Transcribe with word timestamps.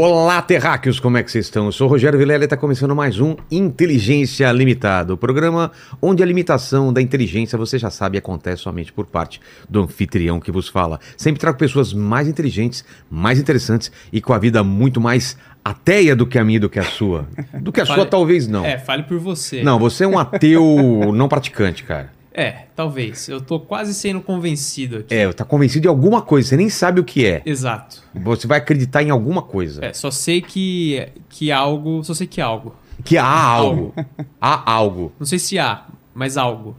Olá, 0.00 0.40
terráqueos, 0.40 1.00
como 1.00 1.16
é 1.18 1.24
que 1.24 1.30
vocês 1.32 1.46
estão? 1.46 1.66
Eu 1.66 1.72
sou 1.72 1.88
o 1.88 1.90
Rogério 1.90 2.16
Vilela 2.16 2.44
e 2.44 2.46
está 2.46 2.56
começando 2.56 2.94
mais 2.94 3.18
um 3.18 3.34
Inteligência 3.50 4.52
Limitada, 4.52 5.12
o 5.12 5.16
programa 5.16 5.72
onde 6.00 6.22
a 6.22 6.26
limitação 6.26 6.92
da 6.92 7.02
inteligência, 7.02 7.58
você 7.58 7.80
já 7.80 7.90
sabe, 7.90 8.16
acontece 8.16 8.62
somente 8.62 8.92
por 8.92 9.06
parte 9.06 9.40
do 9.68 9.82
anfitrião 9.82 10.38
que 10.38 10.52
vos 10.52 10.68
fala. 10.68 11.00
Sempre 11.16 11.40
trago 11.40 11.58
pessoas 11.58 11.92
mais 11.92 12.28
inteligentes, 12.28 12.84
mais 13.10 13.40
interessantes 13.40 13.90
e 14.12 14.20
com 14.20 14.32
a 14.32 14.38
vida 14.38 14.62
muito 14.62 15.00
mais 15.00 15.36
ateia 15.64 16.14
do 16.14 16.28
que 16.28 16.38
a 16.38 16.44
minha 16.44 16.60
do 16.60 16.70
que 16.70 16.78
a 16.78 16.84
sua. 16.84 17.26
Do 17.60 17.72
que 17.72 17.80
a 17.80 17.84
Fale- 17.86 18.02
sua, 18.02 18.06
talvez 18.08 18.46
não. 18.46 18.64
É, 18.64 18.78
fale 18.78 19.02
por 19.02 19.18
você. 19.18 19.64
Não, 19.64 19.80
você 19.80 20.04
é 20.04 20.06
um 20.06 20.16
ateu 20.16 21.10
não 21.12 21.26
praticante, 21.28 21.82
cara. 21.82 22.16
É, 22.38 22.66
talvez. 22.76 23.28
Eu 23.28 23.40
tô 23.40 23.58
quase 23.58 23.92
sendo 23.92 24.20
convencido 24.20 24.98
aqui. 24.98 25.12
É, 25.12 25.32
tá 25.32 25.44
convencido 25.44 25.82
de 25.82 25.88
alguma 25.88 26.22
coisa, 26.22 26.50
você 26.50 26.56
nem 26.56 26.68
sabe 26.68 27.00
o 27.00 27.04
que 27.04 27.26
é. 27.26 27.42
Exato. 27.44 28.00
Você 28.14 28.46
vai 28.46 28.58
acreditar 28.58 29.02
em 29.02 29.10
alguma 29.10 29.42
coisa. 29.42 29.84
É, 29.84 29.92
só 29.92 30.08
sei 30.08 30.40
que, 30.40 31.08
que 31.28 31.50
algo. 31.50 32.04
Só 32.04 32.14
sei 32.14 32.28
que 32.28 32.40
algo. 32.40 32.76
Que 33.04 33.18
há 33.18 33.26
algo. 33.26 33.92
Há 34.40 34.70
algo. 34.70 35.12
Não 35.18 35.26
sei 35.26 35.40
se 35.40 35.58
há, 35.58 35.86
mas 36.14 36.36
algo. 36.36 36.76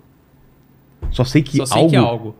Só 1.12 1.26
sei 1.26 1.44
que 1.44 1.58
Só 1.58 1.66
sei 1.66 1.78
algo. 1.78 1.90
que 1.90 1.96
algo. 1.98 2.36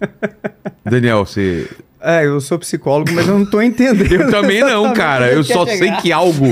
Daniel, 0.84 1.24
você. 1.24 1.70
É, 2.00 2.26
eu 2.26 2.40
sou 2.40 2.58
psicólogo, 2.58 3.12
mas 3.12 3.28
eu 3.28 3.38
não 3.38 3.46
tô 3.46 3.62
entendendo. 3.62 4.10
Eu 4.12 4.30
também 4.30 4.60
não, 4.60 4.92
cara. 4.92 5.30
Eu 5.30 5.44
só 5.44 5.64
chegar. 5.64 5.78
sei 5.78 5.92
que 6.02 6.12
algo. 6.12 6.46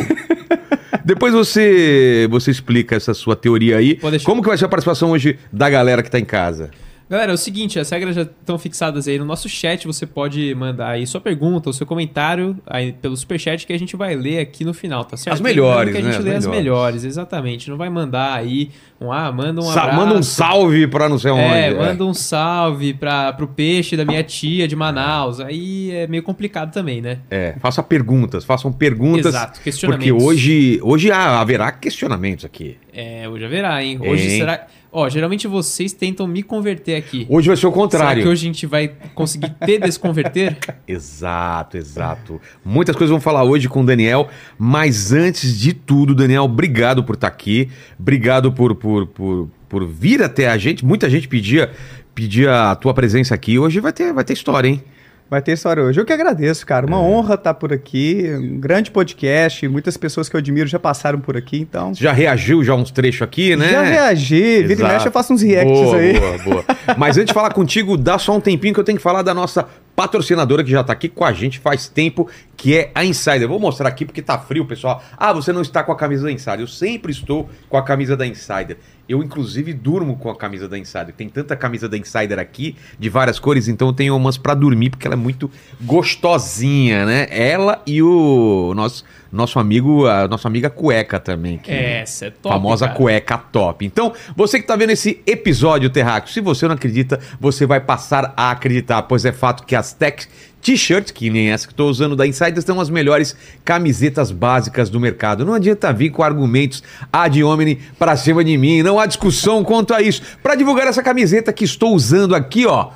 Depois 1.07 1.33
você 1.33 2.27
você 2.29 2.51
explica 2.51 2.97
essa 2.97 3.15
sua 3.15 3.37
teoria 3.37 3.77
aí. 3.77 3.97
Como 4.25 4.43
que 4.43 4.49
vai 4.49 4.59
ser 4.59 4.65
a 4.65 4.69
participação 4.69 5.13
hoje 5.13 5.39
da 5.53 5.71
galera 5.71 6.03
que 6.03 6.11
tá 6.11 6.19
em 6.19 6.25
casa? 6.25 6.69
Galera, 7.09 7.31
é 7.31 7.35
o 7.35 7.39
seguinte, 7.39 7.79
as 7.79 7.89
regras 7.89 8.17
já 8.17 8.23
estão 8.23 8.59
fixadas 8.59 9.07
aí 9.07 9.17
no 9.17 9.25
nosso 9.25 9.49
chat. 9.49 9.87
Você 9.87 10.05
pode 10.05 10.53
mandar 10.57 10.89
aí 10.91 11.07
sua 11.07 11.21
pergunta, 11.21 11.71
o 11.71 11.73
seu 11.73 11.87
comentário 11.87 12.59
aí 12.67 12.93
pelo 12.93 13.17
superchat 13.17 13.65
que 13.65 13.73
a 13.73 13.79
gente 13.79 13.95
vai 13.95 14.17
ler 14.17 14.41
aqui 14.41 14.65
no 14.65 14.75
final, 14.75 15.05
tá 15.05 15.17
certo? 15.17 15.35
As 15.35 15.41
melhores, 15.41 15.93
que 15.93 15.99
a 15.99 16.03
gente 16.03 16.19
né? 16.19 16.25
lê 16.25 16.31
As 16.31 16.39
as 16.39 16.47
melhores. 16.47 16.65
melhores, 16.65 17.05
exatamente. 17.05 17.71
Não 17.71 17.77
vai 17.77 17.89
mandar 17.89 18.35
aí 18.35 18.71
um 19.01 19.13
ah, 19.13 19.31
manda 19.31 19.61
um 19.63 19.71
abraço. 19.71 19.95
manda 19.97 20.15
um 20.19 20.23
salve 20.23 20.89
pra 20.89 21.09
não 21.09 21.17
sei 21.17 21.31
onde. 21.31 21.43
É, 21.55 21.69
é. 21.69 21.75
manda 21.75 22.05
um 22.05 22.13
salve 22.15 22.93
pra, 22.93 23.33
pro 23.35 23.47
peixe 23.47 23.97
da 23.97 24.05
minha 24.05 24.25
tia 24.25 24.67
de 24.67 24.75
Manaus. 24.75 25.39
Aí 25.39 25.93
é 25.93 26.09
meio 26.09 26.25
complicado 26.25 26.73
também, 26.73 27.01
né? 27.01 27.19
É, 27.31 27.55
faça 27.61 27.85
perguntas, 27.85 28.45
façam 28.45 28.73
perguntas. 28.73 29.27
Exato, 29.27 29.61
questionamentos. 29.61 30.09
Porque 30.11 30.25
hoje, 30.25 30.81
hoje 30.83 31.13
haverá 31.13 31.71
questionamentos 31.71 32.45
aqui. 32.45 32.79
É, 32.93 33.29
hoje 33.29 33.45
haverá, 33.45 33.81
hein? 33.81 34.01
Hoje 34.03 34.25
Hein? 34.25 34.39
será. 34.39 34.67
Ó, 34.99 35.11
geralmente 35.11 35.47
vocês 35.47 35.93
tentam 35.93 36.27
me 36.27 36.43
converter 36.43 36.95
aqui. 36.95 37.27
Hoje 37.29 37.49
vai 37.49 37.57
ser 37.59 37.67
o 37.67 37.71
Será 37.71 37.83
contrário. 37.83 38.23
que 38.23 38.29
hoje 38.31 38.47
a 38.47 38.47
gente 38.47 38.65
vai 38.65 38.93
conseguir 39.15 39.55
te 39.63 39.79
desconverter? 39.79 40.57
Exato, 40.89 41.77
exato. 41.77 42.41
Muitas 42.65 42.97
coisas 42.97 43.11
vamos 43.11 43.23
falar 43.23 43.45
hoje 43.45 43.69
com 43.69 43.83
o 43.83 43.85
Daniel, 43.85 44.27
mas 44.59 45.13
antes 45.13 45.61
de 45.61 45.75
tudo, 45.75 46.15
Daniel, 46.15 46.45
obrigado 46.45 47.05
por 47.05 47.15
estar 47.15 47.27
aqui, 47.27 47.69
obrigado 47.99 48.51
por, 48.51 48.75
por, 48.75 49.07
por, 49.09 49.51
por 49.69 49.87
vir 49.87 50.23
até 50.23 50.49
a 50.49 50.57
gente. 50.57 50.83
Muita 50.83 51.11
gente 51.11 51.29
pedia, 51.29 51.71
pedia 52.15 52.71
a 52.71 52.75
tua 52.75 52.95
presença 52.95 53.35
aqui. 53.35 53.59
Hoje 53.59 53.81
vai 53.81 53.93
ter, 53.93 54.15
vai 54.15 54.25
ter 54.25 54.33
história, 54.33 54.67
hein? 54.67 54.83
Vai 55.29 55.43
ter 55.43 55.53
história 55.53 55.83
hoje. 55.83 56.01
Eu 56.01 56.05
que 56.05 56.13
agradeço, 56.13 56.65
cara. 56.65 56.87
É. 56.87 56.89
Uma 56.89 57.01
honra 57.01 57.35
estar 57.35 57.55
por 57.55 57.73
aqui. 57.73 58.31
Um 58.39 58.61
grande 58.61 58.93
podcast. 58.93 59.67
Muitas 59.67 59.97
pessoas 59.97 60.29
que 60.29 60.37
eu 60.37 60.39
admiro 60.39 60.69
já 60.69 60.79
passaram 60.79 61.19
por 61.19 61.37
aqui, 61.37 61.59
então. 61.59 61.93
Já 61.95 62.13
reagiu 62.13 62.63
já 62.63 62.75
uns 62.75 62.93
trechos 62.93 63.23
aqui, 63.23 63.57
né? 63.57 63.71
Já 63.71 63.83
reagi. 63.83 64.63
Vira 64.63 64.69
e 64.69 64.73
Exato. 64.73 64.93
mexe, 64.93 65.09
eu 65.09 65.13
faço 65.13 65.33
uns 65.33 65.43
reacts 65.43 65.81
boa, 65.81 65.97
aí. 65.97 66.21
Boa, 66.21 66.39
boa. 66.39 66.65
Mas 66.97 67.17
antes 67.17 67.29
de 67.29 67.35
falar 67.35 67.53
contigo, 67.53 67.97
dá 67.97 68.19
só 68.19 68.37
um 68.37 68.41
tempinho 68.41 68.73
que 68.73 68.79
eu 68.79 68.85
tenho 68.85 68.99
que 68.99 69.03
falar 69.03 69.23
da 69.23 69.35
nossa 69.35 69.67
patrocinadora 69.97 70.63
que 70.63 70.71
já 70.71 70.85
tá 70.85 70.93
aqui 70.93 71.09
com 71.09 71.25
a 71.25 71.33
gente 71.33 71.59
faz 71.59 71.89
tempo, 71.89 72.29
que 72.57 72.77
é 72.77 72.91
a 72.95 73.05
Insider. 73.05 73.49
Vou 73.49 73.59
mostrar 73.59 73.89
aqui 73.89 74.05
porque 74.05 74.21
tá 74.23 74.39
frio, 74.39 74.65
pessoal. 74.67 75.03
Ah, 75.17 75.33
você 75.33 75.53
não 75.53 75.63
está 75.63 75.83
com 75.83 75.91
a 75.91 75.97
camisa 75.97 76.25
da 76.25 76.31
Insider. 76.31 76.61
Eu 76.61 76.67
sempre 76.69 77.11
estou 77.11 77.49
com 77.69 77.77
a 77.77 77.83
camisa 77.83 78.17
da 78.17 78.27
Insider. 78.27 78.77
Eu, 79.09 79.23
inclusive, 79.23 79.73
durmo 79.73 80.17
com 80.17 80.29
a 80.31 80.37
camisa 80.37 80.69
da 80.69 80.79
Insider. 80.79 81.15
Tem 81.17 81.29
tanta 81.29 81.55
camisa 81.55 81.89
da 81.89 81.97
Insider 81.97 82.39
aqui, 82.39 82.77
de 82.99 83.09
várias 83.09 83.39
cores, 83.39 83.69
então 83.69 83.89
eu 83.89 83.93
tenho 83.93 84.17
umas 84.17 84.37
pra 84.37 84.55
dormir, 84.55 84.91
porque 84.91 85.07
ela 85.07 85.15
é 85.15 85.17
muito 85.17 85.51
gostosinha, 85.83 87.07
né? 87.07 87.27
Ela 87.31 87.83
e 87.87 88.03
o 88.03 88.73
nosso, 88.75 89.05
nosso 89.31 89.59
amigo, 89.59 90.07
a 90.07 90.27
nossa 90.27 90.49
amiga 90.49 90.69
cueca 90.69 91.21
também. 91.21 91.59
Que 91.59 91.71
Essa 91.71 92.27
é 92.27 92.31
top. 92.31 92.55
famosa 92.55 92.87
cara. 92.87 92.99
cueca 92.99 93.39
top. 93.39 93.87
Então, 93.87 94.13
você 94.37 94.61
que 94.61 94.67
tá 94.67 94.75
vendo 94.75 94.91
esse 94.91 95.23
episódio, 95.27 95.89
Terráqueo, 95.91 96.33
se 96.33 96.41
você 96.41 96.67
não 96.67 96.75
acredita, 96.75 97.21
você 97.41 97.65
vai 97.65 97.81
passar 97.81 98.35
a 98.37 98.51
acreditar, 98.51 99.03
pois 99.03 99.25
é 99.25 99.33
fato 99.33 99.65
que 99.65 99.77
as 99.77 99.93
Tech 99.93 100.27
T-shirts, 100.67 101.13
que 101.13 101.31
nem 101.31 101.51
essa 101.51 101.65
que 101.65 101.73
estou 101.73 101.89
usando 101.89 102.17
da 102.17 102.27
Insider, 102.27 102.61
são 102.61 102.81
as 102.81 102.91
melhores 102.91 103.37
camisetas 103.65 104.33
básicas 104.33 104.91
do 104.91 104.99
mercado. 104.99 105.45
Não 105.45 105.55
adianta 105.55 105.93
vir 105.93 106.11
com 106.11 106.25
argumentos 106.25 106.83
ad 107.13 107.41
hominem 107.45 107.79
pra 107.97 108.17
cima 108.17 108.43
de 108.43 108.59
mim, 108.59 108.83
não 108.83 108.99
há 108.99 109.07
discussão 109.07 109.63
quanto 109.63 109.95
a 109.95 110.03
isso. 110.03 110.21
Para 110.43 110.57
divulgar 110.57 110.89
essa 110.89 111.05
camiseta 111.05 111.53
que 111.53 111.65
estou 111.65 111.95
usando 111.95 112.35
aqui, 112.35 112.67
ó, 112.67 112.91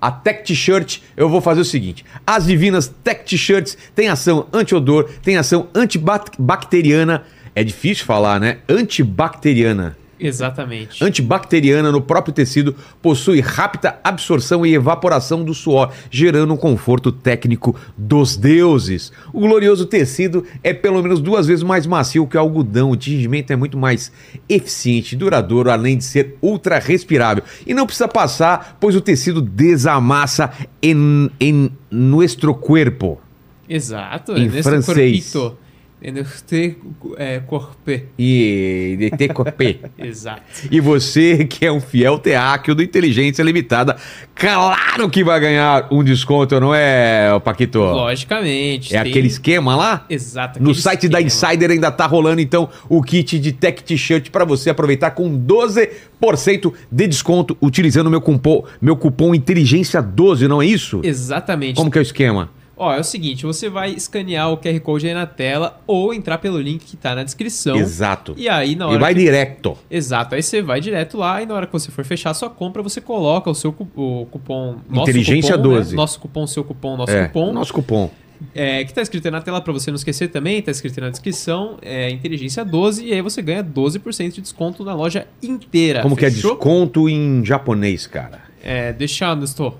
a 0.00 0.10
Tech 0.10 0.42
T-Shirt, 0.42 0.98
eu 1.16 1.28
vou 1.28 1.40
fazer 1.40 1.60
o 1.60 1.64
seguinte: 1.64 2.04
as 2.26 2.46
divinas 2.46 2.92
Tech 3.04 3.24
T-Shirts 3.24 3.78
têm 3.94 4.08
ação 4.08 4.48
anti-odor, 4.52 5.08
tem 5.22 5.36
ação 5.36 5.68
antibacteriana. 5.72 7.22
É 7.54 7.62
difícil 7.62 8.04
falar, 8.04 8.40
né? 8.40 8.58
Antibacteriana. 8.68 9.96
Exatamente. 10.22 11.04
Antibacteriana 11.04 11.90
no 11.90 12.00
próprio 12.00 12.32
tecido, 12.32 12.76
possui 13.02 13.40
rápida 13.40 13.98
absorção 14.04 14.64
e 14.64 14.72
evaporação 14.74 15.42
do 15.42 15.52
suor, 15.52 15.90
gerando 16.10 16.54
um 16.54 16.56
conforto 16.56 17.10
técnico 17.10 17.74
dos 17.98 18.36
deuses. 18.36 19.12
O 19.32 19.40
glorioso 19.40 19.84
tecido 19.84 20.44
é 20.62 20.72
pelo 20.72 21.02
menos 21.02 21.20
duas 21.20 21.46
vezes 21.46 21.64
mais 21.64 21.86
macio 21.86 22.26
que 22.26 22.36
o 22.36 22.40
algodão. 22.40 22.90
O 22.90 22.96
tingimento 22.96 23.52
é 23.52 23.56
muito 23.56 23.76
mais 23.76 24.12
eficiente 24.48 25.14
e 25.14 25.18
duradouro, 25.18 25.70
além 25.70 25.98
de 25.98 26.04
ser 26.04 26.36
ultra 26.40 26.78
respirável. 26.78 27.42
E 27.66 27.74
não 27.74 27.86
precisa 27.86 28.06
passar, 28.06 28.76
pois 28.80 28.94
o 28.94 29.00
tecido 29.00 29.42
desamassa 29.42 30.52
em, 30.80 31.28
em 31.40 31.70
nuestro 31.90 32.54
cuerpo. 32.54 33.20
Exato. 33.68 34.36
Em 34.36 34.46
é 34.46 34.62
francês. 34.62 35.32
corpito. 35.32 35.61
É 36.04 36.10
nesse 36.10 36.76
é, 37.16 37.38
corpe. 37.38 38.06
E 38.18 38.96
de 38.98 39.10
tecopé. 39.10 39.78
Exato. 39.96 40.42
E 40.68 40.80
você 40.80 41.44
que 41.44 41.64
é 41.64 41.70
um 41.70 41.80
fiel 41.80 42.18
terráqueo 42.18 42.74
do 42.74 42.82
Inteligência 42.82 43.40
Limitada, 43.44 43.96
claro 44.34 45.08
que 45.08 45.22
vai 45.22 45.38
ganhar 45.38 45.86
um 45.92 46.02
desconto, 46.02 46.58
não 46.58 46.74
é, 46.74 47.38
Paquito? 47.44 47.78
Logicamente. 47.78 48.96
É 48.96 49.00
tem- 49.00 49.12
aquele 49.12 49.28
esquema 49.28 49.76
lá? 49.76 50.04
Exato. 50.10 50.60
No 50.60 50.74
site 50.74 51.08
da 51.08 51.20
esquema. 51.20 51.52
Insider 51.52 51.70
ainda 51.70 51.92
tá 51.92 52.04
rolando 52.04 52.40
então 52.40 52.68
o 52.88 53.00
kit 53.00 53.38
de 53.38 53.52
Tech 53.52 53.84
T-shirt 53.84 54.30
para 54.30 54.44
você 54.44 54.70
aproveitar 54.70 55.12
com 55.12 55.38
12% 55.38 56.72
de 56.90 57.06
desconto 57.06 57.56
utilizando 57.62 58.10
meu 58.10 58.20
cupom, 58.20 58.64
meu 58.80 58.96
cupom 58.96 59.32
Inteligência 59.32 60.02
12, 60.02 60.48
não 60.48 60.60
é 60.60 60.66
isso? 60.66 61.00
Exatamente. 61.04 61.76
Como 61.76 61.90
que 61.92 61.98
é 61.98 62.00
o 62.00 62.02
esquema? 62.02 62.50
Ó, 62.76 62.92
é 62.92 62.98
o 62.98 63.04
seguinte, 63.04 63.44
você 63.44 63.68
vai 63.68 63.90
escanear 63.92 64.50
o 64.50 64.56
QR 64.56 64.80
Code 64.80 65.06
aí 65.06 65.14
na 65.14 65.26
tela 65.26 65.80
ou 65.86 66.12
entrar 66.14 66.38
pelo 66.38 66.58
link 66.58 66.84
que 66.84 66.96
tá 66.96 67.14
na 67.14 67.22
descrição. 67.22 67.76
Exato. 67.76 68.34
E 68.36 68.48
aí, 68.48 68.74
na 68.74 68.86
E 68.86 68.88
hora 68.88 68.98
vai 68.98 69.14
que- 69.14 69.20
direto. 69.20 69.76
Exato, 69.90 70.34
aí 70.34 70.42
você 70.42 70.62
vai 70.62 70.80
direto 70.80 71.16
lá 71.18 71.42
e 71.42 71.46
na 71.46 71.54
hora 71.54 71.66
que 71.66 71.72
você 71.72 71.90
for 71.90 72.04
fechar 72.04 72.30
a 72.30 72.34
sua 72.34 72.48
compra, 72.50 72.82
você 72.82 73.00
coloca 73.00 73.50
o 73.50 73.54
seu 73.54 73.72
cu- 73.72 73.88
o 73.94 74.26
cupom. 74.30 74.76
Inteligência 74.90 75.56
cupom, 75.56 75.68
né? 75.70 75.76
12. 75.76 75.94
Nosso 75.96 76.18
cupom, 76.18 76.46
seu 76.46 76.64
cupom, 76.64 76.96
nosso 76.96 77.12
é, 77.12 77.26
cupom. 77.28 77.52
nosso 77.52 77.72
cupom. 77.74 78.10
É, 78.54 78.82
que 78.84 78.92
tá 78.92 79.00
escrito 79.02 79.26
aí 79.26 79.30
na 79.30 79.40
tela 79.40 79.60
pra 79.60 79.72
você 79.72 79.90
não 79.92 79.94
esquecer 79.96 80.26
também, 80.28 80.60
tá 80.60 80.70
escrito 80.72 80.98
aí 80.98 81.04
na 81.04 81.10
descrição, 81.10 81.76
é 81.80 82.10
Inteligência 82.10 82.64
12, 82.64 83.04
e 83.06 83.12
aí 83.12 83.22
você 83.22 83.40
ganha 83.40 83.62
12% 83.62 84.32
de 84.34 84.40
desconto 84.40 84.82
na 84.82 84.94
loja 84.94 85.28
inteira. 85.40 86.02
Como 86.02 86.16
que 86.16 86.24
é 86.24 86.30
fechou? 86.30 86.52
desconto 86.56 87.08
em 87.08 87.44
japonês, 87.44 88.06
cara? 88.08 88.40
É, 88.60 88.92
deixando, 88.92 89.44
estou. 89.44 89.78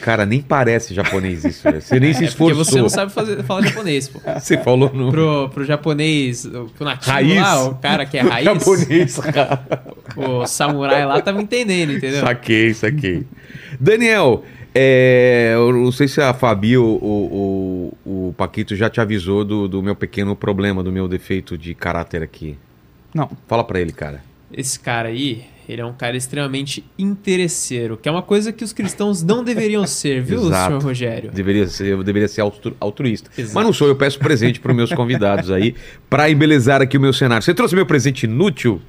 Cara, 0.00 0.24
nem 0.26 0.40
parece 0.42 0.92
japonês 0.94 1.44
isso, 1.44 1.62
velho. 1.64 1.80
Você 1.80 1.98
nem 1.98 2.12
se 2.12 2.24
É 2.24 2.28
porque 2.28 2.52
esforçou. 2.52 2.64
você 2.64 2.80
não 2.80 2.88
sabe 2.88 3.12
fazer, 3.12 3.42
falar 3.44 3.62
japonês, 3.66 4.08
pô. 4.08 4.20
Você 4.38 4.58
falou 4.58 4.92
no 4.92 5.10
Pro, 5.10 5.48
pro 5.52 5.64
japonês, 5.64 6.46
pro 6.76 6.84
nativo 6.84 7.10
Raiz. 7.12 7.36
lá, 7.36 7.64
o 7.64 7.74
cara 7.76 8.04
que 8.06 8.18
é 8.18 8.20
raiz, 8.22 8.44
japonês, 8.44 9.18
cara. 9.18 9.64
o 10.16 10.46
samurai 10.46 11.04
lá 11.06 11.20
tá 11.20 11.32
me 11.32 11.42
entendendo, 11.42 11.92
entendeu? 11.92 12.20
Saquei, 12.20 12.74
saquei. 12.74 13.26
Daniel, 13.80 14.44
é, 14.74 15.52
eu 15.54 15.72
não 15.72 15.90
sei 15.90 16.06
se 16.08 16.20
a 16.20 16.34
Fabi 16.34 16.76
ou 16.76 16.98
o, 17.02 17.92
o, 18.04 18.28
o 18.28 18.32
Paquito 18.34 18.76
já 18.76 18.90
te 18.90 19.00
avisou 19.00 19.44
do, 19.44 19.66
do 19.66 19.82
meu 19.82 19.96
pequeno 19.96 20.36
problema, 20.36 20.82
do 20.82 20.92
meu 20.92 21.08
defeito 21.08 21.56
de 21.56 21.74
caráter 21.74 22.22
aqui. 22.22 22.56
Não. 23.14 23.30
Fala 23.48 23.64
pra 23.64 23.80
ele, 23.80 23.92
cara. 23.92 24.22
Esse 24.52 24.78
cara 24.78 25.08
aí, 25.08 25.44
ele 25.72 25.80
é 25.82 25.84
um 25.84 25.92
cara 25.92 26.16
extremamente 26.16 26.84
interesseiro, 26.98 27.96
que 27.96 28.08
é 28.08 28.12
uma 28.12 28.22
coisa 28.22 28.52
que 28.52 28.62
os 28.64 28.72
cristãos 28.72 29.22
não 29.22 29.42
deveriam 29.42 29.86
ser, 29.86 30.22
viu, 30.22 30.46
Exato. 30.46 30.66
senhor 30.68 30.82
Rogério? 30.82 31.30
Deveria 31.32 31.66
ser, 31.66 31.86
eu 31.88 32.02
deveria 32.02 32.28
ser 32.28 32.40
altru- 32.40 32.76
altruísta. 32.80 33.30
Exato. 33.36 33.54
Mas 33.54 33.64
não 33.64 33.72
sou, 33.72 33.88
eu 33.88 33.96
peço 33.96 34.18
presente 34.18 34.60
para 34.60 34.72
meus 34.72 34.92
convidados 34.92 35.50
aí, 35.50 35.74
pra 36.08 36.30
embelezar 36.30 36.80
aqui 36.80 36.96
o 36.96 37.00
meu 37.00 37.12
cenário. 37.12 37.42
Você 37.42 37.52
trouxe 37.54 37.74
meu 37.74 37.86
presente 37.86 38.24
inútil? 38.24 38.80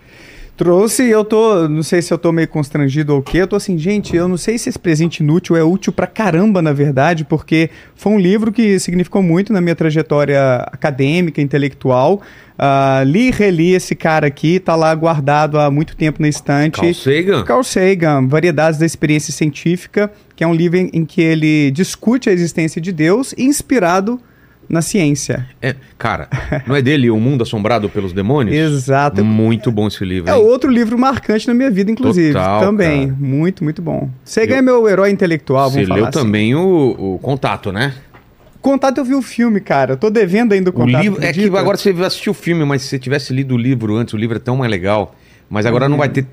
Trouxe, 0.58 1.08
eu 1.08 1.24
tô, 1.24 1.70
não 1.70 1.84
sei 1.84 2.02
se 2.02 2.12
eu 2.12 2.18
tô 2.18 2.32
meio 2.32 2.48
constrangido 2.48 3.14
ou 3.14 3.20
o 3.20 3.22
quê, 3.22 3.38
eu 3.38 3.48
tô 3.48 3.56
assim, 3.56 3.78
gente, 3.78 4.16
eu 4.16 4.28
não 4.28 4.38
sei 4.38 4.58
se 4.58 4.68
esse 4.68 4.80
presente 4.80 5.20
inútil 5.20 5.56
é 5.56 5.64
útil 5.64 5.94
pra 5.94 6.08
caramba, 6.08 6.64
na 6.64 6.74
verdade, 6.74 7.24
porque 7.24 7.70
foi 7.96 8.14
um 8.14 8.20
livro 8.20 8.52
que 8.52 8.80
significou 8.80 9.22
muito 9.22 9.54
na 9.54 9.62
minha 9.62 9.76
trajetória 9.76 10.56
acadêmica, 10.72 11.40
intelectual. 11.40 12.24
Uh, 12.58 13.04
li 13.06 13.28
e 13.28 13.32
reli 13.32 13.76
esse 13.76 13.94
cara 13.94 14.26
aqui, 14.26 14.60
tá 14.60 14.76
lá 14.76 14.96
guardado 14.96 15.60
há 15.60 15.70
muito 15.70 15.96
tempo 15.96 16.20
na 16.20 16.28
estante. 16.28 16.82
Carl 16.82 16.94
Sagan? 16.96 17.44
Carl 17.44 17.64
Sagan, 17.64 18.28
Variedades 18.28 18.80
da 18.80 18.86
Experiência 18.88 19.32
Científica, 19.32 20.12
que 20.36 20.44
é 20.44 20.48
um 20.48 20.56
livro 20.56 20.80
em, 20.80 20.90
em 20.92 21.06
que 21.06 21.22
ele 21.22 21.70
discute 21.70 22.32
a 22.32 22.34
existência 22.34 22.82
de 22.82 22.92
Deus, 22.92 23.32
inspirado 23.38 24.20
na 24.70 24.82
ciência. 24.82 25.48
É, 25.62 25.76
cara, 25.98 26.28
não 26.68 26.76
é 26.76 26.82
dele 26.82 27.10
O 27.10 27.20
Mundo 27.20 27.42
Assombrado 27.44 27.90
pelos 27.90 28.12
Demônios? 28.14 28.56
Exato. 28.56 29.24
Muito 29.24 29.72
bom 29.72 29.88
esse 29.88 30.04
livro. 30.04 30.30
É 30.30 30.36
hein? 30.36 30.42
outro 30.44 30.70
livro 30.70 30.98
marcante 30.98 31.48
na 31.48 31.54
minha 31.54 31.72
vida, 31.72 31.90
inclusive. 31.92 32.34
Total, 32.34 32.62
também. 32.62 33.08
cara. 33.08 33.18
Muito, 33.20 33.64
muito 33.64 33.82
bom. 33.82 34.10
Sagan 34.24 34.54
Eu- 34.56 34.58
é 34.60 34.62
meu 34.62 34.88
herói 34.90 35.10
intelectual, 35.12 35.70
Você 35.70 35.76
vamos 35.76 35.88
falar 35.88 36.00
leu 36.02 36.06
assim. 36.10 36.20
também 36.20 36.56
o, 36.56 37.16
o 37.16 37.20
Contato, 37.20 37.72
né? 37.72 37.94
Contato 38.62 38.98
eu 38.98 39.06
vi 39.06 39.16
o 39.16 39.22
filme, 39.22 39.62
cara. 39.62 39.94
Eu 39.94 39.98
tô 39.98 40.10
devendo 40.10 40.52
ainda 40.52 40.70
o 40.70 40.74
O 40.74 40.76
contato. 40.76 41.02
livro, 41.02 41.24
é 41.24 41.32
que 41.32 41.46
agora 41.46 41.78
você 41.78 41.92
assistiu 42.06 42.32
o 42.32 42.36
filme, 42.36 42.66
mas 42.66 42.82
se 42.82 42.90
você 42.90 43.00
tivesse 43.00 43.32
lido 43.34 43.56
o 43.56 43.58
livro 43.58 43.96
antes, 43.96 44.14
o 44.14 44.18
livro 44.18 44.36
é 44.36 44.40
tão 44.40 44.58
mais 44.58 44.70
legal. 44.70 45.16
Mas 45.50 45.66
agora 45.66 45.88
não 45.88 45.96
vai 45.98 46.10
ter 46.10 46.26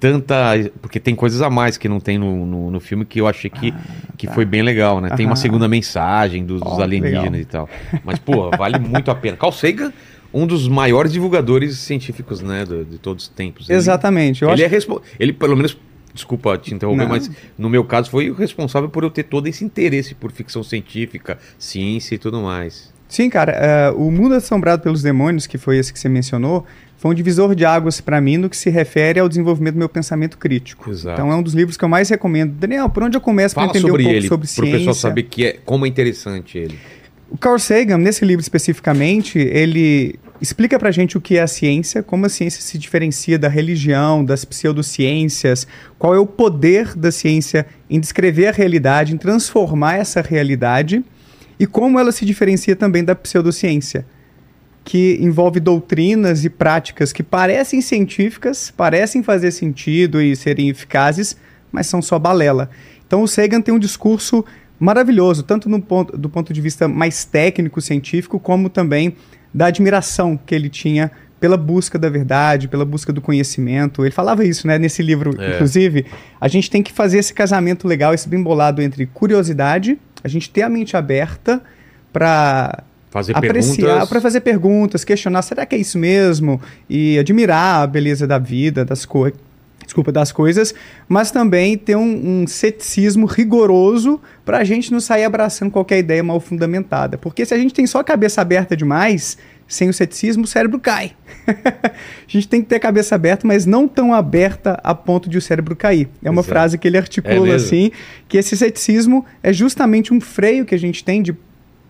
tanta. 0.00 0.34
Porque 0.80 0.98
tem 1.00 1.14
coisas 1.14 1.42
a 1.42 1.50
mais 1.50 1.76
que 1.76 1.88
não 1.88 2.00
tem 2.00 2.18
no, 2.18 2.44
no, 2.46 2.70
no 2.70 2.80
filme 2.80 3.04
que 3.04 3.20
eu 3.20 3.26
achei 3.26 3.50
que, 3.50 3.72
que 4.16 4.26
foi 4.28 4.44
bem 4.44 4.62
legal, 4.62 5.00
né? 5.00 5.10
Tem 5.16 5.26
uma 5.26 5.32
Ah, 5.32 5.36
tá. 5.36 5.40
Segunda 5.42 5.68
mensagem 5.68 6.44
dos, 6.44 6.60
dos 6.60 6.78
alienígenas 6.78 7.24
legal. 7.32 7.40
e 7.40 7.44
tal. 7.44 7.68
Mas, 8.04 8.18
pô, 8.18 8.50
vale 8.56 8.78
muito 8.78 9.10
a 9.10 9.14
pena. 9.14 9.36
Carl 9.36 9.52
Sagan, 9.52 9.92
um 10.32 10.46
dos 10.46 10.68
maiores 10.68 11.12
divulgadores 11.12 11.78
científicos, 11.78 12.40
né? 12.42 12.64
do- 12.64 12.84
de 12.84 12.98
todos 12.98 13.24
os 13.24 13.28
tempos. 13.30 13.68
Ele- 13.68 13.78
Exatamente. 13.78 14.42
Eu 14.42 14.48
ele 14.48 14.54
acho 14.54 14.64
é 14.64 14.66
respo... 14.66 15.02
Ele, 15.18 15.32
pelo 15.32 15.56
menos. 15.56 15.76
Desculpa 16.14 16.56
te 16.56 16.72
interromper, 16.72 17.02
Não. 17.02 17.10
mas 17.10 17.30
no 17.58 17.68
meu 17.68 17.84
caso 17.84 18.08
foi 18.10 18.30
o 18.30 18.34
responsável 18.34 18.88
por 18.88 19.02
eu 19.02 19.10
ter 19.10 19.24
todo 19.24 19.46
esse 19.48 19.62
interesse 19.62 20.14
por 20.14 20.32
ficção 20.32 20.62
científica, 20.62 21.36
ciência 21.58 22.14
e 22.14 22.18
tudo 22.18 22.40
mais. 22.40 22.90
Sim, 23.06 23.28
cara, 23.28 23.52
é, 23.52 23.90
o 23.90 24.10
Mundo 24.10 24.34
Assombrado 24.34 24.82
pelos 24.82 25.02
Demônios, 25.02 25.46
que 25.46 25.58
foi 25.58 25.76
esse 25.76 25.92
que 25.92 25.98
você 26.00 26.08
mencionou, 26.08 26.64
foi 26.96 27.10
um 27.10 27.14
divisor 27.14 27.54
de 27.54 27.64
águas 27.64 28.00
pra 28.00 28.20
mim 28.20 28.36
no 28.36 28.48
que 28.48 28.56
se 28.56 28.70
refere 28.70 29.20
ao 29.20 29.28
desenvolvimento 29.28 29.74
do 29.74 29.78
meu 29.78 29.88
pensamento 29.88 30.38
crítico. 30.38 30.90
Exato. 30.90 31.20
Então 31.20 31.32
é 31.32 31.36
um 31.36 31.42
dos 31.42 31.54
livros 31.54 31.76
que 31.76 31.84
eu 31.84 31.88
mais 31.88 32.08
recomendo. 32.08 32.52
Daniel, 32.52 32.88
por 32.88 33.02
onde 33.02 33.16
eu 33.16 33.20
começo 33.20 33.54
para 33.54 33.64
entender 33.64 33.80
sobre 33.80 34.02
um 34.02 34.04
pouco 34.04 34.16
ele, 34.16 34.28
sobre 34.28 34.46
para 34.46 34.52
o 34.52 34.54
ciência? 34.54 34.78
pessoal 34.78 34.94
saber 34.94 35.22
que 35.24 35.44
é, 35.44 35.58
como 35.64 35.84
é 35.84 35.88
interessante 35.88 36.58
ele. 36.58 36.78
O 37.28 37.36
Carl 37.36 37.58
Sagan, 37.58 37.98
nesse 37.98 38.24
livro 38.24 38.40
especificamente, 38.40 39.38
ele 39.38 40.18
explica 40.40 40.78
pra 40.78 40.90
gente 40.90 41.16
o 41.16 41.20
que 41.20 41.36
é 41.36 41.42
a 41.42 41.46
ciência, 41.46 42.02
como 42.02 42.26
a 42.26 42.28
ciência 42.28 42.62
se 42.62 42.78
diferencia 42.78 43.38
da 43.38 43.48
religião, 43.48 44.24
das 44.24 44.44
pseudociências, 44.44 45.66
qual 45.98 46.14
é 46.14 46.18
o 46.18 46.26
poder 46.26 46.94
da 46.94 47.10
ciência 47.10 47.66
em 47.90 47.98
descrever 47.98 48.46
a 48.46 48.52
realidade, 48.52 49.12
em 49.12 49.16
transformar 49.16 49.96
essa 49.96 50.20
realidade 50.20 51.04
e 51.58 51.66
como 51.66 51.98
ela 51.98 52.12
se 52.12 52.24
diferencia 52.24 52.76
também 52.76 53.02
da 53.02 53.14
pseudociência, 53.14 54.06
que 54.86 55.18
envolve 55.20 55.58
doutrinas 55.58 56.44
e 56.44 56.48
práticas 56.48 57.12
que 57.12 57.20
parecem 57.24 57.80
científicas, 57.80 58.70
parecem 58.70 59.20
fazer 59.20 59.50
sentido 59.50 60.22
e 60.22 60.36
serem 60.36 60.68
eficazes, 60.68 61.36
mas 61.72 61.88
são 61.88 62.00
só 62.00 62.20
balela. 62.20 62.70
Então 63.04 63.20
o 63.20 63.26
Sagan 63.26 63.60
tem 63.60 63.74
um 63.74 63.80
discurso 63.80 64.44
maravilhoso, 64.78 65.42
tanto 65.42 65.68
no 65.68 65.82
ponto, 65.82 66.16
do 66.16 66.30
ponto 66.30 66.52
de 66.52 66.60
vista 66.60 66.86
mais 66.86 67.24
técnico, 67.24 67.80
científico, 67.80 68.38
como 68.38 68.70
também 68.70 69.16
da 69.52 69.66
admiração 69.66 70.36
que 70.36 70.54
ele 70.54 70.68
tinha 70.68 71.10
pela 71.40 71.56
busca 71.56 71.98
da 71.98 72.08
verdade, 72.08 72.68
pela 72.68 72.84
busca 72.84 73.12
do 73.12 73.20
conhecimento. 73.20 74.04
Ele 74.04 74.12
falava 74.14 74.44
isso, 74.44 74.68
né, 74.68 74.78
nesse 74.78 75.02
livro, 75.02 75.34
É. 75.36 75.54
inclusive. 75.56 76.06
A 76.40 76.46
gente 76.46 76.70
tem 76.70 76.80
que 76.80 76.92
fazer 76.92 77.18
esse 77.18 77.34
casamento 77.34 77.88
legal, 77.88 78.14
esse 78.14 78.28
bem 78.28 78.40
bolado 78.40 78.80
entre 78.80 79.04
curiosidade, 79.06 79.98
a 80.22 80.28
gente 80.28 80.48
ter 80.48 80.62
a 80.62 80.68
mente 80.68 80.96
aberta 80.96 81.60
para 82.12 82.84
Fazer 83.16 83.34
apreciar, 83.34 83.76
perguntas. 83.86 84.08
para 84.10 84.20
fazer 84.20 84.40
perguntas, 84.40 85.02
questionar, 85.02 85.40
será 85.40 85.64
que 85.64 85.74
é 85.74 85.78
isso 85.78 85.96
mesmo? 85.98 86.60
E 86.86 87.18
admirar 87.18 87.82
a 87.82 87.86
beleza 87.86 88.26
da 88.26 88.38
vida, 88.38 88.84
das 88.84 89.06
coisas. 89.06 89.40
Desculpa, 89.82 90.12
das 90.12 90.32
coisas, 90.32 90.74
mas 91.08 91.30
também 91.30 91.78
ter 91.78 91.96
um, 91.96 92.42
um 92.42 92.46
ceticismo 92.46 93.24
rigoroso 93.24 94.20
para 94.44 94.58
a 94.58 94.64
gente 94.64 94.92
não 94.92 95.00
sair 95.00 95.24
abraçando 95.24 95.70
qualquer 95.70 95.98
ideia 95.98 96.22
mal 96.22 96.40
fundamentada. 96.40 97.16
Porque 97.16 97.46
se 97.46 97.54
a 97.54 97.56
gente 97.56 97.72
tem 97.72 97.86
só 97.86 98.00
a 98.00 98.04
cabeça 98.04 98.42
aberta 98.42 98.76
demais, 98.76 99.38
sem 99.66 99.88
o 99.88 99.94
ceticismo, 99.94 100.44
o 100.44 100.46
cérebro 100.46 100.78
cai. 100.78 101.12
a 101.48 101.92
gente 102.26 102.48
tem 102.48 102.60
que 102.60 102.68
ter 102.68 102.76
a 102.76 102.80
cabeça 102.80 103.14
aberta, 103.14 103.46
mas 103.46 103.64
não 103.64 103.88
tão 103.88 104.12
aberta 104.12 104.78
a 104.84 104.94
ponto 104.94 105.30
de 105.30 105.38
o 105.38 105.40
cérebro 105.40 105.74
cair. 105.74 106.08
É 106.22 106.28
uma 106.28 106.40
Exato. 106.42 106.48
frase 106.48 106.78
que 106.78 106.86
ele 106.86 106.98
É 106.98 107.00
articula 107.00 107.40
mesmo? 107.46 107.54
assim, 107.54 107.90
que 108.28 108.36
esse 108.36 108.56
ceticismo 108.56 109.24
é 109.42 109.54
justamente 109.54 110.12
um 110.12 110.20
freio 110.20 110.66
que 110.66 110.74
a 110.74 110.78
gente 110.78 111.02
tem 111.02 111.22
de 111.22 111.34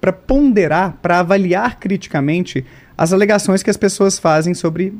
para 0.00 0.12
ponderar, 0.12 0.98
para 1.02 1.20
avaliar 1.20 1.78
criticamente 1.78 2.64
as 2.96 3.12
alegações 3.12 3.62
que 3.62 3.70
as 3.70 3.76
pessoas 3.76 4.18
fazem 4.18 4.54
sobre 4.54 4.92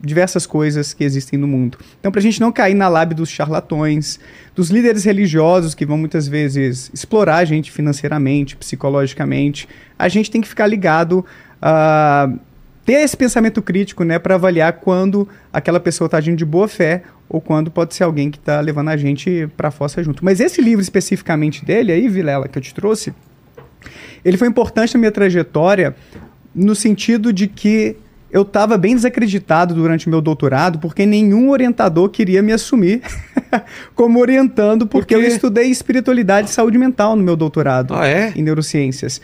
diversas 0.00 0.46
coisas 0.46 0.92
que 0.92 1.02
existem 1.02 1.38
no 1.38 1.48
mundo. 1.48 1.78
Então, 1.98 2.12
para 2.12 2.18
a 2.18 2.22
gente 2.22 2.40
não 2.40 2.52
cair 2.52 2.74
na 2.74 2.88
lábia 2.88 3.16
dos 3.16 3.30
charlatões, 3.30 4.20
dos 4.54 4.68
líderes 4.70 5.04
religiosos 5.04 5.74
que 5.74 5.86
vão 5.86 5.96
muitas 5.96 6.28
vezes 6.28 6.90
explorar 6.92 7.38
a 7.38 7.44
gente 7.44 7.72
financeiramente, 7.72 8.56
psicologicamente, 8.56 9.68
a 9.98 10.08
gente 10.08 10.30
tem 10.30 10.40
que 10.40 10.48
ficar 10.48 10.66
ligado 10.66 11.24
a 11.60 12.30
ter 12.84 13.00
esse 13.00 13.16
pensamento 13.16 13.62
crítico, 13.62 14.04
né, 14.04 14.18
para 14.18 14.34
avaliar 14.34 14.74
quando 14.74 15.26
aquela 15.50 15.80
pessoa 15.80 16.06
está 16.06 16.18
agindo 16.18 16.36
de 16.36 16.44
boa 16.44 16.68
fé 16.68 17.02
ou 17.26 17.40
quando 17.40 17.70
pode 17.70 17.94
ser 17.94 18.04
alguém 18.04 18.30
que 18.30 18.36
está 18.36 18.60
levando 18.60 18.90
a 18.90 18.96
gente 18.98 19.48
para 19.56 19.68
a 19.68 19.70
fossa 19.70 20.02
junto. 20.02 20.22
Mas 20.22 20.38
esse 20.38 20.60
livro 20.60 20.82
especificamente 20.82 21.64
dele 21.64 21.92
aí, 21.92 22.06
Vilela, 22.08 22.46
que 22.46 22.58
eu 22.58 22.62
te 22.62 22.74
trouxe, 22.74 23.14
ele 24.24 24.36
foi 24.36 24.48
importante 24.48 24.94
na 24.94 25.00
minha 25.00 25.12
trajetória 25.12 25.94
no 26.54 26.74
sentido 26.74 27.32
de 27.32 27.46
que 27.48 27.96
eu 28.30 28.42
estava 28.42 28.76
bem 28.76 28.94
desacreditado 28.96 29.74
durante 29.74 30.06
o 30.06 30.10
meu 30.10 30.20
doutorado 30.20 30.78
porque 30.78 31.06
nenhum 31.06 31.50
orientador 31.50 32.08
queria 32.08 32.42
me 32.42 32.52
assumir 32.52 33.00
como 33.94 34.18
orientando 34.20 34.86
porque 34.86 35.14
Por 35.14 35.22
eu 35.22 35.28
estudei 35.28 35.66
espiritualidade 35.68 36.50
e 36.50 36.52
saúde 36.52 36.78
mental 36.78 37.14
no 37.16 37.22
meu 37.22 37.36
doutorado 37.36 37.94
Ah, 37.94 38.06
é? 38.06 38.32
em 38.34 38.42
neurociências. 38.42 39.20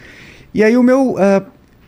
E 0.54 0.62
aí 0.64 0.76
o 0.76 0.82
meu 0.82 1.16
ah, 1.18 1.42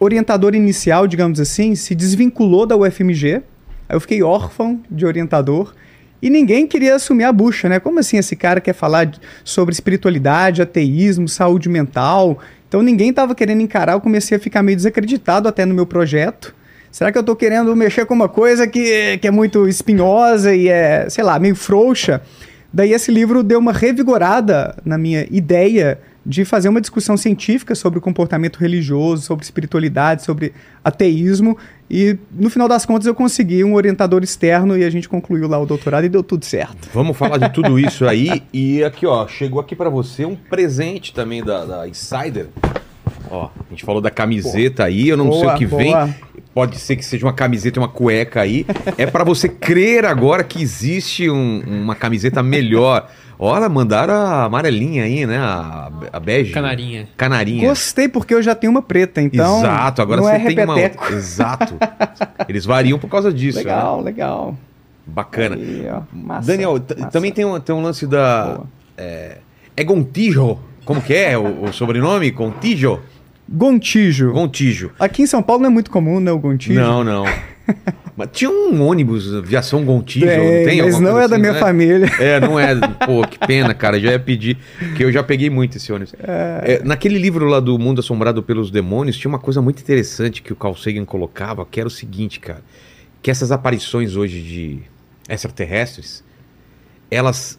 orientador 0.04 0.54
inicial, 0.54 1.06
digamos 1.06 1.38
assim, 1.38 1.74
se 1.76 1.94
desvinculou 1.94 2.66
da 2.66 2.76
UFMG. 2.76 3.42
Aí 3.88 3.96
eu 3.96 4.00
fiquei 4.00 4.22
órfão 4.22 4.81
de 4.91 5.06
orientador. 5.06 5.74
E 6.20 6.31
ninguém 6.31 6.67
queria 6.67 6.96
assumir 6.96 7.24
a 7.24 7.32
bucha, 7.32 7.69
né? 7.69 7.81
Como 7.81 7.98
assim 7.98 8.17
esse 8.17 8.36
cara 8.36 8.60
quer 8.60 8.72
falar 8.72 9.10
sobre 9.44 9.72
espiritualidade, 9.72 10.62
ateísmo, 10.62 11.29
saúde 11.29 11.69
mental? 11.69 12.38
Então 12.72 12.81
ninguém 12.81 13.10
estava 13.10 13.34
querendo 13.34 13.60
encarar. 13.60 13.93
Eu 13.93 14.00
comecei 14.00 14.34
a 14.34 14.41
ficar 14.41 14.62
meio 14.62 14.74
desacreditado 14.74 15.46
até 15.46 15.67
no 15.67 15.74
meu 15.74 15.84
projeto. 15.84 16.55
Será 16.91 17.12
que 17.12 17.19
eu 17.19 17.20
estou 17.20 17.36
querendo 17.36 17.76
mexer 17.76 18.06
com 18.06 18.14
uma 18.14 18.31
coisa 18.31 18.67
que, 18.67 19.19
que 19.19 19.29
é 19.29 19.31
muito 19.31 19.69
espinhosa 19.69 20.55
e 20.55 20.69
é, 20.69 21.06
sei 21.10 21.22
lá, 21.22 21.38
meio 21.38 21.55
frouxa? 21.55 22.22
Daí 22.72 22.94
esse 22.94 23.12
livro 23.12 23.43
deu 23.43 23.58
uma 23.58 23.74
revigorada 23.74 24.74
na 24.86 24.96
minha 24.96 25.26
ideia 25.31 25.98
de 26.24 26.46
fazer 26.46 26.70
uma 26.70 26.81
discussão 26.81 27.14
científica 27.14 27.74
sobre 27.74 27.98
o 27.98 28.02
comportamento 28.02 28.56
religioso, 28.56 29.24
sobre 29.24 29.44
espiritualidade, 29.44 30.22
sobre 30.22 30.55
ateísmo. 30.82 31.58
E 31.94 32.17
no 32.32 32.49
final 32.49 32.67
das 32.67 32.87
contas 32.87 33.06
eu 33.06 33.15
consegui 33.15 33.63
um 33.63 33.75
orientador 33.75 34.25
externo 34.25 34.79
e 34.79 34.82
a 34.82 34.89
gente 34.89 35.06
concluiu 35.06 35.46
lá 35.46 35.58
o 35.58 35.67
doutorado 35.67 36.05
e 36.05 36.08
deu 36.08 36.22
tudo 36.22 36.43
certo. 36.46 36.89
Vamos 36.94 37.15
falar 37.19 37.37
de 37.37 37.51
tudo 37.51 37.79
isso 37.79 38.06
aí. 38.08 38.43
E 38.55 38.82
aqui, 38.82 39.06
ó, 39.06 39.29
chegou 39.29 39.61
aqui 39.61 39.77
pra 39.77 39.91
você 39.91 40.25
um 40.25 40.34
presente 40.34 41.13
também 41.13 41.44
da, 41.44 41.65
da 41.67 41.89
Insider. 41.89 42.46
Ó, 43.31 43.44
a 43.46 43.70
gente 43.70 43.84
falou 43.84 44.01
da 44.01 44.11
camiseta 44.11 44.84
aí, 44.84 45.08
eu 45.08 45.17
não 45.17 45.31
sei 45.32 45.43
Boa, 45.43 45.55
o 45.55 45.58
que 45.58 45.67
boa. 45.67 46.06
vem. 46.06 46.15
Pode 46.55 46.79
ser 46.79 46.96
que 46.96 47.05
seja 47.05 47.25
uma 47.27 47.32
camiseta 47.32 47.79
e 47.79 47.82
uma 47.82 47.89
cueca 47.89 48.41
aí. 48.41 48.65
É 48.99 49.06
pra 49.06 49.25
você 49.25 49.49
crer 49.49 50.05
agora 50.05 50.43
que 50.44 50.61
existe 50.63 51.29
um- 51.31 51.63
uma 51.67 51.94
camiseta 51.94 52.43
melhor. 52.43 53.08
Olha, 53.44 53.69
mandaram 53.69 54.15
a 54.15 54.44
amarelinha 54.44 55.03
aí, 55.03 55.27
né? 55.27 55.37
A, 55.37 55.91
a 56.13 56.20
bege. 56.20 56.53
Canarinha. 56.53 57.08
Canarinha. 57.17 57.69
Gostei 57.69 58.08
porque 58.08 58.32
eu 58.32 58.41
já 58.41 58.55
tenho 58.55 58.70
uma 58.70 58.82
preta, 58.82 59.20
então 59.20 59.58
Exato, 59.58 60.01
agora 60.01 60.20
não 60.20 60.29
você 60.29 60.37
é 60.37 60.55
tem 60.55 60.65
uma. 60.65 60.77
repeteco. 60.77 61.03
outra. 61.03 61.17
Exato. 61.19 61.75
Eles 62.49 62.65
variam 62.65 63.01
por 63.01 63.11
causa 63.11 63.32
disso. 63.32 63.58
né? 63.58 63.65
Legal, 63.65 64.01
legal. 64.01 64.56
Bacana. 65.05 65.56
Aí, 65.56 65.84
ó, 65.91 66.03
massa, 66.13 66.46
Daniel, 66.53 66.75
massa. 66.75 67.11
também 67.11 67.32
tem 67.32 67.44
um, 67.44 67.58
tem 67.58 67.75
um 67.75 67.82
lance 67.82 68.06
da. 68.06 68.44
Boa. 68.44 68.67
É, 68.96 69.39
é 69.77 69.82
Gontijo. 69.82 70.61
Como 70.84 71.03
que 71.03 71.13
é 71.13 71.37
o, 71.37 71.65
o 71.65 71.72
sobrenome? 71.72 72.31
Gontijo? 72.31 73.01
Gontijo. 73.49 74.32
Gontijo. 74.32 74.93
Aqui 75.01 75.22
em 75.22 75.27
São 75.27 75.43
Paulo 75.43 75.63
não 75.63 75.69
é 75.69 75.72
muito 75.72 75.91
comum, 75.91 76.20
né, 76.20 76.31
o 76.31 76.39
Gontijo? 76.39 76.79
Não, 76.79 77.03
não. 77.03 77.25
Mas 78.16 78.28
tinha 78.32 78.50
um 78.50 78.86
ônibus, 78.86 79.34
aviação 79.34 79.84
Gontijo, 79.84 80.26
Tem, 80.26 80.36
não 80.36 80.69
tem? 80.69 80.82
mas 80.82 81.00
não 81.00 81.19
é 81.19 81.26
da 81.26 81.34
assim, 81.36 81.40
minha 81.40 81.52
né? 81.54 81.58
família. 81.58 82.06
É, 82.20 82.40
não 82.40 82.60
é. 82.60 82.74
Pô, 83.06 83.26
que 83.26 83.38
pena, 83.38 83.72
cara. 83.72 83.98
Já 83.98 84.10
ia 84.10 84.19
pedir. 84.19 84.58
Que 84.96 85.04
eu 85.04 85.10
já 85.10 85.22
peguei 85.22 85.48
muito 85.48 85.78
esse 85.78 85.90
ônibus. 85.92 86.14
É, 86.19 86.82
naquele 86.84 87.19
livro 87.19 87.46
lá 87.46 87.58
do 87.58 87.78
Mundo 87.78 88.00
Assombrado 88.00 88.42
pelos 88.42 88.70
Demônios, 88.70 89.16
tinha 89.16 89.31
uma 89.31 89.38
coisa 89.38 89.62
muito 89.62 89.81
interessante 89.81 90.42
que 90.42 90.52
o 90.52 90.56
Carl 90.56 90.76
Sagan 90.76 91.06
colocava, 91.06 91.64
que 91.64 91.81
era 91.81 91.86
o 91.86 91.90
seguinte, 91.90 92.38
cara. 92.38 92.62
Que 93.22 93.31
essas 93.31 93.50
aparições 93.50 94.14
hoje 94.14 94.40
de 94.42 94.81
extraterrestres, 95.28 96.22
elas 97.10 97.58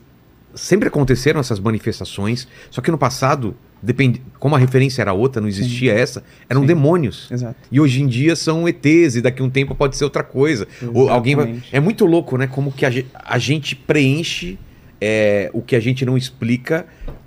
sempre 0.53 0.88
aconteceram 0.88 1.39
essas 1.39 1.60
manifestações, 1.60 2.48
só 2.69 2.81
que 2.81 2.91
no 2.91 2.98
passado, 2.98 3.55
depende, 3.84 4.22
como 4.40 4.56
a 4.56 4.58
referência 4.58 5.02
era 5.02 5.12
outra, 5.13 5.42
não 5.42 5.48
existia 5.48 5.94
essa, 5.94 6.24
eram 6.50 6.62
Sim. 6.62 6.68
demônios. 6.68 7.30
Exato. 7.30 7.56
E 7.72 7.80
hoje 7.80 8.02
em 8.02 8.08
dia 8.08 8.36
são 8.36 8.68
ETs, 8.68 9.16
e 9.18 9.22
daqui 9.22 9.42
a 9.42 9.46
um 9.46 9.50
tempo 9.50 9.75
pode 9.75 9.98
ser 9.98 10.06
outra 10.06 10.24
coisa. 10.24 10.68
Ou 10.94 11.10
alguém 11.10 11.36
vai... 11.36 11.62
É 11.72 11.80
muito 11.80 12.06
louco, 12.06 12.38
né? 12.38 12.48
Como 12.48 12.72
que 12.72 12.86
a, 12.86 12.90
ge- 12.90 13.06
a 13.13 13.38
gente 13.38 13.75
preenche 13.75 14.58
é, 15.02 15.50
o 15.54 15.62
que 15.62 15.75
a 15.75 15.80
gente 15.80 16.06
não 16.06 16.18
explica 16.18 16.86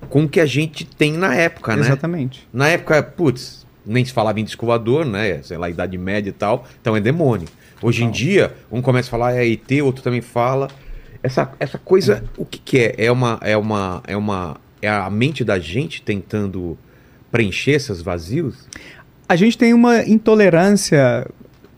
com 0.09 0.25
o 0.25 0.29
que 0.29 0.41
a 0.41 0.47
gente 0.47 0.85
tem 0.87 1.13
na 1.13 1.35
época, 1.35 1.77
né? 1.77 1.83
Exatamente. 1.83 2.49
Na 2.53 2.69
época, 2.69 3.03
putz, 3.03 3.67
nem 3.85 4.05
se 4.05 4.13
falava 4.13 4.41
em 4.41 4.45
disco 4.45 4.65
voador, 4.65 5.05
né? 5.05 5.41
Sei 5.43 5.59
lá, 5.59 5.69
Idade 5.69 5.99
Média 5.99 6.31
e 6.31 6.33
tal. 6.33 6.67
Então 6.81 6.97
é 6.97 7.01
demônio. 7.01 7.47
Hoje 7.83 8.03
em 8.03 8.07
Não. 8.07 8.13
dia, 8.13 8.55
um 8.73 8.81
começa 8.81 9.09
a 9.09 9.11
falar 9.11 9.35
é 9.37 9.47
ET, 9.47 9.71
outro 9.83 10.03
também 10.03 10.23
fala. 10.23 10.69
Essa, 11.23 11.51
essa 11.61 11.77
coisa, 11.77 12.25
o 12.37 12.45
que, 12.45 12.59
que 12.59 12.79
é? 12.79 12.95
É 12.99 13.13
uma, 13.13 13.39
é 13.43 13.57
uma, 13.57 14.03
é 14.07 14.17
uma, 14.17 14.57
é 14.87 14.91
a 14.91 15.11
mente 15.11 15.45
da 15.45 15.59
gente 15.59 16.01
tentando 16.03 16.79
preencher 17.31 17.73
esses 17.73 18.01
vazios? 18.01 18.67
A 19.29 19.37
gente 19.37 19.59
tem 19.59 19.75
uma 19.75 20.03
intolerância 20.05 21.27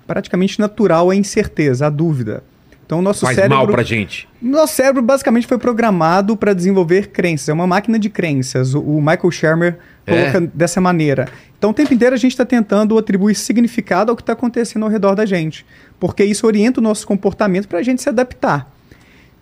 praticamente 0.07 0.59
natural 0.61 1.11
à 1.11 1.17
incerteza, 1.17 1.87
à 1.87 1.91
dúvida. 1.91 2.43
Então, 2.85 3.01
o 3.01 3.03
nosso 3.03 3.21
Faz 3.27 3.35
cérebro. 3.37 3.59
mal 3.59 3.67
pra 3.69 3.83
gente. 3.83 4.27
Nosso 4.41 4.75
cérebro 4.75 5.03
basicamente 5.03 5.47
foi 5.47 5.59
programado 5.59 6.35
para 6.39 6.55
desenvolver 6.55 7.09
crenças. 7.09 7.51
É 7.51 7.53
uma 7.53 7.67
máquina 7.67 7.99
de 7.99 8.09
crenças. 8.09 8.73
O, 8.75 8.81
o 8.81 8.99
Michael 9.01 9.31
Shermer 9.31 9.79
É. 10.07 10.31
coloca 10.31 10.51
dessa 10.55 10.81
maneira. 10.81 11.29
Então, 11.59 11.69
o 11.69 11.75
tempo 11.75 11.93
inteiro 11.93 12.15
a 12.15 12.19
gente 12.19 12.33
está 12.33 12.47
tentando 12.47 12.97
atribuir 12.97 13.35
significado 13.35 14.11
ao 14.11 14.17
que 14.17 14.23
está 14.23 14.33
acontecendo 14.33 14.85
ao 14.85 14.89
redor 14.91 15.15
da 15.15 15.27
gente. 15.27 15.67
Porque 16.01 16.25
isso 16.25 16.47
orienta 16.47 16.81
o 16.81 16.83
nosso 16.83 17.07
comportamento 17.07 17.69
para 17.69 17.79
a 17.81 17.83
gente 17.83 18.01
se 18.01 18.09
adaptar. 18.09 18.73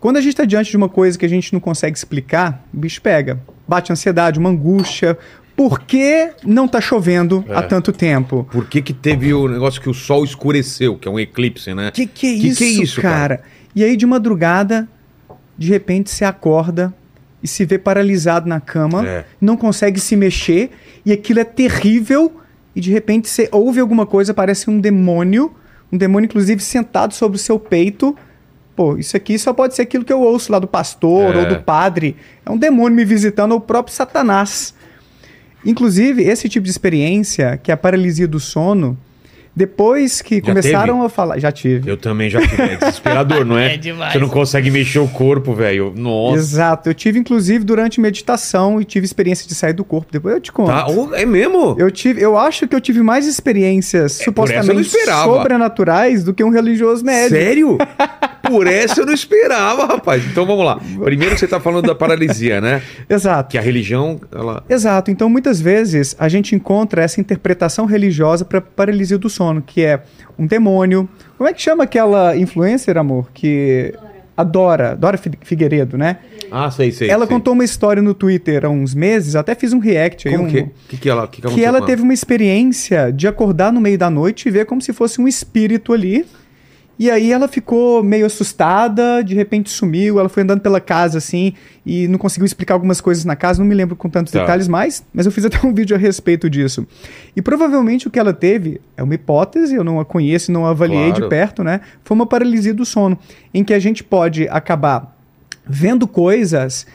Quando 0.00 0.16
a 0.16 0.20
gente 0.20 0.32
está 0.32 0.44
diante 0.44 0.70
de 0.73 0.76
uma 0.76 0.88
coisa 0.88 1.16
que 1.16 1.25
a 1.25 1.28
gente 1.28 1.52
não 1.52 1.61
consegue 1.61 1.96
explicar, 1.96 2.64
o 2.75 2.78
bicho 2.78 3.00
pega. 3.00 3.38
Bate 3.66 3.92
ansiedade, 3.92 4.38
uma 4.38 4.50
angústia. 4.50 5.18
Por 5.56 5.80
que 5.80 6.30
não 6.44 6.66
está 6.66 6.80
chovendo 6.80 7.44
É. 7.49 7.56
há 7.56 7.62
tanto 7.62 7.92
tempo? 7.92 8.46
Por 8.50 8.66
que, 8.68 8.82
que 8.82 8.92
teve 8.92 9.32
o 9.32 9.49
negócio 9.49 9.80
que 9.80 9.88
o 9.88 9.94
sol 9.94 10.23
escureceu, 10.25 10.96
que 10.96 11.08
é 11.08 11.11
um 11.11 11.18
eclipse, 11.18 11.73
né? 11.75 11.90
Que 11.90 12.06
que 12.06 12.26
é 12.26 12.38
Que 12.40 12.46
isso, 12.49 12.58
que 12.58 12.64
é 12.64 12.68
isso, 12.68 13.00
cara? 13.00 13.42
E 13.75 13.82
aí, 13.82 13.96
de 13.96 14.04
madrugada, 14.06 14.87
de 15.56 15.68
repente, 15.70 16.11
você 16.11 16.25
acorda 16.25 16.94
e 17.42 17.49
se 17.49 17.64
vê 17.64 17.78
paralisado 17.78 18.49
na 18.49 18.61
cama, 18.61 19.06
É. 19.06 19.25
não 19.40 19.56
consegue 19.56 19.99
se 20.00 20.14
mexer, 20.16 20.70
e 21.04 21.12
aquilo 21.12 21.40
é 21.40 21.44
terrível, 21.44 22.40
e 22.75 22.80
de 22.80 22.90
repente 22.92 23.28
você 23.28 23.49
ouve 23.52 23.80
alguma 23.80 24.04
coisa, 24.04 24.35
parece 24.35 24.68
um 24.68 24.78
demônio, 24.80 25.52
um 25.90 25.96
demônio, 25.96 26.26
inclusive, 26.26 26.61
sentado 26.62 27.14
sobre 27.14 27.37
o 27.37 27.40
seu 27.40 27.58
peito. 27.58 28.14
Pô, 28.76 28.97
isso 28.99 29.16
aqui 29.16 29.38
só 29.38 29.52
pode 29.54 29.75
ser 29.75 29.83
aquilo 29.83 30.04
que 30.04 30.12
eu 30.12 30.21
ouço 30.21 30.52
lá 30.52 30.59
do 30.59 30.66
pastor 30.68 31.35
É. 31.35 31.38
ou 31.38 31.47
do 31.47 31.56
padre. 31.62 32.14
É 32.45 32.50
um 32.50 32.59
demônio 32.59 32.95
me 32.95 33.04
visitando, 33.04 33.52
ou 33.52 33.59
o 33.59 33.61
próprio 33.61 33.95
Satanás. 33.95 34.75
Inclusive, 35.64 36.23
esse 36.23 36.49
tipo 36.49 36.64
de 36.64 36.71
experiência, 36.71 37.59
que 37.62 37.71
é 37.71 37.75
a 37.75 37.76
paralisia 37.76 38.28
do 38.28 38.38
sono, 38.38 38.97
depois 39.54 40.21
que 40.21 40.42
começaram 40.42 41.02
a 41.02 41.09
falar. 41.09 41.38
Já 41.38 41.50
tive. 41.50 41.90
Eu 41.90 41.97
também 41.97 42.28
já 42.28 42.40
tive. 42.47 42.62
É 42.62 42.76
desesperador, 42.76 43.42
não 43.45 43.56
é? 43.59 43.75
É 43.75 43.76
demais. 43.78 44.12
Você 44.12 44.18
não 44.18 44.28
consegue 44.28 44.71
mexer 44.71 44.99
o 44.99 45.09
corpo, 45.09 45.54
velho. 45.54 45.95
Nossa. 45.97 46.37
Exato. 46.37 46.90
Eu 46.90 46.95
tive, 46.95 47.18
inclusive, 47.18 47.64
durante 47.64 47.99
meditação 47.99 48.78
e 48.80 48.85
tive 48.85 49.06
experiência 49.06 49.49
de 49.49 49.54
sair 49.54 49.73
do 49.73 49.83
corpo. 49.83 50.09
Depois 50.12 50.35
eu 50.35 50.40
te 50.42 50.52
conto. 50.52 50.68
Tá? 50.68 50.87
É 51.18 51.25
mesmo? 51.25 51.75
Eu, 51.78 51.90
tive, 51.90 52.21
eu 52.21 52.37
acho 52.37 52.68
que 52.68 52.75
eu 52.76 52.80
tive 52.83 53.00
mais 53.02 53.26
experiências 53.26 54.21
É, 54.21 54.25
supostamente 54.25 54.90
sobrenaturais 55.25 56.23
do 56.23 56.35
que 56.35 56.45
um 56.45 56.50
religioso 56.50 57.02
médico. 57.02 57.35
Sério? 57.40 57.78
Por 58.49 58.67
essa 58.67 59.00
eu 59.00 59.07
não 59.07 59.12
esperava, 59.12 59.87
rapaz. 59.87 60.25
Então 60.26 60.47
vamos 60.47 60.65
lá. 60.65 60.81
Primeiro 61.03 61.37
você 61.37 61.47
tá 61.47 61.59
falando 61.61 61.87
da 61.87 61.95
paralisia, 61.95 62.61
né? 62.61 62.83
Exato. 63.09 63.50
Que 63.50 63.59
a 63.59 63.61
religião, 63.61 64.21
ela. 64.33 64.62
Exato. 64.69 65.11
Então, 65.11 65.29
muitas 65.29 65.61
vezes, 65.61 66.15
a 66.19 66.29
gente 66.29 66.55
encontra 66.55 67.03
essa 67.03 67.21
interpretação 67.21 67.85
religiosa 67.87 68.45
para 68.45 68.61
paralisia 68.61 69.19
do 69.19 69.29
sono, 69.29 69.62
que 69.62 69.83
é 69.83 70.00
um 70.38 70.47
demônio. 70.47 71.09
Como 71.37 71.49
é 71.49 71.53
que 71.53 71.61
chama 71.61 71.85
aquela 71.85 72.37
influencer, 72.37 72.97
amor? 72.97 73.29
Que. 73.33 73.95
Adora. 74.37 74.95
Dora 74.95 75.17
Fi- 75.17 75.31
Figueiredo, 75.41 75.97
né? 75.97 76.19
Ah, 76.50 76.71
sei, 76.71 76.93
sei. 76.93 77.09
ela 77.09 77.25
sei. 77.26 77.35
contou 77.35 77.55
uma 77.55 77.65
história 77.65 78.03
no 78.03 78.12
Twitter 78.12 78.67
há 78.67 78.69
uns 78.69 78.95
meses, 78.95 79.35
até 79.35 79.55
fiz 79.55 79.73
um 79.73 79.79
react 79.79 80.29
aí. 80.29 80.37
Como 80.37 80.47
um, 80.47 80.50
que, 80.50 80.67
que, 80.91 80.97
que 80.99 81.09
ela, 81.09 81.26
que, 81.26 81.41
que 81.41 81.65
ela 81.65 81.81
teve 81.81 82.03
uma 82.03 82.12
experiência 82.12 83.11
de 83.11 83.26
acordar 83.26 83.73
no 83.73 83.81
meio 83.81 83.97
da 83.97 84.11
noite 84.11 84.47
e 84.47 84.50
ver 84.50 84.67
como 84.67 84.83
se 84.83 84.93
fosse 84.93 85.21
um 85.21 85.26
espírito 85.26 85.93
ali. 85.93 86.26
E 86.99 87.11
aí 87.11 87.31
ela 87.31 87.47
ficou 87.47 88.03
meio 88.03 88.25
assustada, 88.25 89.23
de 89.23 89.35
repente 89.35 89.69
sumiu, 89.69 90.19
ela 90.19 90.31
foi 90.31 90.43
andando 90.43 90.61
pela 90.62 90.81
casa 90.81 91.19
assim 91.19 91.53
e 91.85 92.09
não 92.09 92.19
conseguiu 92.19 92.47
explicar 92.47 92.73
algumas 92.73 93.03
coisas 93.03 93.25
na 93.25 93.37
casa, 93.37 93.59
não 93.61 93.67
me 93.69 93.75
lembro 93.75 93.95
com 93.95 94.09
tantos 94.09 94.33
Tá. 94.33 94.41
detalhes 94.41 94.67
mais, 94.67 95.05
mas 95.12 95.26
eu 95.26 95.33
fiz 95.33 95.45
até 95.45 95.59
um 95.67 95.73
vídeo 95.75 95.95
a 95.95 95.99
respeito 95.99 96.49
disso. 96.49 96.87
E 97.37 97.43
provavelmente 97.43 98.09
o 98.09 98.11
que 98.11 98.19
ela 98.19 98.33
teve 98.33 98.81
é 98.97 99.03
uma 99.03 99.15
hipótese, 99.15 99.75
eu 99.75 99.85
não 99.85 100.00
a 100.00 100.07
conheço, 100.07 100.50
não 100.50 100.65
a 100.67 100.71
avaliei 100.71 101.09
Claro. 101.11 101.23
de 101.25 101.29
perto, 101.29 101.62
né? 101.62 101.83
Foi 102.03 102.15
uma 102.15 102.26
paralisia 102.26 102.73
do 102.73 102.87
sono, 102.87 103.19
em 103.53 103.62
que 103.62 103.75
a 103.75 103.79
gente 103.79 104.03
pode 104.03 104.49
acabar 104.49 105.15
vendo 105.69 106.07
coisas 106.09 106.87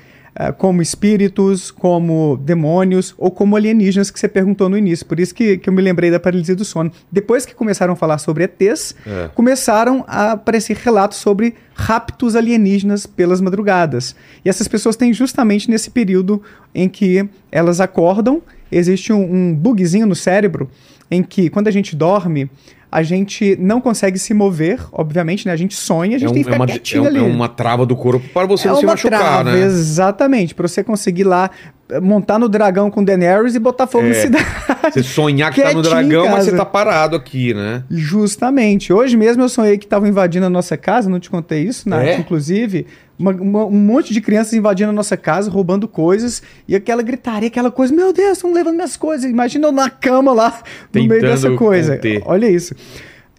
como 0.58 0.82
espíritos, 0.82 1.72
como 1.72 2.38
demônios 2.38 3.14
ou 3.18 3.30
como 3.30 3.56
alienígenas 3.56 4.10
que 4.10 4.20
você 4.20 4.28
perguntou 4.28 4.70
no 4.70 4.78
início. 4.78 5.06
Por 5.06 5.20
isso 5.20 5.36
que, 5.36 5.58
que 5.58 5.68
eu 5.70 5.74
me 5.74 5.82
lembrei 5.82 6.10
da 6.10 6.20
paralisia 6.20 6.56
do 6.56 6.64
sono. 6.64 6.92
Depois 7.12 7.46
que 7.46 7.54
começaram 7.54 7.94
a 7.94 7.96
falar 7.96 8.18
sobre 8.18 8.46
ETs, 8.46 8.96
É. 9.06 9.30
começaram 9.36 10.04
a 10.08 10.32
aparecer 10.32 10.78
relatos 10.78 11.18
sobre 11.18 11.56
raptos 11.74 12.36
alienígenas 12.36 13.06
pelas 13.06 13.42
madrugadas. 13.42 14.16
E 14.46 14.50
essas 14.50 14.68
pessoas 14.68 14.96
têm 14.96 15.14
justamente 15.14 15.70
nesse 15.70 15.90
período 15.90 16.42
em 16.74 16.88
que 16.88 17.28
elas 17.52 17.82
acordam, 17.82 18.42
existe 18.72 19.12
um, 19.12 19.22
um 19.50 19.54
bugzinho 19.54 20.06
no 20.06 20.16
cérebro 20.16 20.70
em 21.12 21.22
que 21.22 21.50
quando 21.50 21.68
a 21.68 21.72
gente 21.72 21.96
dorme, 21.96 22.50
a 22.92 23.04
gente 23.04 23.56
não 23.60 23.80
consegue 23.80 24.18
se 24.20 24.34
mover, 24.34 24.80
obviamente, 24.92 25.46
né? 25.46 25.54
A 25.54 25.56
gente 25.56 25.76
sonha, 25.76 26.16
a 26.16 26.20
gente 26.20 26.28
É, 26.28 26.32
um- 26.32 26.34
tem 26.34 26.44
que 26.44 26.50
é 26.50 26.52
ficar 26.54 26.64
uma, 26.64 26.66
é, 26.66 26.74
quietinho 26.74 27.04
um- 27.04 27.08
ali. 27.08 27.18
é 27.20 27.22
uma 27.22 27.48
trava 27.48 27.86
do 27.86 27.96
corpo 27.96 28.28
para 28.34 28.46
você 28.48 28.68
É 28.68 28.72
não 28.72 28.78
se 28.80 28.86
uma 28.86 28.94
machucar, 28.94 29.20
trava, 29.20 29.44
né? 29.52 29.62
Exatamente, 29.64 30.54
pra 30.56 30.68
você 30.68 30.84
conseguir 30.84 31.24
lá 31.24 31.50
eh, 31.90 32.00
montar 32.00 32.40
no 32.40 32.48
dragão 32.50 32.90
com 32.90 33.04
Daenerys 33.04 33.54
e 33.56 33.60
botar 33.60 33.86
fogo 33.88 34.06
É. 34.06 34.10
na 34.10 34.16
cidade. 34.16 34.46
Você 34.94 35.04
sonhar 35.04 35.54
que 35.54 35.62
tá 35.62 35.74
no 35.74 35.82
dragão, 35.82 36.28
mas 36.30 36.46
você 36.46 36.56
tá 36.56 36.66
parado 36.66 37.16
aqui, 37.16 37.54
né? 37.54 37.84
Justamente. 37.90 38.92
Hoje 38.94 39.16
mesmo 39.16 39.44
eu 39.44 39.50
sonhei 39.50 39.78
que 39.78 39.86
estavam 39.86 40.08
invadindo 40.08 40.46
a 40.46 40.50
nossa 40.50 40.76
casa, 40.76 41.10
não 41.10 41.20
te 41.20 41.30
contei 41.30 41.64
isso, 41.64 41.88
Nath, 41.88 42.04
É? 42.06 42.18
inclusive. 42.18 42.86
Uma- 43.22 43.32
uma- 43.32 43.66
um 43.66 43.72
monte 43.72 44.14
de 44.14 44.20
crianças 44.22 44.54
invadindo 44.54 44.90
a 44.90 44.94
nossa 44.94 45.16
casa, 45.16 45.50
roubando 45.50 45.88
coisas, 45.88 46.42
e 46.68 46.76
aquela 46.76 47.02
gritaria, 47.02 47.48
aquela 47.48 47.72
coisa, 47.72 47.94
meu 47.94 48.12
Deus, 48.12 48.34
estão 48.38 48.52
levando 48.54 48.76
minhas 48.76 48.98
coisas. 48.98 49.30
Imagina 49.30 49.68
eu 49.68 49.72
na 49.72 49.90
cama 49.90 50.34
lá, 50.34 50.62
no 50.94 51.00
meio 51.02 51.10
Tentando 51.22 51.30
dessa 51.32 51.52
coisa. 51.56 51.96
conter. 51.96 52.22
Olha 52.26 52.50
isso. 52.50 52.76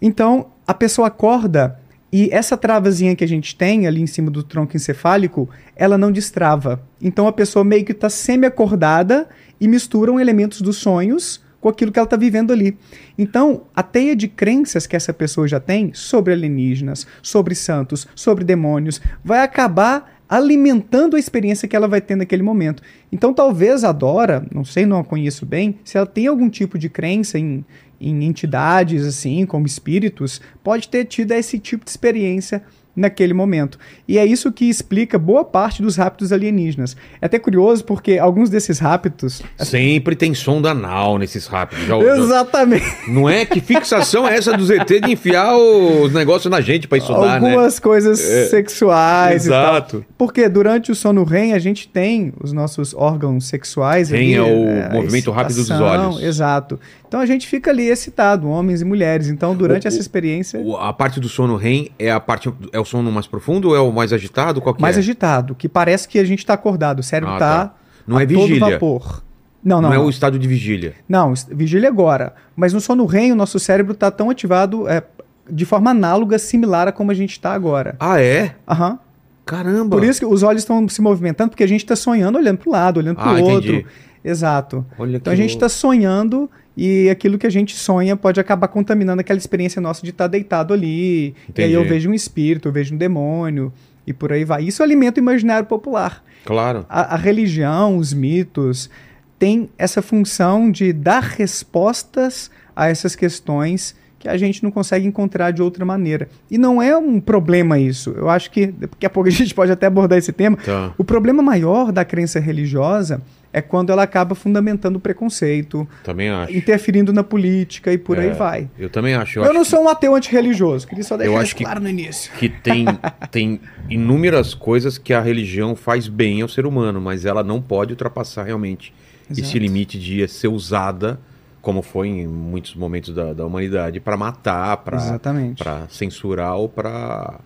Então, 0.01 0.47
a 0.65 0.73
pessoa 0.73 1.07
acorda 1.07 1.79
e 2.11 2.29
essa 2.31 2.55
travazinha 2.55 3.15
que 3.15 3.23
a 3.23 3.27
gente 3.27 3.55
tem 3.55 3.87
ali 3.87 4.01
em 4.01 4.07
cima 4.07 4.29
do 4.31 4.43
tronco 4.43 4.75
encefálico, 4.75 5.49
ela 5.75 5.97
não 5.97 6.11
destrava. 6.11 6.81
Então 7.01 7.27
a 7.27 7.31
pessoa 7.33 7.65
meio 7.65 7.83
que 7.83 7.91
está 7.91 8.09
semi-acordada 8.09 9.27
e 9.59 9.67
misturam 9.67 10.19
elementos 10.19 10.61
dos 10.61 10.77
sonhos 10.77 11.41
com 11.63 11.69
aquilo 11.69 11.93
que 11.93 11.97
ela 11.97 12.05
está 12.05 12.17
vivendo 12.17 12.51
ali. 12.51 12.77
Então, 13.17 13.61
a 13.73 13.81
teia 13.81 14.17
de 14.17 14.27
crenças 14.27 14.85
que 14.85 14.97
essa 14.97 15.13
pessoa 15.13 15.47
já 15.47 15.61
tem 15.61 15.93
sobre 15.93 16.33
alienígenas, 16.33 17.07
sobre 17.21 17.55
santos, 17.55 18.05
sobre 18.13 18.43
demônios, 18.43 18.99
vai 19.23 19.39
acabar 19.39 20.19
alimentando 20.27 21.15
a 21.15 21.19
experiência 21.19 21.65
que 21.65 21.73
ela 21.73 21.87
vai 21.87 22.01
ter 22.01 22.17
naquele 22.17 22.43
momento. 22.43 22.83
Então, 23.09 23.33
talvez 23.33 23.85
a 23.85 23.93
Dora, 23.93 24.45
não 24.53 24.65
sei, 24.65 24.85
não 24.85 24.99
a 24.99 25.05
conheço 25.05 25.45
bem, 25.45 25.79
se 25.85 25.97
ela 25.97 26.05
tem 26.05 26.27
algum 26.27 26.49
tipo 26.49 26.77
de 26.77 26.89
crença 26.89 27.39
em, 27.39 27.63
em 27.99 28.25
entidades, 28.25 29.05
assim, 29.05 29.45
como 29.45 29.65
espíritos, 29.65 30.41
pode 30.61 30.89
ter 30.89 31.05
tido 31.05 31.31
esse 31.31 31.57
tipo 31.57 31.85
de 31.85 31.91
experiência 31.91 32.61
naquele 32.95 33.33
momento. 33.33 33.77
E 34.07 34.17
é 34.17 34.25
isso 34.25 34.51
que 34.51 34.65
explica 34.65 35.17
boa 35.17 35.43
parte 35.43 35.81
dos 35.81 35.95
raptos 35.95 36.31
alienígenas. 36.31 36.95
É 37.21 37.25
até 37.25 37.39
curioso 37.39 37.83
porque 37.83 38.17
alguns 38.17 38.49
desses 38.49 38.79
raptos. 38.79 39.41
Sempre 39.57 40.15
tem 40.15 40.33
som 40.33 40.63
anal 40.65 41.17
nesses 41.17 41.47
rápidos. 41.47 41.85
Já, 41.85 41.97
Exatamente. 41.97 42.85
não 43.07 43.29
é? 43.29 43.45
Que 43.45 43.59
fixação 43.59 44.27
é 44.27 44.35
essa 44.35 44.55
dos 44.55 44.69
ET 44.69 44.87
de 44.87 45.11
enfiar 45.11 45.55
os 45.57 46.13
negócios 46.13 46.49
na 46.49 46.61
gente 46.61 46.87
pra 46.87 46.97
estudar, 46.97 47.41
né? 47.41 47.49
Algumas 47.49 47.79
coisas 47.79 48.19
sexuais 48.49 49.45
e 49.45 49.49
tal. 49.49 49.75
Exato. 49.75 50.05
Porque 50.17 50.47
durante 50.47 50.91
o 50.91 50.95
sono 50.95 51.23
REM 51.23 51.53
a 51.53 51.59
gente 51.59 51.87
tem 51.87 52.33
os 52.41 52.53
nossos 52.53 52.93
órgãos 52.93 53.47
sexuais. 53.47 54.09
REM 54.09 54.19
ali, 54.19 54.33
é 54.35 54.41
o 54.41 54.85
a 54.85 54.93
movimento 54.93 55.31
rápido 55.31 55.57
dos 55.57 55.69
olhos. 55.71 56.21
Exato. 56.21 56.79
Então 57.13 57.21
a 57.21 57.27
gente 57.27 57.45
fica 57.47 57.69
ali 57.69 57.83
excitado, 57.87 58.49
homens 58.49 58.81
e 58.81 58.85
mulheres. 58.85 59.27
Então 59.27 59.55
durante 59.55 59.85
O- 59.85 59.87
essa 59.87 59.97
o- 59.97 60.01
experiência. 60.01 60.59
O- 60.59 60.75
A 60.75 60.91
parte 60.91 61.19
do 61.19 61.29
sono 61.29 61.55
REM 61.55 61.91
é 61.99 62.09
a 62.11 62.19
parte 62.19 62.51
é 62.71 62.79
o 62.79 62.83
sono 62.83 63.11
mais 63.11 63.27
profundo 63.27 63.69
ou 63.69 63.75
é 63.75 63.79
o 63.79 63.91
mais 63.91 64.11
agitado? 64.11 64.59
Qual 64.59 64.73
que 64.73 64.81
mais 64.81 64.95
é? 64.95 64.99
agitado, 64.99 65.53
que 65.53 65.69
parece 65.69 66.07
que 66.07 66.17
a 66.17 66.23
gente 66.25 66.39
está 66.39 66.55
acordado. 66.55 67.01
O 67.01 67.03
cérebro 67.03 67.35
Ah, 67.35 67.37
está 67.37 67.65
tá. 67.67 67.75
Não 68.07 68.19
é 68.19 68.25
todo 68.25 68.39
vigília. 68.47 68.71
vapor. 68.71 69.21
Não, 69.63 69.79
Não, 69.79 69.89
não. 69.89 69.95
é 69.95 69.99
o 69.99 70.09
estado 70.09 70.39
de 70.39 70.47
vigília. 70.47 70.95
Não, 71.07 71.35
vigília 71.51 71.87
agora. 71.87 72.33
Mas 72.55 72.73
no 72.73 72.81
sono 72.81 73.05
REM, 73.05 73.31
o 73.31 73.35
nosso 73.35 73.59
cérebro 73.59 73.93
está 73.93 74.09
tão 74.09 74.31
ativado, 74.31 74.87
é, 74.89 75.03
de 75.47 75.65
forma 75.65 75.91
análoga, 75.91 76.39
similar 76.39 76.87
a 76.87 76.91
como 76.91 77.11
a 77.11 77.13
gente 77.13 77.33
está 77.33 77.53
agora. 77.53 77.95
Ah, 77.99 78.19
é? 78.19 78.55
Aham. 78.67 78.97
Caramba. 79.45 79.95
Por 79.97 80.03
isso 80.03 80.19
que 80.19 80.25
os 80.25 80.41
olhos 80.41 80.63
estão 80.63 80.89
se 80.89 80.99
movimentando, 80.99 81.51
porque 81.51 81.63
a 81.63 81.67
gente 81.67 81.83
está 81.83 81.95
sonhando 81.95 82.39
olhando 82.39 82.57
para 82.57 82.69
o 82.69 82.71
lado, 82.71 82.97
olhando 82.97 83.17
para 83.17 83.29
Ah, 83.29 83.33
o 83.35 83.37
entendi. 83.39 83.71
outro. 83.75 83.85
Exato. 84.25 84.85
Olha 84.97 85.17
Então 85.17 85.31
a 85.31 85.35
gente 85.35 85.49
está 85.51 85.67
sonhando 85.67 86.49
e 86.75 87.09
aquilo 87.09 87.37
que 87.37 87.45
a 87.45 87.49
gente 87.49 87.75
sonha 87.75 88.15
pode 88.15 88.39
acabar 88.39 88.67
contaminando 88.67 89.21
aquela 89.21 89.37
experiência 89.37 89.81
nossa 89.81 90.01
de 90.01 90.09
estar 90.09 90.27
deitado 90.27 90.73
ali. 90.73 90.87
E 90.87 91.35
Entendi. 91.49 91.67
aí 91.67 91.73
eu 91.73 91.87
vejo 91.87 92.09
um 92.09 92.13
espírito, 92.13 92.67
eu 92.67 92.71
vejo 92.71 92.95
um 92.95 92.97
demônio 92.97 93.71
e 94.05 94.13
por 94.13 94.31
aí 94.31 94.43
vai. 94.43 94.63
Isso 94.63 94.81
alimenta 94.81 95.19
o 95.19 95.23
imaginário 95.23 95.67
popular. 95.67 96.23
Claro. 96.45 96.85
A, 96.89 97.13
a 97.13 97.17
religião, 97.17 97.97
os 97.97 98.11
mitos, 98.11 98.89
têm 99.37 99.69
essa 99.77 100.01
função 100.01 100.71
de 100.71 100.91
dar 100.91 101.21
respostas 101.21 102.49
a 102.75 102.89
essas 102.89 103.15
questões 103.15 103.95
que 104.17 104.27
a 104.27 104.37
gente 104.37 104.63
não 104.63 104.71
consegue 104.71 105.05
encontrar 105.05 105.51
de 105.51 105.61
outra 105.61 105.83
maneira. 105.83 106.29
E 106.49 106.57
não 106.57 106.81
é 106.81 106.95
um 106.97 107.19
problema 107.19 107.77
isso. 107.77 108.11
Eu 108.11 108.29
acho 108.29 108.49
que 108.49 108.67
daqui 108.67 109.05
a 109.05 109.09
pouco 109.09 109.27
a 109.27 109.31
gente 109.31 109.53
pode 109.53 109.71
até 109.71 109.85
abordar 109.85 110.17
esse 110.17 110.31
tema. 110.31 110.57
Tá. 110.57 110.93
O 110.97 111.03
problema 111.03 111.43
maior 111.43 111.91
da 111.91 112.05
crença 112.05 112.39
religiosa 112.39 113.21
é 113.53 113.61
quando 113.61 113.91
ela 113.91 114.01
acaba 114.03 114.33
fundamentando 114.33 114.95
o 114.95 114.99
preconceito, 114.99 115.87
Também 116.03 116.29
acho. 116.29 116.51
interferindo 116.57 117.13
na 117.13 117.23
política 117.23 117.93
e 117.93 117.97
por 117.99 118.17
É, 118.17 118.21
aí 118.23 118.31
vai. 118.31 118.67
Eu 118.79 118.89
também 118.89 119.13
acho. 119.13 119.37
Eu, 119.39 119.43
acho 119.43 119.53
não 119.53 119.61
que- 119.61 119.69
sou 119.69 119.83
um 119.83 119.87
ateu 119.89 120.15
antirreligioso, 120.15 120.87
queria 120.87 121.03
só 121.03 121.15
deixar 121.15 121.29
Eu 121.31 121.35
isso 121.35 121.43
acho 121.43 121.55
que- 121.55 121.63
claro 121.63 121.79
no 121.79 121.87
início. 121.87 122.31
que 122.33 122.49
tem, 122.49 122.85
tem 123.31 123.61
inúmeras 123.89 124.53
coisas 124.53 124.97
que 124.97 125.13
a 125.13 125.21
religião 125.21 125.75
faz 125.75 126.07
bem 126.07 126.41
ao 126.41 126.47
ser 126.49 126.65
humano, 126.65 126.99
mas 126.99 127.23
ela 127.25 127.43
não 127.43 127.61
pode 127.61 127.93
ultrapassar 127.93 128.43
realmente 128.43 128.93
esse 129.29 129.41
Exato. 129.41 129.57
limite 129.59 129.99
de 129.99 130.27
ser 130.27 130.47
usada, 130.47 131.19
como 131.61 131.81
foi 131.81 132.07
em 132.09 132.27
muitos 132.27 132.75
momentos 132.75 133.13
da, 133.15 133.31
da 133.33 133.45
humanidade, 133.45 133.99
para 133.99 134.17
matar, 134.17 134.77
para 134.77 135.87
censurar 135.89 136.55
ou 136.55 136.67
para 136.67 137.39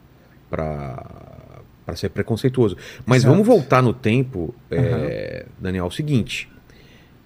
para 0.49 1.03
ser 1.95 2.09
preconceituoso. 2.09 2.75
Mas 3.05 3.19
Exato. 3.19 3.33
vamos 3.33 3.47
voltar 3.47 3.81
no 3.81 3.93
tempo, 3.93 4.53
é, 4.69 5.45
Daniel, 5.59 5.85
é 5.85 5.87
o 5.87 5.91
seguinte. 5.91 6.49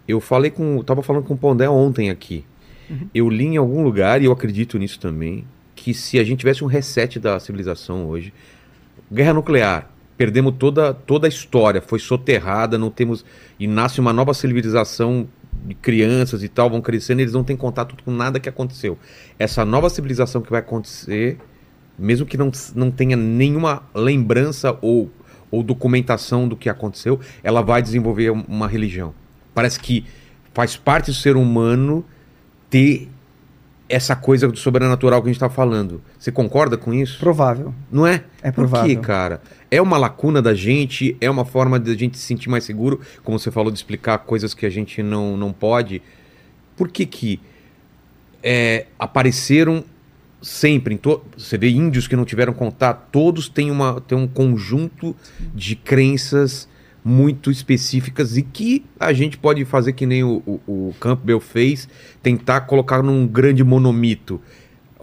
Eu 0.08 0.20
falei 0.20 0.52
com, 0.52 0.78
eu 0.78 0.84
tava 0.84 1.02
falando 1.02 1.24
com 1.24 1.34
o 1.34 1.38
Pondé 1.38 1.70
ontem 1.70 2.10
aqui. 2.10 2.46
Uhum. 2.90 3.08
Eu 3.14 3.30
li 3.30 3.46
em 3.46 3.58
algum 3.58 3.84
lugar 3.84 4.22
e 4.22 4.26
eu 4.26 4.32
acredito 4.32 4.78
nisso 4.78 5.00
também, 5.00 5.46
que 5.76 5.94
se 5.94 6.20
a 6.20 6.24
gente 6.24 6.40
tivesse 6.40 6.64
um 6.64 6.68
reset 6.68 7.20
da 7.20 7.40
civilização 7.40 8.08
hoje, 8.08 8.34
guerra 9.12 9.34
nuclear, 9.34 9.90
perdemos 10.18 10.54
toda 10.60 10.94
toda 10.94 11.28
a 11.28 11.30
história, 11.30 11.82
foi 11.82 11.98
soterrada, 11.98 12.78
não 12.78 12.90
temos 12.90 13.26
e 13.60 13.66
nasce 13.66 14.00
uma 14.00 14.14
nova 14.14 14.34
civilização 14.34 15.28
de 15.66 15.74
crianças 15.76 16.44
e 16.44 16.50
tal, 16.50 16.70
vão 16.70 16.82
crescendo, 16.82 17.20
e 17.20 17.24
eles 17.24 17.34
não 17.34 17.44
têm 17.44 17.56
contato 17.56 17.96
com 18.04 18.12
nada 18.12 18.40
que 18.40 18.50
aconteceu. 18.50 18.98
Essa 19.38 19.64
nova 19.64 19.90
civilização 19.90 20.42
que 20.42 20.50
vai 20.50 20.60
acontecer, 20.60 21.38
mesmo 22.02 22.26
que 22.26 22.38
não, 22.38 22.52
não 22.76 22.90
tenha 22.90 23.16
nenhuma 23.16 23.84
lembrança 23.94 24.78
ou, 24.82 25.10
ou 25.50 25.62
documentação 25.62 26.48
do 26.48 26.56
que 26.56 26.70
aconteceu, 26.70 27.20
ela 27.44 27.62
vai 27.62 27.82
desenvolver 27.82 28.32
uma 28.32 28.68
religião. 28.68 29.14
Parece 29.54 29.80
que 29.80 30.06
faz 30.54 30.76
parte 30.76 31.12
do 31.12 31.14
ser 31.14 31.36
humano 31.36 32.04
ter 32.70 33.08
essa 33.88 34.16
coisa 34.16 34.48
do 34.48 34.58
sobrenatural 34.58 35.22
que 35.22 35.28
a 35.28 35.32
gente 35.32 35.36
está 35.36 35.50
falando. 35.50 36.02
Você 36.18 36.32
concorda 36.32 36.78
com 36.78 36.94
isso? 36.94 37.20
Provável. 37.20 37.74
Não 37.92 38.08
é? 38.08 38.24
É 38.42 38.50
Por 38.50 38.64
quê, 38.64 38.70
provável. 38.70 39.02
cara? 39.02 39.42
É 39.70 39.82
uma 39.82 39.98
lacuna 39.98 40.42
da 40.42 40.54
gente, 40.54 41.18
é 41.20 41.30
uma 41.30 41.44
forma 41.44 41.78
de 41.78 41.92
a 41.92 41.96
gente 41.96 42.18
se 42.18 42.24
sentir 42.24 42.50
mais 42.50 42.64
seguro, 42.64 43.02
como 43.22 43.38
você 43.38 43.52
falou, 43.52 43.70
de 43.70 43.78
explicar 43.78 44.18
coisas 44.20 44.54
que 44.54 44.66
a 44.66 44.70
gente 44.70 45.04
não, 45.04 45.36
não 45.36 45.52
pode. 45.52 46.02
Por 46.78 46.88
que 46.88 47.06
que 47.06 47.42
é, 48.42 48.88
apareceram 48.98 49.84
sempre, 50.42 50.96
em 50.96 50.98
to... 50.98 51.24
você 51.38 51.58
vê 51.58 51.70
índios 51.70 52.08
que 52.08 52.16
não 52.16 52.26
tiveram 52.26 52.54
contato, 52.54 53.08
todos 53.12 53.48
têm, 53.48 53.70
uma, 53.70 54.02
têm 54.02 54.18
um 54.18 54.28
conjunto 54.28 55.16
de 55.54 55.76
crenças 55.76 56.68
muito 57.04 57.50
específicas 57.50 58.38
e 58.38 58.44
que 58.44 58.86
a 59.00 59.12
gente 59.12 59.38
pode 59.38 59.66
fazer 59.66 59.94
que 59.94 60.06
nem 60.06 60.24
o, 60.24 60.42
o, 60.46 60.62
o 60.68 60.96
Campbell 61.00 61.40
fez, 61.40 61.90
tentar 62.22 62.62
colocar 62.62 63.02
num 63.02 63.28
grande 63.28 63.64
monomito. 63.64 64.42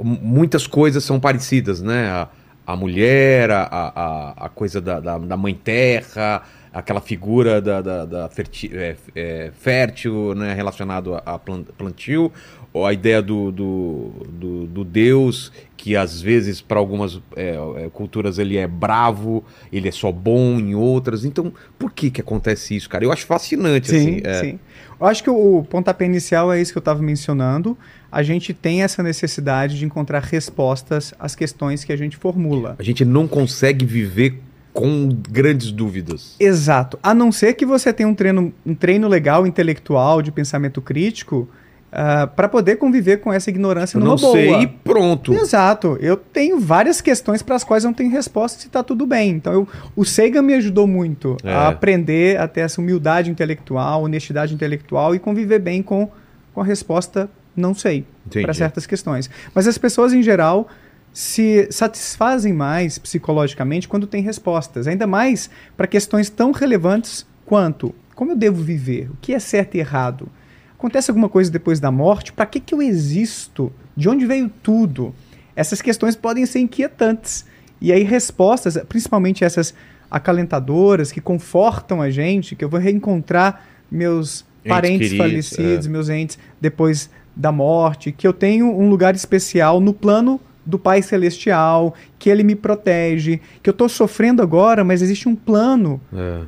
Muitas 0.01 0.67
coisas 0.67 1.03
são 1.03 1.19
parecidas, 1.19 1.83
né? 1.83 2.09
A, 2.09 2.29
a 2.65 2.77
mulher, 2.77 3.51
a, 3.51 3.63
a, 3.63 4.47
a 4.47 4.49
coisa 4.49 4.81
da, 4.81 5.01
da, 5.01 5.19
da 5.19 5.37
mãe 5.37 5.55
terra, 5.55 6.43
aquela 6.73 7.01
figura 7.01 7.61
da, 7.61 7.81
da, 7.81 8.05
da 8.05 8.31
é, 8.73 8.97
é, 9.15 9.53
fértil 9.59 10.35
né? 10.35 10.53
relacionado 10.55 11.15
a, 11.15 11.19
a 11.19 11.39
plan- 11.39 11.65
plantio, 11.77 12.33
ou 12.73 12.87
a 12.87 12.93
ideia 12.93 13.23
do, 13.23 13.51
do, 13.51 14.13
do, 14.29 14.67
do 14.67 14.85
Deus, 14.85 15.53
que 15.77 15.97
às 15.97 16.21
vezes 16.21 16.61
para 16.61 16.79
algumas 16.79 17.21
é, 17.35 17.57
é, 17.77 17.91
culturas 17.91 18.39
ele 18.39 18.57
é 18.57 18.67
bravo, 18.67 19.45
ele 19.73 19.89
é 19.89 19.93
só 19.93 20.13
bom 20.13 20.59
em 20.59 20.75
outras. 20.75 21.25
Então, 21.25 21.53
por 21.79 21.93
que 21.93 22.11
que 22.11 22.21
acontece 22.21 22.77
isso, 22.77 22.89
cara? 22.89 23.05
Eu 23.05 23.13
acho 23.13 23.27
fascinante, 23.27 23.89
Sim, 23.89 23.97
assim. 23.97 24.21
é. 24.25 24.41
sim. 24.41 24.59
Eu 25.01 25.07
acho 25.07 25.23
que 25.23 25.31
o 25.31 25.65
pontapé 25.71 26.05
inicial 26.05 26.53
é 26.53 26.61
isso 26.61 26.73
que 26.73 26.79
eu 26.79 26.81
estava 26.81 27.01
mencionando. 27.01 27.79
A 28.11 28.23
gente 28.23 28.53
tem 28.53 28.83
essa 28.83 29.03
necessidade 29.03 29.79
de 29.79 29.85
encontrar 29.85 30.23
respostas 30.23 31.15
às 31.19 31.37
questões 31.37 31.85
que 31.85 31.93
a 31.93 31.97
gente 31.97 32.17
formula. 32.17 32.75
A 32.79 32.83
gente 32.83 33.05
não 33.05 33.29
consegue 33.29 33.85
viver 33.85 34.41
com 34.73 35.09
grandes 35.29 35.71
dúvidas. 35.71 36.37
Exato. 36.39 36.99
A 37.03 37.15
não 37.15 37.33
ser 37.33 37.55
que 37.55 37.65
você 37.65 37.93
tenha 37.93 38.09
um 38.09 38.15
treino, 38.15 38.53
um 38.65 38.75
treino 38.75 39.09
legal, 39.09 39.47
intelectual, 39.47 40.21
de 40.21 40.31
pensamento 40.31 40.81
crítico, 40.81 41.49
para 41.91 42.49
poder 42.49 42.77
conviver 42.77 43.19
com 43.19 43.33
essa 43.33 43.49
ignorância 43.49 43.97
Eu 43.97 44.01
numa 44.01 44.11
não 44.15 44.21
boa. 44.21 44.33
sei 44.35 44.53
e 44.63 44.67
pronto. 44.67 45.33
Exato. 45.33 45.97
Eu 46.01 46.17
tenho 46.17 46.61
várias 46.61 47.01
questões 47.01 47.43
para 47.43 47.57
as 47.57 47.65
quais 47.65 47.85
eu 47.85 47.89
não 47.89 47.95
tenho 47.95 48.11
resposta 48.11 48.61
se 48.61 48.67
está 48.67 48.83
tudo 48.83 49.07
bem. 49.07 49.31
Então, 49.31 49.53
eu- 49.53 49.69
o 49.97 50.05
Seiga 50.05 50.43
me 50.43 50.55
ajudou 50.55 50.87
muito 50.87 51.37
É. 51.43 51.53
a 51.53 51.69
aprender 51.69 52.39
a 52.39 52.47
ter 52.47 52.61
essa 52.61 52.81
humildade 52.81 53.31
intelectual, 53.31 54.03
honestidade 54.03 54.53
intelectual 54.55 55.15
e 55.15 55.19
conviver 55.19 55.59
bem 55.61 55.83
com, 55.83 56.11
com 56.55 56.61
a 56.61 56.65
resposta 56.65 57.29
não 57.57 57.75
sei 57.75 58.05
para 58.43 58.53
certas 58.55 58.87
questões. 58.87 59.29
Mas 59.55 59.67
as 59.67 59.79
pessoas, 59.79 60.13
em 60.13 60.23
geral, 60.23 60.69
se 61.13 61.67
satisfazem 61.71 62.53
mais 62.53 62.99
psicologicamente 62.99 63.89
quando 63.89 64.07
têm 64.07 64.23
respostas. 64.23 64.87
Ainda 64.87 65.07
mais 65.07 65.49
para 65.77 65.87
questões 65.87 66.29
tão 66.31 66.53
relevantes 66.53 67.27
quanto 67.45 67.95
como 68.15 68.33
eu 68.33 68.37
devo 68.37 68.63
viver, 68.63 69.09
o 69.11 69.17
que 69.21 69.33
é 69.33 69.39
certo 69.39 69.77
e 69.77 69.81
errado. 69.81 70.29
Acontece 70.79 71.11
alguma 71.11 71.29
coisa 71.29 71.51
depois 71.51 71.81
da 71.81 71.91
morte? 71.91 72.33
Para 72.33 72.47
que, 72.47 72.61
que 72.61 72.73
eu 72.73 72.81
existo? 72.81 73.73
De 73.97 74.09
onde 74.09 74.25
veio 74.25 74.49
tudo? 74.63 75.13
Essas 75.57 75.83
questões 75.83 76.15
podem 76.15 76.47
ser 76.47 76.61
inquietantes. 76.61 77.45
E 77.81 77.93
aí, 77.93 78.05
respostas, 78.05 78.79
principalmente 78.89 79.45
essas 79.45 79.75
acalentadoras, 80.09 81.11
que 81.11 81.21
confortam 81.21 82.01
a 82.01 82.11
gente, 82.11 82.55
que 82.55 82.65
eu 82.65 82.69
vou 82.69 82.79
reencontrar 82.79 83.67
meus 83.91 84.45
Entes 84.65 84.69
parentes 84.69 85.11
queridos, 85.11 85.19
falecidos, 85.19 85.87
é. 85.87 85.91
meus 85.91 86.09
entes 86.09 86.39
depois 86.61 87.11
da 87.35 87.51
morte, 87.51 88.13
que 88.13 88.27
eu 88.27 88.33
tenho 88.33 88.69
um 88.69 88.89
lugar 88.89 89.15
especial 89.15 89.81
no 89.81 89.93
plano 89.93 90.41
do 90.65 90.79
Pai 90.79 91.03
Celestial, 91.03 91.95
que 92.19 92.29
ele 92.29 92.43
me 92.43 92.55
protege, 92.55 93.41
que 93.63 93.71
eu 93.71 93.73
estou 93.73 93.89
sofrendo 93.89 94.43
agora, 94.43 94.85
mas 94.85 95.01
existe 95.03 95.29
um 95.29 95.35
plano 95.35 96.01
É. 96.13 96.43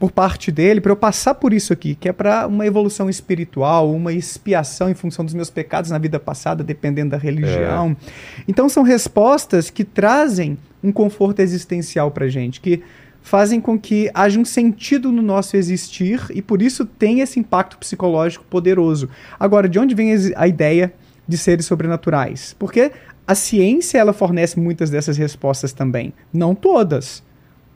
por 0.00 0.10
parte 0.10 0.50
dele 0.50 0.80
para 0.80 0.92
eu 0.92 0.96
passar 0.96 1.34
por 1.34 1.52
isso 1.52 1.74
aqui, 1.74 1.94
que 1.94 2.08
é 2.08 2.12
para 2.12 2.46
uma 2.46 2.66
evolução 2.66 3.10
espiritual, 3.10 3.92
uma 3.92 4.14
expiação 4.14 4.88
em 4.88 4.94
função 4.94 5.22
dos 5.22 5.34
meus 5.34 5.50
pecados 5.50 5.90
na 5.90 5.98
vida 5.98 6.18
passada, 6.18 6.64
dependendo 6.64 7.10
da 7.10 7.18
religião. 7.18 7.94
Então 8.48 8.66
são 8.66 8.82
respostas 8.82 9.68
que 9.68 9.84
trazem 9.84 10.56
um 10.82 10.90
conforto 10.90 11.40
existencial 11.40 12.10
para 12.10 12.26
gente, 12.28 12.62
que 12.62 12.82
fazem 13.20 13.60
com 13.60 13.78
que 13.78 14.10
haja 14.14 14.40
um 14.40 14.44
sentido 14.44 15.12
no 15.12 15.20
nosso 15.20 15.54
existir 15.54 16.24
e 16.30 16.40
por 16.40 16.62
isso 16.62 16.86
tem 16.86 17.20
esse 17.20 17.38
impacto 17.38 17.76
psicológico 17.76 18.46
poderoso. 18.48 19.10
Agora, 19.38 19.68
de 19.68 19.78
onde 19.78 19.94
vem 19.94 20.14
a 20.34 20.48
ideia 20.48 20.94
de 21.28 21.36
seres 21.36 21.66
sobrenaturais? 21.66 22.56
Porque 22.58 22.90
a 23.26 23.34
ciência 23.34 23.98
ela 23.98 24.14
fornece 24.14 24.58
muitas 24.58 24.88
dessas 24.88 25.18
respostas 25.18 25.74
também, 25.74 26.14
não 26.32 26.54
todas. 26.54 27.22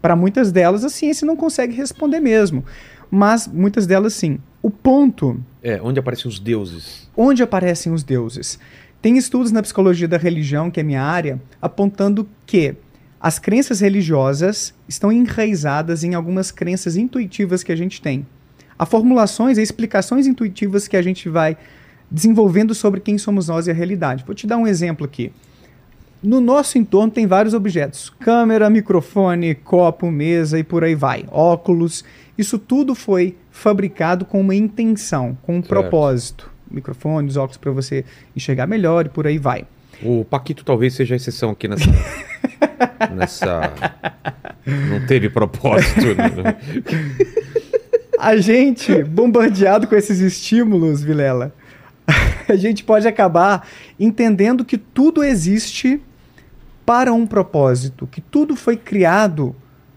Para 0.05 0.15
muitas 0.15 0.53
delas, 0.53 0.85
a 0.85 0.91
ciência 0.91 1.27
não 1.27 1.35
consegue 1.35 1.75
responder 1.75 2.21
mesmo. 2.21 2.63
Mas 3.11 3.49
muitas 3.49 3.87
delas 3.87 4.13
sim. 4.13 4.39
O 4.61 4.69
ponto 4.69 5.41
É, 5.63 5.81
onde 5.83 5.99
aparecem 5.99 6.31
os 6.31 6.39
deuses. 6.39 7.09
onde 7.17 7.43
aparecem 7.43 7.91
os 7.91 8.03
deuses. 8.03 8.59
Tem 9.01 9.17
estudos 9.17 9.51
na 9.51 9.63
psicologia 9.63 10.07
da 10.07 10.19
religião, 10.19 10.71
que 10.71 10.79
é 10.79 10.83
minha 10.83 11.03
área, 11.03 11.41
apontando 11.59 12.29
que 12.45 12.75
as 13.19 13.39
crenças 13.39 13.81
religiosas 13.81 14.75
estão 14.87 15.11
enraizadas 15.11 16.05
em 16.05 16.13
algumas 16.13 16.51
crenças 16.51 16.97
intuitivas 16.99 17.63
que 17.63 17.73
a 17.73 17.77
gente 17.77 18.03
tem. 18.03 18.27
Há 18.79 18.85
formulações 18.85 19.57
e 19.57 19.63
explicações 19.63 20.27
intuitivas 20.27 20.87
que 20.87 20.99
a 20.99 21.03
gente 21.03 21.31
vai 21.31 21.57
desenvolvendo 22.11 22.75
sobre 22.75 23.01
quem 23.01 23.17
somos 23.17 23.49
nós 23.49 23.69
e 23.69 23.71
a 23.71 23.75
realidade. 23.75 24.23
Vou 24.27 24.35
te 24.35 24.47
dar 24.47 24.59
um 24.59 24.67
exemplo 24.67 25.07
aqui. 25.07 25.33
No 26.25 26.41
nosso 26.41 26.79
entorno 26.79 27.13
tem 27.13 27.27
vários 27.27 27.53
objetos: 27.53 28.09
câmera, 28.19 28.71
microfone, 28.71 29.55
copo, 29.55 30.11
mesa 30.11 30.59
e 30.59 30.65
por 30.65 30.83
aí 30.83 30.95
vai. 30.95 31.27
Óculos. 31.31 32.03
Isso 32.37 32.59
tudo 32.59 32.95
foi 32.95 33.37
fabricado 33.51 34.25
com 34.25 34.41
uma 34.41 34.55
intenção, 34.55 35.37
com 35.43 35.53
um 35.53 35.57
Certo. 35.57 35.69
propósito. 35.69 36.51
Microfone, 36.71 37.29
os 37.29 37.37
óculos 37.37 37.59
para 37.59 37.71
você 37.71 38.07
enxergar 38.35 38.67
melhor 38.67 39.05
e 39.05 39.09
por 39.11 39.27
aí 39.27 39.37
vai. 39.37 39.67
O 40.03 40.25
Paquito 40.25 40.65
talvez 40.65 40.95
seja 40.95 41.15
a 41.15 41.17
exceção 41.17 41.51
aqui 41.51 41.69
nessa. 41.69 41.85
nessa. 43.15 43.73
Não 44.67 45.07
teve 45.07 45.29
propósito. 45.29 46.15
Né? 46.17 46.57
A 48.19 48.37
gente, 48.39 49.05
bombardeado 49.05 49.87
com 49.87 49.95
esses 49.95 50.21
estímulos, 50.21 51.03
Vilela, 51.03 51.55
a 52.49 52.57
gente 52.57 52.83
pode 52.83 53.07
acabar 53.07 53.69
entendendo 54.01 54.65
que 54.65 54.79
tudo 54.79 55.23
existe 55.23 56.01
para 56.85 57.13
um 57.13 57.27
propósito, 57.27 58.07
que 58.11 58.21
tudo 58.21 58.55
foi 58.57 58.77
criado 58.77 59.55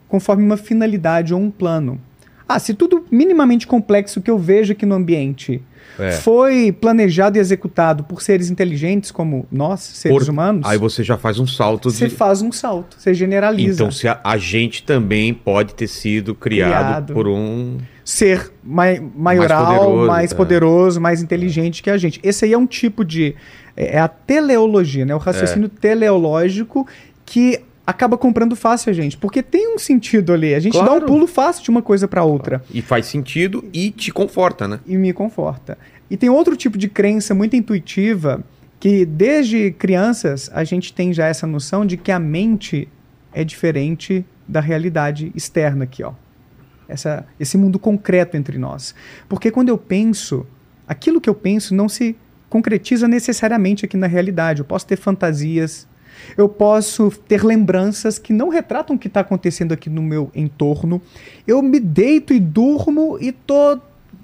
conforme 0.08 0.44
uma 0.44 0.58
finalidade 0.58 1.34
ou 1.34 1.40
um 1.40 1.52
plano. 1.52 2.00
Ah, 2.48 2.60
se 2.60 2.74
tudo 2.74 3.06
minimamente 3.12 3.68
complexo 3.68 4.22
que 4.22 4.32
eu 4.32 4.38
vejo 4.40 4.72
aqui 4.72 4.86
no 4.86 4.96
ambiente 4.96 5.62
É. 6.00 6.12
foi 6.12 6.72
planejado 6.72 7.38
e 7.38 7.42
executado 7.42 8.06
por 8.06 8.22
seres 8.22 8.50
inteligentes 8.50 9.12
como 9.12 9.46
nós, 9.52 9.82
seres 9.82 10.18
Por- 10.18 10.30
humanos, 10.32 10.66
Aí 10.66 10.78
você 10.78 11.04
já 11.04 11.18
faz 11.18 11.40
um 11.40 11.48
salto 11.48 11.90
você 11.92 12.08
de. 12.08 12.16
faz 12.16 12.42
um 12.42 12.52
salto, 12.52 12.96
você 12.98 13.14
generaliza. 13.14 13.82
Então, 13.84 13.92
se 13.92 14.08
a, 14.08 14.20
a 14.24 14.38
gente 14.38 14.84
também 14.84 15.34
pode 15.34 15.74
ter 15.76 15.88
sido 15.88 16.34
criado, 16.34 16.70
Criado. 16.70 17.14
por 17.14 17.28
um. 17.28 17.78
ser 18.06 18.50
mai 18.64 19.02
maioral, 19.16 20.06
mais 20.06 20.32
poderoso, 20.32 20.36
poderoso, 20.36 21.00
é. 21.00 21.02
mais 21.02 21.22
inteligente 21.22 21.84
que 21.84 21.90
a 21.90 21.98
gente. 21.98 22.20
Esse 22.24 22.46
aí 22.46 22.54
é 22.54 22.58
um 22.58 22.68
tipo 22.68 23.04
de. 23.04 23.36
É 23.78 23.96
é 23.96 24.00
a 24.00 24.08
teleologia, 24.08 25.06
né? 25.06 25.14
O 25.14 25.20
raciocínio 25.20 25.70
É. 25.74 25.80
teleológico 25.80 26.88
que 27.26 27.62
acaba 27.86 28.18
comprando 28.18 28.56
fácil 28.56 28.90
a 28.90 28.94
gente. 28.94 29.16
Porque 29.18 29.42
tem 29.44 29.74
um 29.74 29.78
sentido 29.78 30.34
ali. 30.34 30.54
A 30.56 30.60
gente 30.60 30.74
dá 30.78 30.84
Claro. 30.86 31.04
um 31.04 31.08
pulo 31.08 31.28
fácil 31.28 31.64
de 31.64 31.70
uma 31.70 31.82
coisa 31.82 32.08
para 32.08 32.24
outra. 32.24 32.62
E 32.74 32.82
faz 32.82 33.06
sentido 33.06 33.64
e 33.72 33.92
te 33.92 34.12
conforta, 34.12 34.68
né? 34.68 34.80
E 34.86 34.98
me 34.98 35.14
conforta. 35.14 35.78
E 36.10 36.18
tem 36.18 36.30
outro 36.30 36.56
tipo 36.58 36.78
de 36.78 36.90
crença 36.90 37.34
muito 37.36 37.56
intuitiva 37.56 38.44
que 38.80 39.06
desde 39.06 39.72
crianças 39.72 40.50
a 40.54 40.64
gente 40.64 40.92
tem 40.94 41.14
já 41.14 41.28
essa 41.28 41.48
noção 41.48 41.86
de 41.86 41.96
que 41.98 42.12
a 42.12 42.20
mente 42.20 42.88
é 43.34 43.44
diferente 43.44 44.26
da 44.48 44.60
realidade 44.60 45.32
externa 45.36 45.84
aqui, 45.86 46.04
ó. 46.04 46.14
Essa, 46.90 47.26
esse 47.40 47.58
mundo 47.58 47.78
concreto 47.78 48.36
entre 48.38 48.58
nós. 48.58 48.96
Porque 49.28 49.52
quando 49.52 49.70
eu 49.70 49.78
penso, 49.78 50.46
aquilo 50.88 51.20
que 51.20 51.30
eu 51.30 51.36
penso 51.36 51.76
não 51.76 51.90
se 51.90 52.16
concretiza 52.58 53.08
necessariamente 53.08 53.86
aqui 53.86 53.96
na 53.96 54.08
realidade. 54.08 54.62
Eu 54.62 54.66
posso 54.66 54.88
ter 54.88 54.98
fantasias, 54.98 55.88
eu 56.36 56.50
posso 56.50 57.12
ter 57.28 57.44
lembranças 57.44 58.18
que 58.18 58.34
não 58.34 58.50
retratam 58.50 58.96
o 58.96 59.00
que 59.00 59.08
está 59.08 59.20
acontecendo 59.20 59.74
aqui 59.74 59.92
no 59.92 60.02
meu 60.02 60.32
entorno. 60.34 61.00
Eu 61.46 61.62
me 61.62 61.80
deito 61.80 62.34
e 62.34 62.40
durmo 62.40 63.18
e 63.22 63.32
tô 63.32 63.80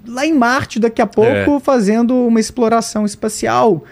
lá 0.06 0.26
em 0.26 0.34
Marte 0.34 0.80
daqui 0.80 1.00
a 1.00 1.06
pouco 1.06 1.60
fazendo 1.60 2.26
uma 2.26 2.40
exploração 2.40 3.06
espacial. 3.06 3.84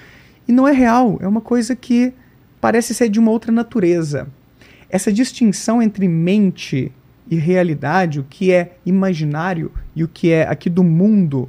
E 0.49 0.53
não 0.53 0.67
é 0.67 0.73
real, 0.73 1.19
é 1.23 1.29
uma 1.29 1.41
coisa 1.41 1.77
que 1.77 2.13
parece 2.61 2.93
ser 2.95 3.09
de 3.09 3.21
uma 3.21 3.31
outra 3.31 3.53
natureza. 3.53 4.27
Essa 4.91 5.13
distinção 5.13 5.81
entre 5.81 6.09
mente 6.09 6.91
e 7.31 7.37
realidade, 7.37 8.19
o 8.19 8.25
que 8.25 8.51
é 8.51 8.73
imaginário 8.85 9.71
e 9.95 10.03
o 10.03 10.09
que 10.09 10.33
é 10.33 10.43
aqui 10.43 10.69
do 10.69 10.83
mundo, 10.83 11.49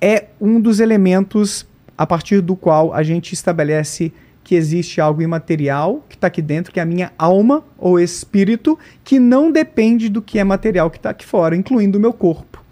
é 0.00 0.26
um 0.40 0.60
dos 0.60 0.80
elementos 0.80 1.66
a 1.96 2.06
partir 2.06 2.40
do 2.40 2.54
qual 2.54 2.94
a 2.94 3.02
gente 3.02 3.32
estabelece 3.32 4.12
que 4.44 4.54
existe 4.54 5.00
algo 5.00 5.20
imaterial 5.20 6.02
que 6.08 6.14
está 6.14 6.28
aqui 6.28 6.40
dentro, 6.40 6.72
que 6.72 6.80
é 6.80 6.82
a 6.82 6.86
minha 6.86 7.12
alma 7.18 7.62
ou 7.76 8.00
espírito, 8.00 8.78
que 9.04 9.18
não 9.18 9.52
depende 9.52 10.08
do 10.08 10.22
que 10.22 10.38
é 10.38 10.44
material 10.44 10.90
que 10.90 10.96
está 10.96 11.10
aqui 11.10 11.26
fora, 11.26 11.54
incluindo 11.54 11.98
o 11.98 12.00
meu 12.00 12.12
corpo. 12.12 12.64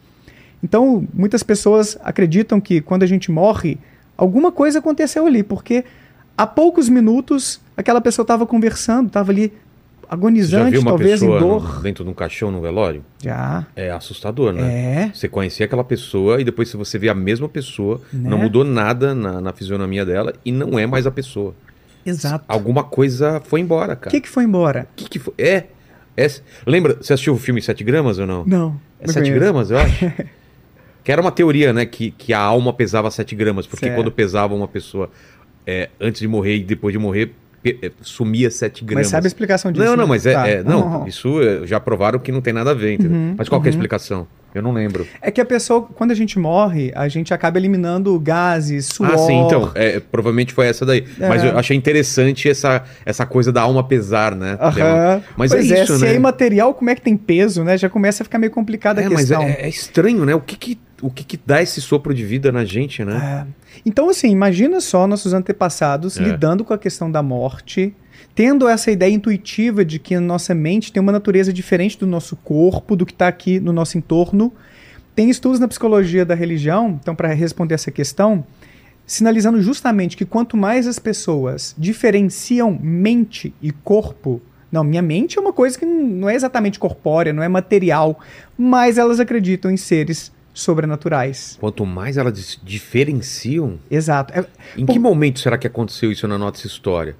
Então, 0.62 1.06
muitas 1.12 1.42
pessoas 1.42 1.98
acreditam 2.02 2.60
que 2.60 2.80
quando 2.80 3.02
a 3.02 3.06
gente 3.06 3.30
morre, 3.30 3.78
alguma 4.16 4.50
coisa 4.50 4.78
aconteceu 4.78 5.26
ali, 5.26 5.42
porque 5.42 5.84
há 6.36 6.46
poucos 6.46 6.88
minutos 6.88 7.60
aquela 7.76 8.00
pessoa 8.00 8.24
estava 8.24 8.46
conversando, 8.46 9.08
estava 9.08 9.30
ali 9.30 9.52
agonizante, 10.08 10.82
talvez 10.84 11.22
em 11.22 11.26
dor. 11.26 11.80
dentro 11.82 12.04
de 12.04 12.10
um 12.10 12.14
caixão 12.14 12.50
no 12.50 12.60
velório? 12.60 13.04
Já. 13.22 13.66
É 13.76 13.90
assustador, 13.90 14.52
né? 14.52 15.06
É. 15.06 15.10
Você 15.14 15.28
conhecer 15.28 15.64
aquela 15.64 15.84
pessoa 15.84 16.40
e 16.40 16.44
depois 16.44 16.72
você 16.72 16.98
vê 16.98 17.08
a 17.08 17.14
mesma 17.14 17.48
pessoa, 17.48 18.00
Né? 18.12 18.28
não 18.30 18.38
mudou 18.38 18.64
nada 18.64 19.14
na, 19.14 19.40
na 19.40 19.52
fisionomia 19.52 20.04
dela 20.04 20.32
e 20.44 20.52
não 20.52 20.78
é 20.78 20.86
mais 20.86 21.06
a 21.06 21.10
pessoa. 21.10 21.54
Exato. 22.04 22.44
Alguma 22.48 22.84
coisa 22.84 23.40
foi 23.44 23.60
embora, 23.60 23.94
O 23.94 23.96
cara. 23.96 24.10
que, 24.10 24.20
que 24.20 24.28
foi 24.28 24.44
embora? 24.44 24.86
que, 24.94 25.08
que 25.08 25.18
foi? 25.18 25.34
É, 25.38 25.64
é. 26.16 26.30
Lembra, 26.66 26.96
você 27.00 27.12
assistiu 27.12 27.34
o 27.34 27.38
filme 27.38 27.60
7 27.60 27.82
gramas 27.82 28.18
ou 28.18 28.26
não? 28.26 28.44
Não. 28.46 28.80
É 29.00 29.06
não 29.06 29.12
7 29.14 29.24
conheço. 29.24 29.40
gramas, 29.40 29.70
eu 29.70 29.78
acho. 29.78 30.12
que 31.02 31.10
era 31.12 31.20
uma 31.20 31.32
teoria, 31.32 31.72
né? 31.72 31.84
Que, 31.84 32.10
que 32.12 32.32
a 32.32 32.38
alma 32.40 32.72
pesava 32.72 33.10
7 33.10 33.34
gramas. 33.34 33.66
Porque 33.66 33.86
Certo. 33.86 33.96
quando 33.98 34.10
pesava 34.12 34.54
uma 34.54 34.68
pessoa 34.68 35.10
é, 35.66 35.90
antes 36.00 36.20
de 36.20 36.28
morrer 36.28 36.56
e 36.56 36.64
depois 36.64 36.92
de 36.92 36.98
morrer, 36.98 37.32
sumia 38.02 38.50
7 38.50 38.84
gramas. 38.84 39.06
Mas 39.06 39.10
sabe 39.10 39.26
a 39.26 39.28
explicação 39.28 39.72
disso? 39.72 39.84
Não, 39.84 39.96
não, 39.96 40.04
né? 40.04 40.08
mas 40.10 40.26
é. 40.26 40.32
Tá. 40.32 40.48
é- 40.48 40.62
não, 40.62 41.00
Uhum. 41.00 41.06
isso 41.06 41.40
é, 41.42 41.66
já 41.66 41.78
provaram 41.80 42.18
que 42.18 42.30
não 42.32 42.40
tem 42.40 42.52
nada 42.52 42.70
a 42.70 42.74
ver, 42.74 42.94
entendeu? 42.94 43.16
Uhum, 43.16 43.34
Mas 43.36 43.48
qual 43.48 43.60
que 43.60 43.68
é 43.68 43.70
a 43.70 43.72
uhum. 43.72 43.76
explicação? 43.78 44.26
Eu 44.56 44.62
não 44.62 44.72
lembro. 44.72 45.06
É 45.20 45.30
que 45.30 45.40
a 45.40 45.44
pessoa, 45.44 45.82
quando 45.82 46.10
a 46.10 46.14
gente 46.14 46.38
morre, 46.38 46.92
a 46.94 47.08
gente 47.08 47.32
acaba 47.34 47.58
eliminando 47.58 48.18
gases, 48.18 48.86
suor. 48.86 49.10
Ah, 49.12 49.18
sim, 49.18 49.38
então. 49.40 49.70
é, 49.74 50.00
provavelmente 50.00 50.52
foi 50.52 50.66
essa 50.66 50.84
daí. 50.86 51.04
É. 51.20 51.28
Mas 51.28 51.44
eu 51.44 51.56
achei 51.58 51.76
interessante 51.76 52.48
essa, 52.48 52.84
essa 53.04 53.26
coisa 53.26 53.52
da 53.52 53.62
alma 53.62 53.84
pesar, 53.84 54.34
né? 54.34 54.56
Aham. 54.60 55.22
Mas 55.36 55.50
pois 55.52 55.70
é 55.70 55.82
isso, 55.82 55.98
se 55.98 56.04
né? 56.04 56.12
é 56.12 56.14
imaterial, 56.14 56.74
como 56.74 56.90
é 56.90 56.94
que 56.94 57.02
tem 57.02 57.16
peso, 57.16 57.62
né? 57.64 57.76
Já 57.76 57.88
começa 57.88 58.22
a 58.22 58.24
ficar 58.24 58.38
meio 58.38 58.50
complicada 58.52 59.00
a 59.00 59.04
É, 59.04 59.08
mas 59.08 59.18
questão. 59.28 59.42
é, 59.42 59.52
é 59.60 59.68
estranho, 59.68 60.24
né? 60.24 60.34
O 60.34 60.40
que 60.40 60.56
que, 60.56 60.78
o 61.02 61.10
que 61.10 61.22
que 61.24 61.38
dá 61.44 61.62
esse 61.62 61.80
sopro 61.80 62.14
de 62.14 62.24
vida 62.24 62.50
na 62.50 62.64
gente, 62.64 63.04
né? 63.04 63.46
É. 63.52 63.66
Então, 63.84 64.08
assim, 64.08 64.30
imagina 64.30 64.80
só 64.80 65.06
nossos 65.06 65.34
antepassados 65.34 66.16
É. 66.18 66.22
lidando 66.22 66.64
com 66.64 66.72
a 66.72 66.78
questão 66.78 67.10
da 67.10 67.22
morte, 67.22 67.94
tendo 68.36 68.68
essa 68.68 68.90
ideia 68.90 69.10
intuitiva 69.10 69.82
de 69.82 69.98
que 69.98 70.14
a 70.14 70.20
nossa 70.20 70.54
mente 70.54 70.92
tem 70.92 71.00
uma 71.00 71.10
natureza 71.10 71.50
diferente 71.52 71.98
do 71.98 72.06
nosso 72.06 72.36
corpo, 72.36 72.94
do 72.94 73.06
que 73.06 73.12
está 73.12 73.26
aqui 73.26 73.58
no 73.58 73.72
nosso 73.72 73.96
entorno. 73.96 74.52
Tem 75.14 75.30
estudos 75.30 75.58
na 75.58 75.66
psicologia 75.66 76.22
da 76.22 76.34
religião, 76.34 76.98
então, 77.02 77.14
para 77.16 77.32
responder 77.32 77.74
essa 77.74 77.90
questão, 77.90 78.44
sinalizando 79.06 79.62
justamente 79.62 80.18
que 80.18 80.26
quanto 80.26 80.54
mais 80.54 80.86
as 80.86 80.98
pessoas 80.98 81.74
diferenciam 81.78 82.78
mente 82.78 83.54
e 83.62 83.72
corpo, 83.72 84.42
não, 84.70 84.84
minha 84.84 85.00
mente 85.00 85.38
é 85.38 85.40
uma 85.40 85.52
coisa 85.54 85.78
que 85.78 85.86
não 85.86 86.28
é 86.28 86.34
exatamente 86.34 86.78
corpórea, 86.78 87.32
não 87.32 87.42
é 87.42 87.48
material, 87.48 88.20
mas 88.58 88.98
elas 88.98 89.18
acreditam 89.18 89.70
em 89.70 89.78
seres 89.78 90.30
sobrenaturais. 90.52 91.56
Quanto 91.58 91.86
mais 91.86 92.18
elas 92.18 92.58
diferenciam, 92.62 93.78
Exato. 93.90 94.34
É- 94.38 94.44
em 94.76 94.84
Por- 94.84 94.92
que 94.92 94.98
momento 94.98 95.40
será 95.40 95.56
que 95.56 95.66
aconteceu 95.66 96.12
isso 96.12 96.28
na 96.28 96.36
nossa 96.36 96.66
história? 96.66 97.16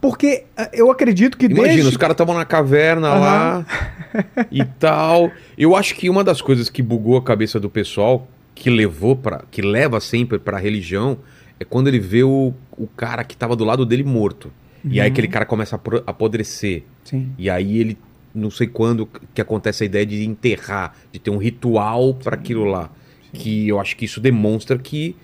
Porque 0.00 0.44
ah, 0.56 0.70
eu 0.72 0.90
acredito 0.90 1.36
que 1.36 1.46
Imagina, 1.46 1.68
desde... 1.68 1.88
os 1.88 1.96
caras 1.96 2.14
estavam 2.14 2.34
na 2.34 2.44
caverna 2.44 3.14
lá 3.14 3.66
e 4.50 4.64
tal. 4.64 5.30
Eu 5.58 5.76
acho 5.76 5.94
que 5.94 6.08
uma 6.08 6.24
das 6.24 6.40
coisas 6.40 6.70
que 6.70 6.82
bugou 6.82 7.16
a 7.16 7.22
cabeça 7.22 7.60
do 7.60 7.68
pessoal, 7.68 8.26
que 8.54 8.70
levou 8.70 9.14
para, 9.14 9.44
que 9.50 9.60
leva 9.60 10.00
sempre 10.00 10.38
pra 10.38 10.58
religião, 10.58 11.18
é 11.58 11.64
quando 11.64 11.88
ele 11.88 11.98
vê 12.00 12.22
o, 12.22 12.54
o 12.72 12.86
cara 12.86 13.22
que 13.24 13.36
tava 13.36 13.54
do 13.54 13.64
lado 13.64 13.84
dele 13.84 14.02
morto. 14.04 14.50
E 14.82 14.98
aí 14.98 15.06
Uhum. 15.06 15.12
aquele 15.12 15.28
cara 15.28 15.44
começa 15.44 15.76
a 15.76 15.80
apodrecer. 16.10 16.84
Sim. 17.04 17.32
E 17.38 17.50
aí 17.50 17.78
ele, 17.78 17.98
não 18.34 18.50
sei 18.50 18.66
quando 18.66 19.06
que 19.34 19.40
acontece 19.42 19.82
a 19.82 19.86
ideia 19.86 20.06
de 20.06 20.24
enterrar, 20.24 20.94
de 21.12 21.18
ter 21.18 21.30
um 21.30 21.36
ritual 21.36 22.14
para 22.14 22.34
aquilo 22.34 22.64
lá. 22.64 22.88
Que 23.34 23.68
eu 23.68 23.78
acho 23.78 23.94
que 23.96 24.06
isso 24.06 24.18
demonstra 24.20 24.78
que 24.78 25.14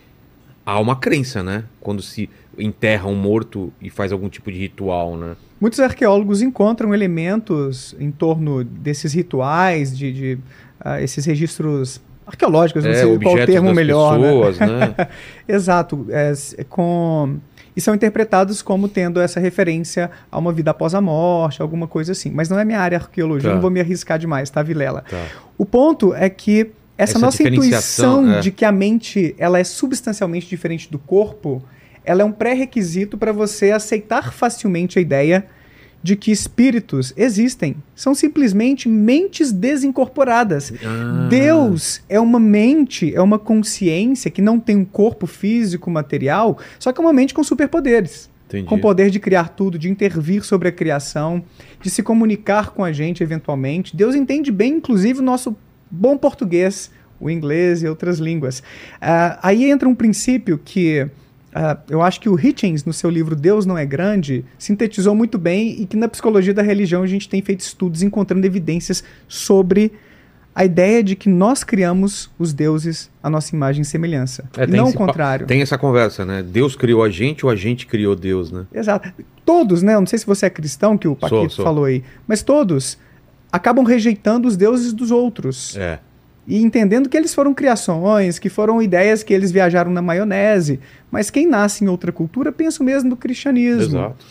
há 0.64 0.78
uma 0.78 0.94
crença, 0.96 1.42
né? 1.42 1.64
Quando 1.80 2.02
se 2.02 2.28
enterra 2.58 3.06
um 3.08 3.14
morto 3.14 3.72
e 3.80 3.90
faz 3.90 4.12
algum 4.12 4.28
tipo 4.28 4.50
de 4.50 4.58
ritual, 4.58 5.16
né? 5.16 5.36
Muitos 5.60 5.80
arqueólogos 5.80 6.42
encontram 6.42 6.92
elementos 6.94 7.94
em 7.98 8.10
torno 8.10 8.62
desses 8.64 9.12
rituais, 9.12 9.96
de, 9.96 10.12
de, 10.12 10.38
ah, 10.80 11.00
esses 11.00 11.24
registros 11.24 12.00
arqueológicos, 12.26 12.84
não 12.84 12.90
É, 12.90 12.94
sei 12.94 13.18
qual 13.18 13.34
o 13.36 13.46
termo 13.46 13.72
melhor. 13.72 14.18
né? 14.18 14.26
pessoas, 14.28 14.58
né? 14.58 14.94
Exato. 15.48 16.06
é, 16.10 16.32
com... 16.68 17.36
E 17.76 17.80
são 17.80 17.94
interpretados 17.94 18.62
como 18.62 18.88
tendo 18.88 19.20
essa 19.20 19.38
referência 19.38 20.10
a 20.32 20.38
uma 20.38 20.50
vida 20.50 20.70
após 20.70 20.94
a 20.94 21.00
morte, 21.00 21.60
alguma 21.60 21.86
coisa 21.86 22.12
assim. 22.12 22.30
Mas 22.30 22.48
não 22.48 22.58
é 22.58 22.64
minha 22.64 22.80
área 22.80 22.96
arqueologia, 22.96 23.50
Tá. 23.50 23.54
não 23.54 23.60
vou 23.60 23.70
me 23.70 23.80
arriscar 23.80 24.18
demais, 24.18 24.48
tá, 24.48 24.62
Vilela? 24.62 25.04
Tá. 25.08 25.22
O 25.58 25.66
ponto 25.66 26.14
é 26.14 26.30
que 26.30 26.70
essa, 26.96 27.12
Essa 27.12 27.18
nossa 27.18 27.42
intuição 27.42 28.32
é. 28.36 28.40
de 28.40 28.50
que 28.50 28.64
a 28.64 28.72
mente 28.72 29.34
ela 29.38 29.58
é 29.58 29.64
substancialmente 29.64 30.48
diferente 30.48 30.90
do 30.90 30.98
corpo, 30.98 31.62
ela 32.06 32.22
é 32.22 32.24
um 32.24 32.32
pré-requisito 32.32 33.18
para 33.18 33.32
você 33.32 33.72
aceitar 33.72 34.32
facilmente 34.32 34.98
a 34.98 35.02
ideia 35.02 35.46
de 36.02 36.14
que 36.14 36.30
espíritos 36.30 37.12
existem. 37.16 37.76
São 37.94 38.14
simplesmente 38.14 38.88
mentes 38.88 39.50
desincorporadas. 39.50 40.72
Ah, 40.84 41.26
Deus 41.28 42.00
é 42.08 42.20
uma 42.20 42.38
mente, 42.38 43.12
é 43.12 43.20
uma 43.20 43.40
consciência 43.40 44.30
que 44.30 44.40
não 44.40 44.60
tem 44.60 44.76
um 44.76 44.84
corpo 44.84 45.26
físico, 45.26 45.90
material, 45.90 46.58
só 46.78 46.92
que 46.92 47.00
é 47.00 47.04
uma 47.04 47.12
mente 47.12 47.34
com 47.34 47.42
superpoderes 47.42 48.30
entendi. 48.46 48.68
com 48.68 48.76
o 48.76 48.80
poder 48.80 49.10
de 49.10 49.18
criar 49.18 49.48
tudo, 49.48 49.78
de 49.78 49.90
intervir 49.90 50.44
sobre 50.44 50.68
a 50.68 50.72
criação, 50.72 51.42
de 51.80 51.90
se 51.90 52.04
comunicar 52.04 52.70
com 52.70 52.84
a 52.84 52.92
gente 52.92 53.22
eventualmente. 53.22 53.96
Deus 53.96 54.14
entende 54.14 54.52
bem, 54.52 54.74
inclusive, 54.74 55.18
o 55.18 55.22
nosso 55.22 55.56
bom 55.90 56.16
português, 56.16 56.90
o 57.18 57.28
inglês 57.28 57.82
e 57.82 57.88
outras 57.88 58.18
línguas. 58.18 58.62
Ah, 59.00 59.38
aí 59.42 59.68
entra 59.68 59.88
um 59.88 59.94
princípio 59.94 60.56
que 60.56 61.08
ah, 61.58 61.78
eu 61.88 62.02
acho 62.02 62.20
que 62.20 62.28
o 62.28 62.38
Hitchens, 62.38 62.84
no 62.84 62.92
seu 62.92 63.08
livro 63.08 63.34
Deus 63.34 63.64
Não 63.64 63.78
É 63.78 63.86
Grande, 63.86 64.44
sintetizou 64.58 65.14
muito 65.14 65.38
bem 65.38 65.80
e 65.80 65.86
que 65.86 65.96
na 65.96 66.06
psicologia 66.06 66.52
da 66.52 66.60
religião 66.60 67.02
a 67.02 67.06
gente 67.06 67.30
tem 67.30 67.40
feito 67.40 67.60
estudos 67.60 68.02
encontrando 68.02 68.46
evidências 68.46 69.02
sobre 69.26 69.90
a 70.54 70.66
ideia 70.66 71.02
de 71.02 71.16
que 71.16 71.30
nós 71.30 71.64
criamos 71.64 72.30
os 72.38 72.52
deuses 72.52 73.10
à 73.22 73.30
nossa 73.30 73.56
imagem 73.56 73.80
e 73.80 73.84
semelhança. 73.86 74.44
É, 74.54 74.64
e 74.64 74.66
não 74.66 74.88
o 74.88 74.92
contrário. 74.92 75.46
Tem 75.46 75.62
essa 75.62 75.78
conversa, 75.78 76.26
né? 76.26 76.42
Deus 76.42 76.76
criou 76.76 77.02
a 77.02 77.08
gente 77.08 77.46
ou 77.46 77.50
a 77.50 77.56
gente 77.56 77.86
criou 77.86 78.14
Deus, 78.14 78.52
né? 78.52 78.66
Exato. 78.70 79.10
Todos, 79.42 79.82
né? 79.82 79.94
Eu 79.94 80.00
não 80.00 80.06
sei 80.06 80.18
se 80.18 80.26
você 80.26 80.44
é 80.44 80.50
cristão, 80.50 80.98
que 80.98 81.08
o 81.08 81.16
Paquito 81.16 81.54
sou. 81.54 81.64
falou 81.64 81.86
aí, 81.86 82.04
mas 82.28 82.42
todos 82.42 82.98
acabam 83.50 83.82
rejeitando 83.82 84.46
os 84.46 84.58
deuses 84.58 84.92
dos 84.92 85.10
outros. 85.10 85.74
É. 85.74 86.00
E 86.46 86.62
entendendo 86.62 87.08
que 87.08 87.16
eles 87.16 87.34
foram 87.34 87.52
criações, 87.52 88.38
que 88.38 88.48
foram 88.48 88.80
ideias 88.80 89.22
que 89.22 89.34
eles 89.34 89.50
viajaram 89.50 89.90
na 89.90 90.00
maionese. 90.00 90.78
Mas 91.10 91.28
quem 91.28 91.46
nasce 91.46 91.84
em 91.84 91.88
outra 91.88 92.12
cultura 92.12 92.52
pensa 92.52 92.84
mesmo 92.84 93.10
do 93.10 93.16
cristianismo. 93.16 93.98
Exato. 93.98 94.24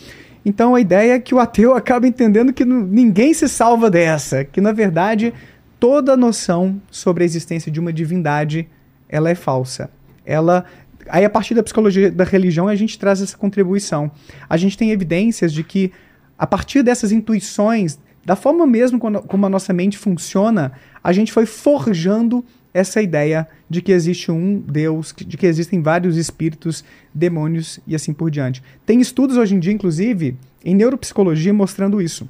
Então 0.44 0.74
a 0.74 0.80
ideia 0.80 1.14
é 1.14 1.18
que 1.18 1.34
o 1.34 1.40
ateu 1.40 1.74
acaba 1.74 2.06
entendendo 2.06 2.52
que 2.52 2.64
ninguém 2.64 3.34
se 3.34 3.48
salva 3.48 3.90
dessa, 3.90 4.44
que 4.44 4.60
na 4.60 4.72
verdade 4.72 5.34
toda 5.78 6.16
noção 6.16 6.80
sobre 6.90 7.24
a 7.24 7.26
existência 7.26 7.70
de 7.70 7.80
uma 7.80 7.92
divindade 7.92 8.68
ela 9.08 9.28
é 9.28 9.34
falsa. 9.34 9.90
Ela 10.24 10.64
aí 11.08 11.24
a 11.24 11.30
partir 11.30 11.54
da 11.54 11.62
psicologia 11.62 12.10
da 12.10 12.24
religião 12.24 12.68
a 12.68 12.76
gente 12.76 12.98
traz 12.98 13.20
essa 13.20 13.36
contribuição. 13.36 14.10
A 14.48 14.56
gente 14.56 14.78
tem 14.78 14.92
evidências 14.92 15.52
de 15.52 15.64
que 15.64 15.92
a 16.38 16.46
partir 16.46 16.82
dessas 16.82 17.10
intuições, 17.10 17.98
da 18.24 18.36
forma 18.36 18.66
mesmo 18.66 19.00
como 19.00 19.46
a 19.46 19.48
nossa 19.48 19.72
mente 19.72 19.98
funciona, 19.98 20.72
a 21.06 21.12
gente 21.12 21.32
foi 21.32 21.46
forjando 21.46 22.44
essa 22.74 23.00
ideia 23.00 23.46
de 23.70 23.80
que 23.80 23.92
existe 23.92 24.32
um 24.32 24.58
Deus, 24.58 25.14
de 25.16 25.36
que 25.36 25.46
existem 25.46 25.80
vários 25.80 26.16
espíritos, 26.16 26.82
demônios 27.14 27.78
e 27.86 27.94
assim 27.94 28.12
por 28.12 28.28
diante. 28.28 28.60
Tem 28.84 29.00
estudos 29.00 29.36
hoje 29.36 29.54
em 29.54 29.60
dia, 29.60 29.72
inclusive, 29.72 30.36
em 30.64 30.74
neuropsicologia 30.74 31.54
mostrando 31.54 32.02
isso. 32.02 32.28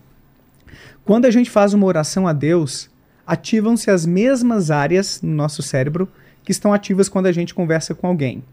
Quando 1.07 1.25
a 1.25 1.31
gente 1.31 1.49
faz 1.49 1.73
uma 1.73 1.87
oração 1.87 2.29
a 2.29 2.35
Deus, 2.35 2.91
ativam-se 3.27 3.91
as 3.91 4.05
mesmas 4.05 4.71
áreas 4.71 5.23
no 5.23 5.33
nosso 5.33 5.63
cérebro 5.63 6.07
que 6.45 6.53
estão 6.53 6.71
ativas 6.71 7.09
quando 7.09 7.27
a 7.27 7.33
gente 7.33 7.55
conversa 7.55 7.95
com 7.95 8.07
alguém. 8.07 8.45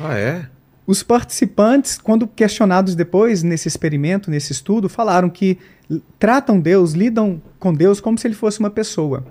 Ah, 0.00 0.18
é? 0.18 0.48
Os 0.88 1.04
participantes, 1.04 1.98
quando 1.98 2.26
questionados 2.26 2.96
depois 2.96 3.44
nesse 3.44 3.68
experimento, 3.68 4.28
nesse 4.28 4.50
estudo, 4.50 4.88
falaram 4.88 5.30
que 5.30 5.56
tratam 6.18 6.58
Deus, 6.58 6.94
lidam 6.94 7.40
com 7.60 7.72
Deus 7.72 8.00
como 8.00 8.18
se 8.18 8.26
ele 8.26 8.34
fosse 8.34 8.58
uma 8.58 8.70
pessoa. 8.70 9.24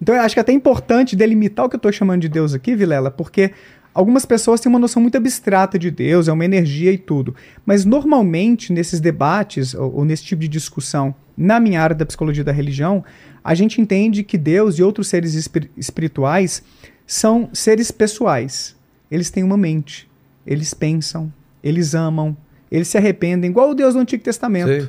Então 0.00 0.14
eu 0.14 0.22
acho 0.22 0.34
que 0.34 0.40
é 0.40 0.42
até 0.42 0.52
importante 0.52 1.14
delimitar 1.14 1.66
o 1.66 1.68
que 1.68 1.76
eu 1.76 1.78
estou 1.78 1.92
chamando 1.92 2.22
de 2.22 2.28
Deus 2.28 2.54
aqui, 2.54 2.74
Vilela, 2.74 3.10
porque 3.10 3.52
algumas 3.92 4.24
pessoas 4.24 4.60
têm 4.60 4.70
uma 4.70 4.78
noção 4.78 5.02
muito 5.02 5.16
abstrata 5.16 5.78
de 5.78 5.90
Deus, 5.90 6.28
é 6.28 6.32
uma 6.32 6.44
energia 6.44 6.92
e 6.92 6.98
tudo. 6.98 7.34
Mas 7.66 7.84
normalmente 7.84 8.72
nesses 8.72 9.00
debates 9.00 9.74
ou, 9.74 9.96
ou 9.96 10.04
nesse 10.04 10.24
tipo 10.24 10.40
de 10.40 10.48
discussão, 10.48 11.14
na 11.36 11.60
minha 11.60 11.82
área 11.82 11.96
da 11.96 12.06
psicologia 12.06 12.44
da 12.44 12.52
religião, 12.52 13.04
a 13.42 13.54
gente 13.54 13.80
entende 13.80 14.22
que 14.22 14.38
Deus 14.38 14.78
e 14.78 14.82
outros 14.82 15.08
seres 15.08 15.34
espir- 15.34 15.70
espirituais 15.76 16.62
são 17.06 17.50
seres 17.52 17.90
pessoais. 17.90 18.76
Eles 19.10 19.30
têm 19.30 19.42
uma 19.42 19.56
mente, 19.56 20.08
eles 20.46 20.72
pensam, 20.72 21.32
eles 21.62 21.94
amam, 21.94 22.36
eles 22.70 22.88
se 22.88 22.96
arrependem, 22.96 23.50
igual 23.50 23.70
o 23.70 23.74
Deus 23.74 23.94
do 23.94 24.00
Antigo 24.00 24.22
Testamento. 24.22 24.68
Sei. 24.68 24.88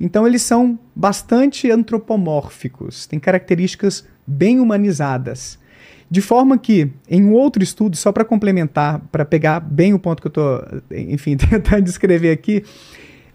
Então 0.00 0.26
eles 0.26 0.42
são 0.42 0.78
bastante 0.96 1.70
antropomórficos, 1.70 3.06
têm 3.06 3.20
características 3.20 4.04
bem 4.30 4.60
humanizadas. 4.60 5.58
De 6.10 6.20
forma 6.20 6.58
que, 6.58 6.90
em 7.08 7.24
um 7.24 7.32
outro 7.32 7.62
estudo, 7.62 7.96
só 7.96 8.10
para 8.10 8.24
complementar, 8.24 9.00
para 9.12 9.24
pegar 9.24 9.60
bem 9.60 9.94
o 9.94 9.98
ponto 9.98 10.20
que 10.20 10.26
eu 10.26 10.30
estou, 10.30 10.64
enfim, 10.90 11.36
tentando 11.38 11.82
descrever 11.82 12.32
aqui, 12.32 12.64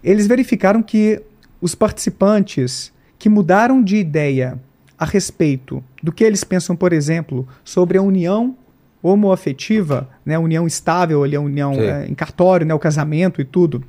eles 0.04 0.26
verificaram 0.26 0.82
que 0.82 1.22
os 1.60 1.74
participantes 1.74 2.92
que 3.18 3.28
mudaram 3.28 3.82
de 3.82 3.96
ideia 3.96 4.60
a 4.98 5.04
respeito 5.04 5.82
do 6.02 6.12
que 6.12 6.22
eles 6.22 6.44
pensam, 6.44 6.76
por 6.76 6.92
exemplo, 6.92 7.46
sobre 7.64 7.98
a 7.98 8.02
união 8.02 8.56
homoafetiva, 9.02 10.08
né, 10.24 10.34
a 10.34 10.40
união 10.40 10.66
estável, 10.66 11.22
ali, 11.22 11.36
a 11.36 11.40
união 11.40 11.72
eh, 11.74 12.06
em 12.08 12.14
cartório, 12.14 12.66
né, 12.66 12.74
o 12.74 12.78
casamento 12.78 13.40
e 13.40 13.44
tudo, 13.44 13.84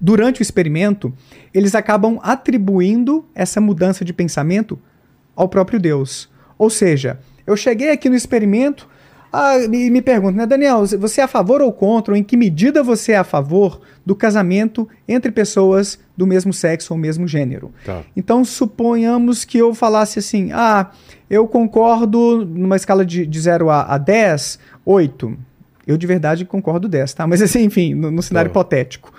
durante 0.00 0.40
o 0.40 0.42
experimento, 0.42 1.12
eles 1.52 1.74
acabam 1.74 2.18
atribuindo 2.22 3.24
essa 3.34 3.60
mudança 3.60 4.04
de 4.04 4.12
pensamento 4.12 4.78
ao 5.36 5.48
próprio 5.48 5.78
Deus. 5.80 6.28
Ou 6.58 6.70
seja, 6.70 7.18
eu 7.46 7.56
cheguei 7.56 7.90
aqui 7.90 8.08
no 8.08 8.16
experimento 8.16 8.88
ah, 9.32 9.56
e 9.58 9.90
me 9.90 10.02
pergunto, 10.02 10.36
né, 10.36 10.44
Daniel, 10.44 10.84
você 10.86 11.22
é 11.22 11.24
a 11.24 11.28
favor 11.28 11.62
ou 11.62 11.72
contra, 11.72 12.12
ou 12.12 12.18
em 12.18 12.22
que 12.22 12.36
medida 12.36 12.82
você 12.82 13.12
é 13.12 13.16
a 13.16 13.24
favor 13.24 13.80
do 14.04 14.14
casamento 14.14 14.86
entre 15.08 15.32
pessoas 15.32 15.98
do 16.14 16.26
mesmo 16.26 16.52
sexo 16.52 16.92
ou 16.92 16.98
mesmo 16.98 17.26
gênero? 17.26 17.72
Tá. 17.82 18.02
Então, 18.14 18.44
suponhamos 18.44 19.42
que 19.46 19.56
eu 19.56 19.74
falasse 19.74 20.18
assim: 20.18 20.50
ah, 20.52 20.90
eu 21.30 21.48
concordo 21.48 22.44
numa 22.44 22.76
escala 22.76 23.06
de, 23.06 23.24
de 23.26 23.40
0 23.40 23.70
a, 23.70 23.94
a 23.94 23.96
10, 23.96 24.58
8. 24.84 25.34
Eu 25.86 25.96
de 25.96 26.06
verdade 26.06 26.44
concordo 26.44 26.86
10, 26.86 27.14
tá? 27.14 27.26
Mas 27.26 27.40
assim, 27.40 27.62
enfim, 27.62 27.94
no, 27.94 28.10
no 28.10 28.22
cenário 28.22 28.50
Tá. 28.50 28.52
hipotético. 28.52 29.12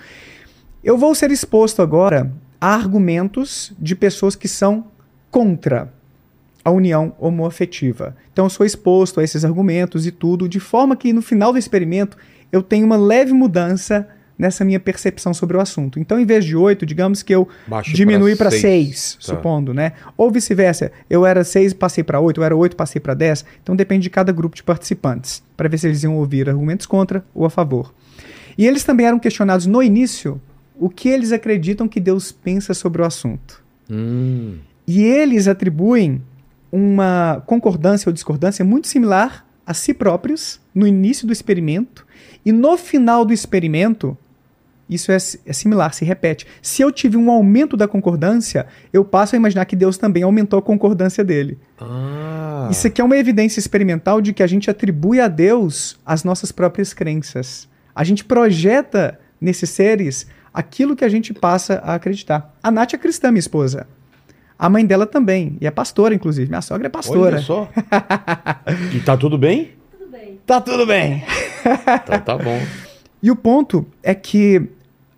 Eu 0.83 0.95
vou 0.95 1.15
ser 1.15 1.31
exposto 1.31 1.81
agora 1.81 2.31
a 2.61 2.75
argumentos 2.75 3.73
de 3.79 3.95
pessoas 3.95 4.35
que 4.35 4.47
são 4.47 4.85
contra 5.31 5.91
a 6.63 6.71
união 6.71 7.13
homoafetiva. 7.19 8.15
Então 8.31 8.45
eu 8.45 8.49
sou 8.49 8.65
exposto 8.65 9.19
a 9.19 9.23
esses 9.23 9.43
argumentos 9.43 10.07
e 10.07 10.11
tudo, 10.11 10.47
de 10.47 10.59
forma 10.59 10.95
que 10.95 11.11
no 11.11 11.21
final 11.21 11.51
do 11.51 11.59
experimento 11.59 12.17
eu 12.51 12.61
tenho 12.61 12.85
uma 12.85 12.95
leve 12.97 13.33
mudança 13.33 14.07
nessa 14.37 14.65
minha 14.65 14.79
percepção 14.79 15.33
sobre 15.33 15.55
o 15.55 15.59
assunto. 15.59 15.99
Então, 15.99 16.19
em 16.19 16.25
vez 16.25 16.43
de 16.43 16.55
8, 16.55 16.85
digamos 16.85 17.21
que 17.21 17.33
eu 17.33 17.47
Baixo 17.67 17.93
diminui 17.93 18.35
para 18.35 18.49
seis. 18.49 18.61
6, 18.61 19.13
Tá. 19.15 19.35
supondo, 19.35 19.73
né? 19.73 19.93
Ou 20.17 20.31
vice-versa, 20.31 20.91
eu 21.09 21.25
era 21.25 21.43
6 21.43 21.73
passei 21.73 22.03
para 22.03 22.19
8, 22.19 22.39
eu 22.39 22.43
era 22.43 22.55
8 22.55 22.75
passei 22.75 22.99
para 22.99 23.13
10. 23.13 23.45
Então 23.61 23.75
depende 23.75 24.03
de 24.03 24.09
cada 24.09 24.31
grupo 24.31 24.55
de 24.55 24.63
participantes, 24.63 25.43
para 25.55 25.69
ver 25.69 25.77
se 25.77 25.87
eles 25.87 26.03
iam 26.03 26.15
ouvir 26.17 26.49
argumentos 26.49 26.85
contra 26.85 27.23
ou 27.33 27.45
a 27.45 27.49
favor. 27.49 27.93
E 28.57 28.65
eles 28.65 28.83
também 28.83 29.05
eram 29.05 29.19
questionados 29.19 29.65
no 29.67 29.81
início 29.83 30.41
o 30.75 30.89
que 30.89 31.09
eles 31.09 31.31
acreditam 31.31 31.87
que 31.87 31.99
Deus 31.99 32.31
pensa 32.31 32.73
sobre 32.73 33.01
o 33.01 33.05
assunto. 33.05 33.63
Hum. 33.89 34.57
E 34.87 35.03
eles 35.03 35.47
atribuem 35.47 36.21
uma 36.75 37.43
concordância 37.45 38.09
ou 38.09 38.13
discordância 38.13 38.65
muito 38.65 38.87
similar 38.87 39.45
a 39.63 39.75
si 39.75 39.93
próprios 39.93 40.59
no 40.73 40.87
início 40.87 41.27
do 41.27 41.31
experimento 41.31 42.03
e 42.43 42.51
no 42.51 42.75
final 42.77 43.23
do 43.23 43.31
experimento 43.31 44.17
isso 44.89 45.11
é, 45.11 45.15
é 45.15 45.53
similar, 45.53 45.93
se 45.93 46.03
repete. 46.03 46.47
Se 46.61 46.81
eu 46.81 46.91
tive 46.91 47.15
um 47.15 47.31
aumento 47.31 47.77
da 47.77 47.87
concordância, 47.87 48.65
eu 48.91 49.05
passo 49.05 49.35
a 49.35 49.37
imaginar 49.37 49.65
que 49.65 49.75
Deus 49.75 49.97
também 49.97 50.23
aumentou 50.23 50.57
a 50.57 50.61
concordância 50.61 51.23
dele. 51.23 51.59
Ah. 51.79 52.67
Isso 52.71 52.87
aqui 52.87 52.99
é 52.99 53.03
uma 53.03 53.17
evidência 53.17 53.59
experimental 53.59 54.19
de 54.19 54.33
que 54.33 54.43
a 54.43 54.47
gente 54.47 54.69
atribui 54.69 55.19
a 55.19 55.27
Deus 55.27 55.99
as 56.03 56.23
nossas 56.23 56.51
próprias 56.51 56.91
crenças. 56.91 57.67
A 57.95 58.03
gente 58.03 58.25
projeta 58.25 59.19
nesses 59.39 59.69
seres 59.69 60.27
aquilo 60.51 60.95
que 60.95 61.05
a 61.05 61.09
gente 61.09 61.33
passa 61.33 61.75
a 61.83 61.93
acreditar. 61.93 62.53
A 62.61 62.71
Nath 62.71 62.93
é 62.95 62.97
cristã, 62.97 63.31
minha 63.31 63.39
esposa. 63.39 63.87
A 64.57 64.69
mãe 64.69 64.85
dela 64.85 65.05
também. 65.05 65.57
E 65.59 65.67
é 65.67 65.71
pastora, 65.71 66.13
inclusive. 66.15 66.47
Minha 66.49 66.61
sogra 66.61 66.87
é 66.87 66.89
pastora. 66.89 67.35
Olha 67.35 67.39
só. 67.41 67.69
e 68.95 68.99
tá 68.99 69.17
tudo 69.17 69.37
bem? 69.37 69.71
Tudo 69.97 70.11
bem. 70.11 70.39
Tá 70.45 70.61
tudo 70.61 70.85
bem. 70.85 71.23
Então 72.03 72.19
tá 72.19 72.37
bom. 72.37 72.61
E 73.21 73.31
o 73.31 73.35
ponto 73.35 73.85
é 74.01 74.13
que, 74.13 74.61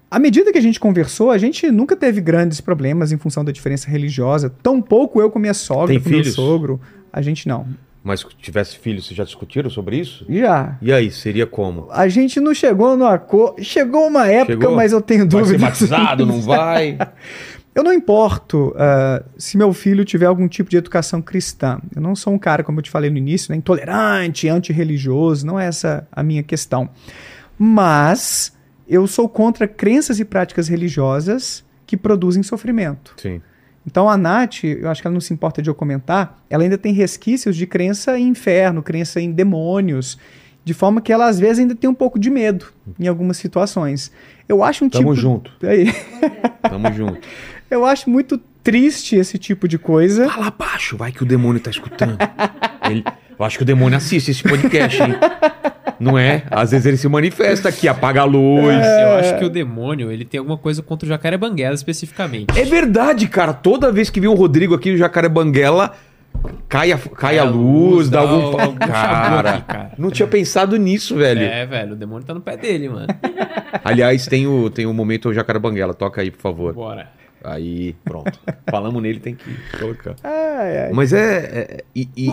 à 0.09 0.19
medida 0.19 0.51
que 0.51 0.57
a 0.57 0.61
gente 0.61 0.79
conversou, 0.79 1.31
a 1.31 1.37
gente 1.37 1.69
nunca 1.71 1.95
teve 1.95 2.21
grandes 2.21 2.61
problemas 2.61 3.11
em 3.11 3.17
função 3.17 3.43
da 3.43 3.51
diferença 3.51 3.89
religiosa. 3.89 4.49
Tampouco 4.63 5.19
eu 5.21 5.29
com 5.29 5.39
minha 5.39 5.53
sogra, 5.53 5.87
Tem 5.87 5.99
com 5.99 6.09
meu 6.09 6.19
filhos? 6.19 6.35
sogro. 6.35 6.79
A 7.11 7.21
gente 7.21 7.47
não. 7.47 7.65
Mas 8.03 8.19
se 8.19 8.27
tivesse 8.39 8.77
filho, 8.77 9.01
vocês 9.01 9.17
já 9.17 9.23
discutiram 9.23 9.67
sobre 9.67 9.97
isso? 9.97 10.23
Já. 10.29 10.77
E 10.79 10.93
aí, 10.93 11.09
seria 11.09 11.47
como? 11.47 11.87
A 11.89 12.07
gente 12.07 12.39
não 12.39 12.53
chegou 12.53 12.95
no 12.95 13.05
acordo. 13.07 13.63
Chegou 13.63 14.05
uma 14.07 14.27
época, 14.27 14.53
Chegou? 14.61 14.75
mas 14.75 14.91
eu 14.91 15.01
tenho 15.01 15.21
Vai 15.27 15.29
ser 15.31 15.37
dúvidas. 15.37 15.61
batizado, 15.61 16.23
não 16.25 16.39
vai? 16.39 16.99
Eu 17.75 17.83
não 17.83 17.91
importo 17.91 18.73
ah, 18.77 19.21
se 19.37 19.57
meu 19.57 19.73
filho 19.73 20.05
tiver 20.05 20.25
algum 20.27 20.47
tipo 20.47 20.69
de 20.69 20.77
educação 20.77 21.21
cristã. 21.21 21.81
Eu 21.93 22.01
não 22.01 22.15
sou 22.15 22.33
um 22.33 22.39
cara, 22.39 22.63
como 22.63 22.79
eu 22.79 22.83
te 22.83 22.89
falei 22.89 23.09
no 23.09 23.17
início, 23.17 23.51
né, 23.51 23.57
intolerante, 23.57 24.47
antirreligioso. 24.47 25.45
Não 25.45 25.59
é 25.59 25.65
essa 25.65 26.07
a 26.09 26.23
minha 26.23 26.41
questão. 26.41 26.89
Mas 27.59 28.55
eu 28.87 29.05
sou 29.07 29.27
contra 29.27 29.67
crenças 29.67 30.21
e 30.21 30.25
práticas 30.25 30.69
religiosas 30.69 31.65
que 31.85 31.97
produzem 31.97 32.41
sofrimento. 32.43 33.13
Sim. 33.17 33.41
Então 33.85 34.09
a 34.09 34.17
Nath, 34.17 34.63
eu 34.63 34.89
acho 34.89 35.01
que 35.01 35.07
ela 35.07 35.13
não 35.13 35.21
se 35.21 35.33
importa 35.33 35.61
de 35.61 35.69
eu 35.69 35.75
comentar, 35.75 36.43
ela 36.49 36.63
ainda 36.63 36.77
tem 36.77 36.93
resquícios 36.93 37.55
de 37.55 37.67
crença 37.67 38.17
em 38.17 38.29
inferno, 38.29 38.81
crença 38.81 39.21
em 39.21 39.31
demônios, 39.31 40.17
de 40.63 40.73
forma 40.73 40.99
que 40.99 41.13
ela 41.13 41.27
às 41.27 41.39
vezes 41.39 41.59
ainda 41.59 41.75
tem 41.75 41.87
um 41.87 41.93
pouco 41.93 42.17
de 42.17 42.31
medo 42.31 42.65
em 42.99 43.07
algumas 43.07 43.37
situações. 43.37 44.11
Eu 44.49 44.63
acho 44.63 44.83
um 44.83 44.89
Tamo 44.89 45.03
tipo 45.03 45.15
junto. 45.15 45.51
Aí. 45.61 45.93
Tamo 46.63 46.91
junto. 46.93 47.19
Eu 47.69 47.85
acho 47.85 48.09
muito 48.09 48.37
triste 48.63 49.15
esse 49.15 49.37
tipo 49.37 49.67
de 49.67 49.77
coisa. 49.77 50.29
Fala 50.29 50.51
baixo, 50.51 50.97
vai 50.97 51.11
que 51.11 51.23
o 51.23 51.25
demônio 51.25 51.59
tá 51.61 51.69
escutando. 51.69 52.17
Ele- 52.89 53.03
eu 53.37 53.45
acho 53.45 53.57
que 53.57 53.63
o 53.63 53.65
demônio 53.65 53.97
assiste 53.97 54.31
esse 54.31 54.43
podcast, 54.43 55.01
hein? 55.01 55.15
Não 55.99 56.17
é? 56.17 56.43
Às 56.51 56.71
vezes 56.71 56.85
ele 56.85 56.97
se 56.97 57.07
manifesta 57.07 57.69
aqui, 57.69 57.87
apaga 57.87 58.21
a 58.21 58.23
luz. 58.25 58.63
Eu 58.85 59.13
acho 59.19 59.37
que 59.39 59.45
o 59.45 59.49
demônio, 59.49 60.11
ele 60.11 60.23
tem 60.25 60.37
alguma 60.39 60.57
coisa 60.57 60.81
contra 60.81 61.05
o 61.05 61.09
jacaré 61.09 61.37
banguela 61.37 61.75
especificamente. 61.75 62.57
É 62.57 62.63
verdade, 62.63 63.27
cara. 63.27 63.53
Toda 63.53 63.91
vez 63.91 64.09
que 64.09 64.19
vem 64.19 64.29
o 64.29 64.33
Rodrigo 64.33 64.73
aqui 64.73 64.91
no 64.91 64.97
Jacaré 64.97 65.27
Banguela, 65.29 65.93
cai 66.67 66.91
a, 66.91 66.97
cai 66.97 67.37
a 67.39 67.43
luz, 67.43 68.09
dá 68.09 68.19
algum. 68.21 68.59
algum 68.59 68.77
chabu 68.77 68.77
cara, 68.91 69.49
aqui, 69.51 69.61
cara. 69.63 69.91
não 69.97 70.11
tinha 70.11 70.27
pensado 70.27 70.75
nisso, 70.77 71.15
velho. 71.15 71.41
É, 71.41 71.65
velho, 71.65 71.93
o 71.93 71.95
demônio 71.95 72.25
tá 72.25 72.33
no 72.33 72.41
pé 72.41 72.55
dele, 72.57 72.89
mano. 72.89 73.07
Aliás, 73.83 74.27
tem 74.27 74.47
o, 74.47 74.69
tem 74.69 74.85
o 74.85 74.93
momento 74.93 75.33
Jacaré 75.33 75.59
Banguela. 75.59 75.93
Toca 75.93 76.21
aí, 76.21 76.29
por 76.31 76.41
favor. 76.41 76.73
Bora. 76.73 77.09
Aí, 77.43 77.95
pronto. 78.03 78.31
Falamos 78.69 79.01
nele, 79.01 79.19
tem 79.19 79.35
que 79.35 79.45
colocar. 79.77 80.15
Ai, 80.23 80.77
ai. 80.85 80.91
Mas 80.93 81.13
é. 81.13 81.35
é- 81.35 81.83
e, 81.95 82.09
e 82.17 82.29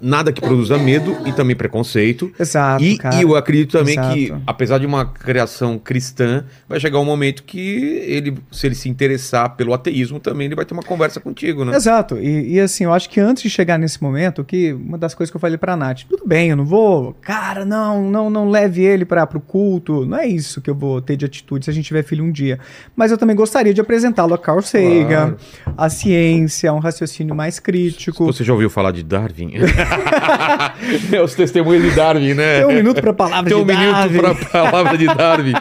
nada 0.00 0.32
que 0.32 0.40
produza 0.40 0.78
medo 0.78 1.16
e 1.26 1.32
também 1.32 1.56
preconceito. 1.56 2.30
Exato, 2.38 2.84
E, 2.84 2.98
e 3.18 3.22
eu 3.22 3.34
acredito 3.34 3.78
também 3.78 3.96
que, 4.12 4.24
Exato. 4.26 4.42
apesar 4.46 4.78
de 4.78 4.86
uma 4.86 5.06
criação 5.06 5.78
cristã, 5.78 6.44
vai 6.68 6.78
chegar 6.78 6.98
um 6.98 7.04
momento 7.04 7.42
que 7.44 7.58
ele, 8.06 8.36
se 8.52 8.66
ele 8.66 8.74
se 8.74 8.88
interessar 8.88 9.56
pelo 9.56 9.72
ateísmo, 9.72 10.20
também 10.20 10.46
ele 10.46 10.54
vai 10.54 10.64
ter 10.64 10.74
uma 10.74 10.82
conversa 10.82 11.18
contigo, 11.18 11.64
né? 11.64 11.74
Exato. 11.74 12.18
E, 12.18 12.60
assim, 12.60 12.84
eu 12.84 12.92
acho 12.92 13.08
que 13.08 13.18
antes 13.20 13.42
de 13.42 13.50
chegar 13.50 13.78
nesse 13.78 14.02
momento, 14.02 14.44
que 14.44 14.72
uma 14.72 14.98
das 14.98 15.14
coisas 15.14 15.30
que 15.30 15.36
eu 15.36 15.40
falei 15.40 15.56
pra 15.56 15.76
Nath, 15.76 16.02
tudo 16.08 16.26
bem, 16.26 16.50
eu 16.50 16.56
não 16.56 16.64
vou, 16.64 17.14
cara, 17.20 17.64
não, 17.64 18.10
não, 18.10 18.28
não 18.28 18.50
leve 18.50 18.82
ele 18.84 19.04
para 19.04 19.26
pro 19.26 19.40
culto. 19.40 20.04
Não 20.04 20.18
é 20.18 20.26
isso 20.26 20.60
que 20.60 20.68
eu 20.70 20.74
vou 20.74 21.00
ter 21.00 21.16
de 21.16 21.24
atitude 21.24 21.64
se 21.64 21.70
a 21.70 21.74
gente 21.74 21.86
tiver 21.86 22.02
filho 22.02 22.24
um 22.24 22.30
dia. 22.30 22.58
Mas 22.94 23.10
eu 23.10 23.18
também 23.18 23.34
gostaria 23.34 23.72
de 23.72 23.80
apresentá-lo 23.80 24.25
a 24.34 24.38
Carl 24.38 24.62
Sagan, 24.62 25.36
a 25.76 25.88
ciência, 25.88 26.72
um 26.72 26.78
raciocínio 26.78 27.34
mais 27.34 27.58
crítico. 27.58 28.24
Você 28.26 28.44
já 28.44 28.52
ouviu 28.52 28.70
falar 28.70 28.92
de 28.92 29.02
Darwin? 29.02 29.52
é 31.12 31.20
os 31.20 31.34
testemunhos 31.34 31.82
de 31.82 31.90
Darwin, 31.90 32.34
né? 32.34 32.58
Tem 32.58 32.66
um 32.66 32.74
minuto 32.74 33.00
pra 33.00 33.12
palavra 33.12 33.50
Tem 33.50 33.58
um 33.58 33.64
palavra 34.52 34.98
de 34.98 35.06
Darwin. 35.06 35.54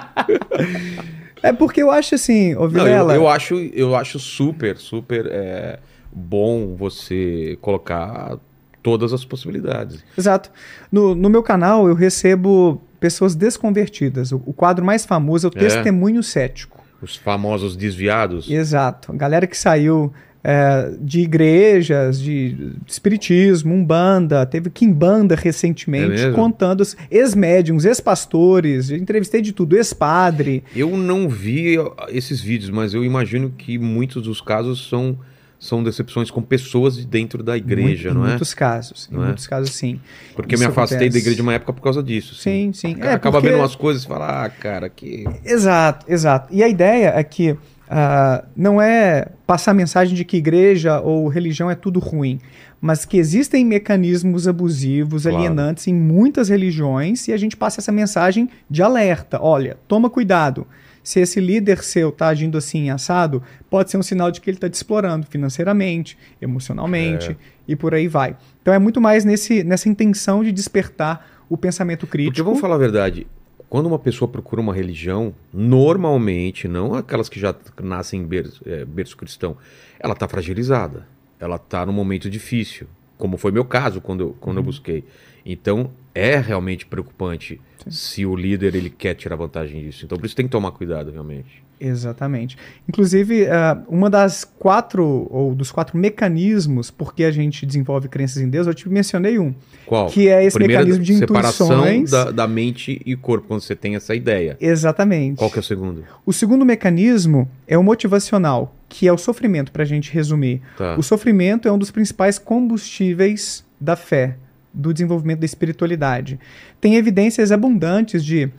É 1.42 1.54
porque 1.54 1.82
eu 1.82 1.92
acho 1.92 2.16
assim, 2.16 2.56
ô 2.56 2.68
Não, 2.68 2.88
eu, 2.88 3.12
eu 3.12 3.28
acho, 3.28 3.56
eu 3.56 3.96
acho 3.96 4.18
super, 4.20 4.78
super 4.78 5.28
é, 5.28 5.80
bom 6.12 6.76
você 6.76 7.58
colocar 7.62 8.38
todas 8.82 9.14
as 9.14 9.26
possibilidades. 9.26 10.04
Exato. 10.18 10.52
No, 10.92 11.16
no 11.16 11.30
meu 11.30 11.42
canal 11.42 11.88
eu 11.88 11.96
recebo 11.96 12.82
pessoas 13.00 13.36
desconvertidas. 13.36 14.32
O, 14.32 14.42
o 14.46 14.54
quadro 14.54 14.86
mais 14.86 15.06
famoso 15.06 15.48
é 15.48 15.50
o 15.50 15.54
É. 15.56 15.60
Testemunho 15.60 16.24
Cético. 16.24 16.75
Os 17.06 17.16
famosos 17.16 17.76
desviados. 17.78 18.50
Exato. 18.50 19.12
A 19.12 19.16
galera 19.16 19.46
que 19.46 19.56
saiu 19.56 20.12
é, 20.44 20.92
de 21.00 21.22
igrejas, 21.22 22.20
de 22.20 22.74
espiritismo, 22.88 23.74
umbanda, 23.74 24.46
teve 24.46 24.70
Kimbanda 24.70 25.34
É 25.34 25.38
recentemente, 25.38 26.08
mesmo? 26.08 26.34
contando 26.34 26.84
ex-médiums, 27.10 27.84
ex-pastores, 27.84 28.92
entrevistei 28.92 29.42
de 29.42 29.52
tudo, 29.52 29.76
ex-padre. 29.76 30.64
Eu 30.76 30.96
não 30.98 31.28
vi 31.28 31.78
esses 32.10 32.42
vídeos, 32.42 32.70
mas 32.70 32.94
eu 32.94 33.04
imagino 33.04 33.50
que 33.50 33.80
muitos 33.80 34.24
dos 34.24 34.40
casos 34.40 34.88
são, 34.88 35.18
são 35.60 35.84
decepções 35.84 36.30
com 36.30 36.42
pessoas 36.42 36.96
de 36.98 37.06
dentro 37.06 37.42
da 37.42 37.58
igreja, 37.58 38.10
Muito- 38.10 38.14
não 38.20 38.22
Em 38.24 38.28
é? 38.28 38.30
muitos 38.32 38.54
casos, 38.54 39.08
em 39.12 39.16
Não 39.16 39.24
é? 39.24 39.26
muitos 39.28 39.48
casos 39.48 39.74
sim. 39.74 40.00
Porque 40.36 40.54
eu 40.54 40.58
Isso 40.58 40.64
me 40.66 40.70
afastei 40.72 40.98
da 41.00 41.04
acontece. 41.06 41.24
igreja 41.26 41.42
uma 41.44 41.54
época 41.54 41.74
por 41.74 41.82
causa 41.82 42.04
disso. 42.04 42.36
Sim, 42.36 42.72
sim. 42.74 42.94
Cara 42.96 43.12
É, 43.12 43.14
acaba 43.16 43.38
porque- 43.38 43.50
vendo 43.50 43.60
umas 43.62 43.76
coisas 43.76 44.04
e 44.04 44.08
fala, 44.08 44.46
ah, 44.46 44.50
cara, 44.50 44.90
que. 44.90 45.24
Exato, 45.44 46.06
exato. 46.10 46.54
E 46.54 46.62
a 46.64 46.68
ideia 46.68 47.14
é 47.16 47.24
que 47.24 47.56
ah, 47.88 48.44
não 48.58 48.82
é 48.82 49.28
passar 49.46 49.70
a 49.70 49.74
mensagem 49.76 50.16
de 50.16 50.26
que 50.26 50.38
igreja 50.38 51.00
ou 51.02 51.28
religião 51.28 51.70
é 51.70 51.76
tudo 51.76 52.00
ruim, 52.00 52.40
mas 52.82 53.06
que 53.06 53.16
existem 53.16 53.64
mecanismos 53.64 54.48
abusivos, 54.48 55.22
Claro. 55.24 55.38
alienantes 55.38 55.88
em 55.88 55.94
muitas 55.94 56.50
religiões 56.50 57.28
e 57.28 57.34
a 57.34 57.38
gente 57.38 57.56
passa 57.56 57.80
essa 57.80 57.92
mensagem 57.92 58.50
de 58.68 58.82
alerta. 58.82 59.40
Olha, 59.40 59.78
toma 59.88 60.10
cuidado. 60.10 60.66
Se 61.06 61.20
esse 61.20 61.40
líder 61.40 61.84
seu 61.84 62.10
está 62.10 62.28
agindo 62.30 62.58
assim 62.58 62.90
assado, 62.90 63.42
pode 63.70 63.92
ser 63.92 63.98
um 63.98 64.02
sinal 64.04 64.32
de 64.32 64.42
que 64.42 64.50
ele 64.50 64.58
está 64.58 64.68
te 64.68 64.74
explorando 64.74 65.28
financeiramente, 65.28 66.18
emocionalmente 66.42 67.32
É. 67.32 67.36
e 67.68 67.76
por 67.76 67.94
aí 67.94 68.08
vai. 68.08 68.36
Então 68.62 68.74
é 68.74 68.80
muito 68.80 69.00
mais 69.00 69.24
nesse, 69.24 69.64
nessa 69.64 69.88
intenção 69.88 70.44
de 70.44 70.52
despertar 70.52 71.44
o 71.48 71.56
pensamento 71.56 72.08
Porque 72.08 72.18
crítico. 72.24 72.44
vamos 72.44 72.60
falar 72.60 72.76
a 72.76 72.80
verdade. 72.80 73.28
Quando 73.70 73.86
uma 73.86 74.00
pessoa 74.00 74.28
procura 74.28 74.62
uma 74.62 74.74
religião, 74.74 75.34
normalmente, 75.54 76.68
não 76.68 76.94
aquelas 76.96 77.30
que 77.30 77.40
já 77.40 77.54
nascem 77.82 78.22
em 78.22 78.26
berço, 78.26 78.62
é, 78.66 78.84
berço 78.86 79.16
cristão, 79.18 79.56
ela 80.00 80.14
está 80.14 80.28
fragilizada. 80.28 81.08
Ela 81.40 81.58
está 81.58 81.86
num 81.86 81.94
momento 81.94 82.30
difícil, 82.30 82.88
como 83.18 83.38
foi 83.38 83.52
meu 83.52 83.66
caso 83.66 84.02
quando 84.02 84.22
eu, 84.22 84.36
quando 84.40 84.58
eu 84.58 84.62
Uhum. 84.62 84.66
busquei. 84.66 85.04
Então, 85.46 85.92
é 86.16 86.38
realmente 86.38 86.86
preocupante 86.86 87.62
se 87.88 88.26
o 88.26 88.36
líder 88.36 88.74
ele 88.74 88.90
quer 88.90 89.14
tirar 89.14 89.36
vantagem 89.36 89.84
disso. 89.84 90.06
Então, 90.06 90.18
por 90.18 90.26
isso 90.26 90.36
tem 90.36 90.46
que 90.46 90.52
tomar 90.52 90.72
cuidado, 90.72 91.12
realmente. 91.12 91.64
Exatamente. 91.80 92.58
Inclusive, 92.88 93.48
ah, 93.48 93.84
uma 93.88 94.10
das 94.10 94.44
quatro, 94.44 95.28
ou 95.30 95.54
dos 95.54 95.72
quatro 95.72 95.98
mecanismos 95.98 96.90
por 96.90 97.14
que 97.14 97.24
a 97.24 97.32
gente 97.32 97.66
desenvolve 97.66 98.08
crenças 98.08 98.42
em 98.42 98.50
Deus, 98.50 98.66
eu 98.66 98.74
te 98.74 98.88
mencionei 98.88 99.38
um, 99.38 99.54
Qual? 99.86 100.08
que 100.08 100.30
é 100.30 100.44
esse 100.46 100.58
Primeiro, 100.58 100.84
mecanismo 100.84 101.04
de 101.04 101.18
separação 101.18 101.68
intuições. 101.68 102.12
da, 102.12 102.32
da 102.32 102.48
mente 102.48 103.02
e 103.06 103.16
corpo, 103.16 103.48
quando 103.48 103.62
você 103.62 103.76
tem 103.76 103.96
essa 103.96 104.16
ideia. 104.16 104.58
Exatamente. 104.60 105.38
Qual 105.38 105.52
que 105.52 105.60
é 105.60 105.62
o 105.62 105.64
segundo? 105.64 106.04
O 106.26 106.32
segundo 106.32 106.66
mecanismo 106.66 107.50
é 107.68 107.78
o 107.78 107.84
motivacional, 107.84 108.74
que 108.88 109.08
é 109.08 109.12
o 109.12 109.18
sofrimento, 109.18 109.72
para 109.72 109.84
a 109.84 109.86
gente 109.86 110.12
resumir. 110.14 110.62
Tá. 110.78 110.96
O 110.98 111.04
sofrimento 111.04 111.68
é 111.68 111.72
um 111.72 111.78
dos 111.78 111.92
principais 111.92 112.40
combustíveis 112.40 113.66
da 113.80 113.98
fé, 113.98 114.38
do 114.76 114.94
desenvolvimento 114.94 115.40
da 115.40 115.46
espiritualidade. 115.46 116.40
Tem 116.82 116.96
evidências 116.96 117.52
abundantes 117.52 118.24
de 118.24 118.52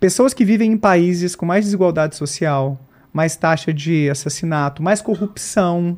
pessoas 0.00 0.34
que 0.34 0.44
vivem 0.44 0.72
em 0.72 0.76
países 0.76 1.36
com 1.36 1.46
mais 1.46 1.64
desigualdade 1.64 2.16
social, 2.16 2.78
mais 3.12 3.36
taxa 3.36 3.72
de 3.72 4.10
assassinato, 4.10 4.82
mais 4.82 5.00
corrupção. 5.00 5.96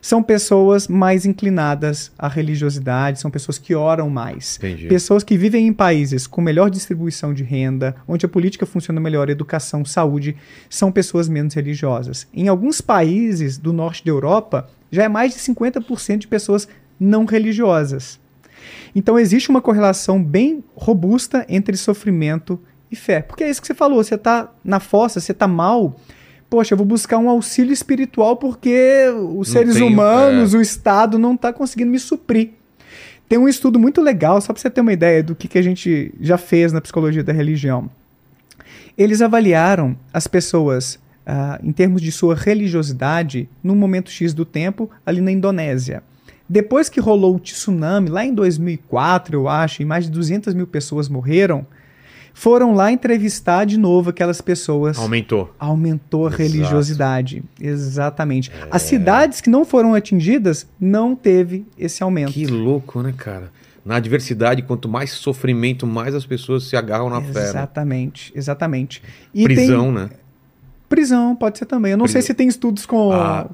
São 0.00 0.22
pessoas 0.22 0.86
mais 0.86 1.26
inclinadas 1.26 2.12
à 2.16 2.28
religiosidade, 2.28 3.18
são 3.18 3.30
pessoas 3.30 3.58
que 3.58 3.74
oram 3.74 4.08
mais. 4.08 4.56
Entendi. 4.56 4.86
Pessoas 4.86 5.24
que 5.24 5.36
vivem 5.36 5.66
em 5.66 5.72
países 5.72 6.26
com 6.26 6.40
melhor 6.40 6.70
distribuição 6.70 7.34
de 7.34 7.42
renda, 7.42 7.96
onde 8.06 8.24
a 8.24 8.28
política 8.28 8.64
funciona 8.64 9.00
melhor, 9.00 9.28
educação, 9.28 9.84
saúde, 9.84 10.36
são 10.70 10.92
pessoas 10.92 11.28
menos 11.28 11.54
religiosas. 11.54 12.26
Em 12.32 12.46
alguns 12.46 12.80
países 12.80 13.58
do 13.58 13.72
norte 13.72 14.04
da 14.04 14.10
Europa, 14.10 14.70
já 14.90 15.02
é 15.04 15.08
mais 15.08 15.34
de 15.34 15.40
50% 15.40 16.18
de 16.18 16.28
pessoas 16.28 16.68
não 17.00 17.24
religiosas. 17.24 18.20
Então 18.96 19.18
existe 19.18 19.50
uma 19.50 19.60
correlação 19.60 20.24
bem 20.24 20.64
robusta 20.74 21.44
entre 21.50 21.76
sofrimento 21.76 22.58
e 22.90 22.96
fé. 22.96 23.20
Porque 23.20 23.44
é 23.44 23.50
isso 23.50 23.60
que 23.60 23.66
você 23.66 23.74
falou, 23.74 24.02
você 24.02 24.14
está 24.14 24.50
na 24.64 24.80
fossa, 24.80 25.20
você 25.20 25.32
está 25.32 25.46
mal. 25.46 26.00
Poxa, 26.48 26.72
eu 26.72 26.78
vou 26.78 26.86
buscar 26.86 27.18
um 27.18 27.28
auxílio 27.28 27.74
espiritual 27.74 28.38
porque 28.38 29.04
os 29.34 29.48
Não 29.48 29.52
seres 29.52 29.74
tenho, 29.74 29.88
humanos, 29.88 30.54
é. 30.54 30.56
o 30.56 30.62
Estado 30.62 31.18
não 31.18 31.34
está 31.34 31.52
conseguindo 31.52 31.90
me 31.90 31.98
suprir. 31.98 32.52
Tem 33.28 33.38
um 33.38 33.46
estudo 33.46 33.78
muito 33.78 34.00
legal, 34.00 34.40
só 34.40 34.54
para 34.54 34.62
você 34.62 34.70
ter 34.70 34.80
uma 34.80 34.94
ideia 34.94 35.22
do 35.22 35.34
que, 35.34 35.46
que 35.46 35.58
a 35.58 35.62
gente 35.62 36.14
já 36.18 36.38
fez 36.38 36.72
na 36.72 36.80
psicologia 36.80 37.22
da 37.22 37.34
religião. 37.34 37.90
Eles 38.96 39.20
avaliaram 39.20 39.94
as 40.10 40.26
pessoas 40.26 40.98
ah, 41.26 41.60
em 41.62 41.72
termos 41.72 42.00
de 42.00 42.10
sua 42.10 42.34
religiosidade 42.34 43.46
num 43.62 43.74
momento 43.74 44.10
X 44.10 44.32
do 44.32 44.46
tempo 44.46 44.88
ali 45.04 45.20
na 45.20 45.30
Indonésia. 45.30 46.02
Depois 46.48 46.88
que 46.88 47.00
rolou 47.00 47.36
o 47.36 47.38
tsunami, 47.40 48.08
lá 48.08 48.24
em 48.24 48.32
2004, 48.34 49.36
eu 49.36 49.48
acho, 49.48 49.82
e 49.82 49.84
mais 49.84 50.04
de 50.04 50.10
200 50.10 50.54
mil 50.54 50.66
pessoas 50.66 51.08
morreram, 51.08 51.66
foram 52.32 52.74
lá 52.74 52.92
entrevistar 52.92 53.64
de 53.64 53.78
novo 53.78 54.10
aquelas 54.10 54.40
pessoas. 54.40 54.98
Aumentou. 54.98 55.52
Aumentou 55.58 56.26
a 56.26 56.28
Exato. 56.28 56.42
religiosidade. 56.42 57.42
Exatamente. 57.60 58.52
As 58.70 58.82
cidades 58.82 59.40
que 59.40 59.48
não 59.50 59.64
foram 59.64 59.94
atingidas 59.94 60.66
não 60.78 61.16
teve 61.16 61.66
esse 61.78 62.02
aumento. 62.02 62.32
Que 62.32 62.46
louco, 62.46 63.02
né, 63.02 63.12
cara? 63.16 63.50
Na 63.84 63.96
adversidade, 63.96 64.62
quanto 64.62 64.88
mais 64.88 65.12
sofrimento, 65.12 65.86
mais 65.86 66.14
as 66.14 66.26
pessoas 66.26 66.64
se 66.64 66.76
agarram 66.76 67.08
na 67.08 67.22
fé. 67.22 67.32
né? 67.40 67.48
Exatamente, 67.48 68.32
exatamente. 68.34 69.02
E 69.32 69.44
Prisão, 69.44 69.84
tem- 69.84 69.92
né? 69.94 70.10
Prisão, 70.88 71.34
pode 71.36 71.58
ser 71.58 71.66
também. 71.66 71.92
Eu 71.92 71.98
não 71.98 72.06
sei 72.08 72.22
se 72.22 72.32
tem 72.34 72.48
estudos 72.48 72.86
com, 72.86 73.12
Ah, 73.12 73.48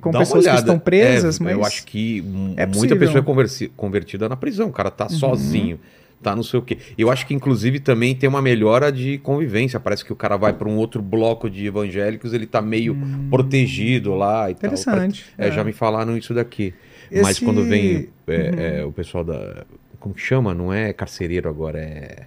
com 0.00 0.10
pessoas 0.12 0.46
que 0.46 0.54
estão 0.54 0.78
presas, 0.78 1.40
É, 1.40 1.44
mas. 1.44 1.52
Eu 1.54 1.64
acho 1.64 1.84
que 1.86 2.18
é 2.56 2.66
muita. 2.66 2.94
Uhum. 2.94 3.00
pessoa 3.00 3.18
é 3.18 3.68
convertida 3.76 4.28
na 4.28 4.36
prisão. 4.36 4.68
O 4.68 4.72
cara 4.72 4.90
tá 4.90 5.08
sozinho, 5.08 5.78
tá 6.22 6.34
não 6.36 6.42
sei 6.42 6.58
o 6.58 6.62
quê. 6.62 6.78
Eu 6.96 7.10
acho 7.10 7.26
que, 7.26 7.34
inclusive, 7.34 7.80
também 7.80 8.14
tem 8.14 8.28
uma 8.28 8.42
melhora 8.42 8.90
de 8.92 9.18
convivência. 9.18 9.78
Parece 9.80 10.04
que 10.04 10.12
o 10.12 10.16
cara 10.16 10.36
vai 10.36 10.52
para 10.52 10.68
um 10.68 10.76
outro 10.76 11.00
bloco 11.02 11.48
de 11.50 11.66
evangélicos, 11.66 12.32
ele 12.32 12.46
tá 12.46 12.60
meio 12.62 12.96
protegido 13.30 14.14
lá 14.14 14.48
e 14.50 14.52
Hum. 14.52 14.56
Interessante. 14.56 15.24
tal. 15.36 15.46
É, 15.46 15.50
já 15.50 15.64
me 15.64 15.72
falaram 15.72 16.16
isso 16.16 16.32
daqui. 16.34 16.74
Mas 17.10 17.32
Esse- 17.32 17.44
quando 17.44 17.62
vem 17.64 18.08
é, 18.26 18.32
Uhum. 18.32 18.58
é, 18.58 18.84
o 18.84 18.92
pessoal 18.92 19.22
da. 19.24 19.64
Como 20.00 20.14
que 20.14 20.20
chama? 20.20 20.54
Não 20.54 20.72
é 20.72 20.92
carcereiro 20.92 21.48
agora, 21.48 21.78
é. 21.78 22.26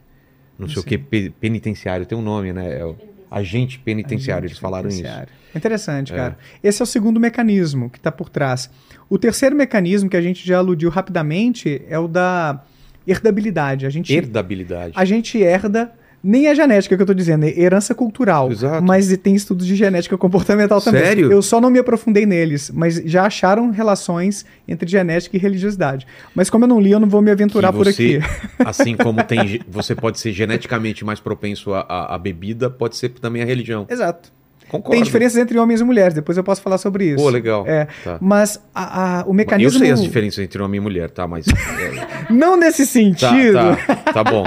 Não 0.57 0.67
sei 0.67 0.77
o 0.77 0.81
sei. 0.81 0.89
que, 0.91 0.97
pe- 0.97 1.29
penitenciário, 1.41 2.05
tem 2.05 2.17
um 2.17 2.21
nome, 2.21 2.53
né? 2.53 2.79
É 2.79 2.85
o 2.85 2.95
agente 3.29 3.79
penitenciário, 3.79 4.47
eles 4.47 4.57
falaram 4.57 4.87
isso. 4.87 4.97
Penitenciário. 4.97 5.33
Interessante, 5.55 6.13
cara. 6.13 6.37
Esse 6.63 6.81
é 6.81 6.83
o 6.83 6.85
segundo 6.85 7.19
mecanismo 7.19 7.89
que 7.89 7.97
está 7.97 8.11
por 8.11 8.29
trás. 8.29 8.69
O 9.09 9.17
terceiro 9.17 9.55
mecanismo 9.55 10.09
que 10.09 10.17
a 10.17 10.21
gente 10.21 10.45
já 10.45 10.57
aludiu 10.57 10.89
rapidamente 10.89 11.81
é 11.87 11.97
o 11.97 12.07
da 12.07 12.63
herdabilidade. 13.07 13.85
A 13.85 13.89
gente, 13.89 14.13
Herdabilidade. 14.13 14.93
a 14.95 15.05
gente 15.05 15.37
herda. 15.41 15.93
Nem 16.27 16.47
a 16.47 16.55
genética 16.55 16.95
que 16.95 17.01
eu 17.03 17.05
tô 17.05 17.13
dizendo, 17.13 17.45
é 17.45 17.59
herança 17.59 17.93
cultural. 17.93 18.51
Exato. 18.51 18.83
Mas 18.83 19.15
tem 19.17 19.35
estudos 19.35 19.67
de 19.67 19.75
genética 19.75 20.17
comportamental 20.17 20.81
também. 20.81 21.03
Sério? 21.03 21.31
Eu 21.31 21.39
só 21.43 21.61
não 21.61 21.69
me 21.69 21.77
aprofundei 21.77 22.25
neles, 22.25 22.71
mas 22.71 22.95
já 23.05 23.27
acharam 23.27 23.69
relações 23.69 24.43
entre 24.67 24.89
genética 24.89 25.37
e 25.37 25.39
religiosidade. 25.39 26.07
Mas 26.33 26.49
como 26.49 26.65
eu 26.65 26.67
não 26.67 26.81
li, 26.81 26.89
eu 26.89 26.99
não 26.99 27.07
vou 27.07 27.21
me 27.21 27.29
aventurar 27.29 27.71
Que 27.71 27.77
por 27.77 27.85
você, 27.85 28.19
aqui. 28.19 28.19
Assim 28.65 28.97
como 28.97 29.23
tem, 29.23 29.61
você 29.67 29.93
pode 29.93 30.19
ser 30.19 30.33
geneticamente 30.33 31.05
mais 31.05 31.19
propenso 31.19 31.71
à 31.75 32.17
bebida, 32.17 32.71
pode 32.71 32.97
ser 32.97 33.09
também 33.09 33.43
a 33.43 33.45
religião. 33.45 33.85
Exato. 33.87 34.33
Concordo. 34.69 34.91
Tem 34.95 35.03
diferenças 35.03 35.37
entre 35.37 35.57
homens 35.59 35.81
e 35.81 35.83
mulheres, 35.83 36.13
depois 36.13 36.37
eu 36.37 36.43
posso 36.43 36.61
falar 36.61 36.77
sobre 36.77 37.05
isso. 37.05 37.23
Pô, 37.23 37.29
legal. 37.29 37.63
É, 37.67 37.87
Tá. 38.03 38.17
Mas 38.21 38.59
a- 38.73 39.19
a- 39.19 39.23
o 39.25 39.29
Eu 39.29 39.33
mecanismo. 39.33 39.79
sei 39.79 39.91
as 39.91 40.01
diferenças 40.01 40.39
entre 40.43 40.61
homem 40.61 40.79
e 40.79 40.81
mulher, 40.81 41.09
tá? 41.09 41.27
Mas. 41.27 41.45
Não 42.29 42.57
nesse 42.57 42.85
tá, 42.85 42.91
sentido. 42.91 43.53
tá, 43.53 43.95
tá 44.13 44.23
bom. 44.23 44.43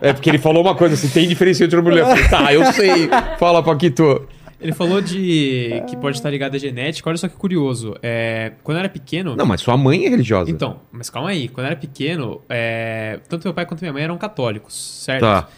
É 0.00 0.12
porque 0.12 0.28
ele 0.30 0.38
falou 0.38 0.62
uma 0.62 0.74
coisa 0.74 0.94
assim: 0.94 1.08
tem 1.08 1.26
diferença 1.28 1.64
entre 1.64 1.78
homem 1.78 1.92
e 1.92 1.94
mulher. 2.02 2.10
Eu 2.10 2.16
falei, 2.16 2.28
tá, 2.28 2.52
eu 2.54 2.72
sei. 2.72 3.08
Fala, 3.38 3.62
Paquito. 3.62 4.26
Ele 4.60 4.72
falou 4.72 5.00
de 5.00 5.82
que 5.88 5.96
pode 5.96 6.16
estar 6.16 6.28
ligado 6.30 6.54
à 6.56 6.58
genética. 6.58 7.08
Olha 7.08 7.16
só 7.16 7.28
que 7.28 7.36
curioso. 7.36 7.94
É, 8.02 8.52
quando 8.64 8.76
eu 8.76 8.80
era 8.80 8.88
pequeno. 8.88 9.36
Não, 9.36 9.46
mas 9.46 9.60
sua 9.60 9.76
mãe 9.76 10.04
é 10.04 10.08
religiosa. 10.08 10.50
Então, 10.50 10.80
mas 10.90 11.08
calma 11.08 11.30
aí. 11.30 11.48
Quando 11.48 11.66
eu 11.66 11.70
era 11.70 11.76
pequeno, 11.80 12.40
é, 12.48 13.20
tanto 13.28 13.44
meu 13.44 13.54
pai 13.54 13.64
quanto 13.66 13.80
minha 13.82 13.92
mãe 13.92 14.02
eram 14.02 14.18
católicos, 14.18 14.74
certo? 15.04 15.20
Tá, 15.20 15.48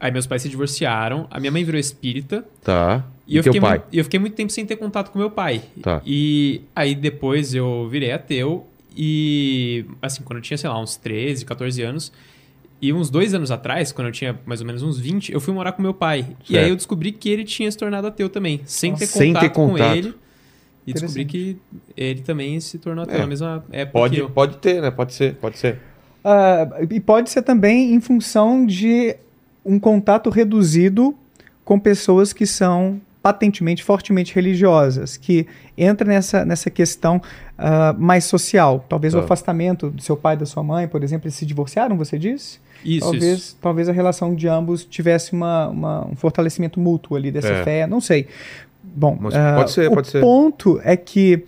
Aí 0.00 0.10
meus 0.10 0.26
pais 0.26 0.40
se 0.40 0.48
divorciaram. 0.48 1.26
A 1.30 1.38
minha 1.38 1.52
mãe 1.52 1.62
virou 1.64 1.78
espírita. 1.78 2.44
tá. 2.64 3.04
E, 3.28 3.34
E, 3.34 3.36
eu 3.38 3.42
fiquei, 3.42 3.60
pai? 3.60 3.78
mu- 3.78 3.84
e 3.92 3.98
eu 3.98 4.04
fiquei 4.04 4.20
muito 4.20 4.34
tempo 4.34 4.52
sem 4.52 4.64
ter 4.64 4.76
contato 4.76 5.10
com 5.10 5.18
meu 5.18 5.30
pai. 5.30 5.60
Tá. 5.82 6.00
E 6.06 6.62
aí 6.74 6.94
depois 6.94 7.54
eu 7.54 7.88
virei 7.90 8.12
ateu. 8.12 8.66
E 8.96 9.84
assim, 10.00 10.22
quando 10.22 10.38
eu 10.38 10.42
tinha, 10.42 10.56
sei 10.56 10.70
lá, 10.70 10.80
uns 10.80 10.96
13, 10.96 11.44
14 11.44 11.82
anos. 11.82 12.12
E 12.80 12.92
uns 12.92 13.08
dois 13.08 13.32
anos 13.32 13.50
atrás, 13.50 13.90
quando 13.90 14.08
eu 14.08 14.12
tinha 14.12 14.38
mais 14.44 14.60
ou 14.60 14.66
menos 14.66 14.82
uns 14.82 14.98
20, 14.98 15.32
eu 15.32 15.40
fui 15.40 15.52
morar 15.54 15.72
com 15.72 15.80
meu 15.82 15.94
pai. 15.94 16.26
E 16.44 16.52
Certo. 16.52 16.64
aí 16.64 16.70
eu 16.70 16.76
descobri 16.76 17.10
que 17.12 17.28
ele 17.30 17.44
tinha 17.44 17.70
se 17.70 17.76
tornado 17.78 18.06
ateu 18.06 18.28
também. 18.28 18.60
Sem 18.66 18.94
ter 18.94 19.06
Sem 19.06 19.28
contato, 19.32 19.42
ter 19.42 19.48
contato. 19.50 19.78
com 19.88 19.94
ele. 19.94 20.14
E 20.86 20.92
descobri 20.92 21.24
que 21.24 21.56
ele 21.96 22.20
também 22.20 22.60
se 22.60 22.78
tornou 22.78 23.02
ateu 23.04 23.16
É. 23.16 23.20
na 23.20 23.26
mesma 23.26 23.64
época 23.72 23.86
que 23.86 23.92
Pode, 23.92 24.18
eu. 24.18 24.30
pode 24.30 24.56
ter, 24.58 24.80
né? 24.82 24.90
Pode 24.90 25.14
ser, 25.14 25.34
pode 25.36 25.58
ser. 25.58 25.78
Ah, 26.22 26.68
e 26.90 27.00
pode 27.00 27.30
ser 27.30 27.42
também 27.42 27.94
em 27.94 28.00
função 28.00 28.64
de 28.66 29.16
um 29.64 29.78
contato 29.80 30.28
reduzido 30.30 31.14
com 31.64 31.78
pessoas 31.80 32.32
que 32.32 32.46
são 32.46 33.00
patentemente, 33.22 33.82
fortemente 33.82 34.32
religiosas, 34.32 35.16
que 35.16 35.48
entra 35.76 36.06
nessa, 36.06 36.44
nessa 36.44 36.70
questão 36.70 37.20
ah, 37.58 37.92
mais 37.98 38.24
social. 38.24 38.84
Talvez 38.88 39.14
o 39.14 39.18
Tá. 39.18 39.24
afastamento 39.24 39.90
do 39.90 40.00
seu 40.02 40.16
pai 40.16 40.34
e 40.36 40.38
da 40.38 40.46
sua 40.46 40.62
mãe, 40.62 40.86
por 40.86 41.02
exemplo, 41.02 41.26
eles 41.26 41.34
se 41.34 41.44
divorciaram, 41.46 41.96
você 41.96 42.16
disse? 42.18 42.60
Isso, 42.84 43.00
talvez, 43.10 43.38
isso. 43.38 43.56
talvez 43.60 43.88
a 43.88 43.92
relação 43.92 44.34
de 44.34 44.46
ambos 44.48 44.84
tivesse 44.84 45.32
uma, 45.32 45.68
uma- 45.68 46.06
um 46.06 46.16
fortalecimento 46.16 46.78
mútuo 46.80 47.16
ali 47.16 47.30
dessa 47.30 47.48
É. 47.48 47.64
fé, 47.64 47.86
não 47.86 48.00
sei. 48.00 48.26
Bom, 48.82 49.16
Mas 49.20 49.34
ah, 49.34 49.54
pode 49.56 49.72
ser, 49.72 49.88
o 49.90 49.94
pode 49.94 50.08
ser. 50.08 50.20
ponto 50.20 50.80
é 50.84 50.96
que 50.96 51.44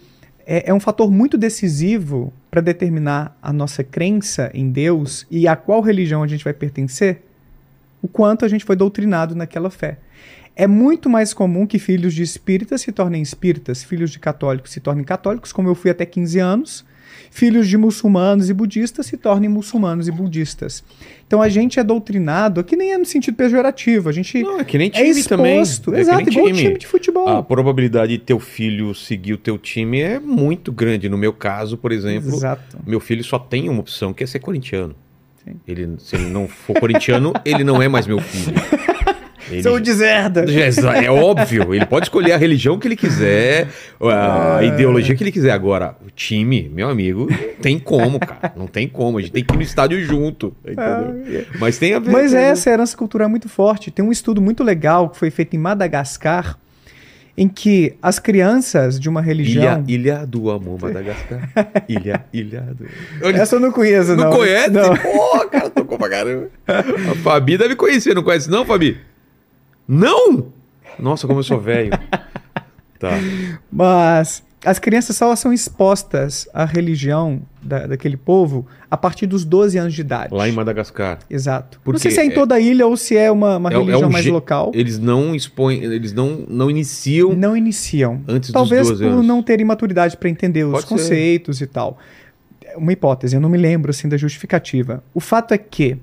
é, 0.47 0.71
é 0.71 0.75
um 0.75 0.81
fator 0.81 1.11
muito 1.11 1.39
decisivo 1.39 2.33
para 2.51 2.61
determinar 2.61 3.37
a 3.43 3.53
nossa 3.53 3.85
crença 3.85 4.51
em 4.55 4.71
Deus 4.71 5.27
e 5.31 5.47
a 5.47 5.55
qual 5.55 5.81
religião 5.81 6.23
a 6.23 6.27
gente 6.27 6.43
vai 6.45 6.53
pertencer, 6.55 7.23
o 8.03 8.09
quanto 8.09 8.45
a 8.45 8.49
gente 8.49 8.65
foi 8.65 8.75
doutrinado 8.77 9.35
naquela 9.35 9.71
fé. 9.71 9.99
É 10.57 10.67
muito 10.67 11.09
mais 11.09 11.33
comum 11.33 11.67
que 11.67 11.79
filhos 11.79 12.13
de 12.15 12.23
espíritas 12.23 12.81
se 12.81 12.91
tornem 12.91 13.23
espíritas, 13.23 13.85
filhos 13.85 14.11
de 14.11 14.19
católicos 14.19 14.73
se 14.73 14.81
tornem 14.81 15.05
católicos, 15.05 15.53
como 15.53 15.69
eu 15.69 15.75
fui 15.75 15.91
até 15.91 16.05
15 16.05 16.39
anos, 16.41 16.85
filhos 17.31 17.69
de 17.69 17.77
muçulmanos 17.77 18.49
e 18.51 18.55
budistas 18.55 19.07
se 19.07 19.17
tornem 19.17 19.49
muçulmanos 19.49 20.09
e 20.09 20.11
budistas. 20.13 20.83
Então 21.27 21.43
a 21.43 21.49
gente 21.49 21.79
é 21.79 21.85
doutrinado, 21.85 22.65
que 22.65 22.75
nem 22.77 22.93
é 22.93 22.99
no 22.99 23.05
sentido 23.05 23.35
pejorativo, 23.37 24.09
a 24.09 24.13
gente 24.13 24.43
Não, 24.43 24.61
é 24.61 24.65
que 24.65 24.79
nem 24.79 24.89
é 24.89 24.91
time 24.91 25.23
também. 25.25 25.61
exposto, 25.61 25.91
É 25.91 25.95
que 25.97 26.01
exato, 26.01 26.19
nem 26.25 26.31
time. 26.47 26.53
time 26.59 26.79
de 26.79 26.87
futebol. 26.87 27.29
A 27.29 27.43
probabilidade 27.43 28.13
de 28.13 28.19
teu 28.19 28.39
filho 28.41 28.95
seguir 28.95 29.35
o 29.35 29.39
teu 29.39 29.59
time 29.59 30.01
é 30.01 30.19
muito 30.19 30.73
grande. 30.73 31.09
No 31.09 31.19
meu 31.19 31.33
caso, 31.33 31.77
por 31.77 31.93
exemplo, 31.93 32.35
Exato. 32.35 32.79
meu 32.87 32.99
filho 33.01 33.23
só 33.23 33.39
tem 33.39 33.69
uma 33.69 33.81
opção, 33.81 34.13
que 34.15 34.25
é 34.25 34.27
ser 34.27 34.39
corintiano. 34.39 34.95
Sim. 35.45 35.57
Ele, 35.67 35.97
se 35.99 36.17
ele 36.17 36.27
não 36.31 36.49
for 36.49 36.79
corintiano, 36.81 37.33
ele 37.45 37.63
não 37.63 37.81
é 37.83 37.89
mais 37.89 38.07
meu 38.07 38.19
filho. 38.21 38.55
Ele- 39.51 39.63
Sou 39.63 39.79
deserda. 39.81 40.45
É, 40.49 41.05
é 41.05 41.11
óbvio, 41.11 41.75
ele 41.75 41.87
pode 41.87 42.07
escolher 42.07 42.33
a 42.33 42.37
religião 42.37 42.79
que 42.79 42.87
ele 42.89 42.97
quiser, 42.97 43.69
a 44.01 44.63
ideologia 44.63 45.15
que 45.15 45.23
ele 45.25 45.33
quiser. 45.33 45.53
Agora, 45.53 45.97
o 46.07 46.11
time, 46.11 46.71
meu 46.75 46.89
amigo, 46.89 47.27
não 47.31 47.55
tem 47.63 47.79
como, 47.79 48.19
cara. 48.21 48.53
Não 48.57 48.67
tem 48.67 48.89
como. 48.89 49.19
A 49.19 49.21
gente 49.23 49.33
tem 49.33 49.45
que 49.45 49.55
ir 49.55 49.57
no 49.57 49.63
estádio 49.63 50.01
junto. 50.05 50.55
Entendeu? 50.65 51.45
Mas 51.59 51.79
tem 51.79 51.95
a 51.95 51.99
ver. 51.99 52.11
Mas 52.11 52.33
com- 52.33 52.39
essa 52.39 52.71
herança 52.71 52.97
cultural 52.97 53.27
é 53.27 53.31
muito 53.31 53.49
forte. 53.49 53.91
Tem 53.91 54.05
um 54.05 54.13
estudo 54.13 54.41
muito 54.41 54.63
legal 54.63 55.09
que 55.09 55.19
foi 55.19 55.31
feito 55.31 55.55
em 55.55 55.59
Madagascar, 55.59 56.59
em 57.37 57.49
que 57.49 57.95
as 58.03 58.19
crianças 58.19 58.99
de 58.99 59.09
uma 59.09 59.21
Ilha, 59.21 59.27
religião. 59.29 59.85
ilha 59.87 60.27
do 60.27 60.51
Amor, 60.51 60.81
Madagascar. 60.83 61.49
Ilha, 61.89 62.25
ilha 62.33 62.67
do. 62.77 62.87
Essa 63.37 63.57
eu 63.57 63.61
não 63.61 63.71
conheço, 63.71 64.17
não. 64.17 64.25
Não, 64.25 64.37
conhece? 64.37 64.71
Não. 64.71 64.97
Pô, 64.97 65.47
cara, 65.49 65.71
tocou 65.71 65.97
pra 65.97 66.09
caramba. 66.09 66.49
A 66.67 67.15
Fabi 67.23 67.57
deve 67.57 67.77
conhecer, 67.77 68.13
não 68.15 68.23
conhece, 68.25 68.51
não, 68.51 68.65
Fabi? 68.67 68.97
Não! 69.89 70.47
Nossa, 70.99 71.27
como 71.27 71.41
eu 71.41 71.45
sou 71.45 71.61
velho. 71.61 71.91
Tá. 73.01 73.11
Mas 73.71 74.43
as 74.65 74.81
crianças 74.81 75.15
só 75.15 75.37
são 75.37 75.53
expostas 75.53 76.49
à 76.53 76.65
religião 76.65 77.41
da- 77.63 77.87
daquele 77.87 78.17
povo 78.17 78.67
a 78.91 78.97
partir 78.97 79.25
dos 79.29 79.45
12 79.45 79.79
anos 79.79 79.95
de 79.95 80.01
idade. 80.01 80.35
Lá 80.35 80.49
em 80.49 80.53
Madagascar. 80.53 81.21
Exato. 81.31 81.79
Porque 81.85 81.93
não 81.97 82.03
sei 82.03 82.11
se 82.11 82.19
é 82.19 82.25
em 82.25 82.31
é- 82.31 82.35
toda 82.35 82.57
a 82.57 82.61
ilha 82.61 82.85
ou 82.89 82.97
se 82.97 83.17
é 83.17 83.31
uma, 83.31 83.57
uma 83.57 83.71
É- 83.71 83.75
é 83.75 83.79
religião 83.79 84.09
um 84.09 84.13
mais 84.13 84.25
je- 84.25 84.33
local. 84.33 84.73
Eles 84.75 84.99
não 84.99 85.33
expõem, 85.33 85.85
eles 85.85 86.13
não, 86.13 86.45
não 86.49 86.69
iniciam 86.69 87.33
Não 87.37 87.57
iniciam. 87.57 88.21
antes 88.27 88.51
Talvez 88.51 88.81
dos 88.89 88.99
12 88.99 89.05
por 89.05 89.13
anos. 89.13 89.27
não 89.27 89.45
terem 89.45 89.65
maturidade 89.65 90.17
para 90.17 90.29
entender 90.29 90.65
os 90.65 90.73
Pode 90.73 90.83
ser. 90.89 90.89
conceitos 90.89 91.61
e 91.61 91.67
tal. 91.69 91.97
É 92.65 92.77
Uma 92.77 92.93
hipótese, 92.93 93.37
eu 93.37 93.41
não 93.41 93.49
me 93.49 93.59
lembro 93.59 93.91
assim 93.91 94.09
da 94.09 94.17
justificativa. 94.17 95.05
O 95.15 95.21
fato 95.21 95.55
é 95.55 95.59
que, 95.59 95.97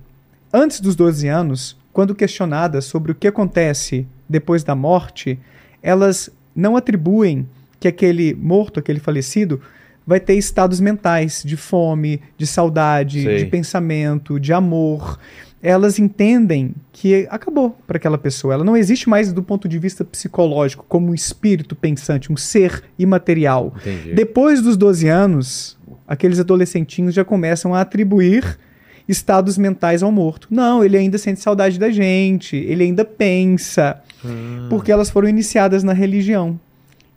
antes 0.54 0.80
dos 0.80 0.96
12 0.96 1.28
anos, 1.28 1.76
quando 1.96 2.14
questionadas 2.14 2.84
sobre 2.84 3.14
o 3.14 3.16
que 3.16 3.26
acontece 3.26 4.06
depois 4.28 4.66
da 4.66 4.76
morte, 4.76 5.40
elas 5.82 6.30
não 6.54 6.76
atribuem 6.76 7.48
que 7.80 7.88
aquele 7.88 8.34
morto, 8.36 8.82
aquele 8.82 9.00
falecido, 9.00 9.62
vai 10.06 10.20
ter 10.20 10.34
estados 10.34 10.82
mentais 10.82 11.42
de 11.46 11.56
fome, 11.56 12.22
de 12.38 12.46
saudade, 12.46 13.24
Sei. 13.24 13.38
de 13.38 13.46
pensamento, 13.46 14.38
de 14.42 14.52
amor. 14.52 15.18
Elas 15.64 15.98
entendem 15.98 16.76
que 16.92 17.26
acabou 17.30 17.78
para 17.88 17.96
aquela 17.96 18.18
pessoa. 18.18 18.56
Ela 18.56 18.66
não 18.66 18.76
existe 18.76 19.08
mais 19.08 19.32
do 19.32 19.42
ponto 19.42 19.66
de 19.66 19.80
vista 19.80 20.04
psicológico, 20.04 20.86
como 20.90 21.12
um 21.12 21.14
espírito 21.14 21.78
pensante, 21.78 22.30
um 22.30 22.36
ser 22.36 22.84
imaterial. 23.00 23.74
Entendi. 23.78 24.14
Depois 24.14 24.62
dos 24.62 24.76
12 24.76 25.08
anos, 25.08 25.78
aqueles 26.06 26.42
adolescentinhos 26.42 27.16
já 27.16 27.24
começam 27.24 27.74
a 27.74 27.80
atribuir 27.80 28.60
estados 29.08 29.58
mentais 29.58 30.02
ao 30.04 30.12
morto. 30.12 30.48
Não, 30.52 30.84
ele 30.84 30.98
ainda 30.98 31.18
sente 31.18 31.40
saudade 31.40 31.78
da 31.80 31.90
gente, 31.92 32.56
ele 32.56 32.84
ainda 32.84 33.06
pensa, 33.06 34.02
Ah. 34.24 34.68
porque 34.70 34.92
elas 34.92 35.10
foram 35.10 35.28
iniciadas 35.30 35.84
na 35.84 35.94
religião. 35.94 36.60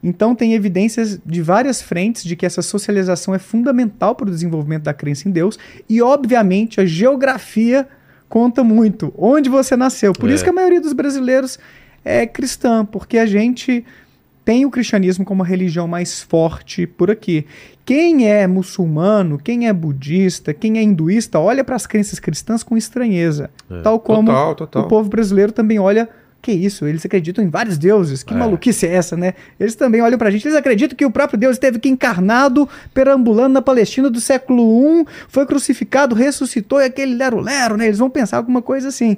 Então 0.03 0.35
tem 0.35 0.55
evidências 0.55 1.19
de 1.27 1.43
várias 1.43 1.83
frentes 1.83 2.23
de 2.23 2.37
que 2.37 2.47
essa 2.47 2.63
socialização 2.63 3.35
é 3.35 3.39
fundamental 3.39 4.15
para 4.15 4.29
o 4.29 4.31
desenvolvimento 4.31 4.85
da 4.85 4.95
crença 4.95 5.29
em 5.29 5.33
Deus 5.33 5.59
e 5.89 6.01
obviamente 6.01 6.81
a 6.81 6.87
geografia 6.87 7.89
conta 8.29 8.63
muito. 8.63 9.13
Onde 9.19 9.49
você 9.49 9.77
nasceu? 9.77 10.13
Por 10.13 10.31
É. 10.31 10.35
isso 10.35 10.45
que 10.45 10.51
a 10.51 10.53
maioria 10.53 10.81
dos 10.81 10.93
brasileiros 10.93 11.59
é 12.05 12.27
cristã, 12.27 12.85
porque 12.85 13.19
a 13.19 13.27
gente 13.27 13.85
tem 14.45 14.65
o 14.65 14.71
cristianismo 14.71 15.25
como 15.25 15.43
a 15.43 15.47
religião 15.47 15.89
mais 15.89 16.23
forte 16.23 16.87
por 16.87 17.11
aqui. 17.11 17.45
Quem 17.89 18.29
é 18.31 18.47
muçulmano, 18.47 19.39
quem 19.39 19.67
é 19.67 19.73
budista, 19.73 20.53
quem 20.53 20.77
é 20.77 20.83
hinduísta, 20.83 21.41
olha 21.41 21.65
para 21.65 21.75
as 21.75 21.87
crenças 21.87 22.19
cristãs 22.19 22.63
com 22.63 22.77
estranheza. 22.77 23.49
É. 23.71 23.81
Tal 23.81 23.99
como 23.99 24.27
Total, 24.27 24.55
total. 24.55 24.83
o 24.83 24.89
povo 24.89 25.09
brasileiro 25.09 25.53
também 25.53 25.79
olha. 25.79 26.07
Que 26.43 26.53
isso? 26.53 26.87
Eles 26.87 27.03
acreditam 27.07 27.43
em 27.43 27.49
vários 27.49 27.79
deuses. 27.79 28.23
Que 28.23 28.35
É. 28.35 28.37
maluquice 28.37 28.87
é 28.87 28.93
essa, 28.93 29.17
né? 29.17 29.33
Eles 29.59 29.75
também 29.75 30.03
olham 30.03 30.19
pra 30.19 30.31
gente. 30.31 30.47
Eles 30.47 30.59
acreditam 30.59 30.95
que 30.99 31.07
o 31.07 31.11
próprio 31.11 31.39
Deus 31.39 31.57
esteve 31.57 31.79
aqui 31.79 31.89
encarnado, 31.89 32.69
perambulando 32.93 33.55
na 33.55 33.63
Palestina 33.63 34.11
do 34.11 34.21
século 34.21 35.01
I, 35.01 35.07
foi 35.27 35.47
crucificado, 35.47 36.15
ressuscitou 36.15 36.83
e 36.83 36.85
aquele 36.85 37.15
lero-lero, 37.15 37.79
né? 37.79 37.87
Eles 37.87 37.99
vão 37.99 38.11
pensar 38.11 38.37
alguma 38.37 38.61
coisa 38.61 38.89
assim. 38.89 39.17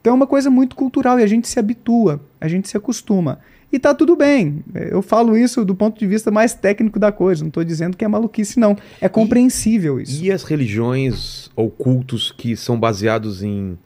Então 0.00 0.14
é 0.14 0.16
uma 0.16 0.26
coisa 0.26 0.48
muito 0.48 0.74
cultural 0.74 1.20
e 1.20 1.22
a 1.22 1.26
gente 1.26 1.46
se 1.46 1.58
habitua, 1.58 2.18
a 2.40 2.48
gente 2.48 2.66
se 2.66 2.78
acostuma. 2.78 3.40
E 3.76 3.78
tá 3.78 3.94
tudo 3.94 4.16
bem. 4.16 4.64
Eu 4.74 5.02
falo 5.02 5.36
isso 5.36 5.62
do 5.62 5.74
ponto 5.74 5.98
de 5.98 6.06
vista 6.06 6.30
mais 6.30 6.54
técnico 6.54 6.98
da 6.98 7.12
coisa. 7.12 7.44
Não 7.44 7.50
tô 7.50 7.62
dizendo 7.62 7.94
que 7.94 8.06
é 8.06 8.08
maluquice, 8.08 8.58
não. 8.58 8.74
É 9.02 9.06
compreensível 9.06 10.00
isso. 10.00 10.24
E 10.24 10.32
as 10.32 10.44
religiões 10.44 11.50
ou 11.54 11.70
cultos 11.70 12.32
que 12.32 12.56
são 12.56 12.80
baseados 12.80 13.42
em, 13.42 13.76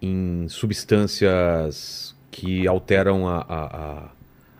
em 0.00 0.46
substâncias 0.48 2.14
que 2.30 2.68
alteram 2.68 3.26
a, 3.26 3.38
a, 3.38 3.64
a, 3.64 4.10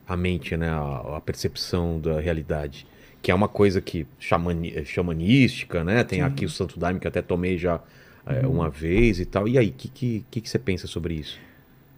a 0.08 0.16
mente, 0.16 0.56
né? 0.56 0.68
A, 0.68 1.18
a 1.18 1.20
percepção 1.20 2.00
da 2.00 2.18
realidade. 2.18 2.88
Que 3.22 3.30
é 3.30 3.34
uma 3.36 3.46
coisa 3.46 3.80
que 3.80 4.04
xamani, 4.18 4.72
é 4.74 4.84
xamanística, 4.84 5.84
né? 5.84 6.02
Tem 6.02 6.22
aqui 6.22 6.44
o 6.44 6.50
Santo 6.50 6.76
Daime 6.76 6.98
que 6.98 7.06
até 7.06 7.22
tomei 7.22 7.56
já 7.56 7.80
é, 8.26 8.44
uma 8.44 8.68
vez 8.68 9.20
e 9.20 9.26
tal. 9.26 9.46
E 9.46 9.58
aí, 9.58 9.68
o 9.68 9.72
que, 9.72 9.86
que, 9.86 10.24
que, 10.28 10.40
que 10.40 10.50
você 10.50 10.58
pensa 10.58 10.88
sobre 10.88 11.14
isso? 11.14 11.38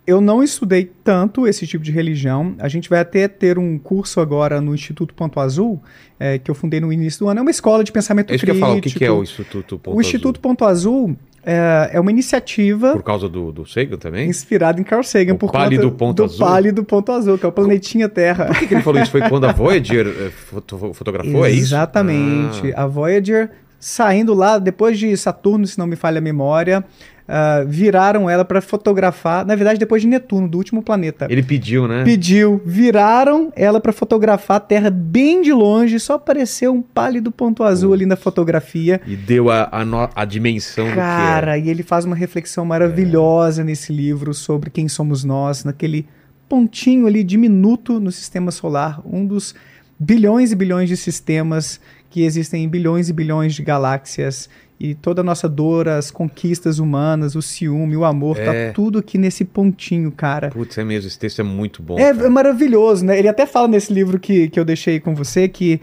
Eu 0.08 0.22
não 0.22 0.42
estudei 0.42 0.90
tanto 1.04 1.46
esse 1.46 1.66
tipo 1.66 1.84
de 1.84 1.92
religião. 1.92 2.54
A 2.58 2.66
gente 2.66 2.88
vai 2.88 3.00
até 3.00 3.28
ter 3.28 3.58
um 3.58 3.78
curso 3.78 4.20
agora 4.20 4.58
no 4.60 4.74
Instituto 4.74 5.12
Ponto 5.12 5.38
Azul, 5.38 5.80
é, 6.18 6.38
que 6.38 6.50
eu 6.50 6.54
fundei 6.54 6.80
no 6.80 6.90
início 6.90 7.20
do 7.20 7.28
ano. 7.28 7.40
É 7.40 7.42
uma 7.42 7.50
escola 7.50 7.84
de 7.84 7.92
pensamento 7.92 8.30
É 8.32 8.36
isso 8.36 8.44
que 8.44 8.50
eu 8.50 8.54
falar, 8.54 8.76
o 8.76 8.80
que, 8.80 8.90
que 8.90 9.04
é 9.04 9.10
o 9.10 9.22
Instituto 9.22 9.78
Ponto 9.78 9.96
o 9.96 10.00
Instituto 10.00 10.40
Ponto 10.40 10.64
Azul 10.64 11.14
é, 11.44 11.90
é 11.92 12.00
uma 12.00 12.10
iniciativa 12.10 12.92
Por 12.92 13.02
causa 13.02 13.28
do, 13.28 13.52
do 13.52 13.66
Sagan 13.66 13.98
também? 13.98 14.28
inspirada 14.28 14.80
em 14.80 14.84
Carl 14.84 15.02
Sagan. 15.02 15.34
O 15.34 15.38
por 15.38 15.52
pálido 15.52 15.90
ponto 15.92 16.16
do 16.16 16.24
azul? 16.24 16.46
pálido 16.46 16.84
ponto 16.84 17.12
azul, 17.12 17.36
que 17.38 17.44
é 17.44 17.48
o 17.48 17.52
planetinha 17.52 18.08
Terra. 18.08 18.46
Por 18.46 18.58
que, 18.58 18.66
que 18.66 18.74
ele 18.74 18.82
falou 18.82 19.00
isso? 19.02 19.10
Foi 19.10 19.20
quando 19.28 19.44
a 19.44 19.52
Voyager 19.54 20.06
eh, 20.06 20.30
foto- 20.30 20.94
fotografou, 20.94 21.44
é 21.44 21.50
isso? 21.50 21.74
Exatamente. 21.74 22.72
Ah, 22.74 22.84
A 22.84 22.86
Voyager 22.86 23.50
saindo 23.80 24.34
lá 24.34 24.58
depois 24.58 24.98
de 24.98 25.16
Saturno, 25.16 25.66
se 25.66 25.78
não 25.78 25.86
me 25.86 25.96
falha 25.96 26.18
a 26.18 26.20
memória, 26.20 26.84
ah, 27.28 27.62
viraram 27.66 28.28
ela 28.28 28.44
para 28.44 28.60
fotografar. 28.62 29.44
Na 29.44 29.54
verdade, 29.54 29.78
depois 29.78 30.00
de 30.00 30.08
Netuno, 30.08 30.48
do 30.48 30.56
último 30.56 30.82
planeta. 30.82 31.26
ele 31.28 31.42
pediu, 31.42 31.86
né? 31.86 32.02
Pediu, 32.04 32.60
viraram 32.64 33.52
ela 33.54 33.80
para 33.80 33.92
fotografar 33.92 34.56
a 34.56 34.60
Terra 34.60 34.88
bem 34.90 35.42
de 35.42 35.52
longe, 35.52 36.00
só 36.00 36.14
apareceu 36.14 36.72
um 36.72 36.80
pálido 36.82 37.30
ponto 37.30 37.62
azul 37.62 37.92
ali 37.92 38.06
na 38.06 38.16
fotografia. 38.16 39.00
E 39.06 39.14
deu 39.14 39.50
a, 39.50 39.68
a, 39.70 39.84
no- 39.84 40.08
a 40.14 40.24
dimensão 40.24 40.86
do 40.86 40.92
que 40.94 40.98
é. 40.98 41.02
Cara, 41.02 41.58
e 41.58 41.68
ele 41.68 41.82
faz 41.82 42.04
uma 42.06 42.16
reflexão 42.16 42.64
maravilhosa 42.64 43.62
nesse 43.62 43.92
livro 43.92 44.32
sobre 44.32 44.70
quem 44.70 44.88
somos 44.88 45.22
nós, 45.24 45.64
naquele 45.64 46.06
pontinho 46.48 47.06
ali 47.06 47.22
diminuto 47.22 48.00
no 48.00 48.10
sistema 48.10 48.50
solar, 48.50 49.00
um 49.04 49.26
dos 49.26 49.54
bilhões 49.98 50.52
e 50.52 50.54
bilhões 50.54 50.88
de 50.88 50.96
sistemas 50.96 51.80
que 52.10 52.22
existem 52.22 52.64
em 52.64 52.68
bilhões 52.68 53.08
e 53.08 53.12
bilhões 53.12 53.54
de 53.54 53.62
galáxias. 53.62 54.48
E 54.80 54.94
toda 54.94 55.22
a 55.22 55.24
nossa 55.24 55.48
dor, 55.48 55.88
as 55.88 56.08
conquistas 56.08 56.78
humanas, 56.78 57.34
o 57.34 57.42
ciúme, 57.42 57.96
o 57.96 58.04
amor, 58.04 58.38
É. 58.38 58.68
tá 58.68 58.72
tudo 58.74 59.00
aqui 59.00 59.18
nesse 59.18 59.44
pontinho, 59.44 60.12
cara. 60.12 60.50
Putz, 60.50 60.78
é 60.78 60.84
mesmo, 60.84 61.08
esse 61.08 61.18
texto 61.18 61.40
é 61.40 61.42
muito 61.44 61.82
bom. 61.82 61.98
É, 61.98 62.10
é 62.10 62.28
maravilhoso, 62.28 63.04
né? 63.04 63.18
Ele 63.18 63.26
até 63.26 63.44
fala 63.44 63.66
nesse 63.66 63.92
livro 63.92 64.20
que, 64.20 64.48
que 64.48 64.58
eu 64.58 64.64
deixei 64.64 65.00
com 65.00 65.16
você 65.16 65.48
que, 65.48 65.80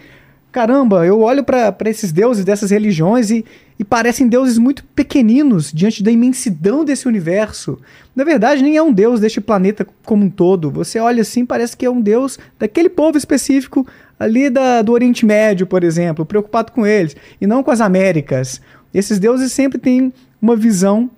caramba, 0.50 1.06
eu 1.06 1.20
olho 1.20 1.44
para 1.44 1.76
esses 1.88 2.14
deuses 2.14 2.46
dessas 2.46 2.72
religiões 2.72 3.30
e, 3.32 3.44
e 3.78 3.84
parecem 3.84 4.30
deuses 4.30 4.58
muito 4.58 4.86
pequeninos 4.96 5.74
diante 5.74 6.02
da 6.02 6.10
imensidão 6.10 6.86
desse 6.86 7.06
universo. 7.06 7.78
Na 8.16 8.24
verdade, 8.24 8.64
nem 8.64 8.78
é 8.78 8.82
um 8.82 8.94
deus 8.94 9.20
deste 9.20 9.42
planeta 9.42 9.86
como 10.06 10.24
um 10.24 10.30
todo. 10.30 10.72
Você 10.72 11.00
olha 11.00 11.22
assim, 11.22 11.46
parece 11.46 11.76
que 11.76 11.86
é 11.86 11.90
um 11.92 12.00
deus 12.00 12.40
daquele 12.58 12.88
povo 12.88 13.18
específico 13.18 13.86
ali 14.20 14.50
da, 14.50 14.82
do 14.82 14.92
Oriente 14.92 15.26
Médio, 15.26 15.68
por 15.68 15.84
exemplo, 15.84 16.26
preocupado 16.26 16.72
com 16.72 16.86
eles, 16.86 17.16
e 17.40 17.46
não 17.48 17.62
com 17.64 17.72
as 17.72 17.82
Américas. 17.82 18.62
Esses 18.94 19.20
deuses 19.20 19.52
sempre 19.52 19.78
têm 19.78 20.14
uma 20.42 20.56
visão 20.56 21.10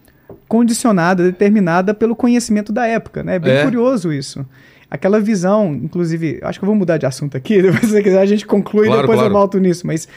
condicionada, 0.48 1.24
determinada 1.24 1.94
pelo 1.94 2.16
conhecimento 2.16 2.72
da 2.74 2.88
época, 2.88 3.24
né? 3.24 3.36
É 3.36 3.40
bem 3.40 3.54
É. 3.54 3.64
curioso 3.64 4.12
isso. 4.12 4.46
Aquela 4.90 5.20
visão, 5.20 5.74
inclusive, 5.74 6.40
acho 6.42 6.60
que 6.60 6.64
eu 6.64 6.68
vou 6.68 6.76
mudar 6.76 6.98
de 6.98 7.06
assunto 7.06 7.36
aqui, 7.36 7.62
depois 7.62 7.82
se 7.82 7.88
você 7.92 8.02
quiser 8.02 8.20
a 8.20 8.26
gente 8.26 8.46
conclui 8.46 8.86
e 8.86 8.88
Claro, 8.88 9.02
depois 9.02 9.18
claro. 9.20 9.34
eu 9.34 9.38
volto 9.38 9.60
nisso, 9.60 9.86
mas 9.86 10.08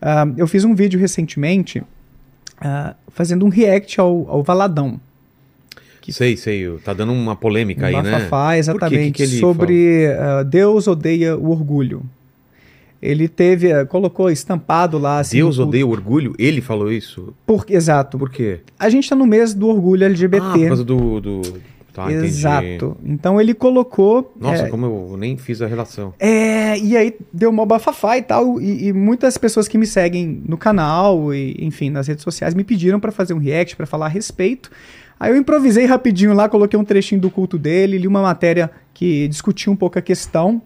ah, 0.00 0.26
eu 0.36 0.46
fiz 0.46 0.64
um 0.64 0.74
vídeo 0.74 0.98
recentemente 0.98 1.82
ah, 2.60 2.94
fazendo 3.08 3.44
um 3.44 3.48
react 3.48 4.00
ao, 4.00 4.26
ao 4.28 4.42
Valadão. 4.42 5.00
Sei, 6.08 6.36
sei. 6.36 6.66
Tá 6.84 6.92
dando 6.92 7.12
uma 7.12 7.36
polêmica 7.36 7.86
aí, 7.86 7.94
um 7.94 8.02
né? 8.02 8.10
bafafá, 8.10 8.52
quê? 8.52 8.58
exatamente, 8.58 9.12
Que 9.12 9.26
que 9.28 9.38
sobre 9.38 10.06
ah, 10.08 10.42
Deus 10.42 10.88
odeia 10.88 11.36
o 11.36 11.50
orgulho. 11.50 12.02
Ele 13.02 13.28
teve, 13.28 13.72
ah, 13.72 13.86
colocou 13.86 14.30
estampado 14.30 14.98
lá 14.98 15.20
assim. 15.20 15.38
Deus 15.38 15.58
odeia 15.58 15.86
o 15.86 15.90
orgulho? 15.90 16.34
Ele 16.38 16.60
falou 16.60 16.92
isso? 16.92 17.34
Por, 17.46 17.64
exato. 17.68 18.18
Por 18.18 18.30
quê? 18.30 18.60
A 18.78 18.90
gente 18.90 19.08
tá 19.08 19.16
no 19.16 19.26
mês 19.26 19.54
do 19.54 19.68
orgulho 19.68 20.04
LGBT. 20.04 20.46
Ah, 20.46 20.52
por 20.52 20.66
causa 20.68 20.84
do... 20.84 21.20
do... 21.20 21.42
Tá, 21.92 22.04
entendi. 22.04 22.26
Exato. 22.26 22.96
Então 23.04 23.40
ele 23.40 23.52
colocou. 23.52 24.32
Nossa, 24.38 24.64
é, 24.64 24.68
como 24.68 24.86
eu 24.86 25.16
nem 25.16 25.36
fiz 25.36 25.60
a 25.60 25.66
relação. 25.66 26.14
É, 26.18 26.78
e 26.78 26.96
aí 26.96 27.16
deu 27.32 27.50
uma 27.50 27.66
bafafá 27.66 28.16
e 28.16 28.22
tal, 28.22 28.60
e, 28.60 28.88
e 28.88 28.92
muitas 28.92 29.36
pessoas 29.36 29.66
que 29.66 29.76
me 29.76 29.86
seguem 29.86 30.42
no 30.46 30.56
canal 30.56 31.34
e, 31.34 31.56
enfim, 31.58 31.90
nas 31.90 32.06
redes 32.06 32.22
sociais 32.22 32.54
me 32.54 32.62
pediram 32.62 33.00
pra 33.00 33.10
fazer 33.10 33.34
um 33.34 33.38
react, 33.38 33.76
pra 33.76 33.86
falar 33.86 34.06
a 34.06 34.08
respeito. 34.08 34.70
Aí 35.18 35.32
eu 35.32 35.36
improvisei 35.36 35.84
rapidinho 35.84 36.32
lá, 36.32 36.48
coloquei 36.48 36.78
um 36.78 36.84
trechinho 36.84 37.20
do 37.20 37.30
culto 37.30 37.58
dele, 37.58 37.98
li 37.98 38.06
uma 38.06 38.22
matéria 38.22 38.70
que 38.94 39.28
discutia 39.28 39.72
um 39.72 39.76
pouco 39.76 39.98
a 39.98 40.02
questão. 40.02 40.62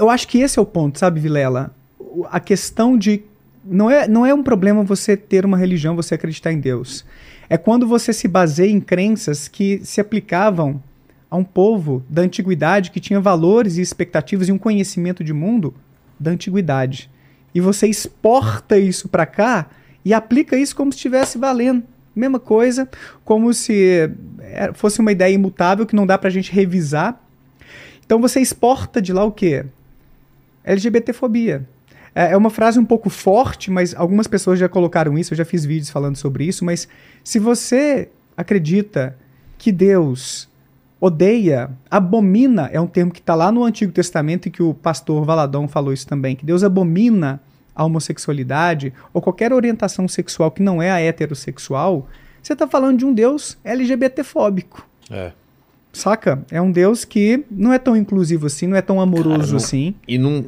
Eu 0.00 0.08
acho 0.08 0.26
que 0.26 0.38
esse 0.38 0.58
é 0.58 0.62
o 0.62 0.64
ponto, 0.64 0.98
sabe, 0.98 1.20
Vilela? 1.20 1.74
A 2.30 2.40
questão 2.40 2.96
de 2.96 3.22
não 3.62 3.90
é, 3.90 4.08
não 4.08 4.24
é 4.24 4.32
um 4.32 4.42
problema 4.42 4.82
você 4.82 5.14
ter 5.14 5.44
uma 5.44 5.58
religião, 5.58 5.94
você 5.94 6.14
acreditar 6.14 6.50
em 6.50 6.58
Deus. 6.58 7.04
É 7.50 7.58
quando 7.58 7.86
você 7.86 8.10
se 8.10 8.26
baseia 8.26 8.70
em 8.70 8.80
crenças 8.80 9.46
que 9.46 9.78
se 9.84 10.00
aplicavam 10.00 10.82
a 11.30 11.36
um 11.36 11.44
povo 11.44 12.02
da 12.08 12.22
antiguidade 12.22 12.90
que 12.90 12.98
tinha 12.98 13.20
valores 13.20 13.76
e 13.76 13.82
expectativas 13.82 14.48
e 14.48 14.52
um 14.52 14.56
conhecimento 14.56 15.22
de 15.22 15.34
mundo 15.34 15.74
da 16.18 16.30
antiguidade. 16.30 17.10
E 17.54 17.60
você 17.60 17.86
exporta 17.86 18.78
isso 18.78 19.06
para 19.06 19.26
cá 19.26 19.66
e 20.02 20.14
aplica 20.14 20.56
isso 20.56 20.74
como 20.74 20.90
se 20.90 20.96
estivesse 20.96 21.36
valendo. 21.36 21.82
Mesma 22.16 22.40
coisa, 22.40 22.88
como 23.22 23.52
se 23.52 24.10
é, 24.40 24.72
fosse 24.72 24.98
uma 24.98 25.12
ideia 25.12 25.34
imutável 25.34 25.84
que 25.84 25.94
não 25.94 26.06
dá 26.06 26.16
pra 26.16 26.30
gente 26.30 26.50
revisar. 26.50 27.22
Então 28.02 28.18
você 28.18 28.40
exporta 28.40 29.02
de 29.02 29.12
lá 29.12 29.24
o 29.24 29.30
quê? 29.30 29.66
LGBTfobia. 30.64 31.68
É 32.14 32.32
é 32.32 32.36
uma 32.36 32.50
frase 32.50 32.78
um 32.78 32.84
pouco 32.84 33.08
forte, 33.08 33.70
mas 33.70 33.94
algumas 33.94 34.26
pessoas 34.26 34.58
já 34.58 34.68
colocaram 34.68 35.16
isso, 35.18 35.32
eu 35.32 35.38
já 35.38 35.44
fiz 35.44 35.64
vídeos 35.64 35.90
falando 35.90 36.16
sobre 36.16 36.44
isso, 36.44 36.64
mas 36.64 36.88
se 37.22 37.38
você 37.38 38.08
acredita 38.36 39.16
que 39.56 39.70
Deus 39.70 40.48
odeia, 41.00 41.70
abomina, 41.90 42.68
é 42.72 42.80
um 42.80 42.86
termo 42.86 43.10
que 43.10 43.20
está 43.20 43.34
lá 43.34 43.50
no 43.50 43.64
Antigo 43.64 43.92
Testamento 43.92 44.46
e 44.46 44.50
que 44.50 44.62
o 44.62 44.74
pastor 44.74 45.24
Valadão 45.24 45.66
falou 45.66 45.92
isso 45.92 46.06
também, 46.06 46.36
que 46.36 46.44
Deus 46.44 46.62
abomina 46.62 47.40
a 47.74 47.84
homossexualidade 47.84 48.92
ou 49.12 49.22
qualquer 49.22 49.52
orientação 49.52 50.06
sexual 50.06 50.50
que 50.50 50.62
não 50.62 50.82
é 50.82 50.90
a 50.90 51.00
heterossexual, 51.00 52.06
você 52.42 52.52
está 52.52 52.66
falando 52.66 52.98
de 52.98 53.04
um 53.04 53.12
Deus 53.12 53.56
LGBTfóbico. 53.64 54.86
É. 55.10 55.32
Saca? 55.92 56.44
É 56.50 56.60
um 56.60 56.70
Deus 56.70 57.04
que 57.04 57.44
não 57.50 57.72
é 57.72 57.78
tão 57.78 57.96
inclusivo 57.96 58.46
assim, 58.46 58.66
não 58.66 58.76
é 58.76 58.82
tão 58.82 59.00
amoroso 59.00 59.38
Cara, 59.38 59.46
não- 59.50 59.56
assim. 59.56 59.94
E 60.06 60.16
não, 60.18 60.44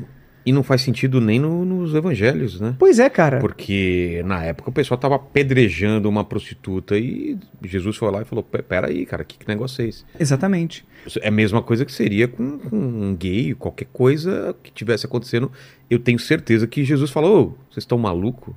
e 0.46 0.52
não 0.52 0.62
faz 0.62 0.82
sentido 0.82 1.20
nem 1.20 1.38
no- 1.40 1.64
nos 1.64 1.94
evangelhos, 1.94 2.60
né? 2.60 2.74
Pois 2.78 2.98
é, 2.98 3.08
cara. 3.10 3.38
Porque 3.40 4.22
na 4.24 4.42
época 4.44 4.70
o 4.70 4.72
pessoal 4.72 4.98
tava 4.98 5.16
apedrejando 5.16 6.08
uma 6.08 6.24
prostituta 6.24 6.96
e 6.96 7.36
Jesus 7.64 7.96
foi 7.96 8.10
lá 8.10 8.22
e 8.22 8.24
falou: 8.24 8.42
"Pe- 8.44 8.62
Peraí, 8.62 9.04
cara, 9.04 9.24
que, 9.24 9.36
que 9.38 9.48
negócio 9.48 9.84
é 9.84 9.88
esse? 9.88 10.04
Exatamente. 10.18 10.84
É 11.20 11.28
a 11.28 11.32
mesma 11.32 11.60
coisa 11.60 11.84
que 11.84 11.92
seria 11.92 12.28
com, 12.28 12.58
com 12.58 12.76
um 12.76 13.16
gay, 13.16 13.54
qualquer 13.54 13.88
coisa 13.92 14.54
que 14.62 14.70
tivesse 14.72 15.06
acontecendo. 15.06 15.50
Eu 15.90 15.98
tenho 15.98 16.18
certeza 16.18 16.66
que 16.68 16.84
Jesus 16.84 17.10
falou: 17.10 17.40
"Ô, 17.40 17.46
vocês 17.70 17.82
estão 17.82 17.98
maluco? 17.98 18.54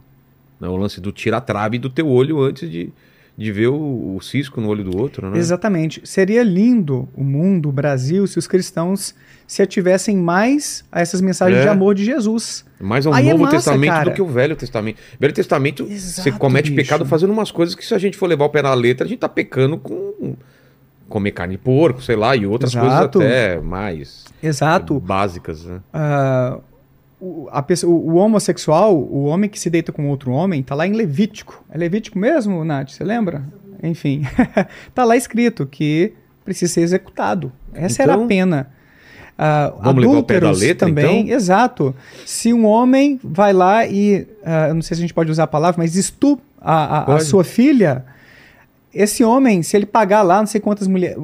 Não, 0.59 0.73
o 0.73 0.77
lance 0.77 1.01
do 1.01 1.11
tira 1.11 1.37
a 1.37 1.41
trave 1.41 1.77
do 1.77 1.89
teu 1.89 2.07
olho 2.07 2.39
antes 2.41 2.69
de, 2.69 2.89
de 3.37 3.51
ver 3.51 3.67
o, 3.67 4.15
o 4.15 4.21
cisco 4.21 4.61
no 4.61 4.69
olho 4.69 4.83
do 4.83 4.97
outro, 4.97 5.29
né? 5.29 5.37
Exatamente. 5.37 6.01
Seria 6.05 6.41
lindo 6.41 7.07
o 7.13 7.23
mundo, 7.23 7.67
o 7.67 7.71
Brasil, 7.71 8.25
se 8.27 8.39
os 8.39 8.47
cristãos 8.47 9.13
se 9.45 9.61
ativessem 9.61 10.15
mais 10.17 10.85
a 10.91 11.01
essas 11.01 11.19
mensagens 11.21 11.59
É. 11.59 11.63
de 11.63 11.67
amor 11.67 11.93
de 11.95 12.05
Jesus. 12.05 12.65
Mais 12.79 13.05
ao 13.05 13.13
Aí 13.13 13.27
é 13.27 13.31
Novo 13.31 13.43
massa, 13.43 13.57
Testamento 13.57 13.91
cara. 13.91 14.09
do 14.09 14.13
que 14.15 14.21
o 14.21 14.25
Velho 14.25 14.55
Testamento. 14.55 14.97
Velho 15.19 15.33
Testamento, 15.33 15.85
você 15.85 15.93
Exato, 15.93 16.37
comete 16.39 16.71
bicho. 16.71 16.81
pecado 16.81 17.05
fazendo 17.05 17.33
umas 17.33 17.51
coisas 17.51 17.75
que 17.75 17.85
se 17.85 17.93
a 17.93 17.97
gente 17.99 18.15
for 18.17 18.25
levar 18.27 18.45
o 18.45 18.49
pé 18.49 18.61
na 18.61 18.73
letra, 18.73 19.05
a 19.05 19.09
gente 19.09 19.19
tá 19.19 19.29
pecando 19.29 19.77
com 19.77 20.35
comer 21.09 21.31
carne 21.31 21.55
de 21.55 21.61
porco, 21.61 22.01
sei 22.01 22.15
lá, 22.15 22.35
e 22.35 22.47
outras 22.47 22.71
Exato. 22.71 22.87
coisas 22.87 23.05
até 23.05 23.61
mais 23.61 24.23
Exato. 24.41 24.99
básicas, 24.99 25.63
né? 25.65 25.79
Ah, 25.93 26.57
o, 27.25 27.49
a 27.51 27.61
pessoa- 27.61 27.91
o- 27.93 28.11
o 28.11 28.15
homossexual, 28.15 28.95
o 28.95 29.23
homem 29.25 29.49
que 29.49 29.59
se 29.59 29.69
deita 29.69 29.91
com 29.91 30.07
outro 30.09 30.31
homem, 30.31 30.61
tá 30.61 30.75
lá 30.75 30.85
em 30.87 30.93
Levítico. 30.93 31.63
É 31.71 31.77
Levítico 31.77 32.17
mesmo, 32.19 32.63
Nath? 32.63 32.89
Você 32.91 33.03
lembra? 33.03 33.43
Enfim. 33.81 34.23
tá 34.93 35.03
lá 35.03 35.15
escrito 35.17 35.65
que 35.65 36.13
precisa 36.43 36.71
ser 36.73 36.81
executado. 36.81 37.51
Essa 37.73 38.03
era 38.03 38.13
a 38.13 38.15
Então, 38.15 38.27
pena. 38.27 38.67
Ah, 39.37 39.73
vamos 39.81 40.01
levar 40.01 40.17
o 40.19 40.23
pé 40.23 40.39
da 40.39 40.47
adúlteros 40.47 40.61
letra, 40.61 40.87
também, 40.87 41.21
então? 41.23 41.35
exato. 41.35 41.95
Se 42.25 42.53
um 42.53 42.65
homem 42.65 43.19
vai 43.21 43.51
lá 43.51 43.85
e, 43.85 44.25
eu 44.69 44.73
não 44.75 44.81
sei 44.81 44.95
se 44.95 45.01
a 45.01 45.05
gente 45.05 45.13
pode 45.13 45.29
usar 45.29 45.43
a 45.43 45.47
palavra, 45.47 45.81
mas 45.83 45.95
estupra 45.97 46.45
a, 46.61 47.11
a- 47.11 47.15
a 47.15 47.19
sua 47.19 47.43
filha, 47.43 48.05
esse 48.93 49.25
homem, 49.25 49.61
se 49.61 49.75
ele 49.75 49.85
pagar 49.85 50.21
lá 50.21 50.37
não 50.39 50.45
sei 50.47 50.61
quantas 50.61 50.87
mulher- 50.87 51.17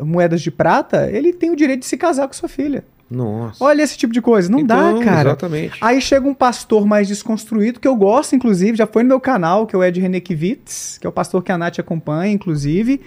moedas 0.00 0.40
de 0.40 0.52
prata, 0.52 1.10
ele 1.10 1.32
tem 1.32 1.50
o 1.50 1.56
direito 1.56 1.80
de 1.80 1.86
se 1.86 1.96
casar 1.96 2.28
com 2.28 2.32
sua 2.34 2.48
filha. 2.48 2.84
Nossa. 3.10 3.62
Olha 3.64 3.82
esse 3.82 3.96
tipo 3.96 4.12
de 4.12 4.20
coisa. 4.20 4.50
Não 4.50 4.58
Então, 4.60 4.98
dá, 4.98 5.04
cara. 5.04 5.28
Exatamente. 5.30 5.78
Aí 5.80 6.00
chega 6.00 6.28
um 6.28 6.34
pastor 6.34 6.86
mais 6.86 7.08
desconstruído, 7.08 7.80
que 7.80 7.88
eu 7.88 7.96
gosto, 7.96 8.36
inclusive, 8.36 8.76
já 8.76 8.86
foi 8.86 9.02
no 9.02 9.08
meu 9.08 9.20
canal, 9.20 9.66
que 9.66 9.74
é 9.74 9.78
o 9.78 9.82
Ed 9.84 9.98
Renekiewicz, 10.00 10.98
que 11.00 11.06
é 11.06 11.10
o 11.10 11.12
pastor 11.12 11.42
que 11.42 11.50
a 11.50 11.56
Nath 11.58 11.78
acompanha, 11.78 12.32
inclusive. 12.32 13.00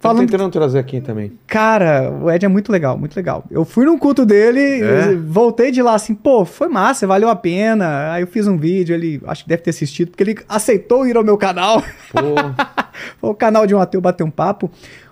Falando- 0.00 0.28
tentando 0.28 0.50
trazer 0.50 0.80
aqui 0.80 1.00
também. 1.00 1.30
Cara, 1.46 2.10
o 2.10 2.28
Ed 2.28 2.44
é 2.44 2.48
muito 2.48 2.72
legal, 2.72 2.98
muito 2.98 3.14
legal. 3.14 3.44
Eu 3.48 3.64
fui 3.64 3.84
num 3.86 3.96
culto 3.96 4.26
dele, 4.26 4.82
É? 4.82 5.14
voltei 5.14 5.70
de 5.70 5.80
lá 5.80 5.94
assim, 5.94 6.12
pô, 6.12 6.44
foi 6.44 6.66
massa, 6.66 7.06
valeu 7.06 7.28
a 7.28 7.36
pena. 7.36 8.10
Aí 8.12 8.24
eu 8.24 8.26
fiz 8.26 8.48
um 8.48 8.56
vídeo, 8.58 8.92
ele 8.96 9.20
acho 9.28 9.44
que 9.44 9.48
deve 9.48 9.62
ter 9.62 9.70
assistido, 9.70 10.08
porque 10.10 10.24
ele 10.24 10.36
aceitou 10.48 11.06
ir 11.06 11.16
ao 11.16 11.22
meu 11.22 11.38
canal. 11.38 11.80
Pô, 12.10 12.18
Foi 13.18 13.30
o 13.30 13.34
canal 13.34 13.64
de 13.64 13.76
um 13.76 13.78
ateu 13.80 14.00
bater 14.00 14.24
um 14.24 14.30
papo. 14.30 14.68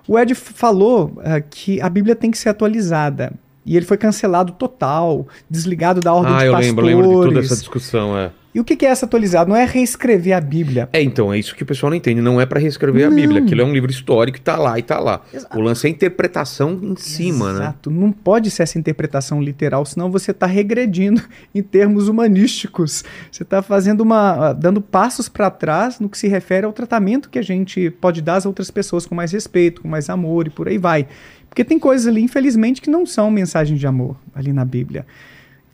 O 0.09 0.19
Ed 0.19 0.35
falou 0.35 1.13
ah, 1.25 1.41
que 1.41 1.81
a 1.81 1.89
Bíblia 1.89 2.17
tem 2.17 2.31
que 2.33 2.37
ser 2.39 2.49
atualizada. 2.49 3.33
E 3.65 3.77
ele 3.77 3.85
foi 3.85 3.97
cancelado 3.97 4.53
total, 4.53 5.27
desligado 5.49 6.01
da 6.01 6.13
ordem 6.13 6.35
ah, 6.35 6.39
de 6.39 6.45
eu 6.47 6.53
pastores. 6.53 6.77
lembro, 6.77 6.87
lembro 6.87 7.09
de 7.09 7.29
toda 7.29 7.41
essa 7.41 7.57
discussão, 7.57 8.17
é. 8.17 8.31
E 8.53 8.59
o 8.59 8.65
que 8.65 8.85
é 8.85 8.89
essa 8.89 9.07
atualizada? 9.07 9.49
Não 9.49 9.57
é 9.57 9.65
reescrever 9.65 10.37
a 10.37 10.41
Bíblia. 10.41 10.89
É, 10.93 11.01
então, 11.01 11.33
é 11.33 11.39
isso 11.39 11.55
que 11.55 11.63
o 11.63 11.67
pessoal 11.67 11.91
não 11.91 11.97
entende. 11.97 12.21
Não 12.21 12.41
é 12.41 12.45
pra 12.45 12.59
reescrever 12.59 13.07
a 13.07 13.09
Não. 13.09 13.15
Bíblia. 13.15 13.43
Aquilo 13.43 13.61
é 13.61 13.65
um 13.65 13.73
livro 13.73 13.91
histórico 13.91 14.39
que 14.39 14.45
tá 14.45 14.57
lá 14.57 14.77
e 14.77 14.83
tá 14.83 14.99
lá. 14.99 15.23
Exato. 15.33 15.57
O 15.57 15.61
lance 15.61 15.87
é 15.87 15.89
a 15.89 15.93
interpretação 15.93 16.77
em 16.83 16.97
cima, 16.97 17.53
né? 17.53 17.61
Exato. 17.61 17.91
Não 17.91 18.11
pode 18.11 18.51
ser 18.51 18.65
essa 18.65 18.77
interpretação 18.77 19.41
literal, 19.41 19.87
senão 19.87 20.11
você 20.11 20.33
está 20.33 20.47
regredindo 20.47 21.23
em 21.55 21.63
termos 21.63 22.09
humanísticos. 22.09 23.05
Você 23.31 23.45
está 23.45 23.63
fazendo 23.63 24.01
uma. 24.01 24.49
ah, 24.49 24.53
dando 24.53 24.81
passos 24.81 25.29
para 25.29 25.49
trás 25.49 26.01
no 26.01 26.09
que 26.09 26.19
se 26.19 26.27
refere 26.27 26.67
ao 26.67 26.73
tratamento 26.73 27.31
que 27.31 27.39
a 27.39 27.43
gente 27.43 27.89
pode 27.89 28.21
dar 28.21 28.35
às 28.35 28.47
outras 28.47 28.69
pessoas 28.69 29.07
com 29.07 29.15
mais 29.15 29.31
respeito, 29.31 29.81
com 29.81 29.87
mais 29.87 30.11
amor 30.11 30.49
e 30.49 30.51
por 30.51 30.67
aí 30.67 30.77
vai. 30.77 31.07
Porque 31.51 31.63
tem 31.65 31.79
coisas 31.79 32.07
ali, 32.07 32.23
infelizmente, 32.23 32.81
que 32.81 32.89
não 32.89 33.05
são 33.05 33.31
mensagens 33.31 33.79
de 33.79 33.87
amor 33.87 34.17
ali 34.35 34.53
na 34.53 34.65
Bíblia. 34.65 35.05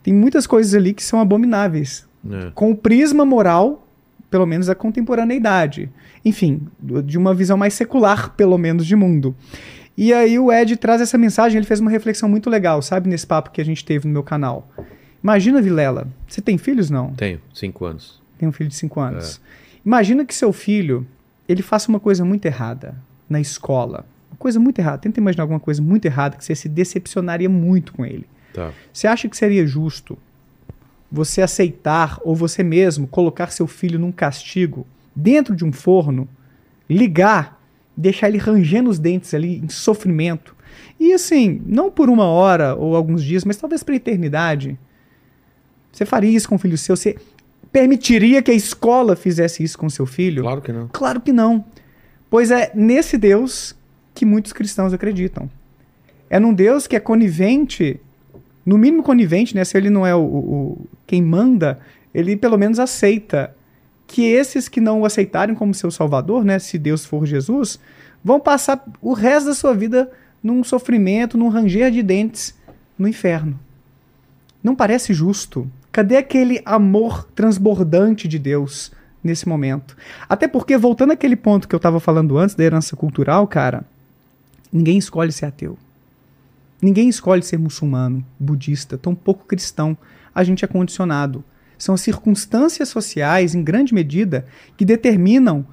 Tem 0.03 0.13
muitas 0.13 0.45
coisas 0.45 0.73
ali 0.73 0.93
que 0.93 1.03
são 1.03 1.19
abomináveis 1.21 2.05
É. 2.29 2.51
com 2.53 2.71
o 2.71 2.75
prisma 2.75 3.23
moral, 3.23 3.87
pelo 4.29 4.45
menos 4.45 4.67
da 4.67 4.75
contemporaneidade. 4.75 5.89
Enfim, 6.25 6.67
de 7.05 7.17
uma 7.17 7.33
visão 7.33 7.55
mais 7.57 7.73
secular, 7.73 8.31
pelo 8.35 8.57
menos, 8.57 8.85
de 8.85 8.95
mundo. 8.95 9.33
E 9.95 10.13
aí 10.13 10.37
o 10.37 10.51
Ed 10.51 10.75
traz 10.77 10.99
essa 10.99 11.17
mensagem, 11.17 11.57
ele 11.57 11.65
fez 11.65 11.79
uma 11.79 11.89
reflexão 11.89 12.27
muito 12.27 12.49
legal, 12.49 12.81
sabe, 12.81 13.07
nesse 13.09 13.25
papo 13.25 13.51
que 13.51 13.61
a 13.61 13.65
gente 13.65 13.85
teve 13.85 14.05
no 14.07 14.13
meu 14.13 14.23
canal. 14.23 14.69
Imagina, 15.23 15.61
Vilela, 15.61 16.07
você 16.27 16.41
tem 16.41 16.57
filhos, 16.57 16.89
não? 16.89 17.13
Tenho, 17.13 17.39
cinco 17.53 17.85
anos. 17.85 18.21
Tem 18.37 18.47
um 18.47 18.51
filho 18.51 18.69
de 18.69 18.75
5 18.75 18.99
anos. 18.99 19.41
Imagina 19.83 20.23
que 20.23 20.35
seu 20.35 20.53
filho, 20.53 21.07
ele 21.49 21.63
faça 21.63 21.89
uma 21.89 21.99
coisa 21.99 22.23
muito 22.23 22.45
errada 22.45 22.93
na 23.27 23.39
escola. 23.41 24.05
Coisa 24.37 24.59
muito 24.59 24.79
errada. 24.79 24.97
Tenta 24.99 25.19
imaginar 25.19 25.43
alguma 25.43 25.59
coisa 25.59 25.81
muito 25.81 26.05
errada 26.05 26.37
que 26.37 26.43
você 26.43 26.55
se 26.55 26.69
decepcionaria 26.69 27.49
muito 27.49 27.93
com 27.93 28.05
ele. 28.05 28.25
Tá. 28.53 28.71
Você 28.93 29.07
acha 29.07 29.27
que 29.27 29.37
seria 29.37 29.65
justo 29.65 30.17
você 31.11 31.41
aceitar 31.41 32.19
ou 32.23 32.35
você 32.35 32.63
mesmo 32.63 33.07
colocar 33.07 33.51
seu 33.51 33.65
filho 33.67 33.97
num 33.97 34.11
castigo 34.11 34.85
dentro 35.15 35.55
de 35.55 35.63
um 35.63 35.71
forno, 35.71 36.27
ligar, 36.89 37.61
deixar 37.95 38.27
ele 38.27 38.37
rangendo 38.37 38.89
os 38.89 38.99
dentes 38.99 39.33
ali 39.33 39.57
em 39.57 39.69
sofrimento? 39.69 40.55
E 40.99 41.13
assim, 41.13 41.61
não 41.65 41.91
por 41.91 42.09
uma 42.09 42.25
hora 42.25 42.75
ou 42.75 42.95
alguns 42.95 43.23
dias, 43.23 43.45
mas 43.45 43.57
talvez 43.57 43.83
para 43.83 43.95
eternidade. 43.95 44.77
Você 45.91 46.05
faria 46.05 46.35
isso 46.35 46.49
com 46.49 46.55
o 46.55 46.59
filho 46.59 46.77
seu? 46.77 46.95
Você 46.95 47.15
permitiria 47.71 48.41
que 48.41 48.51
a 48.51 48.53
escola 48.53 49.15
fizesse 49.15 49.63
isso 49.63 49.77
com 49.77 49.89
seu 49.89 50.05
filho? 50.05 50.43
Claro 50.43 50.61
que 50.61 50.71
não. 50.71 50.87
Claro 50.91 51.21
que 51.21 51.31
não. 51.31 51.65
Pois 52.29 52.51
é 52.51 52.71
nesse 52.75 53.17
Deus 53.17 53.76
que 54.17 54.25
muitos 54.25 54.51
cristãos 54.51 54.93
acreditam. 54.93 55.47
É 56.27 56.39
num 56.39 56.51
Deus 56.51 56.87
que 56.87 56.95
é 56.95 56.99
conivente, 56.99 57.99
no 58.65 58.75
mínimo 58.75 59.03
conivente, 59.03 59.53
né? 59.55 59.63
Se 59.63 59.77
ele 59.77 59.91
não 59.91 60.07
é 60.07 60.15
o, 60.15 60.19
o- 60.21 60.87
quem 61.05 61.21
manda, 61.21 61.79
ele 62.11 62.35
pelo 62.35 62.57
menos 62.57 62.79
aceita 62.79 63.55
que 64.07 64.23
esses 64.25 64.67
que 64.67 64.81
não 64.81 65.01
o 65.01 65.05
aceitarem 65.05 65.53
como 65.53 65.71
seu 65.71 65.91
salvador, 65.91 66.43
né? 66.43 66.57
Se 66.57 66.79
Deus 66.79 67.05
for 67.05 67.27
Jesus, 67.27 67.79
vão 68.23 68.39
passar 68.39 68.83
o 68.99 69.13
resto 69.13 69.49
da 69.49 69.53
sua 69.53 69.75
vida 69.75 70.09
num 70.41 70.63
sofrimento, 70.63 71.37
num 71.37 71.49
ranger 71.49 71.91
de 71.91 72.01
dentes 72.01 72.55
no 72.97 73.07
inferno. 73.07 73.59
Não 74.63 74.75
parece 74.75 75.13
justo. 75.13 75.69
Cadê 75.91 76.17
aquele 76.17 76.59
amor 76.65 77.27
transbordante 77.35 78.27
de 78.27 78.39
Deus 78.39 78.91
nesse 79.23 79.47
momento? 79.47 79.95
Até 80.27 80.47
porque, 80.47 80.75
voltando 80.75 81.13
àquele 81.13 81.35
ponto 81.35 81.67
que 81.67 81.75
eu 81.75 81.77
estava 81.77 81.99
falando 81.99 82.35
antes 82.37 82.55
da 82.55 82.63
herança 82.63 82.95
cultural, 82.95 83.47
cara, 83.47 83.83
ninguém 84.71 84.97
escolhe 84.97 85.31
ser 85.31 85.45
ateu. 85.45 85.77
Ninguém 86.81 87.09
escolhe 87.09 87.41
ser 87.41 87.57
muçulmano, 87.57 88.23
budista, 88.39 88.97
tampouco 88.97 89.45
cristão. 89.45 89.97
A 90.33 90.43
gente 90.43 90.63
é 90.63 90.67
condicionado. 90.67 91.43
São 91.77 91.95
as 91.95 92.01
circunstâncias 92.01 92.89
sociais, 92.89 93.55
em 93.55 93.63
grande 93.63 93.93
medida, 93.93 94.45
que 94.75 94.85
determinam 94.85 95.65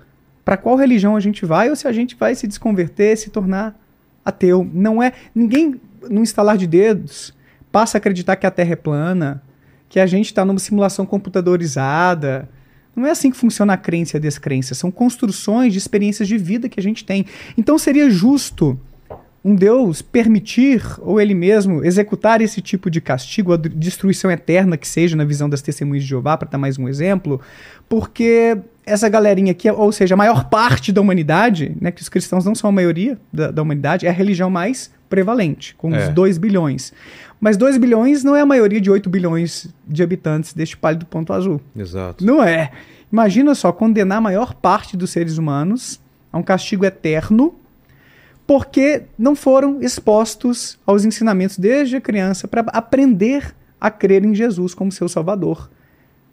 para 0.45 0.57
qual 0.57 0.77
religião 0.77 1.17
a 1.17 1.21
gente 1.21 1.47
vai 1.47 1.71
ou 1.71 1.77
se 1.77 1.89
a 1.89 1.93
gente 1.93 2.15
vai 2.15 2.35
se 2.35 2.47
desconverter, 2.47 3.17
se 3.17 3.31
tornar 3.31 3.79
ateu. 4.25 4.69
Não 4.73 5.03
é. 5.03 5.13
Ninguém, 5.35 5.81
num 6.11 6.23
instalar 6.23 6.57
de 6.57 6.67
dedos, 6.67 7.35
passa 7.73 7.97
a 7.97 7.99
acreditar 7.99 8.37
que 8.37 8.47
a 8.47 8.51
Terra 8.51 8.73
é 8.73 8.77
plana, 8.77 9.43
que 9.89 10.01
a 10.01 10.07
gente 10.07 10.27
está 10.27 10.45
numa 10.45 10.59
simulação 10.59 11.07
computadorizada. 11.07 12.49
Não 12.97 13.07
é 13.07 13.11
assim 13.11 13.31
que 13.31 13.37
funciona 13.37 13.73
a 13.73 13.77
crença 13.77 14.17
e 14.17 14.19
a 14.19 14.21
descrença. 14.21 14.75
São 14.75 14.91
construções 14.91 15.73
de 15.73 15.79
experiências 15.79 16.29
de 16.29 16.39
vida 16.39 16.69
que 16.69 16.79
a 16.79 16.83
gente 16.83 17.05
tem. 17.05 17.27
Então 17.57 17.79
seria 17.79 18.09
justo 18.11 18.79
um 19.45 19.55
Deus 19.55 20.01
permitir, 20.01 20.83
ou 21.01 21.21
ele 21.21 21.35
mesmo, 21.35 21.85
executar 21.85 22.41
esse 22.41 22.63
tipo 22.63 22.89
de 22.91 22.99
castigo, 22.99 23.53
a 23.53 23.57
destruição 23.59 24.31
eterna 24.31 24.79
que 24.79 24.89
seja 24.89 25.15
na 25.17 25.25
visão 25.25 25.51
das 25.51 25.61
testemunhas 25.61 26.03
de 26.03 26.09
Jeová, 26.09 26.35
para 26.39 26.49
dar 26.49 26.57
mais 26.57 26.79
um 26.79 26.89
exemplo, 26.89 27.39
porque 27.87 28.57
essa 28.87 29.07
galerinha 29.07 29.53
aqui, 29.53 29.71
ou 29.71 29.93
seja, 29.93 30.15
a 30.15 30.17
maior 30.17 30.49
parte 30.49 30.91
da 30.93 31.01
humanidade, 31.01 31.77
né, 31.79 31.91
que 31.91 32.01
os 32.01 32.09
cristãos 32.09 32.45
não 32.45 32.55
são 32.55 32.71
a 32.71 32.73
maioria 32.73 33.19
da, 33.31 33.51
da 33.51 33.61
humanidade, 33.61 34.07
é 34.07 34.09
a 34.09 34.13
religião 34.13 34.49
mais 34.49 34.91
prevalente, 35.11 35.75
com 35.77 35.95
É. 35.95 36.09
uns 36.09 36.15
2 36.15 36.39
bilhões. 36.39 36.93
Mas 37.45 37.59
2 37.59 37.77
bilhões 37.77 38.25
não 38.25 38.35
é 38.35 38.41
a 38.41 38.47
maioria 38.47 38.81
de 38.81 38.91
8 38.91 39.11
bilhões 39.11 39.69
de 39.87 40.03
habitantes 40.03 40.55
deste 40.55 40.79
pálido 40.79 41.05
ponto 41.05 41.31
azul. 41.31 41.61
Exato. 41.77 42.25
Não 42.25 42.43
é. 42.43 42.71
Imagina 43.13 43.55
só 43.55 43.71
condenar 43.71 44.17
a 44.17 44.21
maior 44.23 44.55
parte 44.55 44.97
dos 44.97 45.11
seres 45.11 45.37
humanos 45.37 46.01
a 46.33 46.39
um 46.39 46.43
castigo 46.43 46.87
eterno 46.87 47.55
porque 48.47 49.03
não 49.19 49.37
foram 49.37 49.83
expostos 49.83 50.79
aos 50.87 51.05
ensinamentos 51.05 51.59
desde 51.59 51.97
a 51.97 52.01
criança 52.01 52.49
para 52.49 52.63
aprender 52.63 53.55
a 53.79 53.91
crer 53.91 54.25
em 54.25 54.35
Jesus 54.35 54.73
como 54.73 54.91
seu 54.91 55.07
Salvador. 55.07 55.71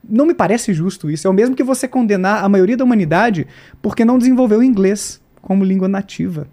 Não 0.08 0.26
me 0.26 0.34
parece 0.34 0.74
justo 0.74 1.12
isso. 1.12 1.28
É 1.28 1.30
o 1.30 1.34
mesmo 1.34 1.58
que 1.58 1.64
você 1.64 1.90
condenar 1.90 2.42
a 2.42 2.48
maioria 2.48 2.78
da 2.78 2.86
humanidade 2.86 3.46
porque 3.82 4.06
não 4.06 4.18
desenvolveu 4.18 4.60
o 4.60 4.64
inglês 4.64 5.20
como 5.42 5.66
língua 5.66 5.90
nativa. 5.90 6.48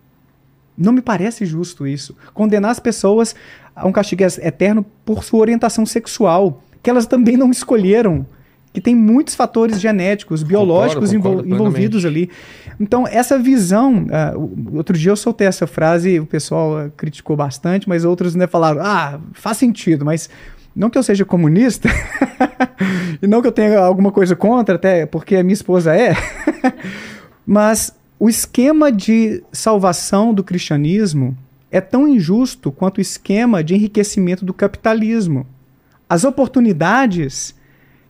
Não 0.79 0.93
me 0.93 1.03
parece 1.03 1.45
justo 1.45 1.89
isso. 1.89 2.17
Condenar 2.33 2.71
as 2.71 2.79
pessoas 2.79 3.35
a 3.79 3.87
um 3.87 3.93
castigo 3.93 4.23
eterno 4.23 4.85
por 5.05 5.25
sua 5.25 5.41
orientação 5.41 5.87
sexual, 5.87 6.63
que 6.83 6.91
elas 6.91 7.07
também 7.07 7.37
não 7.37 7.51
escolheram, 7.51 8.27
que 8.73 8.81
tem 8.81 8.95
muitos 8.95 9.35
fatores 9.35 9.81
genéticos, 9.81 10.43
biológicos 10.43 11.13
envol- 11.13 11.37
concordo 11.37 11.55
envolvidos 11.55 12.05
ali. 12.05 12.31
Então, 12.79 13.07
essa 13.09 13.39
visão. 13.39 14.07
o- 14.37 14.77
outro 14.77 14.97
dia 14.97 15.11
eu 15.11 15.17
soltei 15.17 15.47
essa 15.47 15.67
frase, 15.67 16.21
o 16.21 16.27
pessoal 16.27 16.77
ah, 16.79 16.91
criticou 16.97 17.37
bastante, 17.37 17.89
mas 17.89 18.05
outros 18.05 18.35
né, 18.35 18.47
falaram: 18.47 18.81
ah, 18.83 19.19
faz 19.33 19.57
sentido, 19.57 20.05
mas. 20.05 20.29
Não 20.77 20.89
que 20.89 20.97
eu 20.97 21.03
seja 21.03 21.25
comunista, 21.25 21.89
e 23.21 23.27
não 23.27 23.41
que 23.43 23.49
eu 23.49 23.53
tenha 23.53 23.81
alguma 23.81 24.13
coisa 24.13 24.37
contra, 24.37 24.77
até 24.77 25.07
porque 25.07 25.35
a 25.35 25.43
minha 25.43 25.55
esposa 25.55 25.93
é, 25.97 26.15
mas 27.45 27.93
o 28.19 28.29
esquema 28.29 28.93
de 28.93 29.43
salvação 29.53 30.33
do 30.33 30.45
cristianismo 30.45 31.37
é 31.71 31.81
tão 31.81 32.07
injusto 32.09 32.73
quanto 32.73 32.99
o 32.99 33.01
esquema 33.01 33.63
de 33.63 33.75
enriquecimento 33.75 34.45
do 34.45 34.55
capitalismo. 34.55 35.47
As 36.09 36.25
oportunidades 36.25 37.55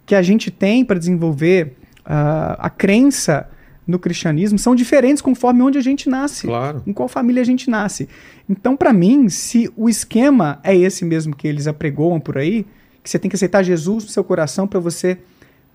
que 0.06 0.14
a 0.14 0.22
gente 0.22 0.50
tem 0.50 0.84
para 0.84 0.98
desenvolver 0.98 1.76
ah, 2.04 2.56
a 2.58 2.70
crença 2.70 3.48
no 3.86 3.98
cristianismo 3.98 4.58
são 4.58 4.74
diferentes 4.74 5.22
conforme 5.22 5.62
onde 5.62 5.78
a 5.78 5.80
gente 5.80 6.08
nasce, 6.10 6.46
Claro. 6.46 6.82
em 6.86 6.92
qual 6.92 7.08
família 7.08 7.40
a 7.40 7.44
gente 7.44 7.70
nasce. 7.70 8.08
Então, 8.48 8.76
para 8.76 8.92
mim, 8.92 9.28
se 9.30 9.72
o 9.76 9.88
esquema 9.88 10.60
é 10.62 10.76
esse 10.76 11.04
mesmo 11.04 11.34
que 11.34 11.48
eles 11.48 11.66
apregoam 11.66 12.20
por 12.20 12.36
aí, 12.36 12.66
que 13.02 13.08
você 13.08 13.18
tem 13.18 13.30
que 13.30 13.36
aceitar 13.36 13.62
Jesus 13.62 14.04
no 14.04 14.10
seu 14.10 14.22
coração 14.22 14.66
para 14.66 14.78
você 14.78 15.18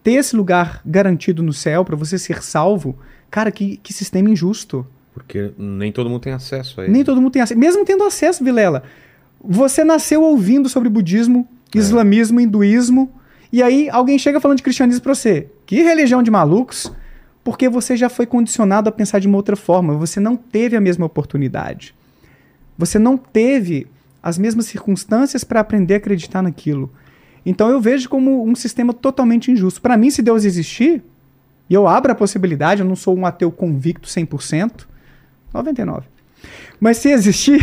ter 0.04 0.14
esse 0.14 0.36
lugar 0.36 0.82
garantido 0.86 1.42
no 1.42 1.54
céu, 1.54 1.84
para 1.84 1.96
você 1.96 2.18
ser 2.20 2.44
salvo, 2.44 2.96
cara, 3.32 3.52
que, 3.52 3.78
que 3.78 3.92
sistema 3.92 4.30
injusto. 4.30 4.86
Porque 5.14 5.52
nem 5.58 5.92
todo 5.92 6.10
mundo 6.10 6.22
tem 6.22 6.34
acesso 6.34 6.82
a 6.82 6.84
ele. 6.84 6.94
Nem 6.94 7.04
todo 7.04 7.22
mundo 7.22 7.32
tem 7.32 7.42
acesso. 7.42 7.60
Mesmo 7.60 7.86
tendo 7.86 8.04
acesso, 8.04 8.44
Vilela, 8.44 8.84
você 9.44 9.84
nasceu 9.84 10.24
ouvindo 10.24 10.68
sobre 10.68 10.90
budismo, 10.90 11.48
islamismo, 11.76 12.40
hinduísmo, 12.40 13.12
e 13.52 13.62
aí 13.62 13.90
alguém 13.90 14.18
chega 14.18 14.40
falando 14.40 14.58
de 14.58 14.64
cristianismo 14.64 15.04
pra 15.04 15.14
você. 15.14 15.48
Que 15.66 15.84
religião 15.84 16.24
de 16.24 16.32
malucos? 16.32 16.92
Porque 17.44 17.70
você 17.70 17.96
já 17.96 18.10
foi 18.10 18.26
condicionado 18.26 18.90
a 18.90 18.92
pensar 18.92 19.20
de 19.20 19.28
uma 19.28 19.38
outra 19.38 19.56
forma. 19.56 19.96
Você 19.96 20.20
não 20.20 20.36
teve 20.36 20.76
a 20.76 20.82
mesma 20.82 21.06
oportunidade. 21.06 21.94
Você 22.78 22.98
não 22.98 23.16
teve 23.18 23.86
as 24.24 24.38
mesmas 24.38 24.66
circunstâncias 24.66 25.44
para 25.44 25.60
aprender 25.60 25.96
a 25.96 25.98
acreditar 25.98 26.42
naquilo. 26.42 26.92
Então 27.46 27.70
eu 27.70 27.80
vejo 27.82 28.08
como 28.10 28.44
um 28.48 28.56
sistema 28.56 28.94
totalmente 28.94 29.52
injusto. 29.52 29.82
Para 29.82 29.98
mim, 29.98 30.10
se 30.10 30.22
Deus 30.22 30.46
existir, 30.46 31.04
e 31.70 31.74
eu 31.74 31.88
abro 31.88 32.12
a 32.12 32.16
possibilidade, 32.16 32.82
eu 32.82 32.88
não 32.88 32.96
sou 32.96 33.16
um 33.16 33.26
ateu 33.26 33.52
convicto 33.52 34.08
100%, 34.08 34.88
99. 35.54 36.08
Mas 36.80 36.98
se 36.98 37.10
existir 37.10 37.60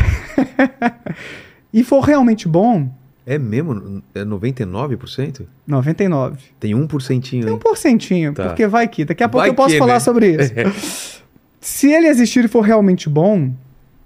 e 1.73 1.83
for 1.85 2.01
realmente 2.01 2.49
bom, 2.49 2.91
É 3.27 3.39
mesmo? 3.39 4.03
É 4.15 4.25
99%? 4.25 5.47
99. 5.67 6.39
Tem 6.59 6.73
1% 6.73 7.31
Tem 7.31 7.45
um 7.51 7.55
aí. 7.55 7.59
porcentinho, 7.61 8.33
Tá. 8.35 8.47
porque 8.49 8.67
vai 8.67 8.89
que. 8.89 9.05
Daqui 9.05 9.23
a 9.23 9.29
pouco 9.29 9.43
Vai 9.43 9.51
eu 9.51 9.55
posso 9.55 9.73
que, 9.75 9.79
falar 9.79 9.95
né? 9.95 10.01
sobre 10.01 10.37
isso. 10.67 11.23
Se 11.61 11.93
ele 11.93 12.07
existir 12.09 12.45
e 12.45 12.49
for 12.49 12.63
realmente 12.63 13.09
bom, 13.09 13.53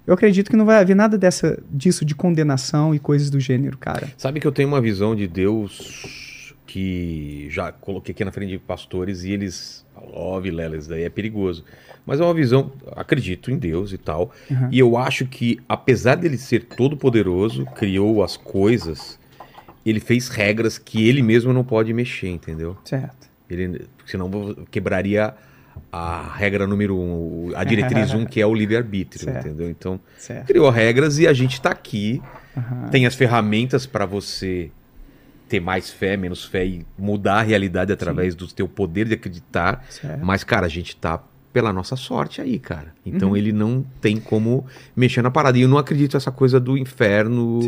eu 0.07 0.12
acredito 0.14 0.51
que 0.51 0.57
não 0.57 0.64
vai 0.66 0.80
haver 0.80 0.97
nada 0.97 1.16
dessa, 1.16 1.62
disso 1.70 2.05
de 2.05 2.14
condenação 2.14 2.95
e 2.95 2.99
coisas 2.99 3.30
do 3.30 3.39
gênero, 3.39 3.78
cara. 3.78 4.09
Sabe 4.18 4.41
que 4.41 4.47
eu 4.47 4.53
tenho 4.53 4.68
uma 4.68 4.80
visão 4.80 5.14
de 5.14 5.26
Deus 5.28 6.53
que 6.66 7.47
já 7.51 7.70
coloquei 7.70 8.12
aqui 8.12 8.24
na 8.24 8.32
frente 8.32 8.51
de 8.51 8.59
pastores 8.59 9.22
e 9.22 9.30
eles 9.30 9.84
falam, 10.05 10.11
ó, 10.15 10.41
Vilela, 10.41 10.77
isso 10.77 10.89
daí 10.89 11.03
é 11.03 11.09
perigoso. 11.09 11.65
Mas 12.07 12.21
é 12.21 12.25
uma 12.25 12.35
visão, 12.35 12.71
acredito 12.95 13.51
em 13.51 13.57
Deus 13.57 13.93
e 13.93 13.99
tal. 13.99 14.31
Uhum. 14.51 14.69
E 14.71 14.79
eu 14.79 14.97
acho 14.97 15.27
que, 15.27 15.59
apesar 15.69 16.17
dele 16.17 16.37
ser 16.37 16.65
todo 16.65 16.97
poderoso, 16.97 17.65
criou 17.75 18.23
as 18.23 18.37
coisas, 18.37 19.19
ele 19.85 20.01
fez 20.01 20.29
regras 20.29 20.77
que 20.79 21.09
ele 21.09 21.23
mesmo 21.23 21.53
não 21.53 21.65
pode 21.65 21.93
mexer, 21.93 22.29
entendeu? 22.29 22.77
Certo. 22.85 23.29
Ele, 23.49 23.87
senão 24.07 24.31
quebraria 24.71 25.35
a 25.93 26.35
regra 26.37 26.67
número 26.67 26.97
um, 26.99 27.53
a 27.55 27.65
diretriz 27.65 28.13
um, 28.15 28.25
que 28.25 28.41
é 28.41 28.47
o 28.47 28.55
livre-arbítrio, 28.55 29.31
entendeu? 29.31 29.69
Então, 29.69 30.01
Certo. 30.17 30.47
criou 30.47 30.69
regras 30.71 31.19
e 31.19 31.27
a 31.27 31.33
gente 31.33 31.61
tá 31.61 31.71
aqui 31.71 32.23
Aham. 32.57 32.89
tem 32.89 33.07
as 33.07 33.15
ferramentas 33.15 33.87
para 33.87 34.07
você 34.07 34.71
ter 35.55 35.61
mais 35.61 35.91
fé, 35.91 36.17
menos 36.17 36.45
fé 36.45 36.67
e 36.67 36.85
mudar 36.99 37.37
a 37.39 37.43
realidade 37.43 37.93
através 37.93 38.35
do 38.35 38.47
teu 38.49 38.67
poder 38.67 39.07
de 39.07 39.15
acreditar. 39.15 39.85
Certo. 39.89 40.25
Mas, 40.25 40.43
cara, 40.43 40.67
a 40.67 40.69
gente 40.69 40.97
tá 40.97 41.23
pela 41.53 41.73
nossa 41.73 41.95
sorte 41.95 42.41
aí, 42.41 42.59
cara. 42.59 42.93
Então 43.07 43.29
Uhum. 43.31 43.37
ele 43.37 43.53
não 43.53 43.85
tem 44.01 44.17
como 44.19 44.67
mexer 44.97 45.23
na 45.23 45.31
parada. 45.31 45.57
E 45.57 45.63
eu 45.63 45.69
não 45.69 45.79
acredito 45.79 46.15
nessa 46.15 46.33
coisa 46.33 46.59
do 46.59 46.77
inferno, 46.77 47.61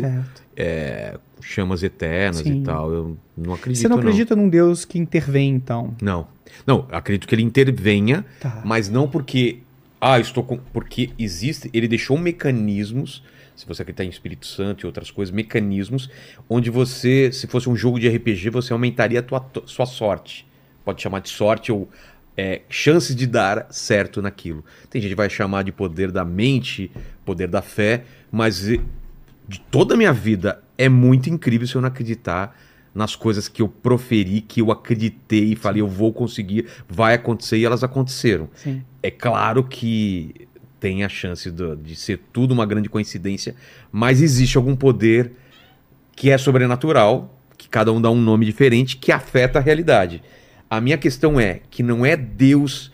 é, 0.57 1.17
chamas 1.41 1.83
eternas 1.83 2.39
Sim. 2.41 2.59
e 2.59 2.63
tal. 2.63 2.91
Eu 2.91 3.17
não 3.37 3.53
acredito. 3.53 3.81
Você 3.81 3.87
não 3.87 3.97
acredita 3.97 4.35
num 4.35 4.49
Deus 4.49 4.83
que 4.83 4.99
intervém, 4.99 5.51
então? 5.55 5.95
Não. 6.01 6.27
Não, 6.65 6.85
acredito 6.91 7.27
que 7.27 7.33
ele 7.35 7.43
intervenha, 7.43 8.25
Tá. 8.41 8.61
mas 8.65 8.89
não 8.89 9.07
porque. 9.07 9.59
Ah, 10.01 10.19
estou 10.19 10.43
com. 10.43 10.57
Porque 10.73 11.11
existe. 11.17 11.69
Ele 11.73 11.87
deixou 11.87 12.17
mecanismos. 12.17 13.23
Se 13.57 13.67
você 13.67 13.81
acreditar 13.81 14.05
em 14.05 14.09
Espírito 14.09 14.45
Santo 14.45 14.83
e 14.83 14.85
outras 14.85 15.11
coisas, 15.11 15.33
mecanismos 15.33 16.09
onde 16.47 16.69
você, 16.69 17.31
se 17.31 17.47
fosse 17.47 17.67
um 17.67 17.75
jogo 17.75 17.99
de 17.99 18.07
RPG, 18.07 18.51
você 18.51 18.71
aumentaria 18.71 19.19
a 19.19 19.23
tua, 19.23 19.43
sua 19.65 19.85
sorte. 19.85 20.47
Pode 20.85 21.01
chamar 21.01 21.19
de 21.19 21.29
sorte 21.29 21.71
ou 21.71 21.89
é, 22.37 22.61
chances 22.69 23.15
de 23.15 23.25
dar 23.25 23.67
certo 23.71 24.21
naquilo. 24.21 24.63
Tem 24.89 25.01
gente 25.01 25.09
que 25.09 25.15
vai 25.15 25.29
chamar 25.29 25.63
de 25.63 25.71
poder 25.71 26.11
da 26.11 26.23
mente, 26.23 26.91
poder 27.25 27.47
da 27.47 27.63
fé, 27.63 28.03
mas 28.31 28.61
de 28.61 29.59
toda 29.71 29.95
a 29.95 29.97
minha 29.97 30.13
vida 30.13 30.61
é 30.77 30.87
muito 30.87 31.27
incrível 31.27 31.67
se 31.67 31.75
eu 31.75 31.81
não 31.81 31.87
acreditar 31.87 32.55
nas 32.93 33.15
coisas 33.15 33.47
que 33.47 33.61
eu 33.61 33.67
proferi, 33.67 34.41
que 34.41 34.61
eu 34.61 34.71
acreditei 34.71 35.53
e 35.53 35.55
falei, 35.55 35.81
eu 35.81 35.87
vou 35.87 36.13
conseguir, 36.13 36.67
vai 36.87 37.13
acontecer 37.15 37.57
e 37.57 37.65
elas 37.65 37.83
aconteceram. 37.83 38.49
Sim. 38.55 38.83
É 39.03 39.11
claro 39.11 39.63
que 39.63 40.47
tem 40.79 41.03
a 41.03 41.09
chance 41.09 41.49
do- 41.51 41.75
de 41.75 41.95
ser 41.95 42.19
tudo 42.31 42.51
uma 42.53 42.65
grande 42.65 42.89
coincidência, 42.89 43.55
mas 43.91 44.21
existe 44.21 44.57
algum 44.57 44.75
poder 44.75 45.31
que 46.15 46.29
é 46.29 46.37
sobrenatural, 46.37 47.33
que 47.57 47.67
cada 47.69 47.91
um 47.91 48.01
dá 48.01 48.09
um 48.11 48.19
nome 48.19 48.45
diferente, 48.45 48.97
que 48.97 49.11
afeta 49.11 49.59
a 49.59 49.61
realidade. 49.61 50.21
A 50.69 50.79
minha 50.81 50.97
questão 50.97 51.39
é 51.39 51.61
que 51.69 51.81
não 51.81 52.05
é 52.05 52.15
Deus 52.15 52.91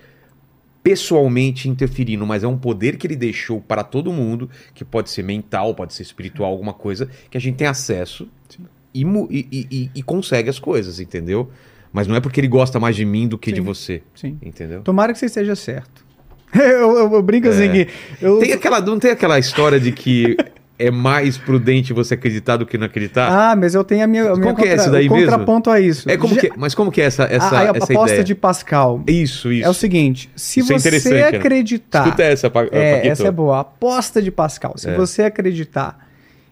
pessoalmente 0.81 1.69
interferindo, 1.69 2.25
mas 2.27 2.43
é 2.43 2.47
um 2.47 2.57
poder 2.57 2.97
que 2.97 3.07
ele 3.07 3.15
deixou 3.15 3.61
para 3.61 3.83
todo 3.83 4.11
mundo, 4.11 4.49
que 4.73 4.83
pode 4.83 5.09
ser 5.09 5.23
mental, 5.23 5.73
pode 5.73 5.93
ser 5.93 6.03
espiritual, 6.03 6.51
alguma 6.51 6.73
coisa, 6.73 7.09
que 7.29 7.37
a 7.37 7.41
gente 7.41 7.55
tem 7.55 7.67
acesso 7.67 8.27
e, 8.93 9.01
e- 9.03 9.67
e- 9.71 9.89
e- 9.95 10.03
consegue 10.03 10.49
as 10.49 10.59
coisas, 10.59 10.99
entendeu? 10.99 11.49
Mas 11.91 12.05
não 12.07 12.15
é 12.15 12.19
porque 12.19 12.39
ele 12.39 12.47
gosta 12.49 12.79
mais 12.79 12.95
de 12.95 13.05
mim 13.05 13.27
do 13.27 13.37
que 13.37 13.51
de 13.51 13.59
Sim. 13.59 13.65
você, 13.65 14.03
Sim. 14.13 14.37
entendeu? 14.41 14.81
Tomara 14.81 15.13
que 15.13 15.19
você 15.19 15.27
esteja 15.27 15.55
certo. 15.55 16.02
eu, 16.59 16.97
eu- 16.97 17.13
eu 17.13 17.21
brinco 17.21 17.47
assim 17.49 17.71
que. 17.71 17.87
Eu, 18.21 18.39
Tem 18.39 18.51
aquela, 18.53 18.79
não 18.81 18.99
tem 18.99 19.11
aquela 19.11 19.39
história 19.39 19.79
de 19.79 19.91
que 19.91 20.37
é 20.79 20.89
mais 20.91 21.37
prudente 21.37 21.93
você 21.93 22.15
acreditar 22.15 22.57
do 22.57 22.65
que 22.65 22.77
não 22.77 22.85
acreditar? 22.87 23.29
Ah, 23.51 23.55
mas 23.55 23.75
eu 23.75 23.83
tenho 23.83 24.03
a 24.03 24.07
minha, 24.07 24.23
a 24.31 24.35
minha 24.35 24.41
Qual 24.53 24.55
que 24.55 24.63
é 24.67 24.73
esse 24.73 24.89
daí 24.89 25.07
o 25.07 25.11
mesmo? 25.13 25.25
contraponto 25.31 25.69
a 25.69 25.79
isso. 25.79 26.09
é 26.09 26.17
como 26.17 26.33
Já- 26.35 26.41
que, 26.41 26.51
mas 26.57 26.73
como 26.75 26.91
que 26.91 26.99
é 27.01 27.05
essa, 27.05 27.23
essa, 27.23 27.45
a, 27.55 27.59
a 27.59 27.63
essa 27.75 27.93
aposta 27.93 28.09
ideia? 28.09 28.23
de 28.23 28.35
Pascal 28.35 29.01
Isso, 29.07 29.51
isso. 29.51 29.65
é 29.65 29.69
o 29.69 29.73
seguinte: 29.73 30.29
se 30.35 30.59
Isso 30.61 30.73
é 30.73 30.79
você 30.79 31.09
né? 31.13 31.27
acreditar. 31.27 32.03
Escuta 32.05 32.23
essa, 32.23 32.49
Pa- 32.49 32.63
É, 32.71 32.95
Paquito. 32.95 33.11
essa 33.11 33.27
é 33.27 33.31
boa. 33.31 33.57
A 33.57 33.59
aposta 33.61 34.21
de 34.21 34.31
Pascal. 34.31 34.73
Se 34.77 34.89
É. 34.89 34.95
você 34.95 35.23
acreditar 35.23 35.97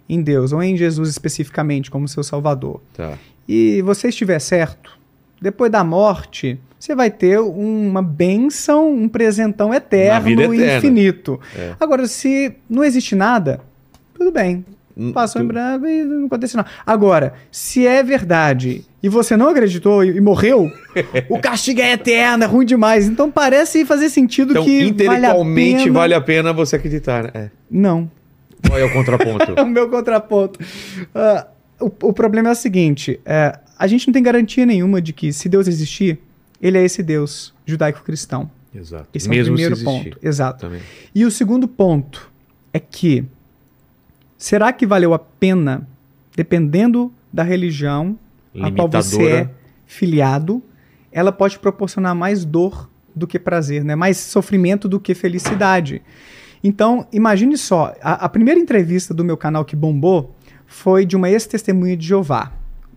em 0.07 0.21
Deus 0.21 0.53
ou 0.53 0.61
em 0.61 0.77
Jesus 0.77 1.09
especificamente 1.09 1.89
como 1.89 2.07
seu 2.07 2.21
Salvador 2.23 2.81
Tá. 2.93 3.13
e 3.47 3.81
você 3.81 4.09
estiver 4.09 4.39
certo, 4.39 4.97
depois 5.41 5.71
da 5.71 5.83
morte, 5.83 6.59
você 6.81 6.95
vai 6.95 7.11
ter 7.11 7.39
uma 7.39 8.01
benção, 8.01 8.91
um 8.91 9.07
presentão 9.07 9.71
eterno 9.71 10.51
e 10.53 10.77
infinito. 10.77 11.39
É. 11.55 11.73
Agora, 11.79 12.07
se 12.07 12.53
não 12.67 12.83
existe 12.83 13.15
nada, 13.15 13.61
tudo 14.15 14.31
bem. 14.31 14.65
Hum, 14.97 15.13
Passou 15.13 15.41
em 15.43 15.45
tu- 15.45 15.53
branco 15.53 15.85
e 15.85 16.03
não 16.03 16.25
aconteceu 16.25 16.57
nada. 16.57 16.69
Agora, 16.85 17.33
se 17.51 17.85
é 17.85 18.01
verdade 18.01 18.83
e 19.01 19.07
você 19.07 19.37
não 19.37 19.49
acreditou 19.49 20.03
e, 20.03 20.17
e 20.17 20.19
morreu, 20.21 20.71
o 21.29 21.37
castigo 21.39 21.81
é 21.81 21.93
eterno, 21.93 22.43
é 22.43 22.47
ruim 22.47 22.65
demais. 22.65 23.07
Então 23.07 23.29
parece 23.29 23.85
fazer 23.85 24.09
sentido 24.09 24.51
Então, 24.51 24.65
que 24.65 24.83
intelectualmente 24.83 25.75
vale 25.75 25.75
a, 25.81 25.85
pena... 25.85 25.99
vale 25.99 26.13
a 26.15 26.21
pena 26.21 26.53
você 26.53 26.77
acreditar, 26.77 27.25
né? 27.25 27.29
É. 27.35 27.49
Não. 27.69 28.09
Qual 28.67 28.79
é 28.79 28.83
o 28.83 28.91
contraponto? 28.91 29.53
É 29.55 29.61
o 29.61 29.67
meu 29.67 29.87
contraponto. 29.87 30.59
Ah, 31.13 31.45
o, 31.79 31.85
o 32.09 32.11
problema 32.13 32.49
é 32.49 32.51
o 32.53 32.55
seguinte: 32.55 33.19
é, 33.23 33.55
a 33.77 33.85
gente 33.85 34.07
não 34.07 34.13
tem 34.13 34.23
garantia 34.23 34.65
nenhuma 34.65 34.99
de 34.99 35.13
que, 35.13 35.31
se 35.31 35.47
Deus 35.47 35.67
existir, 35.67 36.19
ele 36.61 36.77
é 36.77 36.83
esse 36.83 37.01
Deus 37.01 37.53
judaico-cristão. 37.65 38.49
Exato. 38.73 39.07
Esse 39.13 39.27
Mesmo 39.27 39.51
é 39.51 39.51
o 39.51 39.55
primeiro 39.55 39.83
ponto. 39.83 40.17
Exato. 40.21 40.61
Também. 40.61 40.81
E 41.13 41.25
o 41.25 41.31
segundo 41.31 41.67
ponto 41.67 42.31
é 42.71 42.79
que 42.79 43.25
será 44.37 44.71
que 44.71 44.85
valeu 44.85 45.13
a 45.13 45.19
pena, 45.19 45.87
dependendo 46.35 47.11
da 47.33 47.43
religião 47.43 48.17
a 48.59 48.71
qual 48.71 48.87
você 48.87 49.27
é 49.27 49.49
filiado, 49.85 50.61
ela 51.11 51.31
pode 51.31 51.59
proporcionar 51.59 52.15
mais 52.15 52.45
dor 52.45 52.89
do 53.13 53.27
que 53.27 53.37
prazer, 53.37 53.83
né? 53.83 53.95
mais 53.95 54.17
sofrimento 54.17 54.87
do 54.87 54.99
que 54.99 55.13
felicidade. 55.13 56.01
Então, 56.63 57.07
imagine 57.11 57.57
só, 57.57 57.93
a, 58.01 58.25
a 58.25 58.29
primeira 58.29 58.59
entrevista 58.59 59.13
do 59.13 59.23
meu 59.23 59.35
canal 59.35 59.65
que 59.65 59.75
bombou 59.75 60.35
foi 60.65 61.05
de 61.05 61.15
uma 61.15 61.29
ex-testemunha 61.29 61.97
de 61.97 62.07
Jeová. 62.07 62.53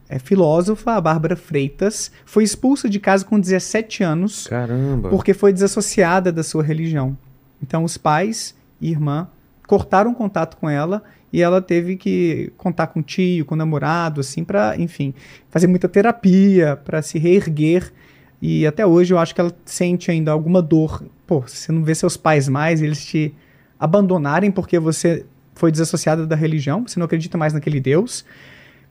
É 0.08 0.18
filósofa, 0.18 0.92
a 0.92 1.00
Bárbara 1.00 1.34
Freitas, 1.34 2.12
foi 2.24 2.44
expulsa 2.44 2.88
de 2.88 3.00
casa 3.00 3.24
com 3.24 3.40
17 3.40 4.02
anos 4.02 4.46
Caramba. 4.46 5.08
porque 5.08 5.32
foi 5.32 5.52
desassociada 5.52 6.30
da 6.30 6.42
sua 6.42 6.62
religião. 6.62 7.16
Então 7.62 7.84
os 7.84 7.96
pais 7.96 8.54
e 8.80 8.90
irmã 8.90 9.28
cortaram 9.66 10.12
contato 10.14 10.56
com 10.56 10.68
ela 10.68 11.02
e 11.32 11.42
ela 11.42 11.60
teve 11.60 11.96
que 11.96 12.52
contar 12.56 12.88
com 12.88 13.00
o 13.00 13.02
tio, 13.02 13.44
com 13.44 13.54
o 13.54 13.58
namorado, 13.58 14.20
assim, 14.20 14.44
para, 14.44 14.76
enfim, 14.78 15.12
fazer 15.48 15.66
muita 15.66 15.88
terapia, 15.88 16.76
para 16.76 17.02
se 17.02 17.18
reerguer. 17.18 17.92
E 18.40 18.66
até 18.66 18.86
hoje 18.86 19.12
eu 19.12 19.18
acho 19.18 19.34
que 19.34 19.40
ela 19.40 19.52
sente 19.64 20.10
ainda 20.10 20.30
alguma 20.30 20.62
dor. 20.62 21.02
Pô, 21.26 21.40
você 21.40 21.72
não 21.72 21.82
vê 21.82 21.94
seus 21.94 22.16
pais 22.16 22.48
mais, 22.48 22.82
eles 22.82 23.04
te 23.04 23.34
abandonarem 23.80 24.50
porque 24.50 24.78
você 24.78 25.26
foi 25.54 25.72
desassociada 25.72 26.26
da 26.26 26.36
religião, 26.36 26.86
você 26.86 27.00
não 27.00 27.06
acredita 27.06 27.38
mais 27.38 27.52
naquele 27.52 27.80
Deus. 27.80 28.24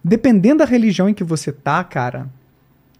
Dependendo 0.04 0.58
da 0.60 0.66
religião 0.66 1.08
em 1.08 1.14
que 1.14 1.24
você 1.24 1.51
tá, 1.51 1.84
cara, 1.84 2.28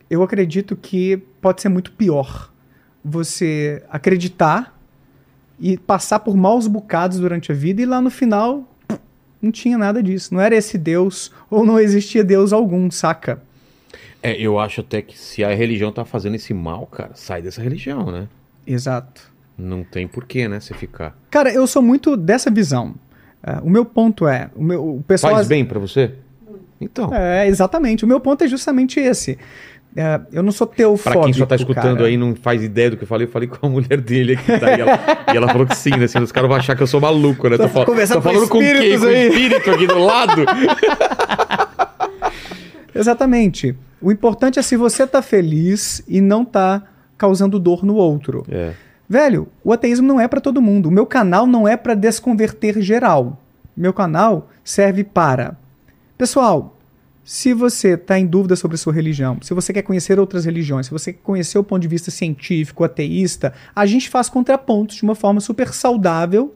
eu 0.10 0.24
acredito 0.24 0.76
que 0.76 1.18
pode 1.42 1.62
ser 1.62 1.70
muito 1.70 1.92
pior 1.92 2.52
você 3.04 3.84
acreditar 3.90 4.80
e 5.60 5.78
passar 5.78 6.20
por 6.20 6.38
maus 6.38 6.68
bocados 6.68 7.20
durante 7.20 7.52
a 7.52 7.56
vida 7.56 7.82
e 7.82 7.86
lá 7.86 8.00
no 8.00 8.10
final 8.10 8.64
não 9.42 9.52
tinha 9.52 9.78
nada 9.78 10.02
disso. 10.02 10.34
Não 10.34 10.40
era 10.40 10.56
esse 10.56 10.78
Deus 10.78 11.32
ou 11.50 11.66
não 11.66 11.80
existia 11.80 12.24
Deus 12.24 12.54
algum, 12.54 12.90
saca? 12.90 13.42
É, 14.22 14.40
eu 14.40 14.58
acho 14.58 14.80
até 14.80 15.02
que 15.02 15.20
se 15.20 15.44
a 15.44 15.54
religião 15.54 15.92
tá 15.92 16.06
fazendo 16.06 16.36
esse 16.36 16.54
mal, 16.54 16.88
cara, 16.88 17.12
sai 17.14 17.42
dessa 17.42 17.62
religião, 17.62 18.10
né? 18.10 18.28
Exato. 18.66 19.34
Não 19.58 19.84
tem 19.84 20.08
porquê, 20.08 20.48
né, 20.48 20.62
você 20.62 20.74
ficar. 20.74 21.16
Cara, 21.30 21.52
eu 21.52 21.68
sou 21.68 21.82
muito 21.82 22.16
dessa 22.16 22.50
visão. 22.50 22.96
É, 23.44 23.60
o 23.62 23.70
meu 23.70 23.84
ponto 23.84 24.26
é, 24.26 24.50
o, 24.56 24.64
meu, 24.64 24.96
o 24.96 25.04
pessoal 25.04 25.34
Faz 25.34 25.48
bem 25.50 25.66
pra 25.66 25.78
você? 25.78 26.14
Então, 26.84 27.14
É, 27.14 27.48
exatamente. 27.48 28.06
O 28.06 28.08
meu 28.08 28.20
ponto 28.20 28.44
é 28.44 28.48
justamente 28.48 29.00
esse. 29.00 29.38
É, 29.96 30.20
eu 30.32 30.42
não 30.42 30.52
sou 30.52 30.66
teofóbico, 30.66 31.12
pra 31.22 31.26
quem 31.26 31.34
só 31.34 31.46
tá 31.46 31.56
escutando 31.56 31.98
cara. 31.98 32.08
aí 32.08 32.16
e 32.16 32.18
não 32.18 32.36
faz 32.36 32.64
ideia 32.64 32.90
do 32.90 32.98
que 32.98 33.04
eu 33.04 33.08
falei, 33.08 33.28
eu 33.28 33.32
falei 33.32 33.48
com 33.48 33.64
a 33.66 33.70
mulher 33.70 34.02
dele 34.02 34.34
aqui, 34.34 34.60
tá? 34.60 34.76
E 34.76 34.82
ela, 34.82 35.00
e 35.32 35.38
ela 35.38 35.48
falou 35.48 35.68
que 35.68 35.76
sim, 35.78 35.92
né? 35.92 36.08
Senão 36.08 36.24
os 36.24 36.32
caras 36.32 36.50
vão 36.50 36.58
achar 36.58 36.76
que 36.76 36.82
eu 36.82 36.88
sou 36.88 37.00
maluco, 37.00 37.48
né? 37.48 37.58
Tô, 37.58 37.70
fal- 37.70 37.86
tô 37.86 37.94
com 37.94 38.22
falando 38.22 38.50
com 38.50 38.58
quem? 38.60 39.00
Com 39.00 39.06
o 39.06 39.10
espírito 39.12 39.70
aqui 39.70 39.86
do 39.86 40.00
lado? 40.00 40.44
Exatamente. 42.96 43.76
O 44.02 44.12
importante 44.12 44.60
é 44.60 44.62
se 44.62 44.76
você 44.76 45.06
tá 45.08 45.22
feliz 45.22 46.04
e 46.08 46.22
não 46.22 46.44
tá 46.44 46.84
causando 47.18 47.60
dor 47.60 47.86
no 47.86 47.96
outro. 47.96 48.44
É. 48.50 48.72
Velho, 49.08 49.48
o 49.64 49.72
ateísmo 49.72 50.08
não 50.08 50.20
é 50.20 50.28
para 50.28 50.42
todo 50.42 50.62
mundo. 50.62 50.90
O 50.90 50.92
meu 50.92 51.06
canal 51.06 51.46
não 51.46 51.68
é 51.68 51.78
para 51.78 51.94
desconverter 51.94 52.82
geral. 52.82 53.40
Meu 53.76 53.94
canal 53.94 54.50
serve 54.64 55.04
para. 55.04 55.58
Pessoal, 56.24 56.78
se 57.22 57.54
você 57.54 57.96
está 57.96 58.18
em 58.18 58.26
dúvida 58.26 58.56
sobre 58.56 58.76
a 58.76 58.78
sua 58.78 58.94
religião, 58.94 59.40
se 59.42 59.54
você 59.54 59.74
quer 59.74 59.82
conhecer 59.82 60.18
outras 60.18 60.46
religiões, 60.46 60.86
se 60.86 60.92
você 60.94 61.12
quer 61.12 61.20
conhecer 61.22 61.58
o 61.58 61.64
ponto 61.66 61.82
de 61.82 61.88
vista 61.90 62.10
científico, 62.10 62.86
ateísta, 62.86 63.54
a 63.76 63.86
gente 63.86 64.10
faz 64.10 64.30
contrapontos 64.30 64.96
de 64.96 65.04
uma 65.04 65.16
forma 65.16 65.42
super 65.42 65.74
saudável 65.74 66.56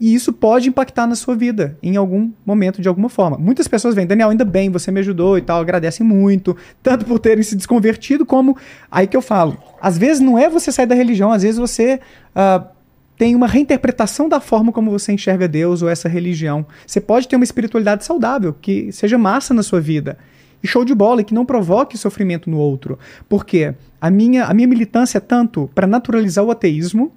e 0.00 0.14
isso 0.14 0.32
pode 0.32 0.70
impactar 0.70 1.06
na 1.06 1.14
sua 1.14 1.36
vida 1.36 1.76
em 1.82 1.96
algum 1.96 2.32
momento, 2.46 2.80
de 2.80 2.88
alguma 2.88 3.10
forma. 3.10 3.36
Muitas 3.36 3.68
pessoas 3.68 3.94
vêm, 3.94 4.06
Daniel, 4.06 4.30
ainda 4.30 4.46
bem, 4.46 4.70
você 4.70 4.90
me 4.90 5.00
ajudou 5.00 5.36
e 5.36 5.42
tal, 5.42 5.60
agradecem 5.60 6.06
muito, 6.06 6.56
tanto 6.82 7.04
por 7.04 7.18
terem 7.18 7.42
se 7.42 7.54
desconvertido, 7.54 8.24
como. 8.24 8.56
Aí 8.90 9.06
que 9.06 9.18
eu 9.18 9.22
falo. 9.22 9.58
Às 9.82 9.98
vezes 9.98 10.22
não 10.22 10.38
é 10.38 10.48
você 10.48 10.72
sair 10.72 10.86
da 10.86 10.94
religião, 10.94 11.30
às 11.30 11.42
vezes 11.42 11.58
você 11.58 12.00
uh, 12.34 12.75
tem 13.16 13.34
uma 13.34 13.46
reinterpretação 13.46 14.28
da 14.28 14.40
forma 14.40 14.72
como 14.72 14.90
você 14.90 15.12
enxerga 15.12 15.48
Deus 15.48 15.82
ou 15.82 15.88
essa 15.88 16.08
religião. 16.08 16.66
Você 16.86 17.00
pode 17.00 17.26
ter 17.26 17.36
uma 17.36 17.44
espiritualidade 17.44 18.04
saudável, 18.04 18.52
que 18.52 18.92
seja 18.92 19.16
massa 19.16 19.54
na 19.54 19.62
sua 19.62 19.80
vida. 19.80 20.18
E 20.62 20.68
show 20.68 20.84
de 20.84 20.94
bola, 20.94 21.20
e 21.20 21.24
que 21.24 21.34
não 21.34 21.46
provoque 21.46 21.96
sofrimento 21.96 22.50
no 22.50 22.58
outro. 22.58 22.98
Porque 23.28 23.74
a 24.00 24.10
minha, 24.10 24.44
a 24.44 24.54
minha 24.54 24.68
militância 24.68 25.18
é 25.18 25.20
tanto 25.20 25.70
para 25.74 25.86
naturalizar 25.86 26.44
o 26.44 26.50
ateísmo. 26.50 27.12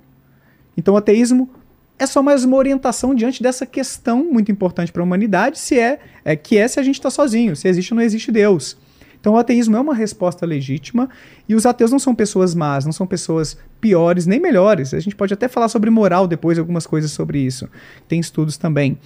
Então, 0.77 0.93
o 0.93 0.97
ateísmo 0.97 1.49
é 1.97 2.05
só 2.05 2.23
mais 2.23 2.45
uma 2.45 2.55
orientação 2.55 3.13
diante 3.13 3.43
dessa 3.43 3.65
questão 3.65 4.23
muito 4.23 4.51
importante 4.51 4.91
para 4.91 5.01
a 5.01 5.05
humanidade, 5.05 5.59
se 5.59 5.77
é, 5.77 5.99
é 6.23 6.35
que 6.35 6.57
é 6.57 6.65
se 6.65 6.79
a 6.79 6.83
gente 6.83 6.95
está 6.95 7.09
sozinho, 7.09 7.55
se 7.57 7.67
existe 7.67 7.93
ou 7.93 7.97
não 7.97 8.03
existe 8.03 8.31
Deus. 8.31 8.77
Então 9.19 9.33
o 9.33 9.37
ateísmo 9.37 9.75
é 9.75 9.79
uma 9.79 9.93
resposta 9.93 10.45
legítima 10.45 11.09
e 11.47 11.55
os 11.55 11.65
ateus 11.65 11.91
não 11.91 11.99
são 11.99 12.15
pessoas 12.15 12.55
más, 12.55 12.85
não 12.85 12.91
são 12.91 13.05
pessoas 13.05 13.57
piores 13.81 14.25
nem 14.25 14.39
melhores. 14.39 14.93
A 14.93 14.99
gente 14.99 15.15
pode 15.15 15.33
até 15.33 15.47
falar 15.47 15.67
sobre 15.67 15.89
moral 15.89 16.27
depois, 16.27 16.57
algumas 16.57 16.87
coisas 16.87 17.11
sobre 17.11 17.39
isso. 17.39 17.67
Tem 18.07 18.19
estudos 18.19 18.57
também. 18.57 18.97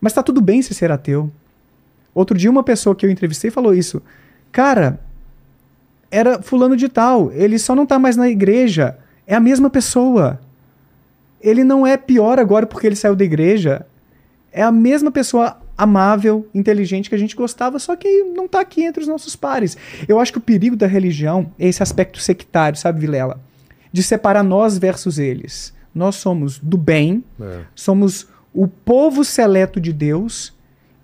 Mas 0.00 0.12
está 0.12 0.22
tudo 0.22 0.40
bem 0.40 0.60
se 0.60 0.74
ser 0.74 0.92
ateu. 0.92 1.30
Outro 2.14 2.36
dia 2.36 2.50
uma 2.50 2.62
pessoa 2.62 2.94
que 2.94 3.06
eu 3.06 3.10
entrevistei 3.10 3.50
falou 3.50 3.74
isso. 3.74 4.02
Cara, 4.52 5.00
era 6.10 6.42
fulano 6.42 6.76
de 6.76 6.88
tal, 6.88 7.32
ele 7.32 7.58
só 7.58 7.74
não 7.74 7.84
está 7.84 7.98
mais 7.98 8.16
na 8.16 8.28
igreja, 8.28 8.96
é 9.26 9.34
a 9.34 9.40
mesma 9.40 9.68
pessoa 9.68 10.38
ele 11.44 11.62
não 11.62 11.86
é 11.86 11.98
pior 11.98 12.38
agora 12.38 12.66
porque 12.66 12.86
ele 12.86 12.96
saiu 12.96 13.14
da 13.14 13.22
igreja. 13.22 13.84
É 14.50 14.62
a 14.62 14.72
mesma 14.72 15.12
pessoa 15.12 15.58
amável, 15.76 16.48
inteligente 16.54 17.08
que 17.08 17.14
a 17.14 17.18
gente 17.18 17.34
gostava, 17.34 17.78
só 17.78 17.96
que 17.96 18.22
não 18.24 18.46
está 18.46 18.60
aqui 18.60 18.82
entre 18.82 19.02
os 19.02 19.08
nossos 19.08 19.34
pares. 19.34 19.76
Eu 20.06 20.20
acho 20.20 20.32
que 20.32 20.38
o 20.38 20.42
perigo 20.42 20.76
da 20.76 20.86
religião 20.86 21.52
é 21.58 21.68
esse 21.68 21.82
aspecto 21.82 22.20
sectário, 22.20 22.78
sabe, 22.78 23.00
Vilela? 23.00 23.40
De 23.92 24.02
separar 24.02 24.42
nós 24.42 24.78
versus 24.78 25.18
eles. 25.18 25.74
Nós 25.94 26.16
somos 26.16 26.58
do 26.58 26.76
bem, 26.76 27.22
é. 27.40 27.60
somos 27.74 28.26
o 28.52 28.66
povo 28.66 29.24
seleto 29.24 29.80
de 29.80 29.92
Deus 29.92 30.52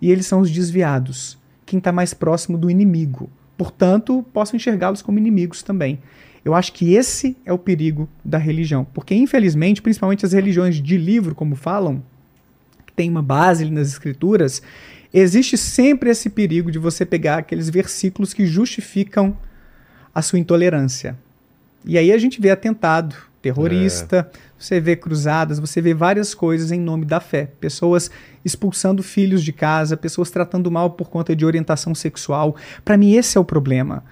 e 0.00 0.10
eles 0.10 0.26
são 0.26 0.40
os 0.40 0.50
desviados, 0.50 1.38
quem 1.66 1.78
está 1.78 1.92
mais 1.92 2.14
próximo 2.14 2.56
do 2.56 2.70
inimigo. 2.70 3.30
Portanto, 3.56 4.24
posso 4.32 4.56
enxergá-los 4.56 5.02
como 5.02 5.18
inimigos 5.18 5.62
também. 5.62 5.98
Eu 6.44 6.54
acho 6.54 6.72
que 6.72 6.94
esse 6.94 7.36
é 7.44 7.52
o 7.52 7.58
perigo 7.58 8.08
da 8.24 8.38
religião. 8.38 8.86
Porque, 8.94 9.14
infelizmente, 9.14 9.82
principalmente 9.82 10.24
as 10.24 10.32
religiões 10.32 10.76
de 10.76 10.96
livro, 10.96 11.34
como 11.34 11.54
falam, 11.54 12.02
tem 13.00 13.08
uma 13.08 13.22
base 13.22 13.70
nas 13.70 13.88
escrituras, 13.88 14.60
existe 15.10 15.56
sempre 15.56 16.10
esse 16.10 16.28
perigo 16.28 16.70
de 16.70 16.78
você 16.78 17.06
pegar 17.06 17.38
aqueles 17.38 17.70
versículos 17.70 18.34
que 18.34 18.44
justificam 18.44 19.34
a 20.14 20.20
sua 20.20 20.38
intolerância. 20.38 21.16
E 21.82 21.96
aí 21.96 22.12
a 22.12 22.18
gente 22.18 22.38
vê 22.38 22.50
atentado, 22.50 23.16
terrorista, 23.40 24.30
é. 24.30 24.38
você 24.58 24.78
vê 24.78 24.96
cruzadas, 24.96 25.58
você 25.58 25.80
vê 25.80 25.94
várias 25.94 26.34
coisas 26.34 26.70
em 26.72 26.78
nome 26.78 27.06
da 27.06 27.20
fé. 27.20 27.48
Pessoas 27.58 28.10
expulsando 28.44 29.02
filhos 29.02 29.42
de 29.42 29.54
casa, 29.54 29.96
pessoas 29.96 30.30
tratando 30.30 30.70
mal 30.70 30.90
por 30.90 31.08
conta 31.08 31.34
de 31.34 31.46
orientação 31.46 31.94
sexual. 31.94 32.54
Para 32.84 32.98
mim, 32.98 33.14
esse 33.14 33.38
é 33.38 33.40
o 33.40 33.46
problema. 33.46 34.04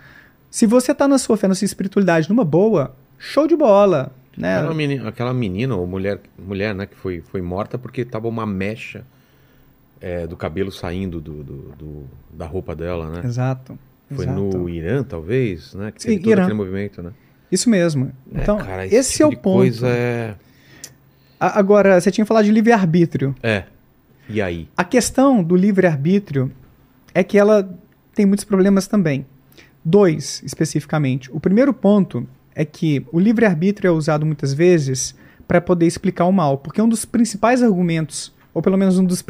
Se 0.50 0.64
você 0.64 0.94
tá 0.94 1.06
na 1.06 1.18
sua 1.18 1.36
fé, 1.36 1.46
na 1.46 1.54
sua 1.54 1.66
espiritualidade, 1.66 2.30
numa 2.30 2.42
boa, 2.42 2.96
show 3.18 3.46
de 3.46 3.54
bola. 3.54 4.14
Né? 4.38 4.56
Aquela 4.56 4.74
menina, 4.74 5.08
aquela 5.08 5.34
menina 5.34 5.74
ou 5.74 5.84
mulher, 5.84 6.20
mulher 6.38 6.72
né, 6.72 6.86
que 6.86 6.94
foi, 6.94 7.20
foi 7.20 7.42
morta 7.42 7.76
porque 7.76 8.04
tava 8.04 8.28
uma 8.28 8.46
mecha 8.46 9.04
é, 10.00 10.28
do 10.28 10.36
cabelo 10.36 10.70
saindo 10.70 11.20
do, 11.20 11.42
do, 11.42 11.56
do, 11.76 12.04
da 12.32 12.46
roupa 12.46 12.76
dela, 12.76 13.10
né? 13.10 13.22
Exato. 13.24 13.76
Foi 14.08 14.24
exato. 14.24 14.40
no 14.40 14.68
Irã, 14.68 15.02
talvez, 15.02 15.74
né? 15.74 15.90
Que 15.90 16.00
Sim, 16.00 16.08
teve 16.10 16.20
todo 16.22 16.30
Irã. 16.30 16.42
aquele 16.42 16.56
movimento, 16.56 17.02
né? 17.02 17.10
Isso 17.50 17.68
mesmo. 17.68 18.12
É, 18.32 18.40
então, 18.42 18.58
cara, 18.58 18.86
esse, 18.86 18.94
esse 18.94 19.12
tipo 19.14 19.24
é 19.24 19.26
o 19.26 19.38
ponto. 19.38 19.56
Coisa 19.56 19.88
é... 19.88 20.36
Agora, 21.40 22.00
você 22.00 22.10
tinha 22.10 22.24
falado 22.24 22.44
de 22.44 22.52
livre-arbítrio. 22.52 23.34
É. 23.42 23.64
E 24.28 24.40
aí? 24.40 24.68
A 24.76 24.84
questão 24.84 25.42
do 25.42 25.56
livre-arbítrio 25.56 26.52
é 27.12 27.24
que 27.24 27.36
ela 27.36 27.68
tem 28.14 28.24
muitos 28.24 28.44
problemas 28.44 28.86
também. 28.86 29.26
Dois, 29.84 30.42
especificamente. 30.44 31.28
O 31.32 31.40
primeiro 31.40 31.72
ponto 31.72 32.28
é 32.58 32.64
que 32.64 33.06
o 33.12 33.20
livre-arbítrio 33.20 33.86
é 33.86 33.92
usado 33.92 34.26
muitas 34.26 34.52
vezes 34.52 35.14
para 35.46 35.60
poder 35.60 35.86
explicar 35.86 36.24
o 36.24 36.32
mal, 36.32 36.58
porque 36.58 36.82
um 36.82 36.88
dos 36.88 37.04
principais 37.04 37.62
argumentos, 37.62 38.34
ou 38.52 38.60
pelo 38.60 38.76
menos 38.76 38.98
um 38.98 39.04
dos, 39.04 39.24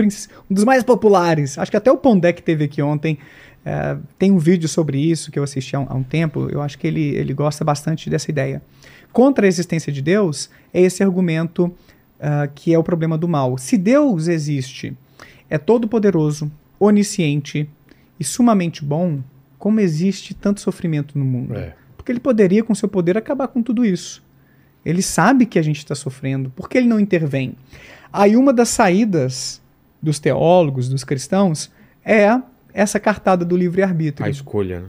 um 0.51 0.55
dos 0.55 0.65
mais 0.65 0.83
populares, 0.83 1.59
acho 1.59 1.71
que 1.71 1.77
até 1.77 1.93
o 1.93 1.99
Pondé 1.99 2.33
teve 2.33 2.65
aqui 2.65 2.81
ontem, 2.81 3.19
é, 3.67 3.99
tem 4.19 4.33
um 4.33 4.39
vídeo 4.39 4.67
sobre 4.67 4.99
isso 4.99 5.31
que 5.31 5.39
eu 5.39 5.43
assisti 5.43 5.77
há 5.77 5.81
um, 5.81 5.87
há 5.91 5.95
um 5.95 6.03
tempo, 6.03 6.49
eu 6.51 6.63
acho 6.63 6.79
que 6.79 6.87
ele, 6.87 7.03
ele 7.03 7.35
gosta 7.35 7.63
bastante 7.63 8.09
dessa 8.09 8.31
ideia. 8.31 8.63
Contra 9.13 9.45
a 9.45 9.49
existência 9.49 9.93
de 9.93 10.01
Deus 10.01 10.49
é 10.73 10.81
esse 10.81 11.03
argumento 11.03 11.67
uh, 11.67 12.51
que 12.55 12.73
é 12.73 12.79
o 12.79 12.83
problema 12.83 13.19
do 13.19 13.29
mal. 13.29 13.59
Se 13.59 13.77
Deus 13.77 14.27
existe, 14.27 14.97
é 15.51 15.59
todo-poderoso, 15.59 16.51
onisciente 16.81 17.69
e 18.19 18.25
sumamente 18.25 18.83
bom, 18.83 19.21
como 19.59 19.81
existe 19.81 20.33
tanto 20.33 20.63
sofrimento 20.63 21.19
no 21.19 21.27
mundo. 21.27 21.55
É. 21.55 21.75
Porque 22.09 22.13
ele 22.15 22.21
poderia, 22.21 22.65
com 22.65 22.75
seu 22.75 22.89
poder, 22.89 23.19
acabar 23.19 23.49
com 23.49 23.63
tudo 23.63 23.85
isso. 23.85 24.25
Ele 24.83 25.03
sabe 25.03 25.45
que 25.45 25.59
a 25.59 25.63
gente 25.63 25.77
está 25.77 25.95
sofrendo, 25.95 26.49
por 26.49 26.67
que 26.67 26.79
ele 26.79 26.89
não 26.89 26.99
intervém? 26.99 27.55
Aí 28.11 28.35
uma 28.35 28.51
das 28.51 28.71
saídas 28.71 29.61
dos 30.01 30.19
teólogos, 30.19 30.89
dos 30.89 31.05
cristãos, 31.05 31.71
é 32.03 32.41
essa 32.73 32.99
cartada 32.99 33.45
do 33.45 33.55
livre-arbítrio. 33.55 34.27
A 34.27 34.31
escolha, 34.31 34.81
né? 34.81 34.87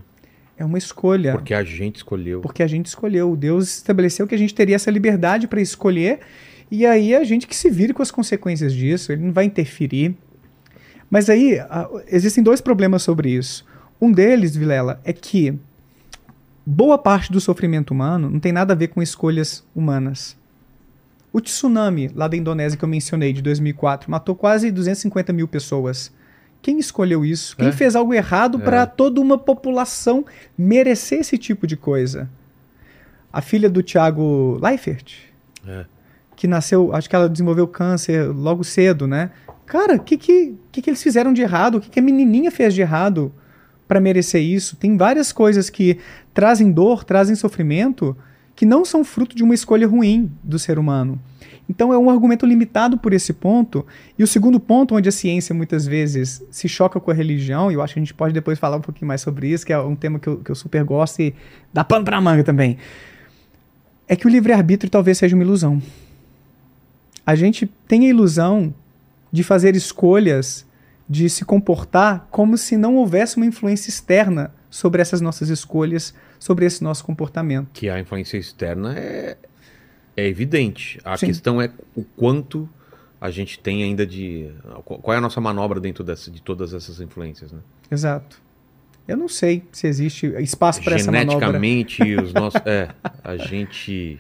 É 0.58 0.64
uma 0.64 0.78
escolha. 0.78 1.34
Porque 1.34 1.54
a 1.54 1.62
gente 1.62 1.98
escolheu. 1.98 2.40
Porque 2.40 2.64
a 2.64 2.68
gente 2.68 2.86
escolheu. 2.86 3.36
Deus 3.36 3.76
estabeleceu 3.76 4.26
que 4.26 4.36
a 4.36 4.38
gente 4.38 4.56
teria 4.56 4.78
essa 4.78 4.90
liberdade 4.90 5.46
para 5.46 5.60
escolher, 5.60 6.20
e 6.72 6.86
aí 6.86 7.14
a 7.14 7.26
gente 7.26 7.46
que 7.46 7.56
se 7.56 7.70
vire 7.70 7.94
com 7.94 8.02
as 8.02 8.12
consequências 8.12 8.74
disso, 8.74 9.12
ele 9.12 9.26
não 9.26 9.34
vai 9.34 9.44
interferir. 9.44 10.16
Mas 11.10 11.30
aí 11.30 11.58
existem 12.08 12.42
dois 12.42 12.62
problemas 12.62 13.04
sobre 13.04 13.30
isso. 13.30 13.66
Um 14.00 14.10
deles, 14.10 14.56
Vilela, 14.56 15.02
é 15.04 15.12
que 15.12 15.60
boa 16.70 17.00
parte 17.00 17.32
do 17.32 17.42
sofrimento 17.42 17.92
humano 17.92 18.30
não 18.30 18.40
tem 18.40 18.52
nada 18.52 18.74
a 18.74 18.76
ver 18.76 18.90
com 18.90 19.02
escolhas 19.02 19.66
humanas. 19.76 20.38
O 21.34 21.42
tsunami 21.42 22.12
lá 22.14 22.28
da 22.28 22.38
Indonésia 22.38 22.78
que 22.78 22.86
eu 22.86 22.90
mencionei, 22.90 23.34
de 23.34 23.42
2004, 23.42 24.10
matou 24.10 24.36
quase 24.36 24.70
250 24.70 25.34
mil 25.34 25.48
pessoas. 25.48 26.12
Quem 26.62 26.78
escolheu 26.78 27.26
isso? 27.26 27.58
Quem 27.58 27.70
é? 27.70 27.72
fez 27.72 27.96
algo 27.96 28.14
errado 28.14 28.60
é. 28.60 28.62
para 28.62 28.86
toda 28.86 29.20
uma 29.20 29.38
população 29.38 30.24
merecer 30.56 31.22
esse 31.22 31.40
tipo 31.40 31.66
de 31.66 31.76
coisa? 31.76 32.30
A 33.34 33.42
filha 33.42 33.70
do 33.70 33.82
Thiago 33.82 34.60
Leifert, 34.62 35.14
é. 35.68 35.86
que 36.36 36.48
nasceu, 36.48 36.94
acho 36.94 37.10
que 37.10 37.16
ela 37.16 37.30
desenvolveu 37.30 37.68
câncer 37.68 38.28
logo 38.28 38.64
cedo, 38.64 39.08
né? 39.08 39.32
Cara, 39.66 39.96
o 39.96 40.00
que, 40.00 40.18
que, 40.18 40.56
que, 40.72 40.82
que 40.84 40.90
eles 40.90 41.02
fizeram 41.02 41.34
de 41.34 41.42
errado? 41.42 41.76
O 41.76 41.82
que, 41.82 41.90
que 41.90 42.00
a 42.00 42.02
menininha 42.02 42.52
fez 42.52 42.76
de 42.76 42.82
errado? 42.82 43.34
Para 43.90 44.00
merecer 44.00 44.44
isso. 44.44 44.78
Tem 44.78 44.96
várias 44.96 45.32
coisas 45.32 45.68
que 45.68 45.98
trazem 46.32 46.72
dor, 46.72 47.04
trazem 47.04 47.36
sofrimento, 47.36 48.16
que 48.56 48.64
não 48.64 48.86
são 48.86 49.04
fruto 49.04 49.36
de 49.36 49.44
uma 49.44 49.56
escolha 49.56 49.88
ruim 49.88 50.32
do 50.44 50.60
ser 50.60 50.78
humano. 50.78 51.20
Então 51.68 51.92
é 51.92 51.98
um 51.98 52.08
argumento 52.08 52.46
limitado 52.46 53.00
por 53.00 53.14
esse 53.14 53.34
ponto. 53.34 53.84
E 54.18 54.24
o 54.24 54.28
segundo 54.28 54.60
ponto, 54.60 54.96
onde 54.96 55.10
a 55.10 55.12
ciência 55.12 55.56
muitas 55.56 55.88
vezes 55.88 56.44
se 56.52 56.70
choca 56.70 57.00
com 57.00 57.10
a 57.10 57.14
religião, 57.16 57.72
e 57.72 57.74
eu 57.74 57.82
acho 57.82 57.96
que 57.96 58.00
a 58.00 58.04
gente 58.04 58.14
pode 58.14 58.32
depois 58.32 58.60
falar 58.60 58.78
um 58.78 58.82
pouquinho 58.82 59.08
mais 59.08 59.22
sobre 59.22 59.48
isso, 59.48 59.66
que 59.66 59.74
é 59.74 59.80
um 59.80 59.96
tema 59.96 60.20
que 60.20 60.28
eu, 60.28 60.38
que 60.38 60.52
eu 60.52 60.56
super 60.56 60.84
gosto 60.84 61.20
e 61.22 61.34
dá 61.74 61.84
pano 61.84 62.06
pra 62.06 62.22
manga 62.22 62.44
também, 62.44 62.78
é 64.08 64.16
que 64.16 64.28
o 64.28 64.30
livre-arbítrio 64.30 64.90
talvez 64.90 65.18
seja 65.18 65.36
uma 65.36 65.44
ilusão. 65.44 65.82
A 67.26 67.36
gente 67.36 67.66
tem 67.88 68.06
a 68.06 68.10
ilusão 68.10 68.74
de 69.32 69.44
fazer 69.44 69.76
escolhas 69.76 70.66
de 71.10 71.28
se 71.28 71.44
comportar 71.44 72.28
como 72.30 72.56
se 72.56 72.78
não 72.78 72.96
houvesse 72.96 73.38
uma 73.38 73.46
influência 73.46 73.90
externa 73.90 74.54
sobre 74.70 75.02
essas 75.02 75.20
nossas 75.20 75.50
escolhas, 75.50 76.14
sobre 76.38 76.66
esse 76.66 76.84
nosso 76.84 77.04
comportamento. 77.04 77.70
Que 77.74 77.90
a 77.90 78.00
influência 78.00 78.38
externa 78.38 78.96
é, 78.96 79.36
é 80.16 80.28
evidente. 80.28 81.00
A 81.04 81.18
Sim. 81.18 81.28
questão 81.28 81.60
é 81.60 81.72
o 81.96 82.04
quanto 82.04 82.70
a 83.20 83.32
gente 83.32 83.60
tem 83.60 83.84
ainda 83.84 84.06
de. 84.06 84.52
Qual 84.86 85.14
é 85.14 85.18
a 85.18 85.22
nossa 85.22 85.42
manobra 85.42 85.80
dentro 85.80 86.04
dessa, 86.04 86.30
de 86.30 86.42
todas 86.42 86.74
essas 86.74 87.02
influências, 87.02 87.52
né? 87.52 87.60
Exato. 87.90 88.40
Eu 89.08 89.18
não 89.18 89.28
sei 89.28 89.64
se 89.72 89.88
existe 89.88 90.28
espaço 90.38 90.84
para 90.84 90.96
essa 90.96 91.12
manobra. 91.12 91.32
Geneticamente, 91.32 92.16
os 92.16 92.32
nossos. 92.32 92.62
É, 92.64 92.90
a 93.24 93.36
gente. 93.36 94.20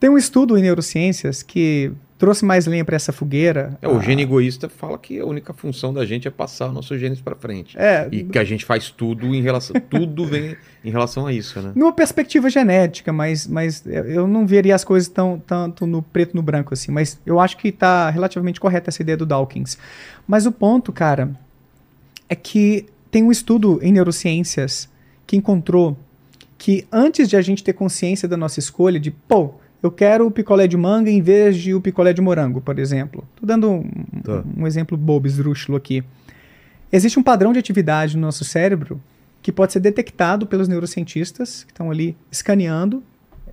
Tem 0.00 0.08
um 0.08 0.16
estudo 0.16 0.56
em 0.56 0.62
neurociências 0.62 1.42
que 1.42 1.92
trouxe 2.24 2.42
mais 2.42 2.66
lenha 2.66 2.82
para 2.84 2.96
essa 2.96 3.12
fogueira. 3.12 3.76
É, 3.82 3.86
o 3.88 3.98
Ah, 3.98 4.00
gene 4.00 4.22
egoísta 4.22 4.66
fala 4.66 4.96
que 4.96 5.20
a 5.20 5.26
única 5.26 5.52
função 5.52 5.92
da 5.92 6.06
gente 6.06 6.26
é 6.26 6.30
passar 6.30 6.72
nossos 6.72 6.98
genes 6.98 7.20
pra 7.20 7.36
frente. 7.36 7.76
É, 7.78 8.08
E 8.10 8.24
que 8.24 8.38
a 8.38 8.44
gente 8.44 8.64
faz 8.64 8.90
tudo 8.90 9.34
em 9.34 9.42
relação. 9.42 9.76
tudo 9.90 10.24
vem 10.26 10.56
em 10.82 10.90
relação 10.90 11.26
a 11.26 11.32
isso, 11.34 11.60
né? 11.60 11.72
numa 11.74 11.92
perspectiva 11.92 12.48
genética, 12.48 13.12
mas, 13.12 13.46
mas 13.46 13.84
eu 13.86 14.26
não 14.26 14.46
veria 14.46 14.74
as 14.74 14.84
coisas 14.84 15.06
tão, 15.06 15.38
tanto 15.46 15.86
no 15.86 16.00
preto 16.00 16.34
no 16.34 16.42
branco 16.42 16.72
assim. 16.72 16.90
Mas 16.90 17.20
eu 17.26 17.38
acho 17.38 17.58
que 17.58 17.68
está 17.68 18.08
relativamente 18.08 18.58
correta 18.58 18.88
essa 18.88 19.02
ideia 19.02 19.18
do 19.18 19.26
Dawkins. 19.26 19.76
Mas 20.26 20.46
o 20.46 20.52
ponto, 20.52 20.92
cara, 20.92 21.30
é 22.26 22.34
que 22.34 22.86
tem 23.10 23.22
um 23.22 23.30
estudo 23.30 23.78
em 23.82 23.92
neurociências 23.92 24.88
que 25.26 25.36
encontrou 25.36 25.94
que 26.56 26.86
antes 26.90 27.28
de 27.28 27.36
a 27.36 27.42
gente 27.42 27.62
ter 27.62 27.74
consciência 27.74 28.26
da 28.26 28.36
nossa 28.38 28.58
escolha, 28.58 28.98
de 28.98 29.10
pô, 29.10 29.54
eu 29.86 29.90
quero 29.90 30.26
o 30.26 30.30
picolé 30.30 30.66
de 30.66 30.76
manga 30.76 31.10
em 31.10 31.20
vez 31.20 31.58
de 31.58 31.74
o 31.74 31.80
picolé 31.80 32.12
de 32.12 32.20
morango, 32.22 32.60
por 32.60 32.78
exemplo. 32.78 33.22
Tô 33.36 33.44
dando 33.44 33.70
um, 33.70 33.84
Tá. 34.22 34.42
um 34.56 34.66
exemplo 34.66 34.96
bobo, 34.96 35.26
esdrúxulo 35.26 35.76
aqui. 35.76 36.02
Existe 36.90 37.18
um 37.18 37.22
padrão 37.22 37.52
de 37.52 37.58
atividade 37.58 38.16
no 38.16 38.22
nosso 38.22 38.44
cérebro 38.44 38.98
que 39.42 39.52
pode 39.52 39.74
ser 39.74 39.80
detectado 39.80 40.46
pelos 40.46 40.68
neurocientistas 40.68 41.64
que 41.64 41.72
estão 41.72 41.90
ali 41.90 42.16
escaneando 42.32 43.02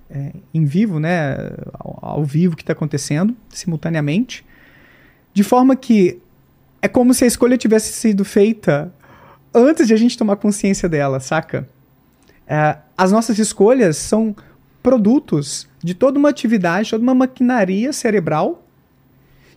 é, 0.08 0.32
em 0.54 0.64
vivo, 0.64 0.98
né, 0.98 1.36
ao, 1.74 1.98
ao 2.00 2.24
vivo 2.24 2.54
o 2.54 2.56
que 2.56 2.62
está 2.62 2.72
acontecendo, 2.72 3.36
simultaneamente, 3.50 4.42
de 5.34 5.42
forma 5.42 5.76
que 5.76 6.18
é 6.80 6.88
como 6.88 7.12
se 7.12 7.24
a 7.24 7.26
escolha 7.26 7.58
tivesse 7.58 7.92
sido 7.92 8.24
feita 8.24 8.90
antes 9.54 9.86
de 9.86 9.92
a 9.92 9.96
gente 9.98 10.16
tomar 10.16 10.36
consciência 10.36 10.88
dela, 10.88 11.20
saca? 11.20 11.68
É, 12.46 12.78
as 12.96 13.12
nossas 13.12 13.38
escolhas 13.38 13.98
são 13.98 14.34
produtos 14.82 15.70
de 15.82 15.94
toda 15.94 16.18
uma 16.18 16.28
atividade, 16.28 16.90
toda 16.90 17.02
uma 17.02 17.14
maquinaria 17.14 17.92
cerebral 17.92 18.64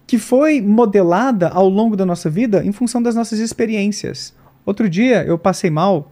que 0.07 0.17
foi 0.19 0.61
modelada 0.61 1.49
ao 1.49 1.67
longo 1.67 1.95
da 1.95 2.05
nossa 2.05 2.29
vida 2.29 2.63
em 2.63 2.71
função 2.71 3.01
das 3.01 3.15
nossas 3.15 3.39
experiências. 3.39 4.33
Outro 4.65 4.87
dia 4.89 5.23
eu 5.23 5.37
passei 5.37 5.69
mal, 5.69 6.11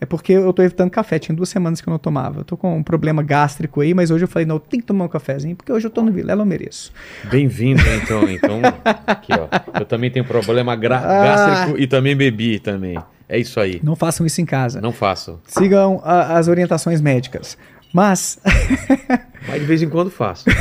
é 0.00 0.04
porque 0.04 0.32
eu 0.32 0.52
tô 0.52 0.62
evitando 0.62 0.90
café, 0.90 1.18
tinha 1.18 1.34
duas 1.34 1.48
semanas 1.48 1.80
que 1.80 1.88
eu 1.88 1.90
não 1.92 1.98
tomava. 1.98 2.40
Eu 2.40 2.44
tô 2.44 2.56
com 2.56 2.76
um 2.76 2.82
problema 2.82 3.22
gástrico 3.22 3.80
aí, 3.80 3.94
mas 3.94 4.10
hoje 4.10 4.24
eu 4.24 4.28
falei, 4.28 4.44
não, 4.44 4.58
tem 4.58 4.80
que 4.80 4.86
tomar 4.86 5.04
um 5.04 5.08
cafezinho, 5.08 5.54
porque 5.56 5.72
hoje 5.72 5.86
eu 5.86 5.90
tô 5.90 6.02
no 6.02 6.10
Vilela, 6.12 6.42
eu 6.42 6.46
mereço. 6.46 6.92
Bem-vindo, 7.30 7.80
então. 8.02 8.28
Então, 8.28 8.60
aqui, 9.06 9.32
ó. 9.32 9.48
Eu 9.78 9.86
também 9.86 10.10
tenho 10.10 10.24
problema 10.24 10.72
Ah. 10.72 10.76
gástrico 10.76 11.78
e 11.80 11.86
também 11.86 12.14
bebi 12.16 12.58
também. 12.58 12.98
É 13.28 13.38
isso 13.38 13.58
aí. 13.60 13.80
Não 13.82 13.96
façam 13.96 14.26
isso 14.26 14.40
em 14.42 14.44
casa. 14.44 14.78
Não 14.80 14.92
faço. 14.92 15.40
Sigam 15.46 16.02
a- 16.04 16.36
as 16.36 16.48
orientações 16.48 17.00
médicas. 17.00 17.56
Mas 17.92 18.38
Mas 19.48 19.60
de 19.60 19.66
vez 19.66 19.82
em 19.82 19.88
quando 19.88 20.10
faço. 20.10 20.44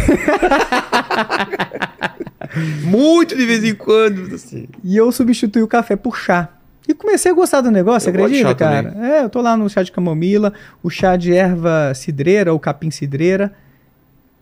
Muito 2.84 3.36
de 3.36 3.46
vez 3.46 3.64
em 3.64 3.76
quando. 3.76 4.36
Assim. 4.36 4.68
E 4.84 4.98
eu 4.98 5.12
substituí 5.12 5.62
o 5.62 5.68
café 5.68 5.96
por 5.96 6.18
chá. 6.18 6.50
E 6.88 6.94
comecei 6.94 7.32
a 7.32 7.36
gostar 7.36 7.62
do 7.62 7.70
negócio, 7.70 8.10
Eu 8.10 8.14
acredita, 8.14 8.56
cara? 8.56 8.96
É, 9.00 9.24
eu 9.24 9.30
tô 9.30 9.40
lá 9.40 9.56
no 9.56 9.70
chá 9.70 9.84
de 9.84 9.92
camomila, 9.92 10.52
o 10.82 10.90
chá 10.90 11.16
de 11.16 11.32
erva 11.32 11.94
cidreira 11.94 12.52
ou 12.52 12.60
capim 12.60 12.90
cidreira. 12.90 13.54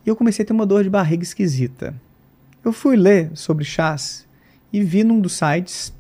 E 0.06 0.10
eu 0.10 0.16
comecei 0.16 0.44
a 0.44 0.48
ter 0.48 0.54
uma 0.54 0.66
dor 0.66 0.84
de 0.84 0.90
barriga 0.90 1.22
esquisita. 1.22 1.94
Eu 2.64 2.72
fui 2.72 2.96
ler 2.96 3.30
sobre 3.34 3.66
chás 3.66 4.26
e 4.72 4.82
vi 4.82 5.04
num 5.04 5.20
dos 5.20 5.34
sites, 5.34 5.94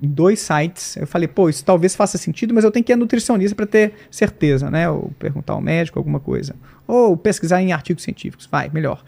em 0.00 0.08
dois 0.08 0.40
sites, 0.40 0.96
eu 0.96 1.06
falei, 1.06 1.26
pô, 1.26 1.48
isso 1.48 1.64
talvez 1.64 1.96
faça 1.96 2.18
sentido, 2.18 2.52
mas 2.52 2.64
eu 2.64 2.70
tenho 2.70 2.84
que 2.84 2.92
ir 2.92 2.94
a 2.94 2.96
nutricionista 2.96 3.54
para 3.54 3.66
ter 3.66 3.94
certeza, 4.10 4.70
né? 4.70 4.88
Ou 4.90 5.10
perguntar 5.18 5.54
ao 5.54 5.60
médico 5.60 5.98
alguma 5.98 6.20
coisa. 6.20 6.54
Ou 6.86 7.16
pesquisar 7.16 7.62
em 7.62 7.72
artigos 7.72 8.02
científicos, 8.02 8.46
vai, 8.50 8.68
melhor. 8.68 9.02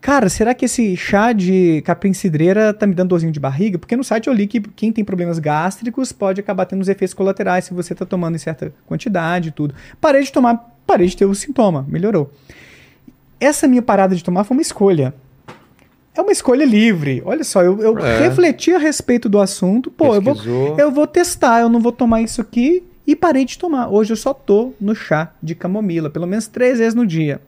Cara, 0.00 0.30
será 0.30 0.54
que 0.54 0.64
esse 0.64 0.96
chá 0.96 1.32
de 1.32 1.82
capim 1.82 2.12
cidreira 2.14 2.72
tá 2.72 2.86
me 2.86 2.94
dando 2.94 3.10
dorzinho 3.10 3.32
de 3.32 3.40
barriga? 3.40 3.78
Porque 3.78 3.94
no 3.96 4.02
site 4.02 4.28
eu 4.28 4.32
li 4.32 4.46
que 4.46 4.60
quem 4.60 4.90
tem 4.90 5.04
problemas 5.04 5.38
gástricos 5.38 6.10
pode 6.10 6.40
acabar 6.40 6.64
tendo 6.64 6.80
os 6.80 6.88
efeitos 6.88 7.12
colaterais 7.12 7.66
se 7.66 7.74
você 7.74 7.94
tá 7.94 8.06
tomando 8.06 8.34
em 8.34 8.38
certa 8.38 8.72
quantidade 8.86 9.48
e 9.48 9.52
tudo. 9.52 9.74
Parei 10.00 10.22
de 10.22 10.32
tomar, 10.32 10.74
parei 10.86 11.06
de 11.06 11.16
ter 11.16 11.26
o 11.26 11.34
sintoma, 11.34 11.86
melhorou. 11.86 12.32
Essa 13.38 13.68
minha 13.68 13.82
parada 13.82 14.14
de 14.14 14.24
tomar 14.24 14.44
foi 14.44 14.56
uma 14.56 14.62
escolha. 14.62 15.14
É 16.14 16.20
uma 16.20 16.32
escolha 16.32 16.64
livre. 16.64 17.22
Olha 17.24 17.44
só, 17.44 17.62
eu, 17.62 17.80
eu 17.80 17.98
É. 17.98 18.18
refleti 18.20 18.72
a 18.72 18.78
respeito 18.78 19.28
do 19.28 19.38
assunto. 19.38 19.90
Pô, 19.90 20.14
eu 20.14 20.20
vou, 20.20 20.34
eu 20.78 20.90
vou 20.90 21.06
testar, 21.06 21.60
eu 21.60 21.68
não 21.68 21.80
vou 21.80 21.92
tomar 21.92 22.20
isso 22.20 22.40
aqui 22.40 22.82
e 23.06 23.14
parei 23.14 23.44
de 23.44 23.56
tomar. 23.58 23.88
Hoje 23.88 24.12
eu 24.12 24.16
só 24.16 24.34
tô 24.34 24.72
no 24.80 24.94
chá 24.94 25.32
de 25.42 25.54
camomila, 25.54 26.10
pelo 26.10 26.26
menos 26.26 26.46
três 26.48 26.78
vezes 26.78 26.94
no 26.94 27.06
dia. 27.06 27.40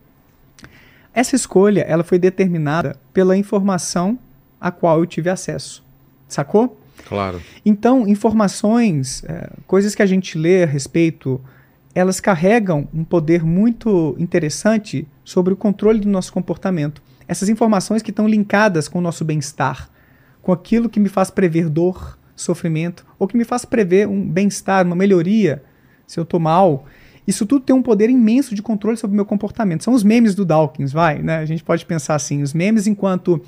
Essa 1.14 1.36
escolha, 1.36 1.82
ela 1.82 2.02
foi 2.04 2.18
determinada 2.18 2.96
pela 3.12 3.36
informação 3.36 4.18
a 4.60 4.70
qual 4.70 5.00
eu 5.00 5.06
tive 5.06 5.28
acesso. 5.28 5.84
Sacou? 6.28 6.78
Claro. 7.06 7.42
Então, 7.66 8.06
informações, 8.08 9.22
é, 9.24 9.50
coisas 9.66 9.94
que 9.94 10.02
a 10.02 10.06
gente 10.06 10.38
lê 10.38 10.62
a 10.62 10.66
respeito, 10.66 11.40
elas 11.94 12.20
carregam 12.20 12.88
um 12.94 13.04
poder 13.04 13.44
muito 13.44 14.16
interessante 14.18 15.06
sobre 15.24 15.52
o 15.52 15.56
controle 15.56 16.00
do 16.00 16.08
nosso 16.08 16.32
comportamento. 16.32 17.02
Essas 17.33 17.49
informações 17.49 18.03
que 18.03 18.11
estão 18.11 18.28
linkadas 18.28 18.89
com 18.89 18.99
o 18.99 19.01
nosso 19.01 19.24
bem-estar, 19.24 19.89
com 20.43 20.53
aquilo 20.53 20.87
que 20.87 21.01
me 21.01 21.09
faz 21.09 21.30
prever 21.30 21.70
dor, 21.70 22.18
sofrimento, 22.37 23.07
ou 23.18 23.26
que 23.26 23.39
me 23.39 23.43
faz 23.43 23.64
prever 23.64 24.07
um 24.07 24.28
bem-estar, 24.28 24.85
uma 24.85 24.95
melhoria, 24.95 25.64
se 26.07 26.20
eu 26.20 26.24
estou 26.24 26.39
mal. 26.39 26.85
Isso 27.26 27.47
tudo 27.47 27.64
tem 27.64 27.74
um 27.74 27.80
poder 27.80 28.11
imenso 28.11 28.55
de 28.55 28.61
controle 28.61 28.99
sobre 28.99 29.14
o 29.14 29.16
meu 29.16 29.24
comportamento. 29.24 29.83
São 29.83 29.95
os 29.95 30.05
memes 30.05 30.35
do 30.35 30.45
Dawkins, 30.45 30.93
vai, 30.93 31.22
né? 31.22 31.39
A 31.39 31.47
gente 31.47 31.64
pode 31.64 31.87
pensar 31.87 32.16
assim, 32.16 32.43
os 32.43 32.53
memes 32.53 32.87
enquanto 32.87 33.41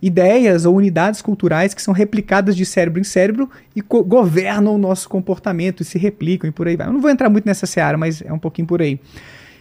ideias 0.00 0.64
ou 0.64 0.76
unidades 0.76 1.20
culturais 1.20 1.74
que 1.74 1.82
são 1.82 1.92
replicadas 1.92 2.54
de 2.54 2.64
cérebro 2.64 3.00
em 3.00 3.04
cérebro 3.04 3.50
e 3.74 3.80
governam 3.80 4.76
o 4.76 4.78
nosso 4.78 5.08
comportamento 5.08 5.80
e 5.80 5.84
se 5.84 5.98
replicam 5.98 6.48
e 6.48 6.52
por 6.52 6.68
aí 6.68 6.76
vai. 6.76 6.86
Eu 6.86 6.92
não 6.92 7.00
vou 7.00 7.10
entrar 7.10 7.28
muito 7.28 7.46
nessa 7.46 7.66
seara, 7.66 7.98
mas 7.98 8.22
é 8.22 8.32
um 8.32 8.38
pouquinho 8.38 8.68
por 8.68 8.80
aí. 8.80 9.00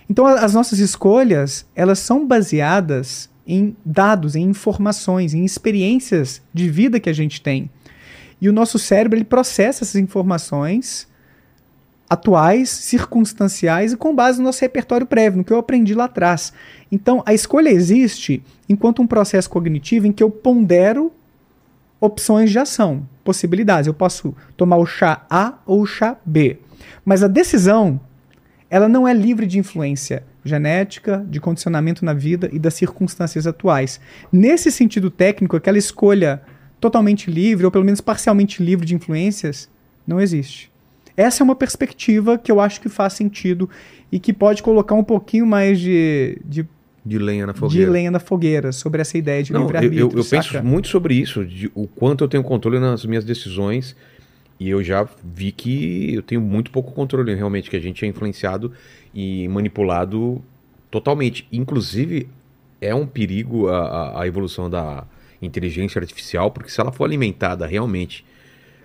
Então 0.08 0.28
as 0.28 0.54
nossas 0.54 0.78
escolhas, 0.78 1.66
elas 1.76 1.98
são 1.98 2.28
baseadas 2.28 3.33
em 3.48 3.76
dados, 3.86 4.36
em 4.36 4.44
informações, 4.44 5.34
em 5.34 5.44
experiências 5.44 6.42
de 6.54 6.70
vida 6.70 7.00
que 7.00 7.10
a 7.10 7.14
gente 7.14 7.42
tem. 7.42 7.70
E 8.42 8.50
o 8.50 8.54
nosso 8.54 8.78
cérebro 8.80 9.18
ele 9.18 9.26
processa 9.26 9.84
essas 9.84 9.96
informações 9.96 11.08
atuais, 12.10 12.70
circunstanciais 12.70 13.94
e 13.94 13.98
com 13.98 14.14
base 14.14 14.38
no 14.38 14.46
nosso 14.46 14.62
repertório 14.62 15.08
prévio, 15.08 15.38
no 15.38 15.44
que 15.44 15.52
eu 15.52 15.58
aprendi 15.58 15.94
lá 15.94 16.06
atrás. 16.06 16.54
Então, 16.92 17.24
a 17.26 17.34
escolha 17.34 17.70
existe 17.70 18.44
enquanto 18.70 19.02
um 19.02 19.08
processo 19.08 19.50
cognitivo 19.50 20.06
em 20.06 20.12
que 20.12 20.22
eu 20.22 20.30
pondero 20.30 21.12
opções 22.00 22.52
de 22.52 22.60
ação, 22.60 23.08
possibilidades. 23.24 23.88
Eu 23.88 23.94
posso 23.94 24.36
tomar 24.58 24.78
o 24.78 24.86
chá 24.86 25.26
A 25.30 25.60
ou 25.66 25.82
o 25.82 25.86
chá 25.86 26.18
B. 26.26 26.60
Mas 27.06 27.24
a 27.24 27.28
decisão, 27.28 28.00
ela 28.76 28.90
não 28.90 29.08
é 29.08 29.14
livre 29.14 29.46
de 29.46 29.60
influência 29.60 30.24
genética, 30.44 31.24
de 31.30 31.40
condicionamento 31.40 32.04
na 32.04 32.12
vida 32.12 32.50
e 32.52 32.58
das 32.58 32.74
circunstâncias 32.74 33.46
atuais. 33.46 34.00
Nesse 34.32 34.72
sentido 34.72 35.12
técnico, 35.12 35.56
aquela 35.56 35.78
escolha 35.78 36.42
totalmente 36.82 37.30
livre, 37.30 37.66
ou 37.66 37.72
pelo 37.72 37.86
menos 37.86 38.02
parcialmente 38.02 38.64
livre 38.64 38.84
de 38.84 38.96
influências, 38.96 39.70
não 40.08 40.20
existe. 40.20 40.72
Essa 41.16 41.44
é 41.44 41.46
uma 41.46 41.56
perspectiva 41.56 42.36
que 42.36 42.52
eu 42.52 42.60
acho 42.60 42.82
que 42.82 42.90
faz 42.90 43.14
sentido 43.14 43.70
e 44.12 44.20
que 44.20 44.34
pode 44.34 44.64
colocar 44.64 44.96
um 44.96 45.04
pouquinho 45.04 45.46
mais 45.46 45.80
de, 45.80 46.40
de, 46.44 46.66
De 47.06 47.20
lenha 47.20 47.46
na 47.46 47.54
de 47.54 47.60
fogueira. 47.60 47.92
lenha 47.92 48.10
na 48.10 48.20
fogueira 48.20 48.72
sobre 48.72 49.02
essa 49.02 49.16
ideia 49.20 49.44
de 49.44 49.54
Não, 49.54 49.60
eu, 49.62 49.66
livre-arbítrio. 49.68 50.10
eu, 50.12 50.18
eu 50.18 50.26
penso 50.26 50.64
muito 50.64 50.88
sobre 50.88 51.14
isso, 51.14 51.46
de 51.46 51.72
o 51.76 51.86
quanto 51.88 52.24
eu 52.24 52.28
tenho 52.28 52.42
controle 52.44 52.80
nas 52.80 53.06
minhas 53.06 53.24
decisões. 53.24 53.96
E 54.60 54.70
eu 54.70 54.84
já 54.84 55.08
vi 55.24 55.52
que 55.52 56.14
eu 56.14 56.22
tenho 56.22 56.42
muito 56.42 56.72
pouco 56.72 56.92
controle, 56.92 57.34
realmente, 57.36 57.70
que 57.70 57.76
a 57.76 57.80
gente 57.80 58.06
é 58.06 58.08
influenciado 58.08 58.72
e 59.14 59.48
manipulado 59.48 60.44
totalmente. 60.90 61.48
Inclusive, 61.52 62.30
é 62.80 62.94
um 62.94 63.06
perigo 63.06 63.68
a, 63.68 64.22
a- 64.22 64.28
evolução 64.28 64.70
da 64.70 65.06
inteligência 65.42 66.00
artificial, 66.00 66.52
porque 66.52 66.70
se 66.70 66.80
ela 66.80 66.92
for 66.92 67.04
alimentada 67.06 67.66
realmente 67.66 68.26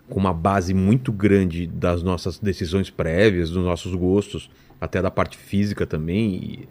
com 0.08 0.18
uma 0.18 0.32
base 0.32 0.72
muito 0.72 1.12
grande 1.12 1.66
das 1.66 2.02
nossas 2.02 2.38
decisões 2.38 2.88
prévias, 2.90 3.50
dos 3.50 3.62
nossos 3.64 3.94
gostos, 3.94 4.50
até 4.80 5.02
da 5.02 5.10
parte 5.10 5.36
física 5.36 5.86
também, 5.86 6.66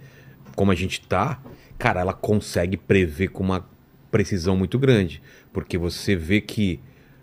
como 0.56 0.72
a 0.72 0.76
gente 0.76 1.02
tá, 1.02 1.40
cara, 1.78 2.02
ela 2.02 2.14
consegue 2.14 2.76
prever 2.78 3.28
com 3.30 3.44
uma 3.44 3.66
precisão 4.10 4.58
muito 4.58 4.80
grande. 4.80 5.22
Porque 5.54 5.78
você 5.78 6.16
vê 6.16 6.42
que 6.42 6.80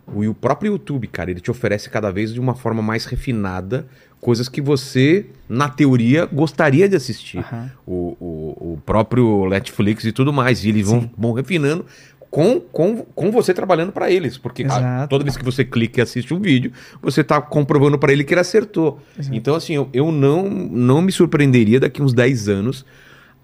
o, 0.07 0.29
o 0.29 0.35
próprio 0.35 0.73
YouTube, 0.73 1.07
cara, 1.09 1.31
ele 1.31 1.41
te 1.41 1.51
oferece 1.51 1.89
cada 1.91 2.11
vez 2.11 2.33
de 2.33 2.41
uma 2.41 2.55
forma 2.55 2.83
mais 2.83 3.05
refinada 3.05 3.87
coisas 4.21 4.49
que 4.49 4.61
você, 4.63 5.27
na 5.49 5.69
teoria, 5.69 6.25
gostaria 6.25 6.89
de 6.89 6.97
assistir. 6.97 7.39
Aham. 7.39 7.71
O, 7.87 7.93
o, 8.19 8.73
o 8.75 8.83
próprio 8.87 9.47
Netflix 9.51 10.05
e 10.05 10.13
tudo 10.13 10.33
mais. 10.33 10.65
E 10.65 10.71
eles 10.71 10.87
vão, 10.87 11.11
vão 11.17 11.33
refinando 11.35 11.85
com, 12.31 12.59
com, 12.59 12.97
com 13.15 13.31
você 13.31 13.53
trabalhando 13.53 13.93
para 13.93 14.11
eles. 14.11 14.39
Porque 14.39 14.65
a- 14.65 15.07
toda 15.09 15.25
vez 15.25 15.37
que 15.37 15.45
você 15.45 15.63
clica 15.63 16.01
e 16.01 16.03
assiste 16.03 16.33
um 16.33 16.41
vídeo, 16.41 16.73
você 17.03 17.23
tá 17.23 17.39
comprovando 17.39 17.99
para 17.99 18.13
ele 18.15 18.25
que 18.25 18.33
ele 18.33 18.41
acertou. 18.41 18.99
Exato. 19.19 19.37
Então, 19.37 19.55
assim, 19.55 19.75
eu, 19.75 19.91
eu 19.93 20.11
não, 20.11 20.49
não 20.49 21.03
me 21.03 21.13
surpreenderia 21.13 21.79
daqui 21.79 22.01
uns 22.03 22.15
10 22.15 22.49
anos 22.49 22.85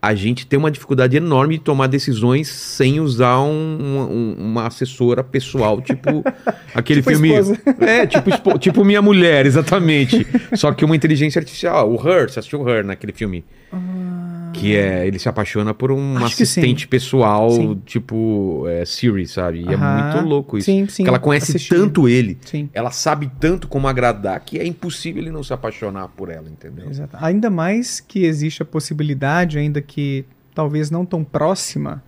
a 0.03 0.15
gente 0.15 0.47
tem 0.47 0.59
uma 0.59 0.71
dificuldade 0.71 1.17
enorme 1.17 1.59
de 1.59 1.65
tomar 1.65 1.87
decisões 1.87 2.49
sem 2.49 3.01
usar 3.01 3.41
um- 3.41 3.51
um- 3.51 4.35
uma 4.39 4.67
assessora 4.67 5.23
pessoal, 5.23 5.81
tipo 5.81 6.25
aquele 6.75 7.01
Tipo 7.01 7.11
filme. 7.11 7.29
esposa. 7.35 7.59
É, 7.81 8.07
tipo, 8.07 8.31
espo- 8.31 8.59
tipo 8.59 8.85
Minha 8.85 9.03
Mulher, 9.03 9.45
exatamente. 9.47 10.27
Só 10.55 10.73
que 10.73 10.85
uma 10.85 10.97
inteligência 10.97 11.39
artificial. 11.39 11.91
O 11.93 11.97
Her, 11.97 12.31
você 12.31 12.39
assistiu 12.39 12.63
o 12.63 12.69
Her 12.69 12.85
naquele 12.85 13.13
filme? 13.13 13.45
Que 14.53 14.77
é, 14.77 15.07
ele 15.07 15.19
se 15.19 15.29
apaixona 15.29 15.73
por 15.73 15.93
um 15.93 16.17
Acho 16.17 16.27
assistente 16.27 16.87
pessoal, 16.89 17.51
Sim. 17.51 17.81
tipo 17.87 18.65
é, 18.69 18.85
Siri, 18.85 19.27
sabe? 19.27 19.61
E 19.61 19.73
é 19.73 19.77
muito 19.77 20.27
louco 20.29 20.59
isso. 20.59 20.67
Sim, 20.67 20.87
sim, 20.87 21.03
Porque 21.03 21.09
ela 21.09 21.19
conhece 21.19 21.53
assisti. 21.53 21.75
tanto 21.75 22.09
ele, 22.09 22.39
Sim. 22.45 22.69
ela 22.73 22.91
sabe 22.91 23.31
tanto 23.39 23.69
como 23.69 23.87
agradar, 23.87 24.41
que 24.41 24.59
é 24.59 24.67
impossível 24.67 25.23
ele 25.23 25.31
não 25.31 25.43
se 25.43 25.53
apaixonar 25.53 26.09
por 26.09 26.29
ela, 26.31 26.49
entendeu? 26.49 26.89
Exato. 26.91 27.17
Ainda 27.21 27.49
mais 27.49 28.01
que 28.01 28.25
existe 28.25 28.63
a 28.63 28.65
possibilidade, 28.65 29.59
ainda 29.59 29.81
que 29.81 30.25
talvez 30.55 30.91
não 30.91 31.07
tão 31.07 31.23
próxima, 31.23 32.03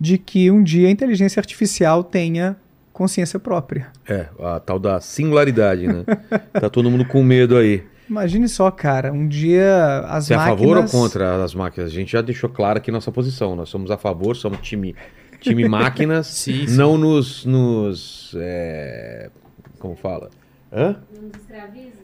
de 0.00 0.18
que 0.18 0.50
um 0.50 0.62
dia 0.62 0.88
a 0.88 0.90
inteligência 0.90 1.40
artificial 1.40 2.04
tenha 2.04 2.56
consciência 2.92 3.38
própria. 3.38 3.88
É, 4.08 4.26
a 4.40 4.58
tal 4.58 4.78
da 4.78 5.00
singularidade, 5.00 5.86
né? 5.86 6.04
tá 6.52 6.68
todo 6.68 6.90
mundo 6.90 7.04
com 7.04 7.22
medo 7.22 7.56
aí. 7.56 7.84
Imagine 8.08 8.48
só, 8.48 8.70
cara, 8.70 9.12
um 9.12 9.26
dia 9.28 10.00
as 10.08 10.26
Você 10.26 10.32
é 10.32 10.36
a 10.36 10.40
máquinas... 10.40 10.60
favor 10.60 10.76
ou 10.78 10.88
contra 10.88 11.44
as 11.44 11.54
máquinas? 11.54 11.90
A 11.90 11.94
gente 11.94 12.12
já 12.12 12.22
deixou 12.22 12.48
claro 12.48 12.78
aqui 12.78 12.90
nossa 12.90 13.12
posição. 13.12 13.54
Nós 13.54 13.68
somos 13.68 13.90
a 13.90 13.98
favor, 13.98 14.34
somos 14.34 14.58
time, 14.60 14.94
time 15.40 15.66
máquinas. 15.68 16.26
Sim, 16.26 16.66
sim. 16.66 16.76
Não 16.76 16.96
nos. 16.96 17.44
nos 17.44 18.34
é, 18.38 19.30
como 19.78 19.94
fala? 19.94 20.30
Hã? 20.72 20.96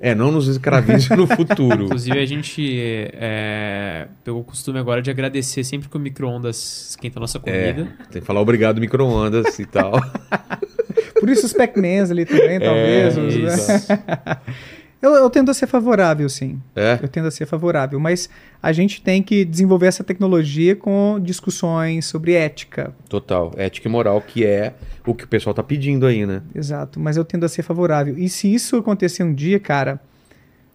É, 0.01 0.15
não 0.15 0.31
nos 0.31 0.49
escravize 0.49 1.15
no 1.17 1.27
futuro. 1.37 1.85
Inclusive, 1.85 2.19
a 2.19 2.27
gente 2.27 3.11
é, 3.15 4.09
pegou 4.23 4.41
o 4.41 4.45
costume 4.45 4.79
agora 4.79 5.01
de 5.03 5.11
agradecer 5.11 5.65
sempre 5.65 5.89
que 5.89 5.97
o 5.97 6.01
micro-ondas 6.01 6.89
esquenta 6.91 7.19
a 7.19 7.21
nossa 7.21 7.39
É, 7.45 7.73
comida. 7.73 7.89
tem 8.11 8.21
que 8.21 8.27
falar 8.27 8.41
obrigado 8.41 8.81
micro-ondas 8.81 9.59
e 9.59 9.67
tal. 9.67 9.93
Por 11.21 11.31
isso 11.31 11.47
os 11.47 11.53
Pac-Mans 11.55 12.11
ali 12.11 12.27
também, 12.27 12.59
talvez. 12.61 13.17
É, 13.17 13.21
os- 13.21 13.35
isso. 13.35 13.93
Eu, 15.05 15.15
eu 15.15 15.31
tendo 15.31 15.51
a 15.51 15.55
ser 15.55 15.67
favorável, 15.67 16.29
sim. 16.29 16.61
É? 16.75 16.99
Eu 17.03 17.09
tendo 17.09 17.29
a 17.29 17.31
ser 17.31 17.47
favorável. 17.47 18.01
Mas 18.01 18.29
a 18.63 18.73
gente 18.73 19.03
tem 19.03 19.23
que 19.23 19.45
desenvolver 19.45 19.87
essa 19.87 20.03
tecnologia 20.03 20.75
com 20.75 21.19
discussões 21.23 22.07
sobre 22.07 22.33
ética. 22.35 22.95
Total. 23.09 23.53
Ética 23.57 23.89
e 23.89 23.91
moral, 23.91 24.21
que 24.23 24.45
é 24.45 24.75
o 25.07 25.15
que 25.15 25.25
o 25.25 25.29
pessoal 25.29 25.53
tá 25.53 25.63
pedindo 25.63 26.07
aí, 26.07 26.25
né? 26.25 26.43
Exato. 26.55 26.99
Mas 26.99 27.17
eu 27.17 27.25
tendo 27.25 27.45
a 27.45 27.49
ser 27.49 27.63
favorável. 27.63 28.17
E 28.19 28.29
se 28.29 28.53
isso 28.53 28.77
acontecer 28.77 29.23
um 29.23 29.35
dia, 29.35 29.61
cara. 29.61 30.01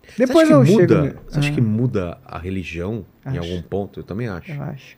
Você 0.08 0.26
Depois 0.26 0.48
acha 0.50 0.54
eu 0.58 0.64
que 0.64 0.72
muda, 0.72 1.04
chego. 1.04 1.20
Você 1.28 1.40
acha 1.40 1.50
Ah, 1.50 1.54
que 1.54 1.62
muda 1.62 2.18
a 2.26 2.40
religião 2.40 3.06
em 3.26 3.30
Acho. 3.38 3.40
algum 3.40 3.62
ponto? 3.62 4.00
Eu 4.00 4.04
também 4.04 4.28
acho. 4.28 4.52
Eu 4.52 4.62
acho. 4.64 4.98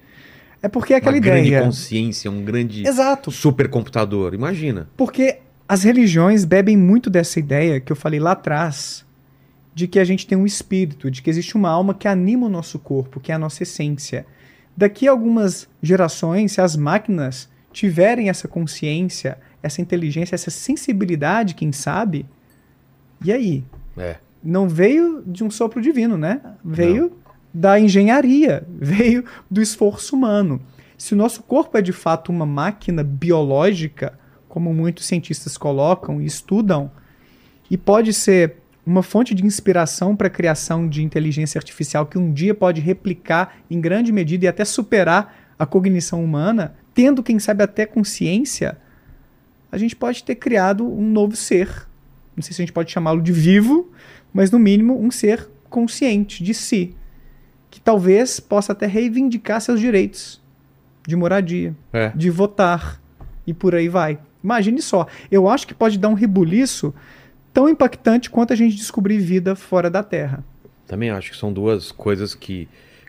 É 0.64 0.70
porque 0.70 0.94
é 0.94 0.98
aquela 0.98 1.16
Uma 1.16 1.22
grande 1.22 1.48
ideia. 1.48 1.64
consciência, 1.64 2.30
um 2.32 2.44
grande 2.46 2.88
Exato. 2.88 3.32
supercomputador. 3.32 4.34
Imagina. 4.34 4.88
Porque 4.96 5.40
as 5.68 5.84
religiões 5.84 6.46
bebem 6.46 6.78
muito 6.78 7.10
dessa 7.10 7.40
ideia 7.40 7.80
que 7.80 7.92
eu 7.92 7.96
falei 7.96 8.20
lá 8.20 8.32
atrás, 8.34 9.06
de 9.74 9.88
que 9.88 10.00
a 10.00 10.04
gente 10.04 10.28
tem 10.28 10.38
um 10.38 10.46
espírito, 10.46 11.10
de 11.10 11.22
que 11.22 11.30
existe 11.30 11.56
uma 11.56 11.70
alma 11.70 11.94
que 11.94 12.08
anima 12.08 12.48
o 12.48 12.50
nosso 12.50 12.78
corpo, 12.78 13.20
que 13.20 13.32
é 13.32 13.36
a 13.36 13.40
nossa 13.40 13.64
essência. 13.64 14.26
Daqui 14.76 15.08
a 15.08 15.12
algumas 15.12 15.68
gerações, 15.82 16.54
se 16.54 16.62
as 16.62 16.76
máquinas 16.76 17.50
tiverem 17.72 18.30
essa 18.30 18.48
consciência, 18.48 19.38
essa 19.64 19.82
inteligência, 19.82 20.36
essa 20.36 20.52
sensibilidade, 20.52 21.56
quem 21.56 21.72
sabe, 21.72 22.26
e 23.24 23.32
aí? 23.32 23.64
É. 23.98 24.18
Não 24.44 24.68
veio 24.68 25.24
de 25.26 25.44
um 25.44 25.52
sopro 25.52 25.82
divino, 25.82 26.18
né? 26.18 26.42
Veio 26.64 27.18
da 27.54 27.80
engenharia, 27.80 28.66
veio 28.68 29.24
do 29.50 29.62
esforço 29.62 30.16
humano. 30.16 30.62
Se 30.98 31.14
o 31.14 31.18
nosso 31.18 31.44
corpo 31.44 31.78
é 31.78 31.82
de 31.82 31.94
fato 31.94 32.32
uma 32.32 32.46
máquina 32.46 33.04
biológica, 33.04 34.20
como 34.50 34.74
muitos 34.74 35.06
cientistas 35.06 35.58
colocam 35.58 36.22
e 36.22 36.26
estudam, 36.26 36.92
e 37.70 37.78
pode 37.78 38.14
ser 38.14 38.61
uma 38.86 39.04
fonte 39.04 39.34
de 39.36 39.46
inspiração 39.46 40.16
para 40.16 40.28
a 40.28 40.30
criação 40.30 40.88
de 40.88 41.04
inteligência 41.04 41.60
artificial 41.60 42.06
que 42.06 42.18
um 42.18 42.34
dia 42.34 42.54
pode 42.54 42.82
replicar 42.82 43.58
em 43.70 43.80
grande 43.80 44.12
medida 44.12 44.46
e 44.46 44.48
até 44.48 44.66
superar 44.66 45.54
a 45.58 45.66
cognição 45.66 46.24
humana, 46.24 46.76
tendo, 46.94 47.22
quem 47.22 47.38
sabe, 47.38 47.64
até 47.64 47.86
consciência, 47.86 48.78
a 49.72 49.78
gente 49.78 49.96
pode 49.96 50.24
ter 50.24 50.36
criado 50.36 50.86
um 50.86 51.08
novo 51.08 51.36
ser. 51.36 51.88
Não 52.36 52.42
sei 52.42 52.54
se 52.54 52.62
a 52.62 52.64
gente 52.66 52.74
pode 52.74 52.92
chamá-lo 52.92 53.22
de 53.22 53.32
vivo, 53.32 53.92
mas 54.34 54.50
no 54.50 54.58
mínimo 54.58 55.00
um 55.00 55.12
ser 55.12 55.48
consciente 55.70 56.44
de 56.44 56.54
si, 56.54 56.96
que 57.70 57.80
talvez 57.80 58.40
possa 58.40 58.74
até 58.74 58.86
reivindicar 58.88 59.62
seus 59.62 59.80
direitos 59.80 60.42
de 61.08 61.16
moradia, 61.16 61.76
É. 61.94 62.10
de 62.16 62.30
votar 62.30 63.02
e 63.46 63.54
por 63.54 63.76
aí 63.76 63.88
vai. 63.88 64.20
Imagine 64.44 64.82
só, 64.82 65.08
eu 65.32 65.48
acho 65.48 65.68
que 65.68 65.74
pode 65.74 65.98
dar 66.00 66.10
um 66.10 66.14
rebuliço 66.14 66.94
tão 67.54 67.70
impactante 67.70 68.30
quanto 68.30 68.54
a 68.54 68.56
gente 68.56 68.76
descobrir 68.76 69.20
vida 69.20 69.56
fora 69.56 69.90
da 69.90 70.04
Terra. 70.04 70.44
Também 70.88 71.10
acho 71.10 71.32
que 71.32 71.38
são 71.38 71.52
duas 71.52 71.92
coisas 71.92 72.36
que 72.36 72.68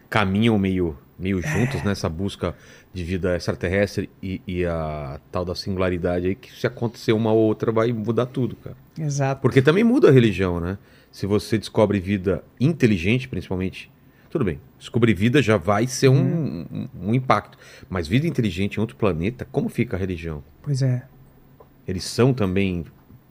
caminham 0.09 0.59
meio, 0.59 0.97
meio 1.19 1.41
juntos 1.41 1.83
nessa 1.83 2.09
busca 2.09 2.55
de 2.93 3.03
vida 3.03 3.35
extraterrestre 3.35 4.11
e, 4.23 4.41
e 4.47 4.65
a 4.65 5.19
tal 5.31 5.45
da 5.45 5.55
singularidade 5.55 6.27
aí, 6.27 6.35
que 6.35 6.53
se 6.53 6.67
acontecer 6.67 7.13
uma 7.13 7.33
ou 7.33 7.39
outra 7.39 7.73
vai 7.73 7.93
mudar 7.93 8.27
tudo, 8.27 8.55
cara. 8.57 8.77
Exato. 8.99 9.41
Porque 9.41 9.63
também 9.63 9.83
muda 9.83 10.09
a 10.09 10.13
religião, 10.13 10.61
né? 10.61 10.77
Se 11.11 11.27
você 11.27 11.59
descobre 11.59 11.99
vida 11.99 12.45
inteligente, 12.61 13.29
principalmente, 13.29 13.91
tudo 14.31 14.45
bem, 14.45 14.61
descobrir 14.79 15.15
vida 15.15 15.43
já 15.43 15.57
vai 15.57 15.87
ser 15.87 16.09
um, 16.09 16.67
um, 16.71 16.89
um 17.03 17.15
impacto. 17.15 17.59
Mas 17.89 18.07
vida 18.07 18.27
inteligente 18.27 18.77
em 18.77 18.81
outro 18.81 18.97
planeta, 18.97 19.47
como 19.51 19.69
fica 19.69 19.97
a 19.97 20.01
religião? 20.01 20.43
Pois 20.63 20.83
é. 20.83 21.03
Eles 21.87 22.05
são 22.05 22.33
também 22.33 22.85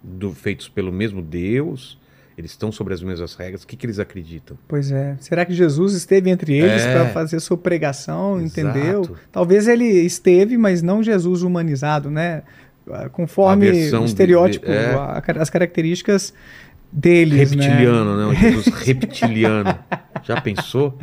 do- 0.03 0.33
feitos 0.33 0.67
pelo 0.69 0.91
mesmo 0.91 1.21
Deus? 1.21 1.99
Eles 2.37 2.51
estão 2.51 2.71
sobre 2.71 2.93
as 2.93 3.03
mesmas 3.03 3.35
regras? 3.35 3.63
O 3.63 3.67
que, 3.67 3.75
que 3.75 3.85
eles 3.85 3.99
acreditam? 3.99 4.57
Pois 4.67 4.91
é. 4.91 5.15
Será 5.19 5.45
que 5.45 5.53
Jesus 5.53 5.93
esteve 5.93 6.29
entre 6.29 6.57
eles 6.57 6.81
É. 6.81 6.93
para 6.93 7.09
fazer 7.09 7.39
sua 7.39 7.57
pregação, 7.57 8.41
entendeu? 8.41 9.01
Exato. 9.01 9.19
Talvez 9.31 9.67
ele 9.67 9.85
esteve, 9.85 10.57
mas 10.57 10.81
não 10.81 11.03
Jesus 11.03 11.43
humanizado, 11.43 12.09
né? 12.09 12.41
Ah, 12.89 13.09
Conforme 13.09 13.69
o 13.69 14.05
estereótipo, 14.05 14.65
de- 14.65 14.71
é. 14.71 14.93
a- 14.95 15.21
as 15.39 15.49
características 15.49 16.33
deles, 16.91 17.51
Reptiliano, 17.51 18.17
né? 18.17 18.23
né? 18.25 18.29
Um 18.31 18.35
Jesus 18.35 18.65
reptiliano. 18.85 19.77
Já 20.23 20.41
pensou? 20.41 20.97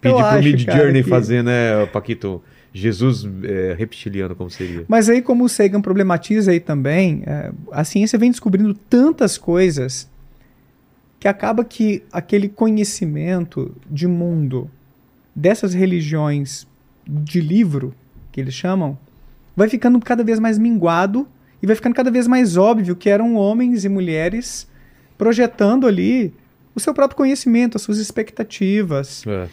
Pedir 0.00 0.14
pro 0.14 0.24
acho, 0.24 0.42
Mid 0.48 0.60
Journey 0.70 1.02
que- 1.04 1.08
fazer, 1.10 1.44
né, 1.44 1.86
Paquito? 1.92 2.42
Jesus 2.72 3.26
é, 3.44 3.74
reptiliano, 3.76 4.34
como 4.36 4.50
seria? 4.50 4.84
Mas 4.88 5.08
aí, 5.08 5.20
como 5.20 5.44
o 5.44 5.48
Sagan 5.48 5.80
problematiza 5.80 6.52
aí 6.52 6.60
também, 6.60 7.22
é, 7.26 7.52
a 7.72 7.84
ciência 7.84 8.18
vem 8.18 8.30
descobrindo 8.30 8.74
tantas 8.74 9.36
coisas 9.36 10.08
que 11.18 11.28
acaba 11.28 11.64
que 11.64 12.02
aquele 12.12 12.48
conhecimento 12.48 13.74
de 13.90 14.06
mundo 14.06 14.70
dessas 15.34 15.74
religiões 15.74 16.66
de 17.06 17.40
livro, 17.40 17.94
que 18.32 18.40
eles 18.40 18.54
chamam, 18.54 18.98
vai 19.56 19.68
ficando 19.68 19.98
cada 20.00 20.22
vez 20.22 20.38
mais 20.38 20.58
minguado 20.58 21.26
e 21.62 21.66
vai 21.66 21.76
ficando 21.76 21.94
cada 21.94 22.10
vez 22.10 22.26
mais 22.26 22.56
óbvio 22.56 22.96
que 22.96 23.10
eram 23.10 23.34
homens 23.34 23.84
e 23.84 23.88
mulheres 23.88 24.66
projetando 25.18 25.86
ali 25.86 26.32
o 26.74 26.80
seu 26.80 26.94
próprio 26.94 27.16
conhecimento, 27.16 27.76
as 27.76 27.82
suas 27.82 27.98
expectativas. 27.98 29.26
É. 29.26 29.48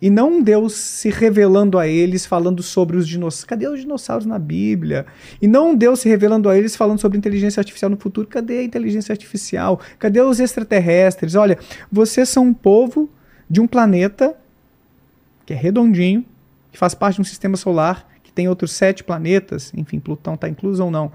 E 0.00 0.08
não 0.08 0.42
Deus 0.42 0.74
se 0.74 1.10
revelando 1.10 1.78
a 1.78 1.86
eles, 1.86 2.24
falando 2.24 2.62
sobre 2.62 2.96
os 2.96 3.06
dinossauros. 3.06 3.44
Cadê 3.44 3.68
os 3.68 3.80
dinossauros 3.80 4.24
na 4.24 4.38
Bíblia? 4.38 5.04
E 5.42 5.46
não 5.46 5.74
Deus 5.74 6.00
se 6.00 6.08
revelando 6.08 6.48
a 6.48 6.56
eles, 6.56 6.74
falando 6.74 6.98
sobre 6.98 7.18
inteligência 7.18 7.60
artificial 7.60 7.90
no 7.90 7.98
futuro. 7.98 8.26
Cadê 8.26 8.58
a 8.58 8.62
inteligência 8.62 9.12
artificial? 9.12 9.78
Cadê 9.98 10.20
os 10.20 10.40
extraterrestres? 10.40 11.34
Olha, 11.34 11.58
vocês 11.92 12.28
são 12.28 12.44
um 12.44 12.54
povo 12.54 13.10
de 13.48 13.60
um 13.60 13.66
planeta 13.66 14.34
que 15.44 15.52
é 15.52 15.56
redondinho, 15.56 16.24
que 16.72 16.78
faz 16.78 16.94
parte 16.94 17.16
de 17.16 17.20
um 17.22 17.24
sistema 17.24 17.56
solar, 17.56 18.08
que 18.22 18.32
tem 18.32 18.48
outros 18.48 18.72
sete 18.72 19.02
planetas, 19.02 19.72
enfim, 19.74 19.98
Plutão 19.98 20.34
está 20.34 20.48
incluso 20.48 20.84
ou 20.84 20.90
não, 20.90 21.10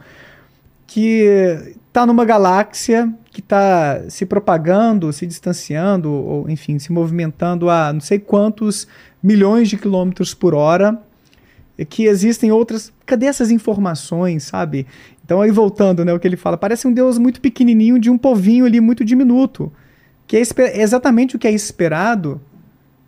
que 0.87 1.75
está 1.87 2.05
numa 2.05 2.25
galáxia 2.25 3.13
que 3.31 3.41
está 3.41 4.09
se 4.09 4.25
propagando, 4.25 5.11
se 5.11 5.27
distanciando, 5.27 6.09
ou 6.09 6.49
enfim, 6.49 6.79
se 6.79 6.89
movimentando 6.91 7.69
a 7.69 7.91
não 7.91 7.99
sei 7.99 8.17
quantos 8.17 8.87
milhões 9.21 9.67
de 9.67 9.77
quilômetros 9.77 10.33
por 10.33 10.53
hora, 10.53 11.01
que 11.89 12.05
existem 12.05 12.51
outras. 12.51 12.93
Cadê 13.05 13.25
essas 13.25 13.51
informações, 13.51 14.43
sabe? 14.43 14.87
Então, 15.23 15.41
aí 15.41 15.51
voltando, 15.51 16.05
né, 16.05 16.13
o 16.13 16.19
que 16.19 16.27
ele 16.27 16.37
fala, 16.37 16.55
parece 16.55 16.87
um 16.87 16.93
Deus 16.93 17.17
muito 17.17 17.41
pequenininho 17.41 17.99
de 17.99 18.09
um 18.09 18.17
povinho 18.17 18.65
ali 18.65 18.79
muito 18.79 19.03
diminuto, 19.03 19.69
que 20.25 20.37
é 20.37 20.41
é 20.57 20.81
exatamente 20.81 21.35
o 21.35 21.39
que 21.39 21.47
é 21.47 21.51
esperado 21.51 22.39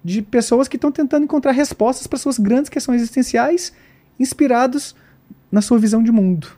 de 0.04 0.22
pessoas 0.22 0.68
que 0.68 0.76
estão 0.76 0.92
tentando 0.92 1.24
encontrar 1.24 1.52
respostas 1.52 2.08
para 2.08 2.18
suas 2.18 2.38
grandes 2.38 2.70
questões 2.70 3.02
existenciais, 3.02 3.72
inspirados 4.20 4.96
na 5.52 5.62
sua 5.62 5.78
visão 5.78 6.02
de 6.02 6.12
mundo. 6.12 6.57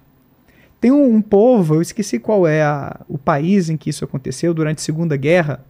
Tem 0.80 0.91
um, 0.91 1.15
um 1.15 1.22
povo, 1.22 1.76
eu 1.76 1.81
esqueci 1.81 2.19
qual 2.19 2.47
é 2.47 2.64
a- 2.64 3.01
o 3.07 3.18
país 3.18 3.69
em 3.69 3.77
que 3.77 3.89
isso 3.89 4.06
aconteceu, 4.06 4.53
durante 4.53 4.77
a 4.80 4.81
Segunda 4.81 5.18
Guerra, 5.18 5.64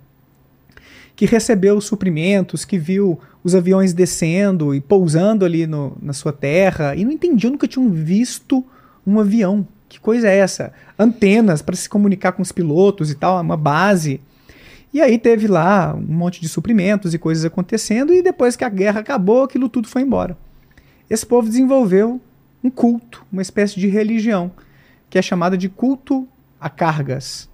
que 1.15 1.25
recebeu 1.25 1.81
suprimentos, 1.81 2.63
que 2.63 2.77
viu 2.77 3.19
os 3.43 3.53
aviões 3.53 3.91
descendo 3.93 4.73
e 4.73 4.79
pousando 4.79 5.43
ali 5.43 5.67
no, 5.67 5.97
na 6.01 6.13
sua 6.13 6.31
terra 6.31 6.95
e 6.95 7.03
não 7.03 7.11
entendiam, 7.11 7.51
nunca 7.51 7.67
tinham 7.67 7.89
visto 7.89 8.63
um 9.05 9.19
avião. 9.19 9.67
Que 9.89 9.99
coisa 9.99 10.29
é 10.29 10.37
essa? 10.37 10.71
Antenas 10.97 11.61
para 11.61 11.75
se 11.75 11.89
comunicar 11.89 12.31
com 12.33 12.41
os 12.41 12.51
pilotos 12.51 13.09
e 13.11 13.15
tal, 13.15 13.41
uma 13.41 13.57
base. 13.57 14.21
E 14.93 15.01
aí 15.01 15.17
teve 15.17 15.47
lá 15.47 15.93
um 15.95 16.13
monte 16.13 16.39
de 16.39 16.47
suprimentos 16.47 17.13
e 17.13 17.17
coisas 17.17 17.43
acontecendo, 17.43 18.13
e 18.13 18.21
depois 18.21 18.55
que 18.55 18.63
a 18.63 18.69
guerra 18.69 19.01
acabou, 19.01 19.43
aquilo 19.43 19.67
tudo 19.67 19.87
foi 19.87 20.03
embora. 20.03 20.37
Esse 21.09 21.25
povo 21.25 21.49
desenvolveu 21.49 22.21
um 22.63 22.69
culto, 22.69 23.25
uma 23.31 23.41
espécie 23.41 23.79
de 23.79 23.87
religião, 23.87 24.51
que 25.09 25.17
é 25.17 25.21
chamada 25.21 25.57
de 25.57 25.69
culto 25.69 26.27
a 26.59 26.69
cargas. 26.69 27.49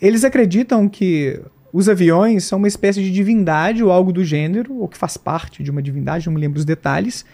Eles 0.00 0.24
acreditam 0.24 0.88
que 0.88 1.40
os 1.72 1.88
aviões 1.88 2.44
são 2.44 2.58
uma 2.58 2.68
espécie 2.68 3.02
de 3.02 3.12
divindade 3.12 3.84
ou 3.84 3.92
algo 3.92 4.12
do 4.12 4.24
gênero, 4.24 4.74
ou 4.78 4.88
que 4.88 4.98
faz 4.98 5.16
parte 5.16 5.62
de 5.62 5.70
uma 5.70 5.82
divindade, 5.82 6.26
não 6.26 6.34
me 6.34 6.40
lembro 6.40 6.58
os 6.58 6.64
detalhes, 6.64 7.24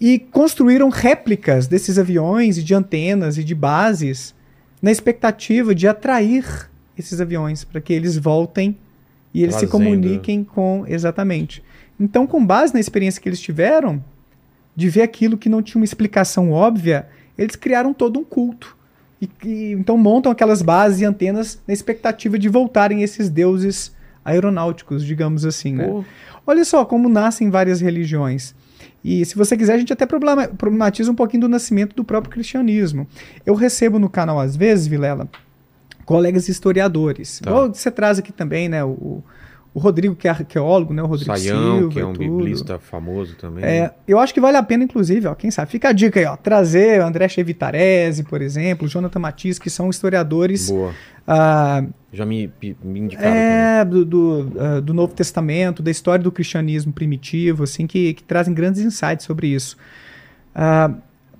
e 0.00 0.18
construíram 0.18 0.88
réplicas 0.88 1.66
desses 1.66 1.98
aviões 1.98 2.58
e 2.58 2.62
de 2.62 2.74
antenas 2.74 3.38
e 3.38 3.44
de 3.44 3.54
bases 3.54 4.34
na 4.80 4.90
expectativa 4.90 5.74
de 5.74 5.86
atrair 5.86 6.70
esses 6.96 7.20
aviões 7.20 7.64
para 7.64 7.80
que 7.80 7.92
eles 7.92 8.16
voltem 8.16 8.76
e 9.32 9.42
eles 9.42 9.56
Trazendo. 9.56 9.68
se 9.68 9.72
comuniquem 9.72 10.44
com 10.44 10.84
exatamente. 10.86 11.62
Então, 11.98 12.26
com 12.26 12.44
base 12.44 12.72
na 12.72 12.80
experiência 12.80 13.20
que 13.20 13.28
eles 13.28 13.40
tiveram 13.40 14.02
de 14.74 14.88
ver 14.88 15.02
aquilo 15.02 15.36
que 15.36 15.48
não 15.48 15.60
tinha 15.60 15.80
uma 15.80 15.84
explicação 15.84 16.52
óbvia, 16.52 17.08
eles 17.38 17.56
criaram 17.56 17.94
todo 17.94 18.18
um 18.18 18.24
culto. 18.24 18.76
E, 19.22 19.28
e- 19.44 19.72
então 19.72 19.96
montam 19.96 20.30
aquelas 20.30 20.60
bases 20.60 21.00
e 21.00 21.04
antenas 21.04 21.58
na 21.66 21.72
expectativa 21.72 22.38
de 22.38 22.48
voltarem 22.48 23.02
esses 23.02 23.30
deuses 23.30 23.92
aeronáuticos, 24.24 25.04
digamos 25.04 25.44
assim, 25.46 25.72
né? 25.74 25.86
Olha 26.46 26.64
só 26.64 26.84
como 26.84 27.08
nascem 27.08 27.48
várias 27.50 27.80
religiões. 27.80 28.54
E 29.04 29.24
se 29.24 29.34
você 29.36 29.56
quiser, 29.56 29.74
a 29.74 29.78
gente 29.78 29.92
até 29.92 30.04
problema- 30.06 30.48
problematiza 30.48 31.10
um 31.10 31.14
pouquinho 31.14 31.42
do 31.42 31.48
nascimento 31.48 31.94
do 31.96 32.04
próprio 32.04 32.32
cristianismo. 32.32 33.06
Eu 33.46 33.54
recebo 33.54 33.98
no 33.98 34.08
canal, 34.10 34.38
às 34.40 34.56
vezes, 34.56 34.86
Vilela, 34.86 35.28
colegas 36.04 36.48
historiadores. 36.48 37.40
Tá. 37.40 37.50
Igual 37.50 37.72
você 37.74 37.90
traz 37.90 38.18
aqui 38.18 38.32
também, 38.32 38.68
né? 38.68 38.84
O, 38.84 39.22
o 39.78 39.80
Rodrigo, 39.80 40.14
que 40.16 40.26
é 40.26 40.30
arqueólogo, 40.32 40.92
né? 40.92 41.00
O 41.02 41.06
Rodrigo 41.06 41.36
Saião, 41.36 41.78
Silva 41.78 41.92
que 41.92 42.00
é 42.00 42.04
um 42.04 42.12
tudo. 42.12 42.36
biblista 42.38 42.78
famoso 42.78 43.36
também. 43.36 43.64
É, 43.64 43.94
eu 44.06 44.18
acho 44.18 44.34
que 44.34 44.40
vale 44.40 44.56
a 44.56 44.62
pena, 44.62 44.82
inclusive, 44.84 45.26
ó, 45.28 45.34
quem 45.34 45.50
sabe, 45.50 45.70
fica 45.70 45.88
a 45.88 45.92
dica 45.92 46.18
aí, 46.18 46.26
ó, 46.26 46.36
trazer 46.36 47.00
André 47.00 47.28
Chevitarese, 47.28 48.24
por 48.24 48.42
exemplo, 48.42 48.88
Jonathan 48.88 49.20
Matias, 49.20 49.58
que 49.58 49.70
são 49.70 49.88
historiadores 49.88 50.68
Boa. 50.70 50.92
ah, 51.26 51.84
Já 52.12 52.26
me, 52.26 52.50
me 52.82 52.98
indicaram 53.00 53.30
também. 53.30 53.42
é, 53.42 53.84
do, 53.84 54.04
do, 54.04 54.52
ah, 54.58 54.80
do 54.80 54.92
Novo 54.92 55.14
Testamento, 55.14 55.82
da 55.82 55.90
história 55.90 56.22
do 56.22 56.32
cristianismo 56.32 56.92
primitivo, 56.92 57.62
assim, 57.62 57.86
que, 57.86 58.14
que 58.14 58.22
trazem 58.24 58.52
grandes 58.52 58.80
insights 58.82 59.24
sobre 59.24 59.46
isso. 59.46 59.76
Ah, 60.54 60.90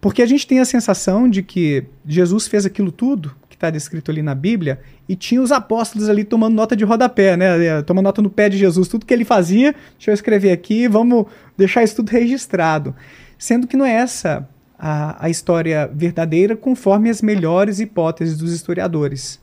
porque 0.01 0.23
a 0.23 0.27
gente 0.27 0.47
tem 0.47 0.60
a 0.60 0.65
sensação 0.65 1.28
de 1.28 1.43
que 1.43 1.85
Jesus 2.06 2.47
fez 2.47 2.65
aquilo 2.65 2.93
tudo 2.93 3.35
está 3.59 3.70
descrito 3.70 4.10
ali 4.10 4.22
na 4.22 4.35
Bíblia 4.35 4.80
e 5.09 5.16
tinha 5.16 5.43
os 5.43 5.51
apóstolos 5.51 6.09
ali 6.09 6.22
tomando 6.22 6.55
nota 6.55 6.76
de 6.76 6.85
rodapé, 6.85 7.36
né? 7.36 7.64
eh, 7.64 7.82
Tomando 7.82 8.05
nota 8.05 8.22
no 8.22 8.30
pé 8.30 8.48
de 8.48 8.56
Jesus, 8.56 8.86
tudo 8.89 9.05
que 9.05 9.12
ele 9.12 9.24
fazia, 9.24 9.74
deixa 9.97 10.10
eu 10.10 10.14
escrever 10.14 10.52
aqui, 10.52 10.86
vamos 10.86 11.26
deixar 11.56 11.82
isso 11.82 11.97
tudo 11.97 12.10
registrado. 12.10 12.94
Sendo 13.36 13.66
que 13.66 13.76
não 13.76 13.85
é 13.85 13.93
essa 13.93 14.48
a, 14.78 15.26
a 15.26 15.28
história 15.28 15.90
verdadeira 15.93 16.56
conforme 16.56 17.10
as 17.10 17.20
melhores 17.20 17.80
hipóteses 17.80 18.39
dos 18.39 18.52
historiadores. 18.52 19.40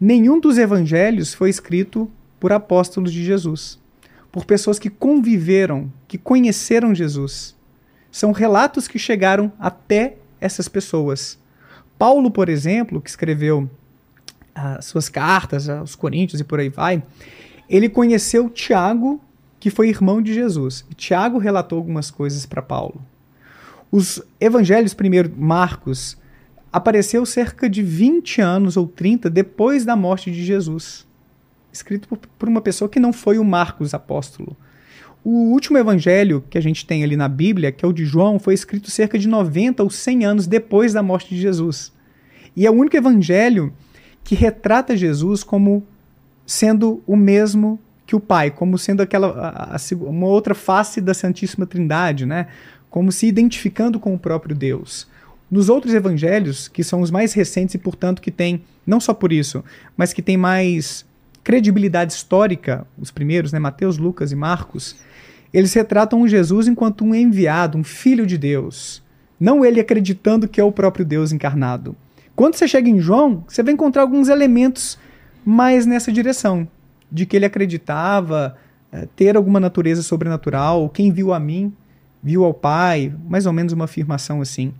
Nenhum 0.00 0.40
dos 0.40 0.56
evangelhos 0.56 1.34
foi 1.34 1.50
escrito 1.50 2.10
por 2.40 2.52
apóstolos 2.52 3.12
de 3.12 3.22
Jesus, 3.22 3.78
por 4.32 4.44
pessoas 4.46 4.78
que 4.78 4.88
conviveram, 4.90 5.92
que 6.08 6.16
conheceram 6.16 6.94
Jesus. 6.94 7.54
São 8.10 8.32
relatos 8.32 8.88
que 8.88 8.98
chegaram 8.98 9.52
até 9.60 10.16
essas 10.40 10.68
pessoas. 10.68 11.38
Paulo, 12.02 12.32
por 12.32 12.48
exemplo, 12.48 13.00
que 13.00 13.08
escreveu 13.08 13.70
as 14.52 14.86
suas 14.86 15.08
cartas 15.08 15.68
aos 15.68 15.94
Coríntios 15.94 16.40
e 16.40 16.44
por 16.44 16.58
aí 16.58 16.68
vai, 16.68 17.00
ele 17.70 17.88
conheceu 17.88 18.50
Tiago, 18.50 19.20
que 19.60 19.70
foi 19.70 19.88
irmão 19.88 20.20
de 20.20 20.34
Jesus. 20.34 20.84
E 20.90 20.94
Tiago 20.96 21.38
relatou 21.38 21.78
algumas 21.78 22.10
coisas 22.10 22.44
para 22.44 22.60
Paulo. 22.60 23.00
Os 23.88 24.20
evangelhos, 24.40 24.92
primeiro, 24.92 25.32
Marcos, 25.36 26.18
apareceu 26.72 27.24
cerca 27.24 27.70
de 27.70 27.84
20 27.84 28.40
anos 28.40 28.76
ou 28.76 28.88
30 28.88 29.30
depois 29.30 29.84
da 29.84 29.94
morte 29.94 30.32
de 30.32 30.44
Jesus. 30.44 31.06
Escrito 31.72 32.08
por, 32.08 32.18
por 32.18 32.48
uma 32.48 32.60
pessoa 32.60 32.88
que 32.88 32.98
não 32.98 33.12
foi 33.12 33.38
o 33.38 33.44
Marcos 33.44 33.94
apóstolo. 33.94 34.56
O 35.24 35.50
último 35.52 35.78
evangelho 35.78 36.42
que 36.50 36.58
a 36.58 36.60
gente 36.60 36.84
tem 36.84 37.04
ali 37.04 37.16
na 37.16 37.28
Bíblia, 37.28 37.70
que 37.70 37.84
é 37.84 37.88
o 37.88 37.92
de 37.92 38.04
João, 38.04 38.38
foi 38.40 38.54
escrito 38.54 38.90
cerca 38.90 39.18
de 39.18 39.28
90 39.28 39.82
ou 39.82 39.90
100 39.90 40.24
anos 40.24 40.46
depois 40.46 40.92
da 40.92 41.02
morte 41.02 41.34
de 41.34 41.40
Jesus. 41.40 41.92
E 42.56 42.66
é 42.66 42.70
o 42.70 42.74
único 42.74 42.96
evangelho 42.96 43.72
que 44.24 44.34
retrata 44.34 44.96
Jesus 44.96 45.44
como 45.44 45.84
sendo 46.44 47.02
o 47.06 47.16
mesmo 47.16 47.78
que 48.04 48.16
o 48.16 48.20
Pai, 48.20 48.50
como 48.50 48.76
sendo 48.76 49.00
aquela 49.00 49.28
a- 49.28 49.76
a- 49.76 49.94
uma 50.04 50.26
outra 50.26 50.54
face 50.54 51.00
da 51.00 51.14
Santíssima 51.14 51.66
Trindade, 51.66 52.26
né? 52.26 52.48
Como 52.90 53.10
se 53.12 53.26
identificando 53.26 53.98
com 54.00 54.12
o 54.14 54.18
próprio 54.18 54.54
Deus. 54.56 55.06
Nos 55.50 55.68
outros 55.68 55.94
evangelhos, 55.94 56.66
que 56.66 56.82
são 56.82 57.00
os 57.00 57.10
mais 57.10 57.32
recentes 57.32 57.74
e, 57.74 57.78
portanto, 57.78 58.20
que 58.20 58.30
têm, 58.30 58.62
não 58.86 58.98
só 59.00 59.14
por 59.14 59.32
isso, 59.32 59.62
mas 59.96 60.12
que 60.12 60.20
têm 60.20 60.36
mais 60.36 61.06
credibilidade 61.44 62.12
histórica, 62.12 62.86
os 62.98 63.10
primeiros, 63.10 63.52
né, 63.52 63.58
Mateus, 63.58 63.98
Lucas 63.98 64.30
e 64.32 64.36
Marcos, 64.36 64.96
eles 65.52 65.72
retratam 65.74 66.26
Jesus 66.26 66.66
enquanto 66.66 67.04
um 67.04 67.14
enviado, 67.14 67.76
um 67.76 67.84
filho 67.84 68.26
de 68.26 68.38
Deus. 68.38 69.02
Não 69.38 69.64
ele 69.64 69.80
acreditando 69.80 70.48
que 70.48 70.60
é 70.60 70.64
o 70.64 70.72
próprio 70.72 71.04
Deus 71.04 71.32
encarnado. 71.32 71.94
Quando 72.34 72.54
você 72.54 72.66
chega 72.66 72.88
em 72.88 73.00
João, 73.00 73.44
você 73.46 73.62
vai 73.62 73.74
encontrar 73.74 74.02
alguns 74.02 74.28
elementos 74.28 74.98
mais 75.44 75.84
nessa 75.84 76.10
direção, 76.10 76.66
de 77.10 77.26
que 77.26 77.36
ele 77.36 77.44
acreditava 77.44 78.56
eh, 78.90 79.06
ter 79.14 79.36
alguma 79.36 79.60
natureza 79.60 80.02
sobrenatural, 80.02 80.88
quem 80.88 81.12
viu 81.12 81.32
a 81.32 81.40
mim, 81.40 81.72
viu 82.22 82.44
ao 82.44 82.54
Pai, 82.54 83.12
mais 83.28 83.44
ou 83.44 83.52
menos 83.52 83.72
uma 83.72 83.84
afirmação 83.84 84.40
assim. 84.40 84.72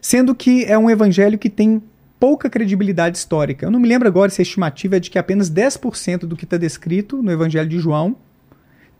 Sendo 0.00 0.34
que 0.34 0.64
é 0.64 0.76
um 0.76 0.90
evangelho 0.90 1.38
que 1.38 1.50
tem 1.50 1.82
pouca 2.18 2.48
credibilidade 2.48 3.18
histórica. 3.18 3.66
Eu 3.66 3.70
não 3.70 3.78
me 3.78 3.86
lembro 3.86 4.08
agora 4.08 4.30
se 4.30 4.40
a 4.40 4.42
estimativa 4.42 4.96
é 4.96 5.00
de 5.00 5.10
que 5.10 5.18
apenas 5.18 5.50
10% 5.50 6.20
do 6.20 6.36
que 6.36 6.44
está 6.44 6.56
descrito 6.56 7.22
no 7.22 7.30
evangelho 7.30 7.68
de 7.68 7.78
João 7.78 8.16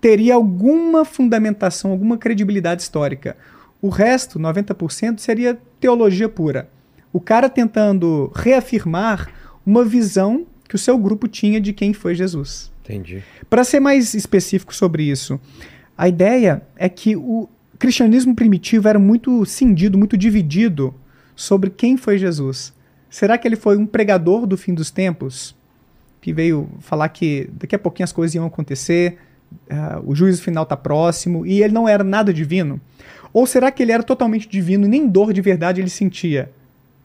teria 0.04 0.34
alguma 0.34 1.02
fundamentação, 1.02 1.90
alguma 1.90 2.18
credibilidade 2.18 2.82
histórica. 2.82 3.38
O 3.80 3.88
resto, 3.88 4.38
90%, 4.38 5.18
seria 5.18 5.58
teologia 5.80 6.28
pura. 6.28 6.68
O 7.10 7.18
cara 7.18 7.48
tentando 7.48 8.30
reafirmar 8.34 9.32
uma 9.64 9.82
visão 9.82 10.46
que 10.68 10.74
o 10.74 10.78
seu 10.78 10.98
grupo 10.98 11.26
tinha 11.26 11.58
de 11.58 11.72
quem 11.72 11.94
foi 11.94 12.14
Jesus. 12.14 12.70
Entendi. 12.82 13.22
Para 13.48 13.64
ser 13.64 13.80
mais 13.80 14.12
específico 14.12 14.74
sobre 14.74 15.04
isso, 15.04 15.40
a 15.96 16.06
ideia 16.06 16.60
é 16.76 16.86
que 16.90 17.16
o 17.16 17.48
cristianismo 17.78 18.34
primitivo 18.34 18.86
era 18.86 18.98
muito 18.98 19.46
cindido, 19.46 19.96
muito 19.96 20.18
dividido 20.18 20.94
sobre 21.34 21.70
quem 21.70 21.96
foi 21.96 22.18
Jesus. 22.18 22.74
Será 23.08 23.38
que 23.38 23.48
ele 23.48 23.56
foi 23.56 23.78
um 23.78 23.86
pregador 23.86 24.46
do 24.46 24.58
fim 24.58 24.74
dos 24.74 24.90
tempos? 24.90 25.56
Que 26.20 26.30
veio 26.30 26.68
falar 26.80 27.08
que 27.08 27.48
daqui 27.54 27.74
a 27.74 27.78
pouquinho 27.78 28.04
as 28.04 28.12
coisas 28.12 28.34
iam 28.34 28.44
acontecer, 28.44 29.16
ah, 29.70 30.00
o 30.04 30.14
juízo 30.14 30.42
final 30.42 30.64
está 30.64 30.76
próximo, 30.76 31.46
e 31.46 31.62
ele 31.62 31.72
não 31.72 31.88
era 31.88 32.04
nada 32.04 32.32
divino? 32.32 32.80
Ou 33.32 33.46
será 33.46 33.72
que 33.72 33.82
ele 33.82 33.90
era 33.90 34.02
totalmente 34.02 34.48
divino 34.48 34.86
e 34.86 34.88
nem 34.88 35.08
dor 35.08 35.32
de 35.32 35.40
verdade 35.40 35.80
ele 35.80 35.90
sentia? 35.90 36.52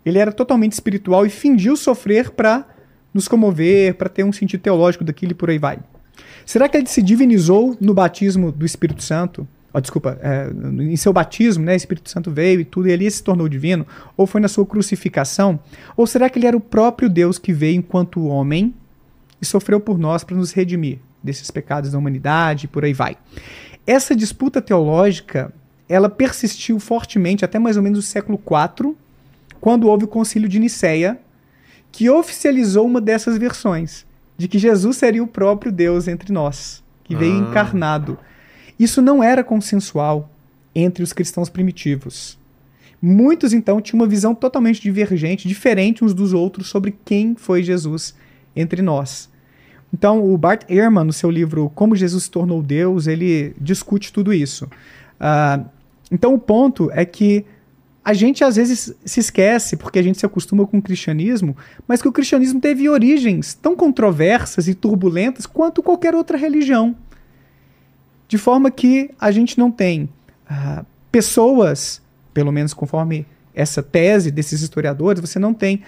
Ele 0.05 0.19
era 0.19 0.31
totalmente 0.31 0.73
espiritual 0.73 1.25
e 1.25 1.29
fingiu 1.29 1.75
sofrer 1.75 2.29
para 2.29 2.67
nos 3.11 3.27
comover, 3.27 3.95
para 3.95 4.07
ter 4.07 4.23
um 4.23 4.31
sentido 4.31 4.61
teológico 4.61 5.03
daquilo 5.03 5.31
e 5.31 5.35
por 5.35 5.49
aí 5.49 5.57
vai. 5.57 5.79
Será 6.45 6.69
que 6.69 6.77
ele 6.77 6.87
se 6.87 7.01
divinizou 7.01 7.75
no 7.81 7.93
batismo 7.93 8.51
do 8.51 8.65
Espírito 8.65 9.03
Santo? 9.03 9.47
Oh, 9.73 9.79
desculpa, 9.79 10.19
é, 10.21 10.49
em 10.83 10.95
seu 10.95 11.13
batismo, 11.13 11.63
né, 11.63 11.75
Espírito 11.75 12.09
Santo 12.09 12.31
veio 12.31 12.59
e 12.59 12.65
tudo, 12.65 12.87
e 12.87 12.93
ali 12.93 13.09
se 13.09 13.23
tornou 13.23 13.49
divino? 13.49 13.85
Ou 14.15 14.27
foi 14.27 14.39
na 14.41 14.47
sua 14.47 14.65
crucificação? 14.65 15.59
Ou 15.97 16.05
será 16.05 16.29
que 16.29 16.37
ele 16.39 16.47
era 16.47 16.57
o 16.57 16.61
próprio 16.61 17.09
Deus 17.09 17.37
que 17.39 17.53
veio 17.53 17.77
enquanto 17.77 18.25
homem 18.25 18.73
e 19.41 19.45
sofreu 19.45 19.79
por 19.79 19.97
nós 19.97 20.23
para 20.23 20.35
nos 20.35 20.51
redimir 20.51 20.99
desses 21.23 21.49
pecados 21.51 21.91
da 21.91 21.97
humanidade 21.97 22.65
e 22.65 22.67
por 22.67 22.83
aí 22.83 22.93
vai? 22.93 23.17
Essa 23.85 24.15
disputa 24.15 24.61
teológica, 24.61 25.53
ela 25.87 26.09
persistiu 26.09 26.79
fortemente 26.79 27.43
até 27.43 27.57
mais 27.57 27.77
ou 27.77 27.83
menos 27.83 27.99
o 27.99 28.03
século 28.03 28.39
IV, 28.39 28.95
quando 29.59 29.87
houve 29.87 30.05
o 30.05 30.07
concílio 30.07 30.47
de 30.47 30.59
Nicéia, 30.59 31.19
que 31.91 32.09
oficializou 32.09 32.85
uma 32.85 33.01
dessas 33.01 33.37
versões, 33.37 34.05
de 34.37 34.47
que 34.47 34.59
Jesus 34.59 34.97
seria 34.97 35.23
o 35.23 35.27
próprio 35.27 35.71
Deus 35.71 36.07
entre 36.07 36.31
nós, 36.31 36.83
que 37.03 37.15
veio 37.15 37.33
Ah. 37.33 37.49
encarnado. 37.49 38.17
Isso 38.79 39.01
não 39.01 39.23
era 39.23 39.43
consensual 39.43 40.29
entre 40.73 41.03
os 41.03 41.11
cristãos 41.11 41.49
primitivos. 41.49 42.37
Muitos, 43.01 43.53
então, 43.53 43.81
tinham 43.81 44.01
uma 44.01 44.07
visão 44.07 44.35
totalmente 44.35 44.81
divergente, 44.81 45.47
diferente 45.47 46.03
uns 46.03 46.13
dos 46.13 46.33
outros 46.33 46.69
sobre 46.69 46.95
quem 47.03 47.33
foi 47.35 47.63
Jesus 47.63 48.13
entre 48.55 48.81
nós. 48.81 49.29
Então, 49.93 50.23
o 50.23 50.37
Bart 50.37 50.63
Ehrman, 50.69 51.03
no 51.03 51.13
seu 51.13 51.31
livro 51.31 51.71
Como 51.73 51.95
Jesus 51.95 52.23
se 52.23 52.31
Tornou 52.31 52.61
Deus, 52.61 53.07
ele 53.07 53.55
discute 53.59 54.13
tudo 54.13 54.33
isso. 54.33 54.65
Uh, 54.65 55.65
então, 56.11 56.33
o 56.33 56.39
ponto 56.39 56.89
é 56.91 57.05
que 57.05 57.45
a 58.03 58.13
gente 58.13 58.43
às 58.43 58.55
vezes 58.55 58.93
se 59.05 59.19
esquece, 59.19 59.75
porque 59.75 59.99
a 59.99 60.01
gente 60.01 60.17
se 60.17 60.25
acostuma 60.25 60.65
com 60.65 60.77
o 60.77 60.81
cristianismo, 60.81 61.55
mas 61.87 62.01
que 62.01 62.07
o 62.07 62.11
cristianismo 62.11 62.59
teve 62.59 62.89
origens 62.89 63.53
tão 63.53 63.75
controversas 63.75 64.67
e 64.67 64.73
turbulentas 64.73 65.45
quanto 65.45 65.83
qualquer 65.83 66.15
outra 66.15 66.37
religião. 66.37 66.95
De 68.27 68.37
forma 68.37 68.71
que 68.71 69.11
a 69.19 69.31
gente 69.31 69.57
não 69.57 69.71
tem 69.71 70.09
uh, 70.49 70.85
pessoas, 71.11 72.01
pelo 72.33 72.51
menos 72.51 72.73
conforme 72.73 73.25
essa 73.53 73.83
tese 73.83 74.31
desses 74.31 74.61
historiadores, 74.61 75.19
você 75.19 75.37
não 75.37 75.53
tem 75.53 75.81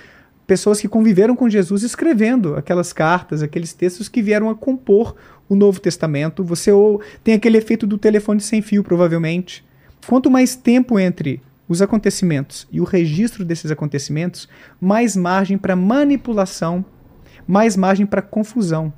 pessoas 0.46 0.82
que 0.82 0.88
conviveram 0.88 1.36
com 1.36 1.50
Jesus 1.50 1.84
escrevendo 1.84 2.56
aquelas 2.56 2.92
cartas, 2.92 3.42
aqueles 3.42 3.74
textos 3.74 4.10
que 4.10 4.22
vieram 4.22 4.50
a 4.50 4.56
compor 4.56 5.16
o 5.48 5.56
Novo 5.56 5.80
Testamento. 5.80 6.44
Você 6.44 6.72
ou, 6.72 7.02
tem 7.24 7.34
aquele 7.34 7.58
efeito 7.58 7.86
do 7.86 7.98
telefone 7.98 8.40
sem 8.40 8.62
fio, 8.62 8.84
provavelmente. 8.84 9.64
Quanto 10.08 10.32
mais 10.32 10.56
tempo 10.56 11.00
entre 11.00 11.42
os 11.68 11.82
acontecimentos 11.82 12.68
e 12.72 12.82
o 12.82 12.84
registro 12.84 13.46
desses 13.46 13.72
acontecimentos, 13.72 14.48
mais 14.80 15.16
margem 15.16 15.58
para 15.58 15.76
manipulação, 15.76 16.84
mais 17.48 17.78
margem 17.78 18.06
para 18.06 18.22
confusão. 18.22 18.94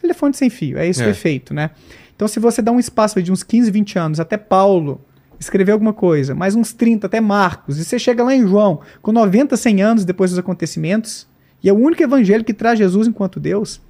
Telefone 0.00 0.34
sem 0.34 0.50
fio, 0.50 0.78
é 0.78 0.86
esse 0.86 1.02
é. 1.02 1.06
o 1.06 1.10
efeito, 1.10 1.54
né? 1.54 1.70
Então, 2.14 2.26
se 2.26 2.40
você 2.40 2.62
dá 2.62 2.72
um 2.72 2.80
espaço 2.80 3.22
de 3.22 3.30
uns 3.30 3.42
15, 3.42 3.70
20 3.70 3.98
anos 3.98 4.20
até 4.20 4.36
Paulo 4.36 5.00
escrever 5.38 5.72
alguma 5.72 5.92
coisa, 5.92 6.34
mais 6.34 6.54
uns 6.54 6.72
30 6.72 7.06
até 7.06 7.20
Marcos, 7.20 7.78
e 7.78 7.84
você 7.84 7.98
chega 7.98 8.24
lá 8.24 8.34
em 8.34 8.46
João, 8.46 8.80
com 9.02 9.12
90, 9.12 9.56
100 9.56 9.82
anos 9.82 10.04
depois 10.04 10.30
dos 10.30 10.38
acontecimentos, 10.38 11.26
e 11.62 11.68
é 11.68 11.72
o 11.72 11.76
único 11.76 12.02
evangelho 12.02 12.44
que 12.44 12.54
traz 12.54 12.78
Jesus 12.78 13.08
enquanto 13.08 13.40
Deus, 13.40 13.80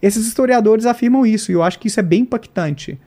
esses 0.00 0.26
historiadores 0.26 0.86
afirmam 0.86 1.26
isso, 1.26 1.50
e 1.50 1.54
eu 1.54 1.62
acho 1.62 1.78
que 1.78 1.88
isso 1.88 2.00
é 2.00 2.02
bem 2.02 2.22
impactante. 2.22 2.98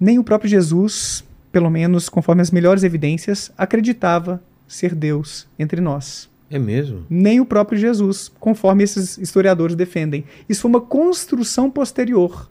Nem 0.00 0.18
o 0.18 0.24
próprio 0.24 0.48
Jesus, 0.48 1.24
pelo 1.50 1.70
menos 1.70 2.08
conforme 2.08 2.40
as 2.40 2.50
melhores 2.50 2.84
evidências, 2.84 3.50
acreditava 3.58 4.42
ser 4.66 4.94
Deus 4.94 5.48
entre 5.58 5.80
nós. 5.80 6.28
É 6.50 6.58
mesmo? 6.58 7.04
Nem 7.10 7.40
o 7.40 7.44
próprio 7.44 7.78
Jesus, 7.78 8.30
conforme 8.40 8.84
esses 8.84 9.18
historiadores 9.18 9.76
defendem. 9.76 10.24
Isso 10.48 10.62
foi 10.62 10.70
uma 10.70 10.80
construção 10.80 11.70
posterior. 11.70 12.48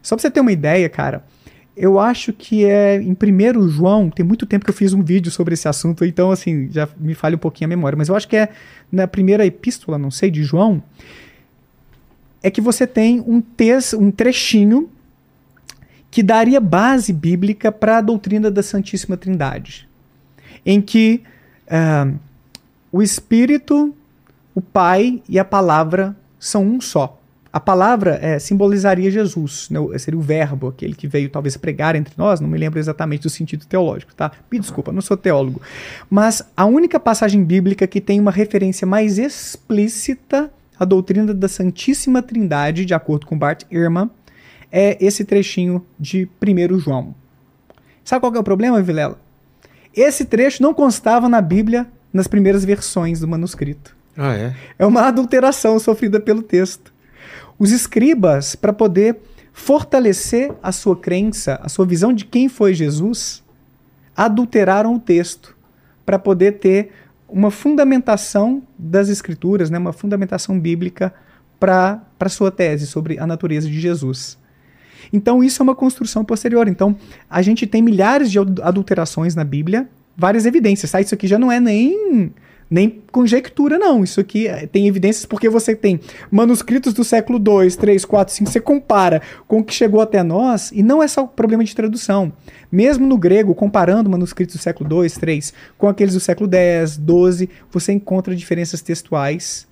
Só 0.00 0.14
pra 0.14 0.22
você 0.22 0.30
ter 0.30 0.40
uma 0.40 0.52
ideia, 0.52 0.88
cara, 0.88 1.24
eu 1.78 1.98
acho 1.98 2.32
que 2.32 2.64
é 2.64 3.00
em 3.00 3.12
1 3.12 3.68
João, 3.68 4.10
tem 4.10 4.26
muito 4.26 4.44
tempo 4.44 4.64
que 4.64 4.70
eu 4.70 4.74
fiz 4.74 4.92
um 4.92 5.02
vídeo 5.02 5.30
sobre 5.30 5.54
esse 5.54 5.68
assunto, 5.68 6.04
então 6.04 6.30
assim, 6.30 6.68
já 6.70 6.88
me 6.98 7.14
falha 7.14 7.36
um 7.36 7.38
pouquinho 7.38 7.68
a 7.68 7.70
memória, 7.70 7.96
mas 7.96 8.08
eu 8.08 8.16
acho 8.16 8.28
que 8.28 8.36
é 8.36 8.48
na 8.90 9.06
primeira 9.06 9.46
epístola, 9.46 9.96
não 9.96 10.10
sei, 10.10 10.30
de 10.30 10.42
João, 10.42 10.82
é 12.42 12.50
que 12.50 12.60
você 12.60 12.86
tem 12.86 13.20
um, 13.26 13.40
texto, 13.40 13.98
um 13.98 14.10
trechinho 14.10 14.90
que 16.10 16.22
daria 16.22 16.60
base 16.60 17.12
bíblica 17.12 17.70
para 17.70 17.98
a 17.98 18.00
doutrina 18.00 18.50
da 18.50 18.62
Santíssima 18.62 19.16
Trindade, 19.16 19.88
em 20.64 20.80
que 20.80 21.22
uh, 21.66 22.18
o 22.90 23.02
Espírito, 23.02 23.94
o 24.54 24.60
Pai 24.60 25.22
e 25.28 25.38
a 25.38 25.44
Palavra 25.44 26.16
são 26.38 26.64
um 26.64 26.80
só. 26.80 27.17
A 27.58 27.60
palavra 27.60 28.20
é, 28.22 28.38
simbolizaria 28.38 29.10
Jesus, 29.10 29.68
né? 29.68 29.80
seria 29.98 30.16
o 30.16 30.22
verbo, 30.22 30.68
aquele 30.68 30.94
que 30.94 31.08
veio 31.08 31.28
talvez 31.28 31.56
pregar 31.56 31.96
entre 31.96 32.14
nós, 32.16 32.38
não 32.38 32.48
me 32.48 32.56
lembro 32.56 32.78
exatamente 32.78 33.24
do 33.24 33.28
sentido 33.28 33.66
teológico, 33.66 34.14
tá? 34.14 34.30
Me 34.48 34.60
desculpa, 34.60 34.92
não 34.92 35.00
sou 35.02 35.16
teólogo. 35.16 35.60
Mas 36.08 36.40
a 36.56 36.64
única 36.66 37.00
passagem 37.00 37.42
bíblica 37.42 37.84
que 37.84 38.00
tem 38.00 38.20
uma 38.20 38.30
referência 38.30 38.86
mais 38.86 39.18
explícita 39.18 40.52
à 40.78 40.84
doutrina 40.84 41.34
da 41.34 41.48
Santíssima 41.48 42.22
Trindade, 42.22 42.84
de 42.84 42.94
acordo 42.94 43.26
com 43.26 43.36
Bart 43.36 43.64
Ehrman, 43.72 44.08
é 44.70 44.96
esse 45.04 45.24
trechinho 45.24 45.84
de 45.98 46.28
1 46.40 46.78
João. 46.78 47.12
Sabe 48.04 48.20
qual 48.20 48.32
é 48.36 48.38
o 48.38 48.44
problema, 48.44 48.80
Vilela? 48.80 49.18
Esse 49.92 50.24
trecho 50.24 50.62
não 50.62 50.72
constava 50.72 51.28
na 51.28 51.40
Bíblia 51.40 51.88
nas 52.12 52.28
primeiras 52.28 52.64
versões 52.64 53.18
do 53.18 53.26
manuscrito. 53.26 53.96
Ah, 54.16 54.32
é? 54.32 54.54
É 54.78 54.86
uma 54.86 55.08
adulteração 55.08 55.76
sofrida 55.80 56.20
pelo 56.20 56.40
texto. 56.40 56.96
Os 57.58 57.70
escribas, 57.72 58.54
para 58.54 58.72
poder 58.72 59.18
fortalecer 59.52 60.52
a 60.62 60.70
sua 60.70 60.96
crença, 60.96 61.58
a 61.62 61.68
sua 61.68 61.84
visão 61.84 62.12
de 62.12 62.24
quem 62.24 62.48
foi 62.48 62.74
Jesus, 62.74 63.42
adulteraram 64.16 64.94
o 64.94 65.00
texto 65.00 65.56
para 66.06 66.18
poder 66.18 66.52
ter 66.58 66.90
uma 67.28 67.50
fundamentação 67.50 68.62
das 68.78 69.08
escrituras, 69.08 69.68
né, 69.68 69.78
uma 69.78 69.92
fundamentação 69.92 70.58
bíblica 70.58 71.12
para 71.60 72.00
a 72.18 72.28
sua 72.28 72.50
tese 72.50 72.86
sobre 72.86 73.18
a 73.18 73.26
natureza 73.26 73.68
de 73.68 73.78
Jesus. 73.78 74.38
Então, 75.12 75.42
isso 75.42 75.60
é 75.60 75.64
uma 75.64 75.74
construção 75.74 76.24
posterior. 76.24 76.68
Então, 76.68 76.96
a 77.28 77.42
gente 77.42 77.66
tem 77.66 77.82
milhares 77.82 78.30
de 78.30 78.38
adulterações 78.38 79.34
na 79.34 79.44
Bíblia, 79.44 79.88
várias 80.16 80.46
evidências. 80.46 80.90
Tá? 80.90 81.00
Isso 81.00 81.14
aqui 81.14 81.26
já 81.26 81.38
não 81.38 81.50
é 81.50 81.60
nem 81.60 82.32
nem 82.70 83.02
conjectura, 83.10 83.78
não. 83.78 84.04
Isso 84.04 84.20
aqui 84.20 84.46
é, 84.46 84.66
tem 84.66 84.86
evidências 84.86 85.24
porque 85.24 85.48
você 85.48 85.74
tem 85.74 86.00
manuscritos 86.30 86.92
do 86.92 87.04
século 87.04 87.38
2, 87.38 87.76
3, 87.76 88.04
4, 88.04 88.34
5, 88.34 88.50
você 88.50 88.60
compara 88.60 89.22
com 89.46 89.60
o 89.60 89.64
que 89.64 89.74
chegou 89.74 90.00
até 90.00 90.22
nós, 90.22 90.70
e 90.72 90.82
não 90.82 91.02
é 91.02 91.08
só 91.08 91.26
problema 91.26 91.64
de 91.64 91.74
tradução. 91.74 92.32
Mesmo 92.70 93.06
no 93.06 93.16
grego, 93.16 93.54
comparando 93.54 94.10
manuscritos 94.10 94.56
do 94.56 94.62
século 94.62 94.88
2, 94.88 95.14
3 95.14 95.52
com 95.76 95.88
aqueles 95.88 96.14
do 96.14 96.20
século 96.20 96.48
10, 96.48 96.98
12, 96.98 97.48
você 97.70 97.92
encontra 97.92 98.34
diferenças 98.36 98.82
textuais, 98.82 99.66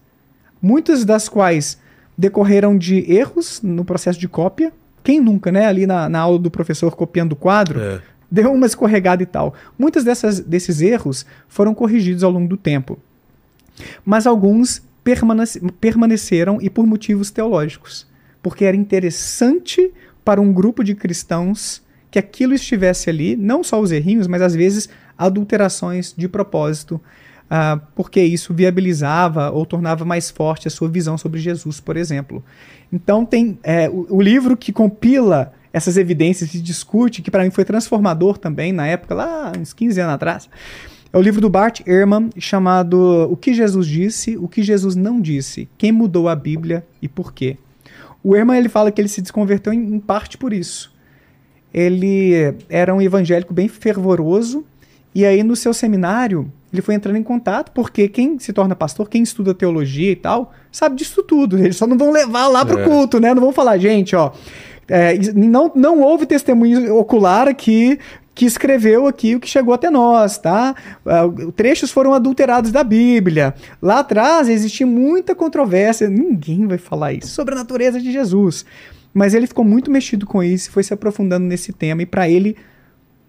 muitas 0.61 1.05
das 1.05 1.29
quais 1.29 1.79
decorreram 2.17 2.77
de 2.77 3.11
erros 3.13 3.61
no 3.63 3.85
processo 3.85 4.19
de 4.19 4.29
cópia. 4.29 4.73
Quem 5.05 5.21
nunca, 5.21 5.53
né? 5.53 5.67
Ali 5.67 5.87
na, 5.87 6.09
na 6.09 6.19
aula 6.19 6.39
do 6.39 6.51
professor 6.51 6.97
copiando 6.97 7.33
o 7.33 7.37
quadro, 7.37 7.81
é 7.81 8.01
deu 8.31 8.53
uma 8.53 8.67
escorregada 8.67 9.23
e 9.23 9.27
tal. 9.27 9.55
Muitos 9.79 10.05
dessas, 10.05 10.41
desses 10.41 10.81
erros 10.81 11.27
foram 11.49 11.75
corrigidos 11.75 12.23
ao 12.23 12.31
longo 12.31 12.49
do 12.49 12.57
tempo. 12.57 12.99
Mas 14.05 14.27
alguns 14.27 14.83
permanece, 15.05 15.61
permaneceram 15.81 16.59
e 16.61 16.69
por 16.69 16.87
motivos 16.87 17.31
teológicos. 17.31 18.07
Porque 18.43 18.65
era 18.65 18.77
interessante 18.77 19.93
para 20.25 20.41
um 20.41 20.53
grupo 20.53 20.83
de 20.83 20.95
cristãos 20.95 21.83
que 22.11 22.19
aquilo 22.19 22.55
estivesse 22.55 23.11
ali, 23.11 23.37
não 23.37 23.63
só 23.63 23.81
os 23.81 23.93
errinhos, 23.93 24.27
mas 24.27 24.43
às 24.43 24.55
vezes 24.55 24.89
adulterações 25.19 26.15
de 26.17 26.29
propósito, 26.29 27.01
uh, 27.47 27.81
porque 27.95 28.21
isso 28.21 28.55
viabilizava 28.55 29.51
ou 29.51 29.65
tornava 29.65 30.05
mais 30.05 30.31
forte 30.31 30.69
a 30.69 30.71
sua 30.71 30.89
visão 30.89 31.17
sobre 31.17 31.41
Jesus, 31.41 31.81
por 31.81 31.97
exemplo. 31.97 32.43
Então 32.93 33.25
tem 33.25 33.59
é, 33.63 33.89
o, 33.89 34.07
o 34.11 34.23
livro 34.23 34.57
que 34.57 34.73
compila 34.73 35.53
essas 35.77 35.99
evidências 35.99 36.55
e 36.55 36.59
discute, 36.63 37.21
que 37.21 37.31
para 37.31 37.45
mim 37.45 37.51
foi 37.51 37.63
transformador 37.63 38.39
também 38.39 38.73
na 38.73 38.87
época, 38.87 39.15
lá 39.15 39.53
uns 39.61 39.75
15 39.75 40.01
anos 40.01 40.15
atrás. 40.15 40.49
É 41.13 41.19
o 41.19 41.21
livro 41.21 41.39
do 41.39 41.51
Bart 41.51 41.83
Ehrman 41.87 42.31
chamado 42.39 43.29
O 43.31 43.37
que 43.37 43.53
Jesus 43.53 43.87
disse, 43.87 44.39
o 44.39 44.49
que 44.49 44.63
Jesus 44.63 44.97
não 44.97 45.21
disse, 45.21 45.69
quem 45.77 45.93
mudou 45.93 46.31
a 46.31 46.35
Bíblia 46.35 46.83
e 47.03 47.07
por 47.07 47.31
quê. 47.31 47.59
O 48.25 48.35
Ehrman 48.35 48.57
ele 48.57 48.71
fala 48.71 48.91
que 48.91 48.99
ele 48.99 49.09
se 49.09 49.21
desconverteu 49.21 49.71
em, 49.71 49.97
em 49.97 50.01
parte 50.01 50.39
por 50.39 50.51
isso. 50.51 50.91
Ele 51.75 52.55
era 52.71 52.95
um 52.95 53.03
evangélico 53.03 53.53
bem 53.53 53.69
fervoroso 53.69 54.65
e 55.15 55.27
aí 55.27 55.43
no 55.43 55.55
seu 55.55 55.75
seminário 55.75 56.51
ele 56.73 56.81
foi 56.81 56.95
entrando 56.95 57.17
em 57.17 57.23
contato, 57.23 57.71
porque 57.73 58.09
quem 58.09 58.39
se 58.39 58.51
torna 58.51 58.75
pastor, 58.75 59.11
quem 59.11 59.23
estuda 59.23 59.53
teologia 59.53 60.11
e 60.11 60.17
tal, 60.17 60.55
sabe 60.73 60.97
disso 60.97 61.23
tudo. 61.23 61.59
Eles 61.59 61.77
só 61.77 61.87
não 61.87 61.99
vão 61.99 62.11
levar 62.11 62.49
lá 62.49 62.65
pro 62.65 62.81
é. 62.81 62.85
culto, 62.85 63.21
né? 63.21 63.35
Não 63.35 63.43
vão 63.43 63.53
falar, 63.53 63.77
gente, 63.79 64.17
ó, 64.17 64.33
é, 64.89 65.19
não, 65.35 65.73
não 65.75 66.01
houve 66.01 66.27
testemunho 66.27 66.97
ocular 66.97 67.49
aqui 67.49 67.99
que 68.37 68.45
escreveu 68.45 69.07
aqui 69.07 69.35
o 69.35 69.41
que 69.41 69.49
chegou 69.49 69.73
até 69.73 69.89
nós, 69.89 70.37
tá? 70.37 70.75
Uh, 71.07 71.51
trechos 71.53 71.91
foram 71.91 72.13
adulterados 72.13 72.71
da 72.71 72.85
Bíblia. 72.85 73.55
Lá 73.81 74.01
atrás 74.01 74.51
existia 74.51 74.87
muita 74.87 75.35
controvérsia, 75.35 76.07
ninguém 76.07 76.67
vai 76.67 76.77
falar 76.77 77.15
isso 77.15 77.29
sobre 77.29 77.55
a 77.55 77.57
natureza 77.57 77.99
de 77.99 78.13
Jesus. 78.13 78.67
Mas 79.15 79.33
ele 79.33 79.47
ficou 79.47 79.65
muito 79.65 79.91
mexido 79.91 80.27
com 80.27 80.43
isso, 80.43 80.71
foi 80.71 80.83
se 80.83 80.93
aprofundando 80.93 81.47
nesse 81.47 81.73
tema 81.73 82.03
e 82.03 82.07
para 82.07 82.29
ele 82.29 82.55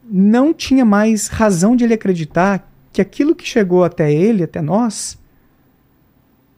não 0.03 0.53
tinha 0.53 0.83
mais 0.83 1.27
razão 1.27 1.73
de 1.73 1.85
ele 1.85 1.93
acreditar 1.93 2.69
que 2.91 3.01
aquilo 3.01 3.33
que 3.33 3.47
chegou 3.47 3.85
até 3.85 4.11
ele, 4.11 4.43
até 4.43 4.61
nós, 4.61 5.17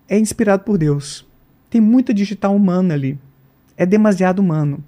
é 0.07 0.17
inspirado 0.17 0.63
por 0.63 0.75
Deus. 0.75 1.23
Tem 1.69 1.79
muita 1.79 2.11
digital 2.11 2.55
humana 2.55 2.95
ali. 2.95 3.15
É 3.77 3.85
demasiado 3.85 4.39
humano. 4.39 4.83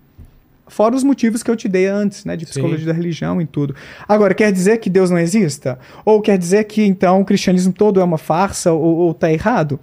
Fora 0.72 0.95
os 0.95 1.03
motivos 1.03 1.43
que 1.43 1.52
eu 1.52 1.56
te 1.57 1.68
dei 1.68 1.85
antes, 1.85 2.23
né? 2.23 2.38
De 2.38 2.45
psicologia 2.45 2.80
Sim. 2.80 2.85
da 2.85 2.93
religião 2.93 3.41
e 3.41 3.45
tudo. 3.45 3.76
Agora, 4.07 4.34
quer 4.34 4.52
dizer 4.53 4.77
que 4.77 4.89
Deus 4.89 5.10
não 5.10 5.19
exista? 5.19 5.77
Ou 6.06 6.22
quer 6.22 6.38
dizer 6.38 6.64
que 6.64 6.81
então 6.81 7.19
o 7.19 7.26
cristianismo 7.26 7.73
todo 7.73 7.99
é 7.99 8.03
uma 8.03 8.18
farsa 8.18 8.72
ou, 8.72 8.95
ou 8.95 9.14
tá 9.14 9.30
errado? 9.31 9.77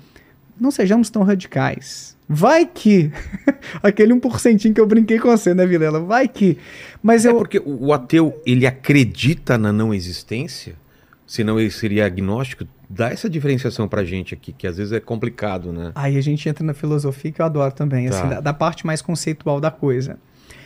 Não 0.58 0.70
sejamos 0.70 1.10
tão 1.10 1.22
radicais. 1.22 2.16
Vai 2.26 2.64
que. 2.66 3.12
Aquele 3.82 4.14
1% 4.14 4.72
que 4.74 4.80
eu 4.80 4.86
brinquei 4.86 5.18
com 5.18 5.28
você, 5.28 5.52
né, 5.54 5.66
Vilela? 5.66 6.00
Vai 6.00 6.26
que. 6.26 6.56
Mas 7.02 7.26
é 7.26 7.28
eu. 7.30 7.36
porque 7.36 7.60
o 7.64 7.92
ateu, 7.92 8.40
ele 8.46 8.66
acredita 8.66 9.58
na 9.58 9.72
não 9.72 9.92
existência? 9.92 10.74
Senão 11.26 11.60
ele 11.60 11.70
seria 11.70 12.06
agnóstico. 12.06 12.64
Dá 12.88 13.10
essa 13.10 13.28
diferenciação 13.28 13.86
pra 13.86 14.02
gente 14.02 14.32
aqui, 14.32 14.50
que 14.52 14.66
às 14.66 14.78
vezes 14.78 14.92
é 14.94 15.00
complicado, 15.00 15.70
né? 15.70 15.92
Aí 15.94 16.16
a 16.16 16.20
gente 16.22 16.48
entra 16.48 16.64
na 16.64 16.72
filosofia 16.72 17.30
que 17.30 17.42
eu 17.42 17.44
adoro 17.44 17.72
também, 17.72 18.08
Tá. 18.08 18.18
assim, 18.18 18.28
da, 18.30 18.40
da 18.40 18.54
parte 18.54 18.86
mais 18.86 19.02
conceitual 19.02 19.60
da 19.60 19.70
coisa. 19.70 20.18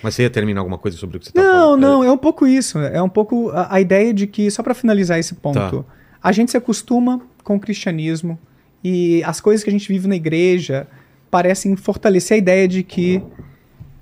Mas 0.03 0.15
você 0.15 0.23
ia 0.23 0.31
terminar 0.31 0.61
alguma 0.61 0.79
coisa 0.79 0.97
sobre 0.97 1.16
o 1.16 1.20
que 1.20 1.27
você 1.27 1.33
tá 1.33 1.41
Não, 1.43 1.53
falando? 1.53 1.81
não, 1.81 2.05
é 2.05 2.11
um 2.11 2.19
pouco 2.19 2.47
isso. 2.47 2.79
É 2.79 3.01
um 3.03 3.09
pouco 3.09 3.51
a, 3.51 3.77
a 3.77 3.81
ideia 3.81 4.12
de 4.12 4.27
que, 4.27 4.51
só 4.51 4.62
para 4.62 4.74
finalizar 4.74 5.19
esse 5.19 5.35
ponto, 5.35 5.59
Tá. 5.85 5.85
a 6.23 6.33
gente 6.33 6.51
se 6.51 6.57
acostuma 6.57 7.20
com 7.45 7.57
o 7.57 7.61
cristianismo 7.61 8.39
e 8.83 9.23
as 9.24 9.41
coisas 9.41 9.62
que 9.62 9.70
a 9.70 9.73
gente 9.73 9.87
vive 9.89 10.09
na 10.09 10.16
igreja 10.16 10.87
parecem 11.31 11.77
fortalecer 11.77 12.35
a 12.35 12.39
ideia 12.39 12.66
de 12.69 12.83
que 12.83 13.23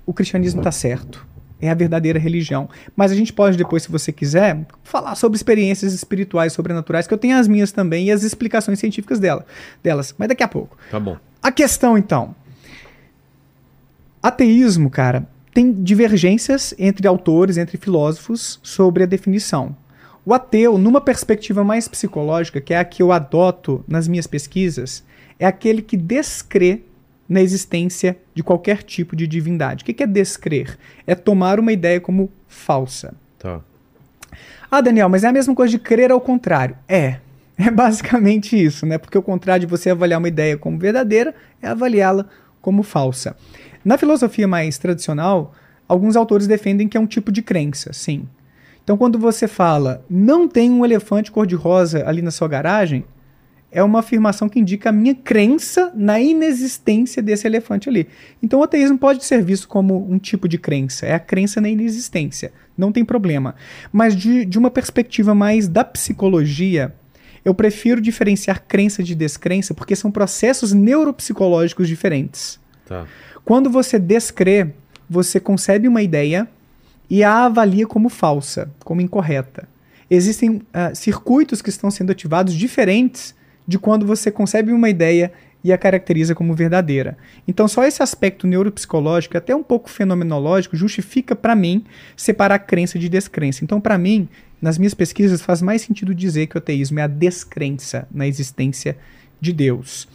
o 0.05 0.13
cristianismo 0.13 0.59
está 0.61 0.71
certo. 0.71 1.25
É 1.63 1.69
a 1.69 1.75
verdadeira 1.75 2.17
religião. 2.17 2.67
Mas 2.95 3.11
a 3.11 3.15
gente 3.15 3.31
pode 3.31 3.55
depois, 3.55 3.83
se 3.83 3.91
você 3.91 4.11
quiser, 4.11 4.65
falar 4.83 5.13
sobre 5.13 5.35
experiências 5.35 5.93
espirituais, 5.93 6.53
sobrenaturais, 6.53 7.05
que 7.05 7.13
eu 7.13 7.17
tenho 7.19 7.37
as 7.37 7.47
minhas 7.47 7.71
também 7.71 8.07
e 8.07 8.11
as 8.11 8.23
explicações 8.23 8.79
científicas 8.79 9.19
dela, 9.19 9.45
delas. 9.83 10.15
Mas 10.17 10.27
daqui 10.29 10.41
a 10.41 10.47
pouco. 10.47 10.75
Tá 10.89 10.99
bom. 10.99 11.15
A 11.43 11.51
questão, 11.51 11.95
então. 11.95 12.33
Ateísmo, 14.21 14.89
cara, 14.89 15.27
tem 15.53 15.71
divergências 15.71 16.73
entre 16.77 17.07
autores, 17.07 17.57
entre 17.57 17.77
filósofos, 17.77 18.59
sobre 18.63 19.03
a 19.03 19.05
definição. 19.05 19.75
O 20.25 20.33
ateu, 20.33 20.77
numa 20.77 21.01
perspectiva 21.01 21.63
mais 21.63 21.87
psicológica, 21.87 22.61
que 22.61 22.73
é 22.73 22.79
a 22.79 22.85
que 22.85 23.01
eu 23.01 23.11
adoto 23.11 23.83
nas 23.87 24.07
minhas 24.07 24.27
pesquisas, 24.27 25.03
é 25.39 25.45
aquele 25.45 25.81
que 25.81 25.97
descrê 25.97 26.81
na 27.27 27.41
existência 27.41 28.17
de 28.35 28.43
qualquer 28.43 28.83
tipo 28.83 29.15
de 29.15 29.25
divindade. 29.25 29.83
O 29.83 29.85
que 29.85 30.03
é 30.03 30.07
descrer? 30.07 30.77
É 31.07 31.15
tomar 31.15 31.59
uma 31.59 31.71
ideia 31.71 31.99
como 31.99 32.29
falsa. 32.47 33.13
Tá. 33.39 33.61
Ah, 34.69 34.81
Daniel, 34.81 35.09
mas 35.09 35.23
é 35.23 35.27
a 35.27 35.33
mesma 35.33 35.55
coisa 35.55 35.71
de 35.71 35.79
crer 35.79 36.11
ao 36.11 36.21
contrário. 36.21 36.77
É. 36.87 37.17
É 37.57 37.69
basicamente 37.69 38.61
isso, 38.61 38.85
né? 38.85 38.97
Porque 38.97 39.17
o 39.17 39.21
contrário 39.21 39.67
de 39.67 39.69
você 39.69 39.91
avaliar 39.91 40.19
uma 40.19 40.27
ideia 40.27 40.57
como 40.57 40.79
verdadeira 40.79 41.35
é 41.61 41.67
avaliá-la 41.67 42.25
como 42.61 42.81
falsa. 42.81 43.35
Na 43.83 43.97
filosofia 43.97 44.47
mais 44.47 44.77
tradicional, 44.77 45.53
alguns 45.87 46.15
autores 46.15 46.47
defendem 46.47 46.87
que 46.87 46.97
é 46.97 46.99
um 46.99 47.07
tipo 47.07 47.31
de 47.31 47.41
crença, 47.41 47.91
sim. 47.93 48.27
Então, 48.83 48.97
quando 48.97 49.19
você 49.19 49.47
fala, 49.47 50.03
não 50.09 50.47
tem 50.47 50.71
um 50.71 50.83
elefante 50.83 51.31
cor-de-rosa 51.31 52.03
ali 52.07 52.21
na 52.21 52.31
sua 52.31 52.47
garagem, 52.47 53.03
é 53.71 53.81
uma 53.81 53.99
afirmação 53.99 54.49
que 54.49 54.59
indica 54.59 54.89
a 54.89 54.91
minha 54.91 55.15
crença 55.15 55.91
na 55.95 56.19
inexistência 56.19 57.21
desse 57.21 57.47
elefante 57.47 57.87
ali. 57.87 58.07
Então, 58.43 58.59
o 58.59 58.63
ateísmo 58.63 58.97
pode 58.97 59.23
ser 59.23 59.41
visto 59.43 59.67
como 59.67 60.11
um 60.11 60.17
tipo 60.17 60.47
de 60.47 60.57
crença, 60.57 61.05
é 61.05 61.13
a 61.13 61.19
crença 61.19 61.61
na 61.61 61.69
inexistência, 61.69 62.51
não 62.77 62.91
tem 62.91 63.05
problema. 63.05 63.55
Mas, 63.91 64.15
de, 64.15 64.43
de 64.45 64.59
uma 64.59 64.69
perspectiva 64.69 65.33
mais 65.33 65.67
da 65.67 65.85
psicologia, 65.85 66.93
eu 67.45 67.53
prefiro 67.55 68.01
diferenciar 68.01 68.63
crença 68.67 69.01
de 69.01 69.15
descrença 69.15 69.73
porque 69.73 69.95
são 69.95 70.11
processos 70.11 70.73
neuropsicológicos 70.73 71.87
diferentes. 71.87 72.59
Tá. 72.85 73.05
Quando 73.51 73.69
você 73.69 73.99
descrê, 73.99 74.69
você 75.09 75.37
concebe 75.37 75.85
uma 75.85 76.01
ideia 76.01 76.47
e 77.09 77.21
a 77.21 77.43
avalia 77.43 77.85
como 77.85 78.07
falsa, 78.07 78.71
como 78.81 79.01
incorreta. 79.01 79.67
Existem 80.09 80.61
ah, 80.73 80.95
circuitos 80.95 81.61
que 81.61 81.67
estão 81.67 81.91
sendo 81.91 82.13
ativados 82.13 82.53
diferentes 82.53 83.35
de 83.67 83.77
quando 83.77 84.05
você 84.05 84.31
concebe 84.31 84.71
uma 84.71 84.89
ideia 84.89 85.33
e 85.61 85.73
a 85.73 85.77
caracteriza 85.77 86.33
como 86.33 86.55
verdadeira. 86.55 87.17
Então, 87.45 87.67
só 87.67 87.83
esse 87.83 88.01
aspecto 88.01 88.47
neuropsicológico, 88.47 89.37
até 89.37 89.53
um 89.53 89.63
pouco 89.63 89.89
fenomenológico, 89.89 90.77
justifica 90.77 91.35
para 91.35 91.53
mim 91.53 91.83
separar 92.15 92.57
crença 92.59 92.97
de 92.97 93.09
descrença. 93.09 93.65
Então, 93.65 93.81
para 93.81 93.97
mim, 93.97 94.29
nas 94.61 94.77
minhas 94.77 94.93
pesquisas, 94.93 95.41
faz 95.41 95.61
mais 95.61 95.81
sentido 95.81 96.15
dizer 96.15 96.47
que 96.47 96.55
o 96.55 96.59
ateísmo 96.59 96.99
é 96.99 97.03
a 97.03 97.07
descrença 97.07 98.07
na 98.09 98.25
existência 98.25 98.97
de 99.41 99.51
Deus. 99.51 100.07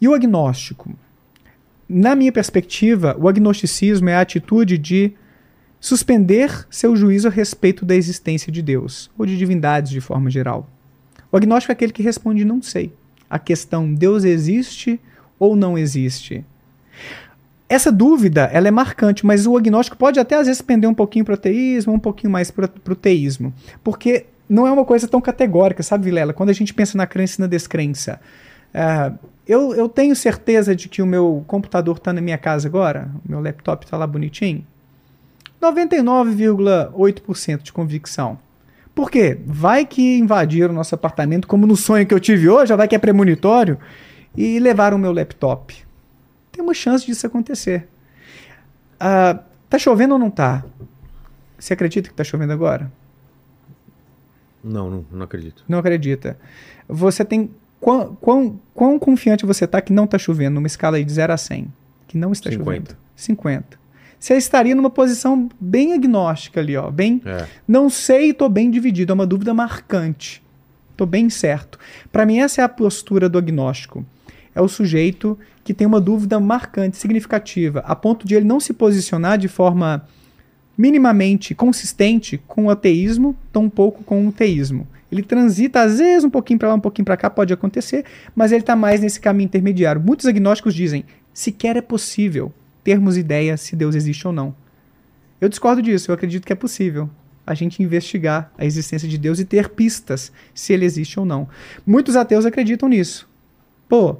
E 0.00 0.08
o 0.08 0.14
agnóstico? 0.14 0.96
Na 1.92 2.14
minha 2.14 2.30
perspectiva, 2.30 3.16
o 3.18 3.28
agnosticismo 3.28 4.08
é 4.08 4.14
a 4.14 4.20
atitude 4.20 4.78
de 4.78 5.12
suspender 5.80 6.64
seu 6.70 6.94
juízo 6.94 7.26
a 7.26 7.32
respeito 7.32 7.84
da 7.84 7.96
existência 7.96 8.52
de 8.52 8.62
Deus, 8.62 9.10
ou 9.18 9.26
de 9.26 9.36
divindades 9.36 9.90
de 9.90 10.00
forma 10.00 10.30
geral. 10.30 10.70
O 11.32 11.36
agnóstico 11.36 11.72
é 11.72 11.74
aquele 11.74 11.92
que 11.92 12.00
responde 12.00 12.44
não 12.44 12.62
sei. 12.62 12.92
A 13.28 13.40
questão 13.40 13.92
Deus 13.92 14.22
existe 14.22 15.00
ou 15.36 15.56
não 15.56 15.76
existe. 15.76 16.44
Essa 17.68 17.90
dúvida 17.90 18.42
ela 18.52 18.68
é 18.68 18.70
marcante, 18.70 19.26
mas 19.26 19.44
o 19.44 19.56
agnóstico 19.56 19.96
pode 19.96 20.20
até 20.20 20.36
às 20.36 20.46
vezes 20.46 20.62
pender 20.62 20.88
um 20.88 20.94
pouquinho 20.94 21.24
para 21.24 21.34
o 21.34 21.38
teísmo, 21.38 21.92
um 21.92 21.98
pouquinho 21.98 22.32
mais 22.32 22.52
para 22.52 22.70
o 22.88 22.94
teísmo. 22.94 23.52
Porque 23.82 24.26
não 24.48 24.64
é 24.64 24.70
uma 24.70 24.84
coisa 24.84 25.08
tão 25.08 25.20
categórica, 25.20 25.82
sabe, 25.82 26.04
Vilela? 26.04 26.32
Quando 26.32 26.50
a 26.50 26.52
gente 26.52 26.72
pensa 26.72 26.96
na 26.96 27.08
crença 27.08 27.40
e 27.40 27.42
na 27.42 27.48
descrença. 27.48 28.20
Ah, 28.74 29.12
eu, 29.46 29.74
eu 29.74 29.88
tenho 29.88 30.14
certeza 30.14 30.76
de 30.76 30.88
que 30.88 31.02
o 31.02 31.06
meu 31.06 31.44
computador 31.46 31.96
está 31.96 32.12
na 32.12 32.20
minha 32.20 32.38
casa 32.38 32.68
agora, 32.68 33.10
o 33.26 33.30
meu 33.30 33.40
laptop 33.40 33.84
está 33.84 33.96
lá 33.96 34.06
bonitinho. 34.06 34.64
99,8% 35.60 37.62
de 37.62 37.72
convicção. 37.72 38.38
Por 38.94 39.10
quê? 39.10 39.38
Vai 39.46 39.84
que 39.84 40.18
invadiram 40.18 40.72
o 40.72 40.76
nosso 40.76 40.94
apartamento, 40.94 41.46
como 41.46 41.66
no 41.66 41.76
sonho 41.76 42.06
que 42.06 42.14
eu 42.14 42.20
tive 42.20 42.48
hoje, 42.48 42.74
vai 42.74 42.88
que 42.88 42.94
é 42.94 42.98
premonitório, 42.98 43.78
e 44.36 44.58
levaram 44.58 44.96
o 44.96 45.00
meu 45.00 45.12
laptop. 45.12 45.76
Tem 46.52 46.62
uma 46.62 46.74
chance 46.74 47.06
disso 47.06 47.26
acontecer. 47.26 47.88
Ah, 48.98 49.40
tá 49.68 49.78
chovendo 49.78 50.14
ou 50.14 50.18
não 50.18 50.30
tá? 50.30 50.64
Você 51.58 51.74
acredita 51.74 52.08
que 52.08 52.14
tá 52.14 52.24
chovendo 52.24 52.52
agora? 52.52 52.90
Não, 54.62 54.90
não, 54.90 55.06
não 55.10 55.22
acredito. 55.22 55.64
Não 55.68 55.78
acredita. 55.78 56.38
Você 56.88 57.24
tem. 57.24 57.50
Quão, 57.80 58.16
quão, 58.20 58.60
quão 58.74 58.98
confiante 58.98 59.46
você 59.46 59.66
tá 59.66 59.80
que 59.80 59.92
não 59.92 60.06
tá 60.06 60.18
chovendo 60.18 60.56
numa 60.56 60.66
escala 60.66 61.02
de 61.02 61.12
0 61.12 61.32
a 61.32 61.36
100? 61.36 61.72
Que 62.06 62.18
não 62.18 62.32
está 62.32 62.50
50. 62.50 62.64
chovendo. 62.64 62.96
50. 63.16 63.80
Você 64.18 64.34
estaria 64.34 64.74
numa 64.74 64.90
posição 64.90 65.48
bem 65.58 65.94
agnóstica 65.94 66.60
ali, 66.60 66.76
ó. 66.76 66.90
Bem. 66.90 67.22
É. 67.24 67.46
Não 67.66 67.88
sei 67.88 68.28
e 68.28 68.34
tô 68.34 68.48
bem 68.50 68.70
dividido. 68.70 69.12
É 69.12 69.14
uma 69.14 69.26
dúvida 69.26 69.54
marcante. 69.54 70.42
Tô 70.94 71.06
bem 71.06 71.30
certo. 71.30 71.78
Para 72.12 72.26
mim, 72.26 72.38
essa 72.38 72.60
é 72.60 72.64
a 72.64 72.68
postura 72.68 73.30
do 73.30 73.38
agnóstico. 73.38 74.04
É 74.54 74.60
o 74.60 74.68
sujeito 74.68 75.38
que 75.64 75.72
tem 75.72 75.86
uma 75.86 76.00
dúvida 76.00 76.38
marcante, 76.38 76.98
significativa, 76.98 77.80
a 77.86 77.96
ponto 77.96 78.26
de 78.26 78.34
ele 78.34 78.44
não 78.44 78.60
se 78.60 78.74
posicionar 78.74 79.38
de 79.38 79.48
forma 79.48 80.04
minimamente 80.76 81.54
consistente 81.54 82.38
com 82.46 82.66
o 82.66 82.70
ateísmo, 82.70 83.36
tampouco 83.52 84.02
com 84.02 84.26
o 84.26 84.32
teísmo. 84.32 84.86
Ele 85.10 85.22
transita, 85.22 85.80
às 85.82 85.98
vezes, 85.98 86.24
um 86.24 86.30
pouquinho 86.30 86.58
para 86.58 86.68
lá, 86.68 86.74
um 86.74 86.80
pouquinho 86.80 87.04
para 87.04 87.16
cá, 87.16 87.28
pode 87.28 87.52
acontecer, 87.52 88.04
mas 88.34 88.52
ele 88.52 88.60
está 88.60 88.76
mais 88.76 89.00
nesse 89.00 89.20
caminho 89.20 89.46
intermediário. 89.46 90.00
Muitos 90.00 90.26
agnósticos 90.26 90.74
dizem: 90.74 91.04
sequer 91.32 91.76
é 91.76 91.82
possível 91.82 92.52
termos 92.84 93.16
ideia 93.16 93.56
se 93.56 93.74
Deus 93.74 93.94
existe 93.94 94.26
ou 94.26 94.32
não. 94.32 94.54
Eu 95.40 95.48
discordo 95.48 95.82
disso, 95.82 96.10
eu 96.10 96.14
acredito 96.14 96.46
que 96.46 96.52
é 96.52 96.56
possível 96.56 97.08
a 97.46 97.54
gente 97.54 97.82
investigar 97.82 98.52
a 98.56 98.64
existência 98.64 99.08
de 99.08 99.18
Deus 99.18 99.40
e 99.40 99.44
ter 99.44 99.70
pistas 99.70 100.30
se 100.54 100.72
ele 100.72 100.84
existe 100.84 101.18
ou 101.18 101.26
não. 101.26 101.48
Muitos 101.86 102.14
ateus 102.14 102.46
acreditam 102.46 102.88
nisso. 102.88 103.28
Pô, 103.88 104.18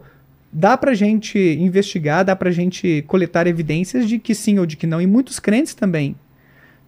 dá 0.53 0.77
pra 0.77 0.95
gente 0.95 1.39
investigar, 1.39 2.25
dá 2.25 2.35
pra 2.35 2.51
gente 2.51 3.05
coletar 3.07 3.47
evidências 3.47 4.09
de 4.09 4.19
que 4.19 4.35
sim 4.35 4.59
ou 4.59 4.67
de 4.67 4.77
que 4.77 4.87
não, 4.87 5.01
e 5.01 5.07
muitos 5.07 5.39
crentes 5.39 5.75
também. 5.75 6.17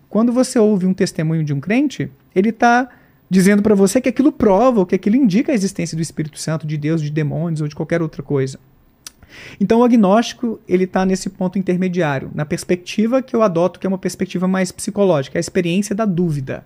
Quando 0.09 0.33
você 0.33 0.59
ouve 0.59 0.85
um 0.85 0.93
testemunho 0.93 1.45
de 1.45 1.53
um 1.53 1.61
crente, 1.61 2.11
ele 2.35 2.49
está 2.49 2.89
dizendo 3.33 3.63
para 3.63 3.75
você 3.75 3.99
que 3.99 4.11
aquilo 4.11 4.31
prova, 4.31 4.81
ou 4.81 4.85
que 4.85 4.95
aquilo 4.95 5.17
indica 5.17 5.53
a 5.53 5.55
existência 5.55 5.97
do 5.97 6.03
Espírito 6.03 6.39
Santo, 6.39 6.67
de 6.67 6.77
Deus, 6.77 7.01
de 7.01 7.09
demônios 7.11 7.63
ou 7.63 7.67
de 7.67 7.75
qualquer 7.75 8.03
outra 8.03 8.23
coisa. 8.23 8.59
Então 9.59 9.81
o 9.81 9.85
agnóstico 9.85 10.61
ele 10.69 10.85
está 10.85 11.07
nesse 11.07 11.31
ponto 11.31 11.59
intermediário, 11.59 12.31
na 12.35 12.45
perspectiva 12.45 13.23
que 13.23 13.35
eu 13.35 13.43
adoto, 13.43 13.81
que 13.81 13.87
é 13.87 13.89
uma 13.89 13.97
perspectiva 13.97 14.47
mais 14.47 14.71
psicológica, 14.71 15.39
a 15.39 15.41
experiência 15.41 15.95
da 15.95 16.05
dúvida. 16.05 16.63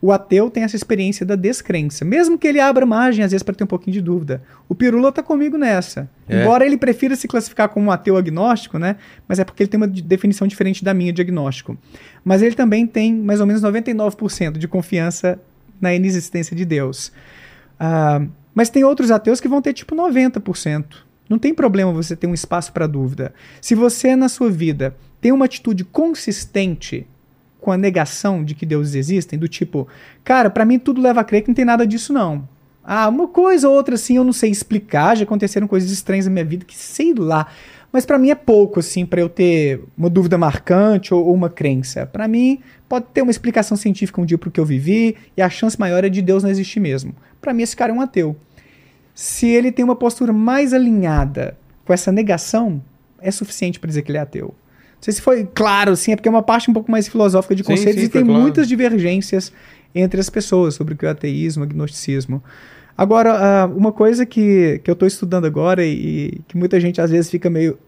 O 0.00 0.10
ateu 0.10 0.50
tem 0.50 0.64
essa 0.64 0.74
experiência 0.74 1.24
da 1.24 1.36
descrença, 1.36 2.04
mesmo 2.04 2.36
que 2.36 2.48
ele 2.48 2.58
abra 2.58 2.84
margem 2.84 3.24
às 3.24 3.30
vezes 3.30 3.44
para 3.44 3.54
ter 3.54 3.62
um 3.62 3.68
pouquinho 3.68 3.92
de 3.94 4.00
dúvida. 4.00 4.42
O 4.68 4.74
Pirula 4.74 5.10
está 5.10 5.22
comigo 5.22 5.56
nessa. 5.56 6.10
É. 6.28 6.42
Embora 6.42 6.66
ele 6.66 6.76
prefira 6.76 7.14
se 7.14 7.28
classificar 7.28 7.68
como 7.68 7.86
um 7.86 7.92
ateu 7.92 8.16
agnóstico, 8.16 8.76
né? 8.76 8.96
Mas 9.28 9.38
é 9.38 9.44
porque 9.44 9.62
ele 9.62 9.70
tem 9.70 9.78
uma 9.78 9.86
de- 9.86 10.02
definição 10.02 10.48
diferente 10.48 10.84
da 10.84 10.92
minha 10.92 11.12
de 11.12 11.22
agnóstico. 11.22 11.78
Mas 12.24 12.42
ele 12.42 12.56
também 12.56 12.84
tem 12.88 13.14
mais 13.14 13.38
ou 13.40 13.46
menos 13.46 13.62
99% 13.62 14.58
de 14.58 14.66
confiança 14.66 15.38
na 15.82 15.94
inexistência 15.94 16.56
de 16.56 16.64
Deus. 16.64 17.12
Ah, 17.78 18.24
mas 18.54 18.70
tem 18.70 18.84
outros 18.84 19.10
ateus 19.10 19.40
que 19.40 19.48
vão 19.48 19.60
ter 19.60 19.72
tipo 19.72 19.94
90%. 19.94 20.84
Não 21.28 21.38
tem 21.38 21.52
problema 21.52 21.92
você 21.92 22.14
ter 22.14 22.26
um 22.26 22.34
espaço 22.34 22.72
para 22.72 22.86
dúvida. 22.86 23.34
Se 23.60 23.74
você 23.74 24.14
na 24.14 24.28
sua 24.28 24.50
vida 24.50 24.94
tem 25.20 25.32
uma 25.32 25.44
atitude 25.44 25.84
consistente 25.84 27.06
com 27.60 27.70
a 27.70 27.76
negação 27.76 28.44
de 28.44 28.54
que 28.54 28.66
deuses 28.66 28.94
existem, 28.94 29.38
do 29.38 29.48
tipo, 29.48 29.86
cara, 30.24 30.50
para 30.50 30.64
mim 30.64 30.78
tudo 30.78 31.00
leva 31.00 31.20
a 31.20 31.24
crer 31.24 31.42
que 31.42 31.48
não 31.48 31.54
tem 31.54 31.64
nada 31.64 31.86
disso 31.86 32.12
não. 32.12 32.48
Ah, 32.84 33.08
uma 33.08 33.28
coisa 33.28 33.68
ou 33.68 33.74
outra 33.74 33.94
assim, 33.94 34.16
eu 34.16 34.24
não 34.24 34.32
sei 34.32 34.50
explicar, 34.50 35.16
já 35.16 35.22
aconteceram 35.22 35.68
coisas 35.68 35.90
estranhas 35.90 36.26
na 36.26 36.32
minha 36.32 36.44
vida 36.44 36.64
que 36.64 36.76
sei 36.76 37.14
lá. 37.14 37.46
Mas 37.92 38.06
para 38.06 38.18
mim 38.18 38.30
é 38.30 38.34
pouco 38.34 38.80
assim 38.80 39.04
para 39.04 39.20
eu 39.20 39.28
ter 39.28 39.82
uma 39.96 40.08
dúvida 40.08 40.38
marcante 40.38 41.12
ou, 41.12 41.26
ou 41.26 41.34
uma 41.34 41.50
crença. 41.50 42.06
Para 42.06 42.26
mim 42.26 42.60
pode 42.88 43.06
ter 43.12 43.20
uma 43.20 43.30
explicação 43.30 43.76
científica 43.76 44.20
um 44.20 44.24
dia 44.24 44.38
pro 44.38 44.50
que 44.50 44.58
eu 44.58 44.64
vivi 44.64 45.16
e 45.36 45.42
a 45.42 45.50
chance 45.50 45.78
maior 45.78 46.02
é 46.02 46.08
de 46.08 46.22
Deus 46.22 46.42
não 46.42 46.50
existir 46.50 46.80
mesmo. 46.80 47.14
Para 47.40 47.52
mim 47.52 47.62
esse 47.62 47.76
cara 47.76 47.92
é 47.92 47.94
um 47.94 48.00
ateu. 48.00 48.34
Se 49.14 49.46
ele 49.46 49.70
tem 49.70 49.84
uma 49.84 49.94
postura 49.94 50.32
mais 50.32 50.72
alinhada 50.72 51.56
com 51.84 51.92
essa 51.92 52.10
negação, 52.10 52.82
é 53.20 53.30
suficiente 53.30 53.78
para 53.78 53.88
dizer 53.88 54.02
que 54.02 54.10
ele 54.10 54.18
é 54.18 54.22
ateu. 54.22 54.48
Não 54.48 55.02
sei 55.02 55.12
se 55.14 55.20
foi 55.20 55.44
claro, 55.52 55.92
assim, 55.92 56.12
é 56.12 56.16
porque 56.16 56.28
é 56.28 56.30
uma 56.30 56.42
parte 56.42 56.70
um 56.70 56.72
pouco 56.72 56.90
mais 56.90 57.08
filosófica 57.08 57.54
de 57.54 57.62
Sim, 57.62 57.72
conceitos 57.72 58.00
sim, 58.00 58.06
e 58.06 58.08
tem 58.08 58.24
claro. 58.24 58.40
muitas 58.40 58.68
divergências 58.68 59.52
entre 59.94 60.20
as 60.20 60.30
pessoas 60.30 60.74
sobre 60.74 60.94
o 60.94 60.96
que 60.96 61.04
é 61.04 61.08
o 61.08 61.12
ateísmo, 61.12 61.62
o 61.62 61.66
agnosticismo. 61.66 62.42
Agora, 62.96 63.32
ah, 63.32 63.66
uma 63.66 63.92
coisa 63.92 64.26
que, 64.26 64.80
que 64.84 64.90
eu 64.90 64.92
estou 64.92 65.08
estudando 65.08 65.46
agora 65.46 65.84
e, 65.84 65.92
e 65.92 66.42
que 66.48 66.56
muita 66.56 66.78
gente 66.78 67.00
às 67.00 67.10
vezes 67.10 67.30
fica 67.30 67.48
meio. 67.48 67.78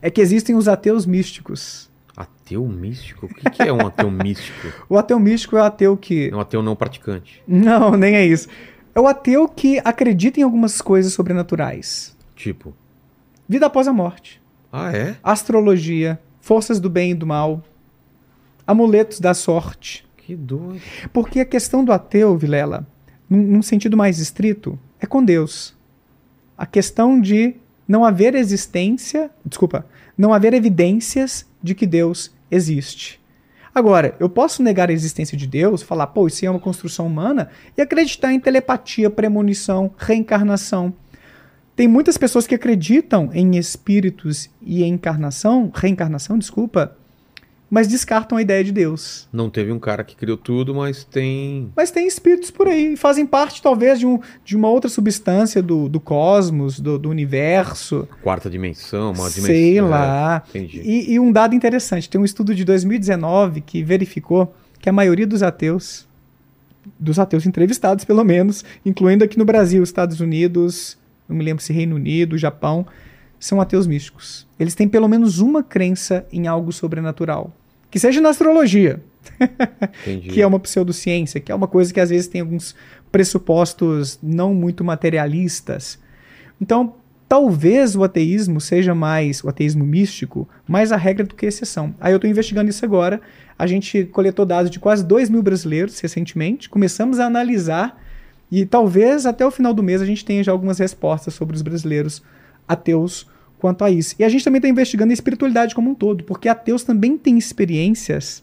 é 0.00 0.10
que 0.10 0.20
existem 0.20 0.54
os 0.54 0.68
ateus 0.68 1.04
místicos. 1.04 1.90
Ateu 2.16 2.66
místico? 2.66 3.26
O 3.26 3.28
que, 3.28 3.50
que 3.50 3.62
é 3.62 3.72
um 3.72 3.86
ateu 3.86 4.10
místico? 4.12 4.68
O 4.88 4.98
ateu 4.98 5.18
místico 5.18 5.56
é 5.56 5.62
o 5.62 5.64
ateu 5.64 5.96
que. 5.96 6.28
É 6.30 6.36
um 6.36 6.40
ateu 6.40 6.62
não 6.62 6.76
praticante. 6.76 7.42
Não, 7.46 7.96
nem 7.96 8.14
é 8.14 8.24
isso. 8.24 8.48
É 8.94 9.00
o 9.00 9.06
ateu 9.06 9.48
que 9.48 9.80
acredita 9.84 10.38
em 10.38 10.42
algumas 10.42 10.80
coisas 10.80 11.12
sobrenaturais. 11.12 12.16
Tipo. 12.36 12.74
Vida 13.48 13.66
após 13.66 13.88
a 13.88 13.92
morte. 13.92 14.40
Ah, 14.70 14.90
é? 14.90 15.16
astrologia, 15.22 16.18
forças 16.40 16.80
do 16.80 16.88
bem 16.88 17.10
e 17.10 17.14
do 17.14 17.26
mal, 17.26 17.62
amuletos 18.66 19.20
da 19.20 19.34
sorte. 19.34 20.06
Que 20.16 20.34
doido. 20.34 20.80
Porque 21.12 21.40
a 21.40 21.44
questão 21.44 21.84
do 21.84 21.92
ateu, 21.92 22.36
Vilela, 22.38 22.86
num, 23.32 23.42
num 23.42 23.62
sentido 23.62 23.96
mais 23.96 24.18
estrito, 24.18 24.78
é 25.00 25.06
com 25.06 25.24
Deus. 25.24 25.74
A 26.56 26.66
questão 26.66 27.18
de 27.18 27.54
não 27.88 28.04
haver 28.04 28.34
existência, 28.34 29.30
desculpa, 29.44 29.86
não 30.16 30.34
haver 30.34 30.52
evidências 30.52 31.46
de 31.62 31.74
que 31.74 31.86
Deus 31.86 32.30
existe. 32.50 33.20
Agora, 33.74 34.14
eu 34.20 34.28
posso 34.28 34.62
negar 34.62 34.90
a 34.90 34.92
existência 34.92 35.36
de 35.36 35.46
Deus, 35.46 35.82
falar, 35.82 36.08
pô, 36.08 36.26
isso 36.26 36.44
é 36.44 36.50
uma 36.50 36.60
construção 36.60 37.06
humana, 37.06 37.48
e 37.76 37.80
acreditar 37.80 38.30
em 38.30 38.38
telepatia, 38.38 39.08
premonição, 39.08 39.90
reencarnação. 39.96 40.92
Tem 41.74 41.88
muitas 41.88 42.18
pessoas 42.18 42.46
que 42.46 42.54
acreditam 42.54 43.30
em 43.32 43.56
espíritos 43.56 44.50
e 44.60 44.84
encarnação, 44.84 45.72
reencarnação, 45.74 46.36
desculpa, 46.36 46.94
mas 47.74 47.88
descartam 47.88 48.36
a 48.36 48.42
ideia 48.42 48.62
de 48.62 48.70
Deus. 48.70 49.26
Não 49.32 49.48
teve 49.48 49.72
um 49.72 49.78
cara 49.78 50.04
que 50.04 50.14
criou 50.14 50.36
tudo, 50.36 50.74
mas 50.74 51.04
tem. 51.04 51.72
Mas 51.74 51.90
tem 51.90 52.06
espíritos 52.06 52.50
por 52.50 52.68
aí, 52.68 52.96
fazem 52.98 53.24
parte 53.24 53.62
talvez 53.62 53.98
de, 53.98 54.04
um, 54.06 54.20
de 54.44 54.54
uma 54.54 54.68
outra 54.68 54.90
substância 54.90 55.62
do, 55.62 55.88
do 55.88 55.98
cosmos, 55.98 56.78
do, 56.78 56.98
do 56.98 57.08
universo, 57.08 58.06
Quarta 58.22 58.50
dimensão, 58.50 59.12
uma 59.12 59.30
dimensão. 59.30 59.46
sei 59.46 59.78
É, 59.78 59.82
lá. 59.82 60.42
entendi. 60.50 60.82
E, 60.84 61.14
e 61.14 61.18
um 61.18 61.32
dado 61.32 61.54
interessante, 61.54 62.10
tem 62.10 62.20
um 62.20 62.26
estudo 62.26 62.54
de 62.54 62.62
2019 62.62 63.62
que 63.62 63.82
verificou 63.82 64.54
que 64.78 64.90
a 64.90 64.92
maioria 64.92 65.26
dos 65.26 65.42
ateus, 65.42 66.06
dos 67.00 67.18
ateus 67.18 67.46
entrevistados 67.46 68.04
pelo 68.04 68.22
menos, 68.22 68.62
incluindo 68.84 69.24
aqui 69.24 69.38
no 69.38 69.46
Brasil, 69.46 69.82
Estados 69.82 70.20
Unidos, 70.20 70.98
não 71.26 71.34
me 71.34 71.42
lembro 71.42 71.64
se 71.64 71.72
Reino 71.72 71.96
Unido, 71.96 72.36
Japão, 72.36 72.84
são 73.40 73.62
ateus 73.62 73.86
místicos. 73.86 74.46
Eles 74.60 74.74
têm 74.74 74.86
pelo 74.86 75.08
menos 75.08 75.38
uma 75.38 75.62
crença 75.62 76.26
em 76.30 76.46
algo 76.46 76.70
sobrenatural. 76.70 77.50
Que 77.92 78.00
seja 78.00 78.22
na 78.22 78.30
astrologia, 78.30 79.02
que 80.32 80.40
é 80.40 80.46
uma 80.46 80.58
pseudociência, 80.58 81.38
que 81.38 81.52
é 81.52 81.54
uma 81.54 81.68
coisa 81.68 81.92
que 81.92 82.00
às 82.00 82.08
vezes 82.08 82.26
tem 82.26 82.40
alguns 82.40 82.74
pressupostos 83.12 84.18
não 84.22 84.54
muito 84.54 84.82
materialistas. 84.82 85.98
Então, 86.58 86.94
talvez 87.28 87.94
o 87.94 88.02
ateísmo 88.02 88.62
seja 88.62 88.94
mais, 88.94 89.44
o 89.44 89.48
ateísmo 89.50 89.84
místico, 89.84 90.48
mais 90.66 90.90
a 90.90 90.96
regra 90.96 91.26
do 91.26 91.34
que 91.34 91.44
a 91.44 91.48
exceção. 91.50 91.94
Aí 92.00 92.14
eu 92.14 92.16
estou 92.16 92.30
investigando 92.30 92.70
isso 92.70 92.82
agora. 92.82 93.20
A 93.58 93.66
gente 93.66 94.04
coletou 94.04 94.46
dados 94.46 94.70
de 94.70 94.80
quase 94.80 95.04
2 95.04 95.28
mil 95.28 95.42
brasileiros 95.42 96.00
recentemente, 96.00 96.70
começamos 96.70 97.20
a 97.20 97.26
analisar 97.26 98.02
e 98.50 98.64
talvez 98.64 99.26
até 99.26 99.46
o 99.46 99.50
final 99.50 99.74
do 99.74 99.82
mês 99.82 100.00
a 100.00 100.06
gente 100.06 100.24
tenha 100.24 100.42
já 100.42 100.50
algumas 100.50 100.78
respostas 100.78 101.34
sobre 101.34 101.54
os 101.54 101.60
brasileiros 101.60 102.22
ateus 102.66 103.26
quanto 103.62 103.84
a 103.84 103.90
isso. 103.90 104.16
E 104.18 104.24
a 104.24 104.28
gente 104.28 104.44
também 104.44 104.58
está 104.58 104.68
investigando 104.68 105.12
a 105.12 105.14
espiritualidade 105.14 105.72
como 105.74 105.88
um 105.88 105.94
todo, 105.94 106.24
porque 106.24 106.48
ateus 106.48 106.82
também 106.82 107.16
têm 107.16 107.38
experiências 107.38 108.42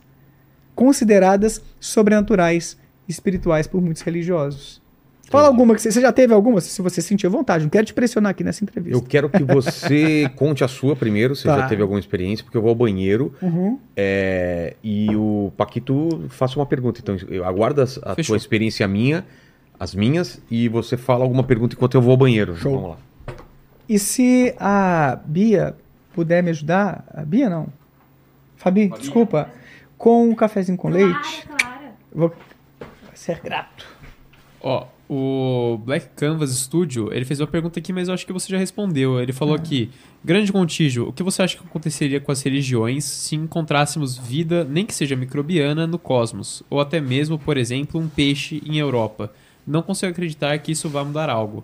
consideradas 0.74 1.62
sobrenaturais 1.80 2.78
e 3.08 3.12
espirituais 3.12 3.68
por 3.68 3.82
muitos 3.82 4.02
religiosos. 4.02 4.82
Fala 5.30 5.48
alguma 5.48 5.76
que 5.76 5.82
você, 5.82 5.92
você 5.92 6.02
já 6.02 6.12
teve 6.12 6.34
alguma, 6.34 6.60
se 6.60 6.82
você 6.82 7.02
sentir 7.04 7.28
vontade. 7.28 7.64
Não 7.64 7.70
quero 7.70 7.86
te 7.86 7.94
pressionar 7.94 8.32
aqui 8.32 8.44
nessa 8.44 8.64
entrevista. 8.64 8.98
Eu 8.98 9.02
quero 9.04 9.30
que 9.30 9.44
você 9.44 10.28
conte 10.36 10.64
a 10.64 10.68
sua 10.68 10.96
primeiro, 10.96 11.36
se 11.36 11.44
Tá. 11.44 11.56
já 11.60 11.68
teve 11.68 11.82
alguma 11.84 12.00
experiência, 12.00 12.44
porque 12.44 12.58
eu 12.58 12.62
vou 12.62 12.70
ao 12.70 12.76
banheiro 12.76 13.32
Uhum. 13.42 13.78
é, 13.96 14.76
e 14.84 15.14
o 15.16 15.52
Paquito 15.56 16.26
faça 16.30 16.58
uma 16.58 16.66
pergunta. 16.66 17.00
Então, 17.04 17.16
eu 17.30 17.46
aguardo 17.46 17.82
a 17.82 17.86
Fechou. 18.16 18.24
tua 18.34 18.38
experiência 18.38 18.88
minha, 18.88 19.24
as 19.80 19.94
minhas, 19.94 20.42
e 20.50 20.68
você 20.68 20.98
fala 20.98 21.24
alguma 21.26 21.44
pergunta 21.44 21.76
enquanto 21.76 21.94
eu 21.96 22.02
vou 22.02 22.12
ao 22.12 22.18
banheiro. 22.18 22.56
Show. 22.56 22.72
Vamos 22.74 22.90
lá. 22.92 22.98
E 23.90 23.98
se 23.98 24.54
a 24.60 25.20
Bia 25.26 25.76
puder 26.14 26.44
me 26.44 26.52
ajudar, 26.52 27.04
a 27.12 27.26
Bia 27.26 27.50
não. 27.50 27.68
Fabi, 28.56 28.88
desculpa, 28.90 29.50
com 29.98 30.30
um 30.30 30.36
cafezinho 30.36 30.78
com 30.78 30.90
leite, 30.90 31.48
Clara, 31.48 31.58
Clara. 31.58 31.94
vou 32.14 32.32
ser 33.16 33.40
grato. 33.40 33.88
Ó, 34.62 34.86
o 35.10 35.80
Black 35.84 36.10
Canvas 36.16 36.52
Studio, 36.52 37.12
ele 37.12 37.26
fez 37.26 37.40
uma 37.40 37.48
pergunta 37.48 37.80
aqui, 37.80 37.92
mas 37.92 38.08
eu 38.08 38.14
acho 38.14 38.28
que 38.28 38.34
você 38.34 38.52
já 38.52 38.60
respondeu. 38.60 39.20
Ele 39.20 39.34
falou 39.34 39.56
aqui, 39.56 39.90
grande 40.24 40.52
contígio, 40.52 41.08
o 41.08 41.14
que 41.14 41.24
você 41.24 41.42
acha 41.42 41.58
que 41.58 41.64
aconteceria 41.66 42.20
com 42.20 42.32
as 42.32 42.44
religiões 42.44 43.06
se 43.06 43.36
encontrássemos 43.36 44.16
vida, 44.16 44.64
nem 44.64 44.86
que 44.86 44.94
seja 44.94 45.16
microbiana, 45.16 45.88
no 45.88 45.98
cosmos? 45.98 46.62
Ou 46.70 46.80
até 46.80 47.02
mesmo, 47.02 47.40
por 47.40 47.58
exemplo, 47.58 48.00
um 48.00 48.08
peixe 48.08 48.62
em 48.64 48.78
Europa? 48.78 49.34
Não 49.66 49.82
consigo 49.82 50.12
acreditar 50.12 50.56
que 50.60 50.74
isso 50.74 50.88
vá 50.90 51.04
mudar 51.04 51.28
algo. 51.28 51.64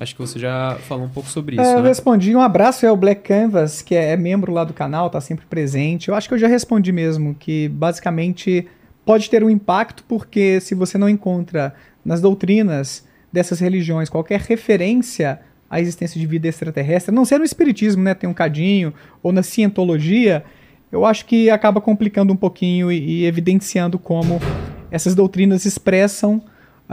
Acho 0.00 0.14
que 0.14 0.20
você 0.20 0.38
já 0.38 0.76
falou 0.88 1.04
um 1.04 1.08
pouco 1.08 1.28
sobre 1.28 1.56
isso, 1.56 1.64
É, 1.64 1.74
eu 1.74 1.82
né? 1.82 1.88
respondi. 1.88 2.34
Um 2.34 2.40
abraço 2.40 2.86
ao 2.86 2.96
Black 2.96 3.22
Canvas, 3.22 3.82
que 3.82 3.94
é 3.94 4.16
membro 4.16 4.52
lá 4.52 4.64
do 4.64 4.72
canal, 4.72 5.10
tá 5.10 5.20
sempre 5.20 5.44
presente. 5.46 6.08
Eu 6.08 6.14
acho 6.14 6.28
que 6.28 6.34
eu 6.34 6.38
já 6.38 6.48
respondi 6.48 6.90
mesmo, 6.92 7.34
que 7.34 7.68
basicamente 7.68 8.66
pode 9.04 9.28
ter 9.28 9.44
um 9.44 9.50
impacto, 9.50 10.04
porque 10.08 10.60
se 10.60 10.74
você 10.74 10.96
não 10.96 11.08
encontra 11.08 11.74
nas 12.04 12.20
doutrinas 12.20 13.06
dessas 13.32 13.60
religiões 13.60 14.08
qualquer 14.08 14.40
referência 14.40 15.40
à 15.68 15.80
existência 15.80 16.20
de 16.20 16.26
vida 16.26 16.48
extraterrestre, 16.48 17.12
a 17.12 17.14
não 17.14 17.24
ser 17.24 17.38
no 17.38 17.44
espiritismo, 17.44 18.02
né? 18.02 18.14
Tem 18.14 18.28
um 18.28 18.34
cadinho, 18.34 18.92
ou 19.22 19.32
na 19.32 19.42
cientologia, 19.42 20.44
eu 20.90 21.04
acho 21.06 21.24
que 21.26 21.48
acaba 21.50 21.80
complicando 21.80 22.32
um 22.32 22.36
pouquinho 22.36 22.92
e, 22.92 22.98
e 23.22 23.24
evidenciando 23.26 23.98
como 23.98 24.40
essas 24.90 25.14
doutrinas 25.14 25.64
expressam 25.64 26.42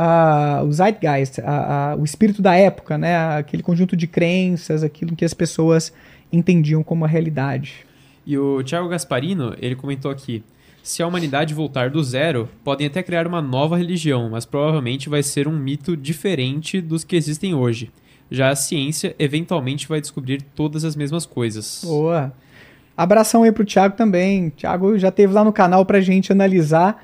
ah, 0.02 0.64
o 0.66 0.72
zeitgeist, 0.72 1.42
a- 1.42 1.92
a- 1.92 1.96
o 1.98 2.06
espírito 2.06 2.42
da 2.42 2.56
época, 2.56 2.98
né? 2.98 3.18
aquele 3.38 3.62
conjunto 3.62 3.98
de 3.98 4.08
crenças, 4.08 4.82
aquilo 4.82 5.14
que 5.14 5.26
as 5.26 5.34
pessoas 5.34 5.92
entendiam 6.32 6.82
como 6.82 7.04
a 7.04 7.08
realidade. 7.08 7.86
E 8.26 8.38
o 8.38 8.64
Thiago 8.64 8.88
Gasparino, 8.88 9.54
ele 9.60 9.76
comentou 9.76 10.10
aqui: 10.10 10.42
se 10.82 11.04
a 11.04 11.08
humanidade 11.08 11.54
voltar 11.54 11.90
do 11.90 12.02
zero, 12.02 12.48
podem 12.64 12.88
até 12.88 13.04
criar 13.04 13.28
uma 13.28 13.42
nova 13.42 13.76
religião, 13.76 14.30
mas 14.30 14.46
provavelmente 14.46 15.10
vai 15.10 15.22
ser 15.22 15.48
um 15.50 15.58
mito 15.58 15.98
diferente 15.98 16.80
dos 16.80 17.04
que 17.04 17.18
existem 17.18 17.54
hoje. 17.54 17.92
Já 18.32 18.50
a 18.52 18.56
ciência 18.56 19.14
eventualmente 19.20 19.86
vai 19.88 20.00
descobrir 20.00 20.42
todas 20.56 20.86
as 20.86 20.96
mesmas 20.96 21.26
coisas. 21.26 21.82
Boa. 21.84 22.32
Abração 22.96 23.44
aí 23.44 23.52
pro 23.52 23.66
Thiago 23.66 23.98
também. 23.98 24.50
Thiago 24.52 24.98
já 24.98 25.12
teve 25.12 25.34
lá 25.34 25.44
no 25.44 25.52
canal 25.52 25.84
pra 25.86 26.00
gente 26.00 26.32
analisar 26.32 27.04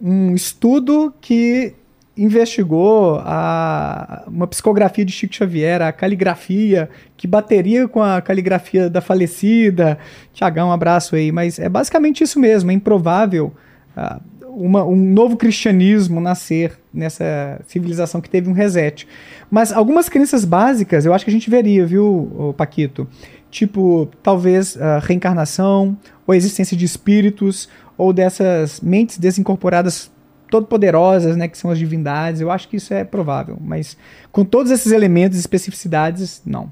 um 0.00 0.34
estudo 0.34 1.12
que 1.20 1.74
investigou 2.22 3.18
a, 3.24 4.24
uma 4.26 4.46
psicografia 4.46 5.04
de 5.04 5.12
Chico 5.12 5.34
Xavier, 5.34 5.80
a 5.80 5.90
caligrafia, 5.90 6.90
que 7.16 7.26
bateria 7.26 7.88
com 7.88 8.02
a 8.02 8.20
caligrafia 8.20 8.90
da 8.90 9.00
falecida. 9.00 9.98
Tiagão, 10.32 10.68
um 10.68 10.72
abraço 10.72 11.16
aí. 11.16 11.32
Mas 11.32 11.58
é 11.58 11.68
basicamente 11.68 12.22
isso 12.22 12.38
mesmo, 12.38 12.70
é 12.70 12.74
improvável 12.74 13.52
ah, 13.96 14.20
uma- 14.42 14.84
um 14.84 14.96
novo 14.96 15.36
cristianismo 15.36 16.20
nascer 16.20 16.78
nessa 16.92 17.60
civilização 17.66 18.20
que 18.20 18.28
teve 18.28 18.50
um 18.50 18.52
reset. 18.52 19.08
Mas 19.50 19.72
algumas 19.72 20.08
crenças 20.08 20.44
básicas 20.44 21.06
eu 21.06 21.14
acho 21.14 21.24
que 21.24 21.30
a 21.30 21.34
gente 21.34 21.48
veria, 21.48 21.86
viu, 21.86 22.54
Paquito? 22.56 23.08
Tipo, 23.50 24.08
talvez 24.22 24.80
a 24.80 24.98
reencarnação, 24.98 25.96
ou 26.26 26.32
a 26.32 26.36
existência 26.36 26.76
de 26.76 26.84
espíritos, 26.84 27.68
ou 27.96 28.12
dessas 28.12 28.80
mentes 28.80 29.18
desincorporadas 29.18 30.10
todo 30.50 30.66
poderosas, 30.66 31.36
né, 31.36 31.48
que 31.48 31.56
são 31.56 31.70
as 31.70 31.78
divindades. 31.78 32.40
Eu 32.40 32.50
acho 32.50 32.68
que 32.68 32.76
isso 32.76 32.92
é 32.92 33.04
provável, 33.04 33.56
mas 33.60 33.96
com 34.32 34.44
todos 34.44 34.70
esses 34.70 34.92
elementos 34.92 35.38
e 35.38 35.40
especificidades, 35.40 36.42
não. 36.44 36.70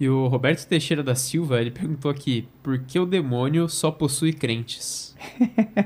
E 0.00 0.08
o 0.08 0.28
Roberto 0.28 0.66
Teixeira 0.66 1.02
da 1.02 1.14
Silva, 1.14 1.60
ele 1.60 1.70
perguntou 1.70 2.10
aqui: 2.10 2.48
por 2.62 2.78
que 2.78 2.98
o 2.98 3.06
demônio 3.06 3.68
só 3.68 3.90
possui 3.90 4.32
crentes? 4.32 5.14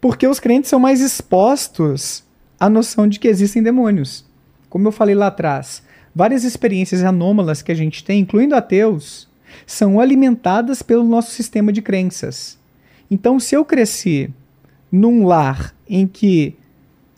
Porque 0.00 0.26
os 0.26 0.38
crentes 0.38 0.68
são 0.68 0.78
mais 0.78 1.00
expostos 1.00 2.22
a 2.60 2.68
noção 2.68 3.08
de 3.08 3.18
que 3.18 3.26
existem 3.26 3.62
demônios. 3.62 4.24
Como 4.68 4.86
eu 4.86 4.92
falei 4.92 5.14
lá 5.14 5.28
atrás, 5.28 5.82
várias 6.14 6.44
experiências 6.44 7.02
anômalas 7.02 7.62
que 7.62 7.72
a 7.72 7.74
gente 7.74 8.04
tem, 8.04 8.20
incluindo 8.20 8.54
ateus, 8.54 9.28
são 9.66 9.98
alimentadas 9.98 10.82
pelo 10.82 11.04
nosso 11.04 11.30
sistema 11.30 11.72
de 11.72 11.82
crenças. 11.82 12.58
Então, 13.10 13.40
se 13.40 13.54
eu 13.54 13.64
cresci 13.64 14.30
num 14.92 15.26
lar 15.26 15.73
em 15.88 16.06
que 16.06 16.56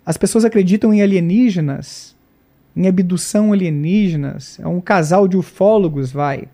as 0.05 0.17
pessoas 0.17 0.45
acreditam 0.45 0.93
em 0.93 1.03
alienígenas, 1.03 2.15
em 2.77 2.87
abdução 2.87 3.53
alienígenas, 3.53 4.59
é 4.61 4.67
um 4.67 4.81
casal 4.81 5.27
de 5.27 5.37
ufólogos, 5.37 6.13
vai. 6.13 6.49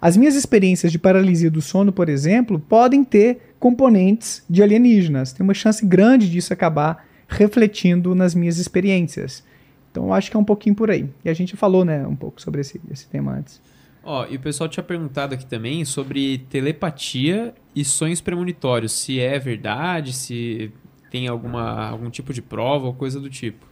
As 0.00 0.16
minhas 0.16 0.34
experiências 0.34 0.92
de 0.92 0.98
paralisia 0.98 1.50
do 1.50 1.60
sono, 1.60 1.92
por 1.92 2.08
exemplo, 2.08 2.58
podem 2.58 3.04
ter 3.04 3.54
componentes 3.58 4.44
de 4.48 4.62
alienígenas. 4.62 5.32
Tem 5.32 5.44
uma 5.44 5.54
chance 5.54 5.84
grande 5.84 6.30
disso 6.30 6.52
acabar 6.52 7.04
refletindo 7.28 8.14
nas 8.14 8.34
minhas 8.34 8.58
experiências. 8.58 9.44
Então, 9.90 10.06
eu 10.06 10.12
acho 10.12 10.30
que 10.30 10.36
é 10.36 10.40
um 10.40 10.44
pouquinho 10.44 10.74
por 10.74 10.90
aí. 10.90 11.08
E 11.24 11.28
a 11.28 11.34
gente 11.34 11.56
falou, 11.56 11.84
né, 11.84 12.06
um 12.06 12.14
pouco 12.14 12.40
sobre 12.40 12.60
esse, 12.60 12.80
esse 12.90 13.06
tema 13.08 13.32
antes. 13.32 13.60
Ó, 14.04 14.26
e 14.26 14.36
o 14.36 14.40
pessoal 14.40 14.68
tinha 14.68 14.82
perguntado 14.82 15.34
aqui 15.34 15.44
também 15.44 15.84
sobre 15.84 16.38
telepatia 16.48 17.52
e 17.74 17.84
sonhos 17.84 18.20
premonitórios. 18.20 18.92
Se 18.92 19.20
é 19.20 19.38
verdade, 19.38 20.12
se 20.12 20.72
tem 21.10 21.28
alguma, 21.28 21.88
algum 21.88 22.10
tipo 22.10 22.32
de 22.32 22.42
prova 22.42 22.86
ou 22.86 22.94
coisa 22.94 23.20
do 23.20 23.30
tipo. 23.30 23.66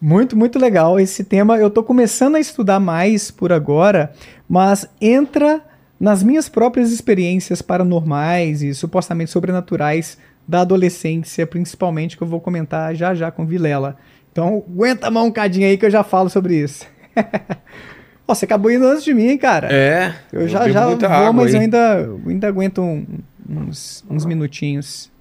Muito, 0.00 0.36
muito 0.36 0.58
legal 0.58 0.98
esse 0.98 1.22
tema. 1.22 1.58
Eu 1.58 1.68
estou 1.68 1.84
começando 1.84 2.34
a 2.34 2.40
estudar 2.40 2.80
mais 2.80 3.30
por 3.30 3.52
agora, 3.52 4.12
mas 4.48 4.88
entra 5.00 5.62
nas 6.00 6.24
minhas 6.24 6.48
próprias 6.48 6.90
experiências 6.90 7.62
paranormais 7.62 8.62
e 8.62 8.74
supostamente 8.74 9.30
sobrenaturais 9.30 10.18
da 10.48 10.62
adolescência, 10.62 11.46
principalmente, 11.46 12.16
que 12.16 12.22
eu 12.24 12.26
vou 12.26 12.40
comentar 12.40 12.92
já 12.96 13.14
já 13.14 13.30
com 13.30 13.46
Vilela. 13.46 13.96
Então, 14.32 14.64
aguenta 14.68 15.06
a 15.06 15.10
mão 15.10 15.26
um 15.26 15.30
cadinho 15.30 15.68
aí 15.68 15.78
que 15.78 15.86
eu 15.86 15.90
já 15.90 16.02
falo 16.02 16.28
sobre 16.28 16.56
isso. 16.56 16.84
Ó, 18.26 18.34
você 18.34 18.44
acabou 18.44 18.72
indo 18.72 18.86
antes 18.86 19.04
de 19.04 19.14
mim, 19.14 19.28
hein, 19.28 19.38
cara. 19.38 19.68
É. 19.70 20.14
Eu 20.32 20.48
já, 20.48 20.68
já 20.68 20.86
vou, 20.86 21.32
mas 21.32 21.54
eu 21.54 21.60
ainda, 21.60 22.00
eu 22.00 22.20
ainda 22.26 22.48
aguento 22.48 22.80
um, 22.80 23.06
uns, 23.48 24.04
uns 24.10 24.24
minutinhos. 24.24 25.11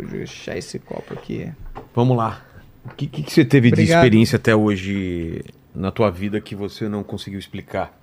Deixa 0.00 0.14
eu 0.14 0.18
deixar 0.18 0.56
esse 0.56 0.78
copo 0.78 1.12
aqui. 1.12 1.50
Vamos 1.94 2.16
lá. 2.16 2.44
O 2.84 2.94
que, 2.94 3.06
que, 3.06 3.22
que 3.22 3.32
você 3.32 3.44
teve 3.44 3.68
Obrigado. 3.68 3.86
de 3.86 3.92
experiência 3.92 4.36
até 4.36 4.54
hoje 4.56 5.44
na 5.74 5.90
tua 5.90 6.10
vida 6.10 6.40
que 6.40 6.54
você 6.54 6.88
não 6.88 7.02
conseguiu 7.02 7.38
explicar? 7.38 7.98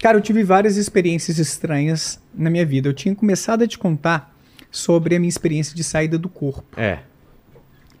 Cara, 0.00 0.18
eu 0.18 0.20
tive 0.20 0.42
várias 0.42 0.76
experiências 0.76 1.38
estranhas 1.38 2.20
na 2.34 2.50
minha 2.50 2.66
vida. 2.66 2.88
Eu 2.88 2.94
tinha 2.94 3.14
começado 3.14 3.62
a 3.62 3.66
te 3.66 3.78
contar 3.78 4.34
sobre 4.70 5.16
a 5.16 5.18
minha 5.18 5.28
experiência 5.28 5.74
de 5.74 5.82
saída 5.82 6.18
do 6.18 6.28
corpo. 6.28 6.64
É. 6.78 7.00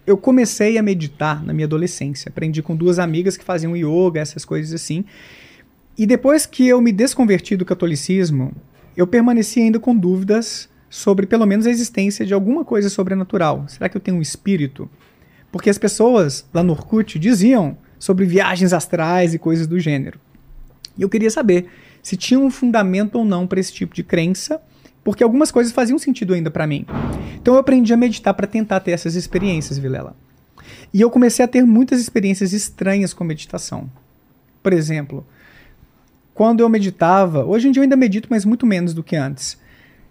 Eu 0.06 0.16
comecei 0.16 0.78
a 0.78 0.82
meditar 0.82 1.44
na 1.44 1.52
minha 1.52 1.66
adolescência. 1.66 2.28
Aprendi 2.28 2.62
com 2.62 2.76
duas 2.76 2.98
amigas 2.98 3.36
que 3.36 3.44
faziam 3.44 3.76
yoga, 3.76 4.20
essas 4.20 4.44
coisas 4.44 4.72
assim. 4.72 5.04
E 5.98 6.06
depois 6.06 6.46
que 6.46 6.66
eu 6.66 6.80
me 6.80 6.92
desconverti 6.92 7.56
do 7.56 7.64
catolicismo, 7.64 8.54
eu 8.96 9.06
permaneci 9.06 9.60
ainda 9.60 9.80
com 9.80 9.96
dúvidas 9.96 10.68
sobre 10.88 11.26
pelo 11.26 11.46
menos 11.46 11.66
a 11.66 11.70
existência 11.70 12.24
de 12.24 12.34
alguma 12.34 12.64
coisa 12.64 12.88
sobrenatural. 12.88 13.64
Será 13.68 13.88
que 13.88 13.96
eu 13.96 14.00
tenho 14.00 14.16
um 14.16 14.22
espírito? 14.22 14.88
Porque 15.50 15.70
as 15.70 15.78
pessoas 15.78 16.46
lá 16.52 16.62
no 16.62 16.72
Orkut 16.72 17.18
diziam 17.18 17.76
sobre 17.98 18.24
viagens 18.24 18.72
astrais 18.72 19.34
e 19.34 19.38
coisas 19.38 19.66
do 19.66 19.78
gênero. 19.78 20.18
E 20.96 21.02
eu 21.02 21.08
queria 21.08 21.30
saber 21.30 21.68
se 22.02 22.16
tinha 22.16 22.38
um 22.38 22.50
fundamento 22.50 23.16
ou 23.16 23.24
não 23.24 23.46
para 23.46 23.60
esse 23.60 23.72
tipo 23.72 23.94
de 23.94 24.02
crença, 24.02 24.60
porque 25.02 25.22
algumas 25.22 25.50
coisas 25.50 25.72
faziam 25.72 25.98
sentido 25.98 26.34
ainda 26.34 26.50
para 26.50 26.66
mim. 26.66 26.86
Então 27.36 27.54
eu 27.54 27.60
aprendi 27.60 27.92
a 27.92 27.96
meditar 27.96 28.34
para 28.34 28.46
tentar 28.46 28.80
ter 28.80 28.92
essas 28.92 29.14
experiências, 29.14 29.78
Vilela. 29.78 30.16
E 30.92 31.00
eu 31.00 31.10
comecei 31.10 31.44
a 31.44 31.48
ter 31.48 31.64
muitas 31.64 32.00
experiências 32.00 32.52
estranhas 32.52 33.12
com 33.12 33.24
meditação. 33.24 33.90
Por 34.62 34.72
exemplo, 34.72 35.26
quando 36.34 36.60
eu 36.60 36.68
meditava, 36.68 37.44
hoje 37.44 37.68
em 37.68 37.70
dia 37.70 37.80
eu 37.80 37.84
ainda 37.84 37.96
medito, 37.96 38.28
mas 38.30 38.44
muito 38.44 38.66
menos 38.66 38.92
do 38.92 39.02
que 39.02 39.16
antes. 39.16 39.58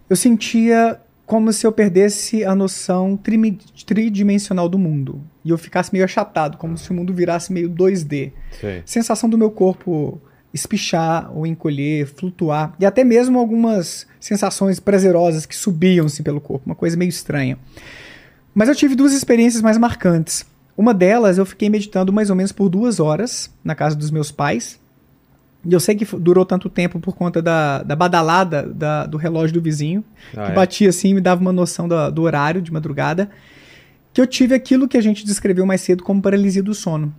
Eu 0.08 0.16
sentia 0.16 1.00
como 1.26 1.52
se 1.52 1.66
eu 1.66 1.72
perdesse 1.72 2.44
a 2.44 2.54
noção 2.54 3.18
tridimensional 3.86 4.68
do 4.68 4.78
mundo. 4.78 5.20
E 5.44 5.50
eu 5.50 5.58
ficasse 5.58 5.92
meio 5.92 6.04
achatado, 6.04 6.56
como 6.56 6.78
se 6.78 6.90
o 6.90 6.94
mundo 6.94 7.12
virasse 7.12 7.52
meio 7.52 7.68
2D. 7.68 8.32
Sei. 8.60 8.82
Sensação 8.86 9.28
do 9.28 9.36
meu 9.36 9.50
corpo 9.50 10.20
espichar 10.54 11.30
ou 11.36 11.46
encolher, 11.46 12.06
flutuar. 12.06 12.74
E 12.78 12.86
até 12.86 13.04
mesmo 13.04 13.38
algumas 13.38 14.06
sensações 14.20 14.80
prazerosas 14.80 15.44
que 15.44 15.54
subiam-se 15.54 16.22
pelo 16.22 16.40
corpo. 16.40 16.66
Uma 16.66 16.74
coisa 16.74 16.96
meio 16.96 17.08
estranha. 17.08 17.58
Mas 18.54 18.68
eu 18.68 18.74
tive 18.74 18.94
duas 18.94 19.12
experiências 19.12 19.62
mais 19.62 19.76
marcantes. 19.76 20.46
Uma 20.76 20.94
delas, 20.94 21.38
eu 21.38 21.46
fiquei 21.46 21.68
meditando 21.68 22.12
mais 22.12 22.30
ou 22.30 22.36
menos 22.36 22.52
por 22.52 22.68
duas 22.68 23.00
horas 23.00 23.50
na 23.64 23.74
casa 23.74 23.96
dos 23.96 24.10
meus 24.10 24.30
pais. 24.30 24.78
E 25.68 25.72
eu 25.72 25.80
sei 25.80 25.94
que 25.94 26.04
durou 26.16 26.44
tanto 26.44 26.68
tempo 26.68 27.00
por 27.00 27.14
conta 27.16 27.42
da, 27.42 27.82
da 27.82 27.96
badalada 27.96 28.62
da- 28.62 29.06
do 29.06 29.16
relógio 29.16 29.54
do 29.54 29.60
vizinho, 29.62 30.04
Ah, 30.36 30.46
que 30.46 30.52
é. 30.52 30.54
batia 30.54 30.88
assim 30.88 31.08
e 31.10 31.14
me 31.14 31.20
dava 31.20 31.40
uma 31.40 31.52
noção 31.52 31.88
da- 31.88 32.08
do 32.10 32.22
horário 32.22 32.62
de 32.62 32.72
madrugada, 32.72 33.28
que 34.12 34.20
eu 34.20 34.26
tive 34.26 34.54
aquilo 34.54 34.86
que 34.88 34.96
a 34.96 35.00
gente 35.00 35.24
descreveu 35.26 35.66
mais 35.66 35.80
cedo 35.80 36.02
como 36.04 36.22
paralisia 36.22 36.62
do 36.62 36.74
sono. 36.74 37.12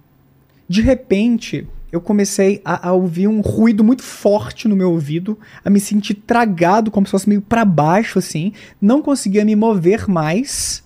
De 0.70 0.82
repente, 0.82 1.68
eu 1.92 2.02
comecei 2.02 2.62
a, 2.66 2.90
a 2.90 2.92
ouvir 2.94 3.28
um 3.28 3.40
ruído 3.42 3.84
muito 3.84 4.04
forte 4.04 4.68
no 4.68 4.76
meu 4.76 4.92
ouvido, 4.92 5.38
a 5.64 5.70
me 5.70 5.80
sentir 5.80 6.14
tragado, 6.16 6.90
como 6.92 7.06
se 7.08 7.12
fosse 7.12 7.30
meio 7.30 7.42
para 7.42 7.64
baixo, 7.64 8.20
assim. 8.20 8.52
Não 8.82 9.02
conseguia 9.02 9.46
me 9.46 9.56
mover 9.56 10.10
mais. 10.10 10.84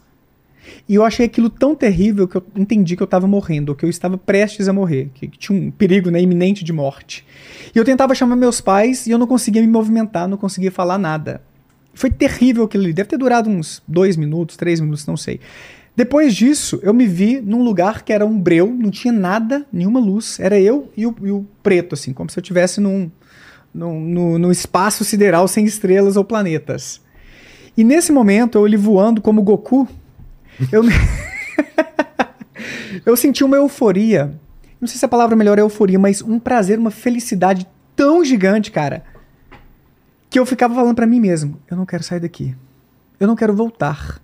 E 0.87 0.95
eu 0.95 1.03
achei 1.03 1.25
aquilo 1.25 1.49
tão 1.49 1.75
terrível 1.75 2.27
que 2.27 2.35
eu 2.35 2.43
entendi 2.55 2.95
que 2.95 3.03
eu 3.03 3.05
estava 3.05 3.27
morrendo, 3.27 3.75
que 3.75 3.85
eu 3.85 3.89
estava 3.89 4.17
prestes 4.17 4.67
a 4.67 4.73
morrer, 4.73 5.09
que, 5.13 5.27
que 5.27 5.37
tinha 5.37 5.57
um 5.57 5.71
perigo 5.71 6.09
né, 6.09 6.21
iminente 6.21 6.63
de 6.63 6.73
morte. 6.73 7.25
E 7.73 7.77
eu 7.77 7.85
tentava 7.85 8.13
chamar 8.13 8.35
meus 8.35 8.59
pais 8.59 9.07
e 9.07 9.11
eu 9.11 9.17
não 9.17 9.27
conseguia 9.27 9.61
me 9.61 9.67
movimentar, 9.67 10.27
não 10.27 10.37
conseguia 10.37 10.71
falar 10.71 10.97
nada. 10.97 11.41
Foi 11.93 12.09
terrível 12.09 12.63
aquilo 12.63 12.83
ali. 12.83 12.93
Deve 12.93 13.09
ter 13.09 13.17
durado 13.17 13.49
uns 13.49 13.81
dois 13.87 14.15
minutos, 14.15 14.57
três 14.57 14.79
minutos, 14.79 15.05
não 15.05 15.17
sei. 15.17 15.39
Depois 15.95 16.33
disso, 16.33 16.79
eu 16.81 16.93
me 16.93 17.05
vi 17.05 17.41
num 17.41 17.63
lugar 17.63 18.03
que 18.03 18.13
era 18.13 18.25
um 18.25 18.39
breu, 18.39 18.67
não 18.67 18.89
tinha 18.89 19.11
nada, 19.11 19.65
nenhuma 19.71 19.99
luz. 19.99 20.39
Era 20.39 20.59
eu 20.59 20.89
e 20.95 21.05
o, 21.05 21.15
e 21.21 21.31
o 21.31 21.45
preto, 21.61 21.93
assim, 21.93 22.13
como 22.13 22.29
se 22.29 22.39
eu 22.39 22.41
estivesse 22.41 22.79
num, 22.79 23.11
num, 23.73 23.99
no, 23.99 24.39
no 24.39 24.51
espaço 24.51 25.03
sideral 25.03 25.47
sem 25.47 25.65
estrelas 25.65 26.15
ou 26.15 26.23
planetas. 26.23 27.01
E 27.75 27.83
nesse 27.83 28.11
momento, 28.11 28.57
eu 28.57 28.65
ali 28.65 28.77
voando 28.77 29.21
como 29.21 29.41
Goku, 29.41 29.87
eu, 30.71 30.83
me... 30.83 30.91
eu 33.05 33.15
senti 33.15 33.43
uma 33.43 33.57
euforia. 33.57 34.33
Não 34.79 34.87
sei 34.87 34.97
se 34.97 35.05
a 35.05 35.07
palavra 35.07 35.35
melhor 35.35 35.57
é 35.57 35.61
euforia, 35.61 35.99
mas 35.99 36.21
um 36.21 36.39
prazer, 36.39 36.79
uma 36.79 36.91
felicidade 36.91 37.67
tão 37.95 38.25
gigante, 38.25 38.71
cara, 38.71 39.03
que 40.29 40.39
eu 40.39 40.45
ficava 40.45 40.73
falando 40.73 40.95
pra 40.95 41.05
mim 41.05 41.19
mesmo: 41.19 41.59
eu 41.69 41.77
não 41.77 41.85
quero 41.85 42.03
sair 42.03 42.19
daqui. 42.19 42.55
Eu 43.19 43.27
não 43.27 43.35
quero 43.35 43.55
voltar. 43.55 44.19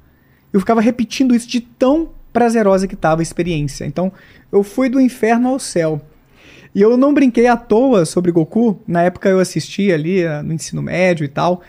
Eu 0.52 0.60
ficava 0.60 0.82
repetindo 0.82 1.36
isso 1.36 1.48
de 1.48 1.62
tão 1.62 2.10
prazerosa 2.34 2.88
que 2.88 2.96
tava 2.96 3.22
a 3.22 3.24
experiência. 3.24 3.86
Então, 3.86 4.12
eu 4.52 4.64
fui 4.64 4.90
do 4.90 5.00
inferno 5.00 5.50
ao 5.50 5.60
céu. 5.60 6.02
E 6.74 6.82
eu 6.82 6.98
não 6.98 7.14
brinquei 7.14 7.48
à 7.48 7.58
toa 7.58 8.06
sobre 8.06 8.32
Goku. 8.32 8.80
Na 8.88 9.04
época 9.04 9.30
eu 9.30 9.40
assistia 9.40 9.96
ali 9.96 10.22
eh, 10.22 10.42
no 10.42 10.54
ensino 10.54 10.82
médio 10.82 11.24
e 11.24 11.28
tal. 11.28 11.62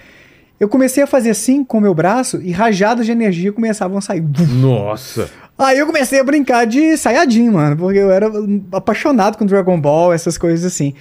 Eu 0.60 0.68
comecei 0.68 1.02
a 1.02 1.06
fazer 1.06 1.30
assim 1.30 1.62
com 1.62 1.78
o 1.78 1.80
meu 1.80 1.94
braço 1.94 2.40
e 2.42 2.50
rajadas 2.50 3.06
de 3.06 3.12
energia 3.12 3.52
começavam 3.52 3.98
a 3.98 4.00
sair. 4.00 4.24
Nossa. 4.60 5.30
Aí 5.56 5.78
eu 5.78 5.86
comecei 5.86 6.20
a 6.20 6.24
brincar 6.24 6.66
de 6.66 6.96
Saiyajin, 6.96 7.50
mano, 7.50 7.76
porque 7.76 7.98
eu 7.98 8.10
era 8.10 8.30
apaixonado 8.72 9.36
com 9.36 9.46
Dragon 9.46 9.80
Ball, 9.80 10.12
essas 10.12 10.36
coisas 10.36 10.64
assim. 10.64 10.94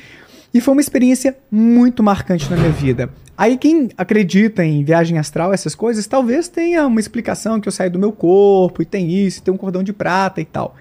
E 0.53 0.61
foi 0.61 0.73
uma 0.73 0.81
experiência 0.81 1.37
muito 1.51 2.01
marcante 2.01 2.49
na 2.49 2.57
minha 2.57 2.71
vida. 2.71 3.09
Aí 3.37 3.57
quem 3.57 3.89
acredita 3.97 4.65
em 4.65 4.83
viagem 4.83 5.19
astral, 5.19 5.53
essas 5.53 5.75
coisas, 5.75 6.07
talvez 6.07 6.47
tenha 6.47 6.87
uma 6.87 6.99
explicação 6.99 7.59
que 7.61 7.67
eu 7.67 7.71
saí 7.71 7.89
do 7.89 7.99
meu 7.99 8.11
corpo 8.11 8.81
e 8.81 8.85
tem 8.85 9.11
isso, 9.11 9.39
e 9.39 9.41
tem 9.43 9.53
um 9.53 9.57
cordão 9.57 9.83
de 9.83 9.93
prata 9.93 10.41
e 10.41 10.45
tal. 10.45 10.75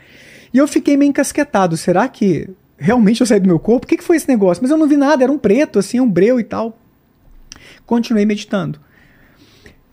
E 0.55 0.59
eu 0.59 0.67
fiquei 0.67 0.97
meio 0.97 1.11
encasquetado. 1.11 1.77
Será 1.77 2.09
que 2.09 2.49
realmente 2.79 3.21
eu 3.21 3.27
saí 3.27 3.41
do 3.41 3.47
meu 3.47 3.59
corpo? 3.59 3.85
O 3.85 3.89
que, 3.89 3.99
que 3.99 4.05
foi 4.05 4.17
esse 4.17 4.29
negócio? 4.29 4.63
Mas 4.63 4.71
eu 4.71 4.79
não 4.79 4.89
vi 4.89 4.97
nada, 4.97 5.23
era 5.23 5.33
um 5.33 5.37
preto, 5.37 5.79
assim, 5.79 6.01
um 6.01 6.11
breu 6.11 6.41
e 6.41 6.45
tal. 6.45 6.79
Continuei 7.87 8.27
meditando. 8.27 8.81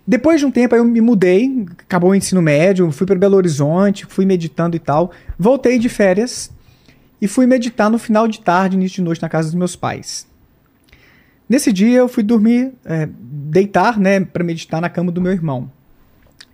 Depois 0.06 0.40
de 0.40 0.46
um 0.46 0.52
tempo, 0.52 0.76
eu 0.76 0.84
me 0.84 1.00
mudei, 1.00 1.66
acabou 1.80 2.12
o 2.12 2.16
ensino 2.16 2.42
médio, 2.42 2.92
fui 2.92 3.08
para 3.08 3.16
Belo 3.16 3.38
Horizonte, 3.38 4.06
fui 4.06 4.26
meditando 4.26 4.76
e 4.76 4.80
tal. 4.80 5.12
Voltei 5.40 5.80
de 5.80 5.88
férias 5.88 6.52
e 7.22 7.28
fui 7.28 7.46
meditar 7.46 7.90
no 7.90 7.98
final 7.98 8.28
de 8.28 8.42
tarde, 8.42 8.76
início 8.76 8.96
de 8.96 9.04
noite, 9.04 9.22
na 9.22 9.30
casa 9.30 9.48
dos 9.48 9.56
meus 9.56 9.78
pais. 9.78 10.28
Nesse 11.48 11.72
dia, 11.72 12.00
eu 12.00 12.10
fui 12.10 12.24
dormir, 12.24 12.74
é, 12.84 13.08
deitar, 13.18 13.98
né, 13.98 14.20
para 14.20 14.44
meditar 14.44 14.82
na 14.82 14.90
cama 14.90 15.12
do 15.12 15.22
meu 15.22 15.32
irmão. 15.32 15.72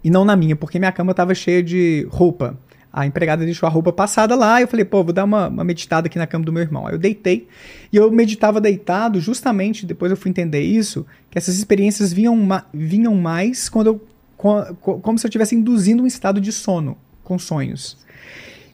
E 0.03 0.09
não 0.09 0.23
na 0.23 0.35
minha, 0.35 0.55
porque 0.55 0.77
minha 0.77 0.91
cama 0.91 1.11
estava 1.11 1.33
cheia 1.33 1.63
de 1.63 2.07
roupa. 2.11 2.57
A 2.91 3.05
empregada 3.05 3.45
deixou 3.45 3.67
a 3.67 3.69
roupa 3.69 3.93
passada 3.93 4.35
lá, 4.35 4.59
eu 4.61 4.67
falei, 4.67 4.83
pô, 4.83 5.03
vou 5.03 5.13
dar 5.13 5.23
uma, 5.23 5.47
uma 5.47 5.63
meditada 5.63 6.07
aqui 6.07 6.17
na 6.17 6.25
cama 6.25 6.43
do 6.43 6.51
meu 6.51 6.63
irmão. 6.63 6.87
Aí 6.87 6.93
eu 6.93 6.97
deitei, 6.97 7.47
e 7.93 7.97
eu 7.97 8.11
meditava 8.11 8.59
deitado, 8.59 9.19
justamente, 9.21 9.85
depois 9.85 10.09
eu 10.11 10.17
fui 10.17 10.29
entender 10.31 10.61
isso, 10.61 11.05
que 11.29 11.37
essas 11.37 11.55
experiências 11.55 12.11
vinham, 12.11 12.35
ma 12.35 12.65
vinham 12.73 13.13
mais 13.13 13.69
quando 13.69 13.87
eu 13.87 14.07
co- 14.35 14.75
co- 14.81 14.99
como 14.99 15.19
se 15.19 15.25
eu 15.25 15.29
estivesse 15.29 15.53
induzindo 15.55 16.01
um 16.01 16.07
estado 16.07 16.41
de 16.41 16.51
sono 16.51 16.97
com 17.23 17.37
sonhos. 17.37 17.97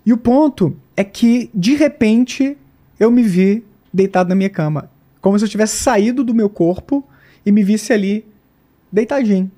E 0.06 0.14
o 0.14 0.18
ponto 0.18 0.78
é 0.96 1.04
que, 1.04 1.50
de 1.54 1.76
repente, 1.76 2.56
eu 2.98 3.12
me 3.12 3.22
vi 3.22 3.66
deitado 3.94 4.30
na 4.30 4.36
minha 4.36 4.50
cama. 4.50 4.90
Como 5.20 5.38
se 5.38 5.44
eu 5.44 5.50
tivesse 5.50 5.78
saído 5.78 6.24
do 6.24 6.34
meu 6.34 6.50
corpo 6.50 7.04
e 7.46 7.52
me 7.52 7.64
visse 7.64 7.92
ali 7.92 8.26
deitadinho. 8.92 9.52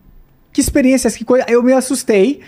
Que 0.54 0.62
experiência, 0.62 1.12
que 1.12 1.24
coisa. 1.24 1.46
Eu 1.48 1.62
me 1.62 1.74
assustei. 1.74 2.40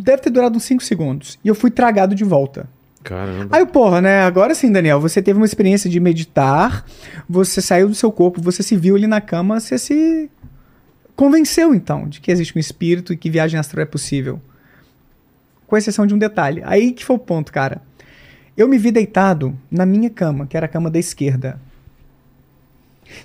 Deve 0.00 0.22
ter 0.22 0.30
durado 0.30 0.56
uns 0.56 0.64
5 0.64 0.82
segundos. 0.82 1.38
E 1.44 1.48
eu 1.48 1.54
fui 1.54 1.70
tragado 1.70 2.14
de 2.14 2.24
volta. 2.24 2.66
Caramba. 3.02 3.54
Aí, 3.54 3.66
porra, 3.66 4.00
né? 4.00 4.22
Agora 4.22 4.54
sim, 4.54 4.72
Daniel, 4.72 5.00
você 5.00 5.20
teve 5.20 5.36
uma 5.36 5.44
experiência 5.44 5.90
de 5.90 5.98
meditar, 6.00 6.86
você 7.28 7.60
saiu 7.60 7.88
do 7.88 7.94
seu 7.94 8.10
corpo, 8.10 8.40
você 8.40 8.62
se 8.62 8.76
viu 8.76 8.94
ali 8.96 9.06
na 9.06 9.20
cama, 9.20 9.60
você 9.60 9.76
se 9.76 10.30
convenceu, 11.14 11.74
então, 11.74 12.08
de 12.08 12.20
que 12.20 12.30
existe 12.30 12.56
um 12.56 12.60
espírito 12.60 13.12
e 13.12 13.16
que 13.16 13.28
viagem 13.28 13.58
astral 13.58 13.82
é 13.82 13.86
possível. 13.86 14.40
Com 15.66 15.76
exceção 15.76 16.06
de 16.06 16.14
um 16.14 16.18
detalhe. 16.18 16.62
Aí 16.64 16.92
que 16.92 17.04
foi 17.04 17.16
o 17.16 17.18
ponto, 17.18 17.52
cara. 17.52 17.82
Eu 18.56 18.68
me 18.68 18.78
vi 18.78 18.90
deitado 18.90 19.58
na 19.70 19.84
minha 19.84 20.08
cama, 20.08 20.46
que 20.46 20.56
era 20.56 20.66
a 20.66 20.68
cama 20.68 20.90
da 20.90 20.98
esquerda. 20.98 21.60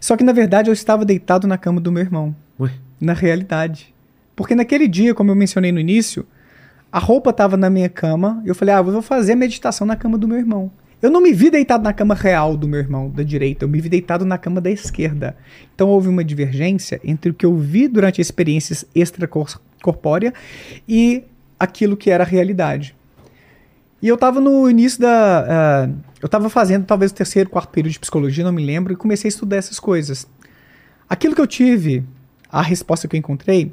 Só 0.02 0.18
que, 0.18 0.24
na 0.24 0.34
verdade, 0.34 0.70
eu 0.70 0.74
estava 0.74 1.06
deitado 1.06 1.48
na 1.48 1.58
cama 1.58 1.80
do 1.80 1.92
meu 1.92 2.02
irmão. 2.02 2.36
Ué? 2.60 2.72
Na 3.00 3.14
realidade. 3.14 3.94
Porque 4.36 4.56
naquele 4.56 4.88
dia, 4.88 5.14
como 5.14 5.32
eu 5.32 5.36
mencionei 5.36 5.72
no 5.72 5.80
início, 5.80 6.26
a 6.92 7.00
roupa 7.00 7.30
estava 7.32 7.58
na 7.58 7.70
minha 7.70 7.90
cama. 7.90 8.42
E 8.46 8.48
eu 8.48 8.56
falei, 8.56 8.74
ah, 8.74 8.80
eu 8.80 8.84
vou 8.86 9.02
fazer 9.02 9.34
a 9.34 9.36
meditação 9.36 9.86
na 9.86 9.96
cama 9.96 10.18
do 10.18 10.28
meu 10.28 10.38
irmão. 10.38 10.72
Eu 11.00 11.12
não 11.12 11.22
me 11.22 11.32
vi 11.32 11.52
deitado 11.52 11.84
na 11.84 11.94
cama 11.94 12.16
real 12.16 12.58
do 12.58 12.68
meu 12.68 12.80
irmão, 12.80 13.10
da 13.10 13.22
direita. 13.22 13.66
Eu 13.66 13.70
me 13.70 13.80
vi 13.80 13.88
deitado 13.88 14.26
na 14.26 14.38
cama 14.38 14.60
da 14.60 14.72
esquerda. 14.72 15.38
Então 15.76 15.90
houve 15.90 16.08
uma 16.08 16.24
divergência 16.24 17.00
entre 17.04 17.30
o 17.30 17.34
que 17.34 17.46
eu 17.46 17.56
vi 17.56 17.88
durante 17.88 18.20
a 18.20 18.24
experiência 18.24 18.88
extracorpórea 18.96 20.34
e 20.88 21.24
aquilo 21.60 21.96
que 21.96 22.10
era 22.10 22.24
a 22.24 22.28
realidade. 22.28 22.96
E 24.02 24.08
eu 24.08 24.16
estava 24.16 24.40
no 24.40 24.70
início 24.70 25.00
da. 25.00 25.46
ah, 25.48 25.90
eu 26.20 26.26
estava 26.26 26.50
fazendo 26.50 26.86
talvez 26.86 27.12
o 27.12 27.16
terceiro, 27.16 27.50
quarto 27.50 27.70
período 27.70 27.94
de 27.94 28.00
psicologia, 28.00 28.44
não 28.44 28.52
me 28.52 28.66
lembro, 28.66 28.92
e 28.92 28.96
comecei 28.96 29.28
a 29.28 29.30
estudar 29.30 29.58
essas 29.58 29.80
coisas. 29.80 30.28
Aquilo 31.08 31.36
que 31.36 31.42
eu 31.42 31.48
tive, 31.48 32.04
a 32.52 32.62
resposta 32.62 33.08
que 33.08 33.16
eu 33.16 33.20
encontrei, 33.20 33.72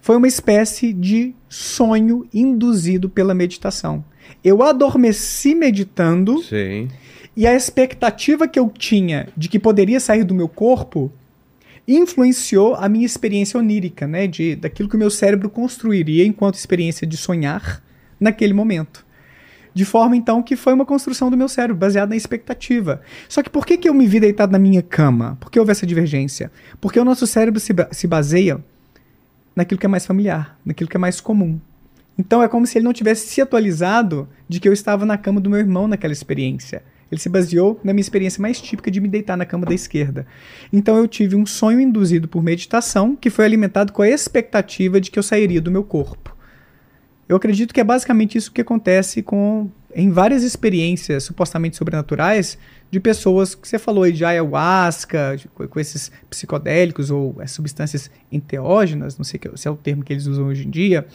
foi 0.00 0.16
uma 0.16 0.28
espécie 0.28 0.92
de 0.92 1.34
sonho 1.48 2.26
induzido 2.32 3.08
pela 3.08 3.34
meditação. 3.34 4.04
Eu 4.42 4.62
adormeci 4.62 5.54
meditando 5.54 6.42
Sim. 6.42 6.88
e 7.36 7.46
a 7.46 7.54
expectativa 7.54 8.48
que 8.48 8.58
eu 8.58 8.68
tinha 8.68 9.28
de 9.36 9.48
que 9.48 9.58
poderia 9.58 10.00
sair 10.00 10.24
do 10.24 10.34
meu 10.34 10.48
corpo 10.48 11.12
influenciou 11.86 12.74
a 12.76 12.88
minha 12.88 13.04
experiência 13.04 13.58
onírica, 13.58 14.06
né, 14.06 14.26
de 14.26 14.54
daquilo 14.54 14.88
que 14.88 14.96
o 14.96 14.98
meu 14.98 15.10
cérebro 15.10 15.50
construiria 15.50 16.24
enquanto 16.24 16.54
experiência 16.54 17.06
de 17.06 17.16
sonhar 17.16 17.82
naquele 18.18 18.52
momento. 18.52 19.04
De 19.72 19.84
forma 19.84 20.16
então 20.16 20.42
que 20.42 20.56
foi 20.56 20.72
uma 20.72 20.84
construção 20.84 21.30
do 21.30 21.36
meu 21.36 21.48
cérebro 21.48 21.76
baseada 21.76 22.10
na 22.10 22.16
expectativa. 22.16 23.00
Só 23.28 23.42
que 23.42 23.50
por 23.50 23.64
que, 23.64 23.76
que 23.76 23.88
eu 23.88 23.94
me 23.94 24.06
vi 24.06 24.18
deitado 24.18 24.52
na 24.52 24.58
minha 24.58 24.82
cama? 24.82 25.36
Por 25.40 25.50
que 25.50 25.60
houve 25.60 25.70
essa 25.70 25.86
divergência? 25.86 26.50
Porque 26.80 26.98
o 26.98 27.04
nosso 27.04 27.26
cérebro 27.26 27.60
se, 27.60 27.72
se 27.92 28.06
baseia 28.06 28.60
naquilo 29.54 29.78
que 29.78 29.86
é 29.86 29.88
mais 29.88 30.06
familiar, 30.06 30.58
naquilo 30.64 30.88
que 30.88 30.96
é 30.96 31.00
mais 31.00 31.20
comum. 31.20 31.60
Então 32.18 32.42
é 32.42 32.48
como 32.48 32.66
se 32.66 32.76
ele 32.76 32.84
não 32.84 32.92
tivesse 32.92 33.28
se 33.28 33.40
atualizado 33.40 34.28
de 34.48 34.60
que 34.60 34.68
eu 34.68 34.72
estava 34.72 35.06
na 35.06 35.16
cama 35.16 35.40
do 35.40 35.48
meu 35.48 35.58
irmão 35.58 35.88
naquela 35.88 36.12
experiência. 36.12 36.82
Ele 37.10 37.20
se 37.20 37.28
baseou 37.28 37.80
na 37.82 37.92
minha 37.92 38.02
experiência 38.02 38.40
mais 38.40 38.60
típica 38.60 38.90
de 38.90 39.00
me 39.00 39.08
deitar 39.08 39.36
na 39.36 39.44
cama 39.44 39.66
da 39.66 39.74
esquerda. 39.74 40.26
Então 40.72 40.96
eu 40.96 41.08
tive 41.08 41.34
um 41.34 41.44
sonho 41.44 41.80
induzido 41.80 42.28
por 42.28 42.42
meditação 42.42 43.16
que 43.16 43.30
foi 43.30 43.44
alimentado 43.44 43.92
com 43.92 44.02
a 44.02 44.08
expectativa 44.08 45.00
de 45.00 45.10
que 45.10 45.18
eu 45.18 45.22
sairia 45.22 45.60
do 45.60 45.70
meu 45.70 45.82
corpo. 45.82 46.36
Eu 47.28 47.36
acredito 47.36 47.72
que 47.72 47.80
é 47.80 47.84
basicamente 47.84 48.36
isso 48.36 48.52
que 48.52 48.60
acontece 48.60 49.22
com 49.22 49.70
em 49.94 50.10
várias 50.10 50.42
experiências 50.42 51.24
supostamente 51.24 51.76
sobrenaturais 51.76 52.56
de 52.90 53.00
pessoas 53.00 53.54
que 53.54 53.66
você 53.68 53.78
falou 53.78 54.04
aí 54.04 54.12
de 54.12 54.24
ayahuasca, 54.24 55.36
de- 55.36 55.48
com, 55.48 55.80
esses 55.80 56.10
psicodélicos 56.28 57.10
ou 57.10 57.36
as 57.40 57.50
substâncias 57.50 58.10
enteógenas, 58.30 59.16
não 59.18 59.24
sei 59.24 59.38
que- 59.38 59.50
se 59.56 59.66
é 59.66 59.70
o 59.70 59.76
termo 59.76 60.02
que 60.04 60.12
eles 60.12 60.26
usam 60.26 60.46
hoje 60.46 60.66
em 60.66 60.70
dia, 60.70 61.06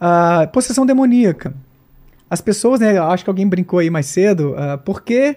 ah, 0.00 0.48
possessão 0.52 0.84
demoníaca. 0.86 1.54
As 2.28 2.40
pessoas, 2.40 2.80
né, 2.80 2.98
acho 2.98 3.24
que 3.24 3.30
alguém 3.30 3.46
brincou 3.46 3.78
aí 3.78 3.90
mais 3.90 4.06
cedo, 4.06 4.54
ah, 4.56 4.78
por 4.78 5.02
que 5.02 5.36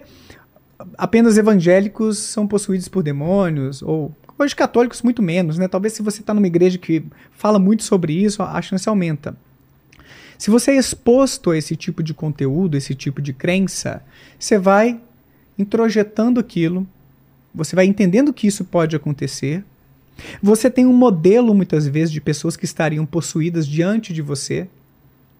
apenas 0.96 1.36
evangélicos 1.38 2.18
são 2.18 2.46
possuídos 2.46 2.88
por 2.88 3.02
demônios? 3.02 3.82
Ou 3.82 4.14
hoje 4.38 4.54
católicos 4.56 5.02
muito 5.02 5.22
menos, 5.22 5.58
né? 5.58 5.68
Talvez 5.68 5.92
se 5.94 6.02
você 6.02 6.20
está 6.20 6.32
numa 6.34 6.46
igreja 6.46 6.78
que 6.78 7.04
fala 7.32 7.58
muito 7.58 7.82
sobre 7.82 8.12
isso, 8.12 8.42
a 8.42 8.60
chance 8.62 8.88
aumenta. 8.88 9.36
Se 10.38 10.50
você 10.50 10.72
é 10.72 10.76
exposto 10.76 11.50
a 11.50 11.56
esse 11.58 11.76
tipo 11.76 12.02
de 12.02 12.12
conteúdo, 12.12 12.76
esse 12.76 12.94
tipo 12.94 13.22
de 13.22 13.32
crença, 13.32 14.02
você 14.38 14.58
vai 14.58 15.00
introjetando 15.58 16.38
aquilo, 16.38 16.86
você 17.54 17.74
vai 17.74 17.86
entendendo 17.86 18.32
que 18.32 18.46
isso 18.46 18.64
pode 18.64 18.94
acontecer. 18.94 19.64
Você 20.42 20.70
tem 20.70 20.86
um 20.86 20.92
modelo, 20.92 21.54
muitas 21.54 21.86
vezes, 21.86 22.12
de 22.12 22.20
pessoas 22.20 22.56
que 22.56 22.64
estariam 22.64 23.06
possuídas 23.06 23.66
diante 23.66 24.12
de 24.12 24.20
você. 24.22 24.68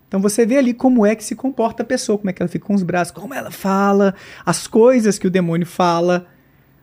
Então 0.08 0.20
você 0.20 0.46
vê 0.46 0.56
ali 0.56 0.72
como 0.72 1.04
é 1.04 1.14
que 1.14 1.24
se 1.24 1.34
comporta 1.34 1.82
a 1.82 1.86
pessoa, 1.86 2.16
como 2.16 2.30
é 2.30 2.32
que 2.32 2.40
ela 2.40 2.48
fica 2.48 2.64
com 2.64 2.74
os 2.74 2.82
braços, 2.82 3.12
como 3.12 3.34
ela 3.34 3.50
fala, 3.50 4.14
as 4.44 4.66
coisas 4.66 5.18
que 5.18 5.26
o 5.26 5.30
demônio 5.30 5.66
fala. 5.66 6.26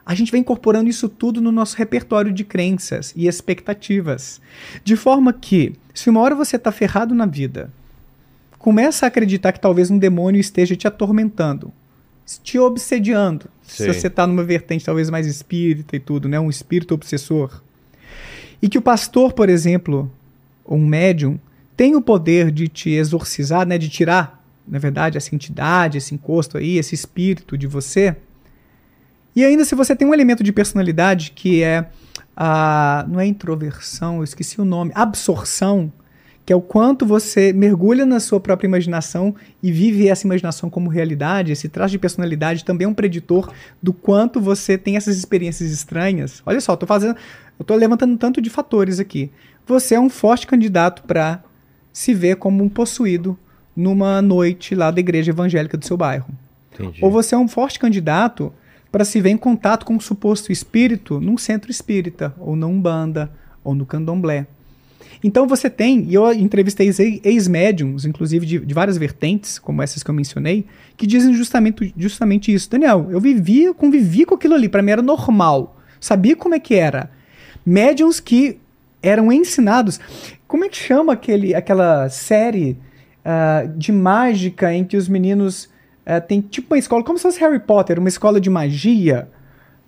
A 0.06 0.14
gente 0.14 0.32
vai 0.32 0.40
incorporando 0.42 0.90
isso 0.90 1.08
tudo 1.08 1.40
no 1.40 1.52
nosso 1.52 1.78
repertório 1.78 2.34
de 2.34 2.44
crenças 2.44 3.14
e 3.16 3.28
expectativas. 3.28 4.42
De 4.84 4.98
forma 4.98 5.32
que, 5.32 5.74
se 5.94 6.10
uma 6.10 6.20
hora 6.20 6.36
você 6.36 6.58
está 6.58 6.72
ferrado 6.72 7.16
na 7.16 7.26
vida, 7.26 7.72
começa 8.64 9.06
a 9.06 9.08
acreditar 9.08 9.52
que 9.52 9.60
talvez 9.60 9.92
um 9.92 9.98
demônio 9.98 10.40
esteja 10.40 10.74
te 10.74 10.88
atormentando, 10.88 11.74
te 12.42 12.58
obsediando. 12.58 13.50
Sim. 13.62 13.84
Se 13.84 13.94
você 13.94 14.08
está 14.08 14.26
numa 14.26 14.42
vertente 14.42 14.86
talvez 14.86 15.10
mais 15.10 15.28
espírita 15.28 15.98
e 15.98 16.00
tudo, 16.00 16.30
né? 16.30 16.40
um 16.40 16.50
espírito 16.50 16.94
obsessor. 16.94 17.62
E 18.62 18.70
que 18.70 18.78
o 18.78 18.82
pastor, 18.82 19.34
por 19.34 19.50
exemplo, 19.50 20.10
ou 20.64 20.78
um 20.78 20.86
médium, 20.86 21.38
tem 21.76 21.94
o 21.98 22.02
poder 22.02 22.52
de 22.52 22.70
te 22.70 22.92
exorcizar, 22.92 23.68
né? 23.68 23.78
de 23.78 23.90
tirar, 23.90 24.42
na 24.66 24.80
verdade, 24.80 25.18
essa 25.18 25.36
entidade, 25.36 25.98
esse 25.98 26.16
encosto 26.16 26.58
aí, 26.58 26.78
esse 26.78 26.96
espírito 26.96 27.58
de 27.58 27.68
você. 27.68 28.16
E 29.36 29.44
ainda 29.44 29.66
se 29.66 29.76
você 29.76 29.94
tem 29.94 30.08
um 30.08 30.14
elemento 30.14 30.42
de 30.42 30.54
personalidade 30.54 31.32
que 31.36 31.62
é 31.62 31.90
a. 32.34 33.06
não 33.10 33.20
é 33.20 33.26
introversão, 33.26 34.20
eu 34.20 34.24
esqueci 34.24 34.62
o 34.62 34.66
nome, 34.66 34.94
absorção, 34.96 35.92
que 36.46 36.52
é 36.52 36.56
o 36.56 36.62
quanto 36.62 37.06
você 37.06 37.54
mergulha 37.54 38.06
na 38.06 38.20
sua 38.20 38.40
própria 38.40 38.68
imaginação 38.68 39.34
e 39.62 39.72
vive 39.72 40.10
essa 40.10 40.28
imaginação 40.28 40.70
como 40.70 40.90
realidade, 40.90 41.52
esse 41.52 41.70
traço 41.70 41.92
de 41.92 42.00
personalidade 42.00 42.66
também 42.66 42.86
é 42.86 42.88
um 42.88 42.94
preditor 42.94 43.52
do 43.82 43.94
quanto 43.94 44.42
você 44.42 44.78
tem 44.78 44.98
essas 44.98 45.18
experiências 45.18 45.72
estranhas. 45.72 46.44
Olha 46.46 46.60
só, 46.60 46.74
eu 46.74 46.78
tô 46.78 46.86
fazendo, 46.86 47.16
eu 47.58 47.64
tô 47.64 47.76
levantando 47.76 48.18
tanto 48.18 48.42
de 48.42 48.50
fatores 48.50 49.00
aqui. 49.00 49.32
Você 49.66 49.96
é 49.96 50.00
um 50.00 50.10
forte 50.10 50.46
candidato 50.46 51.04
para 51.04 51.42
se 51.94 52.14
ver 52.14 52.36
como 52.36 52.64
um 52.64 52.68
possuído 52.68 53.38
numa 53.76 54.22
noite 54.22 54.76
lá 54.76 54.92
da 54.92 55.00
igreja 55.00 55.32
evangélica 55.32 55.78
do 55.78 55.86
seu 55.86 55.96
bairro. 55.96 56.28
Entendi. 56.74 57.00
Ou 57.02 57.10
você 57.10 57.36
é 57.36 57.38
um 57.38 57.48
forte 57.48 57.80
candidato 57.80 58.52
para 58.92 59.06
se 59.06 59.22
ver 59.22 59.30
em 59.30 59.38
contato 59.38 59.86
com 59.86 59.96
um 59.96 60.00
suposto 60.00 60.52
espírito 60.52 61.20
num 61.20 61.38
centro 61.38 61.72
espírita, 61.72 62.34
ou 62.38 62.56
na 62.56 62.68
Umbanda, 62.68 63.32
ou 63.64 63.74
no 63.74 63.86
Candomblé. 63.86 64.46
Então 65.24 65.48
você 65.48 65.70
tem, 65.70 66.04
e 66.10 66.14
eu 66.14 66.32
entrevistei 66.34 66.88
ex- 66.88 67.00
ex-médiums, 67.24 68.04
inclusive 68.06 68.46
de, 68.46 68.60
de 68.60 68.74
várias 68.74 68.98
vertentes, 68.98 69.58
como 69.58 69.82
essas 69.82 70.04
que 70.04 70.10
eu 70.10 70.16
mencionei, 70.16 70.66
que 70.98 71.08
dizem 71.08 71.34
justamente, 71.34 71.94
justamente 71.98 72.54
isso. 72.54 72.70
Daniel, 72.70 73.08
eu 73.10 73.22
vivia, 73.22 73.74
convivi 73.74 74.26
com 74.26 74.36
aquilo 74.36 74.54
ali, 74.54 74.68
para 74.68 74.82
mim 74.82 74.92
era 74.92 75.02
normal. 75.02 75.78
Sabia 76.00 76.36
como 76.36 76.56
é 76.56 76.60
que 76.60 76.76
era. 76.76 77.10
Médiums 77.66 78.20
que 78.20 78.60
eram 79.02 79.32
ensinados. 79.32 80.00
Como 80.48 80.66
é 80.66 80.70
que 80.70 80.78
chama 80.78 81.14
aquele, 81.14 81.56
aquela 81.56 82.10
série 82.10 82.78
ah, 83.24 83.64
de 83.78 83.92
mágica 83.94 84.74
em 84.74 84.84
que 84.84 84.98
os 84.98 85.08
meninos 85.08 85.70
ah, 86.06 86.20
têm 86.20 86.42
tipo 86.42 86.74
uma 86.74 86.78
escola, 86.80 87.04
como 87.04 87.18
se 87.18 87.24
fosse 87.24 87.40
Harry 87.40 87.60
Potter, 87.60 87.98
uma 87.98 88.10
escola 88.10 88.42
de 88.42 88.50
magia 88.50 89.30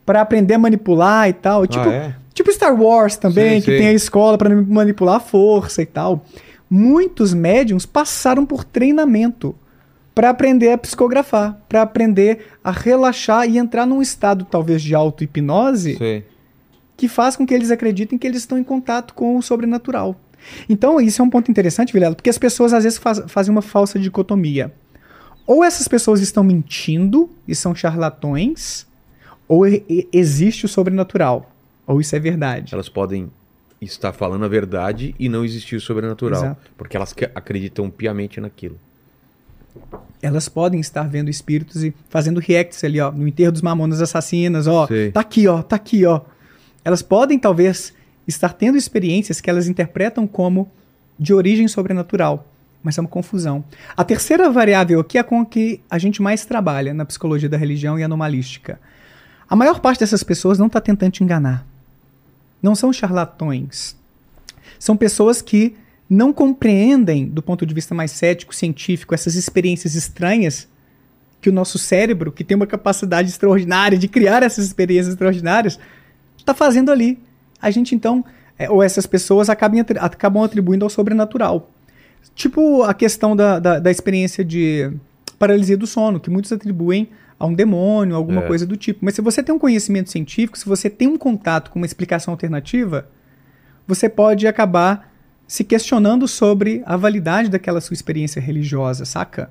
para 0.05 0.21
aprender 0.21 0.53
a 0.53 0.59
manipular 0.59 1.27
e 1.27 1.33
tal. 1.33 1.67
Tipo, 1.67 1.89
é? 1.89 2.15
Tipo 2.35 2.51
Star 2.51 2.79
Wars 2.79 3.15
também, 3.17 3.59
Sim, 3.59 3.65
que 3.65 3.71
sim. 3.71 3.77
tem 3.79 3.87
a 3.87 3.93
escola 3.93 4.37
para 4.37 4.53
manipular 4.55 5.15
a 5.15 5.19
força 5.19 5.81
e 5.81 5.85
tal. 5.87 6.23
Muitos 6.69 7.33
médiums 7.33 7.85
passaram 7.85 8.45
por 8.45 8.63
treinamento 8.63 9.55
para 10.13 10.29
aprender 10.29 10.71
a 10.71 10.77
psicografar, 10.77 11.59
para 11.67 11.81
aprender 11.81 12.47
a 12.63 12.71
relaxar 12.71 13.49
e 13.49 13.57
entrar 13.57 13.85
num 13.87 14.01
estado 14.01 14.45
talvez 14.45 14.81
de 14.83 14.93
auto-hipnose 14.95 15.95
que 16.95 17.07
faz 17.07 17.35
com 17.35 17.45
que 17.45 17.53
eles 17.53 17.71
acreditem 17.71 18.17
que 18.17 18.25
eles 18.25 18.37
estão 18.39 18.57
em 18.57 18.63
contato 18.63 19.13
com 19.13 19.35
o 19.35 19.41
sobrenatural. 19.41 20.15
Então, 20.69 21.01
isso 21.01 21.21
é 21.21 21.25
um 21.25 21.29
ponto 21.29 21.49
interessante, 21.51 21.91
Vilela, 21.91 22.15
porque 22.15 22.29
as 22.29 22.37
pessoas 22.37 22.71
às 22.71 22.83
vezes 22.83 22.97
faz- 22.99 23.23
fazem 23.27 23.51
uma 23.51 23.61
falsa 23.61 23.97
dicotomia. 23.99 24.71
Ou 25.45 25.63
essas 25.63 25.87
pessoas 25.87 26.21
estão 26.21 26.43
mentindo 26.43 27.29
e 27.47 27.53
são 27.53 27.75
charlatões, 27.75 28.87
ou 29.47 29.67
e- 29.67 30.07
existe 30.13 30.65
o 30.65 30.69
sobrenatural, 30.69 31.51
ou 31.85 32.01
isso 32.01 32.15
é 32.15 32.19
verdade. 32.19 32.73
Elas 32.73 32.89
podem 32.89 33.29
está 33.81 34.11
falando 34.11 34.45
a 34.45 34.47
verdade 34.47 35.15
e 35.19 35.29
não 35.29 35.43
existiu 35.43 35.77
o 35.77 35.81
sobrenatural. 35.81 36.43
Exato. 36.43 36.71
Porque 36.77 36.97
elas 36.97 37.13
acreditam 37.33 37.89
piamente 37.89 38.39
naquilo. 38.39 38.79
Elas 40.21 40.47
podem 40.47 40.79
estar 40.79 41.03
vendo 41.03 41.29
espíritos 41.29 41.83
e 41.83 41.93
fazendo 42.09 42.39
reacts 42.39 42.83
ali, 42.83 42.99
ó, 42.99 43.11
no 43.11 43.27
enterro 43.27 43.51
dos 43.51 43.61
mamonas 43.61 44.01
assassinas, 44.01 44.67
ó, 44.67 44.87
Sei. 44.87 45.11
tá 45.11 45.19
aqui, 45.19 45.47
ó, 45.47 45.61
tá 45.61 45.75
aqui, 45.75 46.05
ó. 46.05 46.21
Elas 46.83 47.01
podem 47.01 47.37
talvez 47.37 47.93
estar 48.27 48.53
tendo 48.53 48.77
experiências 48.77 49.41
que 49.41 49.49
elas 49.49 49.67
interpretam 49.67 50.25
como 50.25 50.69
de 51.19 51.33
origem 51.33 51.67
sobrenatural, 51.67 52.47
mas 52.81 52.97
é 52.97 53.01
uma 53.01 53.09
confusão. 53.09 53.63
A 53.95 54.03
terceira 54.03 54.49
variável 54.49 54.99
aqui 54.99 55.17
é 55.17 55.23
com 55.23 55.41
a 55.41 55.45
que 55.45 55.81
a 55.89 55.97
gente 55.97 56.21
mais 56.21 56.45
trabalha 56.45 56.93
na 56.93 57.05
psicologia 57.05 57.49
da 57.49 57.57
religião 57.57 57.99
e 57.99 58.03
anomalística. 58.03 58.79
A 59.47 59.55
maior 59.55 59.79
parte 59.79 59.99
dessas 59.99 60.23
pessoas 60.23 60.57
não 60.57 60.67
está 60.67 60.79
tentando 60.79 61.11
te 61.11 61.23
enganar. 61.23 61.65
Não 62.65 62.73
são 62.73 62.91
charlatões. 62.91 63.95
São 64.79 64.97
pessoas 64.97 65.39
que 65.39 65.75
não 66.09 66.33
compreendem, 66.33 67.27
do 67.27 67.43
ponto 67.43 67.63
de 67.63 67.71
vista 67.75 67.93
mais 67.93 68.09
cético, 68.09 68.55
científico, 68.55 69.13
essas 69.13 69.35
experiências 69.35 69.93
estranhas 69.93 70.67
que 71.39 71.47
o 71.47 71.53
nosso 71.53 71.77
cérebro, 71.77 72.31
que 72.31 72.43
tem 72.43 72.57
uma 72.57 72.65
capacidade 72.65 73.29
extraordinária 73.29 73.99
de 73.99 74.07
criar 74.07 74.41
essas 74.41 74.65
experiências 74.65 75.09
extraordinárias, 75.09 75.77
está 76.39 76.55
fazendo 76.55 76.91
ali. 76.91 77.19
A 77.61 77.69
gente 77.69 77.93
então, 77.93 78.25
é, 78.57 78.67
ou 78.67 78.81
essas 78.81 79.05
pessoas 79.05 79.47
acabam, 79.47 79.85
acabam 79.99 80.43
atribuindo 80.43 80.83
ao 80.83 80.89
sobrenatural. 80.89 81.69
Tipo 82.33 82.81
a 82.81 82.95
questão 82.95 83.35
da, 83.35 83.59
da, 83.59 83.77
da 83.77 83.91
experiência 83.91 84.43
de 84.43 84.91
paralisia 85.37 85.77
do 85.77 85.85
sono, 85.85 86.19
que 86.19 86.31
muitos 86.31 86.51
atribuem 86.51 87.09
a 87.45 87.47
um 87.49 87.53
demônio, 87.53 88.15
alguma 88.15 88.41
É. 88.43 88.47
coisa 88.47 88.65
do 88.65 88.75
tipo. 88.75 88.99
Mas 89.03 89.15
se 89.15 89.21
você 89.21 89.41
tem 89.41 89.53
um 89.53 89.59
conhecimento 89.59 90.09
científico, 90.11 90.57
se 90.57 90.65
você 90.65 90.89
tem 90.89 91.07
um 91.07 91.17
contato 91.17 91.69
com 91.71 91.79
uma 91.79 91.85
explicação 91.85 92.33
alternativa, 92.33 93.07
você 93.87 94.09
pode 94.09 94.47
acabar 94.47 95.11
se 95.47 95.63
questionando 95.63 96.27
sobre 96.27 96.81
a 96.85 96.97
validade 96.97 97.49
daquela 97.49 97.79
sua 97.79 97.93
experiência 97.93 98.41
religiosa, 98.41 99.05
saca? 99.05 99.49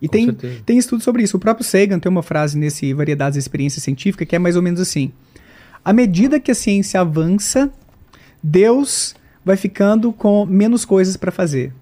E 0.00 0.08
Com 0.08 0.12
tem, 0.12 0.24
certeza. 0.26 0.62
tem 0.66 0.78
estudo 0.78 1.02
sobre 1.02 1.22
isso. 1.22 1.36
O 1.36 1.40
próprio 1.40 1.64
Sagan 1.64 1.98
tem 1.98 2.10
uma 2.10 2.22
frase 2.22 2.58
nesse 2.58 2.92
Variedades 2.92 3.36
da 3.36 3.40
Experiência 3.40 3.80
Científica 3.80 4.24
que 4.26 4.34
é 4.34 4.38
mais 4.38 4.56
ou 4.56 4.62
menos 4.62 4.80
assim: 4.80 5.12
À 5.84 5.92
medida 5.92 6.40
que 6.40 6.50
a 6.50 6.54
ciência 6.54 7.00
avança, 7.00 7.70
Deus 8.42 9.14
vai 9.44 9.56
ficando 9.56 10.12
com 10.12 10.44
menos 10.46 10.84
coisas 10.84 11.16
para 11.16 11.30
fazer. 11.30 11.72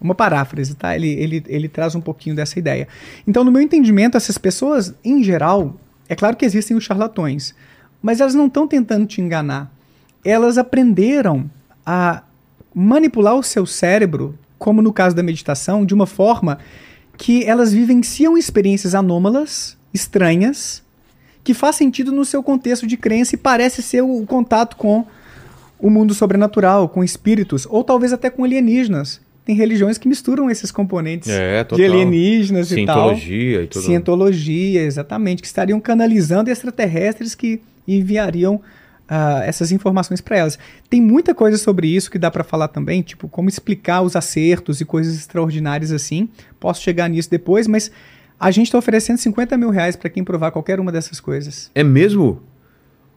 Uma 0.00 0.14
paráfrase, 0.14 0.74
tá? 0.74 0.94
Ele, 0.94 1.08
ele, 1.08 1.44
ele 1.46 1.68
traz 1.68 1.94
um 1.94 2.00
pouquinho 2.00 2.36
dessa 2.36 2.58
ideia. 2.58 2.86
Então, 3.26 3.42
no 3.42 3.50
meu 3.50 3.60
entendimento, 3.60 4.16
essas 4.16 4.38
pessoas, 4.38 4.94
em 5.04 5.22
geral, 5.22 5.74
é 6.08 6.14
claro 6.14 6.36
que 6.36 6.44
existem 6.44 6.76
os 6.76 6.84
charlatões, 6.84 7.54
mas 8.00 8.20
elas 8.20 8.34
não 8.34 8.46
estão 8.46 8.66
tentando 8.66 9.06
te 9.06 9.20
enganar. 9.20 9.72
Elas 10.24 10.56
aprenderam 10.56 11.50
a 11.84 12.22
manipular 12.74 13.34
o 13.34 13.42
seu 13.42 13.66
cérebro, 13.66 14.38
como 14.58 14.80
no 14.80 14.92
caso 14.92 15.16
da 15.16 15.22
meditação, 15.22 15.84
de 15.84 15.94
uma 15.94 16.06
forma 16.06 16.58
que 17.16 17.44
elas 17.44 17.72
vivenciam 17.72 18.38
experiências 18.38 18.94
anômalas, 18.94 19.76
estranhas, 19.92 20.82
que 21.42 21.54
faz 21.54 21.76
sentido 21.76 22.12
no 22.12 22.24
seu 22.24 22.42
contexto 22.42 22.86
de 22.86 22.96
crença 22.96 23.34
e 23.34 23.38
parece 23.38 23.82
ser 23.82 24.02
o 24.02 24.24
contato 24.26 24.76
com 24.76 25.04
o 25.78 25.90
mundo 25.90 26.14
sobrenatural, 26.14 26.88
com 26.88 27.02
espíritos, 27.02 27.66
ou 27.70 27.82
talvez 27.82 28.12
até 28.12 28.30
com 28.30 28.44
alienígenas. 28.44 29.20
Tem 29.48 29.56
religiões 29.56 29.96
que 29.96 30.06
misturam 30.06 30.50
esses 30.50 30.70
componentes 30.70 31.30
É, 31.30 31.64
de 31.64 31.82
alienígenas 31.82 32.70
e 32.70 32.84
tal. 32.84 33.16
Cientologia 33.16 33.62
e 33.62 33.66
tudo. 33.66 33.82
Cientologia, 33.82 34.82
exatamente, 34.82 35.40
que 35.40 35.46
estariam 35.46 35.80
canalizando 35.80 36.50
extraterrestres 36.50 37.34
que 37.34 37.58
enviariam 37.86 38.60
ah, 39.08 39.40
essas 39.46 39.72
informações 39.72 40.20
para 40.20 40.36
elas. 40.36 40.58
Tem 40.90 41.00
muita 41.00 41.34
coisa 41.34 41.56
sobre 41.56 41.88
isso 41.88 42.10
que 42.10 42.18
dá 42.18 42.30
para 42.30 42.44
falar 42.44 42.68
também, 42.68 43.00
tipo 43.00 43.26
como 43.26 43.48
explicar 43.48 44.02
os 44.02 44.14
acertos 44.14 44.82
e 44.82 44.84
coisas 44.84 45.16
extraordinárias 45.16 45.92
assim. 45.92 46.28
Posso 46.60 46.82
chegar 46.82 47.08
nisso 47.08 47.30
depois, 47.30 47.66
mas 47.66 47.90
a 48.38 48.50
gente 48.50 48.66
está 48.66 48.76
oferecendo 48.76 49.16
50 49.16 49.56
mil 49.56 49.70
reais 49.70 49.96
para 49.96 50.10
quem 50.10 50.22
provar 50.22 50.50
qualquer 50.50 50.78
uma 50.78 50.92
dessas 50.92 51.20
coisas. 51.20 51.70
É 51.74 51.82
mesmo? 51.82 52.42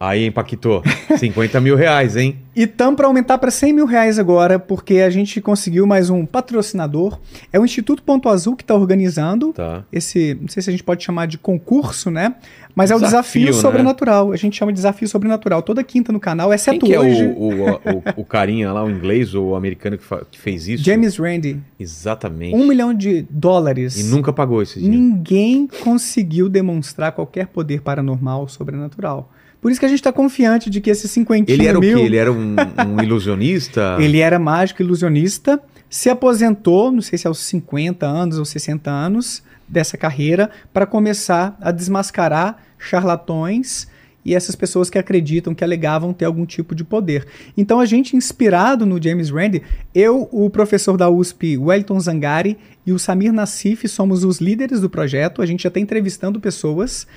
Aí, 0.03 0.31
Paquito? 0.31 0.81
50 1.15 1.61
mil 1.61 1.75
reais, 1.75 2.15
hein? 2.17 2.37
E 2.55 2.63
estamos 2.63 2.95
para 2.95 3.05
aumentar 3.05 3.37
para 3.37 3.51
100 3.51 3.71
mil 3.71 3.85
reais 3.85 4.17
agora, 4.17 4.57
porque 4.57 4.95
a 4.95 5.11
gente 5.11 5.39
conseguiu 5.39 5.85
mais 5.85 6.09
um 6.09 6.25
patrocinador. 6.25 7.19
É 7.53 7.59
o 7.59 7.63
Instituto 7.63 8.01
Ponto 8.01 8.27
Azul 8.27 8.55
que 8.55 8.63
está 8.63 8.73
organizando 8.73 9.53
Tá. 9.53 9.83
esse, 9.93 10.35
não 10.41 10.47
sei 10.47 10.63
se 10.63 10.69
a 10.69 10.73
gente 10.73 10.83
pode 10.83 11.03
chamar 11.03 11.27
de 11.27 11.37
concurso, 11.37 12.09
né? 12.09 12.33
Mas 12.73 12.89
é 12.89 12.95
o 12.95 12.99
Desafio, 12.99 13.45
desafio 13.45 13.55
né? 13.55 13.61
sobrenatural. 13.61 14.31
A 14.31 14.35
gente 14.37 14.57
chama 14.57 14.71
de 14.71 14.77
desafio 14.77 15.07
sobrenatural. 15.07 15.61
Toda 15.61 15.83
quinta 15.83 16.11
no 16.11 16.19
canal, 16.19 16.47
Quem 16.47 16.55
exceto 16.55 16.85
que 16.87 16.93
é 16.95 16.99
hoje. 16.99 17.25
o, 17.27 17.49
o, 17.51 17.69
o, 17.71 18.03
o 18.21 18.25
carinha 18.25 18.71
lá, 18.73 18.83
o 18.83 18.89
inglês 18.89 19.35
ou 19.35 19.49
o 19.49 19.55
americano 19.55 19.99
que, 19.99 20.05
que 20.31 20.39
fez 20.39 20.67
isso? 20.67 20.83
James 20.83 21.15
Randi, 21.17 21.61
Exatamente. 21.79 22.55
um 22.55 22.65
milhão 22.65 22.91
de 22.91 23.23
dólares. 23.29 23.99
E 23.99 24.03
nunca 24.05 24.33
pagou 24.33 24.63
esse 24.63 24.79
dinheiro. 24.79 24.99
Ninguém 24.99 25.67
conseguiu 25.83 26.49
demonstrar 26.49 27.11
qualquer 27.11 27.45
poder 27.47 27.81
paranormal 27.81 28.47
sobrenatural. 28.47 29.29
Por 29.61 29.69
isso 29.69 29.79
que 29.79 29.85
a 29.85 29.89
gente 29.89 29.99
está 29.99 30.11
confiante 30.11 30.69
de 30.69 30.81
que 30.81 30.89
esses 30.89 31.09
50 31.11 31.51
Ele 31.51 31.67
era 31.67 31.77
o 31.77 31.81
quê? 31.81 31.87
mil... 31.87 31.99
Ele 31.99 32.17
era 32.17 32.31
um, 32.31 32.55
um 32.87 33.01
ilusionista? 33.01 33.95
Ele 34.01 34.19
era 34.19 34.39
mágico 34.39 34.81
ilusionista, 34.81 35.61
se 35.87 36.09
aposentou, 36.09 36.91
não 36.91 37.01
sei 37.01 37.19
se 37.19 37.27
aos 37.27 37.39
50 37.39 38.05
anos 38.05 38.39
ou 38.39 38.45
60 38.45 38.89
anos 38.89 39.43
dessa 39.67 39.97
carreira, 39.97 40.49
para 40.73 40.85
começar 40.85 41.57
a 41.61 41.71
desmascarar 41.71 42.57
charlatões 42.79 43.87
e 44.23 44.35
essas 44.35 44.55
pessoas 44.55 44.89
que 44.89 44.97
acreditam, 44.97 45.53
que 45.53 45.63
alegavam 45.63 46.13
ter 46.13 46.25
algum 46.25 46.45
tipo 46.45 46.75
de 46.75 46.83
poder. 46.83 47.25
Então 47.57 47.79
a 47.79 47.85
gente, 47.85 48.15
inspirado 48.15 48.85
no 48.85 49.01
James 49.01 49.29
Randi, 49.29 49.61
eu, 49.93 50.27
o 50.31 50.49
professor 50.49 50.97
da 50.97 51.09
USP, 51.09 51.57
Wellington 51.57 51.99
Zangari, 51.99 52.57
e 52.85 52.91
o 52.91 52.99
Samir 52.99 53.31
Nassif 53.31 53.87
somos 53.87 54.23
os 54.23 54.39
líderes 54.39 54.81
do 54.81 54.89
projeto. 54.89 55.41
A 55.41 55.45
gente 55.45 55.63
já 55.63 55.67
está 55.67 55.79
entrevistando 55.79 56.39
pessoas. 56.39 57.07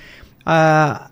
Ah, 0.45 1.09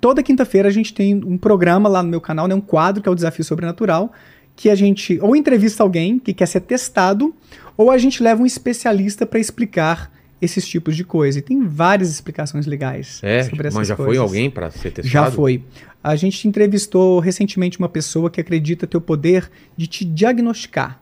toda 0.00 0.22
quinta-feira 0.22 0.68
a 0.68 0.70
gente 0.70 0.94
tem 0.94 1.14
um 1.24 1.36
programa 1.36 1.88
lá 1.88 2.02
no 2.02 2.08
meu 2.08 2.20
canal, 2.20 2.46
né, 2.46 2.54
um 2.54 2.60
quadro 2.60 3.02
que 3.02 3.08
é 3.08 3.12
o 3.12 3.14
Desafio 3.14 3.44
Sobrenatural, 3.44 4.12
que 4.54 4.70
a 4.70 4.74
gente 4.74 5.18
ou 5.20 5.34
entrevista 5.34 5.82
alguém 5.82 6.18
que 6.18 6.32
quer 6.32 6.46
ser 6.46 6.60
testado, 6.60 7.34
ou 7.76 7.90
a 7.90 7.98
gente 7.98 8.22
leva 8.22 8.42
um 8.42 8.46
especialista 8.46 9.24
para 9.26 9.38
explicar 9.38 10.12
esses 10.40 10.66
tipos 10.66 10.94
de 10.96 11.02
coisa. 11.04 11.38
E 11.40 11.42
tem 11.42 11.64
várias 11.66 12.10
explicações 12.10 12.66
legais 12.66 13.20
É, 13.24 13.42
sobre 13.42 13.66
essas 13.68 13.74
mas 13.78 13.88
já 13.88 13.96
coisas. 13.96 14.14
foi 14.14 14.22
alguém 14.22 14.48
pra 14.50 14.70
ser 14.70 14.90
testado? 14.92 15.08
Já 15.08 15.30
foi. 15.30 15.64
A 16.02 16.14
gente 16.14 16.46
entrevistou 16.46 17.18
recentemente 17.18 17.78
uma 17.78 17.88
pessoa 17.88 18.30
que 18.30 18.40
acredita 18.40 18.86
ter 18.86 18.96
o 18.96 19.00
poder 19.00 19.50
de 19.76 19.88
te 19.88 20.04
diagnosticar 20.04 21.00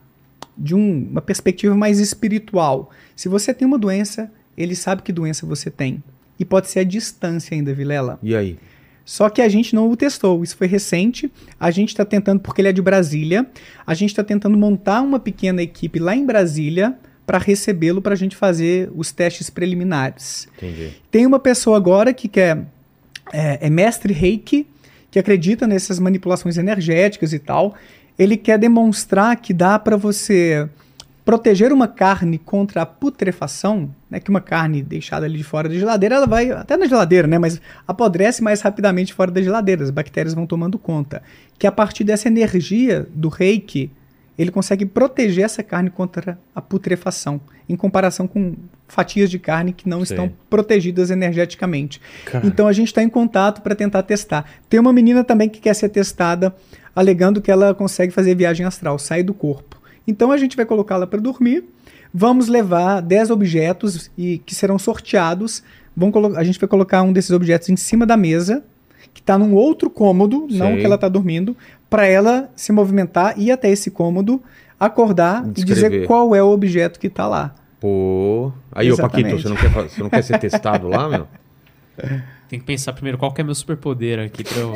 de 0.57 0.73
um- 0.73 1.07
uma 1.11 1.21
perspectiva 1.21 1.75
mais 1.75 1.99
espiritual. 1.99 2.89
Se 3.15 3.29
você 3.29 3.53
tem 3.53 3.67
uma 3.67 3.77
doença, 3.77 4.31
ele 4.57 4.75
sabe 4.75 5.03
que 5.03 5.11
doença 5.13 5.45
você 5.45 5.69
tem. 5.69 6.01
E 6.39 6.45
pode 6.45 6.69
ser 6.69 6.79
a 6.79 6.83
distância 6.83 7.55
ainda, 7.55 7.73
Vilela. 7.73 8.19
E 8.21 8.35
aí? 8.35 8.57
Só 9.07 9.29
que 9.29 9.41
a 9.41 9.47
gente 9.47 9.73
não 9.73 9.89
o 9.89 9.95
testou. 9.95 10.43
Isso 10.43 10.57
foi 10.57 10.67
recente. 10.67 11.31
A 11.57 11.71
gente 11.71 11.89
está 11.89 12.03
tentando, 12.03 12.41
porque 12.41 12.59
ele 12.59 12.67
é 12.67 12.73
de 12.73 12.81
Brasília, 12.81 13.47
a 13.85 13.93
gente 13.93 14.09
está 14.09 14.21
tentando 14.23 14.57
montar 14.57 15.01
uma 15.01 15.17
pequena 15.17 15.61
equipe 15.63 15.97
lá 15.97 16.13
em 16.13 16.25
Brasília 16.25 16.93
para 17.25 17.37
recebê-lo 17.37 18.01
para 18.01 18.13
a 18.13 18.17
gente 18.17 18.35
fazer 18.35 18.91
os 18.93 19.11
testes 19.11 19.49
preliminares. 19.49 20.47
Entendi. 20.57 20.91
Tem 21.09 21.25
uma 21.25 21.39
pessoa 21.39 21.77
agora 21.77 22.13
que 22.13 22.27
quer, 22.27 22.65
é, 23.31 23.67
é 23.67 23.69
mestre 23.69 24.13
reiki, 24.13 24.67
que 25.09 25.19
acredita 25.19 25.65
nessas 25.65 25.99
manipulações 25.99 26.57
energéticas 26.57 27.31
e 27.31 27.39
tal. 27.39 27.75
Ele 28.19 28.35
quer 28.35 28.59
demonstrar 28.59 29.35
que 29.37 29.53
dá 29.53 29.79
para 29.79 29.95
você 29.95 30.67
proteger 31.27 31.73
uma 31.73 31.89
carne 31.89 32.37
contra 32.37 32.83
a 32.83 32.85
putrefação, 32.85 33.93
né, 34.09 34.17
que 34.17 34.29
uma 34.29 34.39
carne 34.39 34.81
deixada 34.81 35.25
ali 35.25 35.37
de 35.37 35.43
fora 35.43 35.67
da 35.67 35.75
geladeira, 35.75 36.15
ela 36.15 36.25
vai 36.25 36.51
até 36.51 36.77
na 36.77 36.85
geladeira, 36.85 37.27
né, 37.27 37.37
mas 37.37 37.59
apodrece 37.85 38.41
mais 38.41 38.61
rapidamente 38.61 39.13
fora 39.13 39.29
da 39.29 39.41
geladeira, 39.41 39.83
as 39.83 39.89
bactérias 39.89 40.33
vão 40.33 40.47
tomando 40.47 40.79
conta. 40.79 41.21
Que 41.59 41.67
a 41.67 41.71
partir 41.71 42.05
dessa 42.05 42.29
energia 42.29 43.05
do 43.13 43.27
reiki, 43.27 43.91
ele 44.39 44.51
consegue 44.51 44.85
proteger 44.85 45.43
essa 45.43 45.61
carne 45.61 45.89
contra 45.89 46.39
a 46.55 46.61
putrefação, 46.61 47.41
em 47.67 47.75
comparação 47.75 48.25
com 48.25 48.55
fatias 48.87 49.29
de 49.29 49.37
carne 49.37 49.73
que 49.73 49.89
não 49.89 50.03
estão 50.03 50.31
protegidas 50.49 51.11
energeticamente. 51.11 51.99
Cara. 52.23 52.47
Então 52.47 52.69
a 52.69 52.71
gente 52.71 52.87
está 52.87 53.03
em 53.03 53.09
contato 53.09 53.61
para 53.61 53.75
tentar 53.75 54.03
testar. 54.03 54.49
Tem 54.69 54.79
uma 54.79 54.93
menina 54.93 55.25
também 55.25 55.49
que 55.49 55.59
quer 55.59 55.73
ser 55.73 55.89
testada, 55.89 56.55
alegando 56.95 57.41
que 57.41 57.51
ela 57.51 57.75
consegue 57.75 58.13
fazer 58.13 58.33
viagem 58.33 58.65
astral, 58.65 58.97
sair 58.97 59.23
do 59.23 59.33
corpo. 59.33 59.75
Então 60.07 60.31
a 60.31 60.37
gente 60.37 60.55
vai 60.55 60.65
colocá-la 60.65 61.05
para 61.05 61.19
dormir. 61.19 61.65
Vamos 62.13 62.47
levar 62.47 63.01
10 63.01 63.29
objetos 63.29 64.09
e 64.17 64.37
que 64.39 64.55
serão 64.55 64.79
sorteados. 64.79 65.61
Vão 65.95 66.11
colo- 66.11 66.37
a 66.37 66.43
gente 66.43 66.59
vai 66.59 66.69
colocar 66.69 67.01
um 67.01 67.11
desses 67.11 67.31
objetos 67.31 67.69
em 67.69 67.75
cima 67.75 68.05
da 68.05 68.15
mesa, 68.15 68.63
que 69.13 69.19
está 69.19 69.37
num 69.37 69.53
outro 69.53 69.89
cômodo, 69.89 70.47
não 70.49 70.67
Sei. 70.67 70.77
que 70.77 70.85
ela 70.85 70.95
está 70.95 71.09
dormindo, 71.09 71.55
para 71.89 72.05
ela 72.07 72.49
se 72.55 72.71
movimentar, 72.71 73.37
ir 73.37 73.51
até 73.51 73.69
esse 73.69 73.91
cômodo, 73.91 74.41
acordar 74.79 75.43
e 75.47 75.51
Descrever. 75.51 75.89
dizer 75.91 76.07
qual 76.07 76.33
é 76.35 76.41
o 76.41 76.47
objeto 76.49 76.99
que 76.99 77.07
está 77.07 77.27
lá. 77.27 77.53
Pô. 77.79 78.51
Aí, 78.71 78.91
ô 78.91 78.97
Paquito, 78.97 79.37
você 79.39 79.49
não, 79.49 79.55
quer, 79.55 79.69
você 79.69 80.01
não 80.03 80.09
quer 80.09 80.23
ser 80.23 80.39
testado 80.39 80.87
lá, 80.87 81.09
meu? 81.09 81.27
Tem 82.47 82.59
que 82.59 82.65
pensar 82.65 82.93
primeiro 82.93 83.17
qual 83.17 83.33
que 83.33 83.41
é 83.41 83.43
meu 83.43 83.53
superpoder 83.55 84.19
aqui 84.19 84.43
pra 84.43 84.57
eu. 84.57 84.73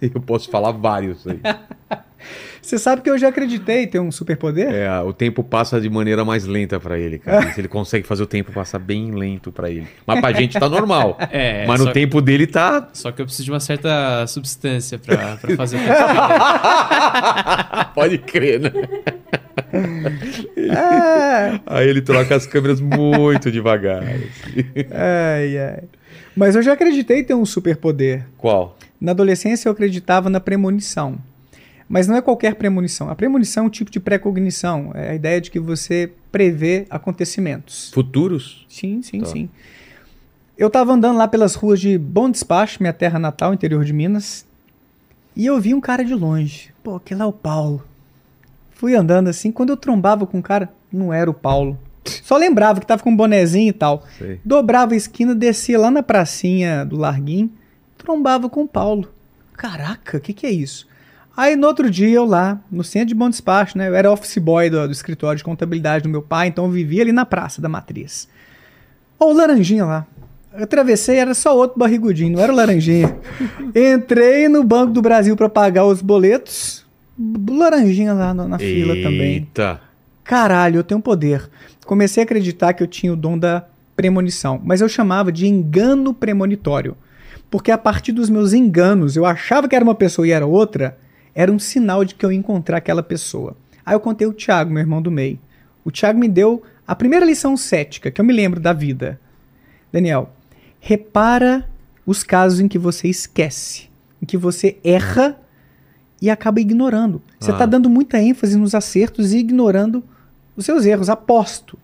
Eu 0.00 0.20
posso 0.20 0.50
falar 0.50 0.70
vários 0.72 1.26
aí. 1.26 1.40
Você 2.64 2.78
sabe 2.78 3.02
que 3.02 3.10
eu 3.10 3.18
já 3.18 3.28
acreditei 3.28 3.86
ter 3.86 4.00
um 4.00 4.10
superpoder? 4.10 4.72
É, 4.72 4.98
o 5.00 5.12
tempo 5.12 5.44
passa 5.44 5.78
de 5.78 5.90
maneira 5.90 6.24
mais 6.24 6.46
lenta 6.46 6.80
pra 6.80 6.98
ele, 6.98 7.18
cara. 7.18 7.52
Ele 7.58 7.68
consegue 7.68 8.06
fazer 8.06 8.22
o 8.22 8.26
tempo 8.26 8.50
passar 8.52 8.78
bem 8.78 9.10
lento 9.10 9.52
pra 9.52 9.68
ele. 9.68 9.86
Mas 10.06 10.18
pra 10.18 10.32
gente 10.32 10.58
tá 10.58 10.66
normal. 10.68 11.18
É, 11.30 11.66
Mas 11.66 11.80
no 11.80 11.92
tempo 11.92 12.22
dele 12.22 12.46
tá. 12.46 12.88
Só 12.92 13.12
que 13.12 13.20
eu 13.20 13.26
preciso 13.26 13.44
de 13.44 13.50
uma 13.50 13.60
certa 13.60 14.26
substância 14.26 14.98
pra, 14.98 15.36
pra 15.36 15.54
fazer 15.56 15.76
o 15.76 15.80
Pode 17.94 18.18
crer, 18.18 18.60
né? 18.60 18.70
É. 20.56 21.60
Aí 21.66 21.88
ele 21.88 22.00
troca 22.00 22.34
as 22.34 22.46
câmeras 22.46 22.80
muito 22.80 23.50
devagar. 23.50 24.02
assim. 24.02 24.28
Ai, 24.90 25.58
ai. 25.58 25.82
Mas 26.36 26.56
eu 26.56 26.62
já 26.62 26.72
acreditei 26.72 27.22
ter 27.22 27.34
um 27.34 27.44
superpoder. 27.44 28.24
Qual? 28.38 28.78
Na 29.00 29.12
adolescência 29.12 29.68
eu 29.68 29.72
acreditava 29.72 30.30
na 30.30 30.40
premonição. 30.40 31.18
Mas 31.88 32.06
não 32.08 32.16
é 32.16 32.22
qualquer 32.22 32.54
premonição. 32.54 33.08
A 33.10 33.14
premonição 33.14 33.64
é 33.64 33.66
um 33.66 33.70
tipo 33.70 33.90
de 33.90 34.00
precognição. 34.00 34.90
É 34.94 35.10
a 35.10 35.14
ideia 35.14 35.40
de 35.40 35.50
que 35.50 35.60
você 35.60 36.10
prevê 36.32 36.86
acontecimentos. 36.88 37.90
Futuros? 37.92 38.64
Sim, 38.68 39.02
sim, 39.02 39.20
Tá. 39.20 39.26
sim. 39.26 39.48
Eu 40.56 40.70
tava 40.70 40.92
andando 40.92 41.16
lá 41.18 41.26
pelas 41.28 41.54
ruas 41.54 41.80
de 41.80 41.98
Bom 41.98 42.30
Despacho, 42.30 42.78
minha 42.80 42.92
terra 42.92 43.18
natal, 43.18 43.52
interior 43.52 43.84
de 43.84 43.92
Minas, 43.92 44.46
e 45.34 45.44
eu 45.46 45.60
vi 45.60 45.74
um 45.74 45.80
cara 45.80 46.04
de 46.04 46.14
longe. 46.14 46.72
Pô, 46.82 46.94
aquele 46.96 47.22
é 47.22 47.24
o 47.24 47.32
Paulo. 47.32 47.84
Fui 48.70 48.94
andando 48.94 49.28
assim, 49.28 49.50
quando 49.50 49.70
eu 49.70 49.76
trombava 49.76 50.26
com 50.26 50.38
o 50.38 50.42
cara, 50.42 50.68
não 50.92 51.12
era 51.12 51.28
o 51.28 51.34
Paulo. 51.34 51.76
Só 52.22 52.36
lembrava 52.36 52.78
que 52.80 52.86
tava 52.86 53.02
com 53.02 53.10
um 53.10 53.16
bonezinho 53.16 53.68
e 53.70 53.72
tal. 53.72 54.04
Sei. 54.16 54.40
Dobrava 54.44 54.94
a 54.94 54.96
esquina, 54.96 55.34
descia 55.34 55.78
lá 55.78 55.90
na 55.90 56.02
pracinha 56.02 56.84
do 56.84 56.96
Larguinho, 56.96 57.50
trombava 57.98 58.48
com 58.48 58.62
o 58.62 58.68
Paulo. 58.68 59.12
Caraca, 59.54 60.18
o 60.18 60.20
que, 60.20 60.32
que 60.32 60.46
é 60.46 60.50
isso? 60.52 60.86
Aí 61.36 61.56
no 61.56 61.66
outro 61.66 61.90
dia 61.90 62.08
eu 62.08 62.24
lá, 62.24 62.60
no 62.70 62.84
centro 62.84 63.08
de 63.08 63.14
Bom 63.14 63.28
Despacho, 63.28 63.76
né? 63.76 63.88
Eu 63.88 63.94
era 63.94 64.10
office 64.10 64.38
boy 64.38 64.70
do, 64.70 64.86
do 64.86 64.92
escritório 64.92 65.36
de 65.36 65.44
contabilidade 65.44 66.04
do 66.04 66.08
meu 66.08 66.22
pai, 66.22 66.48
então 66.48 66.64
eu 66.64 66.70
vivia 66.70 67.02
ali 67.02 67.12
na 67.12 67.26
praça 67.26 67.60
da 67.60 67.68
matriz. 67.68 68.28
Ó, 69.18 69.30
o 69.30 69.32
Laranjinha 69.32 69.84
lá. 69.84 70.06
Eu 70.56 70.62
atravessei, 70.62 71.16
era 71.16 71.34
só 71.34 71.56
outro 71.56 71.78
barrigudinho, 71.78 72.36
não 72.36 72.40
era 72.40 72.52
o 72.52 72.56
Laranjinha. 72.56 73.16
Entrei 73.74 74.48
no 74.48 74.62
Banco 74.62 74.92
do 74.92 75.02
Brasil 75.02 75.34
para 75.34 75.48
pagar 75.48 75.84
os 75.84 76.00
boletos. 76.00 76.86
Laranjinha 77.50 78.12
lá 78.12 78.32
na, 78.32 78.46
na 78.46 78.58
fila 78.58 78.94
também. 78.94 79.34
Eita. 79.34 79.80
Caralho, 80.22 80.78
eu 80.78 80.84
tenho 80.84 81.00
poder. 81.00 81.50
Comecei 81.84 82.22
a 82.22 82.24
acreditar 82.24 82.72
que 82.72 82.82
eu 82.82 82.86
tinha 82.86 83.12
o 83.12 83.16
dom 83.16 83.36
da 83.36 83.66
premonição, 83.96 84.60
mas 84.64 84.80
eu 84.80 84.88
chamava 84.88 85.32
de 85.32 85.46
engano 85.46 86.14
premonitório. 86.14 86.96
Porque 87.50 87.70
a 87.70 87.78
partir 87.78 88.12
dos 88.12 88.30
meus 88.30 88.52
enganos, 88.52 89.16
eu 89.16 89.26
achava 89.26 89.68
que 89.68 89.76
era 89.76 89.84
uma 89.84 89.94
pessoa 89.94 90.26
e 90.26 90.30
era 90.30 90.46
outra, 90.46 90.96
era 91.34 91.50
um 91.50 91.58
sinal 91.58 92.04
de 92.04 92.14
que 92.14 92.24
eu 92.24 92.30
ia 92.32 92.38
encontrar 92.38 92.76
aquela 92.78 93.02
pessoa. 93.02 93.56
Aí 93.84 93.94
eu 93.94 94.00
contei 94.00 94.26
o 94.26 94.32
Thiago, 94.32 94.70
meu 94.72 94.80
irmão 94.80 95.02
do 95.02 95.10
meio. 95.10 95.38
O 95.84 95.90
Thiago 95.90 96.18
me 96.18 96.28
deu 96.28 96.62
a 96.86 96.94
primeira 96.94 97.26
lição 97.26 97.56
cética 97.56 98.10
que 98.10 98.20
eu 98.20 98.24
me 98.24 98.32
lembro 98.32 98.60
da 98.60 98.72
vida. 98.72 99.20
Daniel, 99.92 100.32
repara 100.80 101.68
os 102.06 102.22
casos 102.22 102.60
em 102.60 102.68
que 102.68 102.78
você 102.78 103.08
esquece, 103.08 103.88
em 104.22 104.26
que 104.26 104.36
você 104.36 104.78
erra 104.84 105.38
e 106.20 106.30
acaba 106.30 106.60
ignorando. 106.60 107.20
Você 107.38 107.50
Ah. 107.50 107.54
está 107.54 107.66
dando 107.66 107.90
muita 107.90 108.20
ênfase 108.20 108.56
nos 108.56 108.74
acertos 108.74 109.32
e 109.32 109.38
ignorando 109.38 110.02
os 110.56 110.64
seus 110.64 110.84
erros. 110.86 111.08
Aposto. 111.08 111.78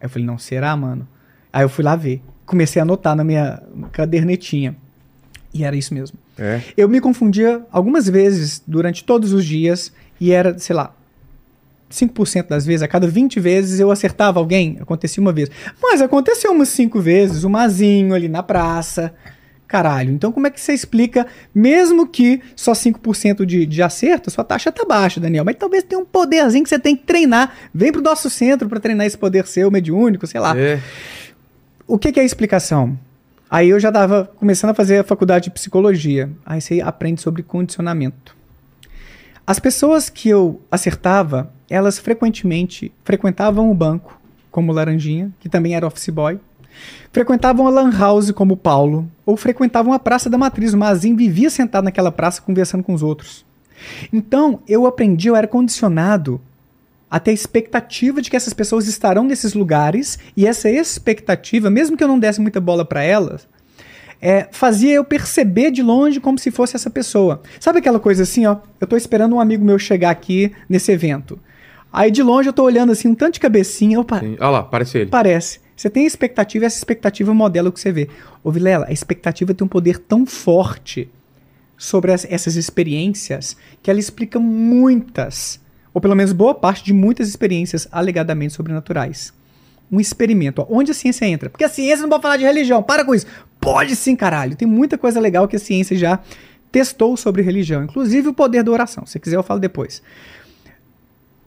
Aí 0.00 0.06
eu 0.06 0.10
falei, 0.10 0.26
não, 0.26 0.38
será, 0.38 0.74
mano? 0.76 1.06
Aí 1.52 1.62
eu 1.64 1.68
fui 1.68 1.84
lá 1.84 1.96
ver. 1.96 2.22
Comecei 2.46 2.80
a 2.80 2.84
anotar 2.84 3.14
na 3.14 3.24
minha 3.24 3.62
cadernetinha. 3.92 4.76
E 5.52 5.64
era 5.64 5.76
isso 5.76 5.92
mesmo. 5.92 6.18
É. 6.42 6.60
Eu 6.76 6.88
me 6.88 7.00
confundia 7.00 7.62
algumas 7.70 8.08
vezes 8.08 8.60
durante 8.66 9.04
todos 9.04 9.32
os 9.32 9.44
dias 9.44 9.92
e 10.20 10.32
era, 10.32 10.58
sei 10.58 10.74
lá, 10.74 10.92
5% 11.88 12.48
das 12.48 12.66
vezes, 12.66 12.82
a 12.82 12.88
cada 12.88 13.06
20 13.06 13.38
vezes 13.38 13.78
eu 13.78 13.90
acertava 13.90 14.40
alguém, 14.40 14.78
acontecia 14.80 15.20
uma 15.20 15.32
vez. 15.32 15.48
Mas 15.80 16.02
aconteceu 16.02 16.50
umas 16.50 16.70
5 16.70 17.00
vezes, 17.00 17.44
um 17.44 17.50
mazinho 17.50 18.14
ali 18.14 18.28
na 18.28 18.42
praça. 18.42 19.14
Caralho, 19.68 20.10
então 20.10 20.30
como 20.32 20.46
é 20.46 20.50
que 20.50 20.60
você 20.60 20.74
explica, 20.74 21.26
mesmo 21.54 22.06
que 22.06 22.42
só 22.54 22.72
5% 22.72 23.46
de, 23.46 23.64
de 23.64 23.82
acerto, 23.82 24.30
sua 24.30 24.44
taxa 24.44 24.70
tá 24.70 24.84
baixa, 24.84 25.18
Daniel, 25.18 25.46
mas 25.46 25.56
talvez 25.56 25.82
tenha 25.82 25.98
um 25.98 26.04
poderzinho 26.04 26.62
que 26.62 26.68
você 26.68 26.78
tem 26.78 26.94
que 26.94 27.04
treinar. 27.04 27.54
Vem 27.72 27.90
pro 27.90 28.02
nosso 28.02 28.28
centro 28.28 28.68
para 28.68 28.80
treinar 28.80 29.06
esse 29.06 29.16
poder 29.16 29.46
seu, 29.46 29.70
mediúnico, 29.70 30.26
sei 30.26 30.40
lá. 30.40 30.58
É. 30.58 30.78
O 31.86 31.98
que, 31.98 32.12
que 32.12 32.20
é 32.20 32.22
a 32.22 32.26
explicação? 32.26 32.98
Aí 33.52 33.68
eu 33.68 33.78
já 33.78 33.88
estava 33.88 34.24
começando 34.24 34.70
a 34.70 34.74
fazer 34.74 35.00
a 35.00 35.04
faculdade 35.04 35.44
de 35.44 35.50
psicologia. 35.50 36.30
Aí 36.46 36.58
você 36.58 36.80
aprende 36.80 37.20
sobre 37.20 37.42
condicionamento. 37.42 38.34
As 39.46 39.58
pessoas 39.58 40.08
que 40.08 40.30
eu 40.30 40.62
acertava, 40.70 41.52
elas 41.68 41.98
frequentemente 41.98 42.90
frequentavam 43.04 43.70
o 43.70 43.74
banco, 43.74 44.18
como 44.50 44.72
Laranjinha, 44.72 45.30
que 45.38 45.50
também 45.50 45.74
era 45.74 45.86
office 45.86 46.08
boy. 46.08 46.40
Frequentavam 47.12 47.66
a 47.66 47.70
lan 47.70 47.90
house, 47.90 48.30
como 48.30 48.56
Paulo. 48.56 49.06
Ou 49.26 49.36
frequentavam 49.36 49.92
a 49.92 49.98
Praça 49.98 50.30
da 50.30 50.38
Matriz. 50.38 50.72
O 50.72 50.78
Mazin 50.78 51.14
vivia 51.14 51.50
sentado 51.50 51.84
naquela 51.84 52.10
praça 52.10 52.40
conversando 52.40 52.82
com 52.82 52.94
os 52.94 53.02
outros. 53.02 53.44
Então, 54.10 54.60
eu 54.66 54.86
aprendi, 54.86 55.28
eu 55.28 55.36
era 55.36 55.46
condicionado 55.46 56.40
a 57.12 57.20
ter 57.20 57.30
a 57.30 57.34
expectativa 57.34 58.22
de 58.22 58.30
que 58.30 58.36
essas 58.36 58.54
pessoas 58.54 58.88
estarão 58.88 59.22
nesses 59.24 59.52
lugares 59.52 60.18
e 60.34 60.46
essa 60.46 60.70
expectativa, 60.70 61.68
mesmo 61.68 61.94
que 61.94 62.02
eu 62.02 62.08
não 62.08 62.18
desse 62.18 62.40
muita 62.40 62.58
bola 62.58 62.86
para 62.86 63.02
elas, 63.02 63.46
é, 64.18 64.48
fazia 64.50 64.94
eu 64.94 65.04
perceber 65.04 65.70
de 65.70 65.82
longe 65.82 66.20
como 66.20 66.38
se 66.38 66.50
fosse 66.50 66.74
essa 66.74 66.88
pessoa. 66.88 67.42
Sabe 67.60 67.80
aquela 67.80 68.00
coisa 68.00 68.22
assim, 68.22 68.46
ó? 68.46 68.56
Eu 68.80 68.86
tô 68.86 68.96
esperando 68.96 69.34
um 69.36 69.40
amigo 69.40 69.62
meu 69.62 69.78
chegar 69.78 70.08
aqui 70.08 70.52
nesse 70.66 70.90
evento. 70.90 71.38
Aí 71.92 72.10
de 72.10 72.22
longe 72.22 72.48
eu 72.48 72.52
tô 72.54 72.62
olhando 72.62 72.92
assim, 72.92 73.08
um 73.08 73.14
tanto 73.14 73.34
de 73.34 73.40
cabecinha, 73.40 74.00
opa, 74.00 74.20
Sim. 74.20 74.36
Olha 74.40 74.48
lá, 74.48 74.62
parece 74.62 74.96
ele. 74.98 75.10
Parece. 75.10 75.60
Você 75.76 75.90
tem 75.90 76.06
expectativa 76.06 76.64
e 76.64 76.66
essa 76.66 76.78
expectativa 76.78 77.34
modela 77.34 77.68
o 77.68 77.72
que 77.72 77.80
você 77.80 77.92
vê. 77.92 78.08
Ô 78.42 78.50
Vilela, 78.50 78.86
a 78.88 78.92
expectativa 78.92 79.52
tem 79.52 79.64
um 79.66 79.68
poder 79.68 79.98
tão 79.98 80.24
forte 80.24 81.10
sobre 81.76 82.10
as- 82.12 82.26
essas 82.30 82.56
experiências 82.56 83.54
que 83.82 83.90
ela 83.90 84.00
explica 84.00 84.38
muitas, 84.38 85.60
ou 85.94 86.00
pelo 86.00 86.14
menos 86.14 86.32
boa 86.32 86.54
parte 86.54 86.84
de 86.84 86.92
muitas 86.92 87.28
experiências 87.28 87.86
alegadamente 87.90 88.54
sobrenaturais. 88.54 89.32
Um 89.90 90.00
experimento. 90.00 90.62
ó. 90.62 90.66
Onde 90.70 90.90
a 90.90 90.94
ciência 90.94 91.26
entra? 91.26 91.50
Porque 91.50 91.64
a 91.64 91.68
ciência 91.68 92.02
não 92.02 92.08
pode 92.08 92.22
falar 92.22 92.36
de 92.38 92.44
religião. 92.44 92.82
Para 92.82 93.04
com 93.04 93.14
isso. 93.14 93.26
Pode 93.60 93.94
sim, 93.94 94.16
caralho. 94.16 94.56
Tem 94.56 94.66
muita 94.66 94.96
coisa 94.96 95.20
legal 95.20 95.46
que 95.46 95.56
a 95.56 95.58
ciência 95.58 95.96
já 95.96 96.18
testou 96.70 97.16
sobre 97.16 97.42
religião, 97.42 97.84
inclusive 97.84 98.28
o 98.28 98.32
poder 98.32 98.64
da 98.64 98.72
oração. 98.72 99.04
Se 99.04 99.20
quiser, 99.20 99.36
eu 99.36 99.42
falo 99.42 99.60
depois. 99.60 100.02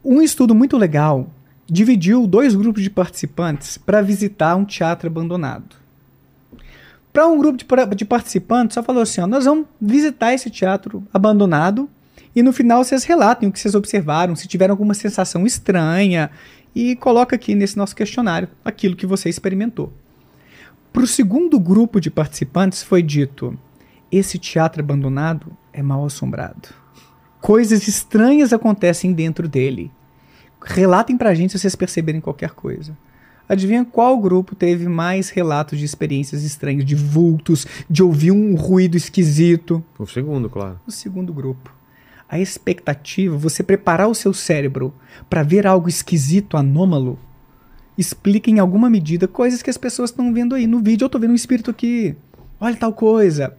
Um 0.04 0.22
estudo 0.22 0.54
muito 0.54 0.78
legal 0.78 1.32
dividiu 1.66 2.28
dois 2.28 2.54
grupos 2.54 2.84
de 2.84 2.92
participantes 2.92 3.78
para 3.78 4.04
visitar 4.04 4.56
um 4.56 4.64
teatro 4.64 5.08
abandonado. 5.08 5.76
Para 7.12 7.28
um 7.28 7.40
grupo 7.40 7.58
de, 7.58 7.96
de 7.96 8.06
participantes, 8.06 8.76
só 8.76 8.84
falou 8.84 9.02
assim: 9.02 9.22
ó, 9.22 9.28
nós 9.28 9.46
vamos 9.46 9.66
visitar 9.82 10.34
esse 10.34 10.50
teatro 10.52 11.04
abandonado 11.12 11.90
e 12.36 12.44
no 12.44 12.52
final 12.52 12.84
vocês 12.84 13.04
relatem 13.06 13.48
o 13.48 13.52
que 13.52 13.60
vocês 13.60 13.76
observaram, 13.76 14.36
se 14.36 14.48
tiveram 14.48 14.74
alguma 14.74 14.94
sensação 14.94 15.46
estranha 15.46 16.30
e 16.76 16.96
coloca 16.98 17.36
aqui 17.36 17.56
nesse 17.56 17.78
nosso 17.78 17.96
questionário 17.96 18.50
aquilo 18.64 18.96
que 18.96 19.06
você 19.06 19.30
experimentou. 19.30 19.94
Para 20.92 21.04
o 21.04 21.08
segundo 21.08 21.60
grupo 21.60 22.02
de 22.02 22.12
participantes 22.12 22.84
foi 22.84 23.02
dito: 23.02 23.58
esse 24.12 24.38
teatro 24.38 24.82
abandonado 24.82 25.56
é 25.72 25.82
mal 25.82 26.06
assombrado. 26.06 26.70
Coisas 27.42 27.88
estranhas 27.88 28.52
acontecem 28.52 29.14
dentro 29.14 29.48
dele. 29.48 29.92
Relatem 30.62 31.18
pra 31.18 31.36
gente 31.36 31.52
se 31.52 31.60
vocês 31.60 31.76
perceberem 31.76 32.20
qualquer 32.20 32.52
coisa. 32.52 32.98
Adivinha 33.48 33.86
qual 33.86 34.18
grupo 34.18 34.56
teve 34.56 34.90
mais 34.90 35.30
relatos 35.30 35.78
de 35.78 35.86
experiências 35.86 36.44
estranhas, 36.44 36.84
de 36.84 36.96
vultos, 36.96 37.68
de 37.88 38.02
ouvir 38.02 38.32
um 38.32 38.56
ruído 38.56 38.98
esquisito? 38.98 39.84
O 40.00 40.08
segundo, 40.08 40.50
claro. 40.50 40.80
O 40.88 40.92
segundo 40.92 41.32
grupo. 41.32 41.75
A 42.28 42.40
expectativa, 42.40 43.38
você 43.38 43.62
preparar 43.62 44.08
o 44.08 44.16
seu 44.16 44.34
cérebro 44.34 44.94
para 45.30 45.44
ver 45.44 45.68
algo 45.68 45.88
esquisito, 45.88 46.58
anômalo, 46.58 47.20
explica 47.98 48.50
em 48.50 48.60
alguma 48.60 48.90
medida 48.90 49.28
coisas 49.28 49.62
que 49.62 49.70
as 49.70 49.78
pessoas 49.78 50.10
estão 50.10 50.34
vendo 50.34 50.56
aí. 50.56 50.68
No 50.68 50.80
vídeo 50.80 51.06
eu 51.06 51.10
tô 51.10 51.20
vendo 51.20 51.32
um 51.32 51.36
espírito 51.36 51.72
aqui. 51.72 52.16
Olha 52.60 52.76
tal 52.76 52.94
coisa. 52.94 53.56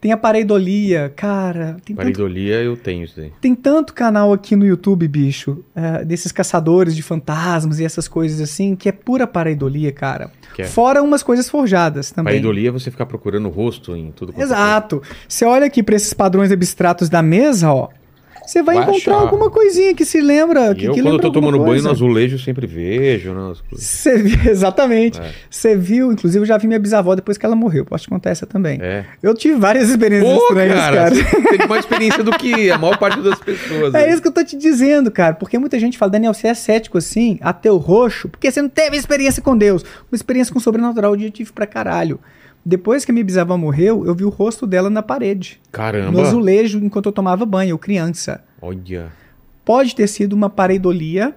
Tem 0.00 0.12
a 0.12 0.16
pareidolia, 0.16 1.12
cara. 1.16 1.76
Tem 1.84 1.96
tanto 1.96 1.96
Paridolia 1.96 2.62
eu 2.62 2.76
tenho 2.76 3.04
isso 3.04 3.16
daí. 3.16 3.32
tem 3.40 3.52
tanto 3.52 3.92
canal 3.92 4.32
aqui 4.32 4.54
no 4.54 4.64
YouTube, 4.64 5.08
bicho, 5.08 5.64
é, 5.74 6.04
desses 6.04 6.30
caçadores 6.30 6.94
de 6.94 7.02
fantasmas 7.02 7.80
e 7.80 7.84
essas 7.84 8.06
coisas 8.06 8.40
assim, 8.40 8.76
que 8.76 8.88
é 8.88 8.92
pura 8.92 9.26
pareidolia, 9.26 9.90
cara. 9.90 10.30
É? 10.56 10.64
Fora 10.64 11.02
umas 11.02 11.22
coisas 11.22 11.48
forjadas 11.48 12.12
também. 12.12 12.32
Paridolia 12.32 12.68
é 12.68 12.72
você 12.72 12.92
ficar 12.92 13.06
procurando 13.06 13.46
o 13.46 13.50
rosto 13.50 13.96
em 13.96 14.12
tudo 14.12 14.32
quanto 14.32 14.40
é 14.40 14.44
Exato. 14.44 15.02
Você 15.28 15.44
olha 15.44 15.66
aqui 15.66 15.82
para 15.82 15.96
esses 15.96 16.12
padrões 16.12 16.52
abstratos 16.52 17.08
da 17.08 17.22
mesa, 17.22 17.72
ó. 17.72 17.88
Você 18.48 18.62
vai, 18.62 18.76
Vai 18.76 18.84
encontrar 18.84 19.16
achar. 19.16 19.24
alguma 19.24 19.50
coisinha 19.50 19.94
que 19.94 20.06
se 20.06 20.22
lembra. 20.22 20.74
Que, 20.74 20.86
eu, 20.86 20.94
que 20.94 21.00
quando 21.00 21.06
eu 21.06 21.12
lembra 21.12 21.22
tô 21.22 21.32
tomando 21.32 21.54
alguma 21.54 21.72
banho 21.72 21.82
no 21.82 21.88
coisa. 21.88 22.04
azulejo, 22.04 22.36
eu 22.36 22.38
sempre 22.38 22.66
vejo. 22.66 23.34
Né. 23.34 23.52
Você 23.72 24.10
exatamente. 24.48 25.20
É. 25.20 25.32
Você 25.50 25.76
viu, 25.76 26.10
inclusive 26.12 26.42
eu 26.42 26.46
já 26.46 26.56
vi 26.56 26.66
minha 26.66 26.78
bisavó 26.78 27.14
depois 27.14 27.36
que 27.36 27.44
ela 27.44 27.54
morreu. 27.54 27.84
Posso 27.84 28.04
te 28.04 28.08
contar 28.08 28.30
essa 28.30 28.46
também. 28.46 28.78
É. 28.80 29.04
Eu 29.22 29.34
tive 29.34 29.56
várias 29.56 29.90
experiências 29.90 30.32
Pô, 30.32 30.42
estranhas, 30.44 30.74
cara, 30.74 30.96
cara. 30.96 31.14
você 31.14 31.24
teve 31.50 31.66
mais 31.66 31.84
experiência 31.84 32.24
do 32.24 32.32
que 32.32 32.70
a 32.70 32.78
maior 32.78 32.96
parte 32.98 33.20
das 33.20 33.38
pessoas. 33.38 33.92
É 33.94 34.06
né? 34.06 34.12
isso 34.12 34.22
que 34.22 34.28
eu 34.28 34.32
tô 34.32 34.42
te 34.42 34.56
dizendo, 34.56 35.10
cara. 35.10 35.34
Porque 35.34 35.58
muita 35.58 35.78
gente 35.78 35.98
fala, 35.98 36.12
Daniel, 36.12 36.32
você 36.32 36.48
é 36.48 36.54
cético 36.54 36.96
assim, 36.96 37.38
ateu 37.42 37.76
roxo, 37.76 38.30
porque 38.30 38.50
você 38.50 38.62
não 38.62 38.70
teve 38.70 38.96
experiência 38.96 39.42
com 39.42 39.54
Deus. 39.54 39.82
Uma 40.10 40.16
experiência 40.16 40.52
com 40.54 40.58
o 40.58 40.62
sobrenatural 40.62 41.14
eu 41.14 41.30
tive 41.30 41.52
pra 41.52 41.66
caralho. 41.66 42.18
Depois 42.68 43.02
que 43.02 43.10
a 43.10 43.14
minha 43.14 43.24
bisavó 43.24 43.56
morreu, 43.56 44.04
eu 44.04 44.14
vi 44.14 44.24
o 44.24 44.28
rosto 44.28 44.66
dela 44.66 44.90
na 44.90 45.02
parede. 45.02 45.58
No 45.64 45.72
Caramba. 45.72 46.20
azulejo, 46.20 46.78
enquanto 46.84 47.06
eu 47.06 47.12
tomava 47.12 47.46
banho, 47.46 47.70
eu 47.70 47.78
criança. 47.78 48.44
Olha. 48.60 49.10
Pode 49.64 49.94
ter 49.94 50.06
sido 50.06 50.34
uma 50.34 50.50
pareidolia 50.50 51.34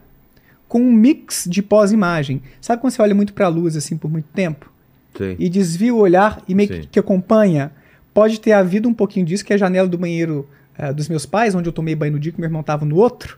com 0.68 0.82
um 0.82 0.92
mix 0.92 1.46
de 1.50 1.62
pós-imagem. 1.62 2.42
Sabe 2.60 2.82
quando 2.82 2.92
você 2.92 3.02
olha 3.02 3.16
muito 3.16 3.32
pra 3.32 3.48
luz 3.48 3.78
assim 3.78 3.96
por 3.96 4.12
muito 4.12 4.28
tempo? 4.34 4.70
Sei. 5.18 5.36
e 5.40 5.48
desvia 5.50 5.94
o 5.94 5.98
olhar 5.98 6.42
e 6.48 6.56
meio 6.56 6.74
Sim. 6.74 6.82
que, 6.82 6.88
que 6.88 7.00
acompanha. 7.00 7.72
Pode 8.14 8.40
ter 8.40 8.52
havido 8.52 8.90
um 8.90 8.94
pouquinho 8.94 9.26
disso, 9.26 9.46
que 9.46 9.54
é 9.54 9.56
a 9.56 9.60
janela 9.60 9.88
do 9.88 9.98
banheiro 9.98 10.48
eh, 10.78 10.92
dos 10.92 11.08
meus 11.08 11.26
pais, 11.26 11.56
onde 11.56 11.70
eu 11.70 11.74
tomei 11.74 11.96
banho 11.96 12.14
no 12.14 12.20
dia 12.20 12.32
que 12.32 12.40
meu 12.40 12.48
irmão 12.48 12.62
tava 12.62 12.84
no 12.86 12.98
outro, 12.98 13.38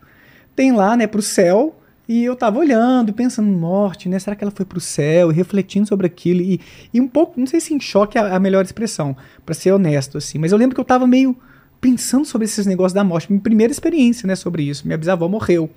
tem 0.56 0.72
lá, 0.72 0.98
né, 0.98 1.06
pro 1.06 1.22
céu, 1.22 1.76
e 2.14 2.24
eu 2.24 2.36
tava 2.36 2.60
olhando, 2.60 3.12
pensando, 3.12 3.48
morte, 3.48 4.08
né, 4.08 4.20
será 4.20 4.36
que 4.36 4.44
ela 4.44 4.52
foi 4.52 4.66
pro 4.66 4.80
céu, 4.80 5.32
e 5.32 5.34
refletindo 5.34 5.88
sobre 5.88 6.06
aquilo, 6.06 6.42
e, 6.42 6.62
e 6.94 7.02
um 7.02 7.08
pouco, 7.08 7.40
não 7.40 7.48
sei 7.48 7.60
se 7.60 7.74
em 7.74 7.80
choque 7.80 8.20
é 8.20 8.22
a, 8.22 8.36
a 8.36 8.40
melhor 8.40 8.64
expressão, 8.64 9.18
pra 9.44 9.56
ser 9.56 9.72
honesto, 9.72 10.20
assim, 10.20 10.38
mas 10.38 10.52
eu 10.52 10.58
lembro 10.60 10.76
que 10.76 10.80
eu 10.80 10.86
tava 10.86 11.08
meio 11.08 11.36
pensando 11.82 12.24
sobre 12.24 12.46
esses 12.46 12.68
negócios 12.68 12.94
da 12.94 13.04
morte, 13.04 13.32
minha 13.32 13.42
primeira 13.42 13.74
experiência, 13.74 14.28
né, 14.28 14.36
sobre 14.36 14.62
isso, 14.62 14.86
minha 14.86 14.96
bisavó 14.96 15.28
morreu. 15.28 15.72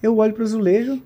Eu 0.00 0.18
olho 0.18 0.32
pro 0.32 0.44
azulejo, 0.44 1.02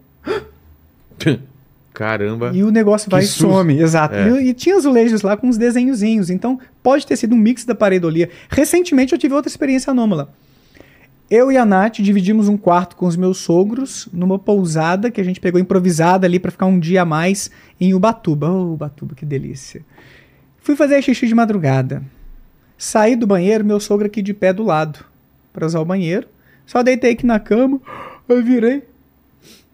Caramba. 1.95 2.51
e 2.53 2.63
o 2.63 2.71
negócio 2.71 3.11
vai 3.11 3.23
e 3.23 3.27
some, 3.27 3.81
exato. 3.81 4.15
É. 4.15 4.43
E, 4.43 4.51
e 4.51 4.55
tinha 4.55 4.77
azulejos 4.77 5.23
lá 5.23 5.39
com 5.39 5.49
uns 5.49 5.57
desenhozinhos, 5.57 6.29
então 6.29 6.61
pode 6.83 7.07
ter 7.07 7.17
sido 7.17 7.35
um 7.35 7.39
mix 7.39 7.65
da 7.65 7.75
pareidolia. 7.75 8.29
Recentemente 8.51 9.15
eu 9.15 9.19
tive 9.19 9.33
outra 9.33 9.49
experiência 9.49 9.91
anômala. 9.91 10.35
Eu 11.29 11.51
e 11.51 11.57
a 11.57 11.67
Nath 11.67 11.97
dividimos 11.97 12.49
um 12.49 12.57
quarto 12.57 12.95
com 12.95 13.05
os 13.05 13.17
meus 13.17 13.39
sogros 13.39 14.09
numa 14.13 14.39
pousada 14.39 15.11
que 15.11 15.21
a 15.21 15.25
gente 15.25 15.41
pegou 15.41 15.61
improvisada 15.61 16.25
ali 16.25 16.39
pra 16.39 16.53
ficar 16.53 16.67
um 16.67 16.79
dia 16.79 17.03
a 17.03 17.05
mais 17.05 17.51
em 17.81 17.93
Ubatuba. 17.95 18.49
Oh, 18.49 18.75
Ubatuba, 18.75 19.15
que 19.17 19.27
delícia. 19.27 19.85
Fui 20.61 20.77
fazer 20.77 21.03
xixi 21.03 21.27
de 21.27 21.35
madrugada. 21.35 22.03
Saí 22.79 23.17
do 23.17 23.27
banheiro, 23.27 23.65
meu 23.65 23.81
sogro 23.81 24.07
aqui 24.07 24.23
de 24.23 24.33
pé 24.33 24.53
do 24.53 24.63
lado 24.63 25.05
pra 25.53 25.67
usar 25.67 25.81
o 25.81 25.85
banheiro. 25.85 26.29
Só 26.65 26.81
deitei 26.83 27.13
aqui 27.13 27.27
na 27.27 27.41
cama, 27.41 27.81
aí 28.29 28.43
virei. 28.43 28.85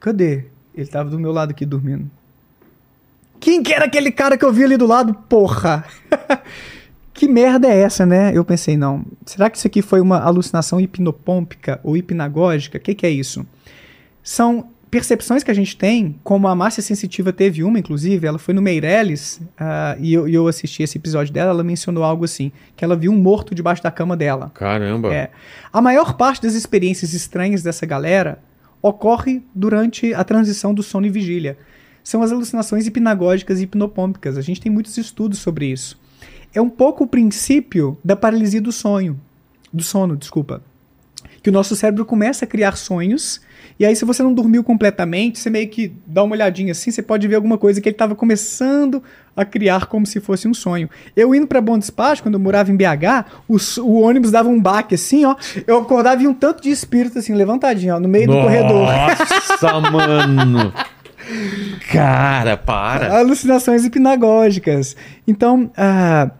Cadê? 0.01 0.47
Ele 0.75 0.87
tava 0.87 1.11
do 1.11 1.19
meu 1.19 1.33
lado 1.33 1.51
aqui 1.51 1.67
dormindo. 1.67 2.11
Quem 3.39 3.63
que 3.63 3.75
era 3.75 3.85
aquele 3.85 4.11
cara 4.11 4.39
que 4.39 4.45
eu 4.45 4.53
vi 4.53 4.65
ali 4.65 4.79
do 4.79 4.87
lado? 4.87 5.13
Porra! 5.29 5.85
que 7.13 7.29
merda 7.29 7.69
é 7.69 7.81
essa, 7.81 8.07
né? 8.07 8.33
Eu 8.35 8.45
pensei, 8.45 8.77
não. 8.77 9.05
Será 9.27 9.51
que 9.51 9.59
isso 9.59 9.67
aqui 9.67 9.83
foi 9.83 10.01
uma 10.01 10.21
alucinação 10.21 10.81
hipnopômpica 10.81 11.81
ou 11.83 11.97
hipnagógica? 11.97 12.79
O 12.79 12.81
que, 12.81 12.95
que 12.95 13.07
é 13.07 13.11
isso? 13.11 13.47
São 14.23 14.69
percepções 14.93 15.43
que 15.43 15.51
a 15.51 15.55
gente 15.55 15.75
tem, 15.75 16.17
como 16.23 16.47
a 16.47 16.55
Márcia 16.55 16.83
Sensitiva 16.83 17.33
teve 17.33 17.65
uma, 17.65 17.79
inclusive, 17.79 18.27
ela 18.27 18.39
foi 18.39 18.53
no 18.53 18.61
Meirelles, 18.61 19.41
ah, 19.59 19.97
e, 19.99 20.13
eu, 20.13 20.29
eu 20.29 20.47
assisti 20.47 20.83
esse 20.83 20.99
episódio 20.99 21.33
dela, 21.33 21.51
ela 21.51 21.65
mencionou 21.65 22.05
algo 22.05 22.27
assim, 22.27 22.53
que 22.77 22.85
ela 22.85 22.95
viu 22.95 23.11
um 23.11 23.17
morto 23.17 23.55
debaixo 23.55 23.83
da 23.83 23.91
cama 23.91 24.15
dela. 24.15 24.51
Caramba. 24.53 25.15
É. 25.15 25.31
A 25.73 25.81
maior 25.81 26.15
parte 26.15 26.43
das 26.43 26.53
experiências 26.53 27.15
estranhas 27.15 27.63
dessa 27.63 27.87
galera 27.87 28.39
ocorre 28.83 29.43
durante 29.55 30.13
a 30.13 30.23
transição 30.25 30.75
do 30.75 30.83
sono 30.83 31.07
e 31.07 31.11
vigília. 31.11 31.57
São 32.05 32.23
as 32.23 32.31
alucinações 32.31 32.87
hipnagógicas 32.87 33.61
e 33.61 33.63
hipnopômpicas. 33.63 34.37
A 34.37 34.43
gente 34.43 34.61
tem 34.61 34.71
muitos 34.71 34.99
estudos 34.99 35.39
sobre 35.39 35.67
isso. 35.67 35.99
É 36.55 36.61
um 36.61 36.69
pouco 36.69 37.05
o 37.05 37.07
princípio 37.07 37.99
da 38.05 38.17
paralisia 38.17 38.61
do 38.61 38.73
sonho. 38.73 39.19
Do 39.73 39.83
sono, 39.83 40.17
desculpa. 40.17 40.63
Que 41.43 41.51
o 41.51 41.53
nosso 41.53 41.75
cérebro 41.75 42.05
começa 42.05 42.45
a 42.45 42.49
criar 42.49 42.77
sonhos, 42.77 43.41
e 43.79 43.85
aí, 43.85 43.97
se 43.97 44.05
você 44.05 44.23
não 44.23 44.33
dormiu 44.33 44.63
completamente, 44.63 45.39
você 45.39 45.51
meio 45.51 45.69
que 45.69 45.93
dá 46.07 46.23
uma 46.23 46.35
olhadinha 46.35 46.73
assim, 46.73 46.91
você 46.91 47.03
pode 47.03 47.27
ver 47.27 47.37
alguma 47.37 47.59
coisa 47.59 47.81
que 47.81 47.89
ele 47.89 47.95
estava 47.95 48.15
começando 48.15 49.03
a 49.37 49.45
criar 49.45 49.87
como 49.87 50.07
se 50.07 50.21
fosse 50.21 50.47
um 50.47 50.55
sonho. 50.55 50.89
Eu 51.17 51.35
indo 51.35 51.47
para 51.47 51.61
Bom 51.61 51.79
Despacho, 51.79 52.23
quando 52.23 52.35
eu 52.35 52.41
morava 52.41 52.71
em 52.71 52.77
BH, 52.77 53.25
o, 53.49 53.57
o 53.81 54.03
ônibus 54.03 54.31
dava 54.31 54.49
um 54.49 54.61
baque 54.61 54.95
assim, 54.95 55.25
ó. 55.25 55.35
Eu 55.67 55.79
acordava 55.79 56.23
e 56.23 56.29
um 56.29 56.35
tanto 56.35 56.63
de 56.63 56.71
espírito 56.71 57.19
assim, 57.19 57.35
levantadinho, 57.35 57.97
ó, 57.97 58.01
no 58.01 58.09
meio 58.09 58.29
do 58.29 58.35
corredor. 58.35 58.87
Nossa, 58.87 59.81
mano. 59.91 60.73
Cara, 61.91 62.57
para. 62.57 63.19
Alucinações 63.19 63.85
hipnagógicas. 63.85 64.95
Então, 65.27 65.71
ah, 65.77 66.31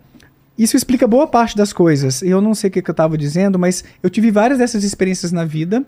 isso 0.63 0.77
explica 0.77 1.07
boa 1.07 1.27
parte 1.27 1.57
das 1.57 1.73
coisas. 1.73 2.23
Eu 2.23 2.41
não 2.41 2.55
sei 2.55 2.69
o 2.69 2.71
que, 2.71 2.83
que 2.83 2.91
eu 2.91 2.93
estava 2.93 3.17
dizendo, 3.17 3.59
mas 3.59 3.85
eu 4.03 4.11
tive 4.11 4.31
várias 4.31 4.59
dessas 4.59 4.85
experiências 4.85 5.33
na 5.33 5.45
vida. 5.45 5.85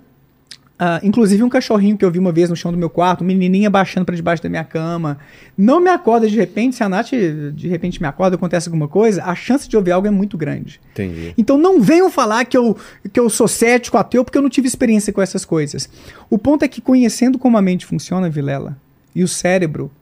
Ah, 0.77 0.99
inclusive 1.05 1.41
um 1.45 1.49
cachorrinho 1.49 1.97
que 1.97 2.05
eu 2.05 2.11
vi 2.11 2.19
uma 2.19 2.33
vez 2.33 2.51
no 2.51 2.57
chão 2.57 2.73
do 2.73 2.77
meu 2.77 2.91
quarto, 2.91 3.23
um 3.23 3.27
menininha 3.27 3.71
baixando 3.71 4.05
para 4.05 4.17
debaixo 4.17 4.43
da 4.43 4.49
minha 4.49 4.65
cama. 4.65 5.19
Não 5.57 5.79
me 5.79 5.89
acorda 5.89 6.29
de 6.29 6.35
repente, 6.35 6.75
se 6.75 6.83
a 6.83 6.89
Nath 6.89 7.11
de 7.55 7.69
repente 7.69 8.03
me 8.03 8.09
acorda, 8.09 8.35
acontece 8.35 8.69
alguma 8.69 8.89
coisa, 8.89 9.23
a 9.23 9.37
chance 9.37 9.69
de 9.69 9.77
ouvir 9.77 9.93
algo 9.93 10.09
é 10.09 10.11
muito 10.11 10.37
grande. 10.37 10.81
Entendi. 10.91 11.33
Então 11.39 11.57
não 11.57 11.81
venham 11.81 12.11
falar 12.11 12.45
que 12.45 12.57
eu, 12.57 12.77
que 13.13 13.21
eu 13.21 13.31
sou 13.31 13.47
cético, 13.47 13.97
ateu, 13.97 14.25
porque 14.25 14.37
eu 14.37 14.43
não 14.43 14.51
tive 14.51 14.67
experiência 14.67 15.13
com 15.13 15.23
essas 15.23 15.45
coisas. 15.45 15.89
O 16.29 16.37
ponto 16.37 16.65
é 16.65 16.69
que 16.69 16.81
conhecendo 16.81 17.39
como 17.39 17.57
a 17.57 17.63
mente 17.63 17.87
funciona, 17.87 18.29
Vilela, 18.29 18.77
e 19.15 19.23
o 19.23 19.29
cérebro, 19.29 19.93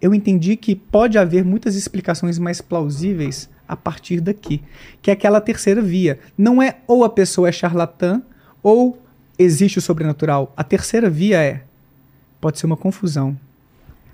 eu 0.00 0.14
entendi 0.14 0.56
que 0.56 0.74
pode 0.74 1.16
haver 1.16 1.42
muitas 1.42 1.74
explicações 1.74 2.38
mais 2.38 2.60
plausíveis 2.60 3.48
a 3.68 3.76
partir 3.76 4.20
daqui, 4.20 4.62
que 5.02 5.10
é 5.10 5.12
aquela 5.12 5.40
terceira 5.40 5.82
via. 5.82 6.18
Não 6.36 6.62
é 6.62 6.78
ou 6.86 7.04
a 7.04 7.10
pessoa 7.10 7.48
é 7.48 7.52
charlatã 7.52 8.22
ou 8.62 9.00
existe 9.38 9.78
o 9.78 9.82
sobrenatural. 9.82 10.52
A 10.56 10.64
terceira 10.64 11.10
via 11.10 11.42
é 11.42 11.62
pode 12.40 12.58
ser 12.58 12.66
uma 12.66 12.76
confusão. 12.76 13.38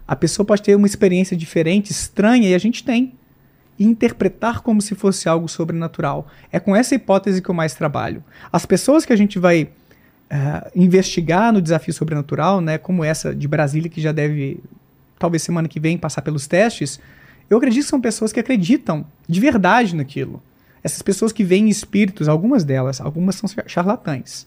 A 0.06 0.14
pessoa 0.14 0.44
pode 0.44 0.62
ter 0.62 0.74
uma 0.74 0.86
experiência 0.86 1.36
diferente, 1.36 1.90
estranha, 1.90 2.48
e 2.48 2.54
a 2.54 2.58
gente 2.58 2.84
tem 2.84 3.14
e 3.78 3.84
interpretar 3.84 4.60
como 4.60 4.80
se 4.80 4.94
fosse 4.94 5.28
algo 5.28 5.48
sobrenatural. 5.48 6.28
É 6.52 6.60
com 6.60 6.76
essa 6.76 6.94
hipótese 6.94 7.42
que 7.42 7.48
eu 7.48 7.54
mais 7.54 7.74
trabalho. 7.74 8.22
As 8.52 8.64
pessoas 8.64 9.04
que 9.04 9.12
a 9.12 9.16
gente 9.16 9.38
vai 9.38 9.68
eh, 10.30 10.70
investigar 10.76 11.52
no 11.52 11.60
desafio 11.60 11.92
sobrenatural, 11.92 12.60
né, 12.60 12.78
como 12.78 13.02
essa 13.02 13.34
de 13.34 13.48
Brasília, 13.48 13.90
que 13.90 14.00
já 14.00 14.12
deve, 14.12 14.60
talvez 15.18 15.42
semana 15.42 15.68
que 15.68 15.80
vem, 15.80 15.98
passar 15.98 16.22
pelos 16.22 16.46
testes, 16.46 17.00
eu 17.48 17.56
acredito 17.58 17.84
que 17.84 17.90
são 17.90 18.00
pessoas 18.00 18.32
que 18.32 18.40
acreditam 18.40 19.04
de 19.28 19.40
verdade 19.40 19.94
naquilo. 19.94 20.42
Essas 20.82 21.02
pessoas 21.02 21.32
que 21.32 21.44
veem 21.44 21.68
espíritos, 21.68 22.28
algumas 22.28 22.62
delas, 22.64 23.00
algumas 23.00 23.36
são 23.36 23.48
char- 23.48 23.64
charlatães. 23.66 24.46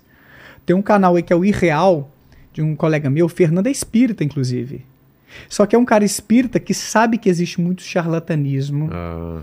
Tem 0.66 0.76
um 0.76 0.82
canal 0.82 1.16
aí 1.16 1.24
que 1.24 1.34
é 1.34 1.36
o 1.36 1.46
Irreal, 1.46 2.12
de 2.54 2.62
um 2.62 2.76
colega 2.76 3.10
meu, 3.10 3.28
Fernando 3.30 3.68
é 3.68 3.72
espírita, 3.72 4.24
inclusive. 4.24 4.86
Só 5.50 5.66
que 5.66 5.76
é 5.76 5.80
um 5.80 5.86
cara 5.86 6.04
espírita 6.06 6.60
que 6.60 6.74
sabe 6.74 7.18
que 7.18 7.30
existe 7.30 7.60
muito 7.60 7.82
charlatanismo 7.82 8.90
Ah, 8.92 9.42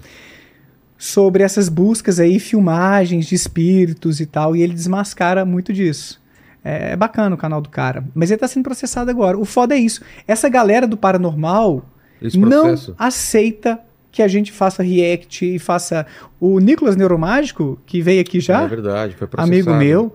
sobre 0.97 1.43
essas 1.43 1.69
buscas 1.69 2.19
aí, 2.19 2.39
filmagens 2.39 3.27
de 3.27 3.35
espíritos 3.35 4.21
e 4.21 4.27
tal, 4.27 4.57
e 4.57 4.63
ele 4.63 4.73
desmascara 4.75 5.45
muito 5.45 5.73
disso. 5.73 6.23
É, 6.65 6.93
é 6.93 6.97
bacana 6.97 7.35
o 7.35 7.39
canal 7.39 7.61
do 7.61 7.69
cara. 7.69 8.05
Mas 8.15 8.31
ele 8.31 8.39
tá 8.39 8.49
sendo 8.49 8.63
processado 8.65 9.11
agora. 9.11 9.39
O 9.39 9.45
foda 9.45 9.75
é 9.75 9.79
isso. 9.79 10.01
Essa 10.27 10.49
galera 10.49 10.87
do 10.87 10.97
paranormal 10.97 11.85
esse 12.27 12.39
não 12.39 12.75
aceita 12.99 13.79
que 14.11 14.23
a 14.23 14.29
gente 14.29 14.53
faça 14.53 14.83
react 14.83 15.45
e 15.45 15.59
faça. 15.59 16.07
O 16.41 16.61
Nicolas 16.61 16.97
Neuromágico, 16.97 17.79
que 17.85 18.01
veio 18.01 18.21
aqui 18.21 18.41
já, 18.41 18.63
É 18.63 18.69
verdade, 18.69 19.17
foi 19.17 19.27
processado. 19.27 19.53
amigo 19.53 19.75
meu, 19.75 20.13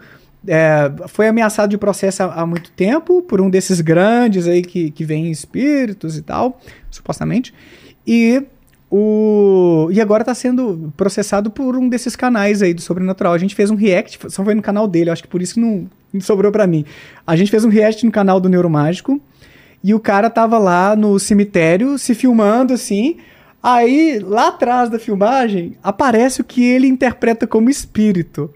é, 0.48 0.90
foi 1.07 1.27
ameaçado 1.27 1.69
de 1.69 1.77
processo 1.77 2.23
há, 2.23 2.41
há 2.41 2.45
muito 2.45 2.72
tempo 2.72 3.22
por 3.22 3.41
um 3.41 3.49
desses 3.49 3.81
grandes 3.81 4.48
aí 4.48 4.61
que, 4.61 4.90
que 4.91 5.03
vem 5.03 5.27
em 5.27 5.31
espíritos 5.31 6.18
e 6.18 6.22
tal, 6.22 6.60
supostamente. 6.90 7.53
E 8.07 8.44
o 8.90 9.90
e 9.91 10.02
agora 10.02 10.23
está 10.23 10.34
sendo 10.34 10.91
processado 10.95 11.52
por 11.52 11.76
um 11.76 11.88
desses 11.90 12.15
canais 12.15 12.61
aí 12.61 12.73
do 12.73 12.81
sobrenatural. 12.81 13.34
A 13.34 13.38
gente 13.38 13.53
fez 13.53 13.69
um 13.69 13.76
react, 13.76 14.18
só 14.30 14.44
foi 14.44 14.56
no 14.56 14.61
canal 14.61 14.88
dele, 14.88 15.10
acho 15.10 15.22
que 15.22 15.27
por 15.27 15.41
isso 15.41 15.56
que 15.56 15.60
não, 15.60 15.90
não 16.14 16.22
sobrou 16.22 16.52
para 16.52 16.65
mim. 16.65 16.86
A 17.27 17.36
gente 17.36 17.52
fez 17.52 17.65
um 17.65 17.69
react 17.69 18.06
no 18.06 18.11
canal 18.11 18.40
do 18.40 18.48
Neuromágico 18.48 19.22
e 19.84 19.93
o 19.93 19.99
cara 19.99 20.30
tava 20.30 20.57
lá 20.57 20.95
no 20.95 21.18
cemitério 21.19 21.97
se 21.97 22.14
filmando 22.14 22.73
assim. 22.73 23.18
Aí, 23.61 24.19
lá 24.19 24.47
atrás 24.47 24.89
da 24.89 24.97
filmagem, 24.97 25.76
aparece 25.84 26.41
o 26.41 26.45
que 26.45 26.64
ele 26.64 26.88
interpreta 26.88 27.45
como 27.45 27.69
espírito. 27.69 28.53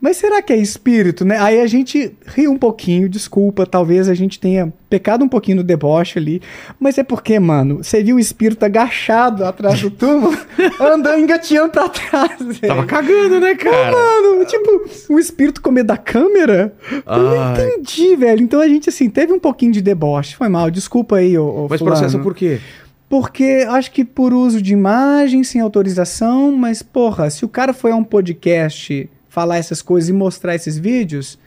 Mas 0.00 0.16
será 0.16 0.40
que 0.40 0.52
é 0.52 0.56
espírito, 0.56 1.24
né? 1.24 1.38
Aí 1.38 1.60
a 1.60 1.66
gente 1.66 2.12
ri 2.26 2.46
um 2.46 2.56
pouquinho, 2.56 3.08
desculpa, 3.08 3.66
talvez 3.66 4.08
a 4.08 4.14
gente 4.14 4.38
tenha 4.38 4.72
pecado 4.88 5.24
um 5.24 5.28
pouquinho 5.28 5.58
no 5.58 5.64
deboche 5.64 6.18
ali. 6.18 6.40
Mas 6.78 6.96
é 6.98 7.02
porque, 7.02 7.38
mano, 7.40 7.82
você 7.82 8.02
viu 8.02 8.16
o 8.16 8.20
espírito 8.20 8.64
agachado 8.64 9.44
atrás 9.44 9.80
do 9.82 9.90
túmulo, 9.90 10.36
andando 10.80 11.18
engatinhando 11.18 11.70
pra 11.70 11.88
trás. 11.88 12.38
velho. 12.38 12.60
Tava 12.60 12.86
cagando, 12.86 13.40
né, 13.40 13.54
cara? 13.56 13.90
Mano, 13.90 14.44
tipo, 14.44 15.12
o 15.12 15.18
espírito 15.18 15.60
comer 15.60 15.82
da 15.82 15.96
câmera? 15.96 16.72
Eu 17.04 17.22
não 17.22 17.40
Ai. 17.40 17.52
entendi, 17.52 18.14
velho. 18.14 18.42
Então 18.42 18.60
a 18.60 18.68
gente, 18.68 18.88
assim, 18.88 19.10
teve 19.10 19.32
um 19.32 19.38
pouquinho 19.40 19.72
de 19.72 19.82
deboche. 19.82 20.36
Foi 20.36 20.48
mal, 20.48 20.70
desculpa 20.70 21.16
aí, 21.16 21.36
ô, 21.36 21.64
ô 21.64 21.66
Mas 21.68 21.80
fulano. 21.80 21.96
processa 21.96 22.18
por 22.20 22.34
quê? 22.34 22.60
Porque 23.08 23.64
acho 23.68 23.90
que 23.90 24.04
por 24.04 24.34
uso 24.34 24.60
de 24.60 24.72
imagem, 24.74 25.42
sem 25.42 25.60
autorização, 25.60 26.52
mas, 26.52 26.82
porra, 26.82 27.30
se 27.30 27.44
o 27.44 27.48
cara 27.48 27.72
foi 27.72 27.90
a 27.90 27.96
um 27.96 28.04
podcast 28.04 29.08
falar 29.28 29.56
essas 29.58 29.82
coisas 29.82 30.08
e 30.08 30.12
mostrar 30.12 30.54
esses 30.54 30.78
vídeos, 30.78 31.38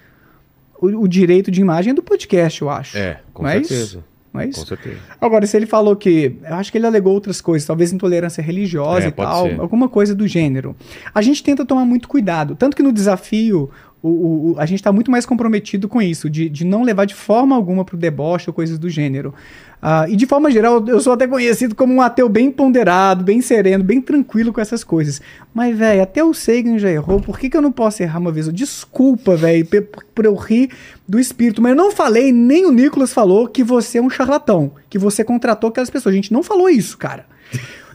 o, 0.79 0.87
o 1.03 1.07
direito 1.07 1.49
de 1.51 1.61
imagem 1.61 1.91
é 1.91 1.93
do 1.93 2.03
podcast, 2.03 2.61
eu 2.61 2.69
acho. 2.69 2.97
É, 2.97 3.19
com 3.33 3.43
Não 3.43 3.49
é 3.49 3.53
certeza. 3.59 3.83
isso? 3.83 4.03
Não 4.33 4.39
é 4.41 4.43
Com 4.45 4.49
isso? 4.51 4.65
certeza. 4.65 4.97
Agora, 5.19 5.45
se 5.45 5.57
ele 5.57 5.65
falou 5.65 5.93
que. 5.95 6.37
Eu 6.43 6.55
acho 6.55 6.71
que 6.71 6.77
ele 6.77 6.87
alegou 6.87 7.13
outras 7.13 7.41
coisas, 7.41 7.67
talvez 7.67 7.91
intolerância 7.91 8.41
religiosa 8.41 9.05
É, 9.05 9.09
e 9.09 9.11
tal, 9.11 9.47
ser. 9.49 9.59
alguma 9.59 9.89
coisa 9.89 10.15
do 10.15 10.25
gênero. 10.27 10.73
A 11.13 11.21
gente 11.21 11.43
tenta 11.43 11.65
tomar 11.65 11.83
muito 11.85 12.07
cuidado. 12.07 12.55
Tanto 12.55 12.75
que 12.77 12.81
no 12.81 12.93
desafio, 12.93 13.69
o, 14.01 14.07
o- 14.09 14.51
o- 14.53 14.55
a 14.59 14.65
gente 14.65 14.79
está 14.79 14.89
muito 14.91 15.11
mais 15.11 15.25
comprometido 15.25 15.89
com 15.89 16.01
isso, 16.01 16.29
de, 16.29 16.47
de 16.47 16.63
não 16.63 16.81
levar 16.83 17.03
de 17.05 17.13
forma 17.13 17.55
alguma 17.55 17.83
para 17.83 17.95
o 17.95 17.99
deboche 17.99 18.49
ou 18.49 18.53
coisas 18.53 18.79
do 18.79 18.89
gênero. 18.89 19.33
Ah, 19.81 20.05
e 20.07 20.15
de 20.15 20.27
forma 20.27 20.51
geral, 20.51 20.85
eu 20.87 20.99
sou 20.99 21.13
até 21.13 21.25
conhecido 21.25 21.73
como 21.73 21.91
um 21.91 22.01
ateu 22.01 22.29
bem 22.29 22.51
ponderado, 22.51 23.23
bem 23.23 23.41
sereno, 23.41 23.83
bem 23.83 23.99
tranquilo 23.99 24.53
com 24.53 24.61
essas 24.61 24.83
coisas. 24.83 25.19
Mas, 25.53 25.75
velho, 25.75 26.03
até 26.03 26.23
o 26.23 26.33
Sagan 26.33 26.77
já 26.77 26.91
errou, 26.91 27.19
por 27.19 27.39
que, 27.39 27.49
que 27.49 27.57
eu 27.57 27.61
não 27.63 27.71
posso 27.71 28.03
errar 28.03 28.19
uma 28.19 28.31
vez? 28.31 28.51
Desculpa, 28.53 29.35
velho, 29.35 29.67
por 30.13 30.25
eu 30.25 30.35
rir 30.35 30.69
do 31.07 31.19
espírito. 31.19 31.61
Mas 31.63 31.71
eu 31.71 31.75
não 31.75 31.91
falei, 31.91 32.31
nem 32.31 32.65
o 32.67 32.71
Nicolas 32.71 33.11
falou 33.11 33.47
que 33.47 33.63
você 33.63 33.97
é 33.97 34.01
um 34.01 34.09
charlatão, 34.09 34.71
que 34.87 34.99
você 34.99 35.23
contratou 35.23 35.69
aquelas 35.71 35.89
pessoas. 35.89 36.13
A 36.13 36.15
gente 36.15 36.31
não 36.31 36.43
falou 36.43 36.69
isso, 36.69 36.95
cara. 36.97 37.25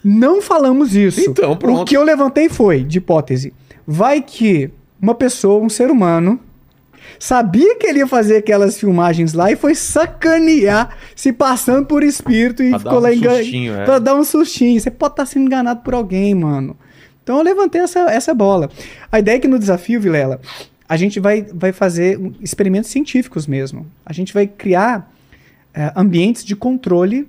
Não 0.03 0.43
falamos 0.43 0.95
isso. 0.95 1.21
Então, 1.21 1.57
pronto. 1.57 1.83
O 1.83 1.85
que 1.85 1.97
eu 1.97 2.03
levantei 2.03 2.49
foi, 2.49 2.83
de 2.83 2.99
hipótese, 2.99 3.55
vai 3.87 4.21
que 4.21 4.71
uma 5.01 5.15
pessoa, 5.15 5.65
um 5.65 5.69
ser 5.69 5.91
humano, 5.91 6.41
sabia 7.19 7.77
que 7.77 7.87
ele 7.87 7.99
ia 8.01 8.07
fazer 8.07 8.37
aquelas 8.37 8.79
filmagens 8.79 9.33
lá 9.33 9.51
e 9.51 9.57
foi 9.57 9.75
sacanear, 9.75 10.97
se 11.15 11.33
passando 11.33 11.87
por 11.87 12.03
espírito 12.03 12.63
e 12.63 12.71
Pra 12.71 12.79
ficou 12.79 12.99
lá 12.99 13.09
um 13.09 13.13
engan- 13.13 13.37
sustinho, 13.37 13.75
é. 13.75 13.85
Pra 13.85 13.99
dar 13.99 14.15
um 14.15 14.25
sustinho. 14.25 14.81
Você 14.81 14.91
pode 14.91 15.13
estar 15.13 15.27
sendo 15.27 15.47
enganado 15.47 15.81
por 15.81 15.95
alguém, 15.95 16.35
mano. 16.35 16.77
Então 17.23 17.39
eu 17.39 17.43
levantei 17.43 17.81
essa, 17.81 18.01
essa 18.11 18.33
bola. 18.35 18.71
A 19.11 19.19
ideia 19.19 19.37
é 19.37 19.41
que 19.41 19.49
no 19.49 19.59
desafio, 19.59 20.01
Vilela, 20.01 20.41
a 20.89 20.97
gente 20.97 21.19
vai, 21.19 21.43
vai 21.53 21.73
fazer 21.73 22.21
experimentos 22.41 22.91
científicos 22.91 23.47
mesmo. 23.47 23.87
A 24.05 24.13
gente 24.13 24.33
vai 24.33 24.47
criar 24.47 25.13
eh, 25.75 25.93
ambientes 25.97 26.45
de 26.45 26.55
controle 26.55 27.29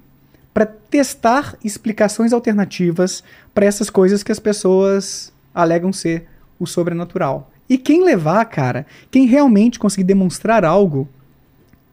para 0.54 0.66
testar 0.66 1.56
explicações 1.64 2.34
alternativas 2.34 3.24
para 3.54 3.66
essas 3.66 3.90
coisas 3.90 4.22
que 4.24 4.32
as 4.32 4.40
pessoas 4.40 5.32
alegam 5.54 5.92
ser 5.92 6.26
o 6.60 6.66
sobrenatural. 6.68 7.52
E 7.70 7.78
quem 7.78 8.04
levar, 8.04 8.44
cara, 8.46 8.86
quem 9.12 9.26
realmente 9.28 9.78
conseguir 9.80 10.04
demonstrar 10.06 10.64
algo, 10.64 11.08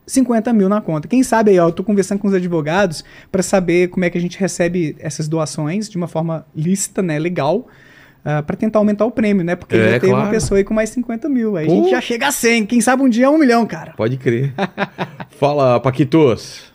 50 0.07 0.53
mil 0.53 0.69
na 0.69 0.81
conta. 0.81 1.09
Quem 1.09 1.23
sabe 1.23 1.51
aí, 1.53 1.59
ó, 1.59 1.69
eu 1.69 1.73
tô 1.73 1.83
conversando 1.83 2.19
com 2.19 2.29
os 2.29 2.35
advogados 2.35 3.03
para 3.33 3.43
saber 3.43 3.89
como 3.89 4.05
é 4.05 4.11
que 4.11 4.19
a 4.19 4.21
gente 4.21 4.39
recebe 4.39 4.95
essas 4.99 5.27
doações 5.29 5.89
de 5.89 5.97
uma 5.97 6.07
forma 6.07 6.47
lícita, 6.55 7.01
né, 7.03 7.19
legal, 7.19 7.67
para 8.47 8.57
tentar 8.57 8.79
aumentar 8.79 9.05
o 9.05 9.11
prêmio, 9.11 9.45
né? 9.45 9.55
Porque 9.55 9.77
É, 9.77 9.93
já 9.93 10.01
tem 10.01 10.09
uma 10.11 10.21
claro. 10.21 10.31
pessoa 10.31 10.57
aí 10.59 10.65
com 10.65 10.73
mais 10.73 10.89
50 10.91 11.29
mil. 11.29 11.57
Aí 11.59 11.67
a 11.67 11.69
Pô. 11.69 11.75
gente 11.75 11.91
já 11.91 12.01
chega 12.01 12.29
a 12.29 12.33
100. 12.33 12.65
Quem 12.67 12.81
sabe 12.81 13.03
um 13.03 13.09
dia 13.09 13.27
é 13.27 13.29
um 13.29 13.37
milhão, 13.37 13.67
cara. 13.67 13.93
Pode 13.97 14.17
crer. 14.17 14.55
Fala, 15.39 15.79
Paquitos. 15.79 16.73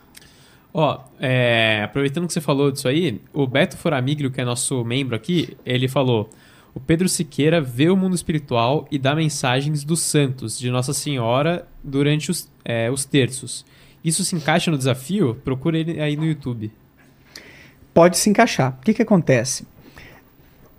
Ó, 0.72 1.00
é, 1.18 1.82
aproveitando 1.84 2.28
que 2.28 2.32
você 2.32 2.40
falou 2.40 2.70
disso 2.70 2.86
aí, 2.86 3.20
o 3.32 3.48
Beto 3.48 3.76
Foramiglio, 3.76 4.30
que 4.30 4.40
é 4.40 4.44
nosso 4.44 4.84
membro 4.84 5.16
aqui, 5.16 5.56
ele 5.66 5.88
falou: 5.88 6.30
o 6.74 6.80
Pedro 6.80 7.08
Siqueira 7.08 7.60
vê 7.60 7.88
o 7.90 7.96
mundo 7.96 8.14
espiritual 8.14 8.86
e 8.90 8.98
dá 8.98 9.14
mensagens 9.14 9.82
dos 9.84 10.00
santos, 10.00 10.58
de 10.58 10.70
Nossa 10.70 10.92
Senhora, 10.92 11.66
durante 11.82 12.30
os, 12.30 12.48
é, 12.64 12.90
os 12.90 13.04
terços. 13.04 13.64
Isso 14.04 14.24
se 14.24 14.34
encaixa 14.34 14.70
no 14.70 14.78
desafio? 14.78 15.34
Procura 15.44 15.78
ele 15.78 16.00
aí 16.00 16.16
no 16.16 16.24
YouTube. 16.24 16.70
pode 17.92 18.18
se 18.18 18.30
encaixar. 18.30 18.78
O 18.80 18.84
que, 18.84 18.94
que 18.94 19.02
acontece? 19.02 19.66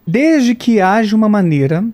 Desde 0.08 0.56
que 0.56 0.82
haja 0.82 1.16
uma 1.16 1.30
maneira 1.30 1.86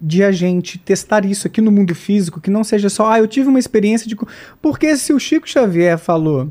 de 0.00 0.22
a 0.22 0.30
gente 0.32 0.78
testar 0.78 1.24
isso 1.24 1.46
aqui 1.46 1.60
no 1.60 1.72
mundo 1.72 1.94
físico, 1.94 2.40
que 2.40 2.50
não 2.50 2.64
seja 2.64 2.88
só, 2.88 3.10
ah, 3.10 3.18
eu 3.18 3.26
tive 3.26 3.48
uma 3.48 3.58
experiência 3.58 4.08
de. 4.08 4.14
co-". 4.16 4.26
Porque 4.60 4.96
se 4.96 5.12
o 5.12 5.18
Chico 5.18 5.48
Xavier 5.48 5.98
falou 5.98 6.50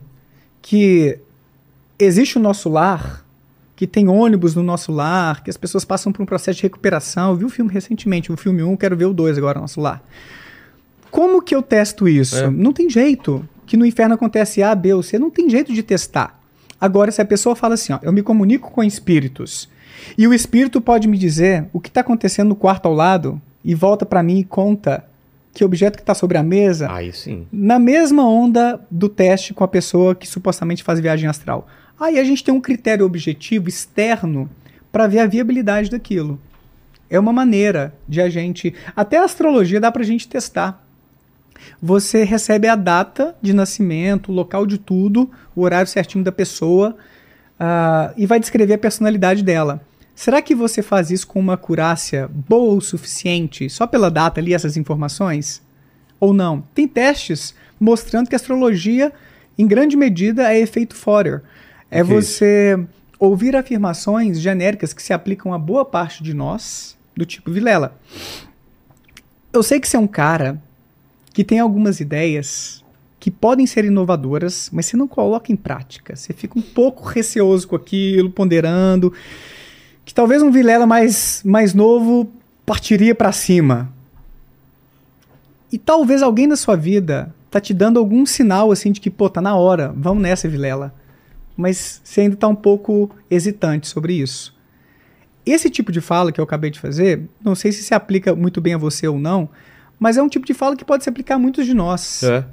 que 0.62 1.20
existe 2.00 2.38
o 2.38 2.42
nosso 2.42 2.70
lar, 2.70 3.26
que 3.82 3.88
tem 3.88 4.08
ônibus 4.08 4.54
no 4.54 4.62
nosso 4.62 4.92
lar, 4.92 5.44
que 5.44 5.50
as 5.50 5.58
pessoas 5.58 5.84
passam 5.84 6.12
por 6.12 6.22
um 6.22 6.26
processo 6.28 6.58
de 6.58 6.62
recuperação, 6.62 7.32
eu 7.32 7.36
vi 7.36 7.46
o 7.46 7.50
filme 7.50 7.74
recentemente, 7.74 8.32
o 8.32 8.38
filme 8.38 8.62
1, 8.62 8.78
quero 8.78 8.96
ver 8.96 9.06
o 9.06 9.14
2 9.14 9.40
agora, 9.40 9.60
nosso 9.60 9.82
lar. 9.82 10.04
Como 11.10 11.42
que 11.42 11.56
eu 11.56 11.64
testo 11.64 12.08
isso? 12.08 12.38
É. 12.38 12.48
Não 12.48 12.72
tem 12.72 12.88
jeito. 12.92 13.44
Que 13.66 13.76
no 13.76 13.84
inferno 13.84 14.14
acontece 14.14 14.62
A, 14.62 14.76
B 14.76 14.94
ou 14.94 15.02
C, 15.02 15.18
não 15.18 15.32
tem 15.32 15.50
jeito 15.50 15.74
de 15.74 15.82
testar. 15.82 16.40
Agora, 16.80 17.12
se 17.12 17.24
a 17.24 17.26
pessoa 17.26 17.56
fala 17.56 17.74
assim, 17.74 17.92
ó, 17.92 17.98
eu 18.04 18.14
me 18.14 18.22
comunico 18.22 18.70
com 18.70 18.84
espíritos, 18.84 19.68
e 20.16 20.28
o 20.28 20.34
espírito 20.34 20.80
pode 20.80 21.08
me 21.08 21.18
dizer 21.18 21.66
o 21.74 21.80
que 21.80 21.90
está 21.90 22.02
acontecendo 22.02 22.50
no 22.50 22.56
quarto 22.56 22.86
ao 22.86 22.94
lado, 22.94 23.42
e 23.66 23.74
volta 23.74 24.06
para 24.06 24.22
mim 24.22 24.38
e 24.38 24.44
conta 24.44 25.04
que 25.56 25.66
objeto 25.66 25.96
que 25.96 26.04
está 26.04 26.14
sobre 26.14 26.38
a 26.38 26.44
mesa, 26.44 26.88
Aí 26.92 27.12
sim. 27.12 27.48
na 27.52 27.80
mesma 27.80 28.30
onda 28.30 28.80
do 28.92 29.10
teste 29.10 29.56
com 29.56 29.64
a 29.64 29.68
pessoa 29.68 30.14
que 30.14 30.28
supostamente 30.28 30.84
faz 30.84 31.00
viagem 31.00 31.28
astral. 31.28 31.68
Aí 32.02 32.18
a 32.18 32.24
gente 32.24 32.44
tem 32.44 32.52
um 32.52 32.60
critério 32.60 33.06
objetivo 33.06 33.70
externo 33.70 34.50
para 34.92 35.06
ver 35.06 35.20
a 35.20 35.28
viabilidade 35.28 35.88
daquilo. 35.88 36.42
É 37.08 37.20
uma 37.20 37.32
maneira 37.32 37.94
de 38.10 38.20
a 38.20 38.28
gente. 38.28 38.74
Até 38.96 39.20
a 39.20 39.24
astrologia 39.24 39.80
dá 39.80 39.92
para 39.92 40.02
a 40.02 40.06
gente 40.06 40.28
testar. 40.28 40.84
Você 41.80 42.24
recebe 42.24 42.68
a 42.68 42.76
data 42.76 43.36
de 43.40 43.54
nascimento, 43.54 44.32
o 44.32 44.36
local 44.36 44.66
de 44.66 44.80
tudo, 44.80 45.30
o 45.56 45.62
horário 45.62 45.86
certinho 45.86 46.24
da 46.24 46.32
pessoa 46.32 46.98
ah, 47.60 48.12
e 48.18 48.26
vai 48.26 48.40
descrever 48.40 48.74
a 48.74 48.80
personalidade 48.80 49.44
dela. 49.44 49.80
Será 50.16 50.42
que 50.42 50.56
você 50.56 50.82
faz 50.82 51.12
isso 51.12 51.28
com 51.28 51.40
uma 51.40 51.54
acurácia 51.54 52.28
boa 52.48 52.74
o 52.74 52.82
suficiente, 52.82 53.70
só 53.70 53.86
pela 53.86 54.10
data 54.10 54.42
ali, 54.42 54.56
essas 54.56 54.76
informações? 54.76 55.62
Ou 56.20 56.34
não? 56.34 56.64
Tem 56.74 56.88
testes 56.88 57.54
mostrando 57.80 58.28
que 58.28 58.34
a 58.34 58.38
astrologia, 58.38 59.14
em 59.56 59.68
grande 59.68 59.96
medida, 59.96 60.52
é 60.52 60.60
efeito 60.60 60.96
Forer. 60.96 61.44
É 61.92 62.00
é 62.00 62.04
você 62.04 62.80
ouvir 63.20 63.56
afirmações 63.56 64.40
genéricas 64.40 64.94
que 64.94 65.04
se 65.04 65.14
aplicam 65.14 65.54
a 65.54 65.60
boa 65.60 65.86
parte 65.86 66.24
de 66.24 66.34
nós, 66.34 66.98
do 67.16 67.26
tipo 67.26 67.52
Vilela. 67.52 67.96
Eu 69.54 69.62
sei 69.62 69.80
que 69.80 69.88
você 69.88 69.98
é 69.98 70.00
um 70.00 70.08
cara 70.08 70.60
que 71.34 71.44
tem 71.44 71.60
algumas 71.60 72.00
ideias 72.00 72.82
que 73.20 73.30
podem 73.30 73.68
ser 73.68 73.86
inovadoras, 73.86 74.70
mas 74.74 74.88
você 74.88 74.98
não 74.98 75.08
coloca 75.08 75.52
em 75.52 75.56
prática. 75.56 76.16
Você 76.16 76.34
fica 76.34 76.58
um 76.58 76.62
pouco 76.62 77.08
receoso 77.08 77.68
com 77.68 77.76
aquilo, 77.76 78.32
ponderando. 78.32 79.14
Que 80.04 80.14
talvez 80.14 80.42
um 80.42 80.50
Vilela 80.50 80.88
mais, 80.88 81.44
mais 81.46 81.74
novo 81.74 82.32
partiria 82.66 83.14
para 83.14 83.32
cima. 83.32 83.94
E 85.72 85.78
talvez 85.78 86.24
alguém 86.24 86.48
na 86.48 86.56
sua 86.56 86.76
vida 86.76 87.34
tá 87.52 87.62
te 87.62 87.74
dando 87.74 88.00
algum 88.00 88.26
sinal 88.26 88.72
assim 88.72 88.92
de 88.92 89.00
que, 89.00 89.10
pô, 89.12 89.30
tá 89.30 89.42
na 89.42 89.56
hora, 89.56 89.94
vamos 89.96 90.24
nessa, 90.24 90.48
Vilela. 90.48 90.94
Mas 91.56 92.02
você 92.04 92.22
ainda 92.22 92.36
tá 92.36 92.48
um 92.48 92.56
pouco 92.56 93.10
hesitante 93.30 93.88
sobre 93.88 94.14
isso. 94.14 94.56
Esse 95.46 95.70
tipo 95.70 95.92
de 95.92 96.02
fala 96.02 96.32
que 96.32 96.40
eu 96.40 96.44
acabei 96.44 96.70
de 96.70 96.80
fazer, 96.80 97.24
não 97.44 97.56
sei 97.56 97.72
se 97.72 97.84
se 97.84 97.94
aplica 97.94 98.36
muito 98.36 98.62
bem 98.62 98.74
a 98.76 98.78
você 98.78 99.08
ou 99.08 99.18
não, 99.18 99.50
mas 100.00 100.18
é 100.18 100.22
um 100.22 100.30
tipo 100.30 100.46
de 100.46 100.54
fala 100.54 100.76
que 100.76 100.86
pode 100.86 101.04
se 101.04 101.10
aplicar 101.10 101.36
a 101.36 101.40
muitos 101.40 101.66
de 101.66 101.74
nós 101.74 102.22
É. 102.24 102.46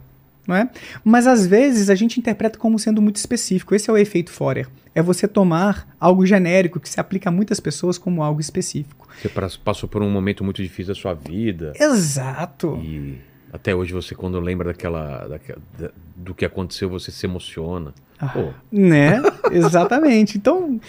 não 0.47 0.55
é? 0.57 0.71
Mas 1.05 1.27
às 1.27 1.47
vezes 1.47 1.91
a 1.91 1.95
gente 1.95 2.19
interpreta 2.19 2.59
como 2.59 2.79
sendo 2.79 3.03
muito 3.03 3.17
específico. 3.17 3.75
Esse 3.75 3.91
é 3.91 3.93
o 3.93 3.97
efeito 3.99 4.31
Forer. 4.33 4.69
É 4.95 5.03
você 5.03 5.29
tomar 5.29 5.87
algo 6.01 6.25
genérico 6.27 6.81
que 6.81 6.89
se 6.89 6.99
aplica 6.99 7.29
a 7.29 7.33
muitas 7.33 7.61
pessoas 7.61 7.99
como 7.99 8.23
algo 8.23 8.41
específico. 8.41 9.07
Você 9.23 9.29
passou 9.63 9.89
por 9.89 10.03
um 10.03 10.11
momento 10.11 10.43
muito 10.43 10.63
difícil 10.63 10.95
da 10.95 11.01
sua 11.01 11.13
vida. 11.15 11.73
Exato. 11.79 12.81
E 12.83 13.19
até 13.53 13.75
hoje 13.75 13.93
você, 13.93 14.15
quando 14.15 14.39
lembra 14.41 14.69
daquela, 14.69 15.27
daquela- 15.29 15.61
da- 15.79 15.91
do 16.17 16.35
que 16.35 16.45
aconteceu, 16.45 16.89
você 16.91 17.11
se 17.11 17.27
emociona. 17.27 17.93
Pô, 18.33 18.51
Né? 18.73 19.23
Exatamente. 19.53 20.37
Então, 20.37 20.81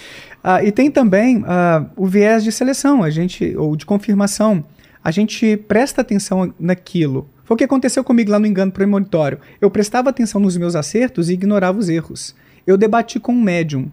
ah, 0.43 0.63
e 0.63 0.71
tem 0.71 0.89
também 0.89 1.43
ah, 1.47 1.85
o 1.95 2.05
viés 2.07 2.43
de 2.43 2.51
seleção, 2.51 3.03
a 3.03 3.09
gente 3.09 3.55
ou 3.55 3.75
de 3.75 3.85
confirmação. 3.85 4.63
A 5.03 5.11
gente 5.11 5.55
presta 5.55 6.01
atenção 6.01 6.53
naquilo. 6.59 7.29
Foi 7.45 7.55
o 7.55 7.57
que 7.57 7.63
aconteceu 7.63 8.03
comigo 8.03 8.31
lá 8.31 8.39
no 8.39 8.45
engano 8.45 8.71
premonitório. 8.71 9.39
Eu 9.61 9.69
prestava 9.71 10.09
atenção 10.09 10.41
nos 10.41 10.57
meus 10.57 10.75
acertos 10.75 11.29
e 11.29 11.33
ignorava 11.33 11.77
os 11.79 11.87
erros. 11.89 12.35
Eu 12.67 12.77
debati 12.77 13.19
com 13.19 13.31
um 13.31 13.41
médium 13.41 13.91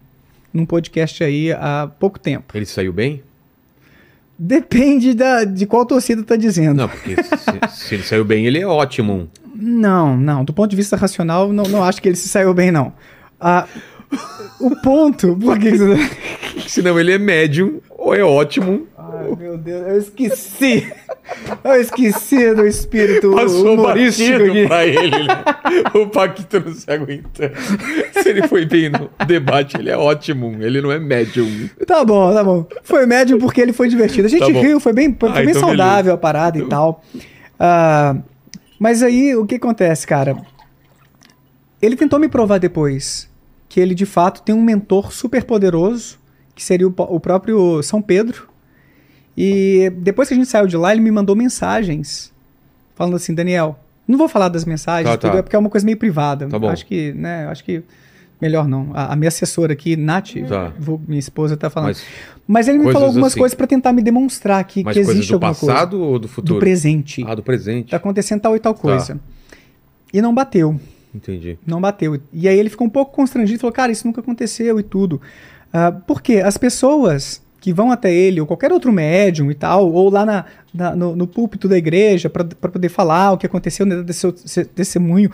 num 0.53 0.65
podcast 0.65 1.23
aí 1.23 1.51
há 1.53 1.89
pouco 1.99 2.19
tempo. 2.19 2.55
ele 2.57 2.65
saiu 2.65 2.91
bem? 2.91 3.21
Depende 4.39 5.13
da, 5.13 5.43
de 5.43 5.65
qual 5.65 5.85
torcida 5.85 6.23
tá 6.23 6.35
dizendo. 6.35 6.77
Não, 6.77 6.89
porque 6.89 7.15
se, 7.15 7.87
se 7.87 7.95
ele 7.95 8.03
saiu 8.03 8.23
bem, 8.23 8.45
ele 8.45 8.59
é 8.59 8.67
ótimo. 8.67 9.27
Não, 9.55 10.15
não. 10.15 10.45
Do 10.45 10.53
ponto 10.53 10.69
de 10.69 10.75
vista 10.75 10.95
racional, 10.95 11.51
não, 11.51 11.63
não 11.63 11.83
acho 11.83 12.01
que 12.01 12.07
ele 12.07 12.15
se 12.15 12.29
saiu 12.29 12.53
bem, 12.53 12.71
não. 12.71 12.93
Ah, 13.39 13.65
o 14.59 14.75
ponto. 14.81 15.35
Por 15.35 15.59
que 15.59 15.71
você... 15.71 16.09
Senão 16.67 16.97
ele 16.99 17.11
é 17.13 17.17
médium 17.17 17.79
ou 17.89 18.15
é 18.15 18.23
ótimo. 18.23 18.87
Ai, 18.97 19.35
meu 19.37 19.57
Deus, 19.57 19.87
eu 19.87 19.97
esqueci. 19.97 20.91
Eu 21.63 21.81
esqueci 21.81 22.53
do 22.53 22.65
espírito 22.65 23.31
Passou 23.33 23.73
humorístico 23.73 24.39
batido 24.47 24.67
pra 24.67 24.85
ele. 24.85 25.27
né? 25.27 25.43
O 25.93 26.07
Paquito 26.07 26.59
não 26.65 26.73
se 26.73 26.89
aguenta. 26.89 27.51
Se 28.13 28.29
ele 28.29 28.47
foi 28.47 28.65
bem 28.65 28.89
no 28.89 29.09
debate, 29.25 29.77
ele 29.77 29.89
é 29.89 29.97
ótimo. 29.97 30.55
Ele 30.63 30.81
não 30.81 30.91
é 30.91 30.99
médium. 30.99 31.69
Tá 31.85 32.05
bom, 32.05 32.33
tá 32.33 32.43
bom. 32.43 32.65
Foi 32.83 33.05
médio 33.05 33.37
porque 33.39 33.59
ele 33.59 33.73
foi 33.73 33.89
divertido. 33.89 34.27
A 34.27 34.29
gente 34.29 34.53
Tá 34.53 34.59
riu, 34.59 34.79
foi 34.79 34.93
bem, 34.93 35.15
foi 35.19 35.29
Ah, 35.29 35.33
bem 35.33 35.49
então 35.49 35.61
saudável 35.61 36.13
a 36.13 36.17
parada 36.17 36.57
e 36.57 36.65
tal. 36.67 37.03
Ah, 37.59 38.15
mas 38.79 39.03
aí, 39.03 39.35
o 39.35 39.45
que 39.45 39.55
acontece, 39.55 40.07
cara? 40.07 40.37
Ele 41.81 41.95
tentou 41.95 42.19
me 42.19 42.29
provar 42.29 42.57
depois 42.57 43.29
que 43.77 43.81
ele, 43.81 43.93
de 43.93 44.07
fato, 44.07 44.41
tem 44.41 44.55
um 44.55 44.61
mentor 44.63 45.11
super 45.13 45.43
poderoso, 45.43 46.17
que 46.55 46.63
seria 46.63 46.87
o, 46.87 46.93
o 46.97 47.19
próprio 47.19 47.83
São 47.83 48.01
Pedro. 48.01 48.49
E 49.37 49.91
depois 49.97 50.27
que 50.27 50.33
a 50.33 50.37
gente 50.37 50.49
saiu 50.49 50.65
de 50.65 50.75
lá, 50.75 50.91
ele 50.91 50.99
me 51.01 51.11
mandou 51.11 51.35
mensagens 51.35 52.33
falando 52.95 53.15
assim, 53.17 53.35
Daniel, 53.35 53.77
não 54.07 54.17
vou 54.17 54.27
falar 54.27 54.49
das 54.49 54.65
mensagens, 54.65 55.07
Tá, 55.11 55.15
tá. 55.15 55.27
tudo, 55.29 55.37
é 55.37 55.41
porque 55.43 55.55
é 55.55 55.59
uma 55.59 55.69
coisa 55.69 55.85
meio 55.85 55.95
privada. 55.97 56.47
Tá 56.47 56.57
bom. 56.57 56.69
Acho 56.69 56.87
que, 56.87 57.11
né, 57.13 57.45
acho 57.49 57.63
que 57.63 57.83
melhor 58.41 58.67
não. 58.67 58.89
A, 58.95 59.13
a 59.13 59.15
minha 59.15 59.27
assessora 59.27 59.73
aqui, 59.73 59.95
Nath, 59.95 60.31
Tá. 60.49 60.73
vou- 60.79 60.99
minha 61.07 61.19
esposa, 61.19 61.55
tá 61.55 61.69
falando. 61.69 61.89
Mas, 61.89 62.03
Mas 62.47 62.67
ele 62.67 62.79
me 62.79 62.91
falou 62.91 63.09
algumas 63.09 63.33
assim. 63.33 63.39
coisas 63.39 63.53
pra 63.55 63.67
tentar 63.67 63.93
me 63.93 64.01
demonstrar 64.01 64.63
que, 64.63 64.83
mas 64.83 64.95
que 64.95 64.99
existe 65.01 65.29
do 65.29 65.35
alguma 65.35 65.53
passado 65.53 66.01
ou 66.01 66.13
do 66.17 66.21
coisa. 66.21 66.33
futuro? 66.33 66.55
Do 66.55 66.59
presente. 66.59 67.23
Ah, 67.27 67.35
do 67.35 67.43
presente. 67.43 67.91
Tá 67.91 67.97
acontecendo 67.97 68.41
tal 68.41 68.55
e 68.55 68.59
tal 68.59 68.73
coisa. 68.73 69.19
E 70.11 70.19
não 70.19 70.33
bateu. 70.33 70.79
Entendi. 71.13 71.57
Não 71.65 71.81
bateu. 71.81 72.19
E 72.31 72.47
aí 72.47 72.57
ele 72.57 72.69
ficou 72.69 72.85
um 72.85 72.89
pouco 72.89 73.11
constrangido 73.13 73.57
e 73.57 73.61
falou, 73.61 73.73
cara, 73.73 73.91
isso 73.91 74.05
nunca 74.05 74.21
aconteceu 74.21 74.79
e 74.79 74.83
tudo. 74.83 75.21
Ah, 75.73 75.91
por 75.91 76.21
quê? 76.21 76.41
As 76.45 76.57
pessoas 76.57 77.41
que 77.59 77.73
vão 77.73 77.91
até 77.91 78.13
ele, 78.13 78.39
ou 78.39 78.45
qualquer 78.45 78.71
outro 78.71 78.91
médium 78.91 79.49
e 79.49 79.55
tal, 79.55 79.91
ou 79.91 80.09
lá 80.09 80.25
na, 80.25 80.45
na- 80.73 80.95
no, 80.95 81.15
no 81.15 81.25
púlpito 81.27 81.67
da 81.67 81.75
igreja 81.77 82.29
para 82.29 82.43
poder 82.45 82.87
falar 82.89 83.31
o 83.31 83.37
que 83.37 83.45
aconteceu 83.47 83.85
né, 83.85 84.03
desse 84.03 84.19
seu 84.19 84.33
se- 84.37 84.63
testemunho, 84.65 85.31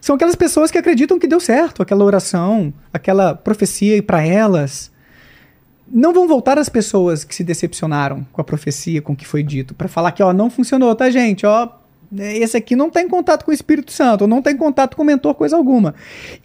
são 0.00 0.16
aquelas 0.16 0.34
pessoas 0.34 0.70
que 0.70 0.78
acreditam 0.78 1.18
que 1.18 1.26
deu 1.28 1.38
certo, 1.38 1.82
aquela 1.82 2.02
oração, 2.04 2.72
aquela 2.92 3.34
profecia 3.34 4.02
para 4.02 4.24
elas. 4.26 4.90
Não 5.88 6.12
vão 6.12 6.26
voltar 6.26 6.58
as 6.58 6.68
pessoas 6.68 7.22
que 7.24 7.34
se 7.34 7.44
decepcionaram 7.44 8.26
com 8.32 8.40
a 8.40 8.44
profecia, 8.44 9.00
com 9.02 9.12
o 9.12 9.16
que 9.16 9.26
foi 9.26 9.42
dito, 9.42 9.74
para 9.74 9.86
falar 9.86 10.10
que 10.12 10.22
ó, 10.22 10.32
não 10.32 10.50
funcionou, 10.50 10.94
tá, 10.96 11.08
gente? 11.10 11.46
Ó, 11.46 11.68
esse 12.18 12.56
aqui 12.56 12.76
não 12.76 12.88
está 12.88 13.00
em 13.02 13.08
contato 13.08 13.44
com 13.44 13.50
o 13.50 13.54
Espírito 13.54 13.92
Santo, 13.92 14.26
não 14.26 14.38
está 14.38 14.50
em 14.50 14.56
contato 14.56 14.96
com 14.96 15.02
o 15.02 15.06
mentor, 15.06 15.34
coisa 15.34 15.56
alguma. 15.56 15.94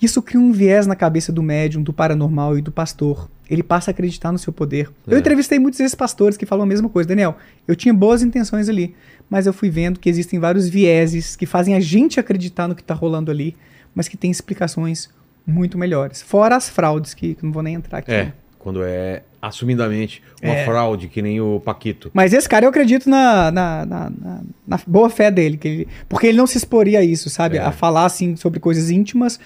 Isso 0.01 0.21
cria 0.21 0.39
um 0.39 0.51
viés 0.51 0.87
na 0.87 0.95
cabeça 0.95 1.31
do 1.31 1.41
médium, 1.43 1.81
do 1.83 1.93
paranormal 1.93 2.57
e 2.57 2.61
do 2.61 2.71
pastor. 2.71 3.29
Ele 3.49 3.61
passa 3.63 3.89
a 3.89 3.93
acreditar 3.93 4.31
no 4.31 4.39
seu 4.39 4.53
poder. 4.53 4.89
Eu 5.05 5.17
É. 5.17 5.19
entrevistei 5.19 5.59
muitos 5.59 5.77
desses 5.79 5.95
pastores 5.95 6.37
que 6.37 6.45
falam 6.45 6.63
a 6.63 6.67
mesma 6.67 6.87
coisa. 6.89 7.09
Daniel, 7.09 7.35
eu 7.67 7.75
tinha 7.75 7.93
boas 7.93 8.21
intenções 8.23 8.69
ali, 8.69 8.95
mas 9.29 9.45
eu 9.45 9.53
fui 9.53 9.69
vendo 9.69 9.99
que 9.99 10.09
existem 10.09 10.39
vários 10.39 10.69
vieses 10.69 11.35
que 11.35 11.45
fazem 11.45 11.75
a 11.75 11.79
gente 11.79 12.19
acreditar 12.19 12.67
no 12.67 12.75
que 12.75 12.81
está 12.81 12.93
rolando 12.93 13.29
ali, 13.29 13.55
mas 13.93 14.07
que 14.07 14.15
tem 14.15 14.31
explicações 14.31 15.09
muito 15.45 15.77
melhores. 15.77 16.21
Fora 16.21 16.55
as 16.55 16.69
fraudes, 16.69 17.13
que, 17.13 17.35
que 17.35 17.43
não 17.43 17.51
vou 17.51 17.61
nem 17.63 17.73
entrar 17.75 17.97
aqui. 17.99 18.11
É, 18.11 18.31
quando 18.57 18.83
é 18.83 19.23
assumidamente 19.41 20.21
uma 20.41 20.53
É. 20.53 20.65
fraude, 20.65 21.07
que 21.07 21.21
nem 21.21 21.41
o 21.41 21.59
Paquito. 21.59 22.11
Mas 22.13 22.31
esse 22.33 22.47
cara 22.47 22.65
eu 22.65 22.69
acredito 22.69 23.09
na, 23.09 23.51
na, 23.51 23.85
na, 23.85 24.09
na- 24.09 24.41
na 24.67 24.79
boa 24.85 25.09
fé 25.09 25.31
dele, 25.31 25.57
que 25.57 25.67
ele- 25.67 25.87
porque 26.07 26.27
ele 26.27 26.37
não 26.37 26.45
se 26.45 26.57
exporia 26.57 26.99
a 26.99 27.03
isso, 27.03 27.29
sabe? 27.29 27.57
É. 27.57 27.61
A 27.61 27.71
falar 27.71 28.05
assim 28.05 28.35
sobre 28.35 28.59
coisas 28.59 28.89
íntimas 28.91 29.39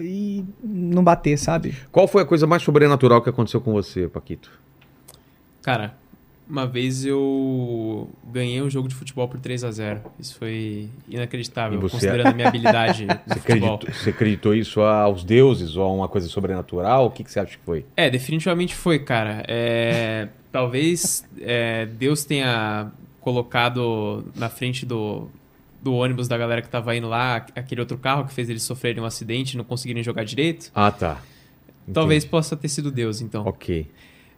e 0.00 0.44
não 0.62 1.02
bater, 1.02 1.36
sabe? 1.38 1.74
Qual 1.90 2.06
foi 2.06 2.22
a 2.22 2.24
coisa 2.26 2.46
mais 2.46 2.62
sobrenatural 2.62 3.20
que 3.20 3.28
aconteceu 3.30 3.60
com 3.60 3.72
você, 3.72 4.06
Paquito? 4.08 4.50
Cara, 5.62 5.94
uma 6.52 6.66
vez 6.66 7.04
eu 7.06 8.10
ganhei 8.30 8.60
um 8.60 8.68
jogo 8.68 8.86
de 8.86 8.94
futebol 8.94 9.26
por 9.26 9.40
3 9.40 9.64
a 9.64 9.70
0 9.70 10.02
Isso 10.20 10.36
foi 10.38 10.90
inacreditável, 11.08 11.80
você- 11.80 11.92
considerando 11.92 12.26
a 12.28 12.32
minha 12.34 12.46
habilidade 12.48 13.06
no 13.26 13.34
Você 13.34 13.40
futebol. 13.40 13.74
acreditou, 13.76 13.94
você 14.04 14.10
acreditou 14.10 14.54
isso 14.54 14.80
aos 14.82 15.24
deuses 15.24 15.76
ou 15.76 15.82
a 15.84 15.90
uma 15.92 16.08
coisa 16.08 16.28
sobrenatural? 16.28 17.06
O 17.06 17.10
que, 17.10 17.24
que 17.24 17.32
você 17.32 17.40
acha 17.40 17.52
que 17.56 17.64
foi? 17.64 17.86
É, 17.96 18.10
definitivamente 18.10 18.74
foi, 18.74 18.98
cara. 18.98 19.42
É, 19.48 20.28
talvez 20.52 21.26
é, 21.40 21.86
Deus 21.86 22.24
tenha 22.24 22.92
colocado 23.20 24.24
na 24.36 24.48
frente 24.50 24.84
do, 24.84 25.28
do 25.82 25.94
ônibus 25.94 26.28
da 26.28 26.36
galera 26.36 26.60
que 26.60 26.68
tava 26.68 26.94
indo 26.94 27.08
lá 27.08 27.36
aquele 27.56 27.80
outro 27.80 27.96
carro 27.96 28.26
que 28.26 28.34
fez 28.34 28.50
eles 28.50 28.62
sofrerem 28.62 29.02
um 29.02 29.06
acidente 29.06 29.54
e 29.54 29.56
não 29.56 29.64
conseguirem 29.64 30.02
jogar 30.02 30.24
direito. 30.24 30.70
Ah, 30.74 30.90
tá. 30.90 31.22
Entendi. 31.82 31.94
Talvez 31.94 32.24
possa 32.24 32.54
ter 32.56 32.68
sido 32.68 32.90
Deus, 32.92 33.20
então. 33.20 33.44
Ok. 33.46 33.86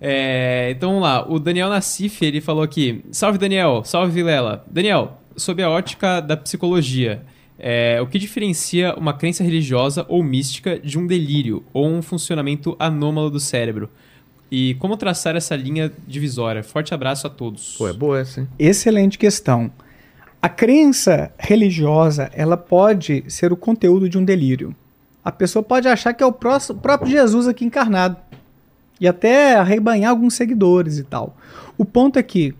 É, 0.07 0.69
então 0.73 0.91
vamos 0.91 1.03
lá. 1.03 1.27
O 1.27 1.39
Daniel 1.39 1.71
Nassif, 1.71 2.23
ele 2.23 2.41
falou 2.43 2.63
aqui: 2.63 3.03
Salve 3.11 3.39
Daniel, 3.39 3.83
salve 3.85 4.13
Vilela. 4.13 4.63
Daniel, 4.71 5.19
sob 5.35 5.63
a 5.63 5.71
ótica 5.71 6.21
da 6.21 6.37
psicologia, 6.37 7.23
é, 7.59 7.99
o 8.03 8.07
que 8.07 8.19
diferencia 8.19 8.95
uma 8.97 9.15
crença 9.15 9.43
religiosa 9.43 10.05
ou 10.07 10.23
mística 10.23 10.79
de 10.79 10.99
um 10.99 11.07
delírio 11.07 11.65
ou 11.73 11.89
um 11.89 12.03
funcionamento 12.03 12.77
anômalo 12.79 13.31
do 13.31 13.41
cérebro? 13.41 13.89
E 14.51 14.75
como 14.75 14.95
traçar 14.97 15.35
essa 15.37 15.57
linha 15.57 15.91
divisória? 16.07 16.63
Forte 16.63 16.93
abraço 16.93 17.27
a 17.27 17.31
todos. 17.31 17.75
Pô, 17.79 17.89
é 17.89 17.93
boa 17.95 18.21
essa, 18.21 18.41
hein? 18.43 18.49
Excelente 18.59 19.17
questão. 19.17 19.71
A 20.41 20.51
crença 20.51 21.33
religiosa, 21.39 22.31
ela 22.35 22.59
pode 22.59 23.25
ser 23.29 23.55
o 23.55 23.57
conteúdo 23.57 24.07
de 24.07 24.19
um 24.19 24.25
delírio. 24.25 24.77
A 25.25 25.33
pessoa 25.33 25.63
pode 25.63 25.89
achar 25.89 26.13
que 26.13 26.23
é 26.23 26.27
o 26.27 26.31
próximo- 26.31 26.79
próprio 26.79 27.11
Jesus 27.11 27.49
aqui 27.49 27.65
encarnado. 27.65 28.19
E 29.05 29.07
até 29.07 29.57
arrebanhar 29.57 30.11
alguns 30.11 30.33
seguidores 30.33 30.97
e 30.97 31.05
tal. 31.05 31.37
O 31.77 31.85
ponto 31.85 32.19
é 32.19 32.23
que, 32.23 32.55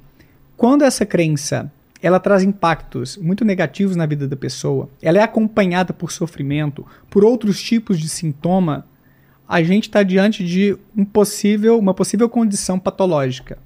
quando 0.59 0.83
essa 0.83 1.07
crença 1.07 1.73
ela 2.03 2.21
traz 2.21 2.43
impactos 2.43 3.17
muito 3.17 3.47
negativos 3.47 3.97
na 3.97 4.05
vida 4.05 4.29
da 4.29 4.37
pessoa, 4.37 4.91
ela 5.01 5.17
é 5.17 5.23
acompanhada 5.23 5.95
por 5.95 6.13
sofrimento, 6.13 6.87
por 7.09 7.25
outros 7.25 7.63
tipos 7.63 7.99
de 7.99 8.11
sintoma, 8.11 8.87
a 9.49 9.63
gente 9.63 9.85
está 9.85 10.03
diante 10.03 10.45
de 10.45 10.77
um 10.95 11.03
possível, 11.03 11.79
uma 11.79 11.95
possível 11.95 12.29
condição 12.29 12.79
patológica. 12.79 13.57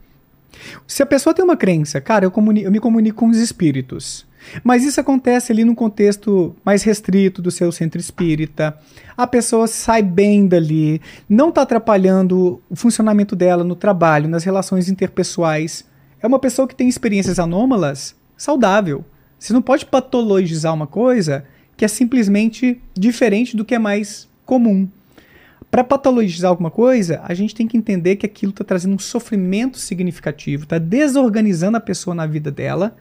Se 0.86 1.02
a 1.02 1.06
pessoa 1.06 1.34
tem 1.34 1.44
uma 1.44 1.56
crença, 1.56 2.00
cara, 2.00 2.26
eu, 2.26 2.32
eu 2.62 2.70
me 2.70 2.78
comunico 2.78 3.18
com 3.18 3.28
os 3.28 3.38
espíritos. 3.38 4.24
Mas 4.62 4.84
isso 4.84 5.00
acontece 5.00 5.52
ali 5.52 5.64
num 5.64 5.74
contexto 5.74 6.54
mais 6.64 6.82
restrito 6.82 7.42
do 7.42 7.50
seu 7.50 7.70
centro 7.72 8.00
espírita. 8.00 8.76
A 9.16 9.26
pessoa 9.26 9.66
sai 9.66 10.02
bem 10.02 10.46
dali, 10.46 11.00
não 11.28 11.48
está 11.48 11.62
atrapalhando 11.62 12.62
o 12.68 12.76
funcionamento 12.76 13.34
dela 13.34 13.64
no 13.64 13.74
trabalho, 13.74 14.28
nas 14.28 14.44
relações 14.44 14.88
interpessoais. 14.88 15.84
É 16.20 16.26
uma 16.26 16.38
pessoa 16.38 16.68
que 16.68 16.74
tem 16.74 16.88
experiências 16.88 17.38
anômalas, 17.38 18.14
saudável. 18.36 19.04
Você 19.38 19.52
não 19.52 19.62
pode 19.62 19.86
patologizar 19.86 20.74
uma 20.74 20.86
coisa 20.86 21.44
que 21.76 21.84
é 21.84 21.88
simplesmente 21.88 22.80
diferente 22.92 23.56
do 23.56 23.64
que 23.64 23.74
é 23.74 23.78
mais 23.78 24.28
comum. 24.44 24.88
Para 25.70 25.84
patologizar 25.84 26.50
alguma 26.50 26.70
coisa, 26.70 27.20
a 27.24 27.34
gente 27.34 27.54
tem 27.54 27.68
que 27.68 27.76
entender 27.76 28.16
que 28.16 28.24
aquilo 28.24 28.50
está 28.50 28.64
trazendo 28.64 28.94
um 28.94 28.98
sofrimento 28.98 29.78
significativo, 29.78 30.64
está 30.64 30.78
desorganizando 30.78 31.76
a 31.76 31.80
pessoa 31.80 32.14
na 32.14 32.26
vida 32.26 32.50
dela, 32.50 32.96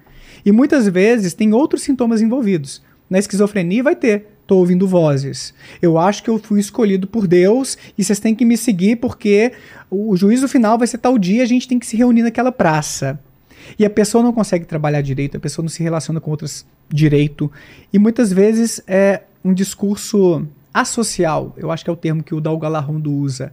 e 0.45 0.51
muitas 0.51 0.87
vezes 0.87 1.33
tem 1.33 1.53
outros 1.53 1.83
sintomas 1.83 2.21
envolvidos. 2.21 2.81
Na 3.09 3.19
esquizofrenia 3.19 3.83
vai 3.83 3.95
ter, 3.95 4.27
estou 4.41 4.59
ouvindo 4.59 4.87
vozes. 4.87 5.53
Eu 5.81 5.97
acho 5.97 6.23
que 6.23 6.29
eu 6.29 6.39
fui 6.39 6.59
escolhido 6.59 7.07
por 7.07 7.27
Deus 7.27 7.77
e 7.97 8.03
vocês 8.03 8.19
têm 8.19 8.35
que 8.35 8.45
me 8.45 8.57
seguir 8.57 8.97
porque 8.97 9.53
o 9.89 10.15
juízo 10.15 10.47
final 10.47 10.77
vai 10.77 10.87
ser 10.87 10.97
tal 10.97 11.17
dia, 11.17 11.43
a 11.43 11.45
gente 11.45 11.67
tem 11.67 11.79
que 11.79 11.85
se 11.85 11.95
reunir 11.95 12.23
naquela 12.23 12.51
praça. 12.51 13.19
E 13.77 13.85
a 13.85 13.89
pessoa 13.89 14.23
não 14.23 14.31
consegue 14.31 14.65
trabalhar 14.65 15.01
direito, 15.01 15.37
a 15.37 15.39
pessoa 15.39 15.63
não 15.63 15.69
se 15.69 15.83
relaciona 15.83 16.21
com 16.21 16.31
outras 16.31 16.65
direito. 16.89 17.51
E 17.91 17.99
muitas 17.99 18.31
vezes 18.31 18.81
é 18.87 19.23
um 19.43 19.53
discurso 19.53 20.47
asocial, 20.73 21.55
eu 21.57 21.71
acho 21.71 21.83
que 21.83 21.89
é 21.89 21.93
o 21.93 21.97
termo 21.97 22.23
que 22.23 22.35
o 22.35 22.41
Dal 22.41 22.57
Galarrondo 22.57 23.11
usa, 23.11 23.51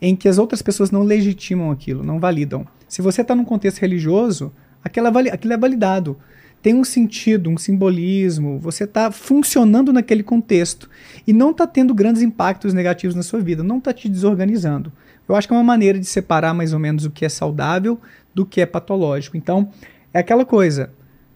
em 0.00 0.16
que 0.16 0.28
as 0.28 0.38
outras 0.38 0.62
pessoas 0.62 0.90
não 0.90 1.02
legitimam 1.02 1.70
aquilo, 1.70 2.02
não 2.02 2.18
validam. 2.18 2.66
Se 2.88 3.02
você 3.02 3.20
está 3.20 3.34
num 3.34 3.44
contexto 3.44 3.80
religioso, 3.80 4.52
aquilo 4.84 5.06
é, 5.06 5.10
vali- 5.10 5.30
aquilo 5.30 5.52
é 5.52 5.56
validado. 5.56 6.16
Tem 6.62 6.74
um 6.74 6.84
sentido, 6.84 7.50
um 7.50 7.58
simbolismo, 7.58 8.58
você 8.58 8.84
está 8.84 9.10
funcionando 9.10 9.92
naquele 9.92 10.22
contexto 10.22 10.88
e 11.26 11.32
não 11.32 11.50
está 11.50 11.66
tendo 11.66 11.92
grandes 11.92 12.22
impactos 12.22 12.72
negativos 12.72 13.16
na 13.16 13.22
sua 13.22 13.40
vida, 13.40 13.64
não 13.64 13.78
está 13.78 13.92
te 13.92 14.08
desorganizando. 14.08 14.92
Eu 15.28 15.34
acho 15.34 15.48
que 15.48 15.54
é 15.54 15.56
uma 15.56 15.64
maneira 15.64 15.98
de 15.98 16.06
separar 16.06 16.54
mais 16.54 16.72
ou 16.72 16.78
menos 16.78 17.04
o 17.04 17.10
que 17.10 17.24
é 17.24 17.28
saudável 17.28 18.00
do 18.32 18.46
que 18.46 18.60
é 18.60 18.66
patológico. 18.66 19.36
Então, 19.36 19.70
é 20.14 20.20
aquela 20.20 20.44
coisa. 20.44 20.90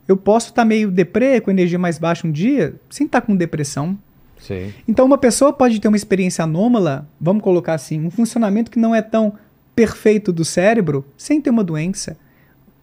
Eu 0.06 0.16
posso 0.16 0.50
estar 0.50 0.64
meio 0.64 0.92
deprê, 0.92 1.40
com 1.40 1.50
energia 1.50 1.78
mais 1.78 1.98
baixa 1.98 2.26
um 2.26 2.30
dia, 2.30 2.76
sem 2.88 3.06
estar 3.06 3.20
com 3.20 3.34
depressão. 3.34 3.98
Sim. 4.38 4.72
Então, 4.86 5.04
uma 5.06 5.18
pessoa 5.18 5.52
pode 5.52 5.80
ter 5.80 5.88
uma 5.88 5.96
experiência 5.96 6.44
anômala, 6.44 7.08
vamos 7.20 7.42
colocar 7.42 7.74
assim, 7.74 8.04
um 8.04 8.10
funcionamento 8.10 8.70
que 8.70 8.78
não 8.78 8.94
é 8.94 9.02
tão 9.02 9.32
perfeito 9.74 10.32
do 10.32 10.44
cérebro, 10.44 11.04
sem 11.16 11.40
ter 11.40 11.50
uma 11.50 11.64
doença. 11.64 12.16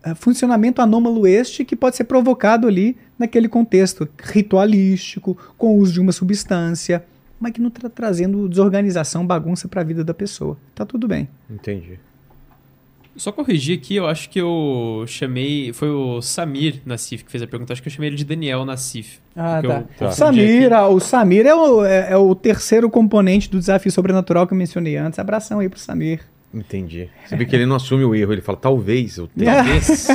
Uh, 0.06 0.16
funcionamento 0.16 0.82
anômalo 0.82 1.26
este 1.28 1.64
que 1.66 1.76
pode 1.76 1.96
ser 1.96 2.06
provocado 2.06 2.68
ali 2.68 2.98
naquele 3.18 3.48
contexto 3.48 4.08
ritualístico, 4.22 5.38
com 5.58 5.76
o 5.76 5.78
uso 5.78 5.94
de 5.94 6.00
uma 6.00 6.12
substância, 6.12 7.04
mas 7.40 7.52
que 7.52 7.62
não 7.62 7.68
está 7.70 7.90
trazendo 7.90 8.48
desorganização, 8.48 9.26
bagunça 9.26 9.68
para 9.68 9.82
a 9.82 9.84
vida 9.84 10.04
da 10.04 10.14
pessoa. 10.14 10.58
Tá 10.74 10.86
tudo 10.86 11.08
bem. 11.08 11.28
Entendi. 11.50 12.00
Só 13.16 13.32
corrigir 13.32 13.78
aqui, 13.78 13.96
eu 13.96 14.08
acho 14.08 14.28
que 14.28 14.42
eu 14.42 15.04
chamei. 15.08 15.72
Foi 15.72 15.88
o 15.90 16.20
Samir 16.20 16.82
Nassif 16.84 17.24
que 17.24 17.30
fez 17.30 17.44
a 17.44 17.48
pergunta. 17.48 17.72
Acho 17.72 17.82
que 17.82 17.88
eu 17.88 17.92
chamei 17.92 18.10
ele 18.10 18.16
de 18.16 18.26
Daniel 18.26 18.66
Nassif. 18.66 19.20
Ah, 19.36 19.62
tá. 19.62 19.68
eu 19.68 19.72
O 19.72 19.84
confundi 19.84 20.16
Samir, 20.16 20.66
aqui. 20.66 20.74
ah, 20.74 20.88
o 20.88 21.00
Samir 21.00 21.46
é 21.46 21.54
o, 21.54 21.86
é, 21.86 22.14
é 22.14 22.18
o 22.18 22.34
terceiro 22.34 22.90
componente 22.90 23.52
do 23.52 23.60
desafio 23.60 23.92
sobrenatural 23.92 24.48
que 24.48 24.54
eu 24.54 24.58
mencionei 24.58 24.98
antes. 24.98 25.20
Abração 25.20 25.60
aí 25.60 25.70
pro 25.70 25.78
Samir. 25.80 26.22
Entendi. 26.54 27.10
Você 27.26 27.36
vê 27.36 27.46
que 27.46 27.56
ele 27.56 27.66
não 27.66 27.76
assume 27.76 28.04
o 28.04 28.14
erro, 28.14 28.32
ele 28.34 28.42
fala, 28.42 28.58
talvez 28.58 29.18
eu 29.18 29.28
tenha. 29.28 29.56
Talvez. 29.64 30.08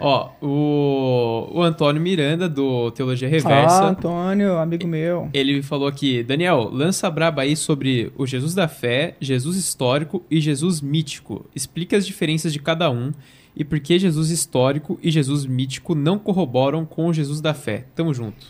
Ó, 0.00 0.30
o, 0.42 1.58
o 1.58 1.62
Antônio 1.62 2.02
Miranda, 2.02 2.48
do 2.48 2.90
Teologia 2.90 3.28
Ah, 3.28 3.30
Reversa. 3.30 3.84
Antônio, 3.84 4.58
amigo 4.58 4.86
meu. 4.86 5.30
Ele 5.32 5.62
falou 5.62 5.86
aqui, 5.88 6.22
Daniel, 6.22 6.68
lança 6.72 7.08
braba 7.10 7.42
aí 7.42 7.56
sobre 7.56 8.12
o 8.16 8.26
Jesus 8.26 8.54
da 8.54 8.68
fé, 8.68 9.14
Jesus 9.20 9.56
histórico 9.56 10.22
e 10.30 10.40
Jesus 10.40 10.80
mítico. 10.80 11.46
Explica 11.54 11.96
as 11.96 12.06
diferenças 12.06 12.52
de 12.52 12.58
cada 12.58 12.90
um 12.90 13.12
e 13.56 13.64
por 13.64 13.78
que 13.78 13.98
Jesus 13.98 14.30
histórico 14.30 14.98
e 15.02 15.10
Jesus 15.10 15.46
mítico 15.46 15.94
não 15.94 16.18
corroboram 16.18 16.84
com 16.84 17.06
o 17.06 17.14
Jesus 17.14 17.40
da 17.40 17.54
fé. 17.54 17.86
Tamo 17.94 18.12
junto. 18.12 18.46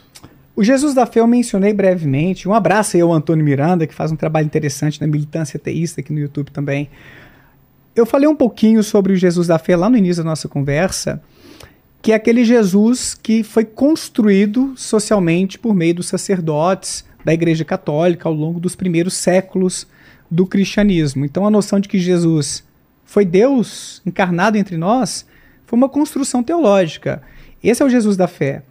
O 0.56 0.62
Jesus 0.62 0.94
da 0.94 1.05
Fé 1.05 1.18
eu 1.18 1.26
mencionei 1.26 1.72
brevemente. 1.72 2.48
Um 2.48 2.55
abraço 2.55 2.97
aí 2.97 3.02
ao 3.02 3.12
Antônio 3.12 3.44
Miranda, 3.44 3.89
que 3.89 3.94
faz 3.94 4.12
um 4.12 4.16
trabalho 4.16 4.47
interessante 4.47 5.01
na 5.01 5.06
militância 5.06 5.59
teísta 5.59 6.01
aqui 6.01 6.12
no 6.12 6.20
YouTube 6.20 6.52
também. 6.52 6.89
Eu 7.94 8.06
falei 8.06 8.28
um 8.28 8.36
pouquinho 8.36 8.81
sobre 8.82 9.12
o 9.12 9.16
Jesus 9.16 9.48
da 9.48 9.59
Fé 9.59 9.74
lá 9.74 9.90
no 9.90 9.97
início 9.97 10.22
da 10.22 10.31
nossa 10.31 10.48
conversa, 10.48 11.20
que 12.01 12.12
é 12.12 12.14
aquele 12.14 12.44
Jesus 12.44 13.14
que 13.20 13.43
foi 13.43 13.64
construído 13.64 14.74
socialmente 14.76 15.59
por 15.59 15.74
meio 15.74 15.97
dos 15.97 16.06
sacerdotes 16.06 17.05
da 17.24 17.35
Igreja 17.35 17.64
Católica 17.64 18.28
ao 18.28 18.35
longo 18.35 18.60
dos 18.60 18.76
primeiros 18.76 19.14
séculos 19.14 19.89
do 20.31 20.47
cristianismo. 20.47 21.24
Então 21.24 21.44
a 21.44 21.51
noção 21.51 21.81
de 21.81 21.89
que 21.89 21.98
Jesus 21.98 22.62
foi 23.05 23.24
Deus 23.24 24.01
encarnado 24.06 24.56
entre 24.56 24.76
nós 24.76 25.26
foi 25.66 25.76
uma 25.76 25.89
construção 25.89 26.44
teológica. 26.44 27.22
Esse 27.62 27.82
é 27.82 27.86
o 27.86 27.90
Jesus 27.90 28.16
da 28.16 28.28
fé. 28.28 28.62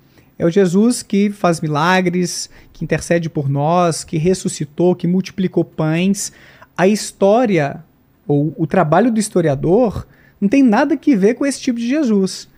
É 0.43 0.45
o 0.45 0.49
Jesus 0.49 1.01
que 1.01 1.29
faz 1.29 1.61
milagres, 1.61 2.49
que 2.73 2.83
intercede 2.83 3.29
por 3.29 3.47
nós, 3.47 4.03
que 4.03 4.17
ressuscitou, 4.17 4.93
que 4.93 5.07
multiplicou 5.07 5.63
pães. 5.63 6.33
A 6.77 6.85
história, 6.85 7.81
ou 8.27 8.53
o 8.57 8.67
trabalho 8.67 9.09
do 9.09 9.21
historiador, 9.21 10.05
não 10.41 10.49
tem 10.49 10.61
nada 10.61 10.97
que 10.97 11.15
ver 11.15 11.35
com 11.35 11.45
esse 11.45 11.61
tipo 11.61 11.79
de 11.79 11.87
Jesus. 11.87 12.49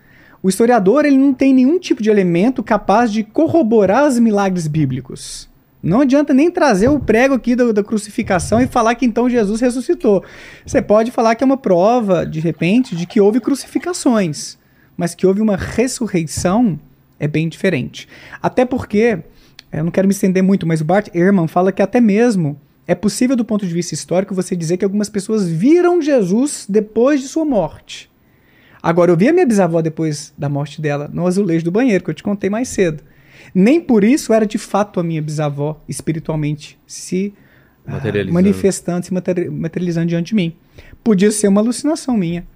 O 0.42 0.48
historiador 0.48 1.04
ele 1.04 1.16
não 1.16 1.32
tem 1.32 1.54
nenhum 1.54 1.78
tipo 1.78 2.02
de 2.02 2.10
elemento 2.10 2.60
capaz 2.60 3.12
de 3.12 3.22
corroborar 3.22 4.08
os 4.08 4.18
milagres 4.18 4.66
bíblicos. 4.66 5.48
Não 5.80 6.00
adianta 6.00 6.34
nem 6.34 6.50
trazer 6.50 6.88
o 6.88 6.98
prego 6.98 7.34
aqui 7.34 7.54
da, 7.54 7.70
da 7.70 7.84
crucificação 7.84 8.60
e 8.60 8.66
falar 8.66 8.96
que 8.96 9.06
então 9.06 9.30
Jesus 9.30 9.60
ressuscitou. 9.60 10.24
Você 10.66 10.82
pode 10.82 11.12
falar 11.12 11.36
que 11.36 11.44
é 11.44 11.46
uma 11.46 11.56
prova, 11.56 12.26
de 12.26 12.40
repente, 12.40 12.96
de 12.96 13.06
que 13.06 13.20
houve 13.20 13.38
crucificações, 13.38 14.58
mas 14.96 15.14
que 15.14 15.24
houve 15.24 15.40
uma 15.40 15.56
ressurreição 15.56 16.80
é 17.18 17.26
bem 17.28 17.48
diferente. 17.48 18.08
Até 18.42 18.64
porque, 18.64 19.18
eu 19.72 19.84
não 19.84 19.90
quero 19.90 20.06
me 20.06 20.12
estender 20.12 20.42
muito, 20.42 20.66
mas 20.66 20.80
o 20.80 20.84
Bart 20.84 21.08
Ehrman 21.14 21.48
fala 21.48 21.72
que 21.72 21.82
até 21.82 22.00
mesmo 22.00 22.60
é 22.86 22.94
possível, 22.94 23.34
do 23.34 23.44
ponto 23.44 23.66
de 23.66 23.74
vista 23.74 23.94
histórico, 23.94 24.34
você 24.34 24.54
dizer 24.54 24.76
que 24.76 24.84
algumas 24.84 25.08
pessoas 25.08 25.48
viram 25.48 26.00
Jesus 26.00 26.66
depois 26.68 27.20
de 27.20 27.28
sua 27.28 27.44
morte. 27.44 28.10
Agora, 28.82 29.10
eu 29.10 29.16
vi 29.16 29.28
a 29.28 29.32
minha 29.32 29.46
bisavó 29.46 29.82
depois 29.82 30.32
da 30.38 30.48
morte 30.48 30.80
dela 30.80 31.10
no 31.12 31.26
azulejo 31.26 31.64
do 31.64 31.72
banheiro, 31.72 32.04
que 32.04 32.10
eu 32.10 32.14
te 32.14 32.22
contei 32.22 32.48
mais 32.48 32.68
cedo. 32.68 33.02
Nem 33.52 33.80
por 33.80 34.04
isso 34.04 34.32
era 34.32 34.46
de 34.46 34.58
fato 34.58 35.00
a 35.00 35.02
minha 35.02 35.20
bisavó, 35.20 35.82
espiritualmente, 35.88 36.78
se 36.86 37.34
ah, 37.86 37.98
manifestando, 38.32 39.06
se 39.06 39.12
materi- 39.12 39.50
materializando 39.50 40.06
diante 40.06 40.28
de 40.28 40.34
mim. 40.34 40.54
Podia 41.02 41.30
ser 41.32 41.48
uma 41.48 41.60
alucinação 41.60 42.16
minha. 42.16 42.46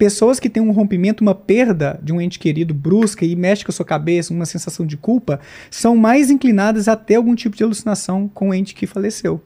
Pessoas 0.00 0.40
que 0.40 0.48
têm 0.48 0.62
um 0.62 0.70
rompimento, 0.70 1.22
uma 1.22 1.34
perda 1.34 2.00
de 2.02 2.10
um 2.10 2.18
ente 2.18 2.38
querido 2.38 2.72
brusca 2.72 3.26
e 3.26 3.36
mexe 3.36 3.62
com 3.62 3.70
a 3.70 3.74
sua 3.74 3.84
cabeça, 3.84 4.32
uma 4.32 4.46
sensação 4.46 4.86
de 4.86 4.96
culpa, 4.96 5.38
são 5.70 5.94
mais 5.94 6.30
inclinadas 6.30 6.88
a 6.88 6.96
ter 6.96 7.16
algum 7.16 7.34
tipo 7.34 7.54
de 7.54 7.62
alucinação 7.62 8.26
com 8.26 8.48
o 8.48 8.54
ente 8.54 8.74
que 8.74 8.86
faleceu. 8.86 9.42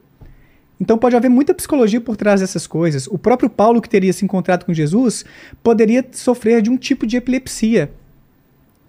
Então 0.79 0.97
pode 0.97 1.13
haver 1.13 1.27
muita 1.27 1.53
psicologia 1.53 1.99
por 1.99 2.15
trás 2.15 2.39
dessas 2.39 2.65
coisas. 2.65 3.05
O 3.07 3.17
próprio 3.17 3.49
Paulo, 3.49 3.81
que 3.81 3.89
teria 3.89 4.13
se 4.13 4.23
encontrado 4.23 4.63
com 4.63 4.73
Jesus, 4.73 5.25
poderia 5.61 6.05
sofrer 6.13 6.61
de 6.61 6.69
um 6.69 6.77
tipo 6.77 7.05
de 7.05 7.17
epilepsia. 7.17 7.91